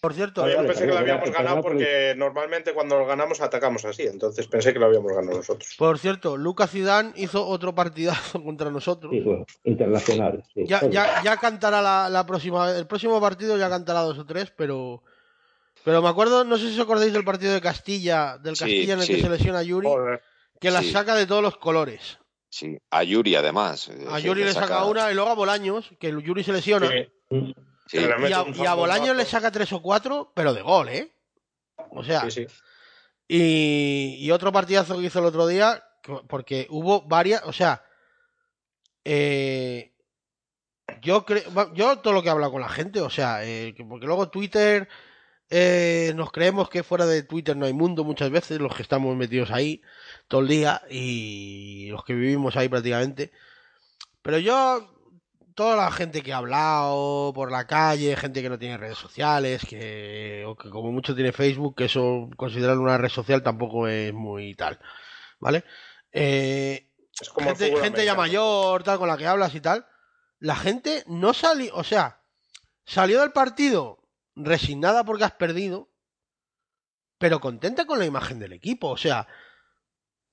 Por 0.00 0.14
cierto, 0.14 0.42
No, 0.46 0.52
yo 0.52 0.66
pensé 0.66 0.86
que 0.86 0.92
lo 0.92 0.98
habíamos 0.98 1.30
ganado 1.30 1.62
porque 1.62 2.14
normalmente 2.16 2.72
cuando 2.74 2.98
lo 2.98 3.06
ganamos 3.06 3.40
atacamos 3.40 3.84
así, 3.84 4.02
entonces 4.02 4.46
pensé 4.46 4.72
que 4.72 4.78
lo 4.78 4.86
habíamos 4.86 5.12
ganado 5.12 5.38
nosotros. 5.38 5.74
por 5.78 5.98
cierto, 5.98 6.36
Lucas 6.36 6.70
Zidane 6.70 7.12
hizo 7.16 7.46
otro 7.46 7.74
partidazo 7.74 8.42
contra 8.44 8.70
nosotros. 8.70 9.10
Sí, 9.12 9.20
bueno, 9.20 9.46
internacionales. 9.64 10.44
sí. 10.54 10.64
Ya, 10.66 10.86
ya, 10.88 11.22
ya 11.22 11.36
cantará 11.38 11.82
la, 11.82 12.08
la 12.08 12.24
próxima, 12.26 12.70
el 12.72 12.86
próximo 12.86 13.20
partido 13.20 13.56
ya 13.56 13.68
cantará 13.68 14.00
dos 14.00 14.18
o 14.18 14.26
tres, 14.26 14.52
pero 14.56 15.02
pero 15.84 16.02
me 16.02 16.08
acuerdo, 16.08 16.42
no 16.44 16.56
sé 16.56 16.68
si 16.68 16.74
os 16.74 16.80
acordáis 16.84 17.12
del 17.12 17.24
partido 17.24 17.52
de 17.52 17.60
Castilla, 17.60 18.38
del 18.38 18.56
Sí, 18.56 18.64
Castilla 18.64 18.94
en 18.94 19.00
el 19.00 19.06
que 19.06 19.20
se 19.20 19.28
lesiona 19.28 19.58
a 19.60 19.62
Yuri, 19.62 19.86
Joder. 19.86 20.20
que 20.60 20.70
la 20.72 20.80
Sí. 20.82 20.90
saca 20.90 21.14
de 21.14 21.26
todos 21.26 21.42
los 21.42 21.56
colores. 21.58 22.18
Sí, 22.48 22.76
a 22.90 23.02
Yuri 23.04 23.34
además. 23.36 23.88
eh, 23.88 24.04
A 24.10 24.18
Yuri 24.18 24.42
le 24.44 24.52
saca 24.52 24.84
una 24.84 25.10
y 25.12 25.14
luego 25.14 25.30
a 25.30 25.34
Bolaños, 25.34 25.90
que 26.00 26.08
Yuri 26.10 26.42
se 26.42 26.52
lesiona, 26.52 26.90
Sí, 27.86 27.98
y 27.98 28.32
a, 28.32 28.44
y 28.62 28.66
a 28.66 28.74
Bolaños 28.74 29.16
le 29.16 29.24
saca 29.24 29.50
tres 29.50 29.72
o 29.72 29.80
cuatro, 29.80 30.32
pero 30.34 30.52
de 30.52 30.62
gol, 30.62 30.88
¿eh? 30.88 31.12
O 31.90 32.02
sea, 32.04 32.22
Sí, 32.22 32.30
sí. 32.30 32.46
Y, 33.28 34.16
y 34.20 34.30
otro 34.30 34.52
partidazo 34.52 34.98
que 34.98 35.06
hizo 35.06 35.18
el 35.18 35.24
otro 35.26 35.46
día, 35.46 35.82
que- 36.02 36.20
porque 36.28 36.66
hubo 36.70 37.02
varias, 37.02 37.42
o 37.44 37.52
sea, 37.52 37.82
eh, 39.04 39.92
yo 41.02 41.24
creo, 41.24 41.72
yo 41.74 41.98
todo 41.98 42.12
lo 42.12 42.22
que 42.22 42.28
he 42.28 42.32
hablado 42.32 42.52
con 42.52 42.60
la 42.60 42.68
gente, 42.68 43.00
o 43.00 43.10
sea, 43.10 43.44
eh, 43.44 43.74
que- 43.76 43.84
porque 43.84 44.06
luego 44.06 44.28
Twitter, 44.30 44.88
eh, 45.50 46.12
nos 46.16 46.32
creemos 46.32 46.68
que 46.68 46.82
fuera 46.82 47.06
de 47.06 47.22
Twitter 47.22 47.56
no 47.56 47.66
hay 47.66 47.72
mundo 47.72 48.04
muchas 48.04 48.30
veces, 48.30 48.60
los 48.60 48.74
que 48.74 48.82
estamos 48.82 49.16
metidos 49.16 49.50
ahí 49.50 49.82
todo 50.28 50.40
el 50.40 50.48
día 50.48 50.82
y 50.90 51.88
los 51.90 52.04
que 52.04 52.14
vivimos 52.14 52.56
ahí 52.56 52.68
prácticamente. 52.68 53.32
Pero 54.22 54.38
yo, 54.38 54.95
toda 55.56 55.74
la 55.74 55.90
gente 55.90 56.22
que 56.22 56.34
ha 56.34 56.36
hablado 56.36 57.32
por 57.34 57.50
la 57.50 57.66
calle, 57.66 58.14
gente 58.14 58.42
que 58.42 58.50
no 58.50 58.58
tiene 58.58 58.76
redes 58.76 58.98
sociales, 58.98 59.64
que, 59.66 60.44
o 60.46 60.54
que 60.54 60.68
como 60.68 60.92
mucho 60.92 61.14
tiene 61.14 61.32
Facebook, 61.32 61.74
que 61.74 61.86
eso 61.86 62.28
considerarlo 62.36 62.82
una 62.82 62.98
red 62.98 63.08
social 63.08 63.42
tampoco 63.42 63.88
es 63.88 64.12
muy 64.12 64.54
tal, 64.54 64.78
¿vale? 65.40 65.64
Eh, 66.12 66.92
Es 67.18 67.30
como 67.30 67.50
el 67.50 67.56
gente, 67.56 67.80
gente 67.80 68.04
ya 68.04 68.14
mayor, 68.14 68.82
tal, 68.84 68.98
con 68.98 69.08
la 69.08 69.16
que 69.16 69.26
hablas 69.26 69.54
y 69.54 69.60
tal, 69.62 69.86
la 70.38 70.56
gente 70.56 71.02
no 71.06 71.32
salió, 71.32 71.74
o 71.74 71.84
sea, 71.84 72.22
salió 72.84 73.22
del 73.22 73.32
partido 73.32 74.06
resignada 74.34 75.04
porque 75.04 75.24
has 75.24 75.32
perdido, 75.32 75.90
pero 77.18 77.40
contenta 77.40 77.86
con 77.86 77.98
la 77.98 78.04
imagen 78.04 78.38
del 78.38 78.52
equipo, 78.52 78.90
o 78.90 78.98
sea, 78.98 79.26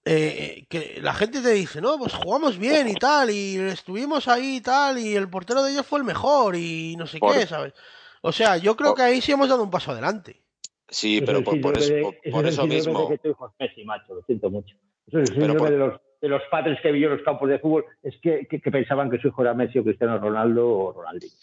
eh, 0.06 0.66
que 0.70 1.00
la 1.02 1.14
gente 1.14 1.42
te 1.42 1.52
dice, 1.52 1.80
no, 1.82 1.98
pues 1.98 2.14
jugamos 2.14 2.58
bien 2.58 2.90
y 2.90 2.96
tal, 2.96 3.30
y 3.30 3.58
estuvimos 3.58 4.28
ahí 4.28 4.58
y 4.58 4.62
tal, 4.62 4.98
y 4.98 5.16
el 5.16 5.30
portero 5.30 5.64
de 5.64 5.72
ellos 5.72 5.86
fue 5.86 6.00
el 6.00 6.06
mejor, 6.06 6.56
y 6.56 6.96
no 6.98 7.08
sé 7.08 7.20
Por- 7.20 7.36
qué, 7.36 7.48
¿sabes? 7.48 7.74
O 8.22 8.32
sea, 8.32 8.58
yo 8.58 8.76
creo 8.76 8.90
por- 8.92 8.98
que 8.98 9.04
ahí 9.04 9.22
sí 9.22 9.32
hemos 9.32 9.50
dado 9.50 9.64
un 9.64 9.70
paso 9.72 9.92
adelante. 9.92 10.42
sí, 10.90 11.18
Eso 11.18 11.26
pero 11.26 11.40
es 11.40 11.46
por, 11.46 11.62
por 11.62 11.78
eso, 11.78 11.94
por- 12.02 12.14
de- 12.22 12.32
por 12.32 12.46
eso 12.46 12.64
el 12.64 12.70
síndrome 12.72 12.76
mismo. 12.76 13.10
que 13.10 13.18
tu 13.18 13.30
hijo 13.30 13.48
es 13.48 13.54
Messi, 13.60 13.84
macho, 13.86 14.14
lo 14.14 14.22
siento 14.24 14.50
mucho. 14.50 14.76
Eso 15.08 15.20
es 15.20 15.30
el 15.32 15.36
Pero 15.38 15.58
por- 15.58 15.70
de, 15.72 15.78
los, 15.78 16.02
de 16.22 16.28
los 16.30 16.42
padres 16.52 16.80
que 16.82 16.92
vio 16.92 17.08
en 17.10 17.16
los 17.18 17.24
campos 17.26 17.50
de 17.50 17.60
fútbol, 17.60 17.86
es 18.04 18.14
que, 18.22 18.46
que, 18.50 18.62
que 18.62 18.72
pensaban 18.72 19.10
que 19.10 19.18
su 19.20 19.30
hijo 19.30 19.42
era 19.42 19.54
Messi 19.54 19.80
o 19.80 19.84
Cristiano 19.84 20.18
Ronaldo 20.20 20.70
o 20.70 20.92
Ronaldinho. 20.94 21.34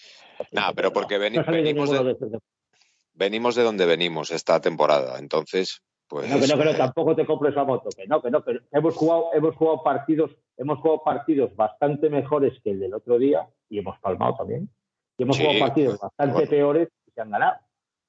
Nah, 0.53 0.73
pero 0.73 0.93
porque 0.93 1.16
no, 1.19 1.24
veni- 1.24 1.39
venimos 1.51 1.91
de- 1.91 2.05
de. 2.15 2.39
Venimos 3.15 3.55
de 3.55 3.62
donde 3.62 3.85
venimos 3.87 4.31
esta 4.31 4.61
temporada, 4.61 5.19
entonces, 5.19 5.82
pues. 6.11 6.28
No, 6.28 6.39
que 6.41 6.47
no, 6.49 6.59
que 6.59 6.65
no, 6.66 6.77
tampoco 6.77 7.16
te 7.16 7.24
compro 7.24 7.49
esa 7.49 7.65
moto, 7.65 7.89
que 7.97 8.07
no, 8.07 8.20
que 8.20 8.31
no, 8.31 8.45
que 8.45 8.59
hemos 8.73 8.95
jugado, 8.97 9.31
hemos 9.32 9.55
jugado 9.57 9.82
partidos, 9.82 10.32
hemos 10.59 10.78
jugado 10.81 11.03
partidos 11.05 11.57
bastante 11.57 12.11
mejores 12.11 12.53
que 12.62 12.73
el 12.73 12.81
del 12.81 12.93
otro 12.93 13.19
día 13.19 13.49
y 13.70 13.78
hemos 13.78 13.99
palmado 14.01 14.35
también. 14.37 14.69
Y 15.16 15.23
hemos 15.23 15.37
Sí, 15.37 15.43
jugado 15.45 15.61
partidos 15.61 15.99
bastante 16.01 16.32
bueno. 16.35 16.51
peores 16.51 16.89
y 17.07 17.11
se 17.12 17.20
han 17.20 17.31
ganado. 17.31 17.57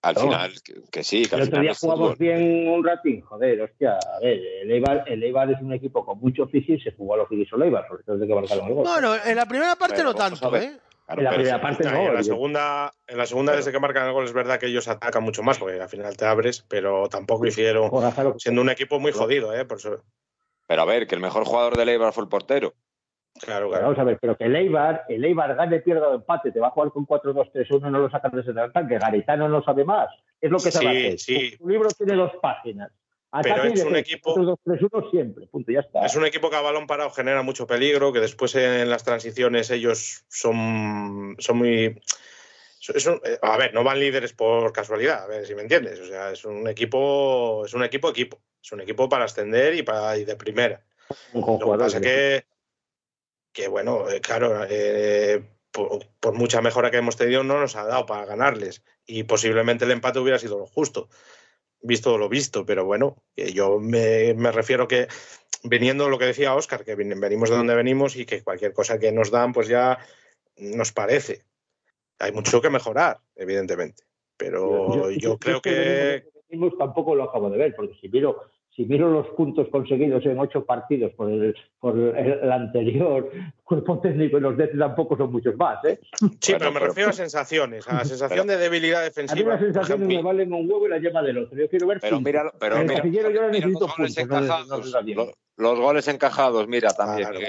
al 0.04 0.16
final, 0.16 0.52
que, 0.64 0.74
que 0.92 1.04
sí, 1.04 1.26
que 1.28 1.36
El 1.36 1.42
al 1.42 1.48
otro 1.48 1.60
final 1.60 1.62
día 1.62 1.74
jugamos 1.80 2.10
fútbol. 2.14 2.18
bien 2.18 2.68
un 2.70 2.84
ratín, 2.84 3.22
joder, 3.22 3.62
hostia, 3.62 3.98
a 3.98 4.20
ver, 4.20 4.40
el 4.64 4.72
Eibar, 4.72 5.04
el 5.08 5.22
Eibar 5.24 5.52
es 5.52 5.62
un 5.62 5.74
equipo 5.74 6.04
con 6.04 6.20
mucho 6.20 6.44
oficio 6.44 6.74
y 6.76 6.82
se 6.82 6.92
jugó 6.94 7.14
a 7.14 7.18
lo 7.18 7.28
que 7.28 7.36
quiso 7.36 7.56
el 7.58 7.64
Eibar, 7.64 7.88
sobre 7.88 8.04
todo 8.04 8.18
desde 8.18 8.28
que 8.28 8.40
marcaron 8.40 8.68
el 8.68 8.74
gol. 8.74 8.84
Bueno, 8.88 9.14
en 9.24 9.36
la 9.36 9.46
primera 9.46 9.76
parte 9.76 9.96
Pero 9.98 10.10
no 10.10 10.16
tanto. 10.16 10.56
¿eh? 10.56 10.78
Claro, 11.16 11.22
en 11.22 11.26
la 11.26 11.32
primera 11.32 11.62
parte 11.62 11.84
no, 11.84 12.08
en 12.08 12.14
la 12.16 12.24
segunda, 12.24 12.92
en 13.08 13.18
la 13.18 13.26
segunda 13.26 13.56
desde 13.56 13.72
que 13.72 13.80
marcan 13.80 14.08
el 14.08 14.14
gol 14.14 14.26
es 14.26 14.34
verdad 14.34 14.60
que 14.60 14.68
ellos 14.68 14.88
atacan 14.88 15.24
mucho 15.24 15.44
más, 15.44 15.58
porque 15.60 15.80
al 15.82 15.90
final 15.90 16.16
te 16.16 16.26
abres, 16.26 16.62
pero 16.70 17.08
tampoco 17.10 17.46
hicieron, 17.46 17.90
que- 17.90 18.34
siendo 18.40 18.62
un 18.62 18.70
equipo 18.70 19.00
muy 19.00 19.12
jodido, 19.12 19.54
¿eh? 19.54 19.66
Por 19.66 19.78
eso, 19.78 20.04
Pero 20.68 20.84
a 20.84 20.86
ver, 20.86 21.06
que 21.08 21.16
el 21.16 21.22
mejor 21.22 21.44
jugador 21.44 21.76
del 21.76 21.90
Eibar 21.90 22.14
fue 22.14 22.24
el 22.24 22.30
portero. 22.30 22.74
Claro, 23.42 23.68
Pero 23.68 23.70
claro. 23.70 23.84
vamos 23.86 24.00
a 24.00 24.04
ver, 24.04 24.18
pero 24.22 24.38
que 24.38 24.46
el 24.46 24.56
Eibar, 24.56 25.04
el 25.10 25.24
Eibar 25.26 25.56
gane, 25.56 25.80
pierda 25.80 26.08
o 26.10 26.16
empate, 26.16 26.52
te 26.52 26.60
va 26.60 26.68
a 26.68 26.72
jugar 26.72 26.92
con 26.92 27.06
4-2-3-1, 27.06 27.90
no 27.90 28.00
lo 28.00 28.10
sacas 28.10 28.32
de 28.32 28.42
ese 28.42 28.54
tanque. 28.54 28.98
Garitano 28.98 29.50
no 29.50 29.64
sabe 29.64 29.84
más. 29.84 30.10
Es 30.40 30.50
lo 30.52 30.60
que 30.60 30.72
sabe 30.72 30.92
Sí, 30.92 31.08
hacer. 31.08 31.20
sí. 31.20 31.58
Tu 31.58 31.68
libro 31.68 31.90
tiene 31.90 32.16
dos 32.16 32.32
páginas. 32.42 32.92
Pero 33.42 33.56
Ataque 33.56 33.74
es 33.76 33.84
un 33.86 33.96
equipo- 33.96 34.34
4-2-3-1 34.36 35.10
siempre, 35.12 35.48
punto, 35.48 35.72
ya 35.72 35.80
está. 35.80 36.06
Es 36.06 36.16
un 36.16 36.26
equipo 36.26 36.50
que 36.50 36.58
a 36.58 36.62
balón 36.62 36.86
parado 36.88 37.10
genera 37.12 37.42
mucho 37.44 37.66
peligro, 37.66 38.12
que 38.12 38.20
después 38.20 38.54
en 38.56 38.90
las 38.90 39.04
transiciones 39.06 39.70
ellos 39.70 40.26
son, 40.28 41.36
son 41.40 41.58
muy... 41.58 41.88
un- 41.88 43.22
eh, 43.24 43.40
a 43.42 43.58
ver, 43.58 43.74
no 43.74 43.84
van 43.86 44.00
líderes 44.00 44.34
por 44.34 44.74
casualidad, 44.74 45.24
a 45.24 45.28
ver 45.28 45.46
si 45.48 45.56
me 45.56 45.62
entiendes. 45.62 46.00
O 46.00 46.06
sea, 46.06 46.32
es 46.32 46.44
un 46.44 46.68
equipo, 46.68 47.64
es 47.66 47.74
un 47.74 47.84
equipo 47.84 48.10
equipo. 48.10 48.42
Es 48.64 48.72
un 48.74 48.82
equipo 48.82 49.08
para 49.10 49.26
ascender 49.26 49.74
y 49.76 49.82
para 49.84 50.18
y 50.18 50.26
de 50.26 50.36
primera. 50.36 50.84
Lo 51.34 51.72
que 51.72 51.78
pasa 51.86 51.98
que, 52.02 52.46
que 53.54 53.68
bueno, 53.68 54.10
eh, 54.10 54.22
claro, 54.22 54.66
eh, 54.70 55.42
por, 55.72 56.06
por 56.20 56.34
mucha 56.34 56.62
mejora 56.62 56.92
que 56.92 56.98
hemos 56.98 57.16
tenido 57.16 57.44
no 57.44 57.60
nos 57.60 57.76
ha 57.76 57.86
dado 57.86 58.06
para 58.06 58.26
ganarles. 58.26 58.84
Y 59.06 59.24
posiblemente 59.24 59.86
el 59.86 59.92
empate 59.92 60.20
hubiera 60.20 60.38
sido 60.38 60.60
lo 60.60 60.68
justo, 60.68 61.10
visto 61.82 62.18
lo 62.18 62.30
visto. 62.30 62.66
Pero 62.66 62.86
bueno, 62.86 63.18
que 63.36 63.52
yo 63.54 63.80
me, 63.80 64.34
me 64.34 64.52
refiero 64.52 64.88
que 64.88 65.08
viniendo 65.64 66.10
lo 66.10 66.18
que 66.18 66.26
decía 66.26 66.56
Oscar, 66.56 66.84
que 66.84 66.96
ven- 66.96 67.20
venimos 67.20 67.50
de 67.50 67.56
donde 67.58 67.76
venimos 67.76 68.16
y 68.16 68.26
que 68.26 68.44
cualquier 68.44 68.74
cosa 68.74 69.00
que 69.00 69.12
nos 69.12 69.32
dan, 69.32 69.54
pues 69.54 69.68
ya 69.68 70.00
nos 70.58 70.92
parece. 70.92 71.44
Hay 72.20 72.32
mucho 72.32 72.62
que 72.62 72.70
mejorar, 72.70 73.20
evidentemente. 73.36 74.04
Pero 74.38 75.12
yo, 75.12 75.38
creo 75.38 75.62
que... 75.62 76.24
tampoco 76.78 77.16
lo 77.16 77.24
acabo 77.24 77.50
de 77.50 77.58
ver, 77.58 77.76
porque 77.76 77.96
si 78.00 78.10
miro, 78.10 78.42
si 78.84 78.88
miro 78.90 79.10
los 79.12 79.28
puntos 79.30 79.68
conseguidos 79.70 80.26
en 80.26 80.40
ocho 80.40 80.66
partidos 80.66 81.12
por 81.14 81.30
el, 81.30 81.56
por 81.80 81.98
el, 81.98 82.16
el 82.18 82.52
anterior 82.52 83.30
cuerpo 83.64 84.00
técnico 84.00 84.38
y 84.38 84.42
los 84.42 84.58
de 84.58 84.66
este 84.66 84.78
tampoco 84.78 85.16
son 85.18 85.32
muchos 85.32 85.56
más. 85.56 85.84
¿eh? 85.86 86.00
Sí, 86.40 86.54
pero 86.58 86.72
me 86.72 86.80
refiero 86.80 87.10
a 87.10 87.14
sensaciones, 87.14 87.88
a 87.88 87.94
la 87.96 88.06
sensación 88.06 88.48
de 88.48 88.58
debilidad 88.58 89.02
A 89.02 89.04
mí 89.04 89.10
defensiva. 89.10 89.52
las 89.54 89.62
sensaciones 89.62 90.08
me 90.08 90.22
valen 90.22 90.52
un 90.54 90.70
huevo 90.70 90.88
y 90.88 90.90
la 90.90 90.98
yema 91.00 91.22
del 91.22 91.38
otro. 91.38 91.58
Yo 91.58 91.70
quiero 91.70 91.88
ver 91.88 92.00
Pero 92.02 92.20
mira, 92.20 92.52
pero 92.60 92.76
En 92.76 92.82
el 92.82 92.88
mira, 92.88 92.98
casillero 93.02 93.30
yo 93.30 93.42
ahora 93.42 93.52
mira 93.52 93.68
necesito 93.68 93.88
los 93.88 93.98
goles 93.98 94.16
puntos, 94.16 94.30
no 94.30 94.46
encajados, 94.46 94.94
los, 95.16 95.32
los 95.58 95.80
goles 95.80 96.08
encajados, 96.08 96.68
mira 96.68 96.90
también, 96.94 97.30
Claro. 97.30 97.48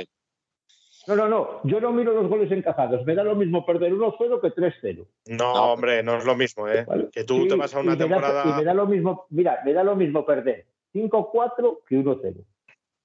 No, 1.09 1.16
no, 1.16 1.26
no. 1.28 1.60
Yo 1.64 1.80
no 1.80 1.90
miro 1.92 2.12
los 2.14 2.28
goles 2.30 2.48
encajados. 2.52 3.04
Me 3.04 3.16
da 3.16 3.24
lo 3.24 3.34
mismo 3.34 3.66
perder 3.66 3.92
1-0 3.92 4.40
que 4.40 4.48
3-0. 4.54 5.04
No, 5.26 5.52
No. 5.52 5.72
hombre, 5.72 6.00
no 6.04 6.16
es 6.16 6.24
lo 6.24 6.36
mismo, 6.36 6.68
¿eh? 6.68 6.84
¿vale? 6.86 7.09
Que 7.10 7.24
tú 7.24 7.42
Sí, 7.42 7.48
te 7.48 7.56
vas 7.56 7.74
a 7.74 7.80
y 7.80 7.82
una 7.82 7.96
da- 7.96 8.04
temporada. 8.06 8.44
y 8.46 8.52
me 8.59 8.64
da 8.64 8.72
lo 8.72 8.86
mismo, 8.86 9.26
mira, 9.30 9.59
me 9.64 9.72
da 9.72 9.82
lo 9.82 9.96
mismo 9.96 10.24
perder 10.24 10.64
5-4 10.93 11.81
que 11.89 11.97
1-0. 11.97 12.44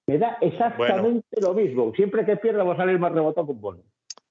Me 0.07 0.17
da 0.17 0.37
exactamente 0.41 1.41
lo 1.41 1.53
mismo. 1.53 1.91
Siempre 1.95 2.25
que 2.25 2.37
pierda 2.37 2.63
va 2.63 2.73
a 2.73 2.77
salir 2.77 2.97
más 2.99 3.11
rebotado 3.11 3.47
que 3.47 3.51
un 3.53 3.61
bono. 3.61 3.83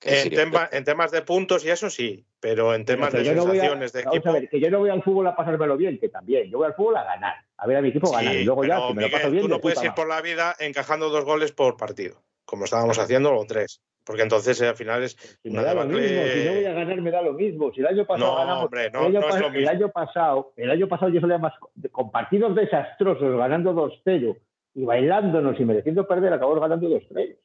En, 0.02 0.16
sí, 0.16 0.30
tema- 0.30 0.68
en 0.70 0.84
temas 0.84 1.10
de 1.10 1.22
puntos 1.22 1.64
y 1.64 1.70
eso 1.70 1.90
sí, 1.90 2.24
pero 2.38 2.74
en 2.74 2.84
temas 2.84 3.12
de 3.12 3.24
no 3.24 3.42
a- 3.42 3.44
sensaciones 3.44 3.92
de 3.92 4.02
vamos 4.04 4.16
equipo. 4.16 4.28
a 4.30 4.32
ver, 4.32 4.48
que 4.48 4.60
yo 4.60 4.70
no 4.70 4.78
voy 4.78 4.90
al 4.90 5.02
fútbol 5.02 5.26
a 5.26 5.34
pasármelo 5.34 5.76
bien, 5.76 5.98
que 5.98 6.08
también. 6.08 6.50
Yo 6.50 6.58
voy 6.58 6.66
al 6.66 6.74
fútbol 6.74 6.96
a 6.98 7.04
ganar. 7.04 7.34
A 7.56 7.66
ver 7.66 7.78
a 7.78 7.82
mi 7.82 7.88
equipo 7.88 8.10
ganar. 8.10 8.32
Sí, 8.34 8.40
Y 8.40 8.44
luego 8.44 8.64
ya, 8.64 8.86
si 8.86 8.94
me 8.94 9.02
lo 9.02 9.10
paso 9.10 9.30
bien, 9.30 9.42
tú 9.42 9.48
no 9.48 9.60
puedes 9.60 9.82
ir 9.82 9.92
por 9.94 10.06
la 10.08 10.20
vida 10.20 10.54
encajando 10.60 11.08
dos 11.08 11.24
goles 11.24 11.52
por 11.52 11.76
partido, 11.76 12.22
como 12.44 12.64
estábamos 12.64 12.98
haciendo, 12.98 13.34
o 13.34 13.44
tres. 13.46 13.80
Porque 14.06 14.22
entonces 14.22 14.58
eh, 14.62 14.68
al 14.68 14.76
final 14.76 15.02
es 15.02 15.16
Si 15.42 15.50
me 15.50 15.58
una 15.58 15.62
da 15.64 15.74
lo 15.74 15.84
mismo, 15.84 15.98
si 16.32 16.44
no 16.46 16.52
voy 16.54 16.64
a 16.64 16.72
ganar, 16.72 17.00
me 17.02 17.10
da 17.10 17.22
lo 17.22 17.32
mismo. 17.32 17.72
Si 17.74 17.80
el 17.80 17.88
año 17.88 18.06
pasado 18.06 18.30
No, 18.32 18.38
ganamos. 18.38 18.64
hombre, 18.66 18.90
no- 18.92 19.00
el, 19.00 19.06
año 19.06 19.20
no 19.20 19.26
el 19.26 19.90
pasado, 19.90 20.52
el 20.56 20.70
año 20.70 20.86
pasado 20.88 21.10
yo 21.10 21.20
salía 21.20 21.38
más 21.38 21.52
con 21.90 22.10
partidos 22.12 22.54
desastrosos, 22.54 23.36
ganando 23.36 23.74
2-0 23.74 24.36
y 24.74 24.84
bailándonos 24.84 25.58
y 25.58 25.64
mereciendo 25.64 26.06
perder, 26.06 26.32
acabamos 26.32 26.60
ganando 26.60 26.88
2-3. 26.88 27.36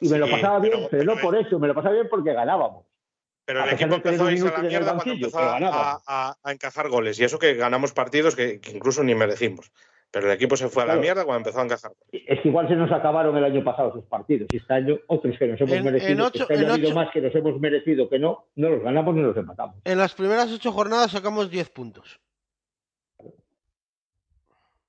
Y 0.00 0.08
me 0.10 0.18
lo 0.18 0.30
pasaba 0.30 0.60
bien, 0.60 0.74
pero- 0.74 0.88
pero, 0.90 1.04
no 1.14 1.20
por 1.20 1.36
eso, 1.36 1.58
me 1.58 1.66
lo 1.66 1.74
pasaba 1.74 1.94
bien 1.94 2.08
porque 2.08 2.32
ganábamos. 2.32 2.86
Pero 3.44 3.64
el 3.64 3.70
equipo 3.72 3.94
empezó 3.96 4.26
a 4.26 4.32
irse 4.32 4.46
a 4.48 4.52
la 4.52 4.58
mierda 4.68 4.94
cuando 4.94 5.12
empezó 5.14 5.38
a, 5.40 6.00
a- 6.06 6.36
a 6.40 6.52
encajar 6.52 6.88
goles. 6.88 7.18
Y 7.18 7.24
eso 7.24 7.38
que 7.40 7.54
ganamos 7.54 7.92
partidos 7.92 8.36
que, 8.36 8.60
que 8.60 8.72
incluso 8.72 9.02
ni 9.02 9.14
merecimos. 9.16 9.72
Pero 10.10 10.26
el 10.26 10.32
equipo 10.32 10.56
se 10.56 10.68
fue 10.68 10.84
a 10.84 10.86
la 10.86 10.92
Claro. 10.92 11.02
mierda 11.02 11.24
cuando 11.24 11.38
empezó 11.48 11.60
a 11.60 11.64
encajar. 11.64 11.92
Es 12.12 12.40
que 12.40 12.48
igual 12.48 12.66
se 12.66 12.76
nos 12.76 12.90
acabaron 12.90 13.36
el 13.36 13.44
año 13.44 13.62
pasado 13.62 13.90
esos 13.90 14.04
partidos. 14.06 14.48
Y 14.50 14.56
este 14.56 14.72
año 14.72 14.96
otros 15.06 15.36
que 15.38 15.46
nos 15.46 15.60
hemos 15.60 15.72
En- 15.74 15.84
merecido, 15.84 16.12
en 16.12 16.20
ocho- 16.22 16.32
que 16.32 16.38
este 16.40 16.54
año 16.54 16.62
en 16.64 16.70
ha 16.70 16.74
habido 16.74 16.88
ocho- 16.88 16.96
más 16.96 17.10
que 17.12 17.20
nos 17.20 17.34
hemos 17.34 17.60
merecido 17.60 18.08
que 18.08 18.18
no, 18.18 18.46
no 18.56 18.70
los 18.70 18.82
ganamos 18.82 19.14
ni 19.14 19.20
los 19.22 19.36
empatamos. 19.36 19.76
En 19.84 19.98
las 19.98 20.14
primeras 20.14 20.50
ocho 20.50 20.72
jornadas 20.72 21.10
sacamos 21.10 21.50
10 21.50 21.68
puntos. 21.68 22.20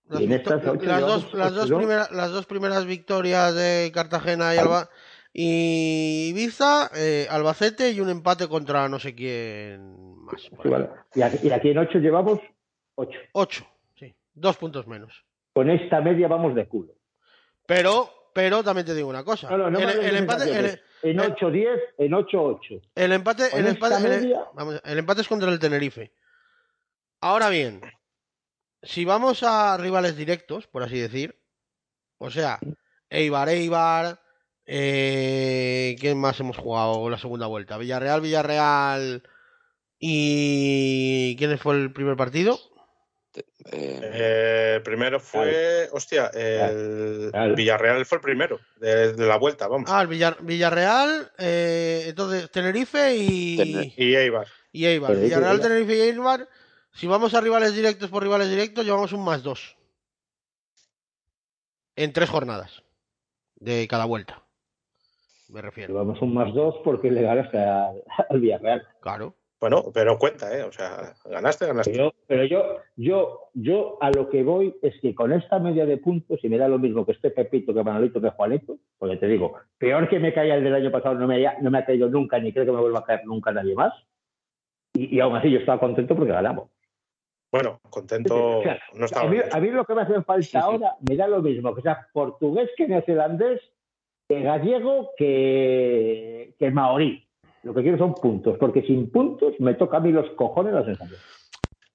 Las, 0.08 0.22
Y 0.22 0.24
en 0.24 0.30
victo- 0.32 0.56
estas 0.56 0.74
ocho 0.74 0.86
las 0.86 1.02
dos, 1.02 1.34
las, 1.34 1.54
dos 1.54 1.68
primeras, 1.72 2.12
las 2.12 2.32
dos 2.32 2.46
primeras 2.48 2.86
victorias 2.86 3.54
de 3.54 3.92
Cartagena 3.94 4.56
y, 4.56 4.58
Alba, 4.58 4.90
y 5.34 6.30
Ibiza, 6.32 6.90
eh, 6.96 7.28
Albacete 7.30 7.92
y 7.92 8.00
un 8.00 8.10
empate 8.10 8.48
contra 8.48 8.90
no 8.90 8.98
sé 9.00 9.14
quién 9.14 10.16
más. 10.24 10.42
Sí, 10.42 10.50
vale. 10.70 10.90
y, 11.14 11.22
aquí, 11.22 11.38
y 11.48 11.52
aquí 11.52 11.70
en 11.70 11.78
ocho 11.78 12.00
llevamos 12.00 12.40
ocho. 12.96 13.20
Ocho, 13.34 13.68
dos 14.40 14.58
puntos 14.58 14.88
menos. 14.88 15.26
Con 15.54 15.70
esta 15.70 16.02
media 16.02 16.28
vamos 16.28 16.56
de 16.56 16.68
culo. 16.68 16.94
Pero, 17.66 18.10
pero 18.34 18.64
también 18.64 18.86
te 18.86 18.96
digo 18.96 19.10
una 19.10 19.24
cosa. 19.24 19.50
No, 19.50 19.58
no, 19.58 19.70
no 19.70 19.80
el, 19.80 20.16
empate, 20.16 20.58
el. 20.58 20.82
En 21.02 21.20
eh, 21.20 21.24
8-10, 21.24 21.80
en 21.98 22.12
8-8. 22.12 22.82
el 22.96 23.12
empate, 23.14 23.44
el 23.58 23.68
empate, 23.68 23.96
el- 23.96 24.04
media- 24.04 24.46
vamos, 24.54 24.82
el 24.84 24.98
empate 24.98 25.22
es 25.22 25.28
contra 25.28 25.50
el 25.50 25.60
Tenerife. 25.60 26.14
Ahora 27.22 27.50
bien, 27.50 27.82
si 28.82 29.06
vamos 29.06 29.44
a 29.44 29.78
rivales 29.78 30.16
directos, 30.18 30.68
por 30.68 30.84
así 30.84 31.00
decir, 31.00 31.40
o 32.18 32.30
sea, 32.30 32.60
Eibar, 33.10 33.50
Eibar, 33.50 34.20
eh, 34.66 35.96
¿quién 36.00 36.18
más 36.20 36.40
hemos 36.40 36.58
jugado 36.58 37.10
la 37.10 37.18
segunda 37.18 37.48
vuelta? 37.48 37.78
Villarreal, 37.78 38.22
Villarreal 38.22 39.24
y 40.00 41.36
¿quién 41.38 41.58
fue 41.58 41.76
el 41.76 41.92
primer 41.94 42.16
partido? 42.16 42.58
Eh, 43.36 44.00
Eh, 44.02 44.82
primero 44.84 45.20
fue, 45.20 45.88
hostia, 45.92 46.28
el 46.34 47.30
Claro. 47.32 47.56
Villarreal 47.56 48.06
fue 48.06 48.18
el 48.18 48.22
primero 48.24 48.60
de, 48.78 49.14
de 49.14 49.26
la 49.28 49.38
vuelta, 49.38 49.68
vamos. 49.68 49.90
Ah, 49.92 50.02
el 50.02 50.08
Villar- 50.08 50.38
Villarreal, 50.42 51.32
eh, 51.38 52.06
entonces 52.08 52.50
Tenerife 52.50 53.16
y, 53.16 53.58
Tener- 53.58 53.94
Y 53.96 54.16
Eibar. 54.16 54.48
y 54.72 54.86
Eibar. 54.86 55.12
Tenerife, 55.12 55.36
Villarreal. 55.36 55.62
Tenerife 55.62 55.96
y 55.96 56.02
Eibar. 56.02 56.48
Si 56.94 57.06
vamos 57.08 57.34
a 57.36 57.42
rivales 57.42 57.76
directos 57.76 58.10
por 58.10 58.24
rivales 58.24 58.50
directos, 58.50 58.84
llevamos 58.84 59.14
un 59.14 59.24
más 59.24 59.44
dos. 59.44 59.78
En 61.96 62.14
tres 62.14 62.30
jornadas. 62.30 62.82
De 63.56 63.88
cada 63.88 64.06
vuelta. 64.06 64.42
Me 65.50 65.62
refiero. 65.62 65.94
Llevamos 65.94 66.22
un 66.22 66.34
más 66.34 66.54
dos 66.54 66.76
porque 66.84 67.12
le 67.12 67.22
ganaste 67.22 67.58
al, 67.58 68.04
al 68.30 68.40
Villarreal. 68.40 68.88
Claro. 69.02 69.36
Bueno, 69.60 69.84
pero 69.94 70.18
cuenta, 70.18 70.58
¿eh? 70.58 70.64
O 70.64 70.72
sea, 70.72 71.14
ganaste, 71.26 71.66
ganaste. 71.68 71.92
Pero 71.92 72.06
yo, 72.06 72.14
pero 72.28 72.44
yo, 72.46 72.78
yo, 72.96 73.50
yo 73.54 73.98
a 74.00 74.10
lo 74.10 74.30
que 74.30 74.42
voy 74.42 74.74
es 74.82 74.94
que 75.02 75.14
con 75.14 75.34
esta 75.34 75.60
media 75.60 75.86
de 75.86 75.98
puntos, 75.98 76.40
y 76.44 76.48
me 76.50 76.58
da 76.58 76.70
lo 76.70 76.80
mismo 76.80 77.06
que 77.06 77.12
este 77.12 77.30
Pepito, 77.32 77.74
que 77.74 77.84
Manolito, 77.84 78.22
que 78.22 78.30
Juanito, 78.30 78.78
porque 78.98 79.18
te 79.18 79.28
digo, 79.28 79.56
peor 79.78 80.08
que 80.08 80.20
me 80.20 80.34
caía 80.34 80.56
el 80.56 80.64
del 80.64 80.76
año 80.76 80.92
pasado, 80.92 81.16
no 81.16 81.28
me, 81.28 81.46
ha- 81.46 81.58
no 81.60 81.70
me 81.72 81.80
ha 81.80 81.86
caído 81.86 82.08
nunca, 82.10 82.40
ni 82.40 82.54
creo 82.54 82.66
que 82.66 82.72
me 82.72 82.80
vuelva 82.80 83.00
a 83.00 83.04
caer 83.04 83.26
nunca 83.26 83.52
nadie 83.52 83.76
más. 83.76 83.94
Y, 84.94 85.18
y 85.18 85.20
aún 85.20 85.36
así 85.36 85.52
yo 85.52 85.60
estaba 85.60 85.80
contento 85.80 86.16
porque 86.16 86.32
ganamos. 86.32 86.70
Bueno, 87.52 87.80
contento 87.90 88.34
O 88.60 88.64
sea, 88.64 88.80
no 88.94 89.04
a, 89.04 89.06
estaba. 89.08 89.30
mí, 89.30 89.38
a 89.52 89.60
mí 89.60 89.72
lo 89.72 89.84
que 89.84 89.94
me 89.96 90.02
hace 90.04 90.22
falta 90.22 90.60
ahora 90.62 90.96
me 91.08 91.18
da 91.18 91.28
lo 91.28 91.42
mismo, 91.42 91.76
que 91.76 91.82
sea 91.82 92.08
portugués 92.14 92.70
que 92.78 92.88
neozelandés, 92.88 93.60
que 94.30 94.42
gallego 94.42 95.10
que, 95.18 96.56
que 96.58 96.72
maorí. 96.72 97.26
Lo 97.64 97.74
que 97.74 97.82
quiero 97.82 97.98
son 97.98 98.14
puntos, 98.16 98.58
porque 98.60 98.82
sin 98.84 99.10
puntos 99.12 99.54
me 99.60 99.74
toca 99.74 99.98
a 99.98 100.00
mí 100.00 100.12
los 100.12 100.30
cojones 100.32 100.74
la 100.74 100.86
sensación. 100.86 101.20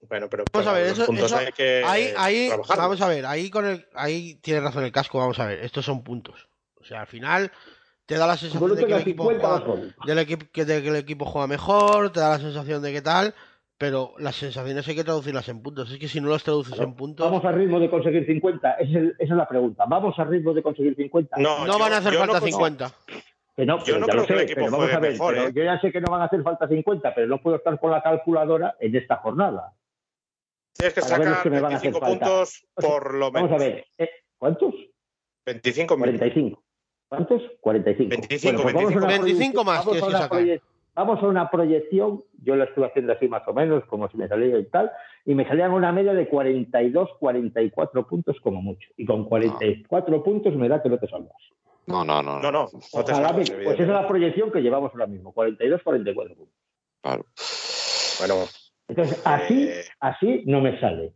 Bueno, 0.08 0.26
pero 0.28 0.44
Vamos 0.52 0.68
a 0.68 0.72
ver, 0.74 0.86
eso- 0.88 1.06
puntos 1.06 1.24
eso- 1.26 1.36
hay 1.38 1.52
que 1.52 1.82
Ahí, 1.86 2.08
ahí, 2.16 2.50
vamos 2.76 3.00
a 3.00 3.08
ver, 3.08 3.24
ahí 3.24 3.48
con 3.50 3.64
el, 3.64 3.86
ahí 3.94 4.34
tiene 4.42 4.60
razón 4.60 4.84
el 4.84 4.92
casco, 4.92 5.18
vamos 5.18 5.38
a 5.40 5.46
ver, 5.46 5.60
estos 5.60 5.84
son 5.84 6.04
puntos. 6.04 6.48
O 6.78 6.84
sea, 6.84 7.00
al 7.00 7.06
final 7.06 7.50
te 8.04 8.16
da 8.16 8.26
la 8.26 8.36
sensación 8.36 8.74
de 8.76 8.84
que 8.84 8.92
el 8.92 9.00
equipo 9.00 9.22
50 9.30 9.60
juega, 9.60 9.94
del 10.06 10.18
equipo, 10.18 10.44
que, 10.52 10.64
de 10.66 10.82
que 10.82 10.88
el 10.88 10.96
equipo 10.96 11.24
juega 11.24 11.46
mejor, 11.46 12.12
te 12.12 12.20
da 12.20 12.30
la 12.30 12.38
sensación 12.38 12.82
de 12.82 12.92
que 12.92 13.00
tal, 13.00 13.34
pero 13.78 14.12
las 14.18 14.36
sensaciones 14.36 14.86
hay 14.86 14.94
que 14.94 15.04
traducirlas 15.04 15.48
en 15.48 15.62
puntos. 15.62 15.90
Es 15.90 15.98
que 15.98 16.08
si 16.08 16.20
no 16.20 16.28
las 16.28 16.44
traduces 16.44 16.78
en 16.78 16.94
puntos, 16.94 17.24
Vamos 17.24 17.44
a 17.46 17.52
ritmo 17.52 17.80
de 17.80 17.88
conseguir 17.88 18.26
50, 18.26 18.72
Esa 18.72 18.82
es, 18.90 18.96
el- 18.96 19.16
esa 19.18 19.32
es 19.32 19.38
la 19.38 19.48
pregunta. 19.48 19.84
¿Vamos 19.88 20.18
a 20.18 20.24
ritmo 20.24 20.52
de 20.52 20.62
conseguir 20.62 20.94
50? 20.94 21.38
No, 21.38 21.64
no 21.66 21.72
yo- 21.72 21.78
van 21.78 21.94
a 21.94 21.96
hacer 21.96 22.12
falta 22.12 22.34
no 22.34 22.40
cons- 22.40 22.50
50. 22.50 22.92
Que 23.56 23.64
no, 23.64 23.84
Yo 23.84 23.98
no 24.00 24.06
ya 24.06 24.12
creo 24.12 24.22
lo 24.22 24.26
que 24.26 24.32
el 24.32 24.38
sé, 24.40 24.44
equipo 24.44 24.60
pero 24.62 24.70
vamos 24.72 24.78
juegue 24.86 24.94
a 24.96 25.00
ver, 25.00 25.12
mejor, 25.12 25.36
¿eh? 25.38 25.52
yo 25.54 25.62
ya 25.64 25.80
sé 25.80 25.92
que 25.92 26.00
no 26.00 26.10
van 26.10 26.22
a 26.22 26.24
hacer 26.24 26.42
falta 26.42 26.66
50, 26.66 27.14
pero 27.14 27.26
no 27.28 27.38
puedo 27.40 27.56
estar 27.56 27.78
con 27.78 27.90
la 27.92 28.02
calculadora 28.02 28.74
en 28.80 28.96
esta 28.96 29.16
jornada. 29.16 29.72
Tienes 30.76 30.94
que 30.94 31.02
sacar 31.02 31.42
que 31.42 31.50
me 31.50 31.60
van 31.60 31.72
a 31.72 31.76
hacer 31.76 31.92
25 31.92 32.00
falta. 32.00 32.26
puntos 32.26 32.64
sea, 32.76 32.90
por 32.90 33.14
lo 33.14 33.30
menos. 33.30 33.50
Vamos 33.50 33.62
a 33.62 33.64
ver, 33.64 33.86
¿eh? 33.98 34.10
¿cuántos? 34.38 34.74
25 35.46 35.96
mil. 35.96 36.02
45. 36.18 36.62
¿Cuántos? 37.08 37.42
45. 37.60 38.10
25, 38.10 38.62
pues 38.62 38.74
vamos 38.74 38.92
a 38.92 38.96
una 38.96 39.06
25 39.06 39.62
proyección- 39.62 39.66
más 39.66 39.84
vamos 39.86 40.02
a 40.02 40.06
que 40.06 40.12
sacar. 40.12 40.38
proye- 40.40 40.60
Vamos 40.96 41.22
a 41.22 41.26
una 41.26 41.50
proyección, 41.50 42.22
yo 42.40 42.54
la 42.54 42.64
estuve 42.64 42.86
haciendo 42.86 43.12
así 43.12 43.26
más 43.26 43.42
o 43.48 43.52
menos, 43.52 43.84
como 43.86 44.08
si 44.10 44.16
me 44.16 44.28
salía 44.28 44.56
y 44.58 44.64
tal, 44.66 44.92
y 45.24 45.34
me 45.34 45.44
salían 45.46 45.72
una 45.72 45.90
media 45.90 46.14
de 46.14 46.28
42, 46.28 47.10
44 47.18 48.06
puntos 48.06 48.36
como 48.40 48.62
mucho. 48.62 48.88
Y 48.96 49.04
con 49.04 49.24
44 49.28 50.22
puntos 50.22 50.54
me 50.54 50.68
da 50.68 50.80
que 50.82 50.88
no 50.88 50.98
te 50.98 51.08
salvas. 51.08 51.34
No, 51.86 52.04
no, 52.04 52.22
no. 52.22 52.40
No, 52.40 52.50
no, 52.50 52.70
no 52.72 53.04
te 53.04 53.12
Ojalá 53.12 53.34
pues 53.34 53.50
esa 53.50 53.82
es 53.82 53.88
la 53.88 54.08
proyección 54.08 54.50
que 54.50 54.60
llevamos 54.60 54.92
ahora 54.92 55.06
mismo, 55.06 55.34
42-44 55.34 56.36
puntos. 56.36 56.54
Claro. 57.02 57.26
Bueno, 58.18 58.48
Entonces, 58.88 59.20
así, 59.24 59.68
Eh. 59.68 59.84
así 60.00 60.42
no 60.46 60.60
me 60.60 60.78
sale. 60.80 61.14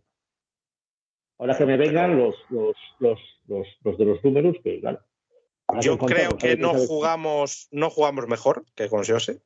Ahora 1.38 1.56
que 1.56 1.64
me 1.66 1.76
vengan 1.76 2.18
los, 2.18 2.34
los, 2.50 2.76
los, 2.98 3.18
los, 3.46 3.66
los 3.84 3.98
de 3.98 4.04
los 4.04 4.24
números, 4.24 4.56
que 4.62 4.80
claro. 4.80 5.00
yo 5.80 5.96
creo 5.98 6.30
que 6.36 6.56
no 6.56 6.74
jugamos, 6.74 7.68
no 7.70 7.90
jugamos 7.90 8.26
mejor 8.26 8.64
que 8.74 8.88
con 8.88 9.04
Siose, 9.04 9.40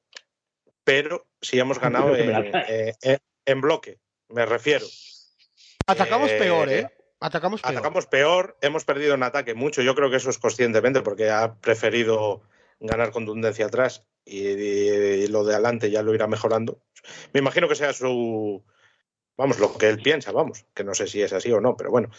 pero 0.84 1.26
sí 1.40 1.58
hemos 1.58 1.78
ganado 1.78 2.16
en, 2.16 2.32
la 2.32 2.40
eh, 2.68 2.94
en- 3.02 3.18
en 3.44 3.60
bloque, 3.60 3.98
me 4.28 4.46
refiero. 4.46 4.86
Atacamos 5.86 6.30
Eh, 6.30 6.38
peor, 6.38 6.68
¿eh? 6.70 6.88
Atacamos 7.22 7.62
peor. 7.62 7.72
Atacamos 7.72 8.06
peor, 8.06 8.56
hemos 8.60 8.84
perdido 8.84 9.14
en 9.14 9.22
ataque 9.22 9.54
mucho. 9.54 9.82
Yo 9.82 9.94
creo 9.94 10.10
que 10.10 10.16
eso 10.16 10.30
es 10.30 10.38
conscientemente 10.38 11.00
porque 11.02 11.30
ha 11.30 11.54
preferido 11.56 12.42
ganar 12.80 13.10
contundencia 13.12 13.66
atrás 13.66 14.04
y, 14.24 14.40
y 14.48 15.26
lo 15.28 15.44
de 15.44 15.54
adelante 15.54 15.90
ya 15.90 16.02
lo 16.02 16.14
irá 16.14 16.26
mejorando. 16.26 16.82
Me 17.32 17.40
imagino 17.40 17.68
que 17.68 17.74
sea 17.74 17.92
su. 17.92 18.64
Vamos, 19.36 19.58
lo 19.58 19.76
que 19.76 19.88
él 19.88 20.00
piensa, 20.02 20.30
vamos, 20.32 20.66
que 20.74 20.84
no 20.84 20.94
sé 20.94 21.06
si 21.06 21.22
es 21.22 21.32
así 21.32 21.50
o 21.52 21.60
no, 21.60 21.76
pero 21.76 21.90
bueno. 21.90 22.10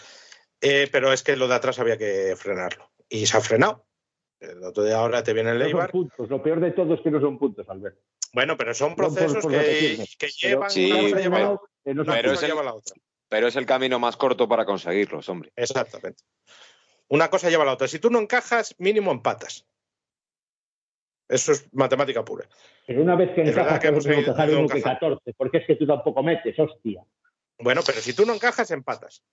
Eh, 0.62 0.88
pero 0.92 1.12
es 1.14 1.24
que 1.24 1.36
lo 1.36 1.48
de 1.48 1.56
atrás 1.56 1.78
había 1.80 1.98
que 1.98 2.36
frenarlo. 2.38 2.90
Y 3.10 3.26
se 3.28 3.38
ha 3.38 3.42
frenado. 3.42 3.86
El 4.40 4.64
otro 4.64 4.84
día 4.84 4.98
ahora 4.98 5.24
te 5.24 5.34
viene 5.34 5.52
el 5.52 5.58
No 5.60 5.64
son 5.66 5.70
Eibar. 5.72 5.92
puntos. 5.92 6.30
Lo 6.30 6.42
peor 6.42 6.60
de 6.60 6.72
todo 6.72 6.94
es 6.96 7.02
que 7.02 7.12
no 7.12 7.22
son 7.22 7.38
puntos, 7.38 7.68
Alberto. 7.70 8.02
Bueno, 8.34 8.58
pero 8.58 8.74
son 8.74 8.96
por- 8.96 9.14
procesos 9.14 9.44
por 9.44 9.52
que, 9.52 10.06
llevan 10.42 10.70
Sí, 10.72 10.92
una 10.92 11.02
cosa 11.02 11.16
pero- 11.30 11.62
una 11.86 12.14
pero 12.14 12.30
cosa 12.30 12.34
es 12.34 12.44
el- 12.44 12.50
lleva 12.50 12.64
la 12.64 12.74
otra. 12.74 12.96
Pero 13.34 13.48
es 13.48 13.56
el 13.56 13.66
camino 13.66 13.98
más 13.98 14.16
corto 14.16 14.48
para 14.48 14.64
conseguirlos, 14.64 15.28
hombre. 15.28 15.52
Exactamente. 15.56 16.24
Una 17.08 17.32
cosa 17.32 17.50
lleva 17.50 17.64
a 17.64 17.66
la 17.66 17.74
otra. 17.74 17.88
Si 17.88 17.98
tú 17.98 18.12
no 18.12 18.20
encajas, 18.20 18.76
mínimo 18.78 19.12
empatas. 19.12 19.66
Eso 21.28 21.54
es 21.54 21.68
matemática 21.74 22.24
pura. 22.24 22.48
Pero 22.86 23.02
una 23.02 23.16
vez 23.16 23.34
que 23.34 23.42
encajas, 23.42 23.80
que 23.80 23.88
hemos 23.88 24.06
que 24.06 24.12
uno 24.12 24.22
que 24.22 24.30
encajando. 24.78 25.18
14, 25.18 25.34
porque 25.36 25.58
es 25.58 25.66
que 25.66 25.78
tú 25.78 25.88
tampoco 25.88 26.22
metes, 26.22 26.60
hostia. 26.60 27.04
Bueno, 27.58 27.82
pero 27.84 28.02
si 28.02 28.14
tú 28.14 28.24
no 28.24 28.36
encajas, 28.36 28.70
empatas. 28.70 29.24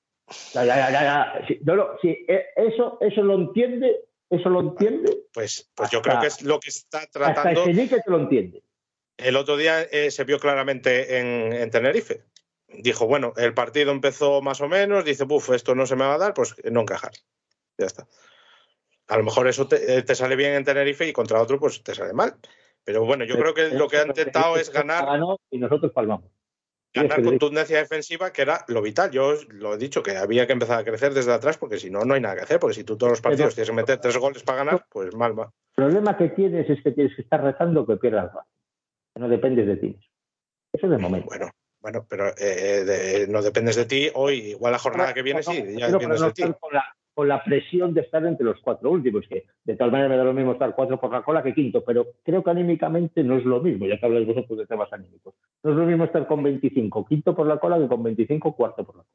Ya, 0.55 0.65
ya, 0.65 0.91
ya, 0.91 0.91
ya, 0.91 1.59
no, 1.65 1.77
no, 1.77 1.89
sí, 2.01 2.25
eh, 2.27 2.47
eso, 2.57 2.97
eso 3.03 3.21
lo 3.21 3.35
entiende, 3.35 4.01
eso 4.31 4.49
lo 4.49 4.61
entiende. 4.61 5.25
Pues, 5.35 5.71
pues 5.75 5.91
yo 5.91 6.01
creo 6.01 6.21
que 6.21 6.29
es 6.29 6.41
lo 6.41 6.59
que 6.59 6.71
está 6.71 7.01
Hasta 7.01 7.19
tratando. 7.35 7.65
Echenique 7.65 8.01
te 8.03 8.11
lo 8.11 8.21
entiende. 8.21 8.63
El 9.19 9.37
otro 9.37 9.59
día 9.59 9.83
eh, 9.83 10.11
se 10.11 10.25
vio 10.25 10.39
claramente 10.39 11.19
en, 11.19 11.53
en 11.53 11.71
Tenerife. 11.71 12.30
Dijo, 12.73 13.07
bueno, 13.07 13.33
el 13.37 13.55
partido 13.55 13.91
empezó 13.91 14.43
más 14.43 14.61
o 14.61 14.69
menos, 14.69 15.05
dice, 15.05 15.25
buf, 15.25 15.51
esto 15.51 15.75
no 15.75 15.87
se 15.87 15.97
me 15.97 16.05
va 16.05 16.15
a 16.15 16.19
dar, 16.19 16.35
pues 16.35 16.55
no 16.71 16.83
encajar. 16.83 17.13
Ya 17.79 17.87
está. 17.87 18.07
A 19.09 19.17
lo 19.17 19.25
mejor 19.25 19.49
eso 19.49 19.67
te, 19.67 19.99
eh, 19.99 20.03
te 20.03 20.15
sale 20.15 20.37
bien 20.37 20.53
en 20.53 20.65
Tenerife 20.65 21.07
y 21.07 21.13
contra 21.13 21.43
otro, 21.43 21.59
pues 21.59 21.83
te 21.83 21.95
sale 21.95 22.13
mal. 22.13 22.37
Pero 22.85 23.05
bueno, 23.05 23.25
yo 23.25 23.37
creo 23.37 23.55
que 23.55 23.71
lo 23.71 23.89
que 23.89 23.99
ha 23.99 24.07
intentado 24.07 24.57
es 24.57 24.73
ganar 24.73 25.07
y 25.51 25.59
nosotros 25.59 25.93
palmamos. 25.93 26.31
ganar 26.95 27.23
contundencia 27.23 27.79
defensiva, 27.79 28.33
que 28.33 28.43
era 28.43 28.65
lo 28.69 28.83
vital. 28.83 29.11
Yo 29.11 29.35
lo 29.49 29.75
he 29.75 29.79
dicho, 29.79 30.03
que 30.03 30.17
había 30.17 30.47
que 30.47 30.53
empezar 30.53 30.81
a 30.81 30.85
crecer 30.85 31.13
desde 31.13 31.33
atrás, 31.33 31.59
porque 31.59 31.79
si 31.79 31.91
no, 31.91 32.05
no 32.05 32.15
hay 32.15 32.21
nada 32.21 32.37
que 32.37 32.43
hacer. 32.43 32.59
Porque 32.59 32.75
si 32.75 32.85
tú 32.85 32.97
todos 32.97 33.13
los 33.13 33.21
partidos 33.21 33.55
tienes 33.55 33.71
que 33.71 33.77
meter 33.77 34.01
tres 34.01 34.17
goles 34.17 34.43
para 34.43 34.65
ganar, 34.65 34.87
pues 34.89 35.15
mal 35.15 35.39
va. 35.39 35.53
El 35.77 35.85
problema 35.85 36.17
que 36.17 36.29
tienes 36.31 36.69
es 36.71 36.83
que 36.83 36.93
tienes 36.93 37.15
que 37.15 37.23
estar 37.23 37.43
rezando 37.43 37.87
que 37.87 37.97
pierdas. 37.97 38.33
No 39.17 39.29
dependes 39.29 39.67
de 39.67 39.77
ti. 39.77 39.99
Eso 40.73 40.87
es 40.87 40.93
de 40.93 40.99
momento. 40.99 41.27
Bueno, 41.27 41.51
bueno, 41.81 42.07
pero 42.09 42.29
eh, 42.39 42.85
de- 42.85 43.27
no 43.29 43.43
dependes 43.43 43.77
de 43.77 43.87
ti 43.87 44.09
hoy. 44.15 44.51
Igual 44.53 44.73
la 44.73 44.79
jornada 44.79 45.15
que 45.15 45.23
viene 45.23 45.43
sí, 45.43 45.57
ya 45.79 45.87
Pero 45.87 45.99
dependes 45.99 46.21
no 46.21 46.27
de 46.29 46.33
ti. 46.33 46.43
estar 46.43 46.59
con 46.59 46.75
la, 46.75 46.85
con 47.15 47.29
la 47.29 47.43
presión 47.43 47.93
de 47.95 48.03
estar 48.03 48.25
entre 48.25 48.45
los 48.45 48.61
cuatro 48.61 48.91
últimos, 48.91 49.27
que 49.29 49.45
de 49.65 49.77
tal 49.77 49.91
manera 49.91 50.09
me 50.09 50.17
da 50.17 50.25
lo 50.25 50.33
mismo 50.33 50.53
estar 50.53 50.75
cuatro 50.75 51.01
por 51.01 51.11
la 51.13 51.23
cola 51.23 51.43
que 51.43 51.55
quinto, 51.55 51.83
pero 51.85 52.07
creo 52.23 52.43
que 52.45 52.51
anímicamente 52.51 53.23
no 53.25 53.37
es 53.39 53.45
lo 53.45 53.61
mismo, 53.61 53.87
ya 53.87 53.99
que 53.99 54.07
habláis 54.07 54.27
vosotros 54.27 54.59
de 54.59 54.67
temas 54.67 54.93
anímicos. 54.93 55.35
No 55.63 55.71
es 55.73 55.77
lo 55.77 55.85
mismo 55.87 56.05
estar 56.05 56.27
con 56.27 56.43
25 56.43 57.07
quinto 57.07 57.35
por 57.35 57.47
la 57.47 57.59
cola 57.59 57.79
que 57.79 57.89
con 57.89 58.03
25 58.03 58.55
cuarto 58.55 58.85
por 58.85 58.97
la 58.97 59.03
cola. 59.03 59.15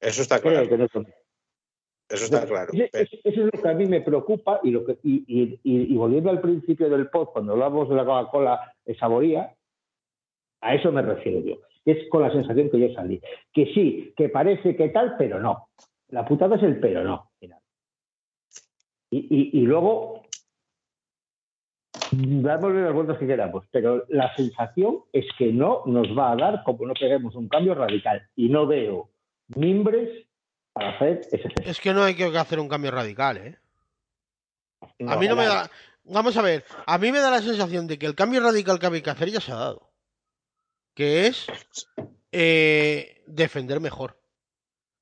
Eso 0.00 0.22
está 0.22 0.40
Creo 0.40 0.52
claro. 0.52 0.68
que 0.68 0.78
no 0.78 0.84
es 0.84 0.94
lo 0.94 1.00
mismo. 1.00 1.14
Eso 2.08 2.24
está 2.26 2.46
claro. 2.46 2.72
Ese- 2.72 3.20
Eso 3.24 3.46
es 3.46 3.50
lo 3.54 3.62
que 3.62 3.68
a 3.68 3.74
mí 3.74 3.84
me 3.86 4.00
preocupa 4.00 4.60
y, 4.62 4.70
lo 4.70 4.84
que, 4.86 4.98
y, 5.02 5.24
y- 5.26 5.60
y- 5.64 5.96
volviendo 5.96 6.30
al 6.30 6.40
principio 6.40 6.88
del 6.88 7.08
pod, 7.10 7.28
cuando 7.32 7.52
hablamos 7.54 7.88
de 7.88 7.96
la 7.96 8.04
Coca-Cola 8.04 8.72
saboría, 8.98 9.52
a 10.60 10.74
eso 10.74 10.92
me 10.92 11.02
refiero 11.02 11.40
yo. 11.40 11.56
Es 11.86 12.08
con 12.10 12.20
la 12.22 12.30
sensación 12.32 12.68
que 12.68 12.80
yo 12.80 12.92
salí. 12.94 13.20
Que 13.54 13.72
sí, 13.72 14.12
que 14.16 14.28
parece 14.28 14.76
que 14.76 14.88
tal, 14.90 15.14
pero 15.16 15.40
no. 15.40 15.68
La 16.08 16.24
putada 16.26 16.56
es 16.56 16.62
el 16.64 16.78
pero 16.80 17.02
no. 17.04 17.30
Y, 19.08 19.18
y- 19.18 19.50
y 19.52 19.60
luego, 19.62 20.22
dámosle 22.10 22.82
las 22.82 22.92
vueltas 22.92 23.18
que 23.18 23.26
queramos, 23.26 23.64
pero 23.70 24.04
la 24.08 24.34
sensación 24.34 24.98
es 25.12 25.24
que 25.38 25.52
no 25.52 25.82
nos 25.86 26.08
va 26.18 26.32
a 26.32 26.36
dar 26.36 26.62
como 26.64 26.86
no 26.86 26.94
peguemos 26.94 27.34
un 27.36 27.48
cambio 27.48 27.74
radical. 27.74 28.28
Y 28.34 28.48
no 28.48 28.66
veo 28.66 29.10
mimbres 29.54 30.26
para 30.72 30.90
hacer 30.96 31.20
ese 31.30 31.38
gesto. 31.38 31.62
Es 31.64 31.80
que 31.80 31.94
no 31.94 32.02
hay 32.02 32.16
que 32.16 32.24
hacer 32.24 32.58
un 32.58 32.68
cambio 32.68 32.90
radical, 32.90 33.36
¿eh? 33.38 33.56
A 35.06 35.16
mí 35.16 35.28
no 35.28 35.36
me 35.36 35.46
da. 35.46 35.70
Vamos 36.04 36.36
a 36.36 36.42
ver, 36.42 36.64
a 36.86 36.98
mí 36.98 37.10
me 37.10 37.18
da 37.18 37.30
la 37.30 37.40
sensación 37.40 37.86
de 37.86 37.98
que 37.98 38.06
el 38.06 38.14
cambio 38.14 38.40
radical 38.40 38.78
que 38.78 38.86
había 38.86 39.02
que 39.02 39.10
hacer 39.10 39.28
ya 39.30 39.40
se 39.40 39.52
ha 39.52 39.56
dado. 39.56 39.85
Que 40.96 41.28
es 41.28 41.46
eh, 42.32 43.22
defender 43.28 43.78
mejor. 43.80 44.20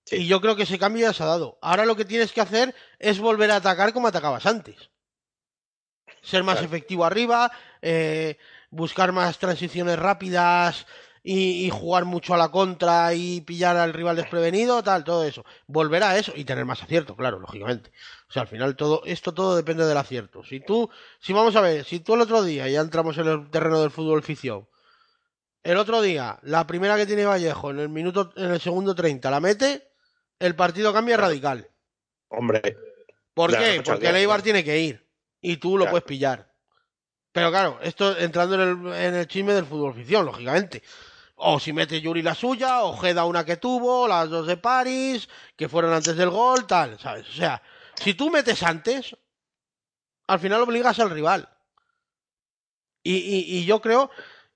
Sí. 0.05 0.17
Y 0.17 0.27
yo 0.27 0.41
creo 0.43 0.57
que 0.57 0.65
ese 0.65 0.79
cambio 0.79 1.07
ya 1.07 1.15
se 1.15 1.23
ha 1.23 1.27
dado. 1.27 1.59
Ahora 1.63 1.87
lo 1.87 1.97
que 1.97 2.05
tienes 2.05 2.33
que 2.33 2.43
hacer 2.43 2.75
es 2.99 3.19
volver 3.19 3.51
a 3.51 3.57
atacar 3.57 3.93
como 3.95 4.09
atacabas 4.09 4.45
antes. 4.47 4.91
Ser 6.23 6.43
más 6.43 6.57
Claro. 6.57 6.67
efectivo 6.67 7.05
arriba, 7.05 7.51
eh, 7.83 8.39
buscar 8.71 9.13
más 9.13 9.39
transiciones 9.39 9.99
rápidas 9.99 10.87
y, 11.23 11.67
y 11.67 11.71
jugar 11.71 12.05
mucho 12.05 12.35
a 12.35 12.39
la 12.39 12.51
contra 12.51 13.15
y 13.15 13.41
pillar 13.43 13.77
al 13.77 13.93
rival 13.95 14.17
desprevenido, 14.17 14.83
tal, 14.83 15.05
todo 15.05 15.25
eso. 15.25 15.45
Volver 15.67 16.03
a 16.03 16.19
eso 16.19 16.33
y 16.35 16.45
tener 16.45 16.65
más 16.65 16.83
acierto, 16.83 17.17
claro, 17.17 17.39
lógicamente. 17.41 17.91
O 18.29 18.33
sea, 18.33 18.43
al 18.43 18.49
final 18.49 18.77
todo, 18.77 19.03
esto 19.07 19.33
todo 19.33 19.57
depende 19.57 19.87
del 19.87 19.97
acierto. 19.97 20.43
Si 20.45 20.61
tú, 20.61 20.91
si 21.21 21.33
vamos 21.33 21.57
a 21.57 21.61
ver, 21.63 21.85
si 21.85 22.01
tú 22.01 22.15
el 22.15 22.23
otro 22.23 22.43
día, 22.43 22.69
ya 22.69 22.81
entramos 22.81 23.17
en 23.19 23.29
el 23.29 23.51
terreno 23.51 23.81
del 23.81 23.91
fútbol 23.91 24.23
ficción, 24.23 24.69
el 25.65 25.77
otro 25.79 26.01
día, 26.03 26.39
la 26.43 26.67
primera 26.67 26.97
que 26.97 27.07
tiene 27.07 27.25
Vallejo 27.25 27.71
en 27.71 27.81
el 27.81 27.89
minuto, 27.89 28.33
en 28.37 28.53
el 28.53 28.61
segundo 28.61 28.95
30 28.95 29.31
la 29.31 29.41
mete, 29.41 29.91
el 30.39 30.55
partido 30.55 30.93
cambia 30.93 31.17
radical. 31.17 31.69
Hombre, 32.29 32.61
¿Por 33.33 33.51
qué? 33.57 33.83
Porque 33.85 34.09
el 34.09 34.17
Eibar 34.17 34.43
tiene 34.43 34.63
que 34.63 34.79
ir. 34.79 35.05
Y 35.41 35.57
tú 35.57 35.73
lo 35.77 35.85
Claro. 35.85 35.91
puedes 35.91 36.05
pillar. 36.05 36.53
Pero 37.33 37.51
claro, 37.51 37.79
esto 37.83 38.17
entrando 38.17 38.55
en 38.55 38.61
el, 38.61 38.95
en 38.95 39.15
el 39.17 39.27
chisme 39.27 39.53
del 39.55 39.65
fútbol 39.67 39.93
ficción, 39.95 40.25
lógicamente. 40.25 40.83
O 41.37 41.59
si 41.59 41.73
mete 41.73 42.01
Yuri 42.01 42.23
la 42.23 42.35
suya, 42.37 42.85
o 42.85 42.97
Geda 42.97 43.25
una 43.25 43.45
que 43.45 43.57
tuvo, 43.57 44.07
las 44.07 44.31
dos 44.31 44.47
de 44.47 44.57
París, 44.57 45.29
que 45.57 45.69
fueron 45.69 45.93
antes 45.93 46.15
del 46.17 46.31
gol, 46.31 46.65
tal, 46.67 46.97
¿sabes? 47.01 47.29
O 47.29 47.33
sea, 47.33 47.61
si 47.97 48.15
tú 48.15 48.31
metes 48.31 48.63
antes, 48.63 49.17
al 50.29 50.39
final 50.39 50.63
obligas 50.63 50.99
al 51.01 51.11
rival. 51.11 51.49
Y, 53.03 53.17
y- 53.17 53.59
y 53.59 53.65
yo 53.65 53.81
creo 53.81 54.11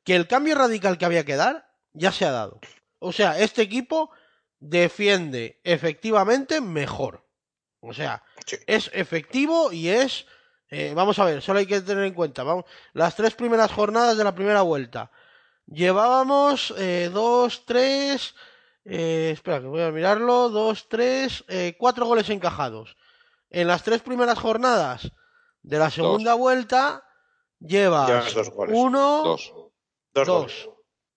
que 0.08 0.16
el 0.16 0.26
cambio 0.26 0.54
radical 0.54 0.96
que 0.96 1.04
había 1.04 1.26
que 1.26 1.36
dar 1.36 1.68
ya 1.92 2.12
se 2.12 2.24
ha 2.24 2.30
dado. 2.32 2.60
O 2.98 3.12
sea, 3.12 3.38
este 3.38 3.60
equipo 3.60 4.10
defiende 4.58 5.60
efectivamente 5.64 6.62
mejor. 6.62 7.28
O 7.80 7.92
sea, 7.92 8.22
Sí. 8.46 8.56
es 8.66 8.90
efectivo 8.94 9.70
y 9.70 9.88
es. 9.90 10.24
eh, 10.70 10.92
vamos 10.94 11.18
a 11.18 11.26
ver, 11.26 11.42
solo 11.42 11.58
hay 11.58 11.66
que 11.66 11.82
tener 11.82 12.04
en 12.04 12.14
cuenta. 12.14 12.42
Vamos, 12.42 12.64
las 12.94 13.16
tres 13.16 13.34
primeras 13.34 13.70
jornadas 13.70 14.16
de 14.16 14.24
la 14.24 14.34
primera 14.34 14.62
vuelta. 14.62 15.10
Llevábamos 15.66 16.72
eh, 16.78 17.10
dos, 17.12 17.66
tres. 17.66 18.34
eh, 18.86 19.32
espera, 19.34 19.60
que 19.60 19.66
voy 19.66 19.82
a 19.82 19.90
mirarlo. 19.90 20.48
Dos, 20.48 20.88
tres, 20.88 21.44
cuatro 21.78 22.06
goles 22.06 22.30
encajados. 22.30 22.96
En 23.50 23.66
las 23.68 23.82
tres 23.82 24.00
primeras 24.00 24.38
jornadas 24.38 25.12
de 25.62 25.78
la 25.78 25.90
segunda 25.90 26.32
vuelta 26.32 27.04
llevas 27.60 28.08
Llevas 28.08 28.34
dos 28.34 28.50
goles. 28.50 28.74
uno, 28.74 29.22
Dos. 29.24 29.52
Dos. 30.26 30.70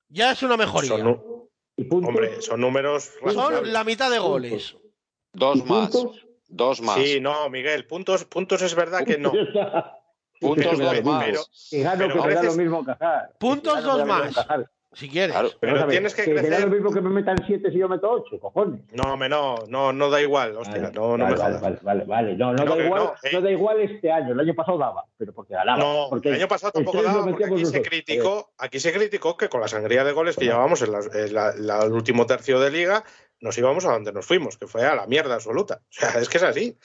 Ya 0.09 0.31
es 0.31 0.43
una 0.43 0.57
mejoría. 0.57 0.89
Son, 0.89 1.47
hombre, 2.05 2.41
son 2.41 2.59
números 2.61 3.11
Son 3.33 3.71
la 3.71 3.83
mitad 3.83 4.11
de 4.11 4.19
goles. 4.19 4.75
Dos 5.33 5.65
más. 5.65 5.91
Dos 6.47 6.81
más. 6.81 6.97
Sí, 6.97 7.19
no, 7.21 7.49
Miguel, 7.49 7.87
puntos, 7.87 8.25
puntos 8.25 8.61
es 8.61 8.75
verdad 8.75 9.05
que 9.05 9.17
no. 9.17 9.31
Puntos 10.41 10.77
dos 10.79 11.03
más. 11.03 11.25
pero- 11.25 11.41
Pero 12.23 12.41
lo 12.43 12.53
mismo. 12.55 12.85
Puntos 13.39 13.83
dos 13.83 14.05
más. 14.05 14.33
Si 14.93 15.07
quieres. 15.07 15.31
Claro. 15.31 15.49
Pero 15.59 15.73
ver, 15.75 15.87
tienes 15.87 16.13
que 16.13 16.33
da 16.33 16.41
crecer. 16.41 16.61
lo 16.65 16.67
mismo 16.67 16.91
que 16.91 16.99
me 16.99 17.09
metan 17.09 17.37
siete 17.47 17.71
si 17.71 17.77
yo 17.77 17.87
meto 17.87 18.11
ocho, 18.11 18.37
cojones. 18.41 18.81
No, 18.91 19.15
me 19.15 19.29
no, 19.29 19.55
no, 19.69 19.93
no 19.93 20.09
da 20.09 20.21
igual, 20.21 20.57
hostia, 20.57 20.81
Vale, 20.81 20.93
no, 20.93 21.17
no 21.17 21.23
vale, 21.23 21.35
me 21.37 21.41
vale, 21.41 21.59
vale, 21.59 21.79
vale, 21.81 22.03
vale. 22.03 22.35
No, 22.35 22.51
no 22.53 22.65
No, 22.65 22.75
da 22.75 22.83
igual, 22.85 23.03
no, 23.03 23.13
eh. 23.23 23.29
no 23.31 23.41
da 23.41 23.51
igual 23.51 23.79
este 23.79 24.11
año. 24.11 24.33
El 24.33 24.39
año 24.41 24.53
pasado 24.53 24.77
daba, 24.77 25.05
pero 25.17 25.33
porque 25.33 25.53
ganaba. 25.53 25.79
No, 25.81 26.07
porque 26.09 26.27
el 26.29 26.35
año 26.35 26.47
pasado 26.49 26.73
tampoco 26.73 27.01
daba, 27.01 27.23
porque 27.23 27.45
aquí 27.45 27.65
se 27.65 27.81
criticó, 27.81 28.51
aquí 28.57 28.81
se 28.81 28.91
criticó 28.91 29.37
que 29.37 29.47
con 29.47 29.61
la 29.61 29.69
sangría 29.69 30.03
de 30.03 30.11
goles 30.11 30.35
que 30.35 30.43
llevábamos 30.45 30.81
en, 30.81 30.91
la- 30.91 30.99
en 31.13 31.33
la- 31.33 31.53
la- 31.55 31.83
el 31.85 31.93
último 31.93 32.25
tercio 32.25 32.59
de 32.59 32.69
liga, 32.71 33.05
nos 33.39 33.57
íbamos 33.57 33.85
a 33.85 33.93
donde 33.93 34.11
nos 34.11 34.25
fuimos, 34.25 34.57
que 34.57 34.67
fue 34.67 34.85
a 34.85 34.93
la 34.93 35.07
mierda 35.07 35.35
absoluta. 35.35 35.79
O 35.83 35.85
sea, 35.89 36.19
es 36.21 36.27
que 36.27 36.37
es 36.37 36.43
así. 36.43 36.77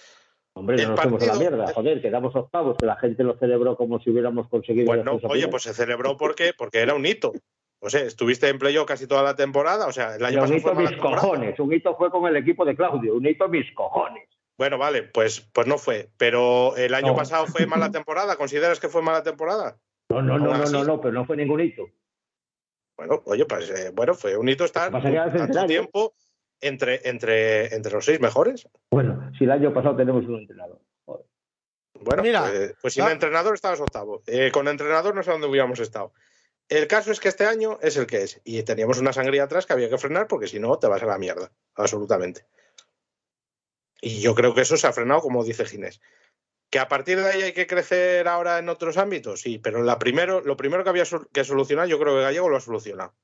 Hombre, 0.52 0.76
no 0.84 0.90
nos 0.90 1.00
fuimos 1.00 1.22
a 1.24 1.26
la 1.26 1.34
mierda, 1.34 1.72
joder, 1.74 2.00
quedamos 2.00 2.34
octavos, 2.36 2.76
que 2.78 2.86
la 2.86 2.96
gente 2.96 3.24
lo 3.24 3.36
celebró 3.36 3.76
como 3.76 3.98
si 3.98 4.10
hubiéramos 4.10 4.48
conseguido. 4.48 4.86
Bueno, 4.86 5.18
oye, 5.24 5.48
pues 5.48 5.64
se 5.64 5.74
celebró 5.74 6.16
porque, 6.16 6.52
porque 6.56 6.78
era 6.78 6.94
un 6.94 7.04
hito. 7.04 7.32
O 7.80 7.90
sea, 7.90 8.00
estuviste 8.02 8.48
en 8.48 8.58
playoff 8.58 8.86
casi 8.86 9.06
toda 9.06 9.22
la 9.22 9.36
temporada, 9.36 9.86
o 9.86 9.92
sea, 9.92 10.16
el 10.16 10.24
año 10.24 10.36
un 10.36 10.40
pasado 10.42 10.56
hito 10.58 10.72
fue 10.74 10.82
mis 10.82 10.90
temporada. 10.90 11.20
cojones, 11.22 11.60
un 11.60 11.72
hito 11.72 11.96
fue 11.96 12.10
con 12.10 12.26
el 12.26 12.36
equipo 12.36 12.64
de 12.64 12.74
Claudio, 12.74 13.14
un 13.14 13.26
hito 13.26 13.48
mis 13.48 13.70
cojones. 13.74 14.28
Bueno, 14.58 14.78
vale, 14.78 15.02
pues, 15.02 15.40
pues 15.52 15.66
no 15.66 15.76
fue. 15.76 16.08
Pero 16.16 16.74
el 16.76 16.94
año 16.94 17.08
No. 17.08 17.16
pasado 17.16 17.46
fue 17.46 17.66
mala 17.66 17.90
temporada. 17.90 18.36
¿Consideras 18.36 18.80
que 18.80 18.88
fue 18.88 19.02
mala 19.02 19.22
temporada? 19.22 19.76
No, 20.08 20.22
no, 20.22 20.38
no, 20.38 20.56
no, 20.56 20.64
no, 20.70 20.84
no, 20.84 21.00
pero 21.00 21.12
no 21.12 21.26
fue 21.26 21.36
ningún 21.36 21.60
hito. 21.60 21.82
Bueno, 22.96 23.22
oye, 23.26 23.44
pues 23.44 23.68
eh, 23.68 23.90
bueno, 23.94 24.14
fue 24.14 24.34
un 24.38 24.48
hito 24.48 24.64
estar 24.64 24.90
tanto 24.90 25.66
tiempo 25.66 26.14
entre, 26.62 27.06
entre, 27.06 27.74
entre 27.74 27.92
los 27.92 28.06
seis 28.06 28.18
mejores. 28.18 28.66
Bueno, 28.90 29.30
si 29.36 29.44
el 29.44 29.50
año 29.50 29.74
pasado 29.74 29.94
tenemos 29.96 30.24
un 30.24 30.36
entrenador. 30.36 30.80
Joder. 31.04 31.26
Bueno, 32.00 32.22
Mira, 32.22 32.40
pues, 32.44 32.74
pues 32.80 32.94
sin 32.94 33.06
entrenador 33.08 33.52
estabas 33.54 33.80
octavo. 33.82 34.22
Eh, 34.26 34.50
con 34.50 34.66
entrenador 34.68 35.14
no 35.14 35.22
sé 35.22 35.30
dónde 35.32 35.46
hubiéramos 35.48 35.80
estado. 35.80 36.14
El 36.68 36.88
caso 36.88 37.12
es 37.12 37.20
que 37.20 37.28
este 37.28 37.46
año 37.46 37.78
es 37.80 37.96
el 37.96 38.06
que 38.06 38.22
es. 38.22 38.40
Y 38.44 38.62
teníamos 38.62 38.98
una 38.98 39.12
sangría 39.12 39.44
atrás 39.44 39.66
que 39.66 39.72
había 39.72 39.88
que 39.88 39.98
frenar 39.98 40.26
porque 40.26 40.48
si 40.48 40.58
no 40.58 40.78
te 40.78 40.88
vas 40.88 41.02
a 41.02 41.06
la 41.06 41.18
mierda. 41.18 41.52
Absolutamente. 41.74 42.46
Y 44.00 44.20
yo 44.20 44.34
creo 44.34 44.54
que 44.54 44.62
eso 44.62 44.76
se 44.76 44.86
ha 44.86 44.92
frenado, 44.92 45.20
como 45.20 45.44
dice 45.44 45.64
Ginés. 45.64 46.00
Que 46.70 46.78
a 46.78 46.88
partir 46.88 47.18
de 47.18 47.30
ahí 47.30 47.42
hay 47.42 47.52
que 47.52 47.66
crecer 47.66 48.26
ahora 48.26 48.58
en 48.58 48.68
otros 48.68 48.96
ámbitos, 48.96 49.40
sí, 49.40 49.58
pero 49.58 49.98
primero, 49.98 50.40
lo 50.40 50.56
primero 50.56 50.82
que 50.82 50.90
había 50.90 51.04
que 51.32 51.44
solucionar, 51.44 51.86
yo 51.86 51.98
creo 51.98 52.16
que 52.16 52.22
Gallego 52.22 52.48
lo 52.48 52.56
ha 52.56 52.60
solucionado. 52.60 53.14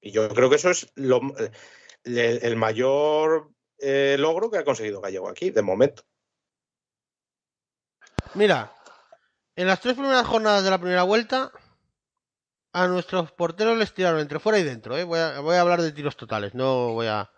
Y 0.00 0.12
yo 0.12 0.28
creo 0.28 0.48
que 0.48 0.56
eso 0.56 0.70
es 0.70 0.92
lo, 0.94 1.20
el, 2.04 2.38
el 2.42 2.56
mayor 2.56 3.50
eh, 3.78 4.16
logro 4.18 4.50
que 4.50 4.58
ha 4.58 4.64
conseguido 4.64 5.00
Gallego 5.00 5.28
aquí, 5.28 5.50
de 5.50 5.62
momento. 5.62 6.04
Mira, 8.34 8.72
en 9.56 9.66
las 9.66 9.80
tres 9.80 9.94
primeras 9.94 10.26
jornadas 10.26 10.64
de 10.64 10.70
la 10.70 10.78
primera 10.78 11.02
vuelta, 11.02 11.52
a 12.74 12.86
nuestros 12.88 13.32
porteros 13.32 13.78
les 13.78 13.94
tiraron 13.94 14.20
entre 14.20 14.38
fuera 14.40 14.58
y 14.58 14.62
dentro. 14.64 14.98
¿eh? 14.98 15.04
Voy, 15.04 15.18
a, 15.20 15.40
voy 15.40 15.56
a 15.56 15.60
hablar 15.62 15.80
de 15.80 15.92
tiros 15.92 16.16
totales, 16.16 16.54
no 16.54 16.92
voy 16.92 17.06
a. 17.06 17.30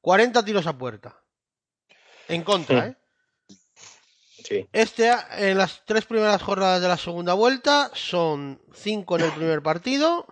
40 0.00 0.44
tiros 0.44 0.66
a 0.66 0.78
puerta. 0.78 1.20
En 2.28 2.42
contra, 2.42 2.86
¿eh? 2.86 2.96
Sí. 4.44 4.68
Este, 4.72 5.10
en 5.38 5.58
las 5.58 5.84
tres 5.84 6.04
primeras 6.06 6.40
jornadas 6.42 6.80
de 6.80 6.88
la 6.88 6.96
segunda 6.96 7.34
vuelta, 7.34 7.90
son 7.94 8.62
5 8.74 9.16
en 9.18 9.24
el 9.24 9.32
primer 9.32 9.62
partido. 9.62 10.24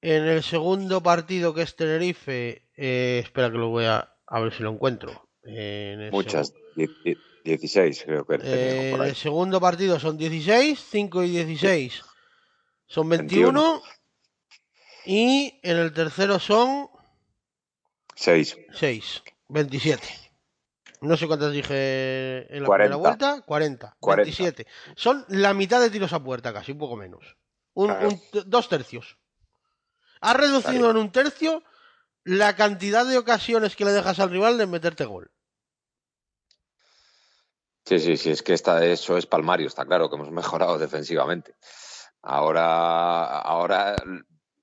En 0.00 0.24
el 0.24 0.42
segundo 0.42 1.02
partido, 1.02 1.54
que 1.54 1.62
es 1.62 1.76
Tenerife, 1.76 2.68
eh, 2.76 3.20
espera 3.24 3.50
que 3.50 3.58
lo 3.58 3.68
voy 3.68 3.84
a, 3.84 4.12
a 4.26 4.40
ver 4.40 4.52
si 4.52 4.62
lo 4.62 4.70
encuentro. 4.72 5.28
En 5.44 6.10
Muchas, 6.10 6.52
segu- 6.52 6.74
die- 6.76 6.90
die- 7.04 7.18
16 7.44 8.02
creo 8.04 8.26
que 8.26 8.38
Eh, 8.42 8.92
en 8.94 9.02
el 9.02 9.14
segundo 9.14 9.60
partido 9.60 10.00
son 10.00 10.16
16, 10.18 10.78
5 10.90 11.22
y 11.22 11.28
16 11.44 12.02
son 12.94 13.08
21, 13.08 13.52
21. 13.52 13.82
y 15.06 15.58
en 15.62 15.76
el 15.78 15.92
tercero 15.92 16.38
son 16.38 16.88
6. 18.14 18.56
6, 18.72 19.22
27. 19.48 20.02
No 21.00 21.16
sé 21.16 21.26
cuántas 21.26 21.52
dije 21.52 22.46
en 22.54 22.62
la 22.62 22.66
40. 22.66 22.76
primera 22.94 22.96
vuelta, 22.96 23.42
40, 23.44 23.96
40. 24.00 24.24
27. 24.24 24.66
Son 24.96 25.24
la 25.28 25.52
mitad 25.52 25.80
de 25.80 25.90
tiros 25.90 26.12
a 26.12 26.22
puerta, 26.22 26.52
casi 26.52 26.72
un 26.72 26.78
poco 26.78 26.96
menos. 26.96 27.36
Un, 27.74 27.88
Claro. 27.88 28.08
un 28.08 28.18
t- 28.30 28.42
dos 28.46 28.68
tercios. 28.68 29.18
Ha 30.20 30.32
reducido 30.34 30.90
en 30.90 30.96
un 30.96 31.10
tercio 31.12 31.62
la 32.22 32.54
cantidad 32.56 33.04
de 33.04 33.18
ocasiones 33.18 33.76
que 33.76 33.84
le 33.84 33.90
dejas 33.92 34.18
al 34.20 34.30
rival 34.30 34.56
de 34.56 34.66
meterte 34.66 35.04
gol. 35.04 35.30
Sí, 37.84 37.98
sí, 37.98 38.16
sí, 38.16 38.30
es 38.30 38.42
que 38.42 38.54
está, 38.54 38.82
eso 38.86 39.18
es 39.18 39.26
palmario, 39.26 39.66
está 39.66 39.84
claro 39.84 40.08
que 40.08 40.16
hemos 40.16 40.30
mejorado 40.30 40.78
defensivamente. 40.78 41.54
Ahora, 42.26 43.40
ahora 43.40 44.02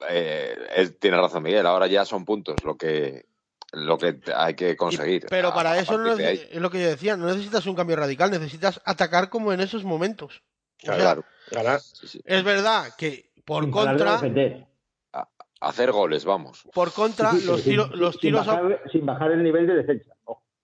eh, 0.09 0.55
él 0.75 0.97
tiene 0.97 1.17
razón 1.17 1.43
Miguel, 1.43 1.67
ahora 1.67 1.85
ya 1.85 2.05
son 2.05 2.25
puntos 2.25 2.63
lo 2.63 2.75
que, 2.75 3.25
lo 3.71 3.99
que 3.99 4.19
hay 4.35 4.55
que 4.55 4.75
conseguir. 4.75 5.27
Pero 5.29 5.49
A- 5.49 5.53
para 5.53 5.71
a 5.73 5.77
eso 5.77 5.95
no 5.97 6.11
es 6.11 6.55
lo 6.55 6.71
que 6.71 6.81
yo 6.81 6.87
decía, 6.89 7.15
no 7.15 7.27
necesitas 7.27 7.67
un 7.67 7.75
cambio 7.75 7.95
radical, 7.97 8.31
necesitas 8.31 8.81
atacar 8.83 9.29
como 9.29 9.53
en 9.53 9.61
esos 9.61 9.83
momentos. 9.83 10.41
O 10.81 10.85
sea, 10.87 10.95
Claro, 10.95 11.79
sí, 11.79 12.07
sí. 12.07 12.21
es 12.25 12.43
verdad 12.43 12.95
que 12.97 13.29
por 13.45 13.63
Sin 13.63 13.71
parar 13.71 13.97
de 13.97 14.03
contra. 14.31 15.27
Hacer 15.59 15.91
goles, 15.91 16.25
vamos. 16.25 16.63
por 16.73 16.91
contra, 16.91 17.33
Sí, 17.33 17.41
sí, 17.41 17.45
los 17.45 17.61
sin- 17.61 17.75
los 17.99 18.13
sin 18.13 18.21
tiros 18.21 18.47
a- 18.47 18.59
sin 18.91 19.05
bajar 19.05 19.31
el 19.31 19.43
nivel 19.43 19.67
de 19.67 19.75
defensa. 19.75 20.15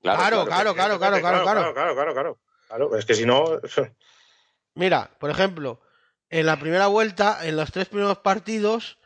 Claro, 0.02 0.46
claro, 0.46 0.74
claro, 0.74 0.74
claro, 0.74 0.98
claro, 0.98 1.20
claro. 1.22 1.74
claro, 1.74 1.94
claro, 1.94 2.14
claro. 2.14 2.40
Claro, 2.68 2.96
es 2.98 3.06
que 3.06 3.14
si 3.14 3.24
no, 3.28 3.44
Mira, 4.74 5.12
por 5.20 5.30
ejemplo, 5.30 5.80
en 6.30 6.46
la 6.46 6.60
primera 6.60 6.88
vuelta, 6.88 7.40
en 7.48 7.56
los 7.56 7.72
tres 7.72 7.88
primeros 7.88 8.20
partidos, 8.20 8.98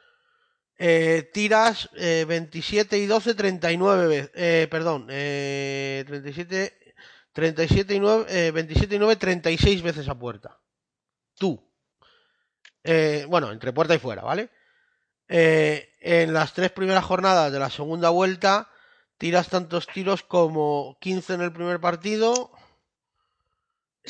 eh, 0.77 1.29
tiras 1.33 1.89
eh, 1.95 2.25
27 2.27 2.97
y 2.97 3.05
12, 3.05 3.35
39 3.35 4.07
veces. 4.07 4.31
Eh, 4.33 4.67
perdón, 4.69 5.07
eh, 5.09 6.03
37, 6.07 6.95
37 7.33 7.93
y 7.93 7.99
9, 7.99 8.25
eh, 8.29 8.51
27 8.51 8.95
y 8.95 8.99
9, 8.99 9.15
36 9.15 9.81
veces 9.83 10.09
a 10.09 10.15
puerta. 10.17 10.59
Tú. 11.37 11.63
Eh, 12.83 13.25
bueno, 13.29 13.51
entre 13.51 13.73
puerta 13.73 13.93
y 13.93 13.99
fuera, 13.99 14.23
¿vale? 14.23 14.49
Eh, 15.27 15.93
en 15.99 16.33
las 16.33 16.53
tres 16.53 16.71
primeras 16.71 17.05
jornadas 17.05 17.51
de 17.51 17.59
la 17.59 17.69
segunda 17.69 18.09
vuelta, 18.09 18.69
tiras 19.17 19.49
tantos 19.49 19.87
tiros 19.87 20.23
como 20.23 20.97
15 20.99 21.35
en 21.35 21.41
el 21.41 21.53
primer 21.53 21.79
partido, 21.79 22.51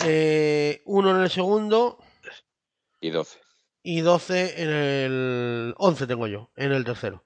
eh, 0.06 0.82
uno 0.86 1.12
en 1.12 1.22
el 1.22 1.30
segundo 1.30 2.00
Y 3.02 3.10
12. 3.10 3.40
y 3.84 4.02
12 4.02 4.62
en 4.62 4.70
el 4.70 5.76
11 5.78 6.08
tengo 6.08 6.28
yo, 6.28 6.52
en 6.56 6.72
el 6.72 6.86
tercero. 6.86 7.26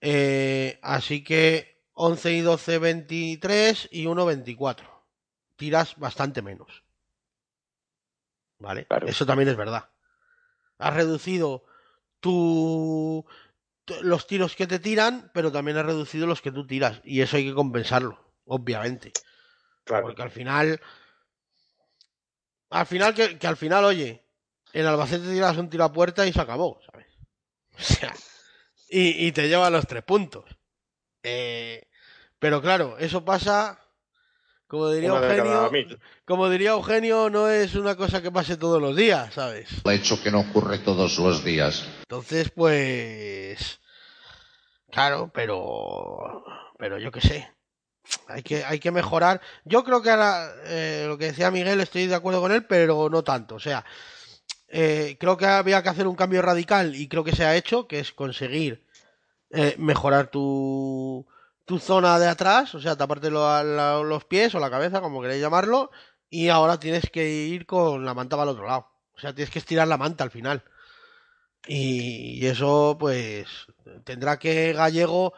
Eh, 0.00 0.80
así 0.82 1.22
que 1.22 1.84
11 1.92 2.32
y 2.32 2.40
12, 2.40 2.78
23 2.78 3.88
y 3.92 4.06
1, 4.06 4.26
24. 4.26 5.04
Tiras 5.56 5.96
bastante 5.98 6.42
menos. 6.42 6.82
¿Vale? 8.58 8.86
Claro. 8.86 9.06
Eso 9.06 9.26
también 9.26 9.48
es 9.48 9.56
verdad. 9.56 9.90
Has 10.78 10.94
reducido 10.94 11.64
tu, 12.20 13.24
los 14.00 14.26
tiros 14.26 14.56
que 14.56 14.66
te 14.66 14.78
tiran, 14.78 15.30
pero 15.34 15.52
también 15.52 15.76
has 15.76 15.86
reducido 15.86 16.26
los 16.26 16.40
que 16.40 16.50
tú 16.50 16.66
tiras. 16.66 17.00
Y 17.04 17.20
eso 17.20 17.36
hay 17.36 17.44
que 17.44 17.54
compensarlo, 17.54 18.18
obviamente. 18.46 19.12
claro. 19.84 20.06
Porque 20.06 20.22
al 20.22 20.30
final. 20.30 20.80
Al 22.70 22.86
final, 22.86 23.14
que, 23.14 23.38
que 23.38 23.46
al 23.46 23.58
final, 23.58 23.84
oye, 23.84 24.21
en 24.72 24.86
Albacete 24.86 25.30
tiras 25.30 25.56
un 25.56 25.68
tiro 25.68 25.84
a 25.84 25.92
puerta 25.92 26.26
y 26.26 26.32
se 26.32 26.40
acabó, 26.40 26.80
¿sabes? 26.90 27.06
O 27.78 27.82
sea, 27.82 28.14
y, 28.88 29.26
y 29.26 29.32
te 29.32 29.48
lleva 29.48 29.70
los 29.70 29.86
tres 29.86 30.02
puntos. 30.02 30.44
Eh, 31.22 31.88
pero 32.38 32.60
claro, 32.60 32.98
eso 32.98 33.24
pasa. 33.24 33.78
Como 34.66 34.88
diría 34.90 35.10
Eugenio, 35.10 35.70
como 36.24 36.48
diría 36.48 36.70
Eugenio, 36.70 37.28
no 37.28 37.48
es 37.48 37.74
una 37.74 37.94
cosa 37.94 38.22
que 38.22 38.32
pase 38.32 38.56
todos 38.56 38.80
los 38.80 38.96
días, 38.96 39.34
¿sabes? 39.34 39.68
hecho 39.86 40.22
que 40.22 40.30
no 40.30 40.40
ocurre 40.40 40.78
todos 40.78 41.18
los 41.18 41.44
días. 41.44 41.86
Entonces, 42.00 42.50
pues. 42.50 43.80
Claro, 44.90 45.30
pero. 45.32 46.42
Pero 46.78 46.98
yo 46.98 47.12
qué 47.12 47.20
sé. 47.20 47.52
Hay 48.28 48.42
que, 48.42 48.64
hay 48.64 48.80
que 48.80 48.90
mejorar. 48.90 49.40
Yo 49.64 49.84
creo 49.84 50.02
que 50.02 50.10
ahora, 50.10 50.50
eh, 50.64 51.04
lo 51.06 51.18
que 51.18 51.26
decía 51.26 51.50
Miguel, 51.50 51.80
estoy 51.80 52.06
de 52.06 52.14
acuerdo 52.14 52.40
con 52.40 52.52
él, 52.52 52.64
pero 52.64 53.08
no 53.10 53.22
tanto. 53.22 53.56
O 53.56 53.60
sea, 53.60 53.84
eh, 54.72 55.16
creo 55.20 55.36
que 55.38 55.46
había 55.46 55.82
que 55.82 55.90
hacer 55.90 56.06
un 56.08 56.16
cambio 56.16 56.42
radical 56.42 56.96
y 56.96 57.08
creo 57.08 57.24
que 57.24 57.36
se 57.36 57.44
ha 57.44 57.56
hecho, 57.56 57.88
que 57.88 58.00
es 58.00 58.12
conseguir 58.12 58.84
eh, 59.50 59.74
mejorar 59.78 60.28
tu, 60.30 61.26
tu 61.64 61.78
zona 61.78 62.18
de 62.18 62.28
atrás, 62.28 62.74
o 62.74 62.80
sea, 62.80 62.96
taparte 62.96 63.30
lo- 63.30 64.04
los 64.04 64.24
pies 64.24 64.54
o 64.54 64.60
la 64.60 64.70
cabeza, 64.70 65.00
como 65.00 65.22
queréis 65.22 65.42
llamarlo, 65.42 65.90
y 66.30 66.48
ahora 66.48 66.80
tienes 66.80 67.10
que 67.10 67.28
ir 67.30 67.66
con 67.66 68.04
la 68.04 68.14
manta 68.14 68.36
para 68.36 68.50
el 68.50 68.56
otro 68.56 68.66
lado. 68.66 68.88
O 69.16 69.20
sea, 69.20 69.34
tienes 69.34 69.52
que 69.52 69.58
estirar 69.60 69.88
la 69.88 69.98
manta 69.98 70.24
al 70.24 70.30
final. 70.30 70.64
Y, 71.66 72.44
eso, 72.46 72.96
pues, 72.98 73.46
tendrá 74.04 74.38
que 74.38 74.72
Gallego 74.72 75.32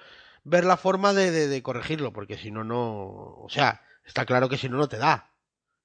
ver 0.45 0.65
la 0.65 0.77
forma 0.77 1.13
de, 1.13 1.31
de- 1.31 1.49
de 1.49 1.63
corregirlo, 1.63 2.13
porque 2.13 2.39
si 2.39 2.51
no, 2.51 2.65
no. 2.65 3.37
O 3.39 3.49
sea, 3.51 3.83
está 4.05 4.25
claro 4.27 4.49
que 4.49 4.57
si 4.59 4.69
no, 4.69 4.77
no 4.79 4.89
te 4.89 4.97
da. 4.99 5.31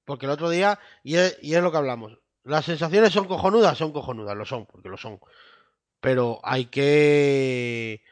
Porque 0.06 0.26
el 0.26 0.32
otro 0.32 0.50
día, 0.50 0.78
y 1.04 1.16
es, 1.16 1.38
y 1.42 1.54
es 1.56 1.62
lo 1.62 1.72
que 1.72 1.78
hablamos, 1.78 2.19
las 2.44 2.64
sensaciones 2.64 3.12
son 3.12 3.26
cojonudas, 3.26 3.76
son 3.78 3.92
cojonudas, 3.92 4.36
lo 4.36 4.44
son, 4.44 4.66
porque 4.66 4.88
lo 4.88 4.96
son. 4.96 5.20
Pero 6.00 6.40
hay 6.42 6.66
que. 6.66 8.02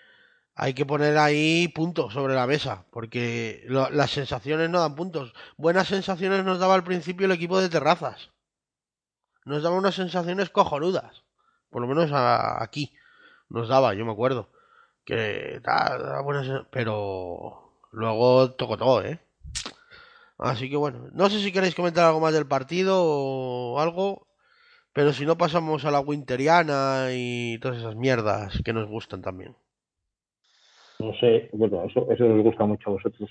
Hay 0.60 0.74
que 0.74 0.84
poner 0.84 1.16
ahí 1.18 1.68
puntos 1.68 2.12
sobre 2.12 2.34
la 2.34 2.46
mesa, 2.48 2.84
porque 2.90 3.64
las 3.68 4.10
sensaciones 4.10 4.68
no 4.68 4.80
dan 4.80 4.96
puntos. 4.96 5.32
Buenas 5.56 5.86
sensaciones 5.86 6.44
nos 6.44 6.59
daba 6.59 6.74
al 6.74 6.82
principio 6.82 7.26
el 7.26 7.32
equipo 7.32 7.60
de 7.60 7.68
terrazas. 7.68 8.30
Nos 9.44 9.62
daba 9.62 9.76
unas 9.76 9.94
sensaciones 9.94 10.50
cojonudas. 10.50 11.22
Por 11.70 11.80
lo 11.80 11.86
menos 11.86 12.10
a- 12.12 12.60
aquí 12.60 12.92
nos 13.48 13.68
daba, 13.68 13.94
yo 13.94 14.05
me 14.05 14.10
acuerdo. 14.12 14.50
Que 15.05 15.60
da, 15.62 15.96
da 15.96 16.20
buenas 16.22 16.66
pero 16.70 17.72
luego 17.92 18.50
tocó 18.50 18.76
todo, 18.76 19.05
¿eh? 19.05 19.20
Así 20.39 20.70
que 20.70 20.77
bueno, 20.77 21.09
no 21.12 21.28
sé 21.28 21.40
si 21.40 21.51
queréis 21.52 21.74
comentar 21.74 22.05
algo 22.06 22.20
más 22.20 22.32
del 22.32 22.47
partido 22.47 23.02
o 23.05 23.81
algo, 23.81 24.27
pero 24.93 25.12
si 25.12 25.27
no 25.27 25.36
pasamos 25.36 25.85
a 25.85 25.90
la 25.90 26.01
Winteriana 26.01 27.09
y 27.12 27.59
todas 27.59 27.78
esas 27.78 27.97
mierdas 27.97 28.60
que 28.65 28.73
nos 28.73 28.89
gustan 28.89 29.20
también. 29.20 29.56
No 31.01 31.12
sé, 31.15 31.48
bueno, 31.52 31.85
eso, 31.85 32.10
eso 32.10 32.24
os 32.27 32.43
gusta 32.43 32.65
mucho 32.66 32.90
a 32.90 32.93
vosotros. 32.94 33.31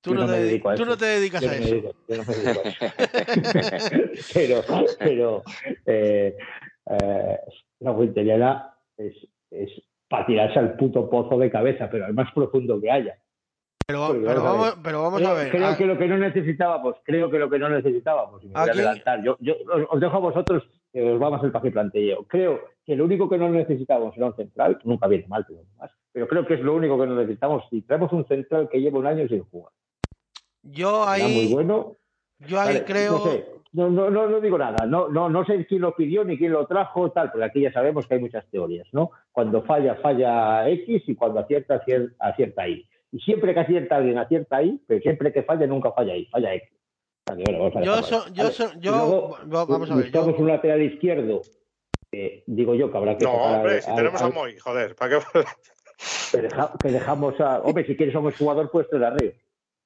Tú, 0.00 0.14
no, 0.14 0.20
no 0.20 0.26
te, 0.26 0.32
me 0.32 0.38
dedi- 0.38 0.44
dedico 0.48 0.68
a 0.68 0.74
tú 0.74 0.82
eso. 0.82 0.90
no 0.90 0.96
te 0.98 1.04
dedicas 1.06 1.42
Yo 1.42 1.50
a 1.50 1.54
eso. 1.56 1.74
dedico- 1.74 1.94
yo 2.08 2.16
no 2.16 2.24
me 2.24 2.34
dedico 2.34 2.60
a 2.60 2.68
eso. 2.68 4.24
pero, 4.34 4.64
pero 4.98 5.42
eh, 5.86 6.36
eh, 6.90 7.38
la 7.80 7.90
Winteriana 7.92 8.74
es, 8.98 9.14
es 9.50 9.70
para 10.08 10.26
tirarse 10.26 10.58
al 10.58 10.76
puto 10.76 11.08
pozo 11.08 11.38
de 11.38 11.50
cabeza, 11.50 11.88
pero 11.90 12.04
al 12.04 12.12
más 12.14 12.30
profundo 12.32 12.78
que 12.80 12.90
haya. 12.90 13.18
Pero, 13.86 14.00
vamos 14.00 14.78
pero 14.82 15.12
creo, 15.14 15.28
a 15.28 15.34
ver. 15.34 15.50
creo 15.50 15.66
ah, 15.66 15.76
que 15.76 15.84
lo 15.84 15.98
que 15.98 16.08
no 16.08 16.16
necesitábamos, 16.16 16.96
creo 17.04 17.30
que 17.30 17.38
lo 17.38 17.50
que 17.50 17.58
no 17.58 17.68
necesitábamos, 17.68 18.42
y 18.42 18.46
me 18.48 18.54
voy 18.54 18.68
a 18.68 18.72
adelantar, 18.72 19.22
yo, 19.22 19.36
yo 19.40 19.54
os, 19.72 19.82
os 19.90 20.00
dejo 20.00 20.16
a 20.16 20.20
vosotros 20.20 20.62
que 20.92 21.12
os 21.12 21.18
vamos 21.18 21.42
el 21.44 21.52
café 21.52 21.70
planteo. 21.70 22.24
Creo 22.24 22.60
que 22.86 22.96
lo 22.96 23.04
único 23.04 23.28
que 23.28 23.36
no 23.36 23.48
necesitamos 23.50 24.16
era 24.16 24.26
un 24.26 24.36
central, 24.36 24.78
nunca 24.84 25.06
viene 25.06 25.26
mal, 25.28 25.44
pero, 25.46 25.60
más, 25.78 25.90
pero 26.12 26.28
creo 26.28 26.46
que 26.46 26.54
es 26.54 26.60
lo 26.60 26.74
único 26.74 26.98
que 26.98 27.06
no 27.06 27.14
necesitamos. 27.16 27.64
Si 27.68 27.82
traemos 27.82 28.10
un 28.12 28.26
central 28.26 28.68
que 28.70 28.80
lleva 28.80 28.98
un 28.98 29.06
año 29.06 29.28
sin 29.28 29.44
jugar, 29.44 29.72
yo 30.62 31.04
será 31.12 31.28
muy 31.28 31.40
ahí, 31.40 31.52
bueno. 31.52 31.96
yo 32.38 32.60
ahí 32.60 32.66
Vale, 32.68 32.84
creo. 32.84 33.12
No, 33.12 33.18
sé, 33.18 33.46
no, 33.72 33.90
no, 33.90 34.08
no, 34.08 34.28
no 34.28 34.40
digo 34.40 34.56
nada, 34.56 34.86
no, 34.86 35.08
no, 35.08 35.28
no 35.28 35.44
sé 35.44 35.66
quién 35.66 35.82
lo 35.82 35.94
pidió 35.94 36.24
ni 36.24 36.38
quién 36.38 36.52
lo 36.52 36.66
trajo, 36.66 37.10
tal, 37.10 37.30
porque 37.30 37.44
aquí 37.44 37.60
ya 37.60 37.72
sabemos 37.72 38.06
que 38.06 38.14
hay 38.14 38.20
muchas 38.20 38.48
teorías, 38.48 38.86
¿no? 38.92 39.10
Cuando 39.32 39.62
falla, 39.62 39.96
falla 39.96 40.68
X 40.70 41.02
y 41.08 41.14
cuando 41.16 41.40
acierta, 41.40 41.84
acier- 41.84 42.14
acierta 42.18 42.66
Y. 42.68 42.86
Y 43.14 43.20
siempre 43.20 43.54
que 43.54 43.60
acierta 43.60 43.94
alguien, 43.96 44.18
acierta 44.18 44.60
Y, 44.60 44.80
pero 44.88 45.00
siempre 45.00 45.32
que 45.32 45.44
falla, 45.44 45.68
nunca 45.68 45.92
falla 45.92 46.16
Y, 46.16 46.26
falla 46.26 46.52
X. 46.54 46.68
Bueno, 47.26 47.58
vamos 47.60 47.76
a 47.76 47.82
Yo, 47.82 48.02
so- 48.02 48.24
ahí. 48.26 48.32
yo, 48.34 48.50
so- 48.50 48.72
yo, 48.80 48.90
luego, 48.90 49.38
va- 49.54 49.64
vamos 49.66 49.88
a 49.90 49.94
ver. 49.94 50.06
yo- 50.06 50.10
buscamos 50.20 50.40
un 50.40 50.48
lateral 50.48 50.82
izquierdo, 50.82 51.42
que 52.10 52.42
digo 52.48 52.74
yo 52.74 52.90
que 52.90 52.96
habrá 52.98 53.16
que 53.16 53.24
No, 53.24 53.32
hombre, 53.34 53.74
al- 53.74 53.82
si 53.82 53.90
al- 53.90 53.96
tenemos 53.96 54.20
a 54.20 54.26
al- 54.26 54.32
Moy, 54.32 54.58
joder, 54.58 54.96
¿para 54.96 55.18
qué? 55.18 55.24
que, 56.32 56.38
deja- 56.42 56.72
que 56.82 56.88
dejamos 56.90 57.40
a. 57.40 57.60
Hombre, 57.60 57.86
si 57.86 57.96
quieres 57.96 58.12
somos 58.12 58.36
jugador, 58.36 58.68
pues 58.72 58.90
te 58.90 58.98
la 58.98 59.10
río. 59.10 59.30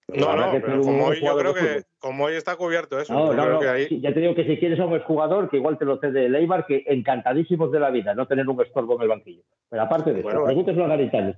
No, 0.09 0.35
no, 0.35 0.51
que 0.53 0.61
pero 0.61 0.77
un 0.77 0.83
como 0.85 1.05
hoy, 1.09 1.21
yo 1.23 1.37
creo 1.37 1.53
de 1.53 1.61
que 1.61 1.83
como 1.99 2.25
hoy 2.25 2.33
está 2.35 2.57
cubierto 2.57 2.99
eso. 2.99 3.13
No, 3.13 3.27
yo 3.27 3.35
no, 3.35 3.43
creo 3.43 3.55
no. 3.57 3.61
que 3.61 3.69
ahí... 3.69 4.01
Ya 4.01 4.15
te 4.15 4.21
digo 4.21 4.35
que 4.35 4.47
si 4.47 4.57
quieres 4.57 4.79
somos 4.79 5.03
jugador, 5.03 5.51
que 5.51 5.59
igual 5.59 5.77
te 5.77 5.85
lo 5.85 5.99
cede 6.01 6.31
Leibar, 6.31 6.65
que 6.65 6.83
encantadísimos 6.87 7.71
de 7.71 7.79
la 7.79 7.91
vida, 7.91 8.15
no 8.15 8.27
tener 8.27 8.49
un 8.49 8.59
estorbo 8.63 8.97
en 8.97 9.03
el 9.03 9.09
banquillo. 9.09 9.43
Pero 9.69 9.83
aparte 9.83 10.15
de 10.15 10.21
eso, 10.21 10.29
Bueno, 10.29 10.45
pregúntaselo 10.45 10.87
a 10.87 10.89
Garitano. 10.89 11.35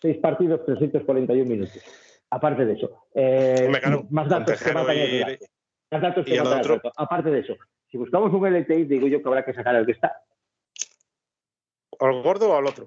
Seis 0.00 0.16
partidos, 0.18 0.64
341 0.64 1.44
minutos. 1.48 1.82
Aparte 2.30 2.64
de 2.66 2.74
eso, 2.74 3.06
eh, 3.14 3.68
más 4.10 4.28
datos 4.28 4.62
que 4.62 4.72
matan 4.72 4.96
el 4.96 5.20
y-. 5.32 5.38
Más 5.90 6.02
datos 6.02 6.24
que 6.26 6.40
matan 6.40 6.60
el. 6.72 6.80
Aparte 6.96 7.30
de 7.30 7.40
eso, 7.40 7.56
si 7.90 7.96
buscamos 7.98 8.32
un 8.32 8.46
LTI, 8.46 8.84
digo 8.84 9.06
yo 9.08 9.22
que 9.22 9.28
habrá 9.28 9.44
que 9.44 9.54
sacar 9.54 9.74
al 9.74 9.86
que 9.86 9.92
está. 9.92 10.22
¿Al 12.00 12.22
gordo 12.22 12.50
o 12.50 12.56
al 12.56 12.66
otro? 12.66 12.84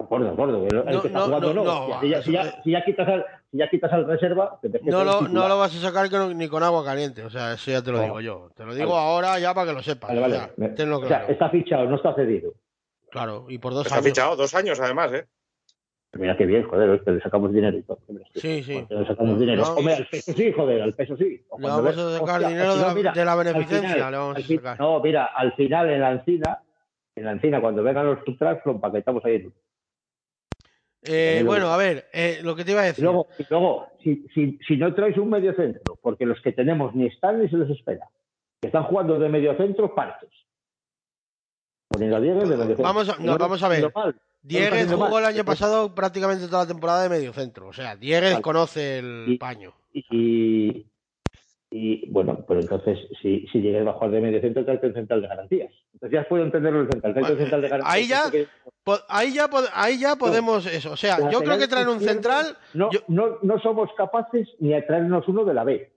Gordo, 0.00 0.36
gordo, 0.36 0.66
el, 0.66 0.76
el 0.76 0.94
No, 0.94 1.02
que 1.02 1.08
está 1.08 1.18
no, 1.18 1.24
jugando 1.26 1.54
no, 1.54 1.64
no. 1.64 1.88
no, 1.88 2.00
si, 2.00 2.08
ya, 2.08 2.18
eso- 2.18 2.26
si 2.26 2.32
ya- 2.32 2.62
si 2.62 2.70
ya 2.70 2.84
quitas 2.84 3.08
al, 3.08 3.26
si 3.50 3.58
ya 3.58 3.68
quitas 3.68 3.92
al 3.92 4.06
reserva, 4.06 4.58
te 4.62 4.68
no, 4.84 5.02
lo, 5.04 5.22
no 5.22 5.48
lo 5.48 5.58
vas 5.58 5.74
a 5.74 5.80
sacar 5.80 6.08
que 6.08 6.16
no- 6.16 6.32
ni 6.32 6.48
con 6.48 6.62
agua 6.62 6.84
caliente. 6.84 7.24
O 7.24 7.30
sea, 7.30 7.54
eso 7.54 7.70
ya 7.72 7.82
te 7.82 7.90
lo 7.90 7.98
No. 7.98 8.04
digo 8.04 8.20
yo. 8.20 8.50
Te 8.54 8.64
lo 8.64 8.74
digo 8.74 8.92
Vale. 8.92 9.02
ahora 9.06 9.38
ya 9.40 9.52
para 9.54 9.66
que 9.66 9.72
lo 9.74 9.82
sepas. 9.82 10.08
Vale, 10.08 10.20
o 10.20 10.22
vale. 10.22 10.34
sea, 10.36 10.46
o 10.54 11.00
sea, 11.00 11.08
claro. 11.08 11.32
está 11.32 11.50
fichado, 11.50 11.84
no 11.86 11.96
está 11.96 12.14
cedido. 12.14 12.52
Claro, 13.10 13.46
y 13.48 13.58
por 13.58 13.72
dos 13.74 13.86
Está 13.86 13.96
años. 13.96 14.06
fichado 14.06 14.36
dos 14.36 14.54
años, 14.54 14.78
además, 14.80 15.12
¿eh? 15.12 15.26
Mira 16.14 16.36
qué 16.36 16.46
bien, 16.46 16.62
joder, 16.66 16.88
es 16.94 17.02
que 17.02 17.10
le 17.12 17.20
sacamos 17.20 17.52
dinero 17.52 17.76
y 17.76 17.82
todo. 17.82 17.98
Hombre, 18.08 18.24
Sí, 18.34 18.62
sí. 18.62 18.84
Le 18.88 19.06
sacamos 19.06 19.38
dinero. 19.38 19.62
No. 19.62 19.72
Hombre, 19.74 19.94
al 19.94 20.06
peso 20.08 20.32
sí, 20.32 20.52
joder, 20.52 20.82
al 20.82 20.94
peso 20.94 21.16
sí. 21.18 21.44
O 21.50 21.58
Le 21.60 21.68
vamos 21.68 21.98
a 21.98 22.18
sacar 22.18 22.34
hostia, 22.36 22.48
dinero 22.48 22.76
de 22.76 22.82
la, 22.82 22.94
mira, 22.94 23.12
de 23.12 23.24
la 23.24 23.32
al 23.32 23.38
beneficencia. 23.38 23.92
final- 23.94 24.10
le 24.12 24.16
vamos 24.18 24.36
a 24.38 24.40
sacar. 24.40 24.80
No, 24.80 25.00
mira, 25.00 25.24
al 25.26 25.52
final 25.54 25.90
en 25.90 26.00
la 26.00 26.12
encina, 26.12 26.62
en 27.14 27.24
la 27.24 27.32
encina, 27.32 27.60
cuando 27.60 27.82
vengan 27.82 28.06
los 28.06 28.18
food 28.24 28.38
trucks, 28.38 28.62
lo 28.64 28.72
empaquetamos 28.72 29.22
ahí. 29.26 29.52
Eh, 31.02 31.42
bueno, 31.46 31.68
a 31.68 31.76
ver, 31.76 32.08
eh, 32.12 32.40
lo 32.42 32.56
que 32.56 32.64
te 32.64 32.72
iba 32.72 32.80
a 32.80 32.84
decir. 32.84 33.04
luego, 33.04 33.28
luego 33.50 33.86
si, 34.02 34.26
si, 34.34 34.58
si 34.66 34.76
no 34.76 34.92
traes 34.94 35.16
un 35.18 35.30
medio 35.30 35.54
centro, 35.54 35.96
porque 36.02 36.26
los 36.26 36.40
que 36.40 36.52
tenemos 36.52 36.94
ni 36.94 37.06
están 37.06 37.40
ni 37.40 37.48
se 37.48 37.56
les 37.56 37.70
espera, 37.70 38.08
que 38.60 38.68
están 38.68 38.84
jugando 38.84 39.18
de 39.18 39.28
medio 39.28 39.56
centro, 39.56 39.94
partes. 39.94 40.30
Poniendo 41.88 42.16
a 42.16 42.20
Diego 42.20 42.40
de 42.40 42.46
medio 42.46 42.64
centro. 42.66 42.82
Vamos 42.82 43.08
a- 43.08 43.16
no, 43.20 43.38
vamos 43.38 43.62
a 43.62 43.68
ver. 43.68 43.92
mal. 43.94 44.16
Dieguez 44.42 44.86
jugó 44.90 45.10
mal. 45.10 45.22
el 45.24 45.28
año 45.34 45.44
pasado 45.44 45.94
prácticamente 45.94 46.46
toda 46.46 46.62
la 46.62 46.68
temporada 46.68 47.02
de 47.02 47.08
medio 47.08 47.32
centro. 47.32 47.68
O 47.68 47.72
sea, 47.72 47.96
Dieguez 47.96 48.32
Vale. 48.32 48.42
conoce 48.42 48.98
el 48.98 49.24
Y- 49.28 49.38
paño. 49.38 49.74
Y, 49.92 50.86
y 51.70 52.10
bueno, 52.10 52.44
pero 52.46 52.60
entonces, 52.60 52.98
si, 53.20 53.46
si 53.52 53.60
llegues 53.60 53.86
a 53.86 53.92
jugar 53.92 54.10
de 54.12 54.20
medio 54.20 54.40
centro, 54.40 54.64
tráete 54.64 54.86
un 54.86 54.94
central 54.94 55.20
de 55.22 55.28
garantías. 55.28 55.72
Entonces 55.92 56.18
ya 56.22 56.28
puedo 56.28 56.44
entenderlo 56.44 56.80
el 56.82 56.88
central. 56.90 57.14
Vale, 57.14 57.36
central 57.36 57.62
de 57.62 57.68
garantías. 57.68 57.94
ahí 57.94 58.06
ya- 58.08 58.48
Po- 58.84 58.98
Ahí 59.08 59.34
ya, 59.34 59.48
pod- 59.50 59.68
ahí 59.74 59.98
ya 59.98 60.16
podemos 60.16 60.64
eso. 60.64 60.92
O 60.92 60.96
sea, 60.96 61.30
yo 61.30 61.40
creo 61.40 61.58
que 61.58 61.68
traer 61.68 61.88
un 61.88 62.00
central. 62.00 62.56
No, 62.72 62.90
yo- 62.90 63.00
no, 63.08 63.36
no 63.42 63.58
somos 63.60 63.90
capaces 63.98 64.48
ni 64.60 64.70
de 64.70 64.80
traernos 64.82 65.28
uno 65.28 65.44
de 65.44 65.52
la 65.52 65.64
B. 65.64 65.92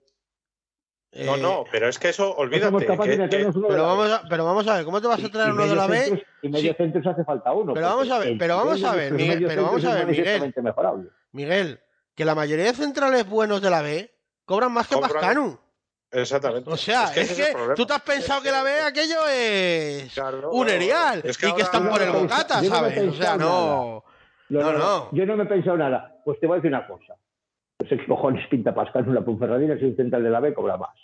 No, 1.14 1.36
eh, 1.36 1.40
no, 1.42 1.64
pero 1.70 1.88
es 1.88 1.98
que 1.98 2.08
eso, 2.08 2.28
No 2.28 2.30
olvídate. 2.36 2.74
que- 2.86 3.28
que- 3.28 3.44
uno 3.46 3.68
Pero 3.68 3.82
vamos, 3.82 4.10
a, 4.10 4.22
pero 4.30 4.44
vamos 4.46 4.66
a 4.66 4.76
ver, 4.76 4.84
¿cómo 4.86 4.98
te 5.00 5.08
vas 5.08 5.22
a 5.22 5.28
traer 5.28 5.48
Y 5.48 5.52
uno 5.52 5.66
de 5.66 5.76
la 5.76 5.86
B? 5.86 6.24
Y 6.40 6.48
medio 6.48 6.70
Sí. 6.72 6.76
centros 6.78 7.06
hace 7.06 7.22
falta 7.24 7.52
uno. 7.52 7.74
Pero 7.74 7.86
vamos 7.86 8.10
a 8.10 8.18
ver, 8.18 8.36
pero 8.38 8.56
vamos 8.56 8.82
a 8.82 8.94
ver, 8.94 9.12
Miguel, 9.12 9.44
pero 9.46 9.64
vamos 9.64 9.84
a 9.84 9.94
ver, 9.94 10.06
Miguel. 10.06 10.54
Miguel, 11.32 11.80
que 12.14 12.24
la 12.24 12.34
mayoría 12.34 12.64
de 12.64 12.72
centrales 12.74 13.28
buenos 13.28 13.60
de 13.60 13.68
la 13.70 13.82
B 13.82 14.10
cobran 14.46 14.72
más 14.72 14.88
que 14.88 14.94
Cobran- 14.96 15.12
Pascanu. 15.12 15.58
Exactamente. 16.10 16.70
O 16.70 16.76
sea, 16.76 17.04
es 17.14 17.32
que, 17.34 17.42
es 17.42 17.56
tú 17.74 17.86
te 17.86 17.92
has 17.94 18.02
pensado 18.02 18.42
que 18.42 18.50
la 18.50 18.62
B 18.62 18.80
aquello 18.80 19.26
es 19.30 20.12
Claro, 20.12 20.50
un 20.50 20.68
erial 20.68 21.20
es 21.24 21.36
y 21.36 21.40
que 21.40 21.46
que 21.46 21.52
ahora- 21.52 21.64
están 21.64 21.88
por 21.88 22.02
el 22.02 22.12
no 22.12 22.20
bocata, 22.20 22.62
¿sabes? 22.64 22.98
O 23.08 23.12
sea, 23.14 23.36
no. 23.36 24.04
No, 24.48 24.60
No, 24.60 24.72
no, 24.72 24.78
no. 24.78 25.08
Yo 25.12 25.24
no 25.24 25.36
me 25.36 25.44
he 25.44 25.46
pensado 25.46 25.78
nada. 25.78 26.20
Pues 26.24 26.38
te 26.38 26.46
voy 26.46 26.54
a 26.54 26.56
decir 26.56 26.68
una 26.70 26.86
cosa. 26.86 27.14
No 27.82 27.88
sé 27.88 27.96
qué 27.96 28.06
cojones 28.06 28.46
pinta 28.48 28.72
Pascal 28.74 29.04
en 29.06 29.14
la 29.14 29.22
Ponferradina 29.24 29.76
si 29.76 29.84
un 29.86 29.96
central 29.96 30.22
de 30.22 30.30
la 30.30 30.38
B 30.40 30.54
cobra 30.54 30.76
más. 30.76 30.96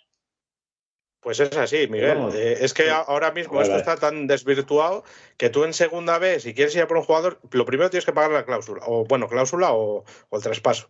Pues 1.21 1.41
es 1.41 1.57
así, 1.57 1.89
Miguel. 1.89 2.29
Eh, 2.35 2.59
es 2.61 2.73
que 2.73 2.89
ahora 2.91 3.33
mismo 3.33 3.55
Vale, 3.55 3.67
esto 3.67 3.79
está 3.79 3.97
tan 3.97 4.29
desvirtuado 4.29 5.03
que 5.37 5.51
tú 5.51 5.65
en 5.65 5.73
segunda 5.73 6.19
B, 6.19 6.39
si 6.39 6.55
quieres 6.55 6.77
ir 6.77 6.83
a 6.83 6.87
por 6.87 6.99
un 6.99 7.03
jugador, 7.03 7.41
lo 7.51 7.65
primero 7.65 7.91
tienes 7.91 8.07
que 8.07 8.13
pagar 8.13 8.31
la 8.31 8.45
cláusula, 8.45 8.83
o 8.87 9.05
bueno, 9.05 9.27
cláusula 9.29 9.73
o, 9.73 10.05
o 10.29 10.37
el 10.37 10.43
traspaso. 10.43 10.89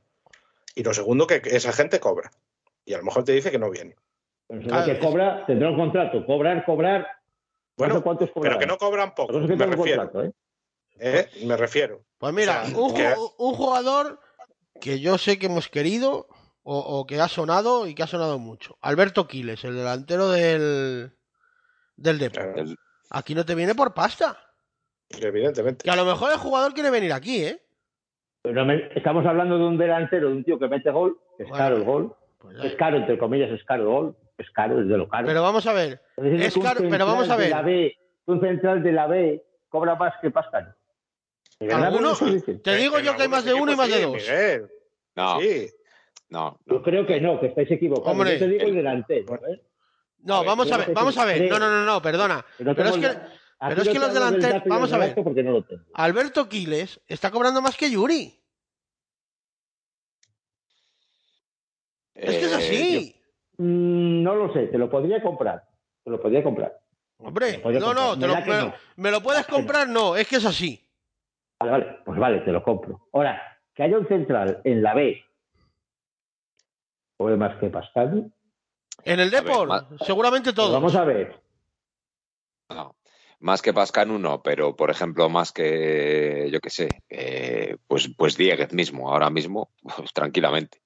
Y 0.74 0.82
lo 0.82 0.93
segundo, 0.93 1.27
que 1.27 1.40
que 1.40 1.56
esa 1.56 1.73
gente 1.73 1.98
cobra. 2.01 2.31
Y 2.85 2.93
a 2.93 2.98
lo 2.98 3.05
mejor 3.05 3.24
te 3.24 3.32
dice 3.32 3.51
que 3.51 3.59
no 3.59 3.70
viene. 3.70 3.97
Claro, 4.48 4.85
que 4.85 4.93
es- 4.93 4.98
cobra, 4.98 5.47
tendrá 5.47 5.70
un 5.70 5.77
contrato. 5.77 6.24
Cobrar, 6.27 6.65
cobrar. 6.66 7.06
Bueno, 7.78 8.02
cuántos 8.02 8.31
Pero 8.39 8.59
que 8.59 8.66
no 8.66 8.77
cobran 8.77 9.15
poco, 9.15 9.32
me 9.32 9.47
refiero. 9.56 9.77
contrato, 10.02 10.24
¿eh? 10.24 10.32
¿eh? 10.98 11.27
Me 11.47 11.56
refiero. 11.56 12.02
Pues 12.19 12.35
mira, 12.35 12.62
O 12.65 12.66
sea, 12.66 12.78
un, 12.78 12.94
que- 12.94 13.15
ju- 13.15 13.35
un 13.39 13.55
jugador 13.55 14.20
que 14.81 15.01
yo 15.01 15.19
sé 15.19 15.39
que 15.39 15.47
hemos 15.47 15.69
querido 15.69 16.27
o, 16.63 16.79
o 16.79 17.07
que 17.07 17.21
ha 17.21 17.29
sonado 17.29 17.87
y 17.87 17.95
que 17.95 18.03
ha 18.03 18.07
sonado 18.07 18.39
mucho. 18.39 18.77
Alberto 18.81 19.27
Quiles, 19.27 19.65
el 19.65 19.77
delantero 19.77 20.29
del, 20.29 21.13
del 21.97 22.19
Depor. 22.19 22.43
Claro, 22.55 22.61
El- 22.61 22.77
Aquí 23.11 23.35
no 23.35 23.45
te 23.47 23.55
viene 23.55 23.75
por 23.75 23.95
pasta. 23.95 24.39
evidentemente. 25.09 25.83
Que 25.85 25.91
a 25.91 25.97
lo 25.97 26.05
mejor 26.05 26.31
el 26.31 26.37
jugador 26.39 26.75
quiere 26.75 26.91
venir 26.91 27.13
aquí, 27.13 27.43
¿eh? 27.45 27.63
Pero 28.43 28.65
me- 28.67 28.91
estamos 28.95 29.25
hablando 29.27 29.57
de 29.59 29.65
un 29.65 29.79
delantero, 29.79 30.29
de 30.29 30.35
un 30.35 30.45
tío 30.45 30.59
que 30.59 30.69
mete 30.69 30.91
gol. 30.91 31.19
que 31.37 31.45
Es 31.45 31.49
Bueno. 31.49 31.65
caro 31.65 31.77
el 31.77 31.85
gol. 31.85 32.15
Pues 32.39 32.57
Es 32.63 32.77
caro, 32.77 32.99
entre 32.99 33.19
comillas, 33.19 33.51
es 33.51 33.65
caro 33.65 33.83
el 33.85 33.89
gol. 33.89 34.17
Es 34.37 34.51
caro, 34.51 34.81
es 34.81 34.89
de 34.89 34.97
lo 34.97 35.09
caro. 35.09 35.27
Pero 35.27 35.43
vamos 35.43 35.67
a 35.67 35.73
ver. 35.73 36.01
Es 36.17 36.55
caro, 36.59 36.81
pero 36.89 37.07
vamos 37.07 37.29
a 37.31 37.37
de 37.37 37.43
ver. 37.45 37.51
la 37.51 37.63
B, 37.63 37.97
un 38.27 38.41
central 38.41 38.83
de 38.83 38.93
la 38.93 39.07
B 39.07 39.43
cobra 39.69 39.95
más 39.97 40.13
que 40.21 40.31
Pascal. 40.31 40.67
¿De 40.67 40.69
verdad 40.69 40.75
me 40.75 40.75
lo 40.75 41.48
Algunos-? 41.61 42.21
Te 42.63 42.77
digo 42.77 43.01
yo 43.01 43.17
que 43.17 43.23
hay 43.23 43.29
más 43.29 43.45
de 43.45 43.55
uno 43.55 43.73
y 43.73 43.77
más 43.77 43.89
de 43.89 44.03
dos. 44.03 44.23
No, 45.17 45.41
Sí. 45.41 45.69
no, 46.29 46.61
Yo 46.67 46.75
no. 46.77 46.83
creo 46.83 47.07
que 47.07 47.21
no, 47.21 47.41
que 47.41 47.47
estáis 47.47 47.71
equivocados. 47.73 48.13
Hombre, 48.13 48.35
yo 48.35 48.39
te 48.39 48.49
digo 48.49 48.63
el 48.63 48.69
el- 48.69 48.75
delantero. 48.77 49.35
¿eh? 49.49 49.61
No, 50.21 50.35
A 50.37 50.39
ver, 50.41 50.47
vamos 50.49 50.71
a 50.73 50.77
no 50.79 50.85
ver, 50.87 50.95
vamos 50.95 51.19
a 51.19 51.25
ver. 51.25 51.51
No, 51.51 51.59
no, 51.59 51.69
no, 51.71 51.85
no, 51.85 52.03
perdona. 52.03 52.45
No 52.59 52.75
Pero 52.75 52.91
es 52.91 52.97
que 52.97 53.09
pero 53.61 53.83
es 53.83 53.95
no 53.95 54.01
los 54.01 54.15
delanteros- 54.15 54.63
vamos 54.67 54.93
a 54.93 54.99
ver. 54.99 55.09
relato 55.09 55.25
Porque 55.25 55.43
no 55.43 55.51
lo 55.53 55.65
tengo. 55.65 55.83
Alberto 55.95 56.49
Quiles 56.49 57.01
está 57.09 57.31
cobrando 57.33 57.61
más 57.61 57.77
que 57.77 57.91
Yuri. 57.91 58.35
Es 62.15 62.37
que 62.37 62.45
es 62.47 62.53
Eh, 62.53 62.55
así. 62.57 63.23
Mm, 63.59 64.23
no 64.23 64.35
lo 64.37 64.53
sé, 64.53 64.67
te 64.69 64.79
lo 64.79 64.89
podría 64.91 65.21
comprar. 65.23 65.65
Te 66.05 66.11
lo 66.11 66.21
podría 66.21 66.43
comprar. 66.45 66.79
Hombre, 67.19 67.59
podría 67.59 67.81
no, 67.81 67.95
no, 67.95 68.17
te 68.19 68.27
lo, 68.29 68.35
me, 68.37 68.47
no. 68.47 68.75
me 68.97 69.11
lo 69.11 69.21
puedes 69.23 69.45
comprar, 69.47 69.89
no, 69.89 70.17
es 70.17 70.29
que 70.29 70.37
es 70.37 70.45
así. 70.45 70.88
Vale, 71.61 71.71
vale, 71.73 71.99
pues 72.05 72.19
vale, 72.19 72.41
te 72.41 72.53
lo 72.53 72.63
compro. 72.63 73.09
Ahora, 73.13 73.41
que 73.75 73.83
haya 73.83 73.99
un 73.99 74.07
central 74.07 74.61
en 74.65 74.83
la 74.83 74.95
B, 74.95 75.23
o 77.19 77.29
más 77.37 77.57
que 77.59 77.69
Pascal, 77.69 78.33
En 79.05 79.21
el 79.21 79.31
Depor, 79.31 79.87
seguramente 80.01 80.51
pues 80.51 80.57
todos. 80.57 80.73
vamos 80.73 80.95
a 80.95 81.05
ver. 81.05 81.41
no. 82.71 82.95
Más 83.41 83.63
que 83.63 83.73
Pascanu 83.73 84.19
no, 84.19 84.43
pero 84.43 84.75
por 84.75 84.91
ejemplo, 84.91 85.29
más 85.29 85.53
que, 85.53 86.49
yo 86.53 86.59
qué 86.59 86.71
sé, 86.71 86.89
eh, 87.09 87.77
pues, 87.87 88.11
pues 88.17 88.37
Dieguez 88.37 88.73
mismo, 88.73 89.13
ahora 89.13 89.31
mismo, 89.31 89.71
pues, 89.97 90.13
tranquilamente. 90.13 90.83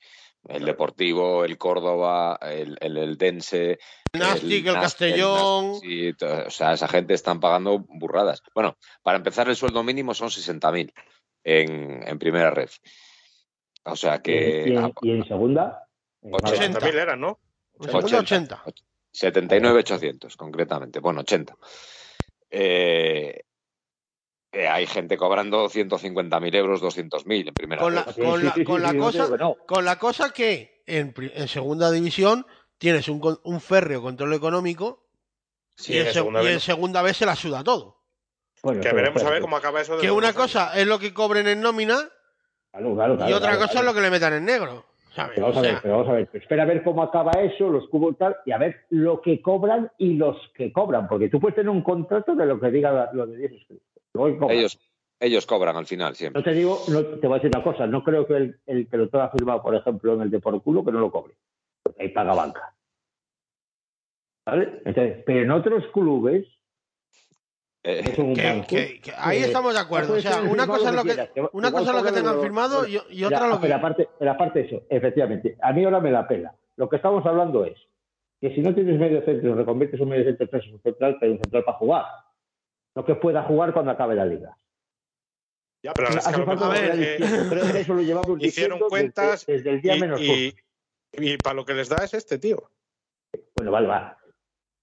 El 0.49 0.65
Deportivo, 0.65 1.45
el 1.45 1.57
Córdoba, 1.57 2.39
el, 2.43 2.77
el, 2.81 2.97
el 2.97 3.17
Dense. 3.17 3.79
El 4.13 4.21
Nastic, 4.21 4.67
el, 4.67 4.75
Nas- 4.75 4.81
Castellón. 4.83 5.81
O 6.47 6.51
sea, 6.51 6.73
esa 6.73 6.89
gente 6.89 7.15
están 7.15 7.39
pagando 7.39 7.79
burradas. 7.89 8.43
Bueno, 8.55 8.77
para 9.03 9.19
empezar, 9.19 9.49
el 9.49 9.57
sueldo 9.57 9.83
mínimo 9.85 10.15
son 10.15 10.29
60.000 10.29 10.93
en, 11.45 12.09
en 12.09 12.19
primera 12.19 12.51
red. 12.51 12.71
O 13.85 13.95
sea 13.97 14.21
que. 14.21 14.65
y, 14.67 14.73
en, 14.73 14.79
a- 14.85 14.93
y 15.01 15.11
en 15.13 15.25
segunda, 15.29 15.87
eh, 16.23 16.27
en 16.29 16.35
80. 16.35 16.79
También 16.81 16.99
eran, 17.03 17.21
¿no? 17.21 17.39
En 17.81 17.87
segunda, 17.87 18.19
80. 18.19 18.65
79,800 19.13 20.37
concretamente. 20.37 20.99
Bueno, 20.99 21.21
80. 21.21 21.57
Eh, 22.51 23.45
eh, 24.53 24.69
hay 24.69 24.87
gente 24.87 25.17
cobrando 25.17 25.69
150.000 25.69 26.55
euros, 26.57 26.83
200.000 26.83 27.49
en 27.49 27.55
primera 27.55 27.81
Con 27.83 27.95
la, 27.95 28.05
con 28.05 28.45
la, 28.45 28.53
con 28.93 28.99
cosa, 28.99 29.29
con 29.67 29.85
la 29.85 29.99
cosa 29.99 30.31
que 30.33 30.83
en, 30.87 31.15
segunda 31.49 31.91
división 31.91 32.47
tienes 32.79 33.09
un, 33.09 33.19
con- 33.21 33.39
un 33.45 33.61
férreo 33.61 34.03
control 34.03 34.35
económico 34.35 35.05
Sí, 35.75 35.95
y, 35.95 35.97
en, 35.97 36.03
en 36.03 36.07
se- 36.09 36.13
segunda 36.15 36.43
y 36.43 36.47
en 36.47 36.53
vez. 36.55 36.63
segunda 36.63 37.03
vez 37.03 37.17
se 37.17 37.27
la 37.27 37.35
suda 37.35 37.65
todo. 37.65 37.97
Bueno, 38.63 38.81
Que 38.81 38.91
pero 38.91 38.97
veremos 38.97 39.25
a 39.25 39.31
ver 39.31 39.41
cómo 39.41 39.57
acaba 39.57 39.81
eso. 39.81 39.97
de 39.97 40.03
Que 40.03 40.11
una 40.11 40.29
años. 40.29 40.37
cosa 40.37 40.79
es 40.79 40.87
lo 40.87 40.99
que 40.99 41.13
cobren 41.15 41.49
en 41.49 41.61
nómina 41.61 41.97
Claro, 42.71 42.95
claro, 42.95 43.15
y 43.15 43.33
otra 43.33 43.51
claro, 43.51 43.59
cosa 43.59 43.73
claro. 43.73 43.81
es 43.81 43.85
lo 43.87 43.95
que 43.95 44.01
le 44.03 44.11
metan 44.11 44.33
en 44.35 44.45
negro. 44.45 44.85
¿sabes? 45.15 45.33
Pero 45.35 45.49
vamos 45.49 45.57
O 45.57 45.59
a 45.59 45.63
ver, 45.63 45.79
pero 45.83 45.95
vamos 45.99 46.09
a 46.09 46.13
ver. 46.13 46.29
Espera 46.33 46.63
a 46.63 46.67
ver 46.67 46.83
cómo 46.85 47.03
acaba 47.03 47.33
eso, 47.43 47.69
los 47.69 47.87
cubos 47.89 48.17
tal, 48.17 48.37
y 48.47 48.53
a 48.53 48.59
ver 48.59 48.85
lo 48.91 49.21
que 49.21 49.43
cobran 49.43 49.91
y 49.99 50.15
los 50.15 50.37
que 50.55 50.73
cobran. 50.73 51.07
Porque 51.09 51.29
tú 51.29 51.39
puedes 51.41 51.55
tener 51.57 51.69
un 51.71 51.83
contrato 51.83 52.35
de 52.35 52.47
lo 52.47 52.59
que 52.61 52.71
diga 52.71 53.11
lo 53.13 53.27
de 53.27 53.37
Dios 53.37 53.51
Cristo. 53.67 53.75
Ellos, 54.51 54.79
ellos 55.21 55.47
cobran 55.47 55.77
al 55.77 55.87
final 55.87 56.15
siempre. 56.15 56.41
No 56.41 56.45
te 56.45 56.53
digo, 56.53 56.79
no, 56.89 57.03
te 57.05 57.27
voy 57.27 57.37
a 57.37 57.39
decir 57.41 57.51
una 57.55 57.65
cosa, 57.65 57.87
no 57.87 58.05
creo 58.05 58.27
que 58.27 58.37
el, 58.37 58.61
el 58.67 58.89
que 58.89 58.97
lo 58.97 59.09
tenga 59.09 59.31
firmado, 59.31 59.63
por 59.63 59.75
ejemplo, 59.75 60.15
en 60.15 60.23
el 60.23 60.31
de 60.31 60.41
por 60.41 60.61
culo, 60.63 60.85
que 60.85 60.93
no 60.93 61.01
lo 61.01 61.11
cobre. 61.11 61.35
Porque 61.83 62.03
ahí 62.03 62.09
paga 62.11 62.35
banca. 62.35 62.75
¿Vale? 64.47 64.83
Entonces, 64.85 65.23
pero 65.25 65.41
en 65.41 65.51
otros 65.51 65.85
clubes, 65.93 66.47
Eh, 67.85 68.01
es 68.13 68.19
un 68.19 68.35
que- 68.35 68.43
banco, 68.43 68.67
que- 68.69 69.01
que 69.01 69.13
ahí 69.17 69.39
eh, 69.39 69.45
estamos 69.47 69.75
de 69.75 69.81
acuerdo. 69.81 70.15
O 70.15 70.21
sea, 70.21 70.43
una 70.43 70.67
cosa 70.67 70.91
es 70.91 70.95
lo 70.97 71.03
quieras, 71.03 71.31
que, 71.35 71.41
una 71.41 71.69
igual 71.69 71.73
cosa 71.73 71.81
es 71.81 71.87
lo 71.97 72.03
que 72.03 72.09
cobran 72.09 72.15
tengan 72.15 72.41
firmado 72.43 72.87
y, 72.87 72.97
y 73.11 73.21
Ya, 73.21 73.27
otra 73.29 73.49
lo 73.49 73.55
que. 73.57 73.63
Pero 73.63 73.75
aparte, 73.77 74.09
pero 74.19 74.31
aparte 74.31 74.59
de 74.61 74.67
eso, 74.67 74.83
efectivamente, 74.91 75.57
a 75.61 75.73
mí 75.73 75.85
ahora 75.85 76.01
me 76.01 76.11
la 76.11 76.27
pela. 76.29 76.55
Lo 76.77 76.89
que 76.89 76.97
estamos 76.97 77.25
hablando 77.25 77.65
es 77.65 77.79
que 78.41 78.55
si 78.55 78.61
no 78.61 78.75
tienes 78.75 78.99
medio 78.99 79.25
centro, 79.25 79.55
reconviertes 79.55 80.01
un 80.01 80.09
medio 80.09 80.25
centro 80.25 80.49
tres, 80.49 80.67
un 80.73 80.81
central, 80.83 81.17
pero 81.21 81.33
un 81.33 81.39
central 81.39 81.65
para 81.65 81.79
jugar. 81.79 82.05
No 82.95 83.05
que 83.05 83.15
pueda 83.15 83.43
jugar 83.45 83.73
cuando 83.73 83.91
acabe 83.91 84.15
la 84.15 84.25
liga. 84.27 84.57
Ya, 85.85 85.95
pero 85.95 86.09
es 86.11 86.17
que 86.19 86.35
a 86.35 86.39
lo 86.39 86.47
mejor, 86.47 86.59
volver 86.69 86.85
eh, 86.85 86.97
diciendo. 87.19 87.49
Creo 87.51 87.73
que 87.73 87.81
eso 87.81 87.95
lo 87.95 88.03
llevamos 88.03 88.37
hicieron 88.41 88.79
cuentas 88.81 89.47
desde, 89.47 89.53
desde 89.63 89.71
el 89.71 89.81
día 89.83 89.97
menos 89.97 90.21
corto. 90.21 90.33
y, 90.33 90.55
y, 91.15 91.33
y 91.33 91.39
para 91.39 91.55
lo 91.55 91.65
que 91.65 91.75
les 91.75 91.89
da 91.89 92.05
es 92.05 92.15
este 92.15 92.39
tío. 92.39 92.71
Bueno, 93.57 93.71
vale, 93.73 93.89
vale. 93.89 94.07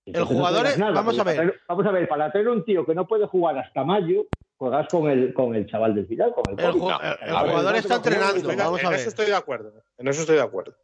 Entonces 0.06 0.32
no 0.32 0.38
jugador 0.38 0.66
es- 0.68 0.78
nada, 0.78 0.92
vamos 0.92 1.20
a 1.20 1.24
ver. 1.24 1.60
vamos 1.68 1.86
a 1.86 1.92
ver, 1.92 2.08
para 2.08 2.32
tener 2.32 2.50
un 2.50 2.66
tío 2.66 2.86
que 2.86 2.96
no 2.96 3.08
puede 3.08 3.28
jugar 3.28 3.58
hasta 3.60 3.84
mayo, 3.84 4.26
juegas 4.58 4.88
con 4.90 5.08
el, 5.10 5.34
con 5.34 5.54
el 5.56 5.68
chaval 5.70 5.94
del 5.96 6.08
final, 6.08 6.34
con 6.34 6.44
el 6.50 6.60
El, 6.60 6.66
el- 6.66 6.82
el 6.82 7.36
a 7.36 7.44
ver, 7.44 7.52
jugador 7.52 7.76
está 7.76 7.90
no, 7.90 7.96
entrenando. 7.98 8.48
Vamos 8.58 8.80
a 8.80 8.84
en 8.86 8.90
ver. 8.90 9.00
eso 9.00 9.10
estoy 9.10 9.26
de 9.28 9.36
acuerdo. 9.36 9.72
En 9.98 10.08
eso 10.08 10.22
estoy 10.22 10.36
de 10.38 10.42
acuerdo. 10.42 10.76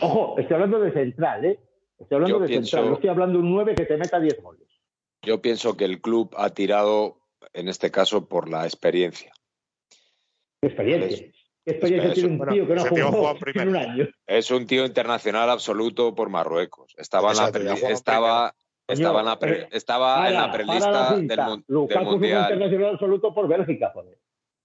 Ojo, 0.00 0.36
estoy 0.38 0.54
hablando 0.54 0.80
de 0.80 0.92
central, 0.92 1.44
¿eh? 1.44 1.60
Estoy 1.98 2.14
hablando 2.16 2.36
Yo 2.38 2.42
de 2.42 2.48
pienso- 2.48 2.70
central, 2.70 2.88
no 2.90 2.94
estoy 2.94 3.10
hablando 3.10 3.38
de 3.38 3.44
un 3.44 3.50
9 3.50 3.74
que 3.74 3.84
te 3.86 3.96
meta 3.96 4.20
10 4.20 4.40
goles. 4.40 4.67
Yo 5.22 5.40
pienso 5.42 5.76
que 5.76 5.84
el 5.84 6.00
club 6.00 6.34
ha 6.36 6.50
tirado, 6.50 7.20
en 7.52 7.68
este 7.68 7.90
caso, 7.90 8.28
por 8.28 8.48
la 8.48 8.64
experiencia. 8.64 9.32
¿Qué 10.60 10.68
experiencia? 10.68 11.26
Es- 11.26 11.34
¿Qué 11.64 11.72
experiencia 11.72 12.12
eso, 12.12 12.20
tiene 12.22 12.42
un 12.42 12.48
tío 12.48 12.66
que 12.66 12.74
no 12.74 12.84
jugó 13.12 13.36
en 13.54 13.68
un 13.68 13.76
año? 13.76 14.08
Es 14.26 14.50
un 14.50 14.66
tío 14.66 14.86
internacional 14.86 15.50
absoluto 15.50 16.14
por 16.14 16.30
Marruecos. 16.30 16.94
Estaba 16.96 17.32
en 17.32 17.36
la, 17.36 17.48
estaba, 17.90 18.54
estaba 18.86 19.20
en 19.20 19.26
la, 19.26 19.38
pre- 19.38 19.60
eh, 19.64 19.68
estaba 19.72 20.28
en 20.28 20.34
la 20.34 20.40
Para, 20.40 20.52
prelista 20.52 20.90
para 20.90 21.02
la 21.02 21.10
del, 21.10 22.04
Mundial. 22.04 22.42
internacional 22.44 22.94
absoluto 22.94 23.34
por 23.34 23.48
Bélgica, 23.48 23.90
joder. 23.92 24.18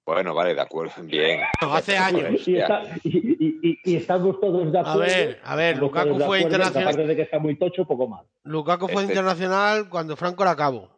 Bueno, 0.05 0.33
vale, 0.33 0.53
de 0.53 0.61
acuerdo. 0.61 0.91
Bien. 1.03 1.41
No, 1.61 1.73
hace 1.73 1.97
años. 1.97 2.45
Y, 2.47 2.53
ya. 2.55 2.63
está- 2.63 2.83
y- 3.03 3.17
y- 3.17 3.59
y- 3.69 3.79
y 3.85 3.95
estamos 3.95 4.39
todos 4.39 4.71
de 4.71 4.77
A 4.77 4.81
acuerdo. 4.81 4.99
ver, 4.99 5.39
a 5.43 5.55
ver, 5.55 5.77
Lukaku 5.77 6.15
fue 6.15 6.23
acuerdo, 6.23 6.43
internacional. 6.43 6.87
Aparte 6.89 7.07
de 7.07 7.15
que 7.15 7.21
está 7.21 7.39
muy 7.39 7.57
tocho, 7.57 7.85
poco 7.85 8.07
más. 8.07 8.25
Lukaku 8.43 8.87
fue 8.87 9.03
Este- 9.03 9.13
internacional 9.13 9.89
cuando 9.89 10.15
Franco 10.15 10.43
era 10.43 10.55
cabo. 10.55 10.89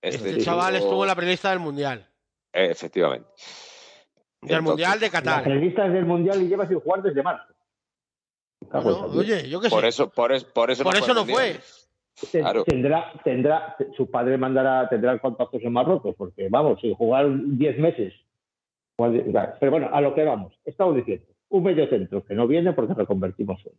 Este 0.00 0.30
Este 0.30 0.42
chaval 0.42 0.74
estuvo 0.76 1.02
en 1.04 1.08
la 1.08 1.14
prelista 1.14 1.50
del 1.50 1.58
Mundial. 1.60 2.06
Eh, 2.52 2.68
efectivamente. 2.70 3.28
Del 4.40 4.50
Entonces, 4.58 4.62
Mundial 4.62 5.00
de 5.00 5.10
Qatar. 5.10 5.44
revistas 5.46 5.92
del 5.92 6.04
Mundial 6.04 6.42
y 6.42 6.48
lleva 6.48 6.66
sin 6.66 6.80
jugar 6.80 7.02
desde 7.02 7.22
marzo. 7.22 7.44
Bueno, 8.70 9.06
oye, 9.06 9.48
yo 9.48 9.60
qué 9.60 9.68
sé. 9.68 9.74
Por 9.74 9.84
eso, 9.84 10.08
por 10.10 10.32
eso, 10.32 10.46
por 10.52 10.70
eso 10.70 10.84
Por 10.84 10.94
eso 10.96 11.10
al 11.10 11.14
no 11.16 11.24
Claro. 12.30 12.64
Tendrá, 12.64 13.12
tendrá, 13.24 13.76
su 13.96 14.08
padre 14.10 14.36
mandará, 14.38 14.88
tendrá 14.88 15.18
contactos 15.18 15.60
en 15.62 15.72
Marruecos, 15.72 16.14
porque 16.16 16.48
vamos, 16.50 16.80
si 16.80 16.92
jugar 16.94 17.26
10 17.28 17.78
meses. 17.78 18.12
Pero 18.96 19.70
bueno, 19.70 19.88
a 19.92 20.00
lo 20.00 20.14
que 20.14 20.24
vamos, 20.24 20.54
estamos 20.64 20.96
diciendo, 20.96 21.26
un 21.50 21.62
medio 21.64 21.88
centro 21.88 22.24
que 22.24 22.34
no 22.34 22.46
viene 22.46 22.72
porque 22.72 22.94
reconvertimos 22.94 23.64
uno. 23.64 23.76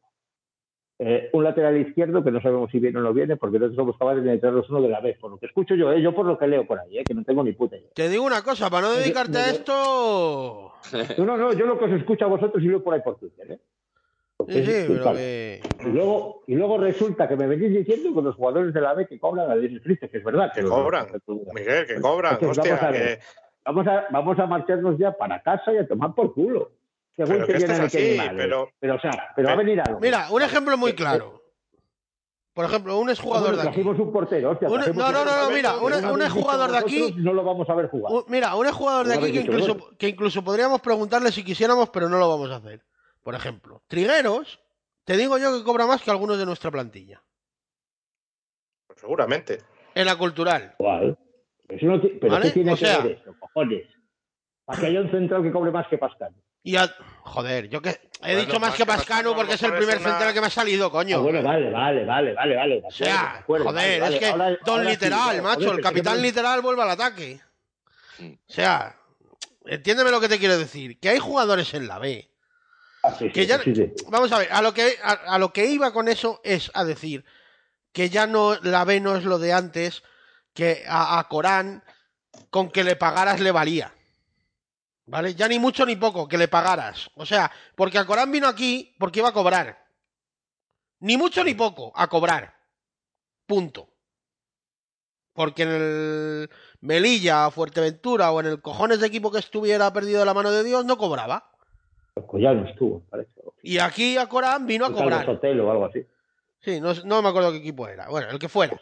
Eh, 0.99 1.29
un 1.33 1.43
lateral 1.43 1.75
izquierdo 1.77 2.23
que 2.23 2.31
no 2.31 2.39
sabemos 2.41 2.69
si 2.71 2.79
viene 2.79 2.99
o 2.99 3.01
no 3.01 3.13
viene 3.13 3.35
porque 3.35 3.57
no 3.59 3.73
somos 3.73 3.97
capaces 3.97 4.23
de 4.23 4.37
traerlos 4.37 4.69
uno 4.69 4.81
de 4.81 4.89
la 4.89 5.01
vez, 5.01 5.17
por 5.17 5.31
lo 5.31 5.37
que 5.39 5.47
escucho 5.47 5.75
yo, 5.75 5.91
eh, 5.91 6.01
yo 6.01 6.13
por 6.13 6.25
lo 6.25 6.37
que 6.37 6.47
leo 6.47 6.65
por 6.67 6.79
ahí, 6.79 6.99
eh, 6.99 7.03
que 7.03 7.13
no 7.15 7.23
tengo 7.23 7.43
ni 7.43 7.51
puta 7.53 7.75
idea. 7.75 7.89
Te 7.95 8.09
digo 8.09 8.23
una 8.23 8.41
cosa, 8.43 8.69
para 8.69 8.87
no 8.87 8.93
dedicarte 8.93 9.37
a 9.37 9.49
esto. 9.49 10.69
No, 11.17 11.25
no, 11.25 11.37
no, 11.37 11.53
yo 11.53 11.65
lo 11.65 11.79
que 11.79 11.85
os 11.85 11.91
escucho 11.93 12.25
a 12.25 12.27
vosotros 12.27 12.61
y 12.61 12.67
leo 12.67 12.83
por 12.83 12.93
ahí 12.93 12.99
por 13.01 13.17
Twitter. 13.17 13.51
¿eh? 13.53 13.59
Sí, 14.49 14.65
sí, 14.65 14.83
pero 14.87 15.01
Claro. 15.01 15.17
que. 15.17 15.61
Y 15.85 15.89
luego, 15.89 16.43
y 16.45 16.55
luego 16.55 16.77
resulta 16.77 17.27
que 17.27 17.37
me 17.37 17.47
venís 17.47 17.71
diciendo 17.73 18.13
que 18.13 18.21
los 18.21 18.35
jugadores 18.35 18.73
de 18.73 18.81
la 18.81 18.93
B 18.93 19.07
que 19.07 19.17
cobran 19.17 19.49
a 19.49 19.55
10 19.55 19.81
Cristo, 19.81 20.09
que 20.09 20.17
es 20.17 20.23
verdad. 20.23 20.51
Que 20.53 20.61
cobran. 20.63 21.07
Miguel, 21.53 21.85
que 21.87 22.01
cobran. 22.01 22.33
Entonces, 22.33 22.57
Hostia, 22.73 22.91
que- 22.91 23.19
Vamos 23.65 23.87
a, 23.87 24.05
vamos 24.11 24.37
a 24.39 24.45
marcharnos 24.45 24.97
ya 24.97 25.11
para 25.13 25.41
casa 25.41 25.73
y 25.73 25.77
a 25.77 25.87
tomar 25.87 26.13
por 26.13 26.33
culo. 26.33 26.71
Según 27.15 27.33
pero 27.35 27.45
que 27.47 27.53
que 27.53 27.57
esto 27.59 27.71
es 27.73 27.79
así, 27.79 28.17
pero 28.35 28.69
Pero, 28.79 28.95
o 28.95 28.99
sea, 28.99 29.11
pero 29.35 29.47
va 29.49 29.53
a 29.53 29.57
venir 29.57 29.79
algo. 29.79 29.99
Mira, 29.99 30.27
un 30.31 30.41
ejemplo 30.41 30.77
muy 30.77 30.93
claro. 30.93 31.41
Por 32.53 32.65
ejemplo, 32.65 32.99
un 32.99 33.09
exjugador 33.09 33.55
de 33.55 33.61
aquí. 33.61 33.67
trajimos 33.67 33.99
un 33.99 34.11
portero, 34.11 34.51
hostia, 34.51 34.67
Un- 34.67 34.75
trajimos 34.75 34.97
no, 34.97 35.11
no, 35.11 35.25
no, 35.25 35.41
no, 35.43 35.49
mira, 35.55 35.75
un- 35.77 36.05
un 36.05 36.21
exjugador 36.21 36.71
de 36.71 36.77
aquí- 36.77 37.15
No 37.17 37.33
lo 37.33 37.43
vamos 37.43 37.67
a 37.69 37.73
ver 37.73 37.89
jugar. 37.89 38.13
Un- 38.13 38.25
Mira, 38.27 38.55
un 38.55 38.71
jugador 38.71 39.07
de 39.07 39.13
aquí 39.15 39.31
que 39.31 39.39
incluso, 39.39 39.89
que 39.97 40.07
incluso 40.09 40.43
podríamos 40.43 40.79
preguntarle 40.81 41.31
si 41.31 41.43
quisiéramos, 41.43 41.89
pero 41.89 42.09
no 42.09 42.17
lo 42.19 42.29
vamos 42.29 42.51
a 42.51 42.57
hacer. 42.57 42.83
Por 43.23 43.33
ejemplo, 43.33 43.81
Trigueros, 43.87 44.59
te 45.03 45.17
digo 45.17 45.37
yo 45.39 45.57
que 45.57 45.63
cobra 45.63 45.87
más 45.87 46.01
que 46.03 46.11
algunos 46.11 46.37
de 46.37 46.45
nuestra 46.45 46.69
plantilla. 46.69 47.21
seguramente. 48.95 49.59
En 49.95 50.05
la 50.05 50.15
cultural. 50.15 50.75
Igual. 50.79 51.17
Eso 51.69 51.85
no 51.85 52.01
pero 52.01 52.33
¿Vale? 52.33 52.47
¿qué 52.47 52.51
tiene 52.51 52.73
O 52.73 52.75
que 52.75 52.85
sea- 52.85 52.99
ver 52.99 53.19
eso, 53.21 53.35
cojones? 53.39 53.83
Para 54.65 54.79
que 54.79 54.85
haya 54.87 55.01
un 55.01 55.11
central 55.11 55.43
que 55.43 55.51
cobre 55.51 55.71
más 55.71 55.87
que 55.87 55.97
Pascal. 55.97 56.33
Y 56.65 56.75
a- 56.77 56.93
Joder, 57.23 57.67
yo 57.67 57.81
que 57.81 57.89
he 57.89 57.99
Bueno, 58.21 58.39
dicho 58.39 58.53
más 58.53 58.61
más 58.61 58.71
que 58.73 58.77
que 58.83 58.85
Pascanu 58.85 59.05
Pascanu, 59.31 59.35
porque 59.35 59.53
es 59.55 59.63
el 59.63 59.71
primer 59.73 59.97
una- 59.97 60.09
central 60.09 60.33
que 60.33 60.41
me 60.41 60.47
ha 60.47 60.49
salido, 60.49 60.91
coño. 60.91 61.17
Ah, 61.17 61.19
bueno, 61.21 61.41
vale, 61.43 61.71
vale, 61.71 62.05
vale, 62.05 62.33
vale, 62.33 62.55
vale. 62.55 62.81
O 62.85 62.91
sea, 62.91 63.37
acuerdo, 63.39 63.65
joder, 63.65 63.99
vale, 64.01 64.13
es 64.15 64.19
que 64.19 64.27
Ahora- 64.27 64.49
Don 64.65 64.77
ahora 64.79 64.89
Literal, 64.89 65.41
macho, 65.41 65.59
joder, 65.61 65.75
el 65.75 65.81
capitán 65.83 66.15
me- 66.17 66.21
literal 66.23 66.61
vuelve 66.61 66.83
al 66.83 66.89
ataque. 66.91 67.39
Mm. 68.19 68.31
O 68.33 68.37
sea, 68.53 68.95
entiéndeme 69.65 70.11
lo 70.11 70.21
que 70.21 70.29
te 70.29 70.39
quiero 70.39 70.57
decir, 70.57 70.99
que 70.99 71.09
hay 71.09 71.19
jugadores 71.19 71.73
en 71.73 71.87
la 71.87 71.99
B. 71.99 72.29
Ah, 73.03 73.11
sí, 73.17 73.25
sí, 73.25 73.31
que 73.33 73.45
ya- 73.45 73.59
sí, 73.59 73.75
sí. 73.75 73.91
Vamos 74.09 74.31
a 74.31 74.37
ver, 74.39 74.47
a 74.51 74.61
lo 74.61 74.73
que 74.73 74.95
a, 75.03 75.11
a 75.11 75.37
lo 75.39 75.51
que 75.51 75.65
iba 75.65 75.91
con 75.91 76.07
eso 76.07 76.39
es 76.45 76.71
a 76.73 76.85
decir 76.85 77.25
que 77.91 78.09
ya 78.09 78.25
no 78.27 78.55
la 78.61 78.85
B 78.85 79.01
no 79.01 79.17
es 79.17 79.25
lo 79.25 79.39
de 79.39 79.51
antes, 79.51 80.03
que 80.53 80.83
a, 80.87 81.19
a 81.19 81.27
Corán 81.27 81.83
con 82.49 82.69
que 82.69 82.83
le 82.83 82.95
pagaras 82.95 83.39
le 83.39 83.51
valía. 83.51 83.93
¿Vale? 85.05 85.35
Ya 85.35 85.47
ni 85.47 85.59
mucho 85.59 85.85
ni 85.85 85.95
poco, 85.95 86.27
que 86.27 86.37
le 86.37 86.47
pagaras. 86.47 87.09
O 87.15 87.25
sea, 87.25 87.51
porque 87.75 87.97
a 87.97 88.05
Corán 88.05 88.31
vino 88.31 88.47
aquí 88.47 88.95
porque 88.99 89.19
iba 89.19 89.29
a 89.29 89.33
cobrar. 89.33 89.83
Ni 90.99 91.17
mucho 91.17 91.43
ni 91.43 91.53
poco, 91.53 91.91
a 91.95 92.07
cobrar. 92.07 92.53
Punto. 93.45 93.89
Porque 95.33 95.63
en 95.63 95.69
el 95.69 96.49
Melilla, 96.79 97.49
Fuerteventura 97.51 98.31
o 98.31 98.39
en 98.39 98.45
el 98.45 98.61
cojones 98.61 98.99
de 98.99 99.07
equipo 99.07 99.31
que 99.31 99.39
estuviera 99.39 99.91
perdido 99.91 100.19
de 100.19 100.25
la 100.25 100.33
mano 100.33 100.51
de 100.51 100.63
Dios 100.63 100.85
no 100.85 100.97
cobraba. 100.97 101.51
Ya 102.33 102.53
no 102.53 102.65
estuvo, 102.69 103.01
parece. 103.09 103.31
Y 103.63 103.79
aquí 103.79 104.17
a 104.17 104.27
Corán 104.27 104.67
vino 104.67 104.85
a 104.85 104.93
cobrar. 104.93 105.25
Sotelo 105.25 105.67
o 105.67 105.71
algo 105.71 105.85
así. 105.85 106.05
Sí, 106.61 106.79
no, 106.79 106.93
no 107.03 107.21
me 107.21 107.29
acuerdo 107.29 107.51
qué 107.51 107.57
equipo 107.57 107.87
era. 107.87 108.07
Bueno, 108.07 108.29
el 108.29 108.39
que 108.39 108.47
fuera. 108.47 108.79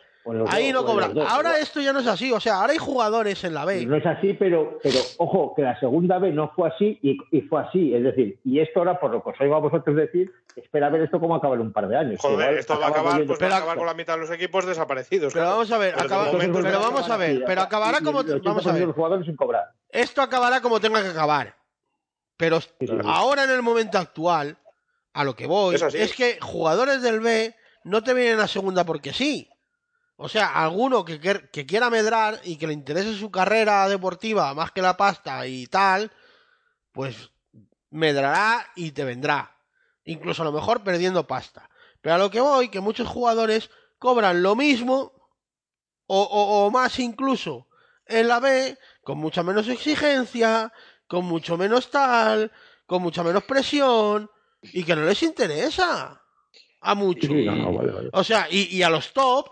Ahí 0.49 0.71
dos, 0.71 0.83
no 0.83 0.87
o 0.89 0.91
cobra. 0.93 1.05
los 1.07 1.15
dos, 1.15 1.27
Ahora 1.27 1.49
igual. 1.49 1.61
esto 1.63 1.81
ya 1.81 1.93
no 1.93 1.99
es 1.99 2.07
así. 2.07 2.31
O 2.31 2.39
sea, 2.39 2.57
ahora 2.61 2.73
hay 2.73 2.77
jugadores 2.77 3.43
en 3.43 3.53
la 3.55 3.65
B. 3.65 3.85
No 3.87 3.95
es 3.95 4.05
así, 4.05 4.33
pero, 4.33 4.77
pero 4.83 4.99
ojo, 5.17 5.53
que 5.55 5.63
la 5.63 5.79
segunda 5.79 6.19
vez 6.19 6.33
no 6.35 6.51
fue 6.55 6.69
así 6.69 6.99
y, 7.01 7.17
y 7.31 7.41
fue 7.41 7.61
así. 7.63 7.93
Es 7.95 8.03
decir, 8.03 8.39
y 8.43 8.59
esto 8.59 8.79
ahora, 8.79 8.99
por 8.99 9.09
lo 9.11 9.23
que 9.23 9.31
os 9.31 9.41
oigo 9.41 9.55
a 9.55 9.59
vosotros 9.59 9.95
decir, 9.95 10.31
espera 10.55 10.87
a 10.87 10.89
ver 10.91 11.01
esto 11.01 11.19
cómo 11.19 11.35
acaba 11.35 11.55
en 11.55 11.61
un 11.61 11.73
par 11.73 11.87
de 11.87 11.97
años. 11.97 12.19
Joder, 12.21 12.39
Igual 12.39 12.57
esto 12.59 12.79
va 12.79 12.85
a 12.85 12.89
acabar, 12.89 13.15
pues 13.17 13.29
va 13.29 13.33
a 13.33 13.37
Pero- 13.39 13.55
acabar 13.55 13.77
con 13.77 13.85
la 13.87 13.93
mitad 13.95 14.13
de 14.13 14.19
los 14.21 14.31
equipos 14.31 14.65
desaparecidos. 14.65 15.33
Pero 15.33 15.45
claro. 15.45 15.55
vamos 15.57 15.71
a 15.71 15.77
ver, 15.79 15.93
Pero 15.95 16.07
de 16.07 16.13
acaba- 16.15 16.31
momento 16.31 16.53
pero 16.59 16.67
está 16.67 16.79
vamos 16.89 17.09
a 17.09 17.17
ver, 17.17 17.43
pero 17.45 17.61
acabará 17.61 17.97
y- 17.99 18.03
como- 18.03 18.21
el 18.21 18.27
80% 18.27 18.43
vamos 18.43 18.67
a 18.67 18.71
ver. 18.73 18.87
los 18.87 18.95
jugadores 18.95 19.25
sin 19.25 19.35
cobrar. 19.35 19.63
Esto 19.89 20.21
acabará 20.21 20.61
como 20.61 20.79
tenga 20.79 21.01
que 21.01 21.09
acabar. 21.09 21.55
Pero 22.37 22.61
sí. 22.61 22.69
ahora 23.05 23.43
en 23.45 23.49
el 23.51 23.61
momento 23.61 23.97
actual, 23.97 24.57
A 25.13 25.23
lo 25.25 25.35
que 25.35 25.45
voy 25.45 25.75
Es 25.75 25.81
es 25.93 26.15
que 26.15 26.37
jugadores 26.41 27.01
del 27.01 27.19
B 27.19 27.53
no 27.83 28.01
te 28.01 28.13
vienen 28.13 28.39
a 28.39 28.47
segunda 28.47 28.85
porque 28.85 29.11
sí. 29.11 29.49
O 30.23 30.29
sea, 30.29 30.63
alguno 30.63 31.03
que, 31.03 31.19
que 31.19 31.65
quiera 31.65 31.89
medrar 31.89 32.39
y 32.43 32.57
que 32.57 32.67
le 32.67 32.73
interese 32.73 33.15
su 33.15 33.31
carrera 33.31 33.89
deportiva 33.89 34.53
más 34.53 34.71
que 34.71 34.81
la 34.83 34.95
pasta 34.95 35.47
y 35.47 35.65
tal, 35.65 36.11
pues 36.91 37.31
medrará 37.89 38.67
y 38.75 38.91
te 38.91 39.03
vendrá. 39.03 39.57
Incluso 40.05 40.43
a 40.43 40.45
lo 40.45 40.51
mejor 40.51 40.83
perdiendo 40.83 41.25
pasta. 41.25 41.69
Pero 42.01 42.15
a 42.15 42.17
lo 42.19 42.29
que 42.29 42.39
voy, 42.39 42.69
que 42.69 42.79
muchos 42.81 43.07
jugadores 43.07 43.71
cobran 43.97 44.43
lo 44.43 44.55
mismo 44.55 45.11
o, 46.05 46.21
o- 46.21 46.65
o 46.67 46.71
más 46.71 46.99
incluso 46.99 47.67
en 48.05 48.27
la 48.27 48.39
B, 48.39 48.77
con 49.03 49.17
mucha 49.17 49.41
menos 49.41 49.67
exigencia, 49.69 50.71
con 51.07 51.25
mucho 51.25 51.57
menos 51.57 51.89
tal, 51.89 52.51
con 52.85 53.01
mucha 53.01 53.23
menos 53.23 53.43
presión, 53.45 54.29
y 54.61 54.83
que 54.83 54.95
no 54.95 55.03
les 55.05 55.23
interesa 55.23 56.21
a 56.81 56.95
muchos. 56.95 57.29
Sí, 57.29 57.45
no, 57.45 57.55
no, 57.55 57.73
vale, 57.73 57.91
vale. 57.91 58.09
O 58.13 58.23
sea, 58.23 58.47
y, 58.51 58.75
y 58.75 58.83
a 58.83 58.89
los 58.89 59.13
top, 59.13 59.47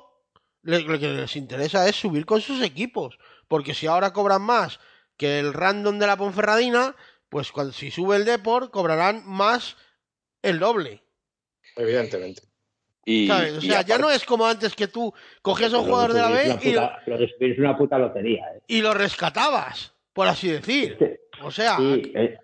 le- 0.64 0.82
lo 0.82 1.00
que 1.00 1.08
les 1.10 1.36
interesa 1.36 1.88
es 1.88 1.96
subir 1.96 2.26
con 2.26 2.42
sus 2.42 2.62
equipos. 2.62 3.18
Porque 3.48 3.74
si 3.74 3.88
ahora 3.88 4.14
cobran 4.14 4.42
más 4.42 4.80
que 5.18 5.40
el 5.40 5.54
random 5.54 6.00
de 6.00 6.08
la 6.08 6.18
Ponferradina, 6.18 6.96
pues 7.30 7.52
cuando, 7.52 7.74
si 7.74 7.92
sube 7.92 8.16
el 8.16 8.26
Deport, 8.26 8.72
cobrarán 8.72 9.24
más 9.26 9.76
el 10.42 10.60
doble. 10.60 11.02
Evidentemente. 11.76 12.44
Y, 13.06 13.28
¿sabes? 13.28 13.54
O 13.54 13.58
y 13.60 13.70
sea, 13.70 13.82
ya 13.82 13.98
no 13.98 14.12
es 14.12 14.24
como 14.26 14.46
antes 14.46 14.76
que 14.76 14.88
tú 14.88 15.14
cogías 15.42 15.74
a 15.74 15.80
un 15.80 15.86
jugador 15.86 16.14
de 16.14 16.22
la 16.22 16.30
B 16.30 16.44
una 16.52 16.60
y 16.64 16.74
lo, 16.74 16.82
puta- 16.82 17.02
Lo 17.08 17.18
de 17.18 17.28
subir 17.30 17.52
es 17.54 17.60
una 17.60 17.78
puta 17.78 17.98
lotería. 17.98 18.46
¿eh? 18.56 18.62
y 18.68 18.82
lo 18.82 18.94
rescatabas, 18.94 19.94
por 20.14 20.28
así 20.28 20.50
decir. 20.50 20.98
O 21.42 21.50
sea, 21.52 21.78
Sí, 21.78 22.12
eh, 22.16 22.38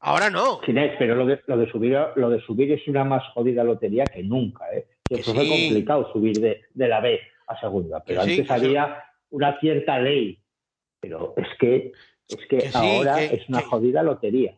ahora 0.00 0.30
no. 0.30 0.60
Pero 0.64 1.14
lo 1.16 1.26
de, 1.26 1.40
lo 1.46 1.56
de 1.56 1.70
subir 1.70 1.96
lo 2.16 2.30
de 2.30 2.40
subir 2.42 2.70
es 2.72 2.86
una 2.86 3.04
más 3.04 3.22
jodida 3.34 3.64
lotería 3.64 4.04
que 4.04 4.22
nunca, 4.22 4.64
¿eh? 4.72 4.86
Que 5.08 5.22
Siempre 5.22 5.46
fue 5.46 5.48
complicado 5.48 6.12
subir 6.12 6.38
de, 6.40 6.62
de 6.72 6.88
la 6.88 7.00
B 7.00 7.18
a 7.52 7.60
segunda, 7.60 8.02
pero 8.04 8.22
sí, 8.24 8.30
antes 8.40 8.46
sí. 8.46 8.52
había 8.52 9.04
una 9.30 9.58
cierta 9.60 9.98
ley. 9.98 10.38
Pero 11.00 11.34
es 11.36 11.48
que 11.58 11.92
es 12.28 12.46
que, 12.48 12.58
Que 12.58 12.70
sí, 12.70 12.76
ahora 12.78 13.16
que- 13.16 13.34
es 13.36 13.48
una 13.48 13.58
que- 13.60 13.64
jodida 13.66 14.02
lotería. 14.02 14.56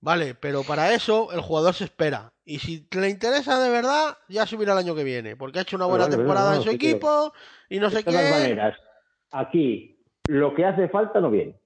Vale, 0.00 0.34
pero 0.34 0.62
para 0.64 0.92
eso 0.92 1.32
el 1.32 1.40
jugador 1.40 1.72
se 1.72 1.84
espera. 1.84 2.32
Y 2.44 2.58
si 2.58 2.86
le 2.94 3.08
interesa 3.08 3.58
de 3.62 3.70
verdad, 3.70 4.18
ya 4.28 4.44
subirá 4.44 4.72
el 4.72 4.78
año 4.80 4.94
que 4.94 5.02
viene. 5.04 5.34
Porque 5.34 5.58
ha 5.58 5.62
hecho 5.62 5.76
una 5.76 5.86
buena 5.86 6.04
vale, 6.04 6.16
temporada 6.18 6.50
no, 6.50 6.56
en 6.56 6.62
su 6.62 6.70
equipo 6.70 7.32
y 7.70 7.78
no 7.78 7.88
sé 7.88 7.98
de 7.98 8.02
todas 8.04 8.22
qué. 8.24 8.30
maneras, 8.30 8.78
aquí 9.30 9.98
lo 10.26 10.54
que 10.54 10.66
hace 10.66 10.88
falta 10.88 11.20
no 11.20 11.30
viene. 11.30 11.58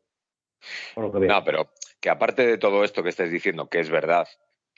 Lo 0.97 1.11
que. 1.11 1.19
No, 1.21 1.43
pero 1.43 1.69
que 2.01 2.11
aparte 2.11 2.47
de 2.47 2.59
todo 2.59 2.85
esto 2.85 3.03
que 3.03 3.09
estés 3.09 3.31
diciendo, 3.33 3.69
que 3.69 3.81
es 3.81 3.91
verdad, 3.91 4.29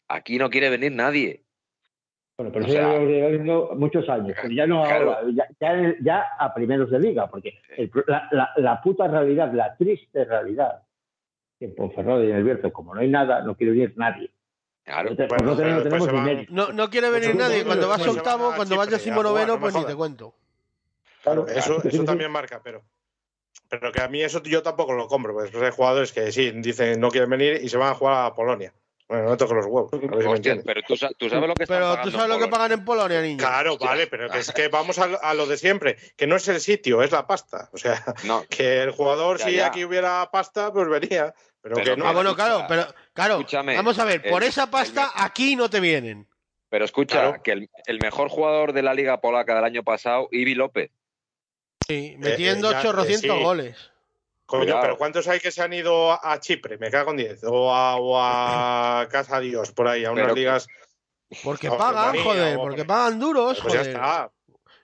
aquí 0.08 0.38
no 0.38 0.48
quiere 0.48 0.70
venir 0.70 0.92
nadie. 0.92 1.44
Bueno, 2.40 2.52
pero 2.54 2.64
O 2.64 2.68
eso 2.68 2.74
ya 2.74 2.88
sea, 2.90 3.74
muchos 3.74 4.08
años, 4.08 4.34
pero 4.40 4.54
ya 4.54 4.66
no 4.66 4.82
claro. 4.84 5.12
ahora, 5.14 5.30
ya, 5.34 5.46
ya, 5.60 5.94
ya 6.00 6.24
a 6.38 6.54
primeros 6.54 6.90
de 6.90 6.98
liga, 6.98 7.26
porque 7.26 7.52
el 7.76 7.90
la, 8.06 8.28
la- 8.32 8.50
la 8.56 8.80
puta 8.80 9.06
realidad, 9.08 9.52
la 9.52 9.76
triste 9.76 10.24
realidad, 10.24 10.82
que 11.58 11.66
en 11.66 11.74
Ponferrada 11.74 12.24
y 12.24 12.30
en 12.30 12.36
el 12.36 12.44
Bierzo, 12.44 12.72
como 12.72 12.94
no 12.94 13.02
hay 13.02 13.08
nada, 13.08 13.42
no 13.42 13.54
quiere 13.56 13.72
venir 13.72 13.92
nadie. 13.96 14.30
Claro. 14.84 15.10
Bueno, 15.14 15.44
no 15.44 15.54
tenemos, 15.56 15.76
no 15.76 15.82
tenemos 15.82 16.12
van- 16.12 16.24
quiere 16.88 17.10
venir 17.10 17.36
nadie. 17.36 17.62
Cuando 17.62 17.88
vas 17.88 18.06
octavo, 18.08 18.52
cuando 18.56 18.76
vas 18.76 18.86
Chipre 18.86 18.94
a 18.96 18.98
decimonoveno, 18.98 19.58
jugar, 19.58 19.60
no 19.60 19.60
pues 19.60 19.74
ni 19.74 19.84
te 19.84 19.94
cuento. 19.94 20.34
Claro, 21.22 21.44
Claro, 21.44 21.58
eso, 21.60 21.80
sí, 21.82 21.88
eso 21.88 22.04
también 22.04 22.30
marca, 22.30 22.62
pero. 22.64 22.80
Pero 23.68 23.92
que 23.92 24.00
a 24.00 24.08
mí 24.08 24.22
eso 24.22 24.42
yo 24.42 24.62
tampoco 24.62 24.94
lo 24.94 25.06
compro, 25.08 25.34
porque 25.34 25.50
después 25.50 25.62
hay 25.70 25.76
jugadores 25.76 26.10
que 26.12 26.32
sí, 26.32 26.50
dicen 26.52 26.98
no 26.98 27.10
quieren 27.10 27.28
venir 27.28 27.60
y 27.62 27.68
se 27.68 27.76
van 27.76 27.90
a 27.90 27.94
jugar 27.94 28.24
a 28.24 28.34
Polonia. 28.34 28.72
Bueno, 29.10 29.30
no 29.30 29.36
toco 29.36 29.54
los 29.54 29.66
huevos. 29.66 29.92
A 29.92 29.96
ver 29.96 30.02
si 30.02 30.08
me 30.08 30.16
Hostia, 30.18 30.34
entiendes. 30.36 30.64
pero 30.64 30.82
tú, 30.82 30.94
tú 31.18 31.28
sabes 31.28 31.48
lo 31.48 31.54
que 31.56 31.66
Pero 31.66 32.00
tú 32.00 32.12
sabes 32.12 32.28
lo 32.28 32.38
que 32.38 32.46
pagan 32.46 32.70
en 32.70 32.84
Polonia, 32.84 33.20
niño. 33.20 33.38
Claro, 33.38 33.76
vale, 33.76 34.06
pero 34.06 34.32
es 34.32 34.52
que 34.52 34.68
vamos 34.68 35.00
a, 35.00 35.08
lo- 35.08 35.20
a 35.20 35.34
lo 35.34 35.46
de 35.46 35.56
siempre, 35.56 35.96
que 36.16 36.28
no 36.28 36.36
es 36.36 36.46
el 36.46 36.60
sitio, 36.60 37.02
es 37.02 37.10
la 37.10 37.26
pasta. 37.26 37.68
O 37.72 37.76
sea, 37.76 38.00
No, 38.22 38.44
que 38.48 38.80
el 38.84 38.92
jugador, 38.92 39.38
Ya, 39.40 39.44
si 39.46 39.54
ya. 39.56 39.66
aquí 39.66 39.84
hubiera 39.84 40.30
pasta, 40.30 40.72
pues 40.72 40.88
venía. 40.88 41.34
Pero, 41.60 41.74
Pero 41.74 41.94
que 41.94 41.96
no. 41.96 42.06
Ah, 42.06 42.12
bueno, 42.12 42.36
claro, 42.36 42.64
pero 42.68 42.86
claro, 43.12 43.34
escúchame, 43.40 43.74
vamos 43.74 43.98
a 43.98 44.04
ver, 44.04 44.22
por 44.30 44.44
el- 44.44 44.48
esa 44.48 44.70
pasta 44.70 45.10
aquí 45.16 45.56
no 45.56 45.68
te 45.68 45.80
vienen. 45.80 46.28
pero 46.68 46.84
escucha, 46.84 47.20
Claro. 47.20 47.42
que 47.42 47.50
el, 47.50 47.68
el 47.86 47.98
mejor 47.98 48.28
jugador 48.28 48.72
de 48.72 48.82
la 48.82 48.94
Liga 48.94 49.20
Polaca 49.20 49.56
del 49.56 49.64
año 49.64 49.82
pasado, 49.82 50.28
Ivi 50.30 50.54
López. 50.54 50.92
Sí, 51.88 52.14
metiendo 52.16 52.70
eh, 52.70 52.74
ya, 52.80 52.88
800 52.90 53.24
eh, 53.24 53.38
sí. 53.38 53.42
goles. 53.42 53.89
Coño, 54.50 54.62
Cuidado. 54.64 54.82
pero 54.82 54.96
¿cuántos 54.98 55.28
hay 55.28 55.38
que 55.38 55.52
se 55.52 55.62
han 55.62 55.72
ido 55.72 56.10
a 56.12 56.40
Chipre? 56.40 56.76
Me 56.76 56.90
cago 56.90 57.12
en 57.12 57.18
10. 57.18 57.44
O 57.44 57.72
a, 57.72 57.96
o 57.96 58.18
a 58.20 59.06
Casa 59.10 59.38
Dios, 59.40 59.70
por 59.72 59.86
ahí, 59.88 60.04
a 60.04 60.10
unas 60.10 60.24
Pero- 60.24 60.34
ligas. 60.34 60.66
Porque 61.44 61.70
pagan, 61.70 62.06
Rumanía, 62.16 62.24
joder, 62.24 62.56
o- 62.56 62.60
porque 62.62 62.84
pagan 62.84 63.20
duros, 63.20 63.60
Pues 63.62 63.72
ya 63.74 63.78
joder. 63.80 63.94
está. 63.94 64.30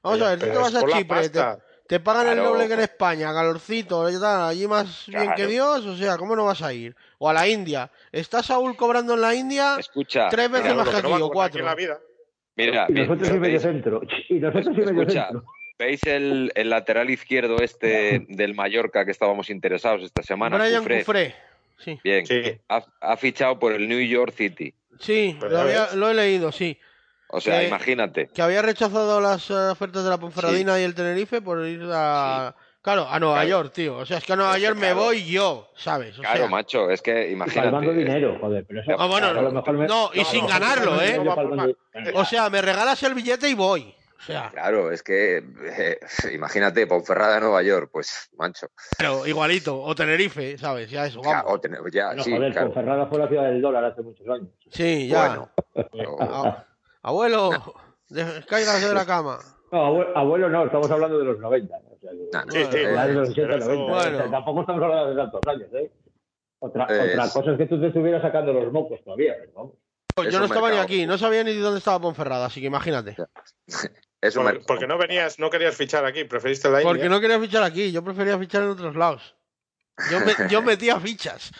Vamos 0.03 0.23
a 0.23 0.29
ver, 0.31 0.39
tú 0.39 0.47
te 0.47 0.57
vas 0.59 0.75
a 0.77 0.87
Chipre, 0.87 1.31
te, 1.89 1.99
pagan 2.01 2.29
el 2.29 2.45
doble 2.45 2.69
que 2.69 2.75
en 2.75 2.81
España, 2.81 3.33
calorcito, 3.33 4.05
allí 4.07 4.67
más 4.69 5.05
bien 5.09 5.33
que. 5.35 5.47
Dios, 5.49 5.85
o 5.85 5.97
sea, 5.97 6.17
¿cómo 6.17 6.37
no 6.37 6.45
vas 6.45 6.63
a 6.63 6.73
ir? 6.73 6.95
O 7.19 7.29
a 7.29 7.33
la 7.33 7.49
India. 7.49 7.91
¿Está 8.13 8.43
Saúl 8.45 8.77
cobrando 8.77 9.15
en 9.15 9.21
la 9.21 9.35
India? 9.35 9.77
Escucha, 9.79 10.29
Tres 10.29 10.49
veces 10.51 10.73
mira, 10.73 10.85
más 10.85 10.89
que 10.89 10.93
no 10.93 10.99
aquí, 10.99 11.07
o 11.07 11.11
cobrar 11.11 11.23
aquí 11.25 11.33
cuatro. 11.35 11.61
en 11.61 11.67
la 11.67 11.75
vida. 11.75 11.99
mira, 12.57 12.87
Y 12.89 12.93
nosotros 12.93 13.29
y 13.29 13.39
medio 13.41 13.59
centro. 13.61 14.01
Y 14.29 14.35
nosotros 14.35 14.77
y 14.77 14.81
medio 14.93 15.11
centro. 15.11 15.45
¿Veis 15.79 16.07
el, 16.07 16.53
el 16.55 16.71
lateral 16.71 17.11
izquierdo 17.11 17.59
este 17.61 18.25
del 18.29 18.55
Mallorca 18.55 19.05
que 19.05 19.11
estábamos 19.11 19.51
interesados 19.51 20.03
esta 20.03 20.23
semana? 20.23 20.57
Brian 20.57 20.79
Cufré? 20.81 20.99
Cufré. 21.05 21.35
Sí, 21.79 22.01
Bien, 22.03 22.25
Sí. 22.25 22.41
ha, 22.71 22.83
ha 23.01 23.17
fichado 23.19 23.59
por 23.59 23.73
el 23.73 23.87
New 23.87 24.01
York 24.01 24.33
City. 24.35 24.73
sí, 24.99 25.37
Pero 25.39 25.53
lo, 25.53 25.59
había- 25.61 25.89
he 25.93 26.15
leído, 26.15 26.51
sí. 26.51 26.79
O 27.29 27.41
sea, 27.41 27.61
Que- 27.61 27.67
imagínate. 27.69 28.29
Que 28.29 28.41
había 28.41 28.63
rechazado 28.63 29.21
las 29.21 29.51
eh, 29.51 29.55
ofertas 29.55 30.03
de 30.05 30.09
la 30.11 30.17
Ponferradina 30.19 30.81
y 30.81 30.85
el 30.85 30.95
Tenerife 30.95 31.43
por 31.43 31.67
ir 31.67 31.83
a... 31.93 32.55
Claro, 32.81 33.09
a 33.11 33.19
Nueva 33.19 33.35
Claro. 33.43 33.49
York, 33.49 33.73
tío. 33.75 33.97
O 33.99 34.07
sea, 34.07 34.19
es 34.19 34.25
que 34.25 34.33
a 34.33 34.37
Nueva 34.37 34.57
York 34.59 34.77
me 34.77 34.83
claro. 34.93 34.97
voy 35.01 35.25
yo, 35.27 35.71
¿sabes? 35.77 36.17
O 36.19 36.23
Claro, 36.23 36.39
sea, 36.39 36.49
macho, 36.49 36.89
es 36.89 37.03
que 37.03 37.31
imagínate. 37.33 37.93
dinero, 37.93 38.39
joder. 38.41 38.65
Pero 38.67 38.81
eso, 38.81 38.93
Ah, 38.97 39.07
bueno, 39.09 39.27
a 39.27 39.33
lo 39.33 39.51
mejor 39.51 39.75
me- 39.77 39.87
no, 39.89 40.11
y 40.15 40.25
sin 40.25 40.43
no, 40.43 40.47
ganarlo, 40.49 40.95
no, 40.95 41.03
¿eh? 41.03 41.21
O 42.15 42.25
sea, 42.25 42.49
me 42.49 42.63
regalas 42.63 43.03
el 43.03 43.15
billete 43.15 43.51
y 43.51 43.55
voy. 43.55 43.93
O 44.19 44.23
sea, 44.23 44.51
Claro, 44.51 44.91
es 44.91 45.03
que 45.03 45.39
eh, 45.39 46.01
imagínate, 46.35 46.87
Ponferrada, 46.87 47.39
Nueva 47.41 47.63
York, 47.63 47.91
pues, 47.93 48.31
macho. 48.37 48.69
pero 48.99 49.27
igualito. 49.27 49.81
O 49.81 49.95
Tenerife, 49.95 50.57
¿sabes? 50.59 50.91
Ya 50.91 51.07
eso, 51.07 51.21
Ya, 51.23 51.43
vamos. 51.43 51.53
o 51.55 51.61
tener- 51.61 51.81
ya, 51.93 52.15
No, 52.15 52.23
sí, 52.23 52.33
joder, 52.35 52.53
claro. 52.53 52.67
Ponferrada 52.69 53.07
fue 53.07 53.19
la 53.19 53.29
ciudad 53.29 53.45
del 53.45 53.61
dólar 53.63 53.85
hace 53.85 54.03
muchos 54.03 54.27
años. 54.29 54.49
Sí, 54.71 55.09
ya. 55.09 55.29
Bueno, 55.29 55.51
pero- 55.93 56.17
A- 56.23 56.67
abuelo, 57.03 57.51
descáigase 58.09 58.89
de 58.89 58.95
la 58.95 59.07
cama. 59.07 59.39
No, 59.73 59.79
abue- 59.91 60.13
abuelo 60.15 60.49
no, 60.49 60.65
estamos 60.67 60.91
hablando 60.91 61.19
de 61.19 61.25
los 61.25 61.39
90. 61.39 61.77
¿no? 61.81 61.91
O 61.91 61.99
sea, 61.99 62.11
Nah, 62.33 62.45
Sí, 62.53 62.59
sí, 62.71 62.77
eh, 62.79 62.87
finales 62.89 63.09
de 63.15 63.21
los 63.21 63.29
80, 63.31 63.49
pero 63.49 63.59
eso- 63.59 63.73
90. 63.75 63.93
Bueno. 63.95 64.17
O 64.17 64.21
sea, 64.21 64.31
tampoco 64.31 64.61
estamos 64.61 64.83
hablando 64.83 65.11
de 65.11 65.17
tantos 65.17 65.41
años, 65.49 65.69
¿eh? 65.75 65.93
Otra, 66.59 66.85
Es- 66.85 67.13
otra 67.19 67.29
cosa 67.31 67.51
es 67.53 67.59
que 67.59 67.67
tú 67.67 67.81
te 67.81 67.89
estuvieras 67.89 68.23
sacando 68.23 68.53
los 68.53 68.73
mocos 68.73 69.03
todavía, 69.05 69.35
pero 69.39 69.53
vamos. 69.55 69.73
Es 70.25 70.33
Yo 70.33 70.39
no 70.39 70.47
estaba 70.47 70.71
ni 70.71 70.79
aquí, 70.79 71.05
no 71.05 71.19
sabía 71.19 71.45
ni 71.45 71.53
dónde 71.55 71.79
estaba 71.79 72.01
Ponferrada, 72.01 72.47
así 72.47 72.61
que 72.63 72.69
imagínate. 72.69 73.17
es 74.27 74.37
un 74.37 74.43
Por- 74.43 74.53
mercado. 74.53 74.67
porque 74.67 74.87
no 74.87 74.99
venías, 74.99 75.39
no 75.39 75.51
querías 75.51 75.77
fichar 75.77 76.05
aquí, 76.05 76.25
preferiste 76.25 76.69
la 76.71 76.81
Porque 76.83 76.99
India. 77.05 77.11
no 77.11 77.21
quería 77.21 77.41
fichar 77.41 77.63
aquí, 77.63 77.91
yo 77.93 78.03
prefería 78.05 78.39
fichar 78.39 78.63
en 78.63 78.71
otros 78.71 78.95
lados. 78.97 79.35
Yo, 80.11 80.21
me- 80.21 80.49
yo 80.51 80.63
metía 80.63 81.01
fichas. 81.01 81.51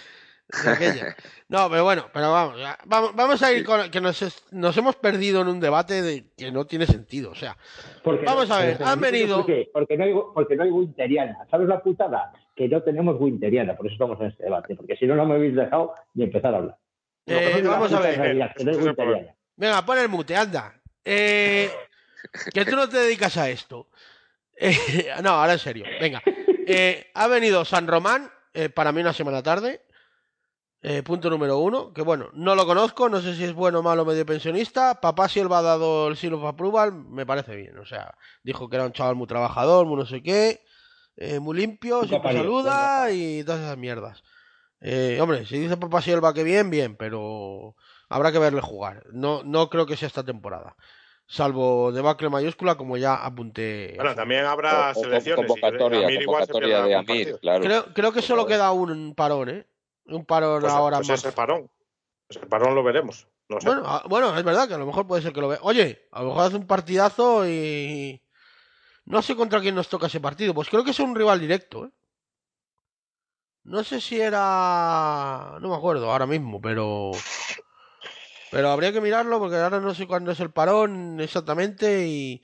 de 0.63 0.71
aquella. 0.71 1.17
No, 1.49 1.69
pero 1.69 1.83
bueno, 1.83 2.09
pero 2.13 2.31
vamos, 2.31 2.57
vamos, 2.85 3.17
vamos 3.17 3.43
a 3.43 3.53
ir 3.53 3.65
con 3.65 3.91
que 3.91 4.01
nos, 4.01 4.23
es- 4.23 4.45
nos 4.53 4.77
hemos 4.77 4.95
perdido 4.95 5.41
en 5.41 5.49
un 5.49 5.59
debate 5.59 6.03
de 6.03 6.31
que 6.37 6.53
no 6.53 6.67
tiene 6.67 6.87
sentido. 6.87 7.33
O 7.33 7.35
sea, 7.35 7.57
Porque, 8.05 8.25
Vamos 8.25 8.49
a 8.53 8.61
ver, 8.61 8.79
han 8.81 9.01
venido- 9.01 9.39
por 9.39 9.47
qué. 9.47 9.69
Porque 9.73 9.97
no, 9.97 10.05
hay, 10.05 10.15
porque 10.35 10.55
no 10.55 10.63
hay 10.63 10.71
winteriana. 10.71 11.37
¿Sabes 11.51 11.67
la 11.67 11.83
putada? 11.83 12.33
Que 12.55 12.69
no 12.69 12.81
tenemos 12.83 13.17
winteriana, 13.21 13.77
por 13.77 13.87
eso 13.87 13.95
estamos 13.95 14.21
en 14.21 14.29
este 14.29 14.45
debate. 14.45 14.77
Porque 14.77 14.97
si 14.97 15.07
no, 15.07 15.17
no 15.17 15.27
me 15.27 15.35
habéis 15.35 15.57
dejado 15.57 15.95
ni 16.15 16.23
empezar 16.25 16.55
a 16.55 16.59
hablar. 16.59 16.77
eh, 17.27 17.61
no 17.65 17.71
vamos 17.71 17.93
a 17.93 18.01
ver. 18.01 18.17
realidad, 18.17 18.53
no 18.63 18.71
winteriana. 18.73 19.35
Venga, 19.57 19.85
pon 19.85 19.99
el 19.99 20.09
mute, 20.09 20.37
anda. 20.37 20.75
Eh, 21.05 21.71
que 22.53 22.65
tú 22.65 22.77
no 22.77 22.89
te 22.89 22.99
dedicas 22.99 23.37
a 23.37 23.51
esto. 23.51 23.89
Eh, 24.59 25.13
no, 25.23 25.31
ahora 25.31 25.55
en 25.55 25.59
serio. 25.59 25.85
Venga. 26.01 26.23
Eh, 26.69 27.11
ha 27.15 27.27
venido 27.29 27.65
San 27.65 27.87
Román, 27.87 28.31
eh, 28.53 28.69
para 28.69 28.91
mí 28.91 29.01
una 29.01 29.13
semana 29.13 29.43
tarde. 29.43 29.83
Eh, 30.83 31.03
punto 31.03 31.31
número 31.31 31.59
uno. 31.59 31.93
Que 31.93 32.03
bueno, 32.03 32.31
no 32.33 32.55
lo 32.55 32.67
conozco, 32.67 33.09
no 33.09 33.21
sé 33.21 33.35
si 33.35 33.45
es 33.45 33.53
bueno, 33.53 33.83
malo, 33.83 34.05
medio 34.05 34.27
pensionista. 34.27 35.01
Papá 35.01 35.29
si 35.29 35.41
él 35.41 35.51
va 35.51 35.63
dado 35.63 36.09
el 36.09 36.17
seal 36.17 36.35
of 36.35 36.45
approval, 36.45 36.93
me 36.93 37.27
parece 37.27 37.55
bien. 37.55 37.79
O 37.79 37.87
sea, 37.87 38.15
dijo 38.43 38.69
que 38.69 38.77
era 38.77 38.87
un 38.87 38.93
chaval 38.93 39.15
muy 39.15 39.27
trabajador, 39.27 39.87
muy 39.87 39.97
no 39.97 40.07
sé 40.07 40.23
qué. 40.23 40.63
muy 41.41 41.57
limpio, 41.57 42.05
siempre 42.05 42.33
saluda 42.33 43.11
y 43.11 43.45
todas 43.45 43.61
esas 43.61 43.79
mierdas. 43.79 44.23
Eh, 44.81 45.19
hombre, 45.21 45.47
si 45.47 45.59
dice 45.59 45.77
Papá 45.77 46.03
Silva 46.03 46.35
que 46.35 46.45
bien, 46.45 46.71
bien, 46.71 46.97
pero 46.97 47.77
habrá 48.09 48.33
que 48.33 48.39
verle 48.39 48.61
jugar. 48.61 49.05
No, 49.13 49.43
no 49.43 49.71
creo 49.71 49.87
que 49.87 49.97
sea 49.97 50.09
esta 50.09 50.25
temporada. 50.25 50.77
Salvo 51.29 51.91
debacle 51.91 52.29
mayúscula, 52.29 52.77
como 52.77 52.97
ya 52.97 53.15
apunté. 53.17 53.95
Bueno, 53.97 54.15
también 54.15 54.45
habrá 54.45 54.91
O- 54.91 54.95
selecciones. 54.95 55.45
y 55.45 55.49
convocatoria, 55.49 56.07
Amir 56.07 56.23
igual 56.23 56.47
se 56.47 56.53
convocatoria 56.53 56.83
de 56.85 56.95
Amir, 56.95 57.07
partido. 57.07 57.39
claro. 57.41 57.61
creo, 57.65 57.85
creo 57.95 58.13
que 58.13 58.23
solo 58.23 58.47
queda 58.47 58.71
un 58.71 59.15
parón, 59.17 59.49
¿eh? 59.49 59.67
Un 60.07 60.25
parón 60.25 60.61
Pues, 60.61 60.73
ahora 60.73 60.99
pues 60.99 61.09
más. 61.09 61.25
ese 61.25 61.33
parón. 61.33 61.69
Ese 62.29 62.41
parón 62.47 62.77
lo 62.77 62.85
veremos. 62.85 63.27
No 63.49 63.61
sé. 63.61 63.67
Bueno, 63.67 63.83
ah, 63.87 64.03
bueno, 64.09 64.37
es 64.37 64.45
verdad 64.45 64.69
que 64.69 64.75
a 64.75 64.79
lo 64.79 64.87
mejor 64.87 65.07
puede 65.07 65.23
ser 65.23 65.33
que 65.33 65.41
lo 65.41 65.49
vea. 65.49 65.59
Oye, 65.63 66.07
a 66.13 66.23
lo 66.23 66.29
mejor 66.29 66.45
hace 66.45 66.57
un 66.57 66.67
partidazo 66.67 67.47
y. 67.49 68.23
No 69.05 69.21
sé 69.23 69.35
contra 69.37 69.61
quién 69.61 69.75
nos 69.75 69.89
toca 69.89 70.07
ese 70.07 70.21
partido. 70.21 70.55
Pues 70.55 70.69
creo 70.69 70.85
que 70.85 70.91
es 70.91 70.99
un 71.01 71.15
rival 71.15 71.39
directo, 71.41 71.87
¿eh? 71.87 71.91
No 73.65 73.83
sé 73.83 74.01
si 74.01 74.21
era. 74.21 75.59
No 75.61 75.69
me 75.71 75.75
acuerdo 75.77 76.11
ahora 76.11 76.27
mismo, 76.27 76.61
pero. 76.61 77.11
Pero 78.51 78.71
habría 78.71 78.93
que 78.93 79.01
mirarlo 79.01 79.39
porque 79.39 79.57
ahora 79.57 79.81
no 79.81 79.95
sé 79.95 80.07
cuándo 80.07 80.31
es 80.31 80.41
el 80.41 80.51
parón 80.51 81.21
exactamente 81.21 82.07
y. 82.07 82.43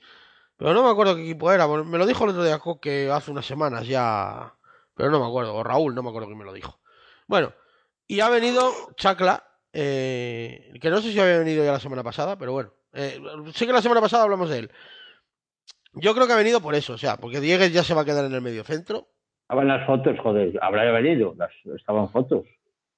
Pero 0.57 0.73
no 0.73 0.83
me 0.83 0.89
acuerdo 0.89 1.15
qué 1.15 1.23
equipo 1.23 1.51
era. 1.51 1.67
Me 1.67 1.97
lo 1.97 2.05
dijo 2.05 2.23
el 2.23 2.31
otro 2.31 2.43
día 2.43 2.59
que 2.81 3.09
hace 3.09 3.31
unas 3.31 3.45
semanas 3.45 3.87
ya. 3.87 4.53
Pero 4.95 5.09
no 5.09 5.19
me 5.19 5.25
acuerdo. 5.25 5.55
O 5.55 5.63
Raúl, 5.63 5.95
no 5.95 6.03
me 6.03 6.09
acuerdo 6.09 6.27
quién 6.27 6.37
me 6.37 6.45
lo 6.45 6.53
dijo. 6.53 6.79
Bueno, 7.27 7.53
y 8.07 8.19
ha 8.19 8.29
venido 8.29 8.71
Chacla. 8.95 9.43
Eh, 9.75 10.71
que 10.79 10.89
no 10.91 11.01
sé 11.01 11.11
si 11.11 11.19
había 11.19 11.39
venido 11.39 11.65
ya 11.65 11.71
la 11.71 11.79
semana 11.79 12.03
pasada, 12.03 12.37
pero 12.37 12.51
bueno. 12.51 12.71
Eh, 12.93 13.19
sé 13.53 13.65
que 13.65 13.73
la 13.73 13.81
semana 13.81 14.01
pasada 14.01 14.23
hablamos 14.23 14.49
de 14.49 14.59
él. 14.59 14.71
Yo 15.93 16.13
creo 16.13 16.27
que 16.27 16.33
ha 16.33 16.37
venido 16.37 16.61
por 16.61 16.75
eso, 16.75 16.93
o 16.93 16.97
sea, 16.97 17.17
porque 17.17 17.39
Diegues 17.39 17.73
ya 17.73 17.83
se 17.83 17.93
va 17.93 18.01
a 18.01 18.05
quedar 18.05 18.25
en 18.25 18.33
el 18.33 18.41
medio 18.41 18.63
centro. 18.63 19.07
Estaban 19.41 19.67
las 19.67 19.85
fotos, 19.85 20.17
joder, 20.19 20.57
habrá 20.61 20.91
venido, 20.91 21.33
las, 21.37 21.51
estaban 21.75 22.09
fotos 22.11 22.45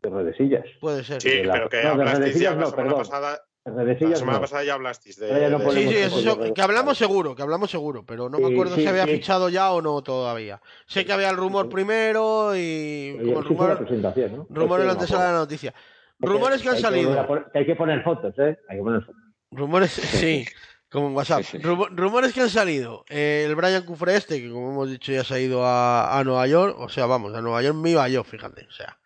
de 0.10 0.16
redesillas. 0.24 0.66
Puede 0.80 1.04
ser. 1.04 1.22
Sí, 1.22 1.44
la- 1.44 1.54
pero 1.54 1.70
que 1.70 1.78
no, 1.78 1.84
de 1.84 1.90
hablasteis 1.90 2.40
ya 2.40 2.52
la 2.52 2.56
no, 2.58 2.66
semana 2.70 2.84
perdón. 2.90 2.98
pasada. 3.08 3.42
La 3.66 3.96
semana 4.16 4.34
no. 4.38 4.42
pasada 4.42 4.64
ya 4.64 4.74
hablasteis 4.76 5.18
de. 5.20 5.28
Ahora 5.28 5.40
ya 5.40 5.50
no 5.50 5.58
de- 5.58 5.72
Sí, 5.72 5.88
sí, 5.90 5.96
eso, 5.96 6.20
eso- 6.20 6.54
que 6.54 6.62
hablamos 6.62 6.98
seguro, 7.00 7.36
que 7.36 7.42
hablamos 7.42 7.72
seguro, 7.72 8.06
pero 8.06 8.30
no 8.30 8.38
me 8.38 8.54
acuerdo 8.54 8.76
sí, 8.76 8.82
si 8.82 8.88
había 8.88 9.06
sí. 9.06 9.14
fichado 9.14 9.50
ya 9.50 9.72
o 9.72 9.82
no 9.82 10.04
todavía. 10.04 10.62
Sé 10.86 11.04
que 11.04 11.12
había 11.14 11.32
el 11.32 11.38
rumor 11.38 11.68
primero 11.68 12.52
y 12.56 13.18
como 13.26 13.40
el 13.40 13.46
rumor, 13.46 13.78
presentación, 13.80 14.38
¿no? 14.38 14.48
rumor 14.50 14.82
en 14.82 14.86
la 14.88 14.94
antesala 14.94 15.26
de 15.26 15.32
la 15.34 15.38
noticia. 15.40 15.74
Rumores 16.20 16.62
que 16.62 16.70
han 16.70 16.78
salido. 16.78 17.28
poner- 17.28 17.46
que 17.52 17.58
hay 17.60 17.66
que 17.66 17.76
poner 17.76 18.04
fotos, 18.04 18.34
¿eh? 18.38 18.58
Hay 18.70 18.78
que 18.78 18.84
poner 18.84 19.02
fotos. 19.02 19.22
Rumores, 19.52 19.92
sí, 19.92 20.46
como 20.92 21.08
en 21.08 21.16
WhatsApp. 21.16 21.42
Sí, 21.42 21.58
sí. 21.58 21.64
Rumo- 21.64 21.88
rumores 21.90 22.34
que 22.34 22.42
han 22.42 22.50
salido. 22.52 23.04
Eh, 23.10 23.46
el 23.48 23.56
Brian 23.56 23.84
Cufre 23.84 24.16
este, 24.16 24.40
que 24.42 24.50
como 24.52 24.70
hemos 24.72 24.92
dicho 24.92 25.12
ya 25.12 25.24
se 25.24 25.34
ha 25.34 25.40
ido 25.40 25.66
a, 25.66 26.18
a 26.20 26.24
Nueva 26.24 26.46
York. 26.46 26.76
O 26.80 26.88
sea, 26.88 27.08
vamos, 27.08 27.34
a 27.34 27.42
Nueva 27.42 27.64
York 27.64 27.76
me 27.76 27.90
iba 27.90 28.08
yo, 28.10 28.24
fíjate. 28.24 28.66
O 28.68 28.72
sea, 28.72 28.98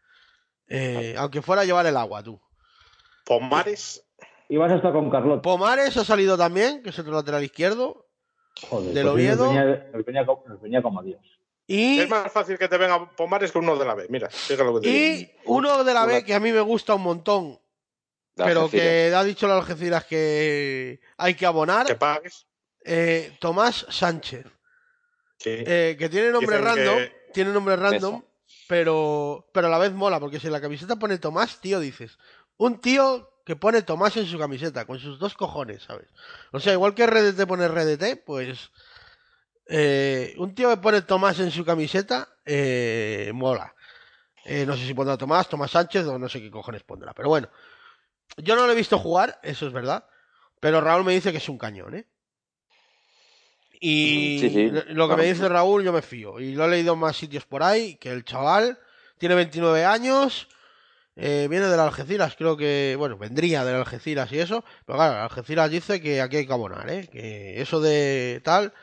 eh, 0.69 1.15
aunque 1.17 1.41
fuera 1.41 1.63
a 1.63 1.65
llevar 1.65 1.85
el 1.85 1.97
agua, 1.97 2.23
tú. 2.23 2.39
Pomares. 3.25 4.03
Y 4.47 4.57
vas 4.57 4.71
a 4.71 4.75
estar 4.75 4.91
con 4.91 5.09
Carlota. 5.09 5.41
Pomares 5.41 5.95
ha 5.97 6.03
salido 6.03 6.37
también, 6.37 6.81
que 6.81 6.89
es 6.89 6.99
otro 6.99 7.13
lateral 7.13 7.43
izquierdo. 7.43 8.07
Joder, 8.69 8.93
del 8.93 9.05
pues 9.05 9.05
nos 9.05 9.13
Oviedo. 9.13 9.47
venía, 9.49 9.89
nos 9.93 10.05
venía 10.05 10.25
como, 10.25 10.43
nos 10.47 10.61
venía 10.61 10.81
como 10.81 10.99
a 10.99 11.03
Dios. 11.03 11.21
Y, 11.67 11.99
Es 11.99 12.09
más 12.09 12.31
fácil 12.31 12.57
que 12.57 12.67
te 12.67 12.77
venga 12.77 13.09
Pomares 13.15 13.51
que 13.51 13.59
uno 13.59 13.75
de 13.77 13.85
la 13.85 13.93
B. 13.93 14.07
Mira, 14.09 14.27
fíjate 14.29 14.63
lo 14.63 14.73
que 14.75 14.81
te 14.81 14.89
y 14.89 15.15
digo. 15.17 15.31
uno 15.45 15.83
de 15.83 15.93
la 15.93 16.05
B 16.05 16.23
que 16.25 16.33
a 16.33 16.39
mí 16.39 16.51
me 16.51 16.61
gusta 16.61 16.95
un 16.95 17.03
montón. 17.03 17.59
Pero 18.35 18.69
que 18.69 19.13
ha 19.13 19.23
dicho 19.23 19.45
el 19.45 19.51
Algeciras 19.51 20.05
que 20.05 20.99
hay 21.17 21.35
que 21.35 21.45
abonar. 21.45 21.85
Que 21.85 21.95
pagues. 21.95 22.47
eh, 22.85 23.35
Tomás 23.39 23.85
Sánchez. 23.89 24.45
Sí. 25.37 25.49
Eh, 25.65 25.95
que 25.99 26.09
tiene 26.09 26.31
nombre 26.31 26.57
Dicen 26.57 26.75
random, 26.75 26.97
que- 26.97 27.11
tiene 27.33 27.51
nombre 27.51 27.75
random, 27.75 28.23
pero, 28.69 29.49
pero 29.51 29.65
a 29.65 29.69
la 29.71 29.79
vez 29.79 29.93
mola, 29.93 30.19
porque 30.19 30.39
si 30.39 30.45
en 30.45 30.53
la 30.53 30.61
camiseta 30.61 30.97
pone 30.97 31.17
Tomás, 31.17 31.59
tío, 31.59 31.79
dices, 31.79 32.19
un 32.55 32.79
tío 32.79 33.41
que 33.43 33.55
pone 33.55 33.81
Tomás 33.81 34.15
en 34.17 34.27
su 34.27 34.37
camiseta, 34.37 34.85
con 34.85 34.99
sus 34.99 35.17
dos 35.17 35.33
cojones, 35.33 35.81
¿sabes? 35.81 36.07
O 36.51 36.59
sea, 36.59 36.73
igual 36.73 36.93
que 36.93 37.07
RDT 37.07 37.47
pone 37.47 37.67
RDT, 37.67 38.23
pues 38.23 38.69
eh, 39.65 40.35
un 40.37 40.53
tío 40.53 40.69
que 40.69 40.77
pone 40.77 41.01
Tomás 41.01 41.39
en 41.39 41.49
su 41.49 41.65
camiseta, 41.65 42.29
eh, 42.45 43.31
mola. 43.33 43.73
Eh, 44.45 44.67
no 44.67 44.77
sé 44.77 44.85
si 44.85 44.93
pondrá 44.93 45.17
Tomás, 45.17 45.49
Tomás 45.49 45.71
Sánchez 45.71 46.05
o 46.05 46.19
no 46.19 46.29
sé 46.29 46.39
qué 46.39 46.51
cojones 46.51 46.83
pondrá, 46.83 47.15
pero 47.15 47.29
bueno. 47.29 47.49
Yo 48.37 48.55
no 48.55 48.67
lo 48.67 48.73
he 48.73 48.75
visto 48.75 48.99
jugar, 48.99 49.39
eso 49.41 49.65
es 49.65 49.73
verdad, 49.73 50.05
pero 50.59 50.79
Raúl 50.79 51.05
me 51.05 51.13
dice 51.13 51.31
que 51.31 51.39
es 51.39 51.49
un 51.49 51.57
cañón, 51.57 51.95
¿eh? 51.95 52.07
Y 53.79 54.37
Sí, 54.41 54.49
sí, 54.49 54.69
lo 54.69 54.81
que 54.83 54.93
claro. 54.93 55.17
me 55.17 55.23
dice 55.25 55.47
Raúl 55.47 55.83
yo 55.83 55.93
me 55.93 56.01
fío. 56.01 56.39
Y 56.39 56.53
lo 56.53 56.65
he 56.65 56.69
leído 56.69 56.93
en 56.93 56.99
más 56.99 57.15
sitios 57.17 57.45
por 57.45 57.63
ahí, 57.63 57.95
que 57.95 58.09
el 58.11 58.23
chaval 58.25 58.77
tiene 59.17 59.35
29 59.35 59.85
años, 59.85 60.47
eh, 61.15 61.47
viene 61.49 61.67
del 61.67 61.79
Algeciras, 61.79 62.35
creo 62.37 62.55
que, 62.57 62.95
bueno, 62.97 63.17
vendría 63.17 63.63
del 63.65 63.75
Algeciras 63.75 64.31
y 64.31 64.39
eso, 64.39 64.63
pero 64.85 64.97
claro, 64.97 65.15
el 65.15 65.19
Algeciras 65.21 65.69
dice 65.69 66.01
que 66.01 66.21
aquí 66.21 66.37
hay 66.37 66.47
que 66.47 66.53
abonar, 66.53 66.89
¿eh? 66.89 67.07
Que 67.11 67.61
eso 67.61 67.79
de 67.81 68.41
tal... 68.43 68.73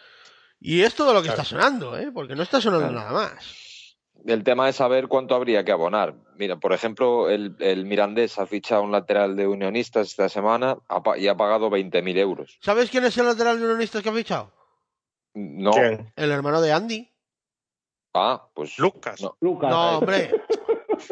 Y 0.58 0.80
es 0.82 0.94
todo 0.94 1.12
lo 1.12 1.20
que 1.20 1.28
Claro. 1.28 1.42
está 1.42 1.56
sonando, 1.56 1.98
¿eh? 1.98 2.10
Porque 2.12 2.34
no 2.34 2.42
está 2.42 2.60
sonando 2.62 2.88
Claro. 2.88 3.08
nada 3.10 3.12
más. 3.12 3.96
El 4.26 4.42
tema 4.42 4.68
es 4.70 4.76
saber 4.76 5.06
cuánto 5.06 5.34
habría 5.34 5.64
que 5.64 5.70
abonar. 5.70 6.14
Mira, 6.36 6.56
por 6.56 6.72
ejemplo, 6.72 7.28
el, 7.30 7.54
el 7.60 7.84
Mirandés 7.84 8.38
ha 8.38 8.46
fichado 8.46 8.82
un 8.82 8.90
lateral 8.90 9.36
de 9.36 9.46
Unionistas 9.46 10.08
esta 10.08 10.28
semana 10.30 10.78
y 11.18 11.28
ha 11.28 11.36
pagado 11.36 11.68
20.000 11.70 12.16
euros. 12.18 12.58
¿Sabes 12.62 12.90
quién 12.90 13.04
es 13.04 13.16
el 13.18 13.26
lateral 13.26 13.58
de 13.58 13.66
unionistas 13.66 14.02
que 14.02 14.08
ha 14.08 14.12
fichado? 14.14 14.50
No. 15.38 15.70
¿Quién? 15.72 16.12
El 16.16 16.30
hermano 16.32 16.60
de 16.62 16.72
Andy. 16.72 17.12
Ah, 18.14 18.48
pues. 18.54 18.78
Lucas. 18.78 19.20
No. 19.20 19.36
Lucas. 19.40 19.70
No, 19.70 19.98
hombre. 19.98 20.32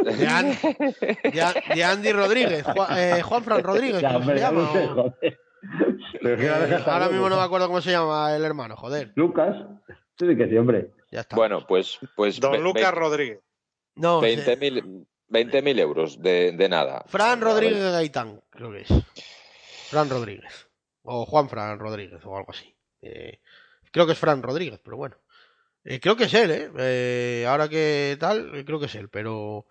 De, 0.02 0.26
An- 0.26 0.56
de 1.32 1.42
An- 1.42 1.54
de 1.74 1.84
Andy 1.84 2.12
Rodríguez. 2.12 2.64
Juan, 2.64 2.98
eh, 2.98 3.20
Juanfran 3.22 3.62
Rodríguez, 3.62 4.00
Ya, 4.00 4.08
¿cómo 4.14 4.20
hombre, 4.20 4.38
se 4.38 4.40
llama? 4.40 5.14
Eh, 5.22 6.80
ahora 6.86 7.00
loco. 7.00 7.12
mismo 7.12 7.28
no 7.28 7.36
me 7.36 7.42
acuerdo 7.42 7.66
cómo 7.66 7.80
se 7.82 7.90
llama 7.90 8.34
el 8.34 8.44
hermano, 8.44 8.76
joder. 8.76 9.12
Lucas. 9.14 9.54
Sí, 10.18 10.34
que 10.36 10.48
sí, 10.48 10.56
hombre. 10.56 10.90
Ya 11.10 11.20
está. 11.20 11.36
Bueno, 11.36 11.66
pues. 11.66 11.98
pues 12.16 12.40
Don 12.40 12.62
Lucas 12.62 12.94
Rodríguez. 12.94 13.40
no, 13.96 14.20
sé. 14.20 14.58
20.000 14.58 15.06
20.000 15.30 15.78
euros 15.80 16.22
de, 16.22 16.52
de 16.52 16.68
nada. 16.68 17.04
Fran 17.08 17.40
Rodríguez 17.40 17.92
Gaitán, 17.92 18.40
creo 18.50 18.70
que 18.72 18.82
es. 18.82 18.88
Fran 19.90 20.08
Rodríguez. 20.08 20.68
O 21.02 21.26
Juan 21.26 21.48
Fran 21.48 21.78
Rodríguez 21.78 22.24
o 22.24 22.36
algo 22.36 22.52
así. 22.52 22.74
Eh, 23.02 23.40
creo 23.94 24.06
que 24.06 24.12
es 24.12 24.18
Fran 24.18 24.42
Rodríguez, 24.42 24.80
pero 24.84 24.96
bueno. 24.96 25.14
Eh, 25.84 26.00
creo 26.00 26.16
que 26.16 26.24
es 26.24 26.34
él, 26.34 26.50
¿eh? 26.50 26.70
Eh, 26.78 27.46
Ahora 27.48 27.68
que 27.68 28.16
tal, 28.18 28.64
creo 28.66 28.80
que 28.80 28.86
es 28.86 28.94
él, 28.96 29.08
pero... 29.08 29.66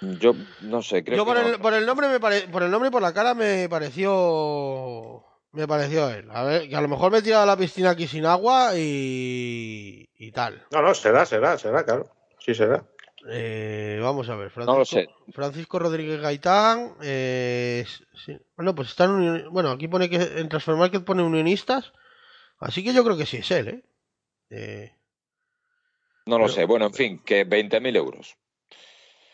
Yo 0.00 0.34
no 0.60 0.82
sé, 0.82 1.02
creo 1.02 1.16
Yo 1.16 1.24
que 1.24 1.32
por, 1.32 1.42
no. 1.42 1.48
el, 1.48 1.58
por 1.58 1.72
el 1.74 1.86
nombre 1.86 2.08
me 2.08 2.20
pare- 2.20 2.46
por 2.48 2.62
el 2.62 2.70
nombre 2.70 2.88
y 2.88 2.92
por 2.92 3.00
la 3.02 3.12
cara 3.14 3.32
me 3.34 3.68
pareció 3.70 5.24
me 5.52 5.66
pareció 5.66 6.10
él. 6.10 6.28
A 6.30 6.42
ver, 6.44 6.68
que 6.68 6.76
a 6.76 6.80
lo 6.80 6.88
mejor 6.88 7.10
me 7.12 7.18
he 7.18 7.22
tirado 7.22 7.44
a 7.44 7.46
la 7.46 7.56
piscina 7.56 7.90
aquí 7.90 8.06
sin 8.06 8.26
agua 8.26 8.72
y, 8.76 10.08
y 10.18 10.32
tal. 10.32 10.62
No, 10.70 10.82
no, 10.82 10.94
será, 10.94 11.24
será, 11.24 11.56
será, 11.58 11.84
claro. 11.84 12.10
Sí, 12.40 12.54
será. 12.54 12.84
Eh, 13.30 13.98
vamos 14.02 14.28
a 14.28 14.34
ver, 14.36 14.50
Francisco, 14.50 14.72
No 14.72 14.78
lo 14.80 14.84
sé. 14.84 15.08
Francisco 15.32 15.78
Rodríguez 15.78 16.20
Gaitán. 16.20 16.94
eh, 17.02 17.86
sí. 18.26 18.36
Bueno, 18.56 18.74
pues 18.74 18.88
están 18.90 19.44
bueno, 19.50 19.70
aquí 19.70 19.88
pone 19.88 20.10
que 20.10 20.16
en 20.16 20.48
Transfer 20.50 20.74
Market 20.76 21.04
pone 21.04 21.22
unionistas, 21.22 21.92
así 22.64 22.82
que 22.84 22.92
yo 22.92 23.04
creo 23.04 23.16
que 23.16 23.26
sí 23.26 23.38
es 23.38 23.50
él, 23.50 23.68
¿eh? 23.68 23.82
Eh, 24.50 24.92
No 26.26 26.38
lo 26.38 26.44
pero- 26.46 26.54
sé. 26.54 26.64
Bueno, 26.64 26.86
en 26.86 26.94
fin, 26.94 27.18
que 27.24 27.44
20.000 27.46 27.96
euros. 27.96 28.36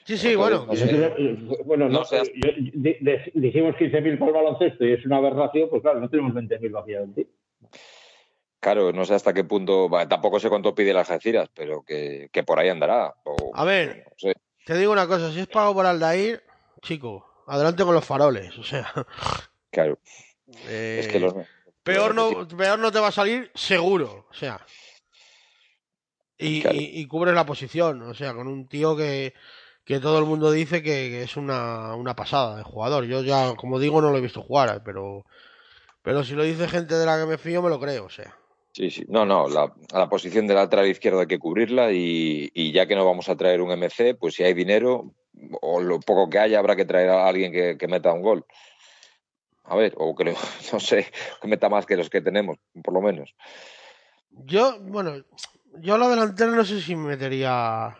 sí, 0.04 0.16
sí, 0.16 0.34
Joder, 0.34 0.36
bueno. 0.36 0.58
no 0.60 0.66
Pues 0.66 0.80
sé. 0.80 0.90
entonces, 0.90 1.66
Bueno, 1.66 1.88
No 1.88 2.00
no, 2.00 2.10
yo- 2.10 2.22
di- 2.72 2.96
dijimos 3.34 3.76
15.000 3.76 4.18
para 4.18 4.30
el 4.30 4.34
baloncesto 4.36 4.84
y 4.84 4.92
es 4.92 5.04
una 5.06 5.16
aberración, 5.18 5.68
pues 5.70 5.82
claro, 5.82 6.00
no 6.00 6.08
tenemos 6.10 6.34
20.000 6.34 6.72
vacíos 6.72 7.04
en 7.04 7.14
ti. 7.14 7.26
Claro, 8.60 8.92
no 8.92 9.04
sé 9.04 9.14
hasta 9.14 9.32
qué 9.32 9.44
punto. 9.44 9.88
tampoco 10.08 10.38
sé 10.38 10.48
cuánto 10.50 10.74
pide 10.74 10.92
las 10.92 11.10
Algeciras, 11.10 11.48
pero 11.54 11.82
que, 11.82 12.28
que 12.32 12.42
por 12.42 12.58
ahí 12.58 12.68
andará. 12.68 13.14
o- 13.24 13.52
A 13.54 13.64
ver, 13.64 14.04
no 14.10 14.12
sé. 14.18 14.34
te 14.66 14.76
digo 14.76 14.92
una 14.92 15.06
cosa, 15.06 15.32
si 15.32 15.40
es 15.40 15.46
pago 15.46 15.72
por 15.74 15.86
Aldair, 15.86 16.42
chico, 16.82 17.26
adelante 17.46 17.84
con 17.84 17.94
los 17.94 18.04
faroles, 18.04 18.56
o 18.58 18.62
sea, 18.64 18.92
Claro, 19.70 19.98
eh, 20.68 20.98
es 21.00 21.08
que 21.08 21.20
los. 21.20 21.34
Peor 21.82 22.14
no, 22.14 22.46
peor 22.46 22.78
no 22.78 22.92
te 22.92 23.00
va 23.00 23.08
a 23.08 23.12
salir 23.12 23.50
seguro, 23.54 24.26
o 24.30 24.34
sea. 24.34 24.64
Y, 26.38 26.62
Claro. 26.62 26.76
y, 26.76 27.00
y 27.00 27.06
cubres 27.06 27.34
la 27.34 27.44
posición, 27.46 28.02
o 28.02 28.14
sea, 28.14 28.32
con 28.34 28.48
un 28.48 28.66
tío 28.68 28.96
que, 28.96 29.34
que 29.84 30.00
todo 30.00 30.18
el 30.18 30.24
mundo 30.24 30.50
dice 30.50 30.82
que, 30.82 31.10
que 31.10 31.22
es 31.22 31.36
una, 31.36 31.94
una 31.94 32.14
pasada 32.16 32.56
de 32.56 32.62
jugador. 32.62 33.04
Yo 33.04 33.22
ya, 33.22 33.54
como 33.56 33.78
digo, 33.78 34.00
no 34.00 34.10
lo 34.10 34.18
he 34.18 34.22
visto 34.22 34.42
jugar, 34.42 34.82
pero, 34.84 35.24
pero 36.02 36.24
si 36.24 36.34
lo 36.34 36.42
dice 36.44 36.68
gente 36.68 36.94
de 36.94 37.04
la 37.06 37.18
que 37.18 37.26
me 37.26 37.38
fío, 37.38 37.60
me 37.60 37.68
lo 37.68 37.78
creo, 37.78 38.06
o 38.06 38.10
sea. 38.10 38.34
Sí, 38.72 38.90
sí. 38.90 39.04
No, 39.08 39.26
no, 39.26 39.48
la, 39.48 39.74
la 39.92 40.08
posición 40.08 40.46
de 40.46 40.54
lateral 40.54 40.86
izquierdo 40.86 41.20
hay 41.20 41.26
que 41.26 41.38
cubrirla 41.40 41.92
y, 41.92 42.50
y 42.54 42.72
ya 42.72 42.86
que 42.86 42.94
no 42.94 43.04
vamos 43.04 43.28
a 43.28 43.36
traer 43.36 43.60
un 43.60 43.70
MC, 43.72 44.14
pues 44.18 44.34
si 44.34 44.44
hay 44.44 44.54
dinero 44.54 45.12
o 45.60 45.80
lo 45.80 46.00
poco 46.00 46.30
que 46.30 46.38
haya, 46.38 46.58
habrá 46.58 46.76
que 46.76 46.84
traer 46.84 47.10
a 47.10 47.26
alguien 47.26 47.52
que, 47.52 47.76
que 47.76 47.88
meta 47.88 48.12
un 48.12 48.22
gol. 48.22 48.44
A 49.70 49.76
ver, 49.76 49.94
o 49.98 50.14
que, 50.16 50.24
lo- 50.24 50.32
no 50.72 50.80
sé, 50.80 51.06
que 51.40 51.48
meta 51.48 51.68
más 51.68 51.86
que 51.86 51.96
los 51.96 52.10
que 52.10 52.20
tenemos, 52.20 52.58
por 52.82 52.92
lo 52.92 53.00
menos. 53.00 53.34
Yo, 54.30 54.80
bueno, 54.80 55.24
yo 55.78 55.94
a 55.94 55.98
la 55.98 56.08
delantera 56.08 56.50
no 56.50 56.64
sé 56.64 56.80
si 56.80 56.96
me 56.96 57.08
metería. 57.08 57.96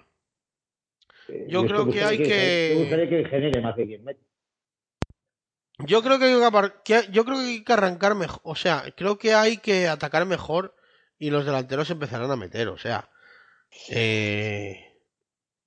Eh, 1.29 1.47
Yo 1.49 1.65
creo 1.65 1.89
que 1.89 2.03
hay 2.03 2.19
que- 2.19 2.71
Me 2.75 2.81
gustaría 2.81 3.09
que 3.09 3.25
genere 3.29 3.61
más 3.61 3.77
que 3.77 3.87
quien 3.87 4.05
mete. 4.05 4.21
Yo 5.87 6.03
creo 6.03 6.19
que 6.19 6.25
hay 6.27 6.73
que- 6.85 7.11
yo 7.13 7.25
creo 7.25 7.39
que 7.39 7.45
hay 7.45 7.65
que 7.65 7.73
arrancar 7.73 8.15
mejor, 8.15 8.41
o 8.45 8.55
sea, 8.57 8.85
creo 8.97 9.17
que 9.17 9.33
hay 9.33 9.57
que 9.59 9.87
atacar 9.89 10.27
mejor 10.27 10.75
y 11.19 11.31
los 11.31 11.47
delanteros 11.47 11.89
empezarán 11.91 12.31
a 12.31 12.37
meter, 12.37 12.69
o 12.69 12.77
sea, 12.79 13.09
eh, 13.89 14.90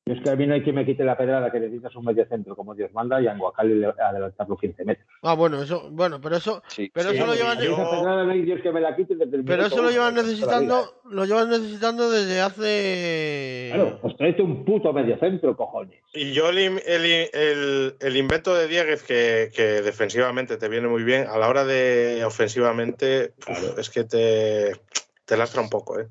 Es 0.05 0.19
que 0.21 0.29
a 0.29 0.35
mí 0.35 0.45
no 0.45 0.53
hay 0.53 0.61
quien 0.63 0.75
me 0.75 0.85
quite 0.85 1.05
la 1.05 1.15
pedrada 1.15 1.49
que 1.49 1.61
necesitas 1.61 1.95
un 1.95 2.03
medio 2.03 2.25
centro 2.27 2.57
como 2.57 2.75
Dios 2.75 2.91
manda 2.93 3.21
y 3.21 3.27
a 3.27 3.31
Anguacali 3.31 3.81
adelantarlo 3.85 4.57
15 4.57 4.83
metros. 4.83 5.07
Ah, 5.21 5.33
bueno, 5.33 5.61
eso, 5.63 5.89
bueno, 5.91 6.19
pero 6.19 6.35
eso, 6.35 6.61
Sí, 6.67 6.91
pero 6.93 7.11
sí, 7.11 7.15
eso 7.15 7.25
lo 7.25 7.33
llevan, 7.35 7.57
yo- 7.61 7.71
Esa 7.71 7.89
pedrada 7.89 8.23
no 8.25 8.31
hay 8.31 8.41
Dios 8.41 8.59
que 8.61 8.71
me 8.73 8.81
la 8.81 8.97
quite 8.97 9.15
desde 9.15 9.37
el 9.37 9.45
pero 9.45 9.65
eso 9.65 9.81
lo 9.81 9.89
llevan 9.91 10.13
necesitando, 10.15 11.01
lo 11.09 11.23
llevan 11.23 11.49
necesitando 11.51 12.11
desde 12.11 12.41
hace. 12.41 13.69
Claro, 13.73 13.99
pues 14.01 14.17
tráete 14.17 14.41
un 14.41 14.65
puto 14.65 14.91
medio 14.91 15.17
centro, 15.19 15.55
cojones. 15.55 16.01
Y 16.13 16.33
yo 16.33 16.49
el, 16.49 16.57
el, 16.57 16.81
el- 16.85 17.95
el 17.97 18.17
invento 18.17 18.53
de 18.53 18.67
Dieguez, 18.67 19.03
que, 19.03 19.51
que 19.55 19.81
defensivamente 19.81 20.57
te 20.57 20.67
viene 20.67 20.89
muy 20.89 21.03
bien, 21.03 21.27
a 21.29 21.37
la 21.37 21.47
hora 21.47 21.63
de 21.63 22.25
ofensivamente, 22.25 23.35
uf, 23.47 23.79
es 23.79 23.89
que 23.89 24.03
te, 24.03 24.73
te 25.23 25.37
lastra 25.37 25.61
un 25.61 25.69
poco, 25.69 25.97
¿eh? 26.01 26.09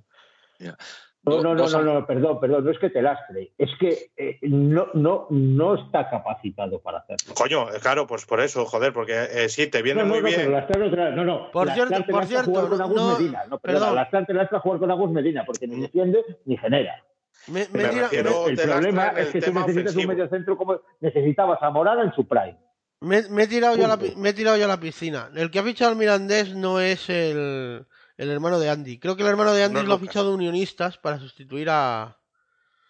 No, 1.24 1.40
no, 1.40 1.54
no, 1.54 1.68
no, 1.68 1.82
no, 1.82 2.04
perdón, 2.06 2.40
perdón, 2.40 2.64
no 2.64 2.70
es 2.72 2.78
que 2.80 2.90
te 2.90 3.00
lastre, 3.00 3.52
es 3.56 3.70
que 3.78 4.10
eh, 4.16 4.38
no, 4.42 4.88
no, 4.94 5.28
no 5.30 5.74
está 5.76 6.10
capacitado 6.10 6.80
para 6.80 6.98
hacerlo. 6.98 7.32
Coño, 7.34 7.70
eh, 7.70 7.78
claro, 7.80 8.08
pues 8.08 8.26
por 8.26 8.40
eso, 8.40 8.64
joder, 8.66 8.92
porque 8.92 9.12
eh, 9.30 9.48
sí, 9.48 9.68
te 9.68 9.82
viene 9.82 10.00
No, 10.02 10.08
no, 10.08 10.14
muy 10.14 10.20
no, 10.22 10.26
pero 10.28 10.38
bien. 10.40 10.52
lastrar 10.52 10.82
otra, 10.82 11.10
no, 11.12 11.24
no. 11.24 11.50
Por 11.52 11.70
cierto- 11.70 11.94
te 11.94 12.02
por 12.12 12.20
lastra 12.22 12.26
cierto, 12.42 12.50
jugar 12.50 12.68
con 12.68 12.80
Agus 12.82 12.96
no- 12.96 13.18
Medina, 13.18 13.44
no, 13.48 13.58
perdón. 13.58 13.94
lastrar 13.94 14.26
te 14.26 14.34
lastra 14.34 14.58
jugar 14.58 14.80
con 14.80 14.90
Agus 14.90 15.10
Medina, 15.12 15.44
porque 15.44 15.68
ni 15.68 15.80
defiende 15.82 16.24
ni 16.44 16.56
genera. 16.56 17.04
Me, 17.46 17.66
me 17.72 17.82
Me 17.84 17.90
refiero- 17.92 18.48
el 18.48 18.56
problema 18.56 19.08
es 19.10 19.28
que 19.30 19.40
tú 19.42 19.52
necesitas 19.52 19.64
ofensivo. 19.92 20.00
un 20.02 20.08
medio 20.08 20.28
centro 20.28 20.56
como 20.56 20.80
necesitabas 21.00 21.58
a 21.62 21.70
Morada 21.70 22.02
en 22.02 22.12
su 22.14 22.26
prime. 22.26 22.56
Me, 23.00 23.22
me 23.30 23.44
he 23.44 23.46
tirado 23.48 23.76
yo 23.76 23.84
a 23.84 23.88
la, 23.88 23.98
me 24.16 24.28
he 24.28 24.32
tirado 24.32 24.56
yo 24.56 24.64
a 24.64 24.68
la 24.68 24.78
piscina. 24.80 25.28
El 25.34 25.50
que 25.50 25.58
ha 25.58 25.62
fichado 25.64 25.90
al 25.92 25.96
Mirandés 25.96 26.54
no 26.54 26.78
es 26.80 27.08
el, 27.10 27.84
el 28.22 28.30
hermano 28.30 28.58
de 28.58 28.70
Andy. 28.70 28.98
Creo 28.98 29.16
que 29.16 29.22
el 29.22 29.28
hermano 29.28 29.52
de 29.52 29.64
Andy 29.64 29.74
No 29.76 29.82
lo 29.82 29.94
ha 29.94 29.98
fichado 29.98 30.34
Unionistas 30.34 30.96
para 30.98 31.18
sustituir 31.18 31.68
a, 31.70 32.16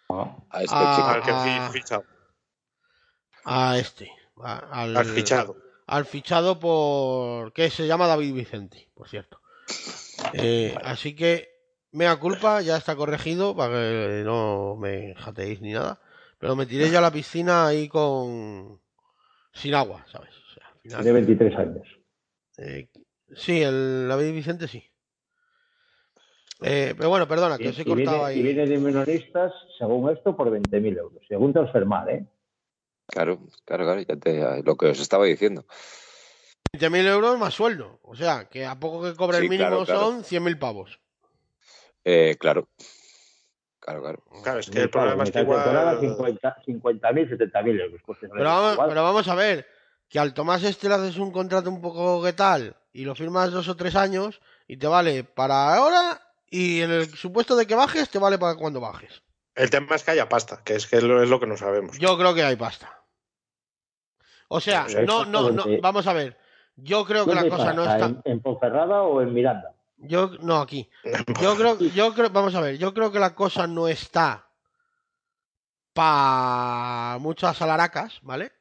a 0.09 0.61
este 0.61 0.75
Ah, 0.75 0.93
chico. 0.95 1.07
Al 1.07 1.23
que 1.23 1.31
ah. 1.31 1.69
fi- 1.71 1.79
fichado. 1.79 2.03
a 3.45 3.77
este. 3.77 4.11
a- 4.43 4.81
al, 4.83 4.95
Al 4.97 5.05
fichado. 5.05 5.55
Al 5.87 6.05
fichado 6.05 6.59
por. 6.59 7.51
que 7.53 7.69
se 7.69 7.87
llama 7.87 8.07
David 8.07 8.33
Vicente, 8.33 8.89
por 8.93 9.09
cierto. 9.09 9.39
Eh, 10.33 10.75
así 10.83 11.15
que, 11.15 11.49
mea 11.91 12.15
culpa, 12.17 12.61
ya 12.61 12.77
está 12.77 12.95
corregido 12.95 13.55
para 13.55 13.73
que 13.73 14.21
no 14.25 14.75
me 14.77 15.13
jateéis 15.15 15.61
ni 15.61 15.73
nada. 15.73 15.99
Pero 16.39 16.55
me 16.55 16.65
tiré 16.65 16.89
yo 16.89 16.97
a 16.99 17.01
la 17.01 17.11
piscina 17.11 17.67
ahí 17.67 17.87
con. 17.89 18.81
sin 19.53 19.75
agua, 19.75 20.05
¿sabes? 20.11 20.29
O 20.35 20.53
sea, 20.53 20.67
al 20.67 20.79
final- 20.79 21.01
Tiene 21.03 21.13
23 21.19 21.55
años. 21.57 21.87
Eh, 22.57 22.89
sí, 23.35 23.61
el 23.61 24.07
David 24.07 24.31
Vicente 24.33 24.67
sí. 24.67 24.89
Eh, 26.63 26.93
pero 26.97 27.09
bueno, 27.09 27.27
perdona, 27.27 27.57
que 27.57 27.65
Y, 27.65 27.67
os 27.67 27.79
he 27.79 27.81
y 27.81 27.85
viene, 27.85 28.05
cortado 28.05 28.31
y 28.31 28.33
ahí. 28.35 28.41
viene 28.41 28.65
de 28.65 28.77
menonistas, 28.77 29.51
según 29.77 30.11
esto, 30.11 30.35
por 30.35 30.49
20.000 30.49 30.97
euros. 30.97 31.21
Según 31.27 31.51
transfermar, 31.53 32.09
¿eh? 32.09 32.25
Claro, 33.07 33.39
claro, 33.65 33.83
claro, 33.85 34.01
ya 34.01 34.15
te, 34.15 34.63
lo 34.63 34.75
que 34.77 34.87
os 34.87 34.99
estaba 34.99 35.25
diciendo. 35.25 35.65
20.000 36.73 37.05
euros 37.07 37.37
más 37.37 37.53
sueldo. 37.53 37.99
O 38.03 38.15
sea, 38.15 38.45
que 38.49 38.65
a 38.65 38.79
poco 38.79 39.03
que 39.03 39.13
cobre 39.15 39.37
el 39.37 39.43
Sí, 39.43 39.49
mínimo 39.49 39.69
claro, 39.69 39.85
claro. 39.85 39.99
son 40.01 40.23
100.000 40.23 40.57
pavos. 40.57 40.99
Eh, 42.05 42.35
claro. 42.39 42.67
Claro, 43.79 44.01
claro. 44.01 44.23
Claro, 44.43 44.59
es 44.59 44.69
que 44.69 44.79
el 44.79 44.89
problema 44.89 45.23
es 45.25 45.31
que 45.31 45.41
igual. 45.41 45.99
50 45.99 46.55
50.000, 46.65 47.37
70.000 47.37 47.81
euros. 47.81 48.01
Pues 48.05 48.19
Pero 48.21 48.43
vamos, 48.43 48.73
igual. 48.73 48.89
pero 48.89 49.03
vamos 49.03 49.27
a 49.27 49.35
ver, 49.35 49.67
que 50.07 50.19
al 50.19 50.33
Tomás 50.33 50.63
este 50.63 50.87
le 50.87 50.95
haces 50.95 51.17
un 51.17 51.31
contrato 51.31 51.69
un 51.69 51.81
poco 51.81 52.23
que 52.23 52.31
tal 52.31 52.77
y 52.93 53.03
lo 53.03 53.13
firmas 53.15 53.51
dos 53.51 53.67
o 53.67 53.75
tres 53.75 53.95
años 53.97 54.39
y 54.67 54.77
te 54.77 54.87
vale 54.87 55.25
para 55.25 55.75
ahora 55.75 56.21
y 56.55 56.81
en 56.81 56.91
el 56.91 57.09
supuesto 57.15 57.55
de 57.55 57.65
que 57.65 57.73
bajes 57.73 58.09
te 58.09 58.19
vale 58.19 58.37
para 58.37 58.55
cuando 58.55 58.79
bajes. 58.79 59.23
El 59.55 59.71
tema 59.71 59.95
es 59.95 60.03
que 60.03 60.11
haya 60.11 60.29
pasta, 60.29 60.61
que 60.63 60.75
es 60.75 60.85
que 60.85 61.01
lo- 61.01 61.23
es 61.23 61.27
lo 61.29 61.39
que 61.39 61.47
no 61.47 61.57
sabemos. 61.57 61.97
Yo 61.97 62.15
creo 62.17 62.35
que 62.35 62.43
hay 62.43 62.55
pasta. 62.55 63.01
O 64.49 64.59
sea, 64.61 64.83
Pues 64.83 65.07
no, 65.07 65.25
no, 65.25 65.49
no, 65.49 65.63
vamos 65.81 66.05
a 66.05 66.13
ver. 66.13 66.37
Yo 66.75 67.05
creo 67.05 67.25
que 67.25 67.33
¿Dónde 67.33 67.49
la 67.49 67.55
cosa 67.57 67.73
no 67.73 67.83
está. 67.85 68.05
¿En, 68.05 68.21
en 68.25 68.39
Ponferrada 68.39 69.01
o 69.01 69.21
en 69.21 69.33
Miranda? 69.33 69.73
Yo, 69.97 70.29
no, 70.41 70.59
aquí. 70.61 70.89
Yo 71.41 71.55
creo, 71.55 71.79
yo 71.79 72.13
creo, 72.13 72.29
vamos 72.29 72.53
a 72.53 72.61
ver, 72.61 72.77
yo 72.77 72.93
creo 72.93 73.11
que 73.11 73.19
la 73.19 73.33
cosa 73.33 73.65
no 73.67 73.87
está 73.87 74.47
para 75.93 77.17
muchas 77.19 77.61
alaracas, 77.61 78.19
¿vale? 78.21 78.51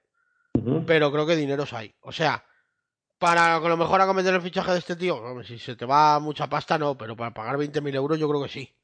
Pero 0.86 1.10
creo 1.12 1.26
que 1.26 1.36
dineros 1.36 1.72
hay. 1.72 1.94
O 2.00 2.12
sea, 2.12 2.44
para 3.22 3.54
a 3.54 3.60
lo 3.60 3.76
mejor 3.76 4.00
acometer 4.00 4.34
el 4.34 4.42
fichaje 4.42 4.72
de 4.72 4.78
este 4.80 4.96
tío, 4.96 5.14
hombre, 5.16 5.46
si 5.46 5.56
se 5.56 5.76
te 5.76 5.86
va 5.86 6.18
mucha 6.18 6.48
pasta, 6.48 6.76
no, 6.76 6.98
pero 6.98 7.14
para 7.14 7.32
pagar 7.32 7.56
20.000 7.56 7.94
euros 7.94 8.18
yo 8.18 8.28
creo 8.28 8.42
que 8.42 8.48
sí. 8.48 8.74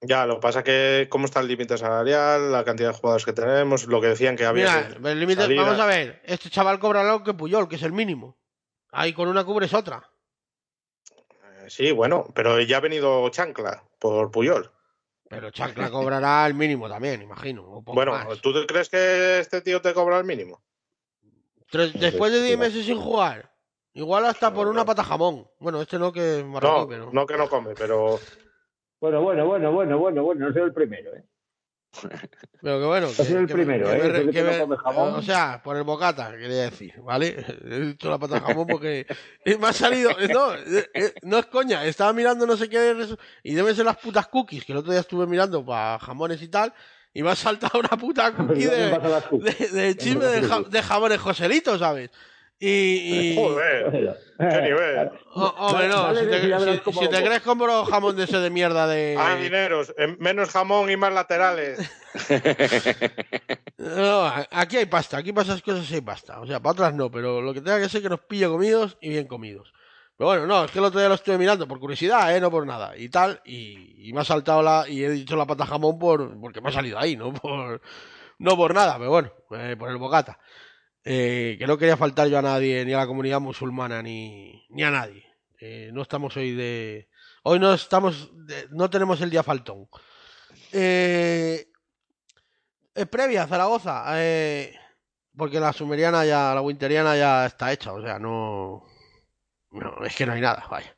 Ya, 0.00 0.26
lo 0.26 0.36
que 0.36 0.40
pasa 0.42 0.62
que 0.62 1.08
cómo 1.10 1.24
está 1.24 1.40
el 1.40 1.48
límite 1.48 1.76
salarial, 1.76 2.52
la 2.52 2.64
cantidad 2.64 2.90
de 2.92 2.96
jugadores 2.96 3.24
que 3.24 3.32
tenemos, 3.32 3.86
lo 3.86 4.00
que 4.00 4.06
decían 4.06 4.36
que 4.36 4.44
había. 4.44 4.66
Mira, 4.66 5.00
que 5.02 5.08
el 5.08 5.18
límite, 5.18 5.42
salir 5.42 5.56
vamos 5.56 5.80
a- 5.80 5.86
ver, 5.86 6.22
este 6.24 6.50
chaval 6.50 6.78
cobra 6.78 7.02
lo 7.02 7.24
que 7.24 7.34
Puyol, 7.34 7.68
que 7.68 7.74
es 7.76 7.82
el 7.82 7.92
mínimo. 7.92 8.36
Ahí 8.92 9.12
con 9.12 9.26
una 9.26 9.44
cubres 9.44 9.74
otra. 9.74 10.08
Eh, 11.08 11.66
Sí, 11.68 11.90
bueno, 11.90 12.28
pero 12.34 12.60
ya 12.60 12.76
ha 12.76 12.80
venido 12.80 13.28
Chancla 13.30 13.82
por 13.98 14.30
Puyol. 14.30 14.70
Pero 15.28 15.50
Chancla 15.50 15.90
cobrará 15.90 16.46
el 16.46 16.54
mínimo 16.54 16.88
también, 16.88 17.22
imagino. 17.22 17.82
Bueno, 17.82 18.12
más. 18.12 18.40
¿tú 18.40 18.52
crees 18.68 18.88
que 18.88 19.40
este 19.40 19.62
tío 19.62 19.80
te 19.82 19.94
cobra 19.94 20.18
el 20.18 20.24
mínimo? 20.24 20.62
Tres- 21.72 21.98
después 21.98 22.30
de 22.32 22.42
10 22.42 22.58
meses 22.58 22.84
sin 22.84 22.98
jugar, 22.98 23.50
igual 23.94 24.26
hasta 24.26 24.52
por 24.52 24.68
una 24.68 24.84
pata 24.84 25.02
jamón. 25.02 25.48
Bueno, 25.58 25.80
este 25.82 25.98
no 25.98 26.12
que 26.12 26.40
es 26.40 26.44
marroquí, 26.44 26.80
No, 26.82 26.88
pero. 26.88 27.10
no 27.12 27.26
que 27.26 27.36
no 27.38 27.48
come, 27.48 27.74
pero 27.74 28.20
Bueno, 29.00 29.20
bueno, 29.22 29.46
bueno, 29.46 29.72
bueno, 29.72 29.98
bueno, 29.98 30.22
bueno, 30.22 30.46
no 30.46 30.52
soy 30.52 30.62
el 30.62 30.72
primero, 30.74 31.14
¿eh? 31.16 31.24
Pero 32.62 32.78
que 32.80 32.86
bueno. 32.86 33.06
Ha 33.08 33.10
sido 33.10 33.40
el 33.40 33.46
primero, 33.48 33.86
me 33.88 33.96
¿eh? 33.96 34.24
que 34.26 34.30
que 34.30 34.42
no 34.66 34.76
jamón. 34.78 35.14
O 35.14 35.22
sea, 35.22 35.60
por 35.62 35.76
el 35.76 35.82
bocata, 35.82 36.30
quería 36.32 36.62
decir, 36.70 36.94
¿vale? 37.02 37.44
He 37.64 37.80
dicho 37.80 38.08
la 38.08 38.18
pata 38.18 38.34
de 38.36 38.40
jamón 38.40 38.66
porque 38.66 39.06
me 39.60 39.66
ha 39.66 39.72
salido. 39.74 40.10
No, 40.32 40.54
eh, 40.54 40.88
eh, 40.94 41.14
no 41.22 41.38
es 41.38 41.46
coña. 41.46 41.84
Estaba 41.84 42.12
mirando 42.14 42.46
no 42.46 42.56
sé 42.56 42.70
qué. 42.70 42.96
Y 43.42 43.54
deben 43.54 43.74
ser 43.74 43.84
las 43.84 43.98
putas 43.98 44.26
cookies, 44.28 44.64
que 44.64 44.72
el 44.72 44.78
otro 44.78 44.90
día 44.92 45.00
estuve 45.00 45.26
mirando 45.26 45.64
para 45.66 45.98
jamones 45.98 46.40
y 46.40 46.48
tal. 46.48 46.72
Y 47.14 47.22
me 47.22 47.30
ha 47.30 47.36
saltado 47.36 47.78
una 47.78 47.90
puta 47.90 48.32
cookie 48.36 48.64
¿Dónde 48.64 48.86
de, 48.86 48.90
pasan 48.98 49.94
chisme 49.98 50.24
de, 50.26 50.42
ja- 50.48 50.62
de 50.68 50.82
jamones 50.82 51.20
Joselito, 51.20 51.78
¿sabes? 51.78 52.10
Y. 52.58 52.68
y 52.68 53.36
joder, 53.36 53.90
Bueno, 53.90 54.14
qué 54.38 54.62
nivel. 54.62 55.10
Oh, 55.34 55.54
hombre, 55.58 55.88
no, 55.88 56.14
si 56.14 56.26
te, 56.26 56.40
si- 56.92 56.98
si 57.00 57.08
te 57.08 57.22
crees 57.24 57.42
compro 57.42 57.84
jamón 57.84 58.16
de 58.16 58.24
ese 58.24 58.38
de 58.38 58.50
mierda 58.50 58.86
de. 58.86 59.16
Hay 59.18 59.42
dineros, 59.42 59.92
eh, 59.98 60.16
menos 60.20 60.48
jamón 60.50 60.88
y 60.90 60.96
más 60.96 61.12
laterales. 61.12 61.78
No, 63.78 64.22
a- 64.26 64.46
aquí 64.50 64.76
hay 64.76 64.86
pasta, 64.86 65.18
aquí 65.18 65.32
para 65.32 65.44
esas 65.48 65.62
cosas 65.62 65.86
sí 65.86 65.94
hay 65.96 66.00
pasta. 66.00 66.40
O 66.40 66.46
sea, 66.46 66.60
para 66.60 66.72
otras 66.72 66.94
no, 66.94 67.10
pero 67.10 67.40
lo 67.42 67.52
que 67.52 67.60
tenga 67.60 67.80
que 67.80 67.88
ser 67.88 68.02
que 68.02 68.08
nos 68.08 68.20
pille 68.20 68.46
comidos 68.48 68.96
y 69.00 69.08
bien 69.10 69.26
comidos. 69.26 69.72
Bueno, 70.24 70.46
no, 70.46 70.64
es 70.64 70.70
que 70.70 70.78
el 70.78 70.84
otro 70.84 71.00
día 71.00 71.08
lo 71.08 71.14
estuve 71.14 71.38
mirando 71.38 71.66
por 71.66 71.80
curiosidad, 71.80 72.34
¿eh? 72.36 72.40
No 72.40 72.50
por 72.50 72.66
nada. 72.66 72.96
Y 72.96 73.08
tal, 73.08 73.40
y, 73.44 74.08
y 74.08 74.12
me 74.12 74.20
ha 74.20 74.24
saltado 74.24 74.62
la. 74.62 74.84
Y 74.88 75.04
he 75.04 75.10
dicho 75.10 75.36
la 75.36 75.46
pata 75.46 75.66
jamón 75.66 75.98
por 75.98 76.40
porque 76.40 76.60
me 76.60 76.68
ha 76.68 76.72
salido 76.72 76.98
ahí, 76.98 77.16
no 77.16 77.32
por. 77.32 77.80
No 78.38 78.56
por 78.56 78.74
nada, 78.74 78.98
pero 78.98 79.10
bueno, 79.10 79.32
eh, 79.52 79.76
por 79.78 79.88
el 79.90 79.98
bocata. 79.98 80.38
Eh, 81.04 81.56
que 81.58 81.66
no 81.66 81.78
quería 81.78 81.96
faltar 81.96 82.28
yo 82.28 82.38
a 82.38 82.42
nadie, 82.42 82.84
ni 82.84 82.92
a 82.92 82.98
la 82.98 83.06
comunidad 83.06 83.40
musulmana, 83.40 84.02
ni, 84.02 84.66
ni 84.70 84.82
a 84.82 84.90
nadie. 84.90 85.24
Eh, 85.60 85.90
no 85.92 86.02
estamos 86.02 86.36
hoy 86.36 86.52
de. 86.52 87.08
Hoy 87.44 87.58
no 87.58 87.72
estamos. 87.72 88.32
no 88.70 88.90
tenemos 88.90 89.20
el 89.20 89.30
día 89.30 89.42
faltón. 89.42 89.88
Eh, 90.72 91.66
previa, 93.10 93.46
Zaragoza. 93.46 94.04
eh, 94.16 94.74
porque 95.36 95.60
la 95.60 95.72
sumeriana 95.72 96.24
ya, 96.24 96.54
la 96.54 96.60
winteriana 96.60 97.16
ya 97.16 97.46
está 97.46 97.72
hecha, 97.72 97.92
o 97.92 98.02
sea, 98.02 98.18
no. 98.18 98.84
No, 99.72 100.04
es 100.04 100.14
que 100.14 100.26
no 100.26 100.32
hay 100.32 100.40
nada, 100.40 100.66
vaya. 100.70 100.94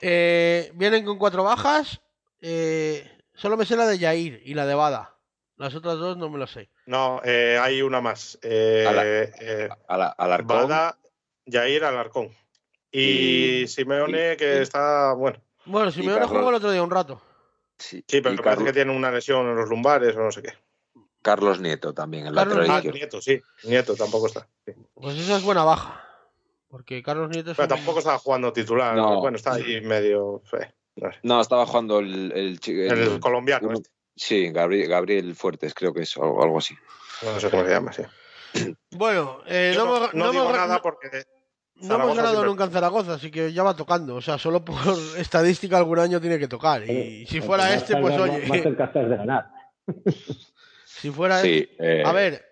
Eh, 0.00 0.70
vienen 0.74 1.04
con 1.04 1.18
cuatro 1.18 1.42
bajas. 1.44 2.00
eh, 2.40 3.10
solo 3.34 3.56
me 3.56 3.64
sé 3.66 3.76
la 3.76 3.86
de 3.86 3.98
Yair 3.98 4.42
y 4.44 4.54
la 4.54 4.66
de 4.66 4.74
Bada. 4.74 5.14
Las 5.56 5.74
otras 5.74 5.96
dos 5.96 6.16
no 6.18 6.28
me 6.28 6.38
lo 6.38 6.46
sé. 6.46 6.68
No, 6.86 7.20
eh, 7.24 7.58
hay 7.60 7.80
una 7.82 8.00
más. 8.00 8.38
Eh, 8.42 8.84
Ala. 8.86 9.02
eh, 9.06 9.68
A 9.88 9.96
la, 9.96 10.06
Alarcón. 10.08 10.46
Bada, 10.68 10.98
Jair 11.50 11.84
Alarcón. 11.84 12.30
Y, 12.92 13.62
Y- 13.62 13.66
Simeone, 13.68 14.36
que 14.36 14.58
y- 14.58 14.62
está, 14.62 15.12
bueno, 15.14 15.40
Bueno, 15.64 15.90
si 15.90 16.00
Y 16.02 16.06
me 16.06 16.12
Carlos- 16.12 16.30
jugó 16.30 16.48
el 16.50 16.54
otro 16.56 16.70
día 16.70 16.82
un 16.82 16.90
rato. 16.90 17.20
Sí, 17.78 18.04
sí, 18.06 18.20
pero 18.20 18.42
parece 18.42 18.64
que 18.64 18.72
tiene 18.72 18.94
una 18.94 19.10
lesión 19.10 19.46
en 19.48 19.56
los 19.56 19.68
lumbares 19.68 20.14
o 20.16 20.20
no 20.20 20.30
sé 20.30 20.42
qué. 20.42 20.52
Carlos 21.22 21.60
Nieto 21.60 21.92
también, 21.92 22.26
el 22.28 22.34
Carlos 22.34 22.56
lateral 22.58 22.78
Ah, 22.78 22.80
Nieto. 22.82 22.96
Nieto, 22.96 23.20
sí. 23.20 23.42
Nieto 23.64 23.96
tampoco 23.96 24.28
está. 24.28 24.46
sí. 24.64 24.72
Pues 24.94 25.16
esa 25.18 25.36
es 25.38 25.42
buena 25.42 25.64
baja. 25.64 26.05
Porque 26.76 27.02
Carlos 27.02 27.30
Nieto 27.30 27.52
es 27.52 27.56
Pero 27.56 27.68
un- 27.68 27.76
tampoco 27.76 27.98
está 28.00 28.18
jugando 28.18 28.52
titular. 28.52 28.94
No. 28.94 29.20
Bueno, 29.20 29.36
está 29.38 29.54
ahí 29.54 29.80
medio. 29.80 30.42
fe, 30.44 30.74
no 30.96 31.10
sé. 31.10 31.18
No, 31.22 31.40
estaba 31.40 31.64
jugando 31.64 32.00
el, 32.00 32.32
el, 32.32 32.60
chi- 32.60 32.72
el- 32.82 32.98
El 32.98 33.20
colombiano, 33.20 33.72
este. 33.72 33.88
Sí, 34.14 34.50
Gabriel, 34.50 34.88
Gabriel 34.90 35.34
Fuertes, 35.34 35.72
creo 35.74 35.94
que 35.94 36.02
es, 36.02 36.16
o 36.18 36.42
algo 36.42 36.58
así. 36.58 36.74
no 37.22 37.40
sé 37.40 37.50
cómo 37.50 37.64
se 37.64 37.70
llama, 37.70 37.92
sí. 37.92 38.02
Bueno, 38.90 39.40
eh, 39.46 39.72
no, 39.76 39.84
no, 39.86 39.96
hemos- 39.96 40.14
no 40.14 40.24
no 40.26 40.30
digo 40.32 40.44
hemos- 40.44 40.56
nada 40.56 40.80
porque 40.82 41.08
no 41.76 41.94
hemos 41.96 42.08
ganado 42.16 42.28
siempre- 42.34 42.48
nunca 42.50 42.64
en 42.64 42.70
Zaragoza, 42.72 43.14
así 43.14 43.30
que 43.30 43.52
ya 43.52 43.62
va 43.62 43.74
tocando. 43.74 44.14
O 44.16 44.20
sea, 44.20 44.36
solo 44.38 44.64
por 44.64 44.76
estadística 45.18 45.76
algún 45.78 45.98
año 45.98 46.20
tiene 46.20 46.38
que 46.38 46.48
tocar. 46.48 46.88
Y 46.88 47.26
si 47.26 47.40
fuera 47.40 47.74
este, 47.74 47.96
pues 47.96 48.18
oye. 48.18 48.46
Más 48.46 48.62
cerca 48.62 48.84
estás 48.84 49.08
de 49.08 49.16
ganar. 49.16 49.46
Si 50.84 51.10
fuera. 51.10 51.40
Sí, 51.42 51.68
eh, 51.78 52.02
A 52.06 52.12
ver, 52.12 52.42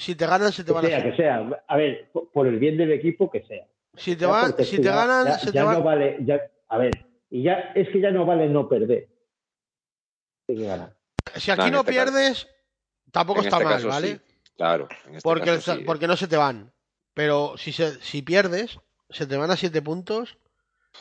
si 0.00 0.14
te 0.14 0.26
ganan, 0.26 0.52
se 0.52 0.64
te 0.64 0.72
van 0.72 0.84
a. 0.84 0.88
sea, 0.88 1.02
que 1.02 1.16
sea. 1.16 1.62
A 1.68 1.76
ver, 1.76 2.10
por- 2.32 2.46
el 2.46 2.58
bien 2.58 2.76
del 2.76 2.92
equipo, 2.92 3.30
que 3.30 3.42
sea. 3.44 3.66
Si 3.96 4.16
te, 4.16 4.24
van, 4.26 4.54
si 4.64 4.76
te 4.80 4.88
ganan, 4.88 5.26
ya, 5.26 5.38
se 5.38 5.46
te 5.46 5.52
ya 5.52 5.64
van. 5.64 5.78
no 5.78 5.82
vale. 5.82 6.16
Ya, 6.20 6.40
a 6.68 6.78
ver, 6.78 6.90
y 7.30 7.42
ya 7.42 7.72
es 7.74 7.88
que 7.90 8.00
ya 8.00 8.10
no 8.10 8.24
vale 8.24 8.48
no 8.48 8.68
perder. 8.68 9.08
Que 10.46 10.54
ganar. 10.54 10.94
Si 11.36 11.50
aquí 11.50 11.60
No, 11.60 11.66
este 11.66 11.76
caso- 11.78 11.84
pierdes, 11.84 12.48
tampoco 13.12 13.40
en 13.40 13.46
está 13.46 13.56
este 13.58 13.64
mal, 13.64 13.74
caso 13.74 13.88
¿vale? 13.88 14.08
sí. 14.08 14.20
Claro. 14.56 14.88
en 15.06 15.16
este 15.16 15.20
Porque, 15.22 15.46
caso 15.46 15.74
sí. 15.76 15.82
porque 15.84 16.06
no 16.06 16.16
se 16.16 16.28
te 16.28 16.36
van. 16.36 16.72
Pero 17.14 17.56
si, 17.56 17.72
se, 17.72 18.00
si 18.00 18.22
pierdes, 18.22 18.78
se 19.10 19.26
te 19.26 19.36
van 19.36 19.50
a 19.50 19.56
7 19.56 19.80
puntos 19.82 20.38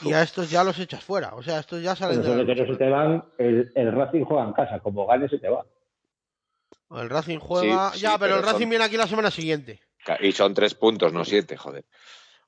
y 0.01 0.13
a 0.13 0.21
estos 0.21 0.49
ya 0.49 0.63
los 0.63 0.79
echas 0.79 1.03
fuera. 1.03 1.35
O 1.35 1.43
sea, 1.43 1.59
estos 1.59 1.81
ya 1.81 1.95
salen 1.95 2.21
Pero 2.21 2.35
de 2.37 2.45
que 2.45 2.55
no 2.61 2.67
se 2.73 2.77
te 2.77 2.89
van, 2.89 3.23
el, 3.37 3.71
el 3.75 3.91
Racing 3.91 4.23
juega 4.23 4.43
en 4.45 4.53
casa. 4.53 4.79
Como 4.79 5.05
gane, 5.07 5.27
se 5.29 5.39
te 5.39 5.49
va. 5.49 5.65
El 6.91 7.09
Racing 7.09 7.37
juega. 7.39 7.91
Sí, 7.91 7.99
ya, 8.01 8.11
sí, 8.11 8.17
pero, 8.19 8.35
el 8.37 8.41
Racing 8.43 8.59
son- 8.61 8.69
viene 8.69 8.83
aquí 8.85 8.97
la 8.97 9.07
semana 9.07 9.31
siguiente. 9.31 9.79
Y 10.21 10.31
son 10.31 10.53
tres 10.53 10.73
puntos, 10.75 11.13
no 11.13 11.23
siete, 11.25 11.55
joder. 11.55 11.85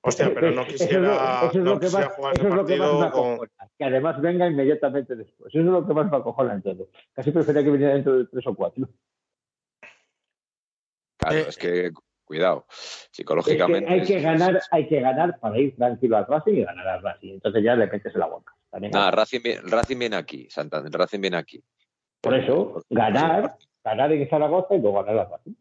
Hostia, 0.03 0.34
pero 0.34 0.49
no 0.51 0.61
Eso 0.63 0.72
es 0.73 0.80
lo- 0.81 0.85
quisiera, 0.88 1.38
eso 1.41 1.47
es 1.49 1.55
lo 1.55 1.63
no 1.63 1.80
que 1.80 1.85
quisiera 1.85 2.05
más- 2.07 2.15
jugar 2.15 2.34
eso 2.34 2.41
ese 2.41 2.49
es 2.49 2.55
lo 2.55 2.65
que 2.65 2.77
más 2.77 2.99
me 3.01 3.11
con. 3.11 3.49
Que 3.77 3.84
además 3.85 4.22
venga 4.22 4.47
inmediatamente 4.47 5.15
después. 5.15 5.53
Eso 5.53 5.59
es 5.59 5.65
lo 5.65 5.85
que 5.85 5.93
más 5.93 6.09
me 6.09 6.18
acojona 6.18 6.53
en 6.53 6.61
todo. 6.63 6.89
Casi 7.13 7.30
prefería 7.31 7.63
que 7.63 7.69
viniera 7.69 7.93
dentro 7.93 8.18
de 8.18 8.26
tres 8.26 8.47
o 8.47 8.55
cuatro. 8.55 8.88
Claro, 11.18 11.35
Eh, 11.38 11.45
es 11.47 11.57
que, 11.57 11.91
cuidado, 12.23 12.65
Es 12.69 13.09
que 13.11 13.15
psicológicamente. 13.18 13.91
hay 13.91 14.03
que 14.03 14.19
ganar, 14.22 14.59
hay 14.72 14.88
que 14.88 14.99
ganar 15.01 15.39
para 15.39 15.59
ir 15.59 15.76
tranquilo 15.76 16.18
al 16.18 16.26
Racing 16.26 16.53
y 16.53 16.63
ganar 16.63 16.88
al 16.88 17.03
Racing. 17.03 17.34
Entonces 17.34 17.63
ya 17.63 17.76
le 17.76 17.85
metes 17.88 18.13
en 18.13 18.19
la 18.19 18.26
boca. 18.27 18.55
También 18.72 18.91
Nada, 18.91 19.11
Racing, 19.11 19.41
viene- 19.43 19.61
Racing 19.65 19.99
viene 19.99 20.15
aquí, 20.15 20.49
Santander, 20.49 20.91
Racing 20.91 21.19
viene 21.22 21.38
aquí. 21.38 21.63
Por 22.22 22.34
eso, 22.35 22.84
ganar, 22.89 23.55
ganar 23.84 24.12
en 24.12 24.30
Zaragoza 24.30 24.76
y 24.76 24.82
luego 24.82 25.03
ganar 25.03 25.20
al 25.26 25.32
Racing. 25.32 25.53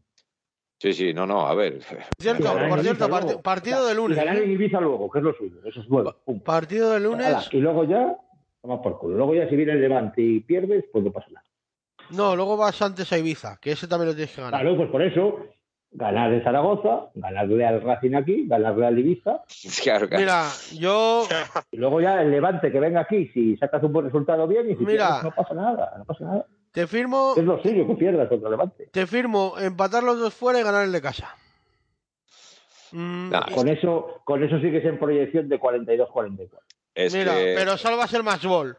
Sí, 0.79 0.95
sí, 0.95 1.13
no, 1.13 1.27
no, 1.27 1.47
a 1.47 1.55
ver. 1.55 1.83
Cierto, 2.19 2.55
por 2.69 2.81
cierto, 2.81 3.07
luego. 3.07 3.43
partido 3.43 3.87
de 3.87 3.95
lunes. 3.95 4.17
Y 4.17 4.21
ganar 4.21 4.39
¿eh? 4.39 4.45
en 4.45 4.51
Ibiza 4.53 4.81
luego, 4.81 5.11
que 5.11 5.19
es 5.19 5.25
lo 5.25 5.35
suyo. 5.35 5.61
Eso 5.65 5.81
es 5.81 5.89
bueno. 5.89 6.17
Pum. 6.25 6.41
Partido 6.41 6.89
de 6.91 6.97
Ala, 6.97 7.05
lunes. 7.05 7.49
Y 7.53 7.59
luego 7.59 7.85
ya, 7.85 8.17
toma 8.63 8.81
por 8.81 8.99
culo. 8.99 9.17
Luego 9.19 9.35
ya 9.35 9.47
si 9.49 9.57
viene 9.57 9.73
el 9.73 9.81
Levante 9.83 10.23
y 10.23 10.41
pierdes, 10.41 10.87
pues 10.91 11.05
no 11.05 11.13
pasa 11.13 11.27
nada. 11.33 11.45
No, 12.11 12.35
luego 12.35 12.57
vas 12.57 12.81
antes 12.81 13.13
a 13.13 13.19
Ibiza, 13.19 13.59
que 13.61 13.73
ese 13.73 13.87
también 13.87 14.09
lo 14.09 14.15
tienes 14.15 14.35
que 14.35 14.41
ganar. 14.41 14.59
Claro, 14.63 14.77
pues 14.77 14.91
por 14.91 15.03
eso, 15.03 15.39
ganar 15.91 16.33
en 16.33 16.43
Zaragoza, 16.43 17.11
ganarle 17.15 17.67
al 17.67 17.83
Racing 17.83 18.15
aquí, 18.15 18.47
ganarle 18.49 18.87
al 18.87 18.99
Ibiza, 18.99 19.43
Claro, 19.83 20.09
claro. 20.09 20.23
Mira, 20.23 20.45
yo. 20.79 21.25
y 21.73 21.77
luego 21.77 22.01
ya 22.01 22.23
el 22.23 22.31
Levante 22.31 22.73
que 22.73 22.81
venga 22.81 23.01
aquí, 23.03 23.29
si 23.35 23.55
sacas 23.59 23.83
un 23.83 23.93
buen 23.93 24.07
resultado 24.07 24.49
bien, 24.49 24.71
y 24.71 24.77
si 24.77 24.85
Mira. 24.85 25.21
pierdes, 25.21 25.25
no 25.25 25.31
pasa 25.33 25.55
nada, 25.55 25.95
no 25.99 26.05
pasa 26.07 26.25
nada. 26.25 26.47
Te 26.73 26.87
firmo, 26.87 27.35
Es 27.37 27.43
lo 27.45 27.61
suyo 27.63 27.87
que 27.87 27.95
pierdas 27.95 28.29
contra 28.29 28.49
el 28.49 28.53
Levante. 28.53 28.89
te 28.93 29.07
firmo 29.07 29.55
empatar 29.59 30.03
los 30.05 30.19
dos 30.21 30.33
fuera 30.35 30.61
y 30.61 30.63
ganar 30.63 30.85
el 30.85 30.93
de 30.93 31.03
casa. 31.03 31.35
Mm, 32.93 33.31
Nah, 33.31 33.47
Con 33.55 33.69
eso, 33.69 34.21
con 34.25 34.43
eso 34.43 34.59
sigues 34.61 34.85
en 34.85 34.99
proyección 34.99 35.49
de 35.49 35.59
42-44. 35.61 36.49
Es 36.95 37.15
mira, 37.15 37.35
que, 37.35 37.55
pero 37.57 37.77
salvas 37.77 38.13
el 38.15 38.23
match 38.25 38.45
ball. 38.47 38.77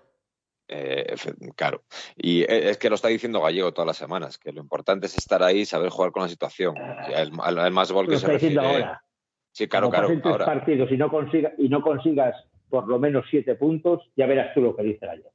eh, 0.68 1.16
claro. 1.56 1.84
Y 2.16 2.42
eh, 2.44 2.70
es 2.70 2.78
que 2.78 2.90
lo 2.90 2.96
está 2.96 3.08
diciendo 3.10 3.42
Gallego 3.42 3.74
todas 3.74 3.88
las 3.88 3.98
semanas, 3.98 4.38
que 4.38 4.52
lo 4.54 4.62
importante 4.62 5.06
es 5.08 5.16
estar 5.18 5.44
ahí 5.44 5.60
y 5.60 5.66
saber 5.66 5.90
jugar 5.90 6.12
con 6.12 6.24
la 6.24 6.30
situación. 6.30 6.76
Sea, 6.76 7.22
el, 7.22 7.32
el- 7.48 7.58
el 7.60 7.72
más 7.72 7.92
gol 7.92 8.06
Lo 8.06 8.12
que 8.12 8.18
se 8.18 8.26
está 8.26 8.34
diciendo 8.34 8.62
refiere. 8.62 8.84
ahora. 8.86 9.04
Sí, 9.54 9.68
claro, 9.68 9.90
Como 9.90 10.08
claro. 10.08 10.20
Ahora, 10.32 10.46
partidos 10.46 10.90
y 10.92 10.98
no, 10.98 11.10
consiga, 11.10 11.52
y 11.58 11.68
no 11.68 11.82
consigas 11.82 12.36
por 12.70 12.88
lo 12.88 13.00
menos 13.00 13.26
siete 13.30 13.56
puntos, 13.56 14.02
ya 14.16 14.26
verás 14.28 14.54
tú 14.54 14.62
lo 14.62 14.74
que 14.76 14.84
dice 14.84 15.06
Gallego. 15.06 15.32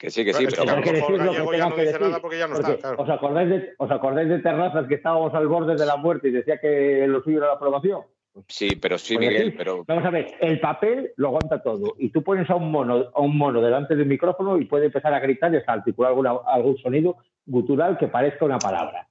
Que 0.00 0.10
sí, 0.10 0.24
que 0.24 0.32
sí, 0.32 0.46
pero 0.48 0.62
Habrá 0.62 0.82
que 0.82 0.92
decir 0.92 1.10
lo 1.10 1.18
que 1.18 1.24
Gallego 1.26 1.52
ya 1.52 1.58
tenga 1.58 1.68
no 1.68 1.74
que 1.76 1.80
dice 1.82 1.92
decir. 1.92 2.06
nada 2.08 2.20
porque 2.20 2.38
ya 2.38 2.46
no 2.48 2.54
Porque 2.56 2.72
está, 2.72 2.88
claro. 2.88 3.02
¿os, 3.02 3.10
acordáis 3.10 3.50
de, 3.50 3.74
¿Os 3.76 3.90
acordáis 3.90 4.28
de 4.30 4.38
Terrazas 4.38 4.88
que 4.88 4.94
estábamos 4.94 5.34
al 5.34 5.46
borde 5.46 5.76
de 5.76 5.86
la 5.86 5.96
muerte 5.96 6.28
y 6.28 6.32
decía 6.32 6.58
que 6.58 7.04
lo 7.06 7.22
suyo 7.22 7.38
era 7.38 7.48
la 7.48 7.52
aprobación? 7.52 8.00
sí, 8.48 8.76
pero 8.80 8.96
sí, 8.96 9.16
Pues 9.16 9.28
Miguel, 9.28 9.54
pero 9.56 9.84
Vamos 9.86 10.04
a 10.04 10.10
ver, 10.10 10.34
el 10.40 10.58
papel 10.60 11.12
lo 11.16 11.28
aguanta 11.28 11.62
todo. 11.62 11.94
Y 11.98 12.08
tú 12.10 12.22
pones 12.22 12.48
a 12.48 12.54
un 12.56 12.70
mono, 12.70 13.10
a 13.14 13.20
un 13.20 13.36
mono 13.36 13.60
delante 13.60 13.94
del 13.94 14.06
micrófono 14.06 14.56
y 14.58 14.64
puede 14.64 14.86
empezar 14.86 15.12
a 15.12 15.18
gritar 15.20 15.52
y 15.52 15.58
hasta 15.58 15.72
articular 15.74 16.10
alguna, 16.12 16.32
algún 16.46 16.78
sonido 16.78 17.18
gutural 17.44 17.98
que 17.98 18.08
parezca 18.08 18.44
una 18.46 18.58
palabra. 18.58 19.06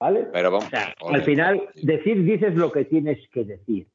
¿Vale? 0.00 0.26
pero 0.32 0.50
vamos. 0.50 0.66
O 0.66 0.70
sea, 0.70 0.92
joder, 0.98 1.14
al 1.16 1.22
final, 1.22 1.62
sí. 1.76 1.86
decir, 1.86 2.24
dices 2.24 2.54
lo 2.56 2.72
que 2.72 2.84
tienes 2.86 3.18
que 3.28 3.44
decir. 3.44 3.86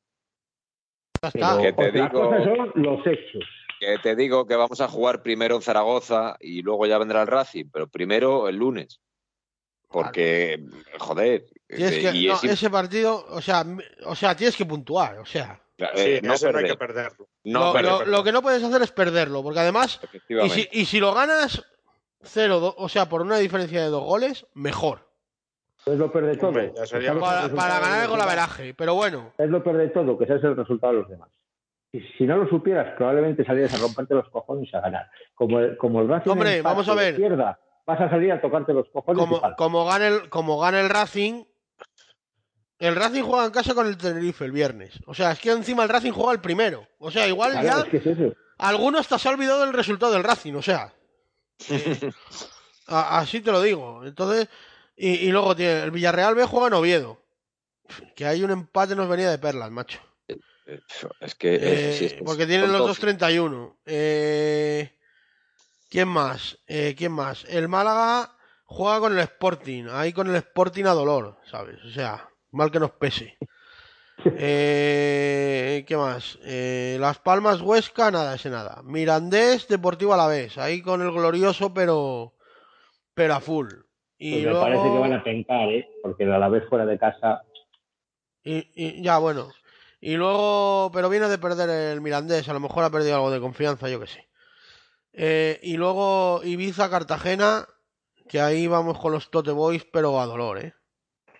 Pero. 1.33 1.57
Que 1.61 1.73
te 1.73 1.91
digo- 1.91 2.09
cosas 2.11 2.43
son 2.45 2.71
los 2.75 3.05
hechos. 3.05 3.43
Que 3.79 3.97
te 3.99 4.15
digo 4.15 4.47
que 4.47 4.55
vamos 4.55 4.81
a 4.81 4.87
jugar 4.87 5.21
primero 5.21 5.55
en 5.55 5.61
Zaragoza 5.61 6.35
y 6.39 6.61
luego 6.63 6.85
ya 6.85 6.97
vendrá 6.97 7.21
el 7.21 7.27
Racing, 7.27 7.65
pero 7.71 7.87
primero 7.87 8.47
el 8.49 8.55
lunes. 8.55 8.99
Porque, 9.89 10.59
joder. 10.99 11.45
Tienes 11.67 11.93
eh, 11.93 12.01
que- 12.11 12.17
y 12.17 12.27
no, 12.27 12.33
es- 12.35 12.43
ese 12.43 12.69
partido, 12.69 13.25
o 13.29 13.41
sea, 13.41 13.65
o 14.05 14.15
sea, 14.15 14.35
tienes 14.35 14.55
que 14.57 14.65
puntuar, 14.65 15.19
o 15.19 15.25
sea. 15.25 15.61
eh, 15.77 16.19
Sí, 16.21 16.27
no 16.27 16.33
no 16.51 16.57
hay 16.57 16.65
que 16.65 16.75
perderlo. 16.75 17.27
no 17.43 17.59
lo, 17.67 17.73
perder, 17.73 17.91
lo- 17.91 18.05
lo 18.05 18.23
que 18.23 18.31
no 18.31 18.41
puedes 18.41 18.63
hacer 18.63 18.81
es 18.81 18.91
perderlo, 18.91 19.43
porque 19.43 19.59
además, 19.59 20.01
y 20.27 20.49
si, 20.49 20.67
y 20.71 20.85
si 20.85 20.99
lo 20.99 21.13
ganas 21.13 21.63
0, 22.23 22.73
o 22.77 22.89
sea, 22.89 23.07
por 23.07 23.21
una 23.21 23.37
diferencia 23.37 23.81
de 23.83 23.89
dos 23.89 24.03
goles, 24.03 24.45
mejor. 24.55 25.07
Es 25.85 25.97
lo 25.97 26.11
peor 26.11 26.25
de 26.25 26.35
todo. 26.37 26.47
Hombre, 26.49 26.73
Para, 27.19 27.47
para 27.49 27.79
ganar 27.79 28.03
el 28.03 28.09
golaveraje, 28.09 28.73
pero 28.73 28.95
bueno. 28.95 29.31
Es 29.37 29.49
lo 29.49 29.63
peor 29.63 29.77
de 29.77 29.87
todo, 29.89 30.17
que 30.17 30.25
ese 30.25 30.35
es 30.35 30.43
el 30.43 30.55
resultado 30.57 30.93
de 30.93 30.99
los 30.99 31.09
demás. 31.09 31.29
Y 31.91 32.01
si 32.17 32.25
no 32.25 32.37
lo 32.37 32.49
supieras, 32.49 32.95
probablemente 32.97 33.45
salieras 33.45 33.73
a 33.73 33.77
romperte 33.77 34.13
los 34.13 34.27
cojones 34.29 34.73
a 34.73 34.81
ganar. 34.81 35.09
Como 35.35 35.59
el, 35.59 35.77
como 35.77 36.01
el 36.01 36.07
Racing 36.09 36.31
Hombre, 36.31 36.61
vamos 36.61 36.87
a 36.89 36.93
ver. 36.95 37.15
pierda, 37.15 37.59
vas 37.85 38.01
a 38.01 38.09
salir 38.09 38.31
a 38.31 38.41
tocarte 38.41 38.73
los 38.73 38.87
cojones 38.89 39.17
y 39.21 39.25
Como, 39.25 39.41
pal. 39.41 39.55
como, 39.57 39.85
gane 39.85 40.07
el, 40.07 40.29
como 40.29 40.59
gane 40.59 40.81
el 40.81 40.89
Racing, 40.89 41.43
el 42.79 42.95
Racing 42.95 43.23
juega 43.23 43.45
en 43.45 43.51
casa 43.51 43.73
con 43.73 43.87
el 43.87 43.97
Tenerife 43.97 44.45
el 44.45 44.51
viernes. 44.51 44.99
O 45.07 45.13
sea, 45.13 45.31
es 45.31 45.39
que 45.39 45.51
encima 45.51 45.83
el 45.83 45.89
Racing 45.89 46.11
juega 46.11 46.33
el 46.33 46.41
primero. 46.41 46.87
O 46.99 47.09
sea, 47.09 47.27
igual 47.27 47.51
Claro, 47.53 47.67
ya 47.67 47.77
es 47.79 47.85
que 47.85 47.97
es 47.97 48.05
eso. 48.07 48.33
alguno 48.57 48.99
hasta 48.99 49.17
se 49.17 49.29
ha 49.29 49.31
olvidado 49.31 49.61
del 49.65 49.73
resultado 49.73 50.11
del 50.11 50.23
Racing, 50.23 50.53
o 50.55 50.61
sea. 50.61 50.93
eh, 51.69 52.11
a- 52.87 53.19
así 53.19 53.39
te 53.41 53.51
lo 53.51 53.61
digo. 53.61 54.05
Entonces, 54.05 54.47
y, 54.95 55.09
y 55.27 55.31
luego 55.31 55.55
tiene 55.55 55.83
el 55.83 55.91
Villarreal 55.91 56.35
B 56.35 56.43
juega 56.45 56.67
en 56.67 56.73
Oviedo. 56.73 57.21
Que 58.15 58.25
hay 58.25 58.43
un 58.43 58.51
empate 58.51 58.95
nos 58.95 59.07
venía 59.07 59.29
de 59.31 59.37
perlas, 59.39 59.71
macho. 59.71 59.99
Eh, 60.67 60.79
Es 61.21 61.35
que. 61.35 61.55
Eh, 61.55 61.59
eh, 61.63 61.93
sí, 61.97 62.05
es 62.05 62.13
que 62.13 62.23
porque 62.23 62.45
tienen 62.45 62.71
los 62.71 62.81
todos- 62.81 62.99
2.31. 62.99 63.77
Eh, 63.85 64.93
¿Quién 65.89 66.07
más? 66.09 66.59
Eh, 66.67 66.93
¿Quién 66.97 67.13
más? 67.13 67.45
El 67.45 67.67
Málaga 67.69 68.35
juega 68.65 68.99
con 68.99 69.13
el 69.13 69.19
Sporting. 69.19 69.85
Ahí 69.91 70.11
con 70.13 70.27
el 70.29 70.35
Sporting 70.35 70.83
a 70.85 70.91
dolor, 70.93 71.37
¿sabes? 71.49 71.77
O 71.85 71.89
sea, 71.89 72.27
mal 72.51 72.69
que 72.71 72.79
nos 72.79 72.91
pese. 72.91 73.37
Eh, 74.39 75.85
¿Qué 75.87 75.95
más? 75.95 76.39
Eh, 76.43 76.97
Las 76.99 77.19
Palmas 77.19 77.61
Huesca, 77.61 78.09
nada, 78.09 78.33
ese 78.35 78.49
nada. 78.49 78.81
Mirandés, 78.83 79.67
Deportivo 79.67 80.13
Alavés. 80.13 80.57
Ahí 80.57 80.81
con 80.81 81.01
el 81.03 81.11
glorioso, 81.11 81.71
pero, 81.73 82.33
pero 83.13 83.35
a 83.35 83.39
full. 83.39 83.67
Y 84.17 84.31
Pues 84.31 84.43
me 84.45 84.49
luego... 84.49 84.61
parece 84.65 84.83
que 84.83 84.97
van 84.97 85.13
a 85.13 85.23
pencar, 85.23 85.69
¿eh? 85.69 85.87
Porque 86.01 86.23
a 86.23 86.39
la 86.39 86.49
vez 86.49 86.63
fuera 86.67 86.85
de 86.87 86.97
casa. 86.97 87.43
Y, 88.43 88.69
y- 88.73 89.03
ya, 89.03 89.19
bueno. 89.19 89.49
Y 89.99 90.15
luego, 90.15 90.91
pero 90.93 91.09
viene 91.09 91.27
de 91.27 91.37
perder 91.37 91.69
el 91.69 92.01
Mirandés, 92.01 92.47
a 92.49 92.53
lo 92.53 92.59
mejor 92.59 92.83
ha 92.83 92.89
perdido 92.89 93.15
algo 93.15 93.31
de 93.31 93.39
confianza, 93.39 93.89
yo 93.89 93.99
que 93.99 94.07
sé. 94.07 94.27
Eh, 95.13 95.59
y 95.63 95.77
luego 95.77 96.41
Ibiza, 96.43 96.89
Cartagena, 96.89 97.65
que 98.29 98.39
ahí 98.39 98.67
vamos 98.67 98.99
con 98.99 99.11
los 99.11 99.31
Tote 99.31 99.51
Boys, 99.51 99.85
pero 99.91 100.19
a 100.19 100.25
dolor, 100.27 100.59
¿eh? 100.59 100.73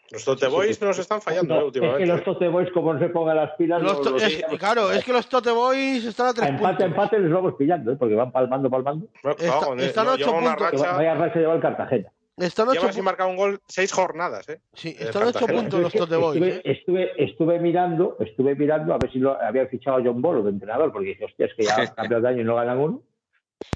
Los 0.10 0.24
Tote 0.24 0.48
Boys 0.48 0.82
nos 0.82 0.98
están 0.98 1.22
fallando 1.22 1.54
No, 1.54 1.56
eh, 1.56 1.58
es 1.58 1.62
que 1.74 1.80
últimamente. 1.80 2.06
los 2.08 2.24
Tote 2.24 2.48
Boys, 2.48 2.72
como 2.72 2.94
no 2.94 3.00
se 3.00 3.10
pongan 3.10 3.36
las 3.36 3.52
pilas, 3.58 3.82
Los 3.84 4.04
los- 4.10 4.24
es- 4.24 4.44
claro, 4.58 4.90
es 4.92 5.04
que 5.04 5.12
los 5.14 5.28
Tote 5.28 5.52
Boys 5.52 6.06
están 6.06 6.28
a 6.28 6.34
tres 6.34 6.46
a 6.46 6.50
empate, 6.50 6.86
puntos. 6.86 6.86
empate 6.86 7.20
les 7.20 7.32
vamos 7.32 7.54
pillando, 7.60 7.92
¿eh? 7.92 7.96
Porque 8.00 8.16
van 8.16 8.32
palmando, 8.32 8.70
palmando. 8.70 9.08
Está- 9.22 9.36
cago, 9.60 9.76
eh, 9.76 9.86
están 9.86 10.06
no, 10.06 10.14
ocho 10.14 10.32
puntos. 10.32 10.56
Que 10.56 10.64
racha- 10.78 10.94
vaya 10.94 11.14
racha 11.14 11.40
lleva 11.40 11.56
el 11.56 11.62
Cartagena. 11.62 12.12
Están 12.38 12.68
ocho, 12.70 12.82
Lleva 12.82 12.94
sin 12.94 13.02
pu- 13.02 13.06
marcar 13.06 13.28
un 13.28 13.36
gol 13.36 13.60
seis 13.68 13.92
jornadas, 13.92 14.48
¿eh? 14.50 14.62
sí, 14.74 14.90
eh, 14.90 14.98
están 15.06 15.24
ocho 15.24 15.48
puntos 15.48 15.82
los 15.82 15.92
Tote 15.92 16.16
Boys, 16.18 16.36
estuve, 16.40 16.56
¿eh? 16.58 16.62
estuve, 16.66 17.24
estuve 17.24 17.60
mirando, 17.60 18.16
estuve 18.20 18.54
mirando 18.56 18.94
a 18.94 18.98
ver 19.00 19.12
si 19.12 19.18
lo, 19.18 19.42
había 19.42 19.66
fichado 19.68 19.98
a 19.98 20.02
John 20.04 20.22
Bolo 20.22 20.44
de 20.44 20.52
entrenador, 20.52 20.92
porque 20.92 21.10
dije, 21.10 21.26
hostia, 21.26 21.48
es 21.48 21.54
que 21.56 21.64
ya 21.64 21.76
han 21.78 21.88
cambiado 21.96 22.22
de 22.22 22.30
año 22.30 22.42
y 22.42 22.46
no 22.46 22.56
ganan 22.56 22.78
uno. 22.78 23.02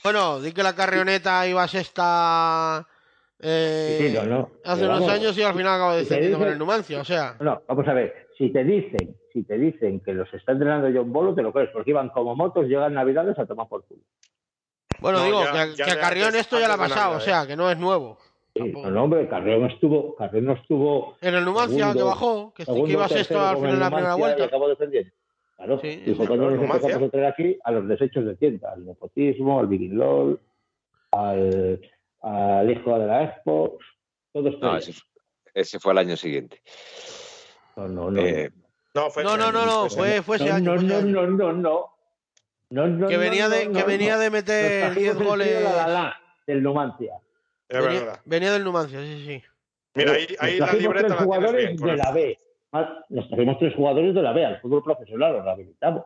Bueno, 0.04 0.40
di 0.40 0.52
que 0.52 0.62
la 0.62 0.76
carrioneta 0.76 1.48
iba 1.48 1.68
sexta 1.68 2.88
eh, 3.40 3.98
Sí, 4.00 4.14
no, 4.16 4.26
no. 4.26 4.52
hace 4.64 4.82
Pero 4.82 4.92
unos 4.94 5.02
vamos, 5.08 5.10
años 5.20 5.38
y 5.40 5.42
al 5.42 5.54
final 5.56 5.74
acaba 5.74 5.94
si 5.96 6.00
descendiendo 6.02 6.38
con 6.38 6.48
el 6.50 6.60
Numancia, 6.60 7.00
o 7.02 7.06
sea... 7.06 7.36
No, 7.40 7.64
vamos 7.68 7.88
a 7.88 7.94
ver, 7.94 8.28
si 8.38 8.54
te 8.54 8.64
dicen, 8.64 9.18
si 9.34 9.42
te 9.42 9.58
dicen 9.58 10.02
que 10.02 10.14
los 10.14 10.32
está 10.36 10.52
entrenando 10.52 10.88
John 10.94 11.12
Bolo, 11.12 11.34
te 11.34 11.42
lo 11.42 11.52
crees, 11.52 11.72
porque 11.74 11.90
iban 11.90 12.10
como 12.10 12.36
motos, 12.36 12.68
llegan 12.68 12.94
navidades 12.94 13.40
a 13.40 13.48
tomar 13.48 13.68
por 13.68 13.84
culo. 13.88 14.02
Bueno, 15.00 15.18
No, 15.18 15.26
digo, 15.26 15.44
ya- 15.46 15.66
que, 15.66 15.76
ya 15.78 15.86
que 15.86 15.92
a 15.94 16.00
Carrión 16.00 16.28
antes- 16.28 16.42
esto 16.42 16.60
ya 16.60 16.68
le 16.68 16.74
ha 16.76 16.78
pasado, 16.78 17.18
o 17.18 17.20
sea, 17.20 17.48
que 17.48 17.56
no 17.56 17.72
es 17.72 17.78
nuevo. 17.80 18.20
Sí, 18.54 18.72
no, 18.74 18.92
no, 18.92 19.04
hombre, 19.06 19.28
Carrión 19.30 19.70
estuvo, 19.72 20.16
Carrión 20.16 20.46
no 20.46 20.54
estuvo 20.54 21.16
En 21.22 21.36
el 21.36 21.46
Numancia, 21.46 21.78
Segundo- 21.78 22.00
que 22.00 22.04
bajó, 22.04 22.54
que, 22.54 22.66
segundo, 22.66 22.86
que 22.86 22.92
iba 22.94 23.08
sexto 23.08 23.40
al 23.40 23.56
final 23.58 23.72
de 23.74 23.78
la 23.80 23.90
primera 23.92 24.16
vuelta. 24.16 24.44
acabó 24.46 24.68
defendiendo. 24.68 25.12
Claro, 25.56 25.80
Sí, 25.80 26.04
y 26.06 26.10
nosotros 26.10 26.38
claro, 26.38 26.52
nos 26.52 26.64
empezamos 26.64 27.08
a 27.08 27.12
traer 27.12 27.26
aquí 27.28 27.58
a 27.64 27.72
los 27.72 27.88
desechos 27.88 28.26
de 28.26 28.36
tienda, 28.36 28.72
al 28.74 28.86
nepotismo, 28.86 29.60
al 29.60 29.68
Big 29.68 29.94
LOL, 29.94 30.40
al, 31.12 31.80
al 32.22 32.72
hijo 32.72 33.00
de 33.00 33.06
la 33.08 33.24
Expo, 33.24 33.78
todos 34.34 34.60
No, 34.60 34.76
ese, 34.78 34.94
ese 35.54 35.80
fue 35.80 35.92
el 35.94 35.98
año 36.00 36.18
siguiente. 36.18 36.62
No, 37.76 37.88
no, 37.88 38.12
no. 38.12 38.22
Eh, 38.22 38.52
No, 38.94 39.10
fue 39.10 39.24
No, 39.24 39.38
no, 39.38 39.52
no, 39.52 39.66
no, 39.66 39.90
fue, 39.90 40.22
fue 40.22 40.36
ese 40.38 40.50
no, 40.50 40.56
año. 40.56 40.76
no, 40.76 40.82
no, 40.82 41.02
no, 41.02 41.28
no, 41.28 41.54
no. 41.54 41.86
No, 42.72 42.88
no, 42.88 43.08
Que 43.08 43.14
no, 43.16 43.20
venía 43.20 43.48
no, 43.50 43.56
de, 43.56 43.66
no, 43.68 43.74
que 43.74 43.80
no. 43.82 43.86
venía 43.86 44.18
de 44.18 44.30
meter 44.30 44.82
trajimos 44.94 44.96
10 44.98 45.12
el 45.14 45.18
tío 45.20 45.30
goles. 45.30 45.64
La, 45.64 45.76
la, 45.76 45.88
la, 45.88 46.22
del 46.48 46.64
Numancia. 46.64 47.14
Venía, 47.72 47.90
verdad. 48.00 48.22
venía 48.26 48.52
del 48.54 48.64
Numancia, 48.64 49.00
sí, 49.02 49.26
sí. 49.26 49.44
Mira, 49.96 50.14
ahí, 50.14 50.28
ahí 50.40 50.60
la 50.60 50.74
libreta 50.74 51.08
tres 51.08 51.20
la 51.20 51.24
jugadores 51.26 51.68
bien. 51.68 51.76
de 51.78 51.98
la 51.98 52.12
B. 52.12 52.40
Ah, 52.74 53.06
Nos 53.10 53.28
trajimos 53.28 53.60
tres 53.60 53.76
jugadores 53.76 54.16
de 54.16 54.22
la 54.22 54.32
B 54.34 54.46
al 54.46 54.62
fútbol 54.62 54.84
profesional, 54.84 55.34
los 55.34 55.44
rehabilitamos. 55.44 56.06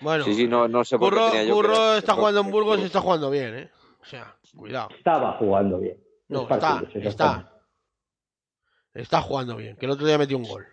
Bueno, 0.00 0.24
sí, 0.24 0.34
sí, 0.34 0.46
no, 0.46 0.68
no 0.68 0.84
sé 0.84 0.98
por 0.98 1.10
qué 1.10 1.16
Curro, 1.16 1.30
tenía 1.30 1.44
yo 1.44 1.54
Curro 1.54 1.94
está 1.94 2.14
jugando 2.14 2.40
en 2.40 2.50
Burgos 2.50 2.80
y 2.80 2.84
está 2.84 3.00
jugando 3.00 3.30
bien, 3.30 3.54
¿eh? 3.56 3.70
O 4.00 4.04
sea, 4.04 4.36
cuidado. 4.54 4.88
Estaba 4.96 5.32
jugando 5.38 5.78
bien. 5.78 5.98
No, 6.28 6.42
está, 6.42 6.58
partidos, 6.58 7.06
está. 7.06 7.52
Está 8.92 9.20
jugando 9.22 9.56
bien, 9.56 9.76
que 9.76 9.86
el 9.86 9.92
otro 9.92 10.06
día 10.06 10.18
metió 10.18 10.36
un 10.36 10.44
gol. 10.44 10.66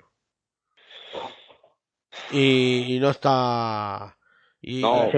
Y, 2.31 2.95
y 2.95 2.99
no 2.99 3.10
está. 3.10 4.18
Y, 4.61 4.81
No. 4.81 5.10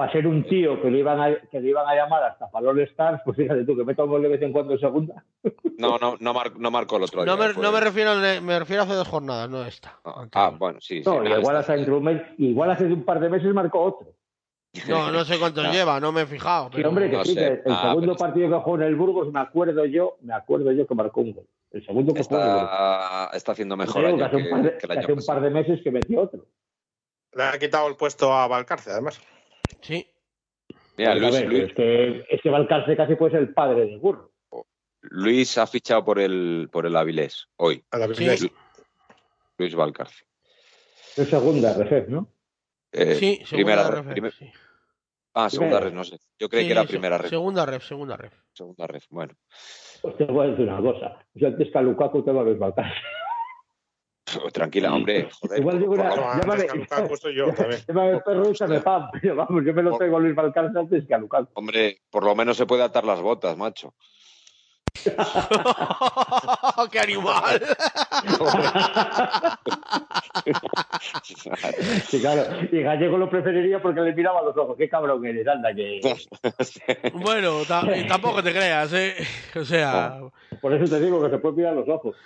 Para 0.00 0.12
ser 0.12 0.26
un, 0.26 0.44
para 0.44 0.48
tío 0.48 0.80
que 0.80 0.90
le 0.90 0.98
iban 1.00 1.20
a, 1.20 1.36
que 1.50 1.60
le 1.60 1.68
iban 1.68 1.86
a 1.86 1.94
llamar 1.94 2.22
hasta 2.24 2.50
Palol 2.50 2.80
Stars, 2.80 3.20
pues 3.22 3.36
fíjate 3.36 3.64
tú 3.64 3.76
que 3.76 3.84
meta 3.84 4.02
un 4.04 4.08
gol 4.08 4.22
de 4.22 4.28
vez 4.28 4.40
en 4.40 4.50
cuando 4.50 4.72
en 4.72 4.80
segunda. 4.80 5.22
No, 5.76 5.98
no, 5.98 6.16
no, 6.18 6.32
mar- 6.32 6.58
no 6.58 6.70
marcó 6.70 6.96
el 6.96 7.02
otro 7.02 7.22
no, 7.26 7.36
día. 7.36 7.46
me, 7.48 7.52
fue- 7.52 7.62
no 7.62 7.70
me 7.70 7.80
refiero 7.80 8.10
al- 8.12 8.40
me 8.40 8.58
refiero 8.58 8.80
a 8.82 8.84
hace 8.86 8.94
dos 8.94 9.06
jornadas, 9.08 9.50
no 9.50 9.62
esta. 9.62 9.98
Ah, 10.06 10.26
ah, 10.32 10.52
bueno, 10.58 10.80
sí. 10.80 11.02
sí, 11.02 11.08
No, 11.08 11.16
nada, 11.22 11.38
igual 11.38 11.56
está- 11.56 11.58
hasta 11.58 11.74
entre 11.76 11.92
un 11.92 12.02
mes, 12.04 12.22
igual 12.38 12.70
hace 12.70 12.84
un 12.86 13.04
par 13.04 13.20
de 13.20 13.28
meses 13.28 13.52
marcó 13.52 13.78
otro. 13.82 14.08
No, 14.88 15.10
no 15.10 15.22
sé 15.26 15.38
cuántos 15.38 15.64
No. 15.66 15.70
lleva, 15.72 16.00
no 16.00 16.12
me 16.12 16.22
he 16.22 16.26
fijado. 16.26 16.68
Sí, 16.68 16.76
Pero... 16.76 16.88
hombre, 16.88 17.10
que 17.10 17.16
no 17.18 17.24
sí, 17.26 17.34
que 17.34 17.44
el 17.46 17.62
Ah, 17.66 17.80
segundo 17.88 18.00
pero- 18.14 18.16
partido 18.16 18.48
que 18.48 18.64
jugó 18.64 18.76
en 18.76 18.82
el 18.84 18.96
Burgos, 18.96 19.30
me 19.32 19.40
acuerdo 19.40 19.84
yo, 19.84 20.16
me 20.22 20.32
acuerdo 20.32 20.72
yo 20.72 20.86
que 20.86 20.94
marcó 20.94 21.20
un 21.20 21.32
gol. 21.34 21.46
El 21.72 21.84
segundo 21.84 22.14
que 22.14 22.22
jugó 22.22 22.36
en 22.36 22.42
el 22.46 22.52
Burgos. 22.54 22.70
Está, 22.70 23.30
está 23.36 23.52
haciendo 23.52 23.76
mejor 23.76 24.16
que 24.16 24.24
hace, 24.24 24.36
un 24.36 24.48
par 24.50 24.62
de, 24.62 24.70
que, 24.72 24.78
que 24.78 24.86
el 24.86 24.88
que 24.88 24.92
año 24.92 25.02
hace 25.02 25.12
un 25.12 25.26
par 25.26 25.40
de 25.42 25.50
meses 25.50 25.80
que 25.84 25.90
metió 25.90 26.22
otro. 26.22 26.46
Le 27.34 27.42
ha 27.44 27.58
quitado 27.58 27.86
el 27.86 27.96
puesto 27.96 28.32
a 28.32 28.48
Valcarce, 28.48 28.90
además. 28.92 29.20
Sí. 29.82 30.06
Mira, 30.96 31.12
a 31.12 31.14
Luis, 31.14 31.32
ver, 31.32 31.48
Luis, 31.48 31.62
Es 31.64 31.74
que, 31.74 32.24
es 32.28 32.42
que 32.42 32.50
Valcarce 32.50 32.96
casi 32.96 33.14
puede 33.16 33.32
ser 33.32 33.40
el 33.40 33.54
padre 33.54 33.86
del 33.86 33.98
burro. 33.98 34.32
Luis 35.02 35.56
ha 35.56 35.66
fichado 35.66 36.04
por 36.04 36.18
el, 36.18 36.68
por 36.70 36.84
el 36.86 36.94
Avilés 36.96 37.48
hoy. 37.56 37.82
A 37.90 37.98
la 37.98 38.06
Sí. 38.08 38.12
Avilés. 38.26 38.50
Luis 39.56 39.74
Valcarce. 39.74 40.24
Es 41.16 41.28
segunda, 41.28 41.74
Refez, 41.74 42.08
¿no? 42.08 42.28
Eh, 42.92 43.14
Sí, 43.14 43.42
primera 43.50 43.88
ref. 43.90 44.06
primer- 44.08 44.32
sí. 44.32 44.50
Ah, 45.32 45.48
segunda 45.48 45.78
red, 45.80 45.92
no 45.92 46.02
sé. 46.04 46.18
Yo 46.38 46.48
creí 46.48 46.62
Sí, 46.64 46.68
que 46.68 46.72
era 46.72 46.84
primera 46.84 47.16
red. 47.16 47.28
Segunda 47.30 47.64
ref, 47.64 47.84
segunda 47.84 48.16
ref. 48.16 48.32
Segunda 48.52 48.86
red. 48.88 49.02
Bueno, 49.10 49.32
Pues 50.02 50.16
te 50.16 50.24
voy 50.24 50.46
a 50.46 50.50
decir 50.50 50.66
una 50.68 50.80
cosa. 50.82 51.24
Yo 51.34 51.46
antes 51.48 51.70
que 51.70 51.78
a 51.78 51.82
Lukaku 51.82 52.22
te 52.24 52.32
va 52.32 52.40
a 52.40 52.44
ver 52.44 52.56
Valcarce. 52.56 53.00
Tranquila, 54.52 54.92
hombre. 54.94 55.28
Joder, 55.40 55.58
Igual 55.60 55.78
digo 55.78 55.92
una- 55.92 56.14
llámame. 56.14 56.64
también. 56.64 56.86
Llámame 57.86 58.20
perro 58.20 58.50
y 58.50 58.54
se 58.56 58.66
me 58.66 58.80
pam. 58.80 59.08
Pero 59.22 59.36
vamos, 59.36 59.64
yo 59.64 59.74
me 59.74 59.82
lo 59.82 59.96
traigo 59.96 60.16
a 60.16 60.20
Luis 60.20 60.34
Valcarce 60.34 60.78
antes 60.78 61.06
que 61.06 61.14
a 61.14 61.18
Lukaku. 61.18 61.48
hombre, 61.54 62.00
por 62.10 62.24
lo 62.24 62.34
menos 62.34 62.56
se 62.56 62.66
puede 62.66 62.82
atar 62.82 63.04
las 63.04 63.20
botas, 63.20 63.56
macho. 63.56 63.94
¡Qué 66.90 66.98
animal! 67.00 67.62
Sí, 72.08 72.20
claro. 72.20 72.42
Y 72.70 72.82
Gallego 72.82 73.16
lo 73.18 73.28
preferiría 73.30 73.80
porque 73.80 74.00
le 74.00 74.12
miraba 74.14 74.40
a 74.40 74.44
los 74.44 74.56
ojos. 74.56 74.76
Qué 74.76 74.88
cabrón 74.88 75.24
eres, 75.26 75.46
anda, 75.46 75.72
que... 75.74 76.00
bueno, 77.14 77.62
tampoco 78.08 78.42
te 78.42 78.52
creas, 78.52 78.92
¿eh? 78.92 79.14
O 79.56 79.64
sea, 79.64 80.20
Por 80.60 80.74
eso 80.74 80.92
te 80.94 81.00
digo 81.02 81.22
que 81.22 81.30
se 81.30 81.38
puede 81.38 81.56
mirar 81.56 81.72
a 81.72 81.76
los 81.76 81.88
ojos. 81.88 82.16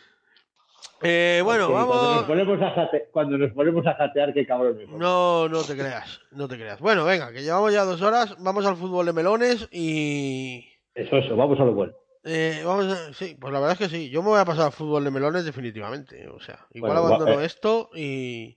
Eh, 1.02 1.40
bueno, 1.44 1.66
Porque 1.68 1.84
Cuando 1.84 1.94
nos, 1.94 2.06
vamos. 2.10 2.24
ponemos 2.24 2.62
a 2.62 2.74
jate- 2.74 3.08
cuando 3.12 3.38
nos 3.38 3.52
ponemos 3.52 3.86
a 3.86 3.94
jatear, 3.94 4.32
qué 4.32 4.46
cabrón 4.46 4.80
es. 4.80 4.88
No, 4.88 5.48
no 5.48 5.62
te 5.62 5.74
creas, 5.76 6.20
no 6.30 6.48
te 6.48 6.56
creas. 6.56 6.80
Bueno, 6.80 7.04
venga, 7.04 7.32
que 7.32 7.42
llevamos 7.42 7.72
ya 7.72 7.84
dos 7.84 8.00
horas, 8.02 8.34
vamos 8.38 8.64
al 8.66 8.76
fútbol 8.76 9.06
de 9.06 9.12
melones 9.12 9.68
y... 9.70 10.66
Eso, 10.94 11.16
eso, 11.16 11.36
vamos 11.36 11.58
a 11.60 11.64
lo 11.64 11.72
bueno. 11.74 11.92
eh, 12.24 12.62
vamos 12.64 12.86
a- 12.86 13.12
sí, 13.12 13.36
pues 13.38 13.52
la 13.52 13.58
verdad 13.60 13.76
es 13.78 13.78
que 13.90 13.94
sí, 13.94 14.08
yo 14.10 14.22
me 14.22 14.28
voy 14.30 14.38
a 14.40 14.44
pasar 14.44 14.66
al 14.66 14.72
fútbol 14.72 15.04
de 15.04 15.10
melones 15.10 15.44
definitivamente, 15.44 16.28
o 16.28 16.40
sea, 16.40 16.66
igual 16.72 16.92
Bueno, 16.92 17.06
abandono 17.08 17.36
va- 17.36 17.42
eh. 17.42 17.46
esto 17.46 17.90
y, 17.94 18.56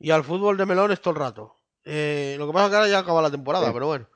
y 0.00 0.10
al 0.10 0.24
fútbol 0.24 0.56
de 0.56 0.66
melones 0.66 1.00
todo 1.00 1.14
el 1.14 1.20
rato. 1.20 1.54
Eh, 1.84 2.34
lo 2.38 2.46
que 2.46 2.52
pasa 2.52 2.64
es 2.66 2.70
que 2.70 2.76
ahora 2.76 2.88
ya 2.88 2.98
acaba 2.98 3.22
la 3.22 3.30
temporada, 3.30 3.66
Sí. 3.66 3.72
pero 3.72 3.86
bueno, 3.86 4.08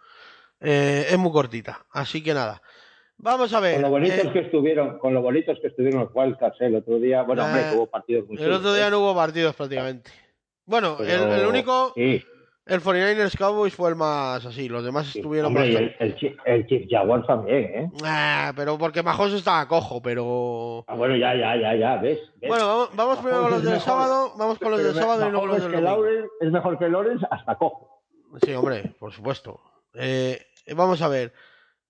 eh, 0.60 1.06
es 1.10 1.18
muy 1.18 1.30
cortita, 1.32 1.86
así 1.92 2.22
que 2.22 2.34
nada. 2.34 2.60
Vamos 3.18 3.52
a 3.55 3.60
ver. 3.60 3.74
Con 3.74 3.82
lo 3.82 3.90
bonitos 3.90 4.18
eh, 4.26 4.30
que 4.32 4.39
estuvieron, 4.40 4.98
con 4.98 5.14
lo 5.14 5.22
bonitos 5.22 5.59
que 5.60 5.68
estuvieron 5.68 6.01
los 6.01 6.10
Wildcats 6.14 6.60
¿eh? 6.60 6.66
el 6.66 6.76
otro 6.76 6.98
día. 6.98 7.22
Bueno, 7.22 7.44
hombre, 7.44 7.62
que 7.70 7.76
hubo 7.76 7.86
partidos 7.86 8.26
muy 8.28 8.36
el 8.43 8.52
otro 8.52 8.74
día 8.74 8.89
¿eh? 8.89 8.90
no 8.90 8.98
hubo 9.01 9.14
partidos 9.14 9.55
prácticamente. 9.55 10.10
Bueno, 10.64 10.97
el, 11.01 11.06
Pero- 11.06 11.34
el 11.34 11.47
único, 11.47 11.93
Sí, 11.94 12.22
el 12.66 12.80
49ers 12.80 13.36
Cowboys 13.36 13.74
fue 13.74 13.90
el 13.90 13.97
más 13.97 14.44
así, 14.47 14.68
los 14.68 14.84
demás 14.84 15.06
sí. 15.09 15.18
estuvieron 15.18 15.48
Hombre, 15.48 15.68
y 15.72 15.76
el, 15.76 15.97
el, 15.98 16.16
Chi- 16.16 16.36
el 16.44 16.66
Chief 16.66 16.86
Jaguars 16.89 17.26
también, 17.26 17.64
¿eh? 17.64 17.90
Ah, 18.05 18.52
pero 18.56 18.78
porque 18.78 19.02
Mahomes 19.02 19.34
estaba 19.34 19.66
cojo, 19.68 20.01
pero... 20.01 20.84
Ah, 20.86 20.94
bueno, 20.94 21.16
ya, 21.16 21.34
ya, 21.34 21.56
ya, 21.56 21.74
ya, 21.76 21.97
¿ves? 21.97 22.18
¿Ves? 22.40 22.48
Bueno, 22.48 22.66
vamos, 22.66 22.90
vamos 22.97 23.18
primero 23.18 23.43
con 23.43 23.51
los 23.52 23.62
del 23.62 23.72
mejor. 23.74 23.84
sábado, 23.86 24.32
vamos 24.36 24.59
con 24.59 24.70
los 24.70 24.80
Pero 24.80 24.93
del 24.93 25.02
sábado 25.02 25.28
y 25.28 25.30
luego 25.30 25.47
los 25.47 25.62
del 25.62 25.72
domingo. 25.84 26.26
Es 26.40 26.51
mejor 26.52 26.78
que 26.78 26.89
Lawrence 26.89 27.26
hasta 27.30 27.55
cojo. 27.56 28.02
Sí, 28.44 28.52
hombre, 28.55 28.94
por 28.98 29.12
supuesto. 29.12 29.60
Eh, 29.94 30.40
vamos 30.74 31.02
a 31.02 31.09
ver. 31.09 31.32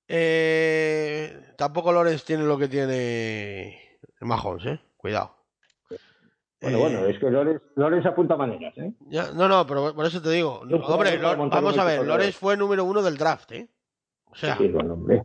Eh, 0.08 1.52
tampoco 1.56 1.92
Lorenz 1.92 2.24
tiene 2.24 2.44
lo 2.44 2.58
que 2.58 2.68
tiene 2.68 3.98
Mahomes, 4.20 4.66
¿eh? 4.66 4.80
Cuidado. 4.96 5.36
Bueno, 6.60 6.78
Eh, 6.78 6.80
bueno, 6.80 7.06
es 7.06 7.18
que 7.18 7.28
Lawrence 7.76 8.08
apunta 8.08 8.36
maneras, 8.36 8.72
¿eh? 8.78 8.92
ya- 9.08 9.32
no, 9.32 9.48
no, 9.48 9.66
pero 9.66 9.94
por 9.94 10.06
eso 10.06 10.22
te 10.22 10.30
digo. 10.30 10.60
Hombre, 10.60 11.18
vamos 11.18 11.76
a 11.78 11.84
ver. 11.84 12.00
de 12.00 12.06
Lorenz 12.06 12.36
fue 12.36 12.56
número 12.56 12.84
uno 12.84 13.02
del 13.02 13.16
draft, 13.18 13.50
¿eh? 13.52 13.68
O 14.26 14.36
sea, 14.36 14.56
Sí, 14.56 14.68
bueno, 14.68 14.94
hombre. 14.94 15.22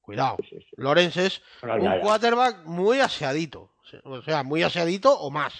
cuidado. 0.00 0.38
Lorenz 0.76 1.16
es 1.18 1.42
un 1.62 2.00
quarterback 2.00 2.64
muy 2.64 3.00
aseadito. 3.00 3.72
O 4.04 4.22
sea, 4.22 4.42
muy 4.42 4.62
aseadito 4.62 5.12
o 5.12 5.30
más. 5.30 5.52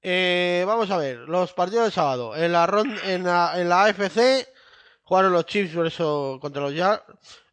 Eh, 0.00 0.64
vamos 0.66 0.90
a 0.90 0.96
ver, 0.96 1.18
los 1.28 1.52
partidos 1.52 1.84
del 1.84 1.92
sábado. 1.92 2.34
En 2.36 2.52
la, 2.52 2.66
ron- 2.66 2.98
en 3.04 3.24
la, 3.24 3.52
en 3.60 3.68
la 3.68 3.84
AFC 3.84 4.46
jugaron 5.02 5.32
los 5.32 5.46
Chiefs 5.46 5.74
por 5.74 5.86
eso 5.86 6.38
contra 6.40 6.62
los 6.62 6.74
Jars. 6.74 7.02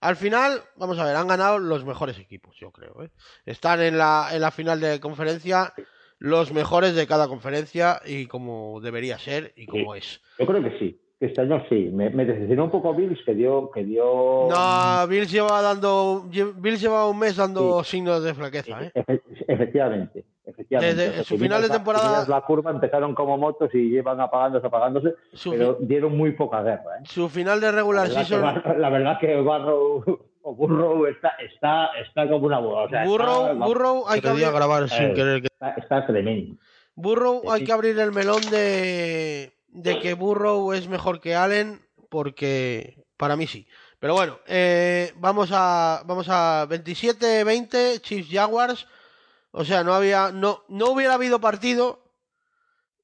Al 0.02 0.16
final, 0.16 0.62
vamos 0.76 0.98
a 1.00 1.06
ver, 1.06 1.16
han 1.16 1.28
ganado 1.28 1.60
los 1.60 1.86
mejores 1.86 2.18
equipos, 2.20 2.56
yo 2.60 2.72
creo. 2.72 3.04
¿eh? 3.04 3.10
Están 3.46 3.82
en 3.82 3.98
la, 3.98 4.30
en 4.32 4.42
la 4.42 4.52
final 4.52 4.80
de 4.80 5.00
conferencia 5.00 5.74
los 6.20 6.52
mejores 6.52 6.96
de 6.96 7.08
cada 7.08 7.28
conferencia 7.28 8.02
y 8.06 8.28
como 8.28 8.82
debería 8.82 9.18
ser 9.18 9.54
y 9.56 9.66
como 9.66 9.96
es. 9.96 10.22
Yo 10.38 10.46
creo 10.46 10.62
que 10.62 10.78
sí. 10.78 11.02
Este 11.20 11.42
año 11.42 11.62
sí. 11.68 11.90
Me, 11.92 12.10
me 12.12 12.24
decepcionó 12.26 12.66
un 12.66 12.72
poco 12.72 12.94
Bills, 12.94 13.20
que 13.26 13.34
dio... 13.36 13.70
Que 13.72 13.84
dio 13.84 14.48
No, 14.50 15.08
Bills 15.08 15.30
lleva 15.30 15.62
dando, 15.62 16.26
Bills 16.56 16.80
lleva 16.82 17.08
un 17.10 17.20
mes 17.20 17.36
dando 17.36 17.84
signos 17.84 18.24
de 18.24 18.34
flaqueza, 18.34 18.84
¿eh? 18.84 18.92
Efe- 18.96 19.22
efectivamente. 19.48 20.24
efectivamente. 20.46 20.96
Desde 20.96 21.10
O 21.10 21.14
sea, 21.16 21.24
su 21.26 21.38
final 21.38 21.62
de 21.62 21.68
la- 21.68 21.74
temporada- 21.74 22.26
La 22.28 22.42
curva 22.42 22.72
empezaron 22.72 23.14
como 23.16 23.38
motos 23.38 23.70
y 23.74 23.90
llevan 23.90 24.22
apagándose, 24.22 24.66
apagándose, 24.68 25.14
Su, 25.34 25.52
pero 25.52 25.78
dieron 25.82 26.16
muy 26.18 26.32
poca 26.32 26.62
guerra. 26.64 27.00
¿eh? 27.00 27.04
su 27.04 27.28
final 27.28 27.60
de 27.60 27.66
La 27.68 27.72
regular 27.74 28.08
verdad, 28.08 28.22
que 28.22 28.26
season 28.26 28.42
Bar- 28.64 28.78
la 28.80 28.90
verdad 28.90 29.20
que 29.20 29.36
Barrow 29.42 30.04
o 30.42 30.56
Burrow 30.56 31.06
está, 31.08 31.34
está, 31.54 31.88
está 32.02 32.30
como 32.30 32.46
una 32.48 32.60
boda. 32.60 32.84
O 32.86 32.90
sea, 32.90 33.04
Burrow, 33.06 33.52
está, 33.52 33.66
Burrow 33.66 34.04
hay 34.08 34.22
que 34.22 34.30
abrir, 34.30 34.46
Eh, 34.46 34.52
grabar 34.54 34.88
sin 34.90 35.14
querer. 35.14 35.42
que- 35.42 35.48
está, 35.52 35.70
está 35.72 36.08
tremendo. 36.08 36.56
Burrow 36.96 37.42
hay 37.52 37.60
Sí. 37.60 37.66
que 37.66 37.72
abrir 37.74 38.00
el 38.00 38.14
melón 38.14 38.42
de, 38.50 39.52
de 39.72 40.00
que 40.00 40.14
Burrow 40.14 40.74
es 40.74 40.88
mejor 40.88 41.22
que 41.22 41.36
Allen 41.36 41.82
porque 42.10 43.04
para 43.18 43.36
mí 43.36 43.48
sí. 43.48 43.68
Pero 44.00 44.14
bueno, 44.14 44.40
eh, 44.48 45.12
vamos 45.18 45.50
a 45.52 46.04
vamos 46.06 46.28
a 46.30 46.68
27-20 46.70 48.02
Chiefs 48.02 48.32
Jaguars. 48.32 48.88
O 49.52 49.66
sea, 49.66 49.84
no 49.84 49.94
había 49.94 50.32
no 50.32 50.64
no 50.70 50.92
hubiera 50.92 51.16
habido 51.16 51.42
partido 51.42 52.02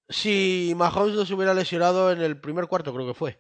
si 0.10 0.74
Mahomes 0.76 1.16
no 1.16 1.26
se 1.26 1.34
hubiera 1.34 1.54
lesionado 1.54 2.12
en 2.12 2.22
el 2.22 2.40
primer 2.40 2.68
cuarto, 2.68 2.94
creo 2.94 3.08
que 3.08 3.14
fue. 3.14 3.40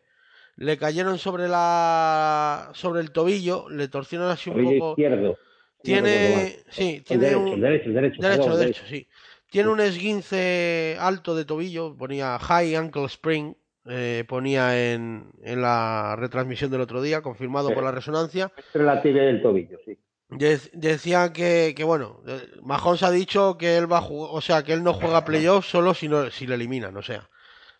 Le 0.57 0.77
cayeron 0.77 1.17
sobre 1.17 1.47
la 1.47 2.71
sobre 2.73 3.01
el 3.01 3.11
tobillo, 3.11 3.69
le 3.69 3.87
torcieron 3.87 4.29
así 4.29 4.49
un 4.49 4.63
poco. 4.79 4.91
izquierdo. 4.91 5.29
No 5.29 5.37
Tiene 5.83 6.63
sí, 6.69 6.95
El 6.95 7.03
tiene 7.03 7.23
derecho, 7.23 7.39
un 7.39 7.47
el 7.53 7.61
derecho, 7.61 7.89
el 7.89 7.93
derecho. 7.93 8.21
Derecho, 8.21 8.43
perdón, 8.43 8.59
derecho, 8.59 8.83
sí. 8.87 9.07
Tiene 9.55 9.69
un 9.69 9.79
esguince 9.79 10.97
alto 10.99 11.33
de 11.33 11.45
tobillo, 11.45 11.95
ponía 11.95 12.37
High 12.37 12.75
Ankle 12.75 13.05
Spring, 13.05 13.53
eh, 13.85 14.25
ponía 14.27 14.91
en, 14.91 15.31
en 15.43 15.61
la 15.61 16.17
retransmisión 16.17 16.69
del 16.71 16.81
otro 16.81 17.01
día, 17.01 17.21
confirmado 17.21 17.73
por 17.73 17.81
la 17.81 17.93
resonancia. 17.93 18.51
Entre 18.57 18.83
la 18.83 19.01
tibia 19.01 19.23
y 19.23 19.27
el 19.27 19.41
tobillo, 19.41 19.77
sí. 19.85 19.97
De- 20.27 20.59
decía 20.73 21.31
que, 21.31 21.73
que, 21.73 21.85
bueno, 21.85 22.21
Mahomes 22.63 23.03
ha 23.03 23.11
dicho 23.11 23.57
que 23.57 23.77
él 23.77 23.89
va 23.89 23.99
a 23.99 24.01
jugar, 24.01 24.31
o 24.33 24.41
sea, 24.41 24.61
que 24.63 24.73
él 24.73 24.83
no 24.83 24.91
juega 24.91 25.23
playoffs 25.23 25.69
solo 25.69 25.93
si, 25.93 26.09
no, 26.09 26.29
si 26.31 26.47
le 26.47 26.55
eliminan, 26.55 26.97
o 26.97 27.01
sea. 27.01 27.29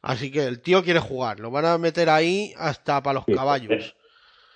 Así 0.02 0.32
que 0.32 0.46
el 0.46 0.62
tío 0.62 0.82
quiere 0.82 1.02
jugar, 1.02 1.42
lo 1.42 1.52
van 1.52 1.66
a 1.66 1.78
meter 1.78 2.10
ahí 2.10 2.54
hasta 2.58 3.04
para 3.04 3.16
los 3.16 3.26
Sí, 3.26 3.34
caballos. 3.34 3.98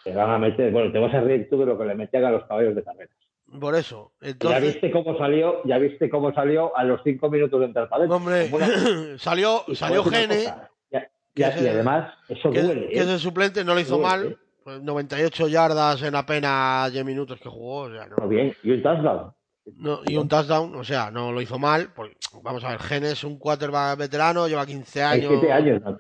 Te 0.06 0.14
van 0.14 0.30
a 0.30 0.38
meter, 0.38 0.72
bueno, 0.72 0.90
te 0.94 1.00
vas 1.00 1.14
a 1.14 1.20
reír 1.20 1.50
tú 1.50 1.60
de 1.60 1.66
lo 1.66 1.78
que 1.78 1.84
le 1.84 1.96
metían 1.96 2.24
a 2.24 2.32
los 2.32 2.46
caballos 2.46 2.76
de 2.76 2.84
carreras. 2.86 3.19
Por 3.60 3.76
eso. 3.76 4.12
Ya 4.22 4.30
Entonces, 4.30 4.64
viste 4.64 4.92
cómo 4.92 5.18
salió, 5.18 5.62
ya 5.66 5.78
viste 5.78 6.10
cómo 6.10 6.34
salió 6.34 6.76
a 6.78 6.84
los 6.84 7.02
cinco 7.04 7.30
minutos 7.30 7.60
de 7.60 7.66
entrar 7.68 7.90
para 7.90 8.06
hombre, 8.06 8.50
una- 8.52 8.68
salió, 9.18 9.64
y 9.68 9.76
salió 9.76 10.04
Gene, 10.04 10.44
ya- 10.92 11.10
ya- 11.36 11.62
y 11.62 11.68
además, 11.68 12.14
eso 12.28 12.52
que, 12.52 12.62
duele. 12.62 12.90
que 12.90 13.00
¿eh? 13.02 13.18
suplente, 13.20 13.64
no 13.64 13.74
lo 13.74 13.80
hizo 13.80 13.98
Duele, 13.98 14.08
mal. 14.08 14.26
¿eh? 14.34 14.38
Pues 14.64 14.82
98 14.84 15.48
yardas 15.48 16.02
en 16.04 16.16
apenas 16.16 16.92
10 16.92 17.06
minutos 17.06 17.40
que 17.40 17.50
jugó. 17.50 17.84
O 17.84 17.92
sea, 17.92 18.08
no, 18.08 18.28
bien, 18.28 18.54
y 18.62 18.72
un 18.72 18.84
touchdown. 18.84 19.34
no- 19.78 20.02
y 20.06 20.18
un 20.18 20.28
touchdown, 20.28 20.76
o 20.76 20.84
sea, 20.84 21.10
no 21.12 21.32
lo 21.32 21.42
hizo 21.42 21.58
mal. 21.58 21.90
porque, 21.96 22.16
vamos 22.44 22.64
a 22.64 22.70
ver, 22.70 22.80
Gene 22.80 23.12
es 23.12 23.24
un 23.24 23.40
quarterback 23.40 23.98
veterano, 23.98 24.48
lleva 24.48 24.66
15 24.66 25.02
Hay 25.02 25.20
años. 25.22 25.32
siete 25.40 25.52
años, 25.54 25.82
¿no? 25.82 25.98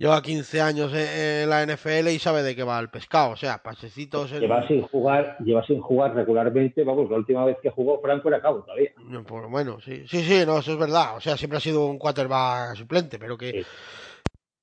Lleva 0.00 0.22
15 0.22 0.62
años 0.62 0.94
en, 0.94 1.50
la 1.50 1.62
NFL 1.66 2.08
y 2.08 2.18
sabe 2.18 2.42
de 2.42 2.56
qué 2.56 2.62
va 2.62 2.80
el 2.80 2.88
pescado. 2.88 3.32
O 3.32 3.36
sea, 3.36 3.62
pasecitos. 3.62 4.32
en- 4.32 4.40
Lleva 4.40 4.66
sin 4.66 4.80
jugar, 4.80 5.36
lleva 5.40 5.62
sin 5.66 5.78
jugar 5.82 6.14
regularmente, 6.14 6.82
vamos, 6.84 7.10
la 7.10 7.18
última 7.18 7.44
vez 7.44 7.58
que 7.62 7.68
jugó 7.68 8.00
Franco 8.00 8.28
era 8.28 8.40
cabo 8.40 8.62
todavía. 8.62 8.92
Pues 9.26 9.50
bueno, 9.50 9.78
sí, 9.82 10.08
sí, 10.08 10.22
sí, 10.22 10.42
no, 10.46 10.60
eso 10.60 10.72
es 10.72 10.78
verdad. 10.78 11.18
O 11.18 11.20
sea, 11.20 11.36
siempre 11.36 11.58
ha 11.58 11.60
sido 11.60 11.84
un 11.84 11.98
quarterback 11.98 12.76
suplente, 12.76 13.18
pero 13.18 13.36
que, 13.36 13.62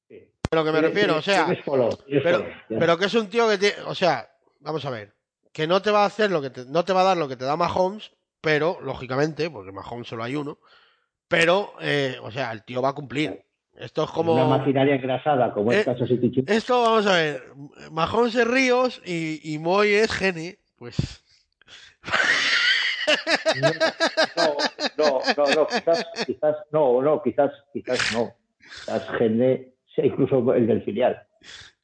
Sí. 0.10 0.24
Lo 0.50 0.66
que 0.66 0.72
me 0.72 0.82
refiero, 0.82 1.18
o 1.18 1.22
sea, 1.22 1.48
color, 1.64 1.96
pero, 2.08 2.44
pero 2.68 2.98
que 2.98 3.06
es 3.06 3.14
un 3.14 3.30
tío 3.30 3.48
que 3.48 3.60
tiene, 3.60 3.76
o 3.86 3.94
sea, 3.94 4.28
vamos 4.62 4.84
a 4.86 4.90
ver, 4.90 5.14
que 5.54 5.68
no 5.68 5.84
te 5.84 5.92
va 5.92 6.02
a 6.02 6.08
hacer 6.08 6.32
lo 6.32 6.42
que 6.42 6.50
te, 6.50 6.66
no 6.66 6.84
te 6.84 6.94
va 6.94 7.02
a 7.02 7.04
dar 7.04 7.18
lo 7.18 7.28
que 7.28 7.36
te 7.36 7.46
da 7.46 7.56
Mahomes, 7.56 8.12
pero 8.42 8.80
lógicamente, 8.82 9.52
porque 9.52 9.72
Mahomes 9.72 10.08
solo 10.08 10.24
hay 10.24 10.36
uno, 10.36 10.58
pero, 11.28 11.74
eh, 11.80 12.18
o 12.24 12.32
sea, 12.32 12.52
el 12.54 12.64
tío 12.64 12.82
va 12.82 12.90
a 12.90 12.94
cumplir. 12.94 13.44
Esto 13.78 14.06
es 14.06 14.10
como, 14.12 14.34
Una 14.34 14.46
maquinaria 14.46 14.96
engrasada 14.96 15.54
como 15.54 15.72
Eh, 15.72 15.80
es 15.80 15.86
Kansas 15.86 16.10
City 16.10 16.44
esto 16.48 16.82
vamos 16.82 17.06
a 17.06 17.14
ver, 17.14 17.44
Mahomes 17.92 18.36
es 18.36 18.48
Ríos 18.48 19.02
y, 19.06 19.40
y 19.54 19.60
Moy 19.60 19.90
es 19.94 20.12
Gene, 20.12 20.58
pues, 20.78 21.24
No, 24.36 24.56
no, 24.98 25.22
no, 25.38 25.54
no, 25.56 25.68
quizás, 25.68 26.06
quizás, 26.26 26.56
no, 26.72 27.02
no, 27.02 27.22
quizás, 27.24 27.52
quizás 27.74 28.00
no. 28.12 28.36
Quizás 28.86 29.04
Gene, 29.18 29.74
sea 29.96 30.06
incluso 30.06 30.54
el 30.54 30.68
del 30.68 30.84
filial. 30.84 31.22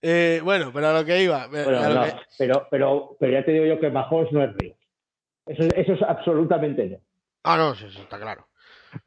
eh, 0.02 0.42
bueno, 0.44 0.72
pero 0.74 0.90
a 0.90 0.94
lo 0.94 1.06
que 1.06 1.24
iba, 1.24 1.48
Bueno, 1.48 1.80
a 1.80 1.90
lo 1.90 1.96
no, 1.96 2.06
que- 2.06 2.14
pero, 2.38 2.68
pero, 2.70 3.18
pero 3.20 3.32
ya 3.32 3.46
te 3.46 3.52
digo 3.52 3.66
yo 3.66 3.80
que 3.80 3.90
Mahomes 3.90 4.32
no 4.32 4.44
es 4.44 4.54
Ríos. 4.58 4.78
Eso, 5.46 5.64
eso 5.76 5.94
es 5.94 6.02
absolutamente 6.04 6.86
no. 6.88 6.98
Ah, 7.44 7.58
no, 7.58 7.76
sí, 7.76 7.86
eso 7.86 8.02
está 8.02 8.20
claro. 8.20 8.48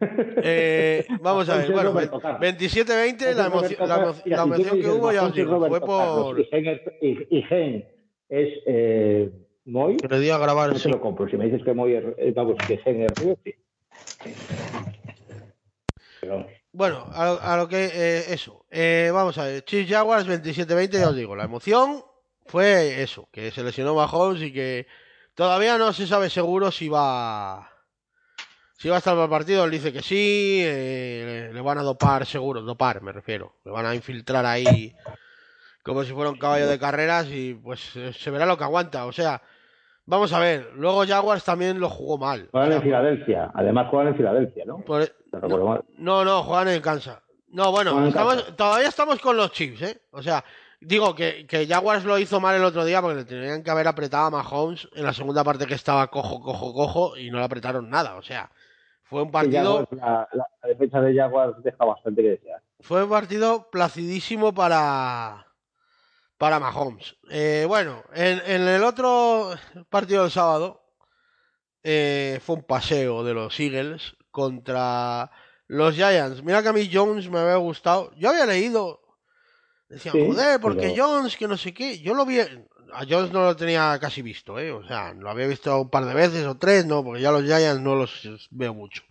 Eh, 0.00 1.06
vamos 1.20 1.48
a 1.48 1.58
ver, 1.58 1.72
bueno, 1.72 1.92
Roberto 1.92 2.20
Carlos. 2.20 2.40
27-20, 2.40 3.34
la, 3.34 3.46
emoción, 3.46 3.88
la, 3.88 4.14
la 4.24 4.42
emoción 4.42 4.80
que 4.80 4.88
hubo, 4.88 5.12
ya 5.12 5.24
os 5.24 5.34
digo, 5.34 5.68
fue 5.68 5.80
por... 5.80 6.40
Y 6.40 7.42
Gen, 7.42 7.88
es- 8.28 8.58
eh, 8.66 9.30
Moy, 9.66 9.96
Que 9.96 10.08
le 10.08 10.20
di 10.20 10.30
a 10.30 10.38
grabar, 10.38 10.70
no 10.72 10.76
sí. 10.76 10.84
te 10.84 10.88
lo 10.90 11.00
compro. 11.00 11.28
Si 11.28 11.36
me 11.36 11.46
dices 11.46 11.62
que 11.64 11.72
Moy 11.74 11.94
es, 11.94 12.04
eh, 12.18 12.32
vamos, 12.34 12.56
que 12.66 12.78
Gen 12.78 13.02
es 13.02 13.12
Ríos, 13.16 13.38
sí. 13.44 13.54
Pero, 16.20 16.46
Bueno, 16.72 17.06
a 17.12 17.24
lo, 17.26 17.40
a 17.40 17.56
lo 17.56 17.68
que... 17.68 17.86
eh, 17.92 18.24
eso. 18.32 18.64
Eh, 18.70 19.10
vamos 19.12 19.38
a 19.38 19.44
ver, 19.44 19.64
Chiefs 19.64 19.90
Jaguars 19.90 20.26
27-20, 20.28 20.90
ya 20.92 21.08
os 21.10 21.16
digo, 21.16 21.34
la 21.36 21.44
emoción 21.44 22.02
fue 22.46 23.02
eso, 23.02 23.28
que 23.32 23.50
se 23.50 23.62
lesionó 23.64 23.94
Mahomes 23.94 24.42
y 24.42 24.52
que 24.52 24.86
todavía 25.34 25.78
no 25.78 25.92
se 25.92 26.06
sabe 26.06 26.30
seguro 26.30 26.70
si 26.70 26.88
va... 26.88 27.70
Si 28.78 28.88
va 28.88 28.96
a 28.96 28.98
estar 28.98 29.14
para 29.14 29.24
el 29.24 29.30
partido, 29.30 29.64
él 29.64 29.70
dice 29.70 29.92
que 29.92 30.02
sí, 30.02 30.60
eh, 30.62 31.50
le, 31.52 31.60
van 31.62 31.78
a 31.78 31.82
dopar 31.82 32.26
seguro, 32.26 32.60
dopar 32.60 33.00
me 33.02 33.10
refiero, 33.12 33.54
le 33.64 33.70
van 33.70 33.86
a 33.86 33.94
infiltrar 33.94 34.44
ahí 34.44 34.94
como 35.82 36.04
si 36.04 36.12
fuera 36.12 36.30
un 36.30 36.38
caballo 36.38 36.66
de 36.68 36.78
carreras 36.78 37.26
y 37.30 37.54
pues 37.54 37.96
eh, 37.96 38.12
se 38.12 38.30
verá 38.30 38.44
lo 38.44 38.58
que 38.58 38.64
aguanta, 38.64 39.06
o 39.06 39.12
sea, 39.12 39.40
vamos 40.04 40.32
a 40.32 40.40
ver, 40.40 40.72
luego 40.74 41.06
Jaguars 41.06 41.42
también 41.44 41.80
lo 41.80 41.88
jugó 41.88 42.18
mal. 42.18 42.48
o 42.48 42.50
juegan 42.50 42.68
sea, 42.70 42.76
en 42.76 42.82
Filadelfia. 42.82 43.50
Además 43.54 43.86
juegan 43.90 44.08
en 44.08 44.16
Filadelfia, 44.16 44.64
¿no? 44.66 44.78
por- 44.80 45.10
recuerdo 45.32 45.66
mal. 45.66 45.84
no, 45.96 46.24
no, 46.24 46.42
juegan 46.42 46.68
en 46.68 46.82
Kansas. 46.82 47.18
No, 47.48 47.70
bueno, 47.70 48.06
estamos- 48.08 48.34
Kansas. 48.34 48.56
todavía 48.56 48.88
estamos 48.88 49.20
con 49.20 49.36
los 49.38 49.52
Chiefs, 49.52 49.82
¿eh? 49.82 50.02
O 50.10 50.22
sea, 50.22 50.44
digo 50.80 51.14
que, 51.14 51.46
que 51.46 51.66
Jaguars 51.66 52.04
lo 52.04 52.18
hizo 52.18 52.40
mal 52.40 52.56
el 52.56 52.64
otro 52.64 52.84
día 52.84 53.00
porque 53.00 53.16
le 53.18 53.24
tenían 53.24 53.62
que 53.62 53.70
haber 53.70 53.88
apretado 53.88 54.26
a 54.26 54.30
Mahomes 54.30 54.86
en 54.94 55.04
la 55.04 55.14
segunda 55.14 55.42
parte 55.44 55.66
que 55.66 55.74
estaba 55.74 56.08
cojo, 56.08 56.40
cojo, 56.42 56.74
cojo 56.74 57.16
y 57.16 57.30
no 57.30 57.38
le 57.38 57.44
apretaron 57.44 57.88
nada. 57.88 58.16
O 58.16 58.22
sea, 58.22 58.50
fue 59.08 59.22
un 59.22 59.30
partido, 59.30 59.86
la, 59.92 60.28
la- 60.32 60.48
la 60.62 60.68
defensa 60.68 61.00
de 61.00 61.14
Jaguars 61.14 61.62
deja 61.62 61.84
bastante 61.84 62.22
que 62.22 62.28
desear. 62.30 62.60
fue 62.80 63.04
un 63.04 63.10
partido 63.10 63.70
placidísimo 63.70 64.52
para, 64.54 65.46
para 66.38 66.58
Mahomes. 66.60 67.16
Eh, 67.30 67.64
bueno, 67.68 68.02
en, 68.14 68.40
en 68.46 68.62
el 68.68 68.82
otro 68.84 69.50
partido 69.88 70.22
del 70.22 70.30
sábado 70.32 70.82
eh, 71.82 72.40
fue 72.42 72.56
un 72.56 72.62
paseo 72.64 73.22
de 73.22 73.34
los 73.34 73.58
Eagles 73.60 74.16
contra 74.30 75.30
los 75.68 75.94
Giants. 75.94 76.42
Mira 76.42 76.62
que 76.62 76.68
a 76.68 76.72
mí 76.72 76.88
Jones 76.92 77.30
me 77.30 77.38
había 77.38 77.56
gustado. 77.56 78.12
Yo 78.16 78.30
había 78.30 78.46
leído. 78.46 79.00
Decían, 79.88 80.14
Sí, 80.14 80.26
joder, 80.26 80.60
porque 80.60 80.92
pero- 80.94 81.06
Jones, 81.06 81.36
que 81.36 81.46
no 81.48 81.56
sé 81.56 81.72
qué. 81.72 81.98
Yo 82.00 82.12
lo 82.14 82.26
vi. 82.26 82.38
A 82.92 83.04
Jones 83.08 83.32
no 83.32 83.42
lo 83.44 83.56
tenía 83.56 83.98
casi 84.00 84.22
visto, 84.22 84.58
¿eh? 84.58 84.70
O 84.72 84.86
sea, 84.86 85.12
lo 85.14 85.28
había 85.30 85.46
visto 85.46 85.80
un 85.80 85.90
par 85.90 86.04
de 86.04 86.14
veces 86.14 86.46
o 86.46 86.56
tres, 86.56 86.86
¿no? 86.86 87.02
Porque 87.04 87.20
ya 87.20 87.32
los 87.32 87.42
Giants 87.44 87.80
no 87.80 87.94
los 87.94 88.48
veo 88.50 88.74
mucho. 88.74 89.02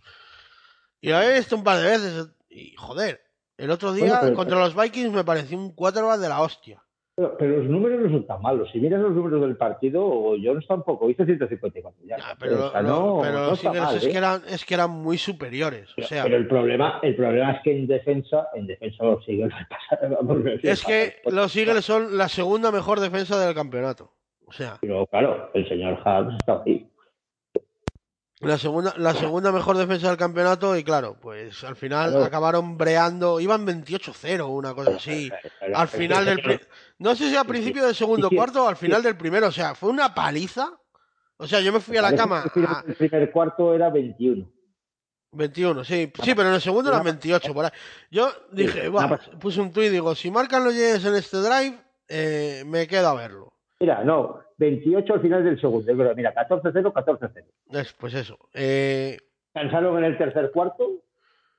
Y 1.00 1.10
lo 1.10 1.18
había 1.18 1.32
visto 1.38 1.56
un 1.56 1.64
par 1.64 1.78
de 1.78 1.84
veces. 1.90 2.26
Y 2.48 2.74
joder, 2.76 3.22
el 3.58 3.70
otro 3.70 3.92
día 3.92 4.06
Bueno, 4.06 4.20
pero- 4.22 4.34
contra 4.36 4.58
los 4.58 4.74
Vikings 4.74 5.12
me 5.12 5.24
pareció 5.24 5.58
un 5.58 5.72
quarterback 5.72 6.18
de 6.20 6.28
la 6.28 6.40
hostia. 6.40 6.82
Pero, 7.16 7.34
pero 7.38 7.56
los 7.56 7.66
números 7.70 7.98
no 8.02 8.10
son 8.10 8.26
tan 8.26 8.42
malos. 8.42 8.68
Si 8.70 8.78
miras 8.78 9.00
los 9.00 9.12
números 9.14 9.40
del 9.40 9.56
partido, 9.56 10.34
Jones 10.42 10.66
tampoco 10.66 11.08
hizo 11.08 11.24
154 11.24 12.02
ya. 12.06 12.16
Pero 12.38 12.66
O 12.66 12.70
sea, 12.70 12.82
lo- 12.82 12.88
no, 12.88 13.18
pero 13.22 13.38
no 13.40 13.46
los 13.50 13.64
mal, 13.64 13.96
es, 13.96 14.04
¿eh? 14.04 14.10
que 14.10 14.18
eran, 14.18 14.42
es 14.50 14.64
que 14.66 14.74
eran 14.74 14.90
muy 14.90 15.16
superiores. 15.16 15.88
O 15.92 15.94
Pero, 15.96 16.08
sea, 16.08 16.22
pero 16.24 16.36
el 16.36 16.46
problema, 16.46 16.98
el 17.02 17.16
problema 17.16 17.52
es 17.52 17.62
que 17.64 17.72
en 17.78 17.86
defensa, 17.86 18.48
en 18.54 18.66
defensa 18.66 19.02
los 19.04 19.26
Eagles 19.26 19.50
es 20.62 20.84
que 20.84 21.14
los 21.30 21.56
Eagles 21.56 21.84
son 21.86 22.18
la 22.18 22.28
segunda 22.28 22.70
mejor 22.70 23.00
defensa 23.00 23.38
del 23.40 23.54
campeonato. 23.54 24.12
O 24.46 24.52
sea, 24.52 24.76
Pero 24.82 25.06
claro, 25.06 25.50
el 25.54 25.66
señor 25.68 25.94
Hubs 26.04 26.36
está 26.38 26.62
ahí. 26.66 26.86
la 28.40 28.58
segunda, 28.58 28.92
la 28.98 29.14
segunda 29.14 29.50
mejor 29.50 29.76
defensa 29.78 30.08
del 30.08 30.18
campeonato 30.18 30.76
y 30.76 30.84
claro, 30.84 31.16
pues 31.20 31.64
al 31.64 31.74
final 31.74 32.10
Claro. 32.10 32.24
acabaron 32.26 32.76
breando, 32.76 33.40
iban 33.40 33.66
28-0 33.66 34.46
una 34.48 34.74
cosa 34.74 34.96
así. 34.96 35.30
Al 35.74 35.88
final 35.88 36.26
del... 36.26 36.60
No 36.98 37.14
sé 37.14 37.28
si 37.28 37.36
al 37.36 37.46
principio 37.46 37.84
del 37.84 37.94
segundo 37.94 38.30
cuarto 38.30 38.64
o 38.64 38.68
al 38.68 38.76
final 38.76 39.02
del 39.02 39.16
primero, 39.16 39.48
o 39.48 39.52
sea, 39.52 39.74
fue 39.74 39.90
una 39.90 40.14
paliza. 40.14 40.70
O 41.36 41.46
sea, 41.46 41.60
yo 41.60 41.72
me 41.72 41.80
fui 41.80 41.96
a 41.98 42.02
la 42.02 42.14
cama 42.16 42.44
a 42.44 42.84
El 42.86 42.94
primer 42.94 43.30
cuarto 43.30 43.74
era 43.74 43.90
21. 43.90 44.50
21, 45.32 45.84
sí, 45.84 46.10
sí, 46.22 46.34
pero 46.34 46.48
en 46.48 46.54
el 46.54 46.60
segundo 46.62 46.88
eran 46.90 47.04
28 47.04 47.52
por 47.52 47.66
ahí. 47.66 47.70
Yo 48.10 48.30
dije, 48.52 48.88
"Buah", 48.88 49.18
puse 49.38 49.60
un 49.60 49.70
tuit 49.70 49.88
y 49.88 49.90
digo, 49.90 50.14
si 50.14 50.30
marcan 50.30 50.64
los 50.64 50.72
Giants 50.72 51.04
en 51.04 51.14
este 51.14 51.36
drive, 51.38 51.78
eh, 52.08 52.62
me 52.64 52.86
quedo 52.86 53.08
a 53.08 53.14
verlo. 53.14 53.52
Mira, 53.78 54.02
no, 54.02 54.40
28 54.56 55.12
al 55.12 55.20
final 55.20 55.44
del 55.44 55.60
segundo. 55.60 55.92
Mira, 56.14 56.32
14-0, 56.32 56.90
14-0. 56.90 57.44
Es, 57.72 57.92
pues 57.92 58.14
eso. 58.14 58.38
Eh, 58.54 59.18
Cansaron 59.52 59.98
en 59.98 60.04
el 60.04 60.16
tercer 60.16 60.50
cuarto 60.52 61.02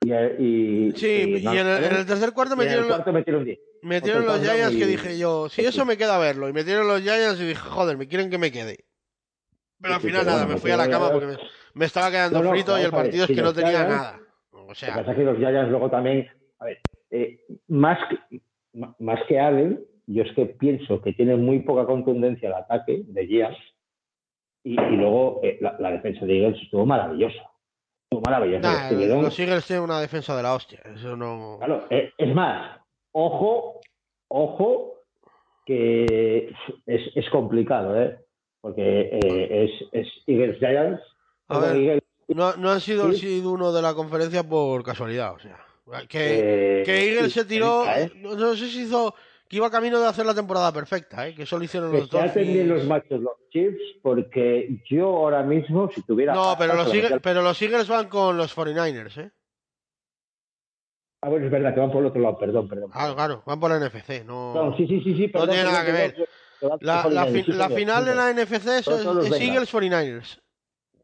y, 0.00 0.12
y, 0.12 0.92
sí, 0.96 1.06
y 1.06 1.44
y 1.44 1.46
en 1.46 1.66
el, 1.66 1.84
en 1.84 1.96
el 1.96 2.06
tercer 2.06 2.32
cuarto 2.32 2.54
en 2.54 2.60
el 2.60 2.66
metieron, 2.66 2.88
cuarto 2.88 3.12
metieron 3.12 3.44
10. 3.44 3.58
metieron 3.82 4.22
otro 4.22 4.32
los 4.32 4.40
touchdown 4.42 4.56
Giants 4.70 4.78
que 4.78 4.86
dije 4.86 5.18
yo, 5.18 5.48
si 5.48 5.62
eso 5.62 5.84
me 5.84 5.96
queda 5.96 6.18
verlo. 6.18 6.48
Y 6.48 6.52
metieron 6.52 6.86
los 6.86 7.02
Giants 7.02 7.40
y 7.40 7.46
dije, 7.48 7.60
joder, 7.60 7.96
me 7.96 8.06
quieren 8.08 8.30
que 8.30 8.38
me 8.38 8.50
quede. 8.52 8.84
Pero 9.80 9.94
al 9.94 10.00
final 10.00 10.26
nada, 10.26 10.38
bueno, 10.44 10.54
me 10.54 10.60
fui 10.60 10.70
a 10.70 10.76
la 10.76 10.84
metieron 10.84 11.08
cama 11.08 11.12
porque 11.12 11.36
me, 11.36 11.48
me 11.74 11.84
estaba 11.84 12.10
quedando 12.10 12.38
No, 12.38 12.44
no, 12.44 12.50
frito 12.50 12.72
y 12.78 12.82
el 12.82 12.90
ver, 12.90 13.00
partido 13.00 13.24
es 13.24 13.28
si 13.28 13.34
que 13.34 13.42
no 13.42 13.52
tenía 13.52 13.70
Giants- 13.72 13.88
nada. 13.88 14.20
O 14.52 14.58
Lo 14.60 14.68
que 14.68 14.74
sea, 14.74 14.94
pasa 14.94 15.10
es 15.12 15.16
que 15.16 15.24
los 15.24 15.36
Giants 15.38 15.70
luego 15.70 15.90
también, 15.90 16.28
a 16.58 16.64
ver, 16.64 16.78
eh, 17.10 17.40
más, 17.68 17.98
que, 18.08 18.40
más 18.98 19.20
que 19.28 19.38
Allen, 19.40 19.84
yo 20.06 20.22
es 20.22 20.32
que 20.34 20.46
pienso 20.46 21.00
que 21.02 21.12
tiene 21.12 21.36
muy 21.36 21.60
poca 21.60 21.86
contundencia 21.86 22.48
el 22.48 22.54
ataque 22.54 23.02
de 23.06 23.26
Giants 23.26 23.58
y, 24.64 24.74
luego 24.74 25.40
eh, 25.42 25.58
la, 25.60 25.76
la 25.78 25.92
defensa 25.92 26.24
de 26.26 26.40
Eagles 26.42 26.62
estuvo 26.62 26.84
maravillosa. 26.86 27.42
Estuvo 28.10 28.22
maravillosa. 28.22 28.60
nah, 28.72 28.88
Estuvieron- 28.88 29.22
los 29.22 29.38
Eagles 29.38 29.66
tienen 29.66 29.84
una 29.84 30.00
defensa 30.00 30.34
de 30.34 30.42
la 30.42 30.54
hostia. 30.54 30.80
Eso 30.94 31.14
no. 31.14 31.56
Claro, 31.58 31.86
eh, 31.90 32.10
es 32.16 32.34
más, 32.34 32.80
ojo, 33.12 33.80
ojo, 34.28 34.94
que 35.66 36.50
es, 36.86 37.02
es 37.14 37.28
complicado, 37.30 38.00
¿eh? 38.00 38.18
Porque 38.62 39.10
eh, 39.12 39.64
es, 39.64 39.88
es 39.92 40.08
Eagles 40.26 40.58
Giants. 40.58 41.02
A 41.48 41.58
o 41.58 41.60
ver, 41.60 41.76
Eagles, 41.76 42.02
No, 42.28 42.56
no 42.56 42.70
han 42.70 42.80
sido 42.80 43.08
el 43.08 43.16
seed 43.16 43.44
uno 43.44 43.72
de 43.72 43.82
la 43.82 43.92
conferencia 43.92 44.42
por 44.42 44.82
casualidad, 44.82 45.34
o 45.34 45.38
sea. 45.38 45.58
Que, 46.08 46.80
eh, 46.80 46.82
que 46.84 47.10
Eagles 47.12 47.32
se 47.34 47.44
tiró. 47.44 47.84
No, 48.16 48.34
no 48.36 48.54
sé 48.54 48.68
si 48.68 48.82
hizo. 48.84 49.14
Que 49.48 49.56
iba 49.56 49.70
camino 49.70 49.98
de 49.98 50.06
hacer 50.06 50.26
la 50.26 50.34
temporada 50.34 50.70
perfecta, 50.72 51.26
¿eh? 51.26 51.34
Que 51.34 51.46
solo 51.46 51.64
hicieron 51.64 51.90
los 51.90 52.08
se 52.08 52.20
hacen 52.20 52.46
bien 52.46 52.68
los 52.68 52.80
dos. 52.80 52.88
machos 52.88 53.20
los 53.20 53.32
Chiefs, 53.50 53.80
porque 54.02 54.82
yo 54.90 55.06
ahora 55.06 55.42
mismo, 55.42 55.90
si 55.94 56.02
tuviera. 56.02 56.34
No, 56.34 56.54
pero 56.58 56.74
los, 56.74 56.84
se 56.84 56.88
lo 56.90 56.94
Eagles, 56.94 57.10
metía- 57.12 57.22
pero 57.22 57.42
los 57.42 57.62
Eagles 57.62 57.88
van 57.88 58.08
con 58.08 58.36
los 58.36 58.54
49ers, 58.54 59.16
¿eh? 59.22 59.30
Ah, 61.22 61.30
bueno, 61.30 61.46
es 61.46 61.50
verdad, 61.50 61.74
que 61.74 61.80
van 61.80 61.90
por 61.90 62.02
el 62.02 62.06
otro 62.08 62.20
lado, 62.20 62.38
perdón, 62.38 62.68
perdón. 62.68 62.90
Claro, 62.90 63.14
claro, 63.16 63.42
van 63.46 63.58
por 63.58 63.70
la 63.70 63.78
NFC, 63.78 64.24
no. 64.24 64.54
No, 64.54 64.76
sí, 64.76 64.86
sí, 64.86 65.00
sí, 65.02 65.16
sí, 65.16 65.28
perdón, 65.28 65.50
tiene 65.50 65.64
nada 65.64 65.84
que 65.84 65.92
ver. 65.92 66.28
La, 66.60 67.08
la, 67.08 67.26
final 67.68 68.04
de 68.04 68.14
la 68.14 68.32
NFC 68.32 68.66
es, 68.66 68.88
es. 68.88 69.40
Eagles 69.40 69.72
49ers. 69.72 70.40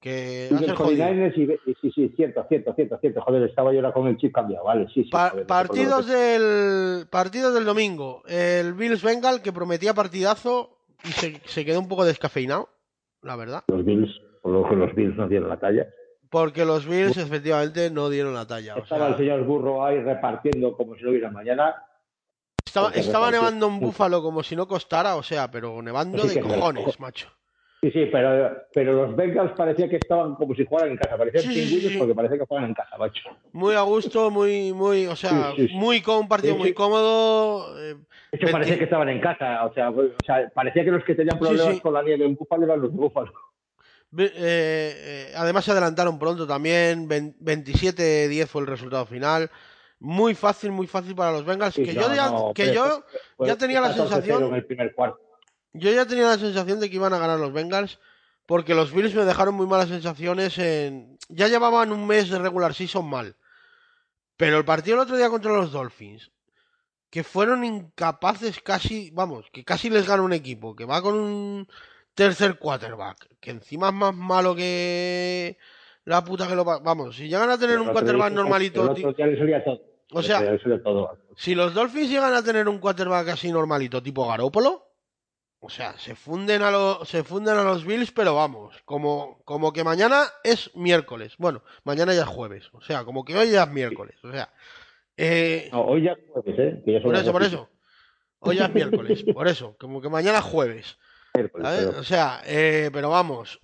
Que 0.05 0.49
Y 0.51 0.53
va 0.53 0.59
a 0.59 0.61
los 0.61 0.69
ser 0.71 0.77
jodido. 0.77 1.07
49ers 1.07 1.37
y, 1.65 1.71
y- 1.71 1.75
sí, 1.81 1.91
sí, 1.95 2.13
cierto, 2.15 2.45
cierto, 2.49 2.75
cierto, 2.75 2.99
cierto. 3.01 3.23
Joder, 3.23 3.43
estaba 3.49 3.73
yo 3.73 3.79
ahora 3.79 3.93
con 3.93 4.07
el 4.07 4.19
chip 4.19 4.35
cambiado, 4.35 4.67
vale, 4.67 4.87
sí, 4.93 5.03
sí. 5.05 5.11
Pa- 5.11 5.31
joder, 5.31 5.47
partidos 5.47 6.07
del 6.07 7.07
partidos 7.11 7.55
del 7.55 7.65
domingo. 7.65 8.23
El 8.29 8.75
Bills 8.75 9.03
Bengal 9.03 9.41
que 9.41 9.53
prometía 9.53 9.95
partidazo 9.95 10.77
y 11.05 11.09
se, 11.09 11.41
se 11.47 11.65
quedó 11.65 11.81
un 11.81 11.89
poco 11.89 12.05
descafeinado, 12.05 12.69
la 13.23 13.35
verdad. 13.37 13.65
Los 13.69 13.85
Bills, 13.85 14.11
lo 14.45 14.69
que 14.69 14.77
los 14.77 14.95
Bills 14.95 15.17
no 15.17 15.27
dieron 15.27 15.49
la 15.49 15.59
talla. 15.59 15.87
Porque 16.31 16.65
los 16.65 16.87
Bills 16.87 17.17
efectivamente 17.17 17.91
no 17.91 18.11
dieron 18.11 18.35
la 18.35 18.47
talla. 18.47 18.75
o 18.77 18.79
Estaba 18.83 19.07
sea, 19.07 19.09
el 19.11 19.17
señor 19.17 19.45
Burro 19.45 19.85
ahí 19.87 20.01
repartiendo 20.01 20.77
como 20.77 20.97
si 20.97 21.03
no 21.05 21.11
hubiera 21.11 21.31
mañana. 21.31 21.75
estaba, 22.67 23.31
nevando 23.31 23.69
en 23.69 23.81
Búfalo 23.81 24.21
como 24.23 24.43
si 24.43 24.55
no 24.57 24.67
costara, 24.69 25.17
o 25.17 25.23
sea, 25.23 25.51
pero 25.51 25.81
nevando 25.81 26.25
Sí, 26.25 26.35
de 26.35 26.41
cojones, 26.41 26.85
cojo. 26.85 26.97
macho. 26.99 27.29
Sí, 27.85 27.91
sí, 27.91 28.07
pero, 28.11 28.57
pero 28.73 28.95
los 28.95 29.15
Bengals 29.15 29.53
parecía 29.53 29.91
que 29.91 29.97
estaban 29.97 30.37
como 30.37 30.55
si 30.55 30.65
jugaran 30.65 30.93
en 30.93 30.97
casa. 30.97 31.19
Parecían 31.19 31.43
Sí, 31.45 31.49
pingüinos 31.55 31.93
sí. 31.93 31.99
porque 31.99 32.15
parecía 32.15 32.39
que 32.39 32.47
jugaban 32.47 32.71
en 32.71 32.75
casa, 32.75 32.97
macho. 32.97 33.29
Muy 33.53 33.75
a 33.75 33.83
gusto, 33.83 34.31
muy, 34.31 34.73
muy, 34.73 35.07
o 35.07 35.15
sea, 35.15 35.53
Sí, 35.55 35.69
muy 35.75 36.01
con 36.01 36.17
un 36.21 36.29
partido 36.29 36.57
muy 36.57 36.73
cómodo. 36.73 37.79
eh, 37.79 37.97
De 38.33 38.39
hecho, 38.39 38.51
parecía 38.51 38.79
que 38.79 38.85
estaban 38.85 39.11
en 39.11 39.21
casa. 39.21 39.67
O 39.67 39.75
sea, 39.75 39.91
o 39.91 40.23
sea, 40.25 40.51
parecía 40.55 40.83
que 40.83 40.93
los 40.93 41.05
que 41.05 41.15
tenían 41.15 41.39
problemas 41.39 41.79
con 41.83 41.93
la 41.93 42.03
nieve 42.03 42.25
en 42.25 42.35
Búfalo 42.37 42.65
eran 42.65 42.81
los 42.81 42.91
de 42.91 42.97
Búfalo. 42.97 43.33
Ve- 44.13 44.33
eh, 44.35 44.35
eh, 44.39 45.33
además 45.37 45.67
se 45.67 45.73
adelantaron 45.73 46.19
pronto 46.19 46.47
también, 46.47 47.07
ven- 47.07 47.37
27-10 47.39 48.47
fue 48.49 48.63
el 48.63 48.67
resultado 48.69 49.05
final. 49.05 49.51
Muy 49.99 50.35
fácil, 50.35 50.71
muy 50.73 50.87
fácil 50.87 51.15
para 51.15 51.33
los 51.33 51.45
Bengals. 51.45 51.75
Que 51.75 51.85
no, 51.93 52.01
yo, 52.01 52.15
ya, 52.15 52.31
no, 52.31 52.53
que 52.55 52.73
yo, 52.73 53.05
ya 53.41 53.57
tenía 53.57 53.83
la 53.83 53.89
14-0 53.89 53.97
sensación, 54.09 54.45
En 54.45 54.55
el 54.55 54.65
primer 54.65 54.95
cuarto. 54.95 55.19
Yo 55.75 55.93
ya 55.93 56.07
tenía 56.07 56.27
la 56.29 56.39
sensación 56.39 56.81
de 56.81 56.89
que 56.89 56.97
iban 56.97 57.13
a 57.13 57.19
ganar 57.19 57.39
los 57.39 57.53
Bengals, 57.53 57.99
porque 58.47 58.75
los 58.75 58.93
Bills 58.93 59.15
me 59.15 59.25
dejaron 59.25 59.55
muy 59.55 59.67
malas 59.67 59.89
sensaciones 59.89 60.57
en... 60.59 61.19
Ya 61.29 61.49
llevaban 61.49 61.93
un 61.93 62.07
mes 62.07 62.31
de 62.31 62.39
regular 62.39 62.75
season 62.75 63.09
mal. 63.09 63.37
Pero 64.37 64.59
el 64.59 64.65
partido 64.65 64.97
el 64.97 65.03
otro 65.03 65.17
día 65.17 65.31
contra 65.31 65.53
los 65.53 65.73
Dolphins, 65.73 66.31
que 67.11 67.23
fueron 67.25 67.65
incapaces 67.65 68.61
casi, 68.61 69.11
vamos, 69.13 69.47
que 69.53 69.65
casi 69.65 69.89
les 69.91 70.07
gana 70.07 70.23
un 70.23 70.33
equipo, 70.33 70.75
que 70.75 70.85
va 70.85 71.01
con 71.01 71.15
un 71.15 71.69
tercer 72.15 72.59
quarterback, 72.59 73.29
que 73.41 73.51
encima 73.51 73.89
es 73.89 73.95
más 73.95 74.15
malo 74.15 74.55
que 74.55 75.57
la 76.05 76.25
puta 76.25 76.47
que 76.49 76.55
lo 76.57 76.65
va- 76.65 76.81
Vamos, 76.81 77.17
si 77.17 77.29
llegan 77.29 77.51
a 77.51 77.59
tener 77.59 77.79
un 77.81 77.89
quarterback 77.91 78.31
día- 78.31 78.37
normalito, 78.37 78.83
otro 78.83 79.13
día 79.47 79.65
todo. 79.65 79.81
o 80.13 80.23
sea, 80.23 80.41
todo. 80.83 81.17
si 81.37 81.55
los 81.55 81.73
Dolphins 81.73 82.11
llegan 82.11 82.35
a 82.35 82.43
tener 82.43 82.69
un 82.69 82.79
quarterback 82.79 83.29
así 83.29 83.51
normalito, 83.51 84.03
tipo 84.03 84.27
Garópolo, 84.29 84.85
o 85.65 85.71
sea, 85.71 85.97
se 85.99 86.15
funden 86.15 86.63
a 86.63 86.71
los, 86.71 87.09
se 87.09 87.25
funden 87.25 87.57
a 87.57 87.63
los 87.63 87.85
Bills, 87.87 88.13
pero 88.13 88.35
vamos, 88.35 88.77
como, 88.85 89.41
como 89.45 89.73
que 89.73 89.83
mañana 89.83 90.25
es 90.43 90.71
miércoles. 90.77 91.35
Bueno, 91.39 91.63
mañana 91.85 92.13
ya 92.15 92.23
es 92.23 92.29
jueves, 92.29 92.69
o 92.73 92.81
sea, 92.83 93.05
como 93.05 93.25
que 93.25 93.35
hoy 93.37 93.51
ya 93.51 93.63
es 93.65 93.71
miércoles, 93.71 94.17
o 94.25 94.31
sea. 94.31 94.51
eh, 95.17 95.69
No, 95.73 95.83
hoy 95.83 96.03
ya 96.03 96.17
jueves, 96.33 96.59
¿eh? 96.59 96.83
Que 96.85 96.93
ya 96.93 97.01
son 97.01 97.11
por 97.11 97.17
eso, 97.21 97.33
por 97.33 97.43
eso. 97.43 97.69
Hoy 98.41 98.57
ya 98.57 98.67
es 98.67 98.75
miércoles, 98.75 99.25
por 99.33 99.49
eso, 99.49 99.77
como 99.79 100.03
que 100.03 100.09
mañana 100.09 100.39
es 100.39 100.45
jueves. 100.45 100.99
Miércoles, 101.35 101.67
O 101.99 102.05
sea, 102.05 102.43
eh, 102.47 102.91
pero 102.93 103.09
vamos. 103.11 103.59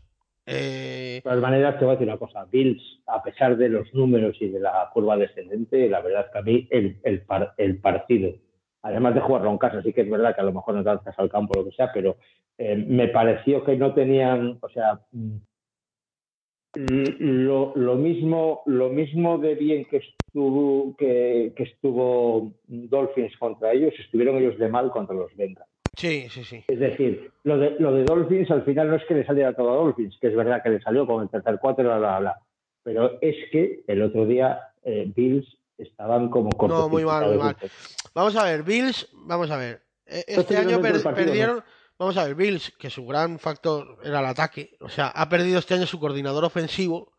eh, 0.46 1.16
De 1.16 1.20
todas 1.22 1.40
maneras, 1.40 1.78
te 1.78 1.84
voy 1.84 1.92
a 1.92 1.96
decir 1.98 2.08
una 2.08 2.18
cosa. 2.18 2.44
Bills, 2.46 2.82
a 3.06 3.22
pesar 3.22 3.56
de 3.58 3.68
los 3.68 3.92
números 3.92 4.36
y 4.40 4.48
de 4.48 4.58
la 4.58 4.88
curva 4.94 5.16
descendente, 5.18 5.88
la 5.88 6.00
verdad 6.00 6.24
es 6.26 6.32
que 6.32 6.38
a 6.38 6.42
mí 6.42 6.66
el, 6.70 6.98
el, 7.04 7.20
par- 7.22 7.54
el 7.58 7.78
partido, 7.78 8.32
además 8.82 9.14
de 9.14 9.20
jugarlo 9.20 9.50
en 9.50 9.58
casa, 9.58 9.82
sí 9.82 9.92
que 9.92 10.02
es 10.02 10.10
verdad 10.10 10.34
que 10.34 10.40
a 10.40 10.44
lo 10.44 10.52
mejor 10.52 10.74
no 10.74 10.82
lanzas 10.82 11.18
al 11.18 11.30
campo 11.30 11.52
o 11.54 11.62
lo 11.62 11.70
que 11.70 11.76
sea, 11.76 11.92
pero 11.92 12.16
eh, 12.58 12.76
me 12.76 13.08
pareció 13.08 13.64
que 13.64 13.76
no 13.76 13.94
tenían, 13.94 14.58
o 14.60 14.68
sea, 14.68 15.00
mm, 15.12 15.36
lo, 16.74 17.72
lo 17.74 17.96
mismo 17.96 18.62
lo 18.66 18.90
mismo 18.90 19.38
de 19.38 19.56
bien 19.56 19.84
que 19.86 19.96
estuvo 19.96 20.94
que, 20.96 21.52
que 21.56 21.64
estuvo 21.64 22.52
Dolphins 22.68 23.36
contra 23.38 23.72
ellos, 23.72 23.92
estuvieron 23.98 24.36
ellos 24.36 24.56
de 24.58 24.68
mal 24.68 24.90
contra 24.90 25.16
los 25.16 25.34
Bengals. 25.34 25.66
sí, 25.96 26.28
sí, 26.28 26.44
sí. 26.44 26.62
Es 26.68 26.78
decir, 26.78 27.32
lo 27.42 27.58
de, 27.58 27.70
lo 27.80 27.92
de 27.92 28.04
Dolphins 28.04 28.50
al 28.50 28.62
final 28.62 28.88
no 28.88 28.96
es 28.96 29.04
que 29.06 29.14
le 29.14 29.26
saliera 29.26 29.52
todo 29.52 29.72
a 29.72 29.76
Dolphins, 29.76 30.16
que 30.20 30.28
es 30.28 30.36
verdad 30.36 30.62
que 30.62 30.70
le 30.70 30.80
salió 30.80 31.06
con 31.06 31.22
el 31.22 31.28
tercer 31.28 31.58
cuatro, 31.60 31.84
bla, 31.84 31.98
bla, 31.98 32.20
bla. 32.20 32.36
Pero 32.84 33.18
es 33.20 33.36
que 33.50 33.82
el 33.88 34.02
otro 34.02 34.24
día 34.26 34.60
eh, 34.84 35.10
Bills 35.14 35.59
estaban 35.82 36.28
como 36.28 36.50
No, 36.68 36.88
muy 36.88 37.04
mal, 37.04 37.26
muy 37.28 37.38
mal. 37.38 37.56
Vamos 38.14 38.36
a 38.36 38.44
ver, 38.44 38.62
Bills, 38.62 39.08
vamos 39.12 39.50
a 39.50 39.56
ver. 39.56 39.82
e- 40.06 40.24
Este 40.26 40.56
año 40.56 40.80
per- 40.80 41.02
partido, 41.02 41.26
perdieron. 41.26 41.64
Vamos 41.98 42.16
a 42.16 42.24
ver, 42.24 42.34
Bills, 42.34 42.72
que 42.78 42.88
su 42.90 43.04
gran 43.06 43.38
factor 43.38 43.98
era 44.02 44.20
el 44.20 44.26
ataque. 44.26 44.76
O 44.80 44.88
sea, 44.88 45.08
ha 45.08 45.28
perdido 45.28 45.58
este 45.58 45.74
año 45.74 45.86
su 45.86 46.00
coordinador 46.00 46.44
ofensivo, 46.44 47.12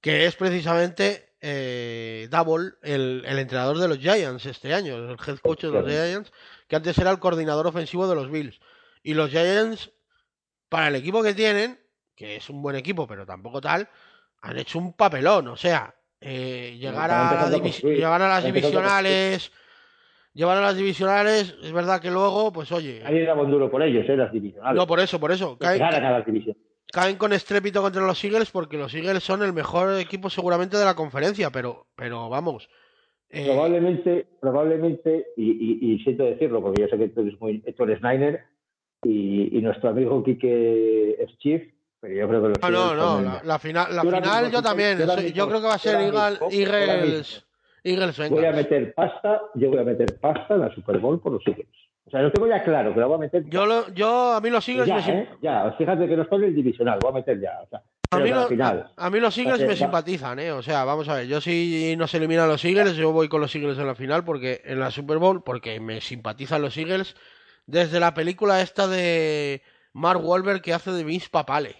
que 0.00 0.26
es 0.26 0.34
precisamente 0.36 1.34
eh, 1.40 2.26
Double, 2.30 2.72
el, 2.82 3.24
el 3.26 3.38
entrenador 3.38 3.78
de 3.78 3.86
los 3.88 3.98
Giants 3.98 4.44
este 4.46 4.74
año, 4.74 4.96
el 4.96 5.16
head 5.26 5.38
coach 5.38 5.62
de 5.62 5.70
los. 5.70 5.84
Giants, 5.86 6.32
que 6.66 6.74
antes 6.76 6.98
era 6.98 7.10
el 7.12 7.18
coordinador 7.20 7.66
ofensivo 7.68 8.08
de 8.08 8.14
los 8.16 8.30
Bills. 8.30 8.58
Y 9.02 9.14
los 9.14 9.30
Giants, 9.30 9.92
para 10.68 10.88
el 10.88 10.96
equipo 10.96 11.22
que 11.22 11.34
tienen, 11.34 11.80
que 12.16 12.36
es 12.36 12.50
un 12.50 12.60
buen 12.62 12.74
equipo, 12.74 13.06
pero 13.06 13.24
tampoco 13.24 13.60
tal, 13.60 13.88
han 14.42 14.58
hecho 14.58 14.78
un 14.80 14.92
papelón. 14.94 15.46
O 15.48 15.56
sea, 15.56 15.94
eh, 16.28 16.76
llegar, 16.78 17.10
a 17.10 17.38
la 17.40 17.50
llegar 17.82 18.22
a 18.22 18.28
las 18.28 18.44
divisionales. 18.44 19.52
Llevar 20.34 20.58
a 20.58 20.60
las 20.60 20.76
divisionales, 20.76 21.56
es 21.62 21.72
verdad 21.72 21.98
que 21.98 22.10
luego, 22.10 22.52
pues 22.52 22.70
oye, 22.70 23.00
Ahí 23.06 23.16
era 23.16 23.34
duro 23.34 23.70
por 23.70 23.82
ellos, 23.82 24.04
¿eh? 24.06 24.16
las 24.18 24.30
divisionales. 24.30 24.76
no 24.76 24.86
por 24.86 25.00
eso, 25.00 25.18
por 25.18 25.32
eso, 25.32 25.56
caen, 25.56 25.80
a 25.82 25.90
las 26.10 26.24
caen 26.92 27.16
con 27.16 27.32
estrépito 27.32 27.80
contra 27.80 28.02
los 28.04 28.22
Eagles 28.22 28.50
porque 28.50 28.76
los 28.76 28.94
Eagles 28.94 29.22
son 29.24 29.42
el 29.42 29.54
mejor 29.54 29.98
equipo 29.98 30.28
seguramente 30.28 30.76
de 30.76 30.84
la 30.84 30.94
conferencia, 30.94 31.48
pero, 31.50 31.86
pero 31.96 32.28
vamos. 32.28 32.68
eh, 33.30 33.46
Probablemente, 33.46 34.26
probablemente, 34.38 35.28
y, 35.38 35.52
y- 35.52 35.94
y 35.94 35.98
siento 36.00 36.24
decirlo, 36.24 36.60
porque 36.60 36.82
yo 36.82 36.88
sé 36.88 36.98
que 36.98 37.08
tú 37.08 37.22
eres, 37.22 37.40
muy, 37.40 37.62
eres 37.84 38.02
Niner 38.02 38.44
y, 39.04 39.56
y 39.56 39.62
nuestro 39.62 39.88
amigo 39.88 40.22
Quique 40.22 41.16
es 41.18 41.38
Chief, 41.38 41.62
pero 42.00 42.14
yo 42.14 42.28
creo 42.28 42.42
que 42.42 42.48
los 42.48 42.58
no, 42.62 42.94
no, 42.94 43.20
no, 43.20 43.22
la, 43.22 43.40
la 43.44 43.58
final, 43.58 43.94
la 43.94 44.02
final 44.02 44.50
yo 44.50 44.62
también, 44.62 44.98
yo 44.98 45.06
soy- 45.06 45.32
creo 45.32 45.60
que 45.60 45.66
va 45.66 45.74
a 45.74 45.78
ser 45.78 46.00
Eagles, 46.00 47.44
Eagles 47.84 48.30
Voy 48.30 48.44
a 48.44 48.52
meter 48.52 48.94
pasta, 48.94 49.42
yo 49.54 49.70
voy 49.70 49.78
a 49.78 49.84
meter 49.84 50.18
pasta 50.18 50.54
en 50.54 50.60
la 50.60 50.74
Super 50.74 50.98
Bowl 50.98 51.20
por 51.20 51.32
los 51.32 51.46
Eagles. 51.46 51.68
O 52.04 52.10
sea, 52.10 52.20
lo 52.22 52.30
tengo 52.32 52.46
ya 52.48 52.62
claro, 52.62 52.92
que 52.94 53.00
la 53.00 53.06
voy 53.06 53.16
a 53.16 53.18
meter. 53.18 53.44
Yo, 53.48 53.66
lo, 53.66 53.88
yo, 53.92 54.32
a 54.34 54.40
mí 54.40 54.50
los 54.50 54.68
Eagles 54.68 54.86
ya, 54.86 54.96
me, 54.96 55.20
¿eh? 55.22 55.28
Ya, 55.42 55.72
fíjate 55.76 56.06
que 56.08 56.16
no 56.16 56.22
estoy 56.22 56.38
en 56.38 56.44
el 56.44 56.54
divisional, 56.54 56.98
voy 57.00 57.10
a 57.10 57.14
meter 57.14 57.40
ya. 57.40 57.60
O 57.62 57.68
sea, 57.68 57.82
a 58.10 58.16
mí, 58.18 58.24
que 58.24 58.32
al 58.32 58.40
lo- 58.42 58.48
final. 58.48 58.92
a 58.96 59.10
mí 59.10 59.20
los 59.20 59.36
Eagles 59.38 59.66
me 59.66 59.76
simpatizan, 59.76 60.38
¿eh? 60.38 60.52
O 60.52 60.62
sea, 60.62 60.84
vamos 60.84 61.08
a 61.08 61.14
ver, 61.14 61.26
yo 61.26 61.40
si 61.40 61.94
nos 61.96 62.14
eliminan 62.14 62.48
los 62.48 62.64
Eagles, 62.64 62.94
yo 62.96 63.10
voy 63.12 63.28
con 63.28 63.40
los 63.40 63.54
Eagles 63.54 63.78
en 63.78 63.86
la 63.86 63.94
final 63.96 64.24
porque 64.24 64.62
en 64.64 64.78
la 64.78 64.90
Super 64.92 65.18
Bowl, 65.18 65.42
porque 65.42 65.80
me 65.80 66.00
simpatizan 66.00 66.62
los 66.62 66.76
Eagles 66.76 67.16
desde 67.66 67.98
la 67.98 68.14
película 68.14 68.60
esta 68.60 68.86
de 68.86 69.62
Mark 69.92 70.24
Wahlberg 70.24 70.62
que 70.62 70.74
hace 70.74 70.92
de 70.92 71.02
Vince 71.02 71.28
Papale. 71.30 71.74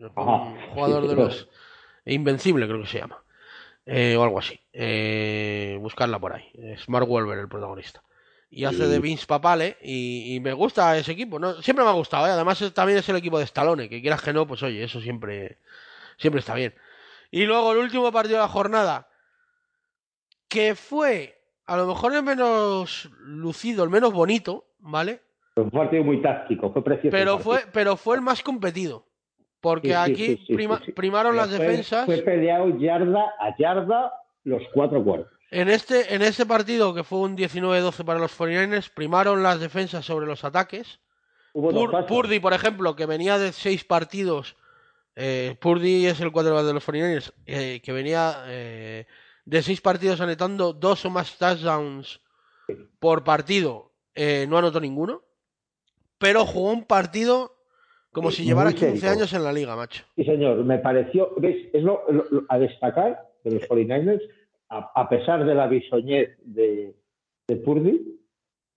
Un 0.00 0.70
jugador 0.72 1.08
de 1.08 1.14
los 1.14 1.48
Invencible, 2.06 2.66
creo 2.66 2.82
que 2.82 2.88
se 2.88 2.98
llama. 2.98 3.22
Eh, 3.86 4.16
o 4.16 4.22
algo 4.22 4.38
así. 4.38 4.58
Eh, 4.72 5.78
buscarla 5.80 6.18
por 6.18 6.32
ahí. 6.32 6.50
Es 6.54 6.88
Mark 6.88 7.10
Wahlberg 7.10 7.40
el 7.40 7.48
protagonista. 7.48 8.02
Y 8.50 8.64
hace 8.66 8.86
de 8.86 9.00
Vince 9.00 9.26
Papale 9.26 9.78
y, 9.82 10.34
y 10.34 10.40
me 10.40 10.52
gusta 10.52 10.96
ese 10.96 11.12
equipo. 11.12 11.38
¿no? 11.38 11.60
Siempre 11.60 11.84
me 11.84 11.90
ha 11.90 11.94
gustado, 11.94 12.26
¿eh? 12.26 12.30
además 12.30 12.72
también 12.72 12.98
es 12.98 13.08
el 13.08 13.16
equipo 13.16 13.38
de 13.38 13.44
Stallone, 13.44 13.88
que 13.88 14.00
quieras 14.00 14.22
que 14.22 14.32
no, 14.32 14.46
pues 14.46 14.62
oye, 14.62 14.84
eso 14.84 15.00
siempre, 15.00 15.58
siempre 16.18 16.38
está 16.38 16.54
bien. 16.54 16.74
Y 17.30 17.46
luego 17.46 17.72
el 17.72 17.78
último 17.78 18.12
partido 18.12 18.36
de 18.36 18.42
la 18.42 18.48
jornada, 18.48 19.08
que 20.48 20.76
fue 20.76 21.42
a 21.66 21.76
lo 21.76 21.86
mejor 21.86 22.14
el 22.14 22.22
menos 22.22 23.10
lucido, 23.18 23.82
el 23.82 23.90
menos 23.90 24.12
bonito, 24.12 24.66
¿vale? 24.78 25.22
Fue 25.54 25.64
un 25.64 25.70
partido 25.70 26.04
muy 26.04 26.22
táctico, 26.22 26.72
fue 26.72 26.84
precioso. 26.84 27.10
Pero 27.10 27.38
fue, 27.38 27.64
pero 27.72 27.96
fue 27.96 28.16
el 28.16 28.22
más 28.22 28.42
competido. 28.42 29.06
Porque 29.64 29.88
Sí, 29.88 29.94
aquí 29.94 30.26
sí, 30.36 30.44
sí, 30.46 30.54
prima- 30.54 30.78
sí, 30.78 30.84
sí. 30.86 30.92
primaron 30.92 31.34
las 31.36 31.50
defensas. 31.50 32.04
Fue 32.04 32.18
peleado 32.18 32.78
yarda 32.78 33.24
a 33.40 33.56
yarda 33.58 34.12
los 34.44 34.62
cuatro 34.74 35.02
cuartos. 35.02 35.32
En 35.50 35.68
este, 35.70 36.14
en 36.14 36.20
este 36.22 36.44
partido, 36.44 36.94
que 36.94 37.02
fue 37.02 37.20
un 37.20 37.34
19-12 37.36 38.04
para 38.04 38.18
los 38.18 38.30
49ers, 38.38 38.90
primaron 38.94 39.42
las 39.42 39.58
defensas 39.60 40.04
sobre 40.04 40.26
los 40.26 40.44
ataques. 40.44 41.00
Pur-. 41.54 42.04
Purdy, 42.06 42.40
por 42.40 42.52
ejemplo, 42.52 42.94
que 42.94 43.06
venía 43.06 43.38
de 43.38 43.52
seis 43.52 43.84
partidos. 43.84 44.56
Eh, 45.16 45.56
Purdy 45.60 46.06
es 46.06 46.20
el 46.20 46.30
quarterback 46.32 46.64
de 46.66 46.74
los 46.74 46.84
49ers, 46.86 47.32
eh, 47.46 47.80
que 47.82 47.92
venía 47.92 48.42
eh, 48.48 49.06
de 49.46 49.62
seis 49.62 49.80
partidos 49.80 50.20
anotando 50.20 50.72
dos 50.74 51.04
o 51.06 51.10
más 51.10 51.38
touchdowns 51.38 52.20
por 52.98 53.24
partido. 53.24 53.92
eh, 54.16 54.46
no 54.48 54.58
anotó 54.58 54.78
ninguno. 54.80 55.22
Pero 56.18 56.44
jugó 56.46 56.70
un 56.70 56.84
partido 56.84 57.53
como 58.14 58.30
Sí, 58.30 58.38
si 58.38 58.44
llevara 58.44 58.70
muy 58.70 58.78
15 58.78 58.96
serio. 58.98 59.12
años 59.16 59.32
en 59.34 59.44
la 59.44 59.52
liga, 59.52 59.76
macho. 59.76 60.04
Sí, 60.16 60.24
señor, 60.24 60.64
me 60.64 60.78
pareció, 60.78 61.32
¿ves? 61.36 61.66
Es 61.74 61.82
lo, 61.82 62.02
lo- 62.08 62.24
lo- 62.30 62.44
a 62.48 62.58
destacar 62.58 63.28
de 63.44 63.50
los 63.50 63.62
49ers, 63.68 64.22
a, 64.70 64.90
a 64.94 65.08
pesar 65.10 65.44
de 65.44 65.54
la 65.54 65.66
bisoñez 65.66 66.30
de, 66.44 66.94
de 67.48 67.56
Purdy, 67.56 68.16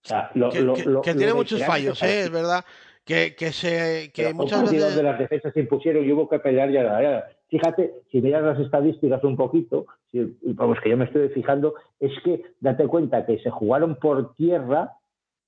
O 0.04 0.08
sea, 0.08 0.30
lo, 0.34 0.50
que, 0.50 1.14
tiene 1.14 1.32
muchos 1.32 1.64
fallos, 1.64 2.02
¿eh? 2.02 2.22
es 2.24 2.30
verdad. 2.30 2.64
Que, 3.04 3.34
que 3.34 3.52
se 3.52 4.10
que 4.12 4.34
muchas 4.34 4.64
veces 4.64 4.82
donde 4.82 5.02
las 5.02 5.18
defensas 5.18 5.54
se 5.54 5.60
impusieron 5.60 6.04
y 6.04 6.12
hubo 6.12 6.28
que 6.28 6.40
pelear 6.40 6.70
ya. 6.70 7.00
ya. 7.00 7.24
Fíjate, 7.48 7.94
si 8.12 8.20
miras 8.20 8.42
las 8.42 8.60
estadísticas 8.60 9.24
un 9.24 9.34
poquito, 9.34 9.86
si- 10.12 10.36
vamos, 10.42 10.76
que 10.82 10.90
yo 10.90 10.96
me 10.98 11.06
estoy 11.06 11.30
fijando, 11.30 11.72
es 12.00 12.12
que 12.22 12.42
date 12.60 12.86
cuenta 12.86 13.24
que 13.24 13.38
se 13.38 13.48
jugaron 13.48 13.96
por 13.96 14.34
tierra, 14.34 14.92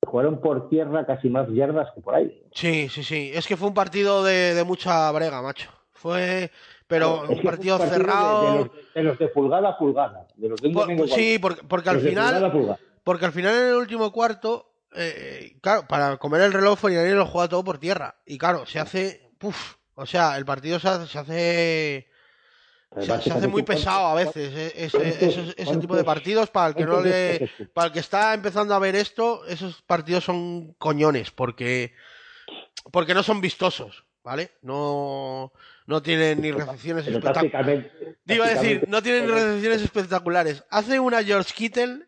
jugaron 0.07 0.41
por 0.41 0.69
tierra 0.69 1.05
casi 1.07 1.29
más 1.29 1.49
yardas 1.51 1.89
que 1.95 2.01
por 2.01 2.15
aire. 2.15 2.43
Sí, 2.53 2.89
sí, 2.89 3.03
sí. 3.05 3.31
Es 3.35 3.47
que 3.47 3.57
fue 3.57 3.69
un 3.69 3.75
partido 3.75 4.25
de, 4.25 4.55
de 4.55 4.65
mucha 4.65 5.11
brega, 5.13 5.43
macho. 5.43 5.71
Fue, 5.93 6.51
pero 6.87 7.25
Es 7.25 7.39
un 7.39 7.43
partido 7.43 7.79
de- 7.79 7.85
De, 7.85 7.91
cerrado. 7.91 8.57
los, 8.59 8.69
de 8.95 9.03
los 9.03 9.19
de 9.19 9.29
pulgada 9.29 9.69
a 9.71 9.79
pulgada, 9.79 10.27
de 10.37 10.49
los 10.49 10.61
de 10.63 10.71
Por- 10.71 11.09
sí, 11.11 11.39
porque, 11.39 11.63
porque 11.69 11.91
al 11.91 11.99
pulgada 12.01 12.29
final, 12.39 12.53
pulgada. 12.53 12.79
porque 13.05 13.25
al 13.27 13.33
final 13.33 13.55
en 13.55 13.69
el 13.69 13.75
último 13.75 14.11
cuarto, 14.11 14.73
eh, 14.97 15.57
claro, 15.61 15.87
para 15.87 16.17
comer 16.17 16.41
el 16.43 16.53
reloj 16.55 16.79
Forinari 16.79 17.11
lo 17.13 17.27
juega 17.27 17.49
todo 17.49 17.63
por 17.63 17.79
tierra. 17.79 18.17
Y 18.25 18.39
claro, 18.39 18.65
se 18.65 18.81
hace, 18.81 19.31
puf, 19.39 19.75
o 19.95 20.07
sea, 20.07 20.39
el 20.39 20.47
partido 20.47 20.79
se 20.81 20.89
hace, 20.89 21.07
se 21.07 21.19
hace, 21.19 22.09
se, 22.99 23.21
se 23.23 23.33
hace 23.33 23.47
muy 23.49 23.63
pesado 23.63 24.07
a 24.09 24.15
veces. 24.15 24.53
eh, 24.57 24.73
ese, 24.77 24.99
¿Cuántos- 24.99 25.23
esos- 25.23 25.55
ese 25.57 25.77
tipo 25.77 25.97
de 25.97 26.05
partidos 26.05 26.51
para 26.51 26.69
el 26.69 26.75
que 26.75 26.85
no 26.85 26.95
¿Cuántos 27.01 27.11
le, 27.13 27.51
para 27.73 27.87
el 27.89 27.93
que 27.93 28.01
está 28.01 28.35
empezando 28.35 28.75
a 28.75 28.79
ver 28.79 28.97
esto, 28.97 29.45
esos 29.47 29.83
partidos 29.83 30.25
son 30.25 30.75
coñones 30.75 31.31
porque 31.31 31.93
porque 32.93 33.15
no 33.15 33.23
son 33.23 33.41
vistosos, 33.41 34.05
¿vale? 34.25 34.51
No 34.63 35.53
no 35.87 36.03
tienen 36.03 36.41
ni 36.41 36.51
recepciones 36.53 37.07
espectaculares. 37.07 37.87
a 38.29 38.47
decir, 38.49 38.85
no 38.89 39.03
tienen 39.03 39.29
recepciones 39.29 39.83
espectaculares. 39.83 40.65
Hace 40.71 40.99
una 41.01 41.23
George 41.23 41.53
Kittle, 41.55 42.07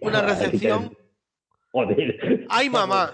una 0.00 0.20
recepción. 0.22 0.96
¡Ay, 2.48 2.70
mamá! 2.70 3.12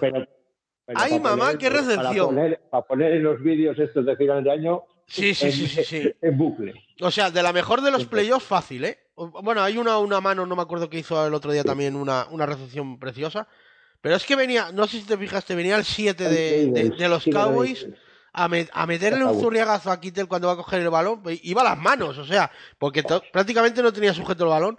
¡Ay, 0.94 1.18
mamá, 1.18 1.56
qué 1.58 1.68
recepción! 1.70 2.02
Para 2.02 2.24
poner, 2.26 2.60
para 2.70 2.82
poner 2.86 3.12
en 3.12 3.22
los 3.22 3.42
vídeos 3.42 3.78
estos 3.78 4.04
de 4.06 4.16
final 4.16 4.44
de 4.44 4.50
año. 4.52 4.84
Sí, 5.06 5.34
sí, 5.34 5.46
en, 5.46 5.52
sí, 5.52 5.68
sí, 5.68 5.84
sí. 5.84 6.12
En 6.22 6.36
bucle. 6.38 6.74
O 7.00 7.10
sea, 7.10 7.30
de 7.30 7.42
la 7.42 7.52
mejor 7.52 7.80
de 7.82 7.90
los 7.90 8.06
playoffs, 8.06 8.46
fácil, 8.46 8.84
¿eh? 8.84 8.98
Bueno, 9.16 9.62
hay 9.62 9.78
una, 9.78 9.98
una 9.98 10.20
mano, 10.20 10.44
no 10.46 10.56
me 10.56 10.62
acuerdo 10.62 10.90
que 10.90 10.98
hizo 10.98 11.24
el 11.26 11.34
otro 11.34 11.52
día 11.52 11.62
también 11.64 11.94
una, 11.96 12.26
una 12.30 12.46
recepción 12.46 12.98
preciosa. 12.98 13.46
Pero 14.00 14.16
es 14.16 14.24
que 14.24 14.36
venía, 14.36 14.70
no 14.72 14.86
sé 14.86 14.98
si 15.00 15.06
te 15.06 15.16
fijaste, 15.16 15.54
venía 15.54 15.76
el 15.76 15.84
7 15.84 16.28
de, 16.28 16.66
de- 16.72 16.90
de 16.98 17.08
los 17.08 17.24
Cowboys 17.32 17.86
a, 18.32 18.44
a 18.72 18.86
meterle 18.86 19.24
un 19.24 19.30
zurriagazo 19.40 19.90
a 19.90 20.00
Kittel 20.00 20.26
cuando 20.28 20.48
va 20.48 20.54
a 20.54 20.56
coger 20.56 20.80
el 20.82 20.90
balón. 20.90 21.22
Iba 21.42 21.62
a 21.62 21.64
las 21.64 21.78
manos, 21.78 22.18
o 22.18 22.24
sea, 22.26 22.50
porque 22.78 23.02
to- 23.02 23.22
prácticamente 23.32 23.82
no 23.82 23.92
tenía 23.92 24.12
sujeto 24.12 24.44
el 24.44 24.50
balón. 24.50 24.78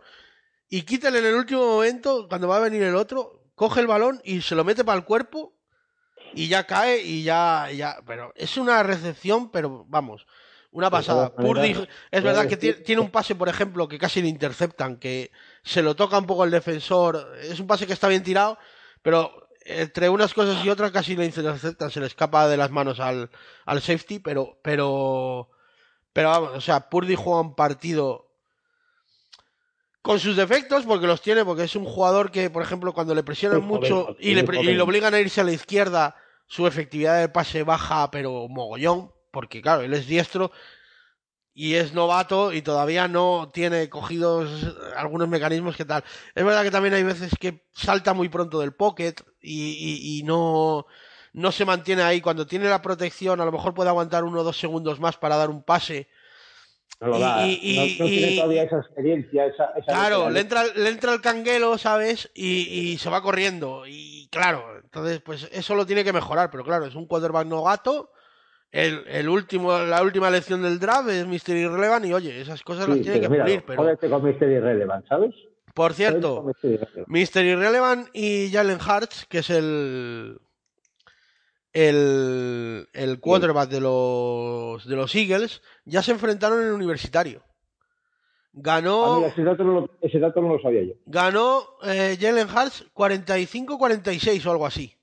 Y 0.69 0.81
Kittel 0.83 1.15
en 1.15 1.25
el 1.25 1.35
último 1.35 1.65
momento, 1.65 2.27
cuando 2.27 2.47
va 2.47 2.57
a 2.57 2.61
venir 2.61 2.83
el 2.83 2.95
otro, 2.95 3.41
coge 3.55 3.79
el 3.81 3.87
balón 3.87 4.21
y 4.23 4.41
se 4.41 4.53
lo 4.55 4.63
mete 4.63 4.83
para 4.83 4.97
el 4.99 5.05
cuerpo 5.05 5.53
y 6.33 6.47
ya 6.47 6.65
cae 6.65 7.01
y 7.01 7.23
ya, 7.23 7.69
ya. 7.71 7.97
Pero 8.05 8.33
es 8.35 8.57
una 8.57 8.83
recepción, 8.83 9.49
pero 9.51 9.85
vamos, 9.87 10.25
una 10.71 10.89
pasada. 10.89 11.33
Purdy, 11.33 11.87
es 12.11 12.23
verdad 12.23 12.47
que 12.47 12.57
tiene 12.57 13.01
un 13.01 13.11
pase, 13.11 13.35
por 13.35 13.49
ejemplo, 13.49 13.87
que 13.87 13.97
casi 13.97 14.21
le 14.21 14.27
interceptan, 14.27 14.97
que 14.97 15.31
se 15.63 15.81
lo 15.81 15.95
toca 15.95 16.17
un 16.17 16.25
poco 16.25 16.43
el 16.43 16.51
defensor. 16.51 17.35
Es 17.41 17.59
un 17.59 17.67
pase 17.67 17.87
que 17.87 17.93
está 17.93 18.07
bien 18.07 18.23
tirado, 18.23 18.57
pero 19.01 19.47
entre 19.65 20.09
unas 20.09 20.33
cosas 20.33 20.63
y 20.63 20.69
otras 20.69 20.91
casi 20.91 21.15
le 21.15 21.25
interceptan, 21.25 21.89
se 21.89 21.99
le 21.99 22.05
escapa 22.05 22.47
de 22.47 22.57
las 22.57 22.71
manos 22.71 22.99
al, 22.99 23.29
al 23.65 23.81
safety, 23.81 24.19
pero, 24.19 24.59
pero, 24.61 25.49
pero 26.13 26.29
vamos, 26.29 26.51
o 26.55 26.61
sea, 26.61 26.89
Purdy 26.89 27.15
juega 27.15 27.41
un 27.41 27.55
partido 27.55 28.24
con 30.05 30.19
sus 30.19 30.35
defectos, 30.35 30.85
porque 30.85 31.07
los 31.07 31.19
tiene, 31.21 31.43
porque 31.43 31.63
es 31.63 31.75
un 31.75 31.83
jugador 31.85 32.29
que, 32.29 32.51
por 32.51 32.61
ejemplo, 32.61 32.93
cuando 32.93 33.15
le 33.15 33.23
presionan 33.23 33.61
mucho 33.79 34.05
y 34.19 34.35
le, 34.35 34.41
y 34.61 34.65
le 34.77 34.81
obligan 34.83 35.13
a 35.15 35.19
irse 35.19 35.41
a 35.41 35.43
la 35.43 35.51
izquierda, 35.51 36.15
su 36.45 36.67
efectividad 36.67 37.19
de 37.19 37.27
pase 37.29 37.63
baja, 37.63 38.11
pero 38.11 38.47
mogollón, 38.47 39.11
porque 39.31 39.63
claro, 39.63 39.81
él 39.81 39.93
es 39.95 40.05
diestro 40.05 40.51
y 41.55 41.73
es 41.75 41.93
novato 41.93 42.53
y 42.53 42.61
todavía 42.61 43.07
no 43.07 43.49
tiene 43.53 43.89
cogidos 43.89 44.75
algunos 44.95 45.27
mecanismos 45.27 45.75
que 45.75 45.85
tal. 45.85 46.03
Es 46.35 46.45
verdad 46.45 46.61
que 46.63 46.69
también 46.71 46.93
hay 46.93 47.03
veces 47.03 47.31
que 47.39 47.65
salta 47.73 48.13
muy 48.13 48.29
pronto 48.29 48.59
del 48.59 48.73
pocket 48.73 49.15
y, 49.41 49.71
y- 49.71 50.19
y 50.19 50.23
no, 50.23 50.85
no 51.33 51.51
se 51.51 51.65
mantiene 51.65 52.03
ahí. 52.03 52.21
Cuando 52.21 52.45
tiene 52.45 52.69
la 52.69 52.81
protección, 52.81 53.41
a 53.41 53.45
lo 53.45 53.51
mejor 53.51 53.73
puede 53.73 53.89
aguantar 53.89 54.23
uno 54.23 54.41
o 54.41 54.43
dos 54.43 54.59
segundos 54.59 54.99
más 54.99 55.17
para 55.17 55.37
dar 55.37 55.49
un 55.49 55.63
pase. 55.63 56.09
No 57.01 57.07
lo 57.07 57.17
Y- 57.17 57.21
da. 57.21 57.47
y- 57.47 57.59
y- 57.61 57.97
no, 57.97 58.05
no 58.05 58.09
tiene 58.09 58.35
todavía 58.35 58.63
esa 58.63 58.77
experiencia. 58.79 59.45
Esa, 59.47 59.65
esa 59.75 59.85
Claro, 59.85 60.29
le 60.29 60.39
entra, 60.39 60.63
le 60.75 60.89
entra 60.89 61.13
el 61.13 61.21
canguelo, 61.21 61.77
¿sabes? 61.77 62.31
Y, 62.33 62.97
se 62.99 63.09
va 63.09 63.21
corriendo. 63.21 63.83
Y 63.85 64.27
claro, 64.31 64.63
entonces, 64.81 65.19
pues 65.21 65.49
eso 65.51 65.75
lo 65.75 65.85
tiene 65.85 66.03
que 66.03 66.13
mejorar. 66.13 66.49
Pero 66.51 66.63
claro, 66.63 66.85
es 66.85 66.95
un 66.95 67.05
quarterback 67.05 67.47
novato. 67.47 68.11
El, 68.71 69.03
el 69.07 69.29
último, 69.29 69.77
la 69.79 70.01
última 70.01 70.27
elección 70.29 70.61
del 70.61 70.79
draft 70.79 71.09
es 71.09 71.25
Mr. 71.27 71.55
Irrelevant. 71.55 72.05
Y 72.05 72.13
oye, 72.13 72.41
esas 72.41 72.61
cosas 72.63 72.87
las 72.89 73.01
tiene 73.01 73.21
que 73.21 73.29
mira, 73.29 73.43
pulir. 73.43 73.63
Pero, 73.65 73.81
jódete 73.83 74.09
con 74.09 74.23
Mr. 74.23 74.43
Irrelevant, 74.51 75.07
¿sabes? 75.07 75.33
por 75.73 75.93
cierto, 75.93 76.45
Mr. 77.07 77.43
Irrelevant. 77.45 78.07
Y 78.13 78.49
Jalen 78.51 78.79
Hurts, 78.79 79.25
que 79.27 79.39
es 79.39 79.49
el. 79.49 80.39
El, 81.75 82.87
el 82.93 83.19
quarterback 83.19 83.69
de 83.69 83.81
los, 83.81 84.87
de 84.87 84.95
los 84.95 85.13
Eagles, 85.13 85.61
ya 85.83 86.01
se 86.01 86.13
enfrentaron 86.13 86.61
en 86.61 86.67
el 86.69 86.73
universitario. 86.73 87.43
Ganó. 88.53 89.25
Ah, 89.25 89.27
ese 89.27 89.43
dato, 89.43 89.65
no 89.65 89.73
lo, 89.81 89.89
ese 89.99 90.17
dato 90.19 90.39
no 90.41 90.53
lo 90.55 90.61
sabía 90.61 90.83
yo. 90.83 90.93
Ganó 91.05 91.63
eh, 91.83 92.17
Jalen 92.17 92.47
Hurts 92.49 92.85
45-46 92.95 94.45
o 94.45 94.51
algo 94.51 94.65
así. 94.65 94.95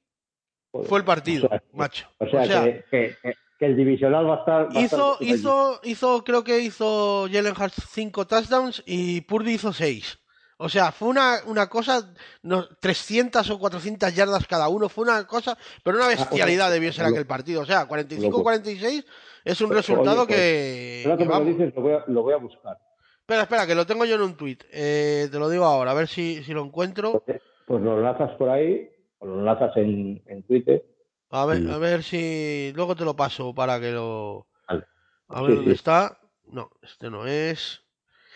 Joder. 0.71 0.89
Fue 0.89 0.99
el 1.01 1.05
partido, 1.05 1.45
O 1.45 1.49
sea, 1.51 1.63
macho. 1.75 2.07
O 2.19 2.27
sea, 2.27 2.65
que, 2.65 2.85
que- 2.91 3.17
que- 3.23 3.35
que 3.59 3.67
el 3.67 3.77
divisional 3.77 4.27
va 4.27 4.37
a 4.37 4.39
estar. 4.39 4.75
va 4.75 4.81
hizo, 4.81 5.13
estar- 5.21 5.29
hizo, 5.29 5.81
hizo, 5.85 6.25
creo 6.25 6.43
que 6.43 6.61
hizo 6.61 7.29
Jalen 7.31 7.53
Hurts 7.53 7.87
5 7.91 8.27
touchdowns 8.27 8.83
y 8.87 9.21
Purdy 9.21 9.53
hizo 9.53 9.75
6. 9.75 10.19
O 10.63 10.69
sea, 10.69 10.93
fue 10.93 11.09
una, 11.09 11.41
una 11.47 11.69
cosa, 11.69 12.13
no, 12.43 12.67
300 12.81 13.51
o 13.51 13.59
400 13.59 14.15
yardas 14.15 14.47
cada 14.47 14.69
uno, 14.69 14.89
fue 14.89 15.05
una 15.05 15.27
cosa, 15.27 15.59
pero 15.83 15.97
una 15.99 16.07
bestialidad 16.09 16.71
debió 16.71 16.93
ser 16.93 17.07
aquel 17.07 17.27
partido. 17.27 17.63
O 17.63 17.67
sea, 17.67 17.89
45-46 17.89 19.05
es 19.45 19.61
un 19.61 19.71
resultado 19.71 20.23
Oye, 20.23 20.27
pues, 20.27 20.37
que... 20.39 21.17
Me 21.19 21.25
lo 21.25 21.31
vamos. 21.31 21.49
dices, 21.49 21.75
lo 21.75 21.83
voy 21.83 21.93
a, 21.95 22.05
lo 22.07 22.23
voy 22.23 22.33
a 22.35 22.37
buscar. 22.37 22.79
Espera, 23.21 23.43
espera, 23.43 23.67
que 23.67 23.75
lo 23.75 23.87
tengo 23.87 24.05
yo 24.05 24.15
en 24.17 24.23
un 24.23 24.37
tweet. 24.37 24.59
te 24.71 25.31
lo 25.39 25.49
digo 25.49 25.65
ahora, 25.65 25.91
a 25.91 25.95
ver 25.95 26.09
si, 26.09 26.43
si 26.45 26.53
lo 26.53 26.65
encuentro. 26.65 27.25
Pues 27.67 27.81
lo 27.83 27.99
enlazas 27.99 28.31
por 28.33 28.49
ahí, 28.49 28.89
o 29.19 29.27
lo 29.27 29.39
enlazas 29.41 29.77
en, 29.77 30.23
en 30.27 30.43
Twitter. 30.45 30.85
A 31.31 31.47
ver, 31.47 31.69
a 31.71 31.79
ver 31.79 32.03
si. 32.03 32.73
Luego 32.75 32.95
te 32.95 33.05
lo 33.05 33.17
paso 33.17 33.55
para 33.55 33.81
que 33.81 33.91
lo. 33.93 34.47
Vale. 34.69 34.85
A 35.29 35.41
ver 35.43 35.51
Sí, 35.51 35.57
dónde 35.57 35.71
sí. 35.71 35.77
está. 35.77 36.19
No, 36.47 36.71
este 36.83 37.09
no 37.11 37.27
es. 37.27 37.81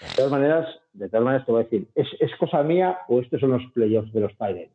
De 0.01 0.09
todas 0.17 0.31
maneras, 0.31 0.67
de 0.99 1.09
todas 1.09 1.25
maneras 1.25 1.47
te 1.47 1.53
voy 1.53 1.61
a 1.61 1.65
decir, 1.65 1.87
¿es, 1.95 2.09
es 2.21 2.35
cosa 2.37 2.63
mía 2.63 2.99
o 3.09 3.21
estos 3.21 3.41
son 3.41 3.51
los 3.53 3.63
playoffs 3.73 4.13
de 4.13 4.21
los 4.21 4.37
Tyrants? 4.37 4.75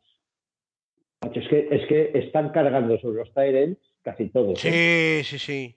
Es 1.33 1.47
que, 1.47 1.67
es 1.71 1.87
que 1.87 2.11
están 2.15 2.49
cargando 2.49 2.97
sobre 2.99 3.19
los 3.19 3.33
Tyrants 3.33 3.79
casi 4.03 4.29
todos. 4.29 4.63
¿eh? 4.65 5.21
Sí, 5.23 5.37
sí, 5.37 5.45
sí. 5.45 5.75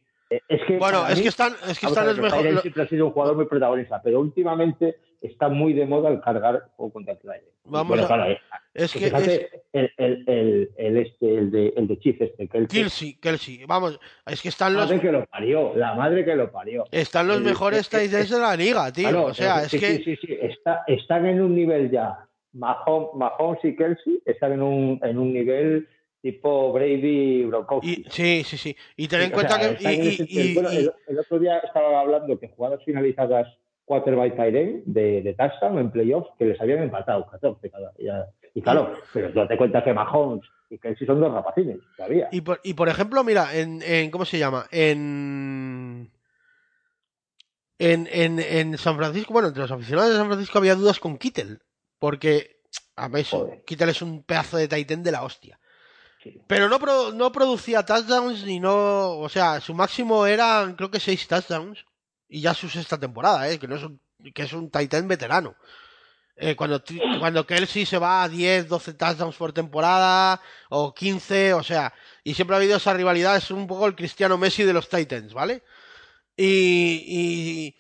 Es 0.49 0.61
que 0.67 0.79
Bueno, 0.79 1.07
es 1.07 1.17
mí- 1.17 1.23
que 1.23 1.29
están, 1.29 1.53
es 1.69 1.79
que 1.79 1.87
están 1.87 2.07
los 2.07 2.19
que. 2.19 2.29
Tyren 2.31 2.59
siempre 2.61 2.83
ha 2.83 2.89
sido 2.89 3.07
un 3.07 3.13
jugador 3.13 3.37
muy 3.37 3.45
protagonista, 3.47 4.01
pero 4.03 4.21
últimamente 4.21 4.97
está 5.27 5.49
muy 5.49 5.73
de 5.73 5.87
moda 5.87 6.11
el 6.11 6.21
cargar 6.21 6.69
juego 6.77 6.93
contra 6.93 7.17
Tyren. 7.17 7.41
Vamos 7.65 7.89
bueno, 7.89 8.05
a- 8.05 8.07
claro, 8.07 8.31
eh, 8.31 8.39
Es 8.75 8.93
que 8.93 9.07
es 9.07 9.15
el, 9.73 9.91
el, 9.97 10.25
el, 10.27 10.71
el 10.77 10.97
este, 10.99 11.35
el 11.39 11.51
de, 11.51 11.73
el 11.77 11.89
de 11.89 11.99
Chief 11.99 12.21
este, 12.21 12.43
el 12.53 12.69
Kelsey, 12.69 13.15
Kelsey. 13.15 13.65
Vamos, 13.67 13.99
es 14.27 14.43
que 14.43 14.49
están 14.51 14.75
la 14.75 14.81
los, 14.81 14.91
madre 14.91 15.01
que 15.01 15.13
lo 15.13 15.25
parió, 15.27 15.73
la 15.77 15.95
madre 15.95 16.25
que 16.25 16.35
lo 16.37 16.51
parió. 16.53 16.85
están 16.91 17.27
los 17.29 17.39
el- 17.39 17.45
mejores 17.45 17.81
es- 17.81 17.89
tight 17.89 18.13
ends 18.13 18.31
de 18.31 18.39
la 18.39 18.55
liga, 18.57 18.93
tío. 18.93 19.09
Claro, 19.09 19.25
o 19.27 19.35
sea, 19.35 19.63
es 19.65 19.71
sí, 19.71 19.79
que. 19.81 19.97
sí, 19.97 20.05
sí, 20.05 20.17
sí, 20.27 20.39
está- 20.43 20.85
están 20.87 21.25
en 21.27 21.41
un 21.41 21.55
nivel 21.55 21.91
ya. 21.91 22.19
Mahomes, 22.53 23.59
y 23.65 23.75
Kelsey 23.77 24.23
están 24.25 24.53
en 24.53 24.63
un, 24.63 25.01
en 25.03 25.19
un 25.19 25.33
nivel 25.33 25.89
tipo 26.23 26.73
Brady 26.73 27.45
Gronkowski. 27.47 27.91
y- 27.93 28.05
sí, 28.11 28.43
sí, 28.45 28.57
sí. 28.57 28.77
Y 28.97 29.09
ten 29.09 29.23
en 29.23 29.31
O 29.31 29.35
cuenta 29.35 29.59
que. 29.59 30.93
el 31.09 31.19
otro 31.19 31.39
día 31.39 31.59
estaba 31.59 32.01
hablando 32.01 32.39
que 32.39 32.49
jugadas 32.49 32.81
finalizadas 32.85 33.49
quarterback 33.85 34.37
Tyren 34.37 34.83
de, 34.87 35.23
de 35.23 35.35
touchdown 35.35 35.79
en 35.79 35.91
playoffs 35.91 36.31
que 36.39 36.47
les 36.47 36.61
habían 36.61 36.83
empatado 36.83 37.27
14 37.31 37.71
cada. 37.71 37.93
ya- 37.99 38.27
y 38.55 38.63
claro, 38.63 38.95
pero 39.13 39.31
date 39.33 39.57
cuenta 39.57 39.83
que 39.83 39.93
Mahomes 39.93 40.45
y 40.71 40.79
Kelsey 40.79 41.07
son 41.07 41.21
dos 41.21 41.33
rapacines 41.33 41.79
todavía. 41.97 42.29
Y 42.31 42.41
por, 42.41 42.61
y 42.63 42.75
por 42.75 42.89
ejemplo, 42.89 43.25
mira, 43.25 43.55
en, 43.57 43.83
en 43.83 44.11
¿cómo 44.13 44.25
se 44.25 44.39
llama? 44.39 44.67
En, 44.71 46.09
en, 47.79 48.09
en, 48.13 48.39
en 48.39 48.79
San 48.79 48.97
Francisco, 48.97 49.33
bueno, 49.33 49.49
entre 49.49 49.63
los 49.63 49.71
aficionados 49.73 50.11
de 50.13 50.17
San 50.19 50.27
Francisco 50.29 50.59
había 50.59 50.77
dudas 50.77 51.01
con 51.01 51.19
Kittel, 51.19 51.61
porque 51.99 52.61
a 52.97 53.09
Joder. 53.09 53.65
Kittel 53.65 53.89
es 53.89 54.03
un 54.03 54.23
pedazo 54.23 54.57
de 54.57 54.69
Titan 54.69 55.03
de 55.03 55.13
la 55.13 55.25
hostia. 55.25 55.59
Sí. 56.23 56.41
Pero 56.47 56.69
no, 56.69 56.79
pro- 56.79 57.13
no 57.13 57.33
producía 57.33 57.85
touchdowns 57.85 58.45
ni 58.45 58.61
no, 58.61 59.19
o 59.19 59.29
sea, 59.29 59.61
su 59.61 59.75
máximo 59.75 60.27
eran 60.27 60.75
creo 60.77 60.91
que 60.91 61.01
seis 61.01 61.27
touchdowns 61.27 61.85
y 62.35 62.41
ya 62.41 62.53
su 62.53 62.69
sexta 62.69 62.99
temporada, 62.99 63.49
¿eh? 63.49 63.61
que 63.61 63.69
no 63.69 63.77
es 63.77 63.85
un, 63.85 64.01
que 64.35 64.43
es 64.43 64.53
un 64.53 64.69
Titan 64.69 65.07
veterano. 65.07 65.55
Eh, 66.35 66.57
cuando, 66.57 66.83
cuando 67.21 67.47
Kelsey 67.47 67.87
se 67.87 67.97
va 67.97 68.25
a 68.25 68.29
10, 68.29 68.67
12 68.67 68.95
touchdowns 68.95 69.37
por 69.37 69.53
temporada 69.53 70.41
o 70.69 70.93
15, 70.93 71.55
o 71.55 71.63
sea, 71.63 71.95
y 72.25 72.35
siempre 72.35 72.57
ha 72.57 72.59
habido 72.59 72.77
esa 72.77 72.93
rivalidad, 72.93 73.37
es 73.37 73.53
un 73.53 73.69
poco 73.69 73.87
el 73.87 73.95
Cristiano 73.95 74.37
Messi 74.37 74.65
de 74.65 74.73
los 74.73 74.89
Titans, 74.89 75.33
¿vale? 75.33 75.63
Y, 76.37 77.05
y 77.07 77.77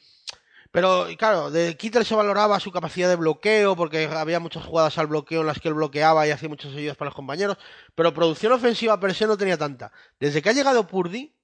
pero 0.70 1.08
claro, 1.18 1.50
de 1.50 1.76
Kittel 1.76 2.04
se 2.04 2.14
valoraba 2.14 2.60
su 2.60 2.70
capacidad 2.70 3.08
de 3.08 3.16
bloqueo 3.16 3.74
porque 3.74 4.06
había 4.06 4.38
muchas 4.38 4.64
jugadas 4.64 4.96
al 4.98 5.08
bloqueo 5.08 5.40
en 5.40 5.48
las 5.48 5.58
que 5.58 5.66
él 5.66 5.74
bloqueaba 5.74 6.28
y 6.28 6.30
hacía 6.30 6.48
muchas 6.48 6.72
ayudas 6.72 6.96
para 6.96 7.08
los 7.08 7.16
compañeros, 7.16 7.58
pero 7.96 8.14
producción 8.14 8.52
ofensiva 8.52 9.00
per 9.00 9.14
se 9.14 9.26
no 9.26 9.36
tenía 9.36 9.58
tanta. 9.58 9.90
Desde 10.20 10.42
que 10.42 10.50
ha 10.50 10.52
llegado 10.52 10.86
Purdy, 10.86 11.34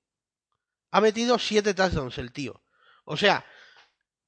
ha 0.93 1.01
metido 1.01 1.41
7 1.41 1.75
touchdowns 1.75 2.17
el 2.19 2.31
tío. 2.31 2.63
O 3.11 3.17
sea, 3.17 3.45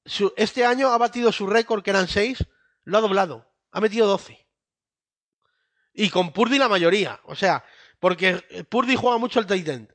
su, 0.05 0.33
este 0.35 0.65
año 0.65 0.89
ha 0.89 0.97
batido 0.97 1.31
su 1.31 1.47
récord 1.47 1.81
que 1.81 1.91
eran 1.91 2.09
6 2.09 2.45
lo 2.83 2.97
ha 2.97 3.01
doblado. 3.01 3.47
Ha 3.71 3.79
metido 3.79 4.07
12. 4.07 4.45
Y 5.93 6.09
con 6.09 6.33
Purdy 6.33 6.57
la 6.57 6.67
mayoría. 6.67 7.21
O 7.23 7.33
sea, 7.33 7.63
porque 7.99 8.41
Purdy 8.67 8.97
juega 8.97 9.17
mucho 9.17 9.39
al 9.39 9.47
tight 9.47 9.67
end. 9.69 9.93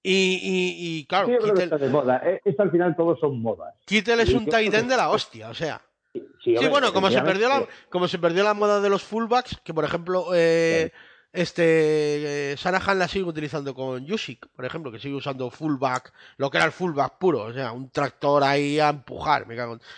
Y, 0.00 0.12
y, 0.12 0.98
y 0.98 1.06
claro, 1.06 1.26
sí, 1.26 1.34
Kittel, 1.42 1.64
está 1.64 1.78
de 1.78 1.88
moda. 1.88 2.20
Eh, 2.24 2.40
Esto 2.44 2.62
al 2.62 2.70
final 2.70 2.94
todos 2.94 3.18
son 3.18 3.42
modas. 3.42 3.74
Kittel 3.84 4.20
es 4.20 4.32
un 4.32 4.46
tight 4.46 4.72
end 4.72 4.88
de 4.88 4.96
la 4.96 5.10
hostia, 5.10 5.50
o 5.50 5.54
sea. 5.54 5.82
Sí, 6.12 6.24
sí, 6.44 6.56
hombre, 6.56 6.68
bueno, 6.68 6.92
como 6.92 7.10
se, 7.10 7.20
perdió 7.22 7.48
la, 7.48 7.66
como 7.88 8.06
se 8.06 8.18
perdió 8.18 8.44
la 8.44 8.54
moda 8.54 8.80
de 8.80 8.90
los 8.90 9.02
fullbacks, 9.02 9.60
que 9.64 9.74
por 9.74 9.84
ejemplo, 9.84 10.26
eh, 10.34 10.92
este 11.32 12.52
eh, 12.52 12.56
Sanahan 12.58 12.98
la 12.98 13.08
sigue 13.08 13.24
utilizando 13.24 13.74
con 13.74 14.04
Yushik, 14.04 14.48
por 14.48 14.64
ejemplo, 14.64 14.92
que 14.92 14.98
sigue 14.98 15.14
usando 15.14 15.50
fullback, 15.50 16.12
lo 16.36 16.50
que 16.50 16.58
era 16.58 16.66
el 16.66 16.72
fullback 16.72 17.18
puro, 17.18 17.44
o 17.44 17.52
sea, 17.52 17.72
un 17.72 17.90
tractor 17.90 18.44
ahí 18.44 18.78
a 18.78 18.90
empujar. 18.90 19.46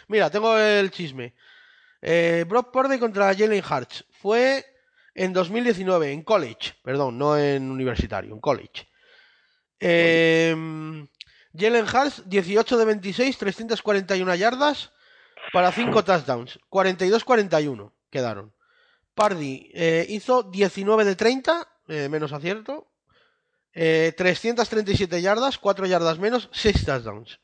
Mira, 0.08 0.30
tengo 0.30 0.56
el 0.56 0.90
chisme. 0.90 1.34
Eh, 2.00 2.44
Brock 2.48 2.70
Purdy 2.70 2.98
contra 2.98 3.34
Jalen 3.34 3.64
Hurts. 3.68 4.04
Fue 4.10 4.64
en 5.14 5.32
2019, 5.32 6.12
en 6.12 6.22
college, 6.22 6.74
perdón, 6.82 7.18
no 7.18 7.36
en 7.36 7.70
universitario, 7.70 8.32
en 8.32 8.40
college. 8.40 8.86
Eh, 9.80 10.54
Jalen 11.56 11.84
Hurts, 11.84 12.28
18 12.28 12.78
de 12.78 12.84
26, 12.84 13.38
341 13.38 14.34
yardas 14.36 14.92
para 15.52 15.72
5 15.72 16.04
touchdowns. 16.04 16.60
42-41 16.70 17.92
quedaron. 18.10 18.53
Pardy 19.14 19.70
eh, 19.74 20.06
hizo 20.08 20.42
19 20.42 21.04
de 21.04 21.16
30, 21.16 21.68
eh, 21.88 22.08
menos 22.08 22.32
acierto. 22.32 22.90
337 23.72 25.20
yardas, 25.20 25.58
4 25.58 25.86
yardas 25.86 26.20
menos, 26.20 26.48
6 26.52 26.84
touchdowns. 26.84 27.40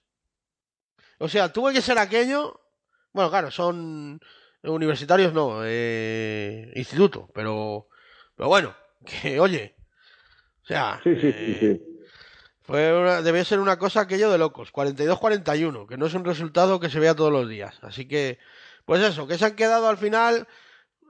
O 1.19 1.29
sea, 1.29 1.53
tuvo 1.53 1.73
que 1.73 1.83
ser 1.83 1.99
aquello. 1.99 2.61
Bueno, 3.13 3.31
claro, 3.31 3.51
son 3.51 4.21
universitarios 4.63 5.33
no, 5.33 5.61
eh, 5.65 6.71
instituto, 6.75 7.29
pero, 7.35 7.89
pero 8.37 8.49
bueno, 8.49 8.75
que 9.05 9.41
oye, 9.41 9.77
o 10.63 10.67
sea, 10.67 11.01
sí, 11.03 11.17
sí, 11.17 11.33
sí, 11.33 11.57
eh, 11.61 11.81
fue 12.63 12.97
una, 12.97 13.23
debe 13.23 13.45
ser 13.45 13.59
una 13.59 13.79
cosa 13.79 14.03
aquello 14.03 14.31
de 14.31 14.39
locos, 14.39 14.73
42-41, 14.73 15.89
que 15.89 15.97
no 15.97 16.07
es 16.07 16.15
un 16.15 16.25
resultado 16.25 16.79
que 16.79 16.91
se 16.91 17.01
vea 17.01 17.15
todos 17.15 17.33
los 17.33 17.49
días, 17.49 17.79
así 17.83 18.07
que, 18.07 18.39
pues 18.85 19.03
eso, 19.03 19.27
que 19.27 19.39
se 19.39 19.47
han 19.47 19.57
quedado 19.57 19.89
al 19.89 19.99
final 19.99 20.47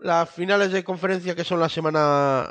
las 0.01 0.31
finales 0.31 0.73
de 0.73 0.85
conferencia 0.85 1.35
que 1.35 1.45
son 1.45 1.61
la 1.61 1.69
semana 1.69 2.49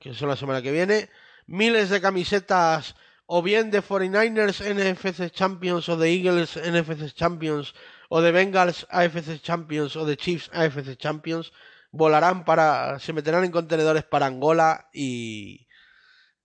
que 0.00 0.14
son 0.14 0.28
la 0.28 0.36
semana 0.36 0.62
que 0.62 0.72
viene, 0.72 1.10
miles 1.46 1.90
de 1.90 2.00
camisetas 2.00 2.94
o 3.26 3.42
bien 3.42 3.70
de 3.70 3.82
49ers 3.82 4.62
NFC 4.64 5.30
Champions 5.30 5.88
o 5.88 5.96
de 5.96 6.12
Eagles 6.12 6.56
NFC 6.56 7.12
Champions 7.12 7.74
o 8.08 8.20
de 8.20 8.32
Bengals 8.32 8.86
AFC 8.90 9.40
Champions 9.42 9.96
o 9.96 10.04
de 10.06 10.16
Chiefs 10.16 10.50
AFC 10.52 10.96
Champions 10.96 11.52
volarán 11.90 12.44
para 12.44 12.98
se 12.98 13.12
meterán 13.12 13.44
en 13.44 13.50
contenedores 13.50 14.04
para 14.04 14.26
Angola 14.26 14.88
y 14.92 15.66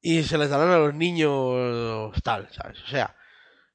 y 0.02 0.24
se 0.24 0.38
les 0.38 0.50
darán 0.50 0.72
a 0.72 0.80
los 0.80 0.96
niños 0.96 2.12
tal, 2.24 2.50
¿sabes? 2.52 2.82
O 2.84 2.88
sea, 2.88 3.16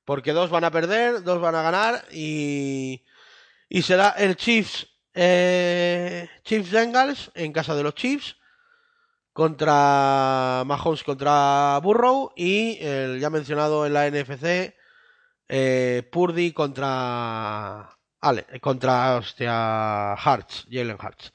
porque 0.04 0.32
dos 0.32 0.50
van 0.50 0.64
a 0.64 0.72
perder, 0.72 1.22
dos 1.22 1.40
van 1.40 1.54
a 1.54 1.62
ganar 1.62 2.04
y 2.10 3.04
y 3.68 3.82
será 3.82 4.10
el 4.10 4.36
Chiefs 4.36 4.88
eh, 5.16 6.28
Chiefs 6.44 6.70
Bengals 6.70 7.30
en 7.34 7.52
casa 7.52 7.74
de 7.74 7.82
los 7.82 7.94
Chiefs 7.94 8.36
contra 9.32 10.62
Mahomes 10.66 11.02
contra 11.02 11.78
Burrow 11.82 12.32
y 12.36 12.78
el 12.80 13.18
ya 13.20 13.30
mencionado 13.30 13.86
en 13.86 13.92
la 13.92 14.08
NFC 14.10 14.74
eh, 15.48 16.08
Purdy 16.10 16.52
contra. 16.52 17.90
Ale, 18.20 18.46
contra 18.60 19.16
hostia, 19.16 20.16
Hearts, 20.16 20.66
Jalen 20.70 20.98
Hearts. 20.98 21.32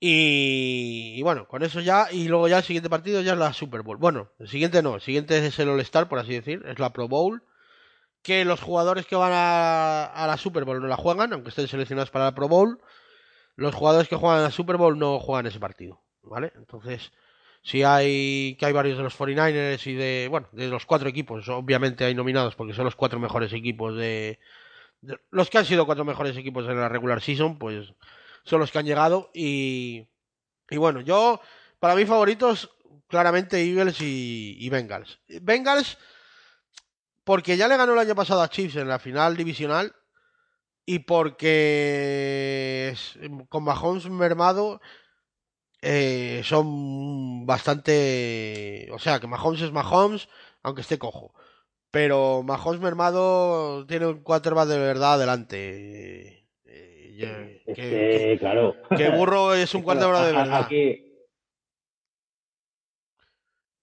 Y, 0.00 1.14
y, 1.16 1.22
bueno, 1.22 1.48
con 1.48 1.62
eso 1.62 1.80
ya. 1.80 2.08
Y 2.12 2.28
luego 2.28 2.48
ya 2.48 2.58
el 2.58 2.64
siguiente 2.64 2.90
partido 2.90 3.22
ya 3.22 3.32
es 3.32 3.38
la 3.38 3.52
Super 3.52 3.82
Bowl. 3.82 3.96
Bueno, 3.96 4.30
el 4.38 4.48
siguiente 4.48 4.82
no, 4.82 4.96
el 4.96 5.00
siguiente 5.00 5.46
es 5.46 5.58
el 5.58 5.68
All-Star, 5.68 6.08
por 6.08 6.18
así 6.18 6.34
decir, 6.34 6.62
es 6.66 6.78
la 6.78 6.92
Pro 6.92 7.08
Bowl. 7.08 7.42
Que 8.24 8.46
los 8.46 8.62
jugadores 8.62 9.04
que 9.04 9.16
van 9.16 9.32
a, 9.34 10.24
la 10.26 10.36
Super 10.38 10.64
Bowl 10.64 10.80
no 10.80 10.88
la 10.88 10.96
juegan, 10.96 11.34
aunque 11.34 11.50
estén 11.50 11.68
seleccionados 11.68 12.10
para 12.10 12.24
la 12.24 12.34
Pro 12.34 12.48
Bowl. 12.48 12.80
Los 13.54 13.74
jugadores 13.74 14.08
que 14.08 14.16
juegan 14.16 14.40
a 14.40 14.44
la 14.44 14.50
Super 14.50 14.78
Bowl 14.78 14.98
no 14.98 15.20
juegan 15.20 15.46
ese 15.46 15.60
partido, 15.60 16.00
¿vale? 16.22 16.50
Entonces, 16.56 17.12
si 17.62 17.82
hay 17.82 18.56
que 18.58 18.64
hay 18.64 18.72
varios 18.72 18.96
de 18.96 19.04
los 19.04 19.18
49ers 19.18 19.86
y 19.86 19.94
de 19.94 20.28
bueno 20.30 20.48
de 20.52 20.68
los 20.68 20.86
cuatro 20.86 21.08
equipos 21.08 21.48
obviamente 21.48 22.04
hay 22.04 22.14
nominados 22.14 22.54
porque 22.56 22.74
son 22.74 22.84
los 22.84 22.96
cuatro 22.96 23.18
mejores 23.18 23.54
equipos 23.54 23.96
de, 23.96 24.38
de, 25.00 25.18
los 25.30 25.48
que 25.48 25.58
han 25.58 25.64
sido 25.64 25.86
cuatro 25.86 26.04
mejores 26.04 26.36
equipos 26.36 26.66
en 26.68 26.78
la 26.78 26.90
regular 26.90 27.22
season 27.22 27.58
pues 27.58 27.94
son 28.42 28.60
los 28.60 28.70
que 28.70 28.78
han 28.78 28.84
llegado 28.84 29.30
y 29.32 30.06
y 30.68 30.76
bueno 30.76 31.00
yo 31.00 31.40
para 31.80 31.94
mí 31.94 32.04
favoritos 32.04 32.70
claramente 33.08 33.62
Eagles 33.62 33.98
y, 34.02 34.58
y 34.60 34.68
Bengals 34.68 35.20
Bengals 35.40 35.96
porque 37.24 37.56
ya 37.56 37.68
le 37.68 37.76
ganó 37.76 37.94
el 37.94 37.98
año 37.98 38.14
pasado 38.14 38.42
a 38.42 38.48
Chiefs 38.48 38.76
en 38.76 38.88
la 38.88 38.98
final 38.98 39.36
divisional 39.36 39.94
y 40.86 41.00
porque 41.00 42.94
con 43.48 43.64
Mahomes 43.64 44.08
mermado 44.10 44.80
eh, 45.80 46.42
son 46.44 47.46
bastante. 47.46 48.88
O 48.92 48.98
sea, 48.98 49.20
que 49.20 49.26
Mahomes 49.26 49.62
es 49.62 49.72
Mahomes, 49.72 50.28
aunque 50.62 50.82
esté 50.82 50.98
cojo. 50.98 51.34
Pero 51.90 52.42
Mahomes 52.42 52.80
mermado 52.80 53.86
tiene 53.86 54.06
un 54.06 54.22
quarterback 54.22 54.68
de 54.68 54.78
verdad 54.78 55.14
adelante. 55.14 56.46
Eh, 56.64 57.62
que, 57.66 57.74
que, 57.74 58.36
claro. 58.40 58.74
que 58.96 59.10
Burro 59.10 59.54
es 59.54 59.74
un 59.74 59.82
quarterback 59.84 60.26
de 60.26 60.32
verdad. 60.32 60.62
Aquí... 60.64 61.10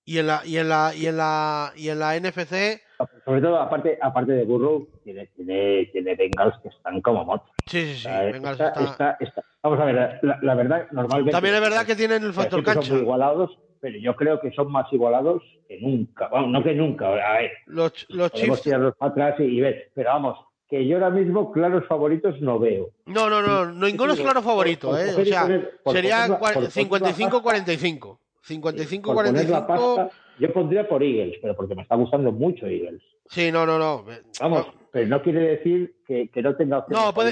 Y 0.03 0.17
en 0.17 0.27
la, 0.27 0.41
y 0.45 0.57
en 0.57 0.69
la, 0.69 0.93
y 0.95 1.05
en 1.05 1.17
la, 1.17 1.73
y 1.75 1.89
en 1.89 1.99
la 1.99 2.19
NFC. 2.19 2.81
Sobre 3.25 3.41
todo, 3.41 3.59
aparte, 3.59 3.97
aparte 4.01 4.31
de 4.31 4.43
Burrow, 4.45 4.87
tiene, 5.03 5.27
tiene, 5.35 5.89
tiene 5.91 6.15
Bengals 6.15 6.55
que 6.63 6.69
están 6.69 7.01
como 7.01 7.23
motos. 7.25 7.49
Sí, 7.67 7.81
sí, 7.81 7.93
sí. 7.95 8.07
O 8.07 8.11
sea, 8.11 8.21
Bengals 8.23 8.59
está, 8.59 9.17
Vamos 9.63 9.79
a 9.79 9.85
ver, 9.85 10.19
la, 10.23 10.39
la 10.41 10.55
verdad, 10.55 10.87
normalmente. 10.91 11.31
También 11.31 11.53
es 11.55 11.61
verdad 11.61 11.85
que 11.85 11.95
tienen 11.95 12.23
el 12.23 12.33
factor 12.33 12.63
cancha. 12.63 12.81
Son 12.81 12.93
muy 12.95 13.01
igualados, 13.03 13.51
pero 13.79 13.97
yo 13.99 14.15
creo 14.15 14.41
que 14.41 14.51
son 14.53 14.71
más 14.71 14.91
igualados 14.91 15.43
que 15.67 15.79
nunca. 15.79 16.29
Bueno, 16.29 16.47
no 16.47 16.63
que 16.63 16.73
nunca. 16.73 17.07
A 17.09 17.37
ver, 17.37 17.51
Los, 17.67 18.07
los 18.09 18.31
Chiefs. 18.31 18.61
tirarlos 18.63 18.95
para 18.97 19.11
atrás 19.11 19.35
y, 19.39 19.43
y 19.43 19.61
ver. 19.61 19.91
Pero 19.93 20.09
vamos, 20.09 20.39
que 20.67 20.87
yo 20.87 20.95
ahora 20.97 21.11
mismo 21.11 21.51
claros 21.51 21.85
favoritos 21.87 22.41
no 22.41 22.57
veo. 22.57 22.89
No, 23.05 23.29
no, 23.29 23.41
no, 23.43 23.65
ninguno 23.71 24.13
es 24.13 24.19
claro 24.21 24.41
favorito, 24.41 24.97
¿eh? 24.97 25.09
O 25.09 25.23
sea, 25.23 25.45
sería 25.45 25.69
poner 25.83 26.05
la- 26.05 26.27
cua- 26.39 26.53
por 26.53 26.53
poner 26.53 27.01
la 27.01 27.09
55-45. 27.11 28.17
Por 28.47 29.15
poner 29.15 29.49
la 29.49 29.67
55-45. 29.67 29.67
pasta, 29.67 30.09
yo 30.39 30.53
pondría 30.53 30.87
por 30.87 31.03
Eagles, 31.03 31.37
pero 31.41 31.55
porque 31.55 31.75
me 31.75 31.83
está 31.83 31.95
gustando 31.95 32.31
mucho 32.31 32.65
Eagles. 32.67 33.01
Sí, 33.29 33.51
no, 33.51 33.65
no, 33.65 33.77
no. 33.77 34.05
Vamos, 34.39 34.67
pero 34.91 35.07
no 35.07 35.21
quiere 35.21 35.41
decir 35.57 35.95
que, 36.05 36.29
que 36.29 36.41
no 36.41 36.55
tenga 36.55 36.79
opciones. 36.79 37.05
No, 37.05 37.13
puede, 37.13 37.31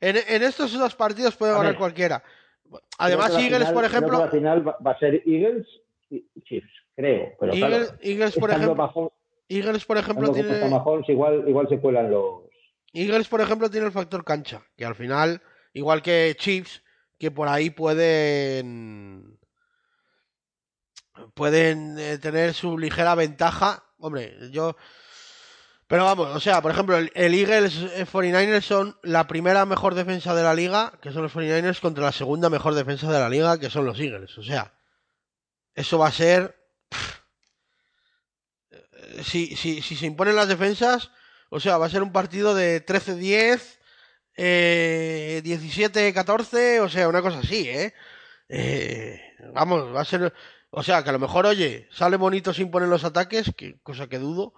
en, 0.00 0.16
en 0.28 0.42
estos 0.42 0.72
dos 0.76 0.94
partidos 0.94 1.36
puede 1.36 1.52
ganar 1.54 1.76
cualquiera. 1.76 2.22
Además, 2.98 3.30
Eagles, 3.36 3.58
final- 3.58 3.74
por 3.74 3.84
ejemplo, 3.84 4.18
la 4.18 4.30
final 4.30 4.66
va, 4.68 4.76
va 4.84 4.90
a 4.92 4.98
ser 4.98 5.22
Eagles 5.26 5.66
y 6.10 6.24
Chiefs, 6.42 6.70
creo. 6.94 7.32
Pero 7.38 7.52
Eagles, 7.54 7.88
claro, 7.88 7.98
Eagles, 8.02 8.36
por 8.36 8.50
ejemplo, 8.50 9.12
Eagles, 9.48 9.84
por 9.84 9.98
ejemplo, 9.98 10.32
tiene, 10.32 10.60
igual, 11.08 11.44
igual 11.46 11.68
se 11.68 11.78
cuelan 11.78 12.10
los. 12.10 12.42
Eagles, 12.94 13.28
por 13.28 13.40
ejemplo, 13.40 13.70
tiene 13.70 13.86
el 13.86 13.92
factor 13.92 14.24
cancha, 14.24 14.62
que 14.76 14.84
al 14.84 14.94
final, 14.94 15.40
igual 15.72 16.02
que 16.02 16.34
Chiefs, 16.38 16.82
que 17.18 17.30
por 17.30 17.48
ahí 17.48 17.70
pueden 17.70 19.38
pueden 21.34 21.98
eh, 21.98 22.18
tener 22.18 22.54
su 22.54 22.78
ligera 22.78 23.14
ventaja. 23.14 23.84
Hombre, 23.98 24.36
yo 24.50 24.76
pero 25.92 26.04
vamos, 26.04 26.34
o 26.34 26.40
sea, 26.40 26.62
por 26.62 26.70
ejemplo, 26.70 26.96
el, 26.96 27.12
el 27.14 27.34
Eagles 27.34 27.76
eh, 27.76 28.06
49ers 28.10 28.62
son 28.62 28.96
la 29.02 29.26
primera 29.26 29.66
mejor 29.66 29.94
defensa 29.94 30.34
de 30.34 30.42
la 30.42 30.54
liga, 30.54 30.98
que 31.02 31.12
son 31.12 31.22
los 31.22 31.34
49ers, 31.34 31.80
contra 31.80 32.04
la 32.04 32.12
segunda 32.12 32.48
mejor 32.48 32.74
defensa 32.74 33.12
de 33.12 33.18
la 33.18 33.28
liga, 33.28 33.60
que 33.60 33.68
son 33.68 33.84
los 33.84 34.00
Eagles. 34.00 34.38
O 34.38 34.42
sea, 34.42 34.72
eso 35.74 35.98
va 35.98 36.06
a 36.08 36.12
ser. 36.12 36.56
Si, 39.22 39.54
si, 39.54 39.82
si 39.82 39.94
se 39.94 40.06
imponen 40.06 40.34
las 40.34 40.48
defensas, 40.48 41.10
o 41.50 41.60
sea, 41.60 41.76
va 41.76 41.84
a 41.84 41.90
ser 41.90 42.02
un 42.02 42.12
partido 42.12 42.54
de 42.54 42.86
13-10 42.86 43.60
eh, 44.36 45.42
17-14, 45.44 46.80
o 46.80 46.88
sea, 46.88 47.08
una 47.08 47.20
cosa 47.20 47.40
así, 47.40 47.68
¿eh? 47.68 47.92
¿eh? 48.48 49.20
Vamos, 49.52 49.94
va 49.94 50.00
a 50.00 50.04
ser... 50.06 50.32
O 50.74 50.82
sea, 50.82 51.04
que 51.04 51.10
a 51.10 51.12
lo 51.12 51.18
mejor, 51.18 51.44
oye, 51.44 51.86
sale 51.90 52.16
bonito 52.16 52.54
sin 52.54 52.70
poner 52.70 52.88
los 52.88 53.04
ataques, 53.04 53.52
que, 53.54 53.78
cosa 53.82 54.08
que 54.08 54.18
dudo, 54.18 54.54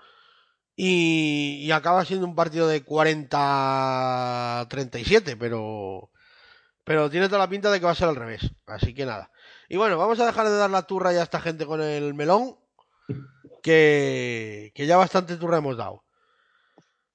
y, 0.77 1.69
acaba 1.73 2.05
siendo 2.05 2.25
un 2.25 2.37
partido 2.37 2.69
de 2.69 2.85
40-37, 2.85 5.37
pero... 5.39 6.11
Pero 6.85 7.11
tiene 7.11 7.27
toda 7.29 7.41
la 7.41 7.49
pinta 7.49 7.71
de 7.71 7.81
que 7.81 7.87
va 7.87 7.93
a 7.93 7.97
ser 7.97 8.09
al 8.09 8.17
revés, 8.17 8.53
así 8.67 8.95
que 8.95 9.07
nada. 9.07 9.31
Y 9.69 9.77
bueno, 9.77 9.99
vamos 9.99 10.21
a 10.21 10.27
dejar 10.27 10.47
de 10.47 10.57
dar 10.57 10.71
la 10.71 10.83
turra 10.83 11.13
ya 11.13 11.21
a 11.21 11.25
esta 11.25 11.41
gente 11.41 11.67
con 11.67 11.83
el 11.83 12.15
melón, 12.15 12.57
que, 13.63 14.73
que 14.75 14.87
ya 14.87 14.97
bastante 14.97 15.37
turra 15.37 15.59
hemos 15.59 15.77
dado. 15.77 16.05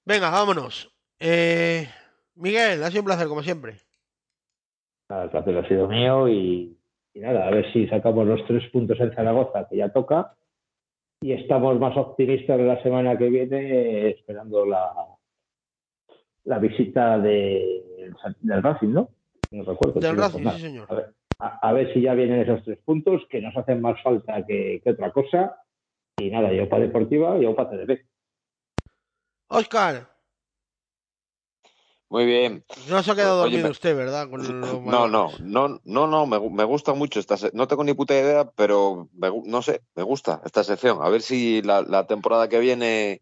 Venga, 0.04 0.30
vámonos. 0.30 0.92
Eh, 1.20 1.90
Miguel, 2.36 2.84
ha 2.84 2.90
sido 2.90 3.02
un 3.02 3.06
placer, 3.06 3.28
como 3.28 3.44
siempre. 3.44 3.82
El 5.10 5.30
placer 5.30 5.58
ha 5.58 5.68
sido 5.68 5.88
mío 5.88 6.28
y, 6.28 6.79
y 7.14 7.20
nada, 7.20 7.48
a 7.48 7.52
ver 7.52 7.72
si 7.74 7.88
sacamos 7.88 8.28
los 8.28 8.46
tres 8.46 8.70
puntos 8.72 9.00
en 9.00 9.14
Zaragoza, 9.14 9.68
que 9.70 9.78
ya 9.78 9.90
toca, 9.90 10.36
y 11.22 11.34
estamos 11.34 11.80
más 11.80 11.98
optimistas 11.98 12.58
de 12.58 12.64
la 12.64 12.82
semana 12.82 13.18
que 13.18 13.30
viene, 13.30 14.10
esperando 14.10 14.66
la, 14.66 14.94
la 16.46 16.60
visita 16.60 17.20
de, 17.20 18.14
del 18.42 18.64
Racing, 18.64 18.94
¿no? 18.94 19.10
No 19.52 19.64
recuerdo. 19.64 20.00
Del 20.00 20.12
si 20.12 20.18
Racing, 20.18 20.50
sí, 20.50 20.62
señor. 20.62 20.88
A 20.90 20.96
ver, 20.96 21.14
a, 21.40 21.70
a 21.70 21.74
ver 21.74 21.94
si 21.94 22.02
ya 22.02 22.14
vienen 22.14 22.42
esos 22.42 22.64
tres 22.64 22.80
puntos, 22.80 23.24
que 23.30 23.42
nos 23.42 23.56
hacen 23.58 23.82
más 23.82 24.02
falta 24.02 24.46
que, 24.46 24.80
que 24.84 24.92
otra 24.92 25.12
cosa. 25.12 25.62
Y 26.18 26.30
nada, 26.30 26.52
yo 26.54 26.68
para 26.70 26.84
Deportiva 26.84 27.38
y 27.38 27.44
yo 27.44 27.56
para 27.56 27.72
TDP. 27.72 28.06
Oscar, 29.48 30.08
Muy 32.10 32.26
bien. 32.26 32.66
no 32.88 33.04
se 33.04 33.12
ha 33.12 33.16
quedado 33.16 33.42
Oye, 33.44 33.52
dormido 33.52 33.64
me- 33.66 33.72
usted, 33.72 33.96
¿verdad? 33.96 34.28
Con 34.30 34.40
los 34.40 34.50
No, 34.82 35.08
no, 35.08 35.30
no, 35.40 35.80
no, 35.84 36.08
no, 36.08 36.26
me, 36.26 36.38
gu- 36.38 36.50
me 36.50 36.64
gusta 36.64 36.94
mucho 36.94 37.20
esta 37.20 37.38
se- 37.38 37.52
No 37.54 37.68
tengo 37.68 37.84
ni 37.84 37.94
puta 37.94 38.16
idea, 38.16 38.50
pero 38.50 39.10
me 39.14 39.30
no 39.46 39.62
sé, 39.62 39.84
me 39.96 40.02
gusta 40.04 40.42
esta 40.44 40.64
sección. 40.64 41.00
A 41.04 41.10
ver 41.10 41.22
si 41.22 41.62
la, 41.62 41.84
la 41.84 42.08
temporada 42.08 42.50
que 42.50 42.58
viene. 42.60 43.22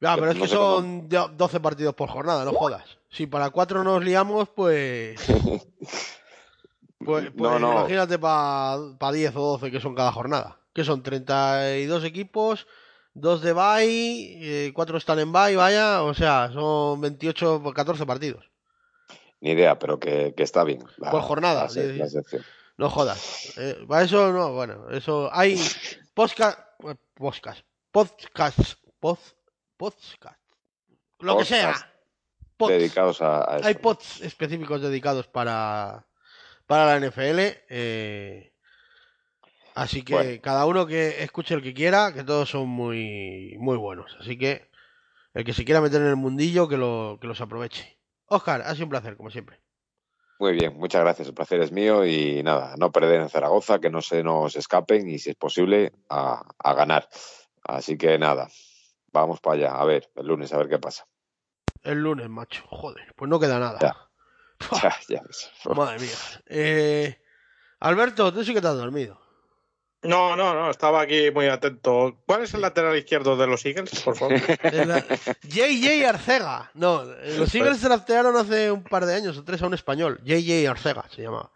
Ya, 0.00 0.14
pero 0.14 0.30
es 0.30 0.36
no 0.36 0.44
que 0.44 0.50
cómo- 0.50 0.76
son 0.76 1.08
do- 1.08 1.28
12 1.36 1.58
partidos 1.60 1.94
por 1.94 2.08
jornada, 2.10 2.44
no 2.44 2.52
jodas. 2.52 2.84
Si 3.10 3.26
para 3.26 3.50
cuatro 3.50 3.82
nos 3.82 4.04
liamos, 4.04 4.48
pues. 4.50 5.20
Pues, 5.26 5.64
pues 6.98 7.34
No, 7.34 7.58
no. 7.58 7.72
imagínate 7.72 8.18
para 8.20 8.78
10 9.12 9.34
o 9.36 9.40
12 9.58 9.70
que 9.72 9.80
son 9.80 9.94
cada 9.96 10.12
jornada. 10.12 10.60
Que 10.72 10.84
son 10.84 11.02
32 11.02 12.04
equipos, 12.04 12.66
2 13.14 13.42
de 13.42 13.52
bye, 13.52 14.72
4 14.74 14.98
están 14.98 15.18
en 15.20 15.32
bye, 15.32 15.56
vaya. 15.56 16.02
O 16.02 16.14
sea, 16.14 16.50
son 16.52 17.00
28 17.00 17.62
por 17.62 17.74
14 17.74 18.04
partidos. 18.06 18.44
Ni 19.40 19.50
idea, 19.50 19.78
pero 19.78 19.98
que, 20.00 20.34
que 20.36 20.42
está 20.42 20.64
bien. 20.64 20.84
la- 20.96 21.10
Por 21.10 21.20
jornada, 21.22 21.68
la 21.68 21.82
la. 22.06 22.06
No 22.76 22.90
jodas. 22.90 23.56
Eh, 23.56 23.84
para 23.86 24.02
eso 24.02 24.32
no, 24.32 24.52
bueno, 24.52 24.90
eso. 24.90 25.28
Hay 25.32 25.60
podcast. 26.14 26.58
Podcast. 27.14 27.60
Podcast. 27.92 28.58
Pod, 28.98 29.18
podcast. 29.76 30.40
Lo 31.20 31.38
que 31.38 31.44
sea. 31.44 31.68
Podcast 31.72 31.86
Pods. 32.56 32.72
Dedicados 32.72 33.20
a, 33.22 33.52
a 33.52 33.58
eso. 33.58 33.68
Hay 33.68 33.74
pods 33.74 34.20
específicos 34.22 34.80
dedicados 34.80 35.26
para, 35.28 36.06
para 36.66 36.86
la 36.98 37.06
NFL. 37.06 37.38
eh, 37.68 38.53
así 39.74 40.02
que 40.02 40.14
Bueno. 40.14 40.40
cada 40.42 40.66
uno 40.66 40.86
que 40.86 41.22
escuche 41.22 41.54
el 41.54 41.62
que 41.62 41.74
quiera, 41.74 42.12
que 42.12 42.24
todos 42.24 42.48
son 42.50 42.68
muy, 42.68 43.56
muy 43.58 43.76
buenos. 43.76 44.16
Así 44.20 44.38
que 44.38 44.68
el 45.34 45.44
que 45.44 45.52
se 45.52 45.64
quiera 45.64 45.80
meter 45.80 46.00
en 46.00 46.08
el 46.08 46.16
mundillo, 46.16 46.68
que, 46.68 46.76
lo, 46.76 47.18
que 47.20 47.26
los 47.26 47.40
aproveche. 47.40 47.98
Oscar, 48.26 48.62
ha 48.62 48.72
sido 48.74 48.86
un 48.86 48.90
placer, 48.90 49.16
como 49.16 49.30
siempre. 49.30 49.60
Muy 50.38 50.52
bien, 50.52 50.76
muchas 50.76 51.02
gracias. 51.02 51.28
El 51.28 51.34
placer 51.34 51.60
es 51.60 51.70
mío 51.72 52.04
y 52.04 52.42
nada, 52.42 52.74
no 52.76 52.90
perder 52.90 53.20
en 53.20 53.28
Zaragoza, 53.28 53.78
que 53.78 53.90
no 53.90 54.02
se 54.02 54.22
nos 54.22 54.56
escapen 54.56 55.08
y 55.08 55.18
si 55.18 55.30
es 55.30 55.36
posible, 55.36 55.92
a, 56.08 56.42
a 56.58 56.74
ganar. 56.74 57.08
Así 57.62 57.96
que 57.96 58.18
nada, 58.18 58.48
vamos 59.12 59.40
para 59.40 59.56
allá. 59.56 59.74
A 59.76 59.84
ver, 59.84 60.10
el 60.16 60.26
lunes, 60.26 60.52
a 60.52 60.58
ver 60.58 60.68
qué 60.68 60.78
pasa. 60.78 61.06
El 61.82 61.98
lunes, 61.98 62.28
macho. 62.28 62.64
Joder, 62.68 63.14
pues 63.14 63.28
no 63.28 63.38
queda 63.38 63.58
nada. 63.58 63.78
Ya. 63.80 63.96
Ya, 64.82 64.96
ya. 65.08 65.74
Madre 65.74 65.98
mía. 65.98 66.14
Eh, 66.46 67.18
Alberto, 67.80 68.32
tú 68.32 68.44
sí 68.44 68.54
que 68.54 68.60
te 68.60 68.68
has 68.68 68.76
dormido. 68.76 69.20
No, 70.04 70.36
no, 70.36 70.54
no, 70.54 70.70
estaba 70.70 71.00
aquí 71.00 71.30
muy 71.30 71.46
atento. 71.46 72.18
¿Cuál 72.26 72.42
es 72.42 72.52
el 72.54 72.60
lateral 72.60 72.96
izquierdo 72.96 73.36
de 73.36 73.46
los 73.46 73.64
Eagles, 73.64 74.00
por 74.02 74.16
favor? 74.16 74.34
JJ 75.42 76.06
Arcega. 76.06 76.70
No, 76.74 77.04
los 77.04 77.54
Eagles 77.54 77.80
draftearon 77.80 78.36
hace 78.36 78.70
un 78.70 78.84
par 78.84 79.06
de 79.06 79.14
años 79.14 79.38
o 79.38 79.44
tres 79.44 79.62
a 79.62 79.66
un 79.66 79.74
español. 79.74 80.20
JJ 80.24 80.68
Arcega 80.68 81.04
se 81.08 81.22
llamaba. 81.22 81.50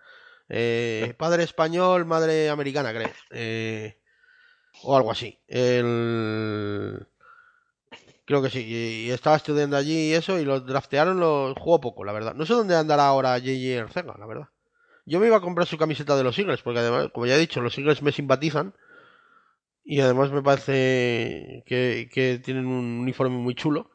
Eh, 0.49 1.15
padre 1.19 1.43
español, 1.43 2.07
madre 2.07 2.49
americana, 2.49 2.93
creo. 2.93 3.11
Eh, 3.31 3.99
o 4.83 4.97
algo 4.97 5.11
así. 5.11 5.39
El... 5.47 7.07
Creo 8.25 8.43
que 8.43 8.51
sí. 8.51 8.65
Y, 8.67 9.09
y 9.09 9.11
estaba 9.11 9.37
estudiando 9.37 9.77
allí 9.77 10.11
y 10.11 10.15
eso, 10.15 10.39
y 10.39 10.45
lo 10.45 10.61
draftearon, 10.61 11.21
lo 11.21 11.55
jugó 11.55 11.81
poco, 11.81 12.05
la 12.05 12.13
verdad. 12.13 12.35
No 12.35 12.47
sé 12.47 12.55
dónde 12.55 12.77
andará 12.77 13.07
ahora 13.07 13.39
JJ 13.39 13.81
Arcega, 13.81 14.15
la 14.19 14.27
verdad. 14.27 14.49
Yo 15.09 15.21
me 15.21 15.27
iba 15.27 15.37
a 15.39 15.41
comprar 15.41 15.67
su 15.67 15.79
camiseta 15.79 16.17
de 16.17 16.25
los 16.25 16.39
Eagles, 16.39 16.63
porque 16.63 16.81
además, 16.81 17.09
como 17.13 17.27
ya 17.27 17.35
he 17.37 17.39
dicho, 17.39 17.61
los 17.61 17.77
Eagles 17.79 18.03
me 18.03 18.13
simpatizan. 18.13 18.75
Y 19.85 20.01
además 20.01 20.31
me 20.31 20.43
parece 20.43 21.63
que, 21.67 22.11
que 22.13 22.39
tienen 22.45 22.67
un 22.67 23.01
uniforme 23.01 23.37
muy 23.37 23.55
chulo. 23.55 23.91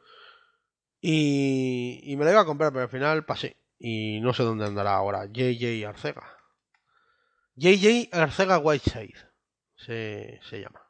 Y, 1.00 2.00
y 2.02 2.16
me 2.16 2.24
la 2.24 2.32
iba 2.32 2.40
a 2.40 2.44
comprar, 2.46 2.72
pero 2.72 2.82
al 2.84 2.88
final 2.90 3.24
pasé. 3.24 3.56
Y 3.78 4.20
no 4.20 4.32
sé 4.34 4.42
dónde 4.42 4.64
andará 4.64 4.94
ahora. 4.96 5.26
JJ 5.26 5.86
Arcega. 5.86 6.26
JJ 7.56 8.08
Arcega 8.12 8.58
Whiteside. 8.58 9.14
Se, 9.76 10.40
se 10.48 10.60
llama. 10.62 10.80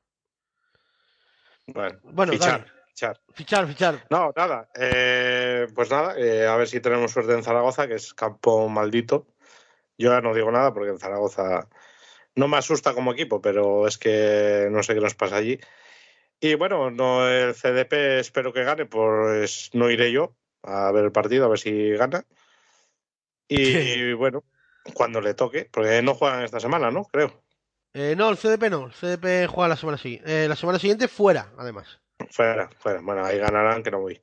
Bueno, 1.67 1.99
Bueno, 2.03 2.33
fichar, 2.33 2.61
dale. 2.61 2.73
fichar. 2.89 3.20
Fichar, 3.35 3.67
fichar. 3.67 4.07
No, 4.11 4.33
nada. 4.36 4.69
eh, 4.75 5.67
pues 5.75 5.91
nada, 5.91 6.15
eh, 6.19 6.47
a 6.47 6.57
ver 6.57 6.69
si 6.69 6.81
tenemos 6.81 7.11
suerte 7.11 7.33
en 7.33 7.43
Zaragoza, 7.43 7.86
que 7.89 7.94
es 7.94 8.15
campo 8.15 8.69
maldito. 8.69 9.27
Yo 9.98 10.10
ya 10.10 10.20
no 10.20 10.34
digo 10.34 10.50
nada 10.50 10.73
porque 10.74 10.90
en 10.90 10.98
Zaragoza 10.98 11.68
no 12.34 12.48
me 12.48 12.56
asusta 12.56 12.94
como 12.94 13.12
equipo, 13.12 13.40
pero 13.40 13.86
es 13.86 13.98
que 13.98 14.68
no 14.70 14.82
sé 14.82 14.94
qué 14.94 15.00
nos 15.00 15.14
pasa 15.14 15.36
allí. 15.36 15.58
Y 16.40 16.55
bueno, 16.55 16.90
no 16.90 17.28
el 17.28 17.55
CDP 17.55 18.18
espero 18.18 18.52
que 18.52 18.64
gane, 18.64 18.86
pues 18.86 19.70
no 19.73 19.90
iré 19.90 20.12
yo 20.12 20.36
a 20.62 20.90
ver 20.92 21.05
el 21.05 21.12
partido, 21.12 21.44
a 21.44 21.48
ver 21.48 21.58
si 21.58 21.90
gana. 21.90 22.24
Y 23.48 24.12
bueno, 24.14 24.44
cuando 24.94 25.20
le 25.20 25.34
toque, 25.34 25.68
porque 25.70 26.02
no 26.02 26.14
juegan 26.14 26.42
esta 26.42 26.60
semana, 26.60 26.90
¿no? 26.90 27.05
Creo. 27.05 27.44
Eh, 27.92 28.14
no, 28.16 28.28
el 28.28 28.36
CDP 28.36 28.70
no. 28.70 28.86
El 28.86 28.92
CDP 28.92 29.47
juega 29.47 29.68
la 29.68 29.76
semana 29.76 29.98
siguiente. 29.98 30.48
la 30.48 30.56
semana 30.56 30.78
siguiente 30.78 31.08
fuera, 31.08 31.52
además. 31.56 32.00
Fuera, 32.31 32.68
fuera. 32.78 33.00
Bueno, 33.02 33.24
ahí 33.24 33.39
ganarán, 33.39 33.82
que 33.82 33.90
no 33.90 34.00
voy. 34.00 34.20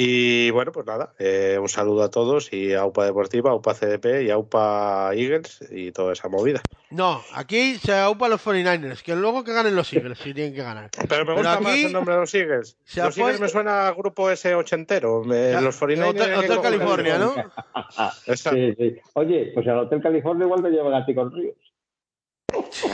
Y 0.00 0.50
bueno, 0.52 0.70
pues 0.70 0.86
nada, 0.86 1.12
eh, 1.18 1.58
un 1.60 1.68
saludo 1.68 2.04
a 2.04 2.08
todos 2.08 2.52
y 2.52 2.72
a 2.72 2.84
UPA 2.84 3.06
Deportiva, 3.06 3.50
a 3.50 3.54
UPA 3.56 3.74
CDP 3.74 4.22
y 4.26 4.30
a 4.30 4.38
UPA 4.38 5.10
Eagles 5.12 5.58
y 5.72 5.90
toda 5.90 6.12
esa 6.12 6.28
movida. 6.28 6.62
No, 6.90 7.20
aquí 7.34 7.74
se 7.78 7.92
aupa 7.98 8.28
los 8.28 8.40
49ers. 8.46 9.02
Que 9.02 9.16
luego 9.16 9.42
que 9.42 9.52
ganen 9.52 9.74
los 9.74 9.92
Eagles, 9.92 10.18
si 10.20 10.32
tienen 10.32 10.54
que 10.54 10.62
ganar. 10.62 10.88
Pero 10.92 11.24
me 11.24 11.24
Pero 11.24 11.34
gusta 11.34 11.54
aquí 11.54 11.64
más 11.64 11.74
el 11.78 11.92
nombre 11.92 12.14
de 12.14 12.20
los 12.20 12.32
Eagles. 12.32 12.76
se 12.84 13.00
Los 13.02 13.08
apoya- 13.18 13.22
Eagles 13.24 13.40
me 13.40 13.48
suena 13.48 13.88
a 13.88 13.92
grupo 13.92 14.30
ese 14.30 14.54
ochentero. 14.54 15.24
Me- 15.24 15.50
Ya, 15.50 15.60
los 15.60 15.74
49ers. 15.80 16.10
Hotel, 16.10 16.34
Hotel 16.44 16.60
California, 16.62 17.18
¿no? 17.18 17.34
Exacto. 18.26 18.56
Sí, 18.56 18.74
sí. 18.78 18.96
Oye, 19.14 19.50
pues 19.52 19.66
al 19.66 19.78
Hotel 19.80 20.00
California 20.00 20.44
igual 20.44 20.62
te 20.62 20.70
llevan 20.70 20.94
a 20.94 21.04
ti 21.04 21.12
con 21.12 21.32
ríos. 21.32 21.56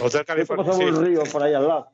Hotel 0.03 0.25
California. 0.25 0.65
Pasamos 0.65 0.89
sí. 0.89 0.97
un 0.99 1.05
río 1.05 1.23
por 1.31 1.43
ahí 1.43 1.53
al 1.53 1.69
lado. 1.69 1.87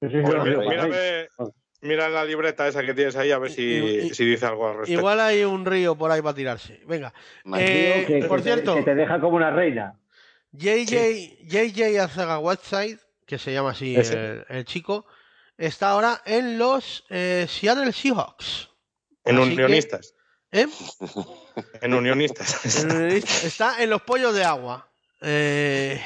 Sí, 0.00 0.08
sí, 0.08 0.20
Bueno, 0.20 0.44
sí, 0.44 0.50
mira- 0.50 0.62
sí, 0.62 0.68
mírame- 0.88 1.50
mira 1.86 2.08
la 2.08 2.24
libreta 2.24 2.68
esa 2.68 2.84
que 2.84 2.92
tienes 2.94 3.16
ahí 3.16 3.30
a 3.32 3.38
ver 3.38 3.50
si, 3.50 3.62
Y- 3.62 3.98
y- 4.10 4.14
si 4.14 4.24
dice 4.26 4.44
algo 4.46 4.66
al 4.68 4.74
respecto. 4.78 4.98
Igual 5.00 5.20
hay 5.20 5.44
un 5.44 5.64
río 5.64 5.96
por 5.96 6.10
ahí 6.10 6.20
para 6.20 6.34
tirarse. 6.34 6.80
Venga. 6.86 7.14
Eh, 7.58 8.04
que- 8.06 8.24
por 8.26 8.38
que 8.38 8.42
te- 8.44 8.52
cierto, 8.54 8.74
que 8.74 8.82
te 8.82 8.94
deja 8.94 9.18
como 9.20 9.36
una 9.36 9.50
reina. 9.50 9.98
JJ, 10.52 11.38
JJ 11.46 11.98
Arcega 12.00 12.38
Whiteside, 12.38 12.98
que 13.26 13.38
se 13.38 13.52
llama 13.52 13.70
así 13.70 13.94
el, 13.96 14.44
el 14.48 14.64
chico, 14.64 15.06
está 15.58 15.90
ahora 15.90 16.22
en 16.26 16.58
los 16.58 17.04
eh, 17.10 17.46
Seattle 17.48 17.92
Seahawks. 17.92 18.70
en 19.24 19.36
Así 19.38 19.48
que- 19.48 19.54
unionistas. 19.54 20.14
¿Eh? 20.52 20.66
En 21.82 21.94
unionistas. 21.94 22.84
Está 23.44 23.82
en 23.82 23.90
los 23.90 24.02
pollos 24.02 24.34
de 24.34 24.44
agua 24.44 24.88
eh, 25.22 26.00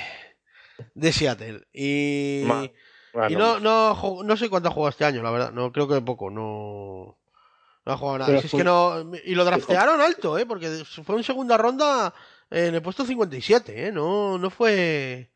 de 0.95 1.13
Seattle. 1.13 1.63
Y, 1.73 2.43
Ma- 2.47 2.69
Bueno, 3.13 3.31
y 3.31 3.37
no, 3.37 3.59
no, 3.61 4.23
no 4.23 4.37
sé 4.37 4.49
cuánto 4.49 4.69
ha 4.69 4.73
jugado 4.73 4.91
este 4.91 5.05
año, 5.05 5.23
la 5.23 5.31
verdad. 5.31 5.53
No 5.53 5.73
creo 5.73 5.89
que 5.89 6.01
poco. 6.01 6.31
No, 6.31 7.17
no 7.87 7.93
ha 7.93 7.97
jugado 7.97 8.19
nada. 8.19 8.29
Pero 8.29 8.41
Si 8.41 8.47
es 8.47 8.51
fue- 8.51 8.59
que 8.61 8.65
no, 8.65 9.13
y 9.25 9.35
lo 9.35 9.45
draftearon 9.45 10.01
alto, 10.01 10.39
¿eh? 10.39 10.47
Porque 10.47 10.69
fue 11.05 11.17
en 11.17 11.25
segunda 11.25 11.57
ronda 11.57 12.13
en 12.51 12.75
el 12.75 12.83
puesto 12.83 13.05
57, 13.05 13.89
¿eh? 13.89 13.93
No, 13.93 14.39
no 14.39 14.51
fue. 14.51 15.31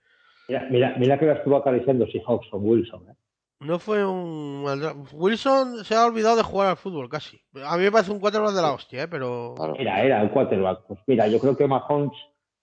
Mira, 0.49 0.67
mira, 0.71 0.95
mira 0.99 1.19
que 1.19 1.27
la 1.27 1.35
estuvo 1.35 1.57
acariciando 1.57 2.07
Seahawks 2.07 2.49
con 2.51 2.65
Wilson. 2.69 3.07
¿eh? 3.11 3.15
No 3.61 3.79
fue 3.79 4.05
un. 4.05 4.65
Wilson 5.13 5.85
se 5.85 5.95
ha 5.95 6.05
olvidado 6.05 6.37
de 6.37 6.43
jugar 6.43 6.69
al 6.69 6.77
fútbol 6.77 7.09
casi. 7.09 7.41
A 7.65 7.77
mí 7.79 7.85
me 7.85 7.93
parece 7.93 8.13
un 8.13 8.21
quarterback 8.21 8.53
de 8.55 8.61
la 8.63 8.73
hostia, 8.73 9.03
¿eh? 9.05 9.09
pero. 9.09 9.55
Era, 9.79 10.03
era 10.03 10.23
el 10.23 10.31
quarterback. 10.31 10.81
Pues 10.87 11.01
mira, 11.07 11.27
yo 11.29 11.39
creo 11.39 11.57
que 11.57 11.67
Mahomes 11.67 12.13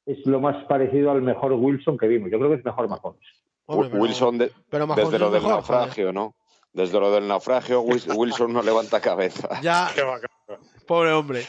es 0.06 0.24
lo 0.28 0.40
más 0.40 0.64
parecido 0.66 1.12
al 1.12 1.22
mejor 1.22 1.54
Wilson 1.54 1.98
que 1.98 2.08
vimos. 2.08 2.30
Yo 2.32 2.38
creo 2.38 2.52
que 2.52 2.58
es 2.58 2.66
mejor 2.66 2.88
Mahomes. 2.88 3.22
Hombre, 3.74 3.90
pero- 3.90 4.02
Wilson, 4.02 4.38
de- 4.38 4.52
pero 4.70 4.88
Mahomes 4.88 5.06
desde 5.06 5.20
lo 5.20 5.32
del 5.32 5.42
mejor, 5.42 5.62
joder. 5.64 5.80
naufragio, 5.82 6.14
¿no? 6.14 6.36
Desde 6.74 7.00
lo 7.00 7.12
del 7.12 7.28
naufragio, 7.28 7.82
Wil- 7.84 8.16
Wilson 8.18 8.54
no 8.54 8.62
levanta 8.62 9.00
cabeza. 9.02 9.60
Ya, 9.62 9.90
pobre 10.88 11.12
hombre. 11.12 11.46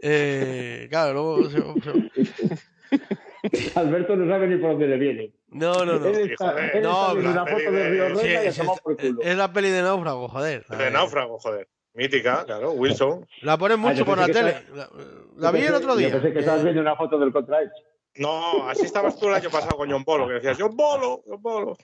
Eh, 0.00 0.86
claro, 0.90 1.12
luego. 1.12 1.50
se- 1.50 1.60
se- 1.82 2.58
Alberto 3.74 4.16
no 4.16 4.30
sabe 4.30 4.46
ni 4.48 4.56
por 4.56 4.70
dónde 4.70 4.86
le 4.88 4.96
viene. 4.96 5.32
No, 5.48 5.84
no, 5.84 5.98
no. 5.98 6.06
Él 6.06 6.30
está, 6.30 6.50
joder. 6.50 6.76
él 6.76 6.82
No, 6.82 7.16
está 7.18 7.30
una 7.30 7.46
foto 7.46 7.56
de 7.56 7.70
de- 7.70 7.90
Río 7.90 8.16
Sí, 8.16 8.26
Reina 8.26 8.44
y 8.44 8.46
es, 8.48 8.54
se 8.54 8.62
va 8.66 8.74
por 8.74 8.96
culo. 8.96 9.20
es 9.22 9.36
la 9.36 9.52
peli 9.52 9.70
de 9.70 9.82
náufrago, 9.82 10.28
joder. 10.28 10.66
De 10.66 10.90
náufrago, 10.90 11.38
joder. 11.38 11.68
Mítica, 11.94 12.44
claro, 12.44 12.72
Wilson. 12.72 13.24
La 13.42 13.56
ponen 13.56 13.78
Ah, 13.78 13.82
mucho 13.82 13.98
yo 13.98 14.04
por 14.04 14.18
la 14.18 14.26
tele. 14.26 14.62
La, 14.74 14.88
la 15.36 15.50
vi 15.52 15.60
el 15.60 15.74
otro 15.74 15.90
Yo 15.90 15.96
día. 15.96 16.10
pensé 16.10 16.32
que 16.32 16.40
estabas 16.40 16.60
Eh, 16.62 16.64
viendo 16.64 16.80
una 16.80 16.96
foto 16.96 17.18
del 17.18 17.32
contrahecho. 17.32 17.72
No, 18.16 18.68
así 18.68 18.84
estabas 18.84 19.18
tú 19.18 19.28
el 19.28 19.34
año 19.34 19.50
pasado 19.50 19.76
con 19.76 19.90
John 19.90 20.04
Polo, 20.04 20.28
que 20.28 20.34
decías, 20.34 20.56
John 20.58 20.76
Polo, 20.76 21.22
John 21.26 21.42
Polo. 21.42 21.76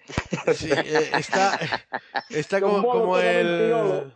Sí, 0.55 0.71
eh, 0.71 1.11
está, 1.19 1.59
está 2.29 2.61
como, 2.61 2.83
bolo, 2.83 3.21
el, 3.21 4.13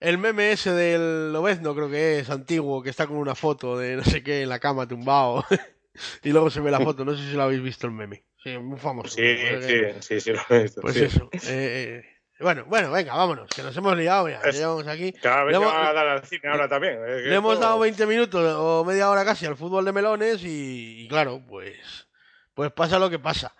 el 0.00 0.18
meme 0.18 0.52
ese 0.52 0.72
del 0.72 1.32
Lobezno, 1.32 1.74
creo 1.74 1.90
que 1.90 2.20
es 2.20 2.30
antiguo, 2.30 2.82
que 2.82 2.90
está 2.90 3.06
con 3.06 3.16
una 3.16 3.34
foto 3.34 3.76
de 3.78 3.96
no 3.96 4.04
sé 4.04 4.22
qué 4.22 4.42
en 4.42 4.48
la 4.48 4.60
cama 4.60 4.86
tumbado. 4.86 5.44
y 6.22 6.30
luego 6.30 6.50
se 6.50 6.60
ve 6.60 6.70
la 6.70 6.80
foto, 6.80 7.04
no 7.04 7.16
sé 7.16 7.28
si 7.28 7.32
lo 7.32 7.42
habéis 7.42 7.62
visto 7.62 7.86
el 7.86 7.92
meme. 7.92 8.24
Sí, 8.42 8.56
muy 8.58 8.78
famoso. 8.78 9.08
Sí, 9.08 9.36
sí, 9.62 9.80
sí, 10.00 10.20
sí, 10.20 10.32
lo 10.32 10.40
he 10.50 10.62
visto. 10.62 10.80
Pues 10.80 10.94
sí. 10.94 11.04
eso. 11.04 11.28
eh, 11.32 12.02
eh, 12.04 12.15
bueno, 12.40 12.64
bueno, 12.66 12.90
venga, 12.92 13.14
vámonos, 13.14 13.48
que 13.48 13.62
nos 13.62 13.76
hemos 13.76 13.96
liado, 13.96 14.26
que 14.26 14.36
Es- 14.48 14.56
llevamos 14.58 14.86
aquí. 14.86 15.12
Cada 15.12 15.44
vez 15.44 15.56
Le 15.56 15.62
hemos- 15.62 15.74
a 15.74 15.92
dar 15.92 16.06
al 16.08 16.24
cine 16.24 16.48
ahora 16.50 16.68
también. 16.68 16.98
que 17.04 17.22
Le 17.28 17.34
hemos 17.34 17.58
dado 17.58 17.78
20 17.78 18.06
minutos 18.06 18.54
o 18.58 18.84
media 18.84 19.08
hora 19.10 19.24
casi 19.24 19.46
al 19.46 19.56
fútbol 19.56 19.84
de 19.84 19.92
melones 19.92 20.42
y, 20.44 21.02
y 21.04 21.08
claro, 21.08 21.42
pues, 21.48 22.06
pues 22.54 22.70
pasa 22.72 22.98
lo 22.98 23.08
que 23.10 23.18
pasa. 23.18 23.54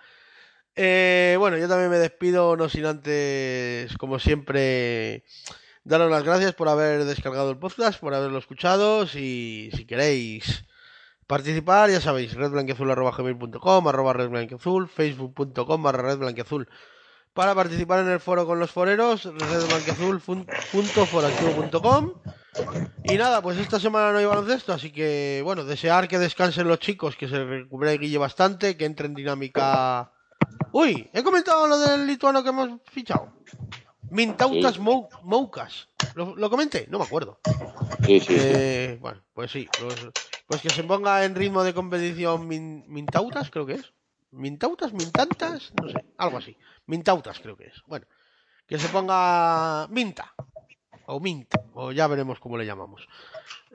Eh, 0.74 1.36
bueno, 1.38 1.56
yo 1.56 1.68
también 1.68 1.88
me 1.90 1.96
despido, 1.98 2.55
no 2.56 2.68
sin 2.68 2.84
antes, 2.84 3.96
como 3.96 4.18
siempre, 4.18 5.24
daros 5.84 6.10
las 6.10 6.22
gracias 6.22 6.52
por 6.52 6.68
haber 6.68 7.05
descargado 7.05 7.50
el 7.50 7.56
podcast, 7.58 7.98
por 7.98 8.12
haberlo 8.12 8.36
escuchado. 8.38 9.06
Si, 9.06 9.70
si 9.74 9.86
queréis 9.86 10.64
participar, 11.26 11.88
ya 11.88 12.00
sabéis, 12.02 12.34
redblanqueazul.com, 12.34 13.88
arroba 13.88 14.12
redblanqueazul, 14.12 14.86
facebook.com 14.88 15.82
barra 15.82 16.02
redblanqueazul. 16.02 16.68
Para 17.36 17.55
participar 17.55 18.00
en 18.00 18.08
el 18.08 18.18
foro 18.18 18.47
con 18.47 18.58
los 18.58 18.70
foreros, 18.73 19.24
redblanqueazul.foraactivo.com. 19.26 22.12
Y 23.05 23.16
nada, 23.18 23.42
pues 23.42 23.58
esta 23.58 23.78
semana 23.78 24.10
no 24.12 24.18
hay 24.18 24.24
baloncesto, 24.24 24.73
así 24.73 24.90
que 24.90 25.42
bueno, 25.44 25.65
desear 25.65 26.08
que 26.08 26.18
descansen 26.18 26.66
los 26.66 26.78
chicos, 26.78 27.15
que 27.15 27.28
se 27.28 27.44
recupere 27.44 27.98
Guille 27.98 28.16
bastante, 28.18 28.76
que 28.78 28.86
entre 28.86 29.06
en 29.06 29.15
dinámica. 29.15 30.10
Uy, 30.73 31.10
he 31.12 31.23
comentado 31.23 31.66
lo 31.66 31.78
del 31.78 32.06
lituano 32.06 32.42
que 32.42 32.48
hemos 32.48 32.70
fichado. 32.90 33.28
Mintautas 34.10 34.76
Sí. 34.76 34.81
Mou- 34.81 35.08
Moukas. 35.23 35.89
¿Lo, 36.15 36.34
lo 36.36 36.48
comenté? 36.48 36.86
No 36.89 36.98
me 36.98 37.05
acuerdo. 37.05 37.39
Sí, 38.06 38.20
sí, 38.20 38.26
sí. 38.28 38.36
Eh, 38.39 38.98
bueno, 39.00 39.20
pues 39.34 39.50
sí. 39.50 39.68
Pues, 39.78 39.94
pues 40.47 40.62
que 40.62 40.70
se 40.70 40.84
ponga 40.84 41.23
en 41.24 41.34
ritmo 41.34 41.62
de 41.65 41.74
competición 41.74 42.47
Min- 42.48 42.84
Mintautas, 42.89 43.50
creo 43.50 43.66
que 43.66 43.74
es. 43.74 43.92
Mintautas, 44.31 44.92
Mintantas, 44.92 45.73
no 45.81 45.89
sé, 45.89 46.05
algo 46.18 46.39
así. 46.39 46.56
Mintautas 46.86 47.40
creo 47.40 47.56
que 47.56 47.66
es. 47.66 47.82
Bueno, 47.86 48.06
que 48.66 48.78
se 48.78 48.89
ponga 48.89 49.86
Minta. 49.89 50.32
O 51.08 51.20
Mint, 51.20 51.55
o 51.74 51.92
ya 51.92 52.08
veremos 52.08 52.40
cómo 52.40 52.58
le 52.58 52.66
llamamos. 52.66 53.06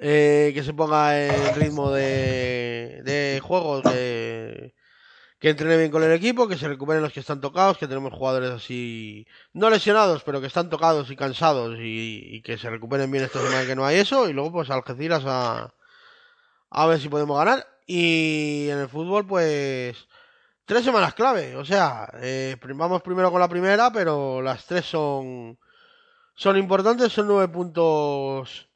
Eh, 0.01 0.51
que 0.53 0.63
se 0.63 0.73
ponga 0.73 1.17
en 1.17 1.55
ritmo 1.55 1.89
de, 1.89 3.01
de 3.05 3.39
juego, 3.41 3.81
que 3.81 5.49
entrene 5.49 5.77
bien 5.77 5.91
con 5.91 6.03
el 6.03 6.11
equipo, 6.11 6.49
que 6.49 6.57
se 6.57 6.67
recuperen 6.67 7.01
los 7.01 7.13
que 7.13 7.21
están 7.21 7.39
tocados, 7.39 7.77
que 7.77 7.87
tenemos 7.87 8.13
jugadores 8.13 8.51
así, 8.51 9.25
no 9.53 9.69
lesionados, 9.69 10.23
pero 10.23 10.41
que 10.41 10.47
están 10.47 10.69
tocados 10.69 11.09
y 11.09 11.15
cansados 11.15 11.79
y, 11.79 12.35
y 12.35 12.41
que 12.41 12.57
se 12.57 12.69
recuperen 12.69 13.09
bien 13.09 13.23
esta 13.23 13.39
semana 13.39 13.65
que 13.65 13.77
no 13.77 13.85
hay 13.85 13.99
eso. 13.99 14.27
Y 14.27 14.33
luego 14.33 14.51
pues 14.51 14.69
Algeciras 14.69 15.23
a, 15.25 15.73
a 16.69 16.85
ver 16.87 16.99
si 16.99 17.07
podemos 17.07 17.37
ganar. 17.37 17.65
Y 17.87 18.67
en 18.69 18.79
el 18.79 18.89
fútbol 18.89 19.25
pues 19.25 20.05
tres 20.71 20.85
semanas 20.85 21.13
clave. 21.13 21.57
O 21.57 21.65
sea, 21.65 22.09
eh, 22.21 22.55
vamos 22.75 23.01
primero 23.01 23.29
con 23.29 23.41
la 23.41 23.49
primera, 23.49 23.91
pero 23.91 24.41
las 24.41 24.65
tres 24.65 24.85
son, 24.85 25.59
son 26.33 26.57
importantes, 26.57 27.11
son 27.11 27.27
nueve 27.27 27.49
puntos 27.49 28.69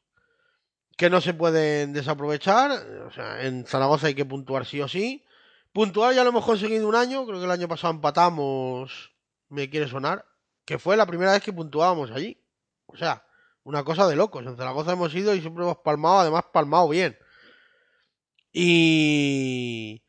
que 0.94 1.08
no 1.08 1.22
se 1.22 1.32
pueden 1.32 1.94
desaprovechar. 1.94 2.70
O 3.06 3.10
sea, 3.10 3.42
en 3.46 3.64
Zaragoza 3.64 4.08
hay 4.08 4.14
que 4.14 4.26
puntuar 4.26 4.66
sí 4.66 4.78
o 4.82 4.88
sí. 4.88 5.24
Puntuar 5.72 6.14
ya 6.14 6.22
lo 6.22 6.28
hemos 6.28 6.44
conseguido 6.44 6.86
un 6.86 6.96
año, 6.96 7.24
creo 7.24 7.38
que 7.38 7.46
el 7.46 7.50
año 7.50 7.66
pasado 7.66 7.94
empatamos, 7.94 9.14
me 9.48 9.70
quiere 9.70 9.88
sonar, 9.88 10.26
que 10.66 10.78
fue 10.78 10.98
la 10.98 11.06
primera 11.06 11.32
vez 11.32 11.42
que 11.42 11.54
puntuábamos 11.54 12.10
allí. 12.10 12.38
O 12.84 12.96
sea, 12.98 13.24
una 13.64 13.84
cosa 13.84 14.06
de 14.06 14.16
locos. 14.16 14.44
En 14.44 14.58
Zaragoza 14.58 14.92
hemos 14.92 15.14
ido 15.14 15.34
y 15.34 15.40
siempre 15.40 15.64
hemos 15.64 15.78
palmado, 15.78 16.18
además 16.18 16.44
palmado 16.52 16.90
bien. 16.90 17.16
Y... 18.52 20.02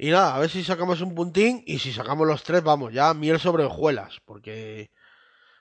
Y 0.00 0.10
nada, 0.12 0.36
a 0.36 0.38
ver 0.38 0.48
si 0.48 0.62
sacamos 0.62 1.00
un 1.00 1.12
puntín 1.12 1.64
y 1.66 1.80
si 1.80 1.92
sacamos 1.92 2.24
los 2.24 2.44
tres, 2.44 2.62
vamos, 2.62 2.92
ya 2.92 3.12
miel 3.14 3.40
sobre 3.40 3.64
hojuelas, 3.64 4.20
porque 4.24 4.92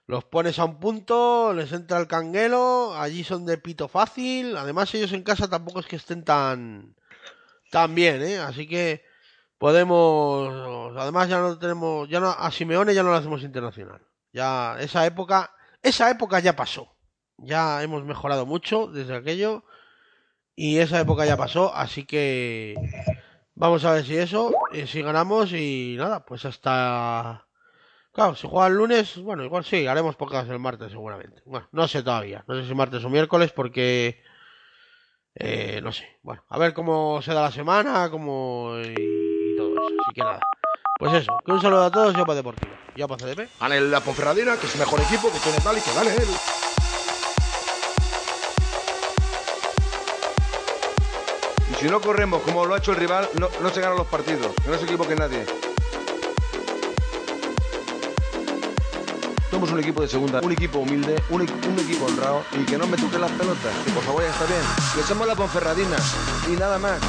los 0.06 0.26
pones 0.26 0.60
a 0.60 0.66
un 0.66 0.80
punto, 0.80 1.54
les 1.56 1.72
entra 1.72 1.98
el 1.98 2.08
canguelo, 2.08 2.96
allí 2.96 3.24
son 3.24 3.48
de 3.48 3.58
pito 3.58 3.88
fácil, 3.88 4.56
además 4.56 4.94
ellos 4.94 5.12
en 5.14 5.24
casa 5.24 5.50
tampoco 5.50 5.80
es 5.80 5.88
que 5.88 5.96
estén 5.96 6.24
tan, 6.24 6.96
tan 7.72 7.96
bien, 7.96 8.22
¿eh? 8.22 8.38
Así 8.38 8.68
que 8.68 9.04
podemos, 9.58 10.96
además 10.96 11.30
ya 11.30 11.40
no 11.40 11.58
tenemos, 11.58 12.08
ya 12.08 12.20
no, 12.20 12.30
a 12.30 12.52
Simeone 12.52 12.94
ya 12.94 13.02
no 13.02 13.10
lo 13.10 13.16
hacemos 13.16 13.42
internacional, 13.42 14.02
ya 14.34 14.78
esa 14.80 15.04
época, 15.08 15.52
esa 15.82 16.12
época 16.12 16.40
ya 16.42 16.56
pasó, 16.56 16.96
ya 17.38 17.82
hemos 17.82 18.04
mejorado 18.06 18.46
mucho 18.46 18.86
desde 18.86 19.16
aquello 19.16 19.64
y 20.56 20.78
esa 20.78 21.00
época 21.00 21.26
ya 21.26 21.38
pasó, 21.38 21.74
así 21.74 22.06
que 22.06 22.76
vamos 23.58 23.84
a 23.86 23.94
ver 23.94 24.06
si 24.06 24.16
eso, 24.16 24.54
eh, 24.72 24.88
si 24.88 25.02
ganamos 25.02 25.52
y 25.52 25.96
nada, 25.98 26.26
pues 26.26 26.46
hasta... 26.46 27.44
Claro, 28.14 28.36
si 28.36 28.48
juega 28.48 28.68
el 28.68 28.74
lunes, 28.74 29.18
bueno, 29.18 29.44
igual 29.44 29.64
sí, 29.64 29.86
haremos 29.86 30.16
pocas 30.16 30.48
el 30.50 30.60
martes 30.60 30.92
seguramente. 30.92 31.42
Bueno, 31.46 31.68
no 31.72 31.88
sé 31.88 32.02
todavía, 32.02 32.44
no 32.48 32.56
sé 32.56 32.68
si 32.68 32.74
martes 32.74 33.04
o 33.04 33.10
miércoles 33.10 33.52
porque... 33.52 34.24
eh, 35.36 35.82
no 35.84 35.92
sé, 35.92 36.20
bueno, 36.24 36.44
a 36.50 36.58
ver 36.58 36.74
cómo 36.74 37.22
se 37.22 37.34
da 37.34 37.42
la 37.42 37.52
semana, 37.52 38.10
cómo... 38.10 38.76
y, 38.84 39.56
todo 39.56 39.74
eso, 39.74 39.96
así 40.02 40.14
que 40.16 40.22
nada. 40.22 40.40
Pues 41.00 41.14
eso, 41.14 41.38
que 41.46 41.52
un 41.52 41.62
saludo 41.62 41.84
a 41.84 41.92
todos, 41.92 42.16
yo 42.16 42.26
para 42.26 42.38
Deportivo, 42.38 42.74
yo 42.96 43.08
para 43.08 43.24
CDP. 43.24 43.50
Gane 43.60 43.82
la 43.82 44.02
Ponferradina, 44.02 44.58
que 44.58 44.66
es 44.66 44.74
el 44.74 44.80
mejor 44.80 45.00
equipo, 45.02 45.32
que 45.32 45.40
tiene 45.40 45.60
tal 45.60 45.78
y 45.78 45.82
que 45.82 45.94
gane 45.94 46.10
él. 46.16 46.67
Si 51.80 51.88
no 51.90 52.02
corremos 52.02 52.42
como 52.42 52.66
lo 52.66 52.74
ha 52.74 52.78
hecho 52.80 52.92
el 52.92 52.98
rival, 52.98 53.30
no, 53.40 53.50
no 53.62 53.70
se 53.70 53.82
ganan 53.82 53.98
los 53.98 54.08
partidos. 54.08 54.54
Que 54.64 54.70
no 54.70 54.78
se 54.78 54.86
equivoque 54.86 55.16
nadie. 55.16 55.46
Somos 59.52 59.72
un 59.72 59.80
equipo 59.80 60.02
de 60.02 60.08
segunda, 60.08 60.42
un 60.44 60.52
equipo 60.52 60.80
humilde, 60.80 61.24
un, 61.30 61.42
equ- 61.48 61.68
un 61.72 61.80
equipo 61.80 62.06
honrado 62.06 62.44
y 62.54 62.66
que 62.66 62.78
no 62.78 62.86
me 62.86 62.98
toquen 62.98 63.22
las 63.22 63.32
pelotas. 63.32 63.74
Que 63.84 63.92
por 63.92 64.04
favor 64.04 64.22
ya 64.24 64.30
está 64.30 64.46
bien. 64.46 64.62
Que 64.96 65.04
somos 65.04 65.26
la 65.28 65.36
Ponferradina 65.36 65.96
y 66.48 66.52
nada 66.58 66.78
más. 66.80 67.00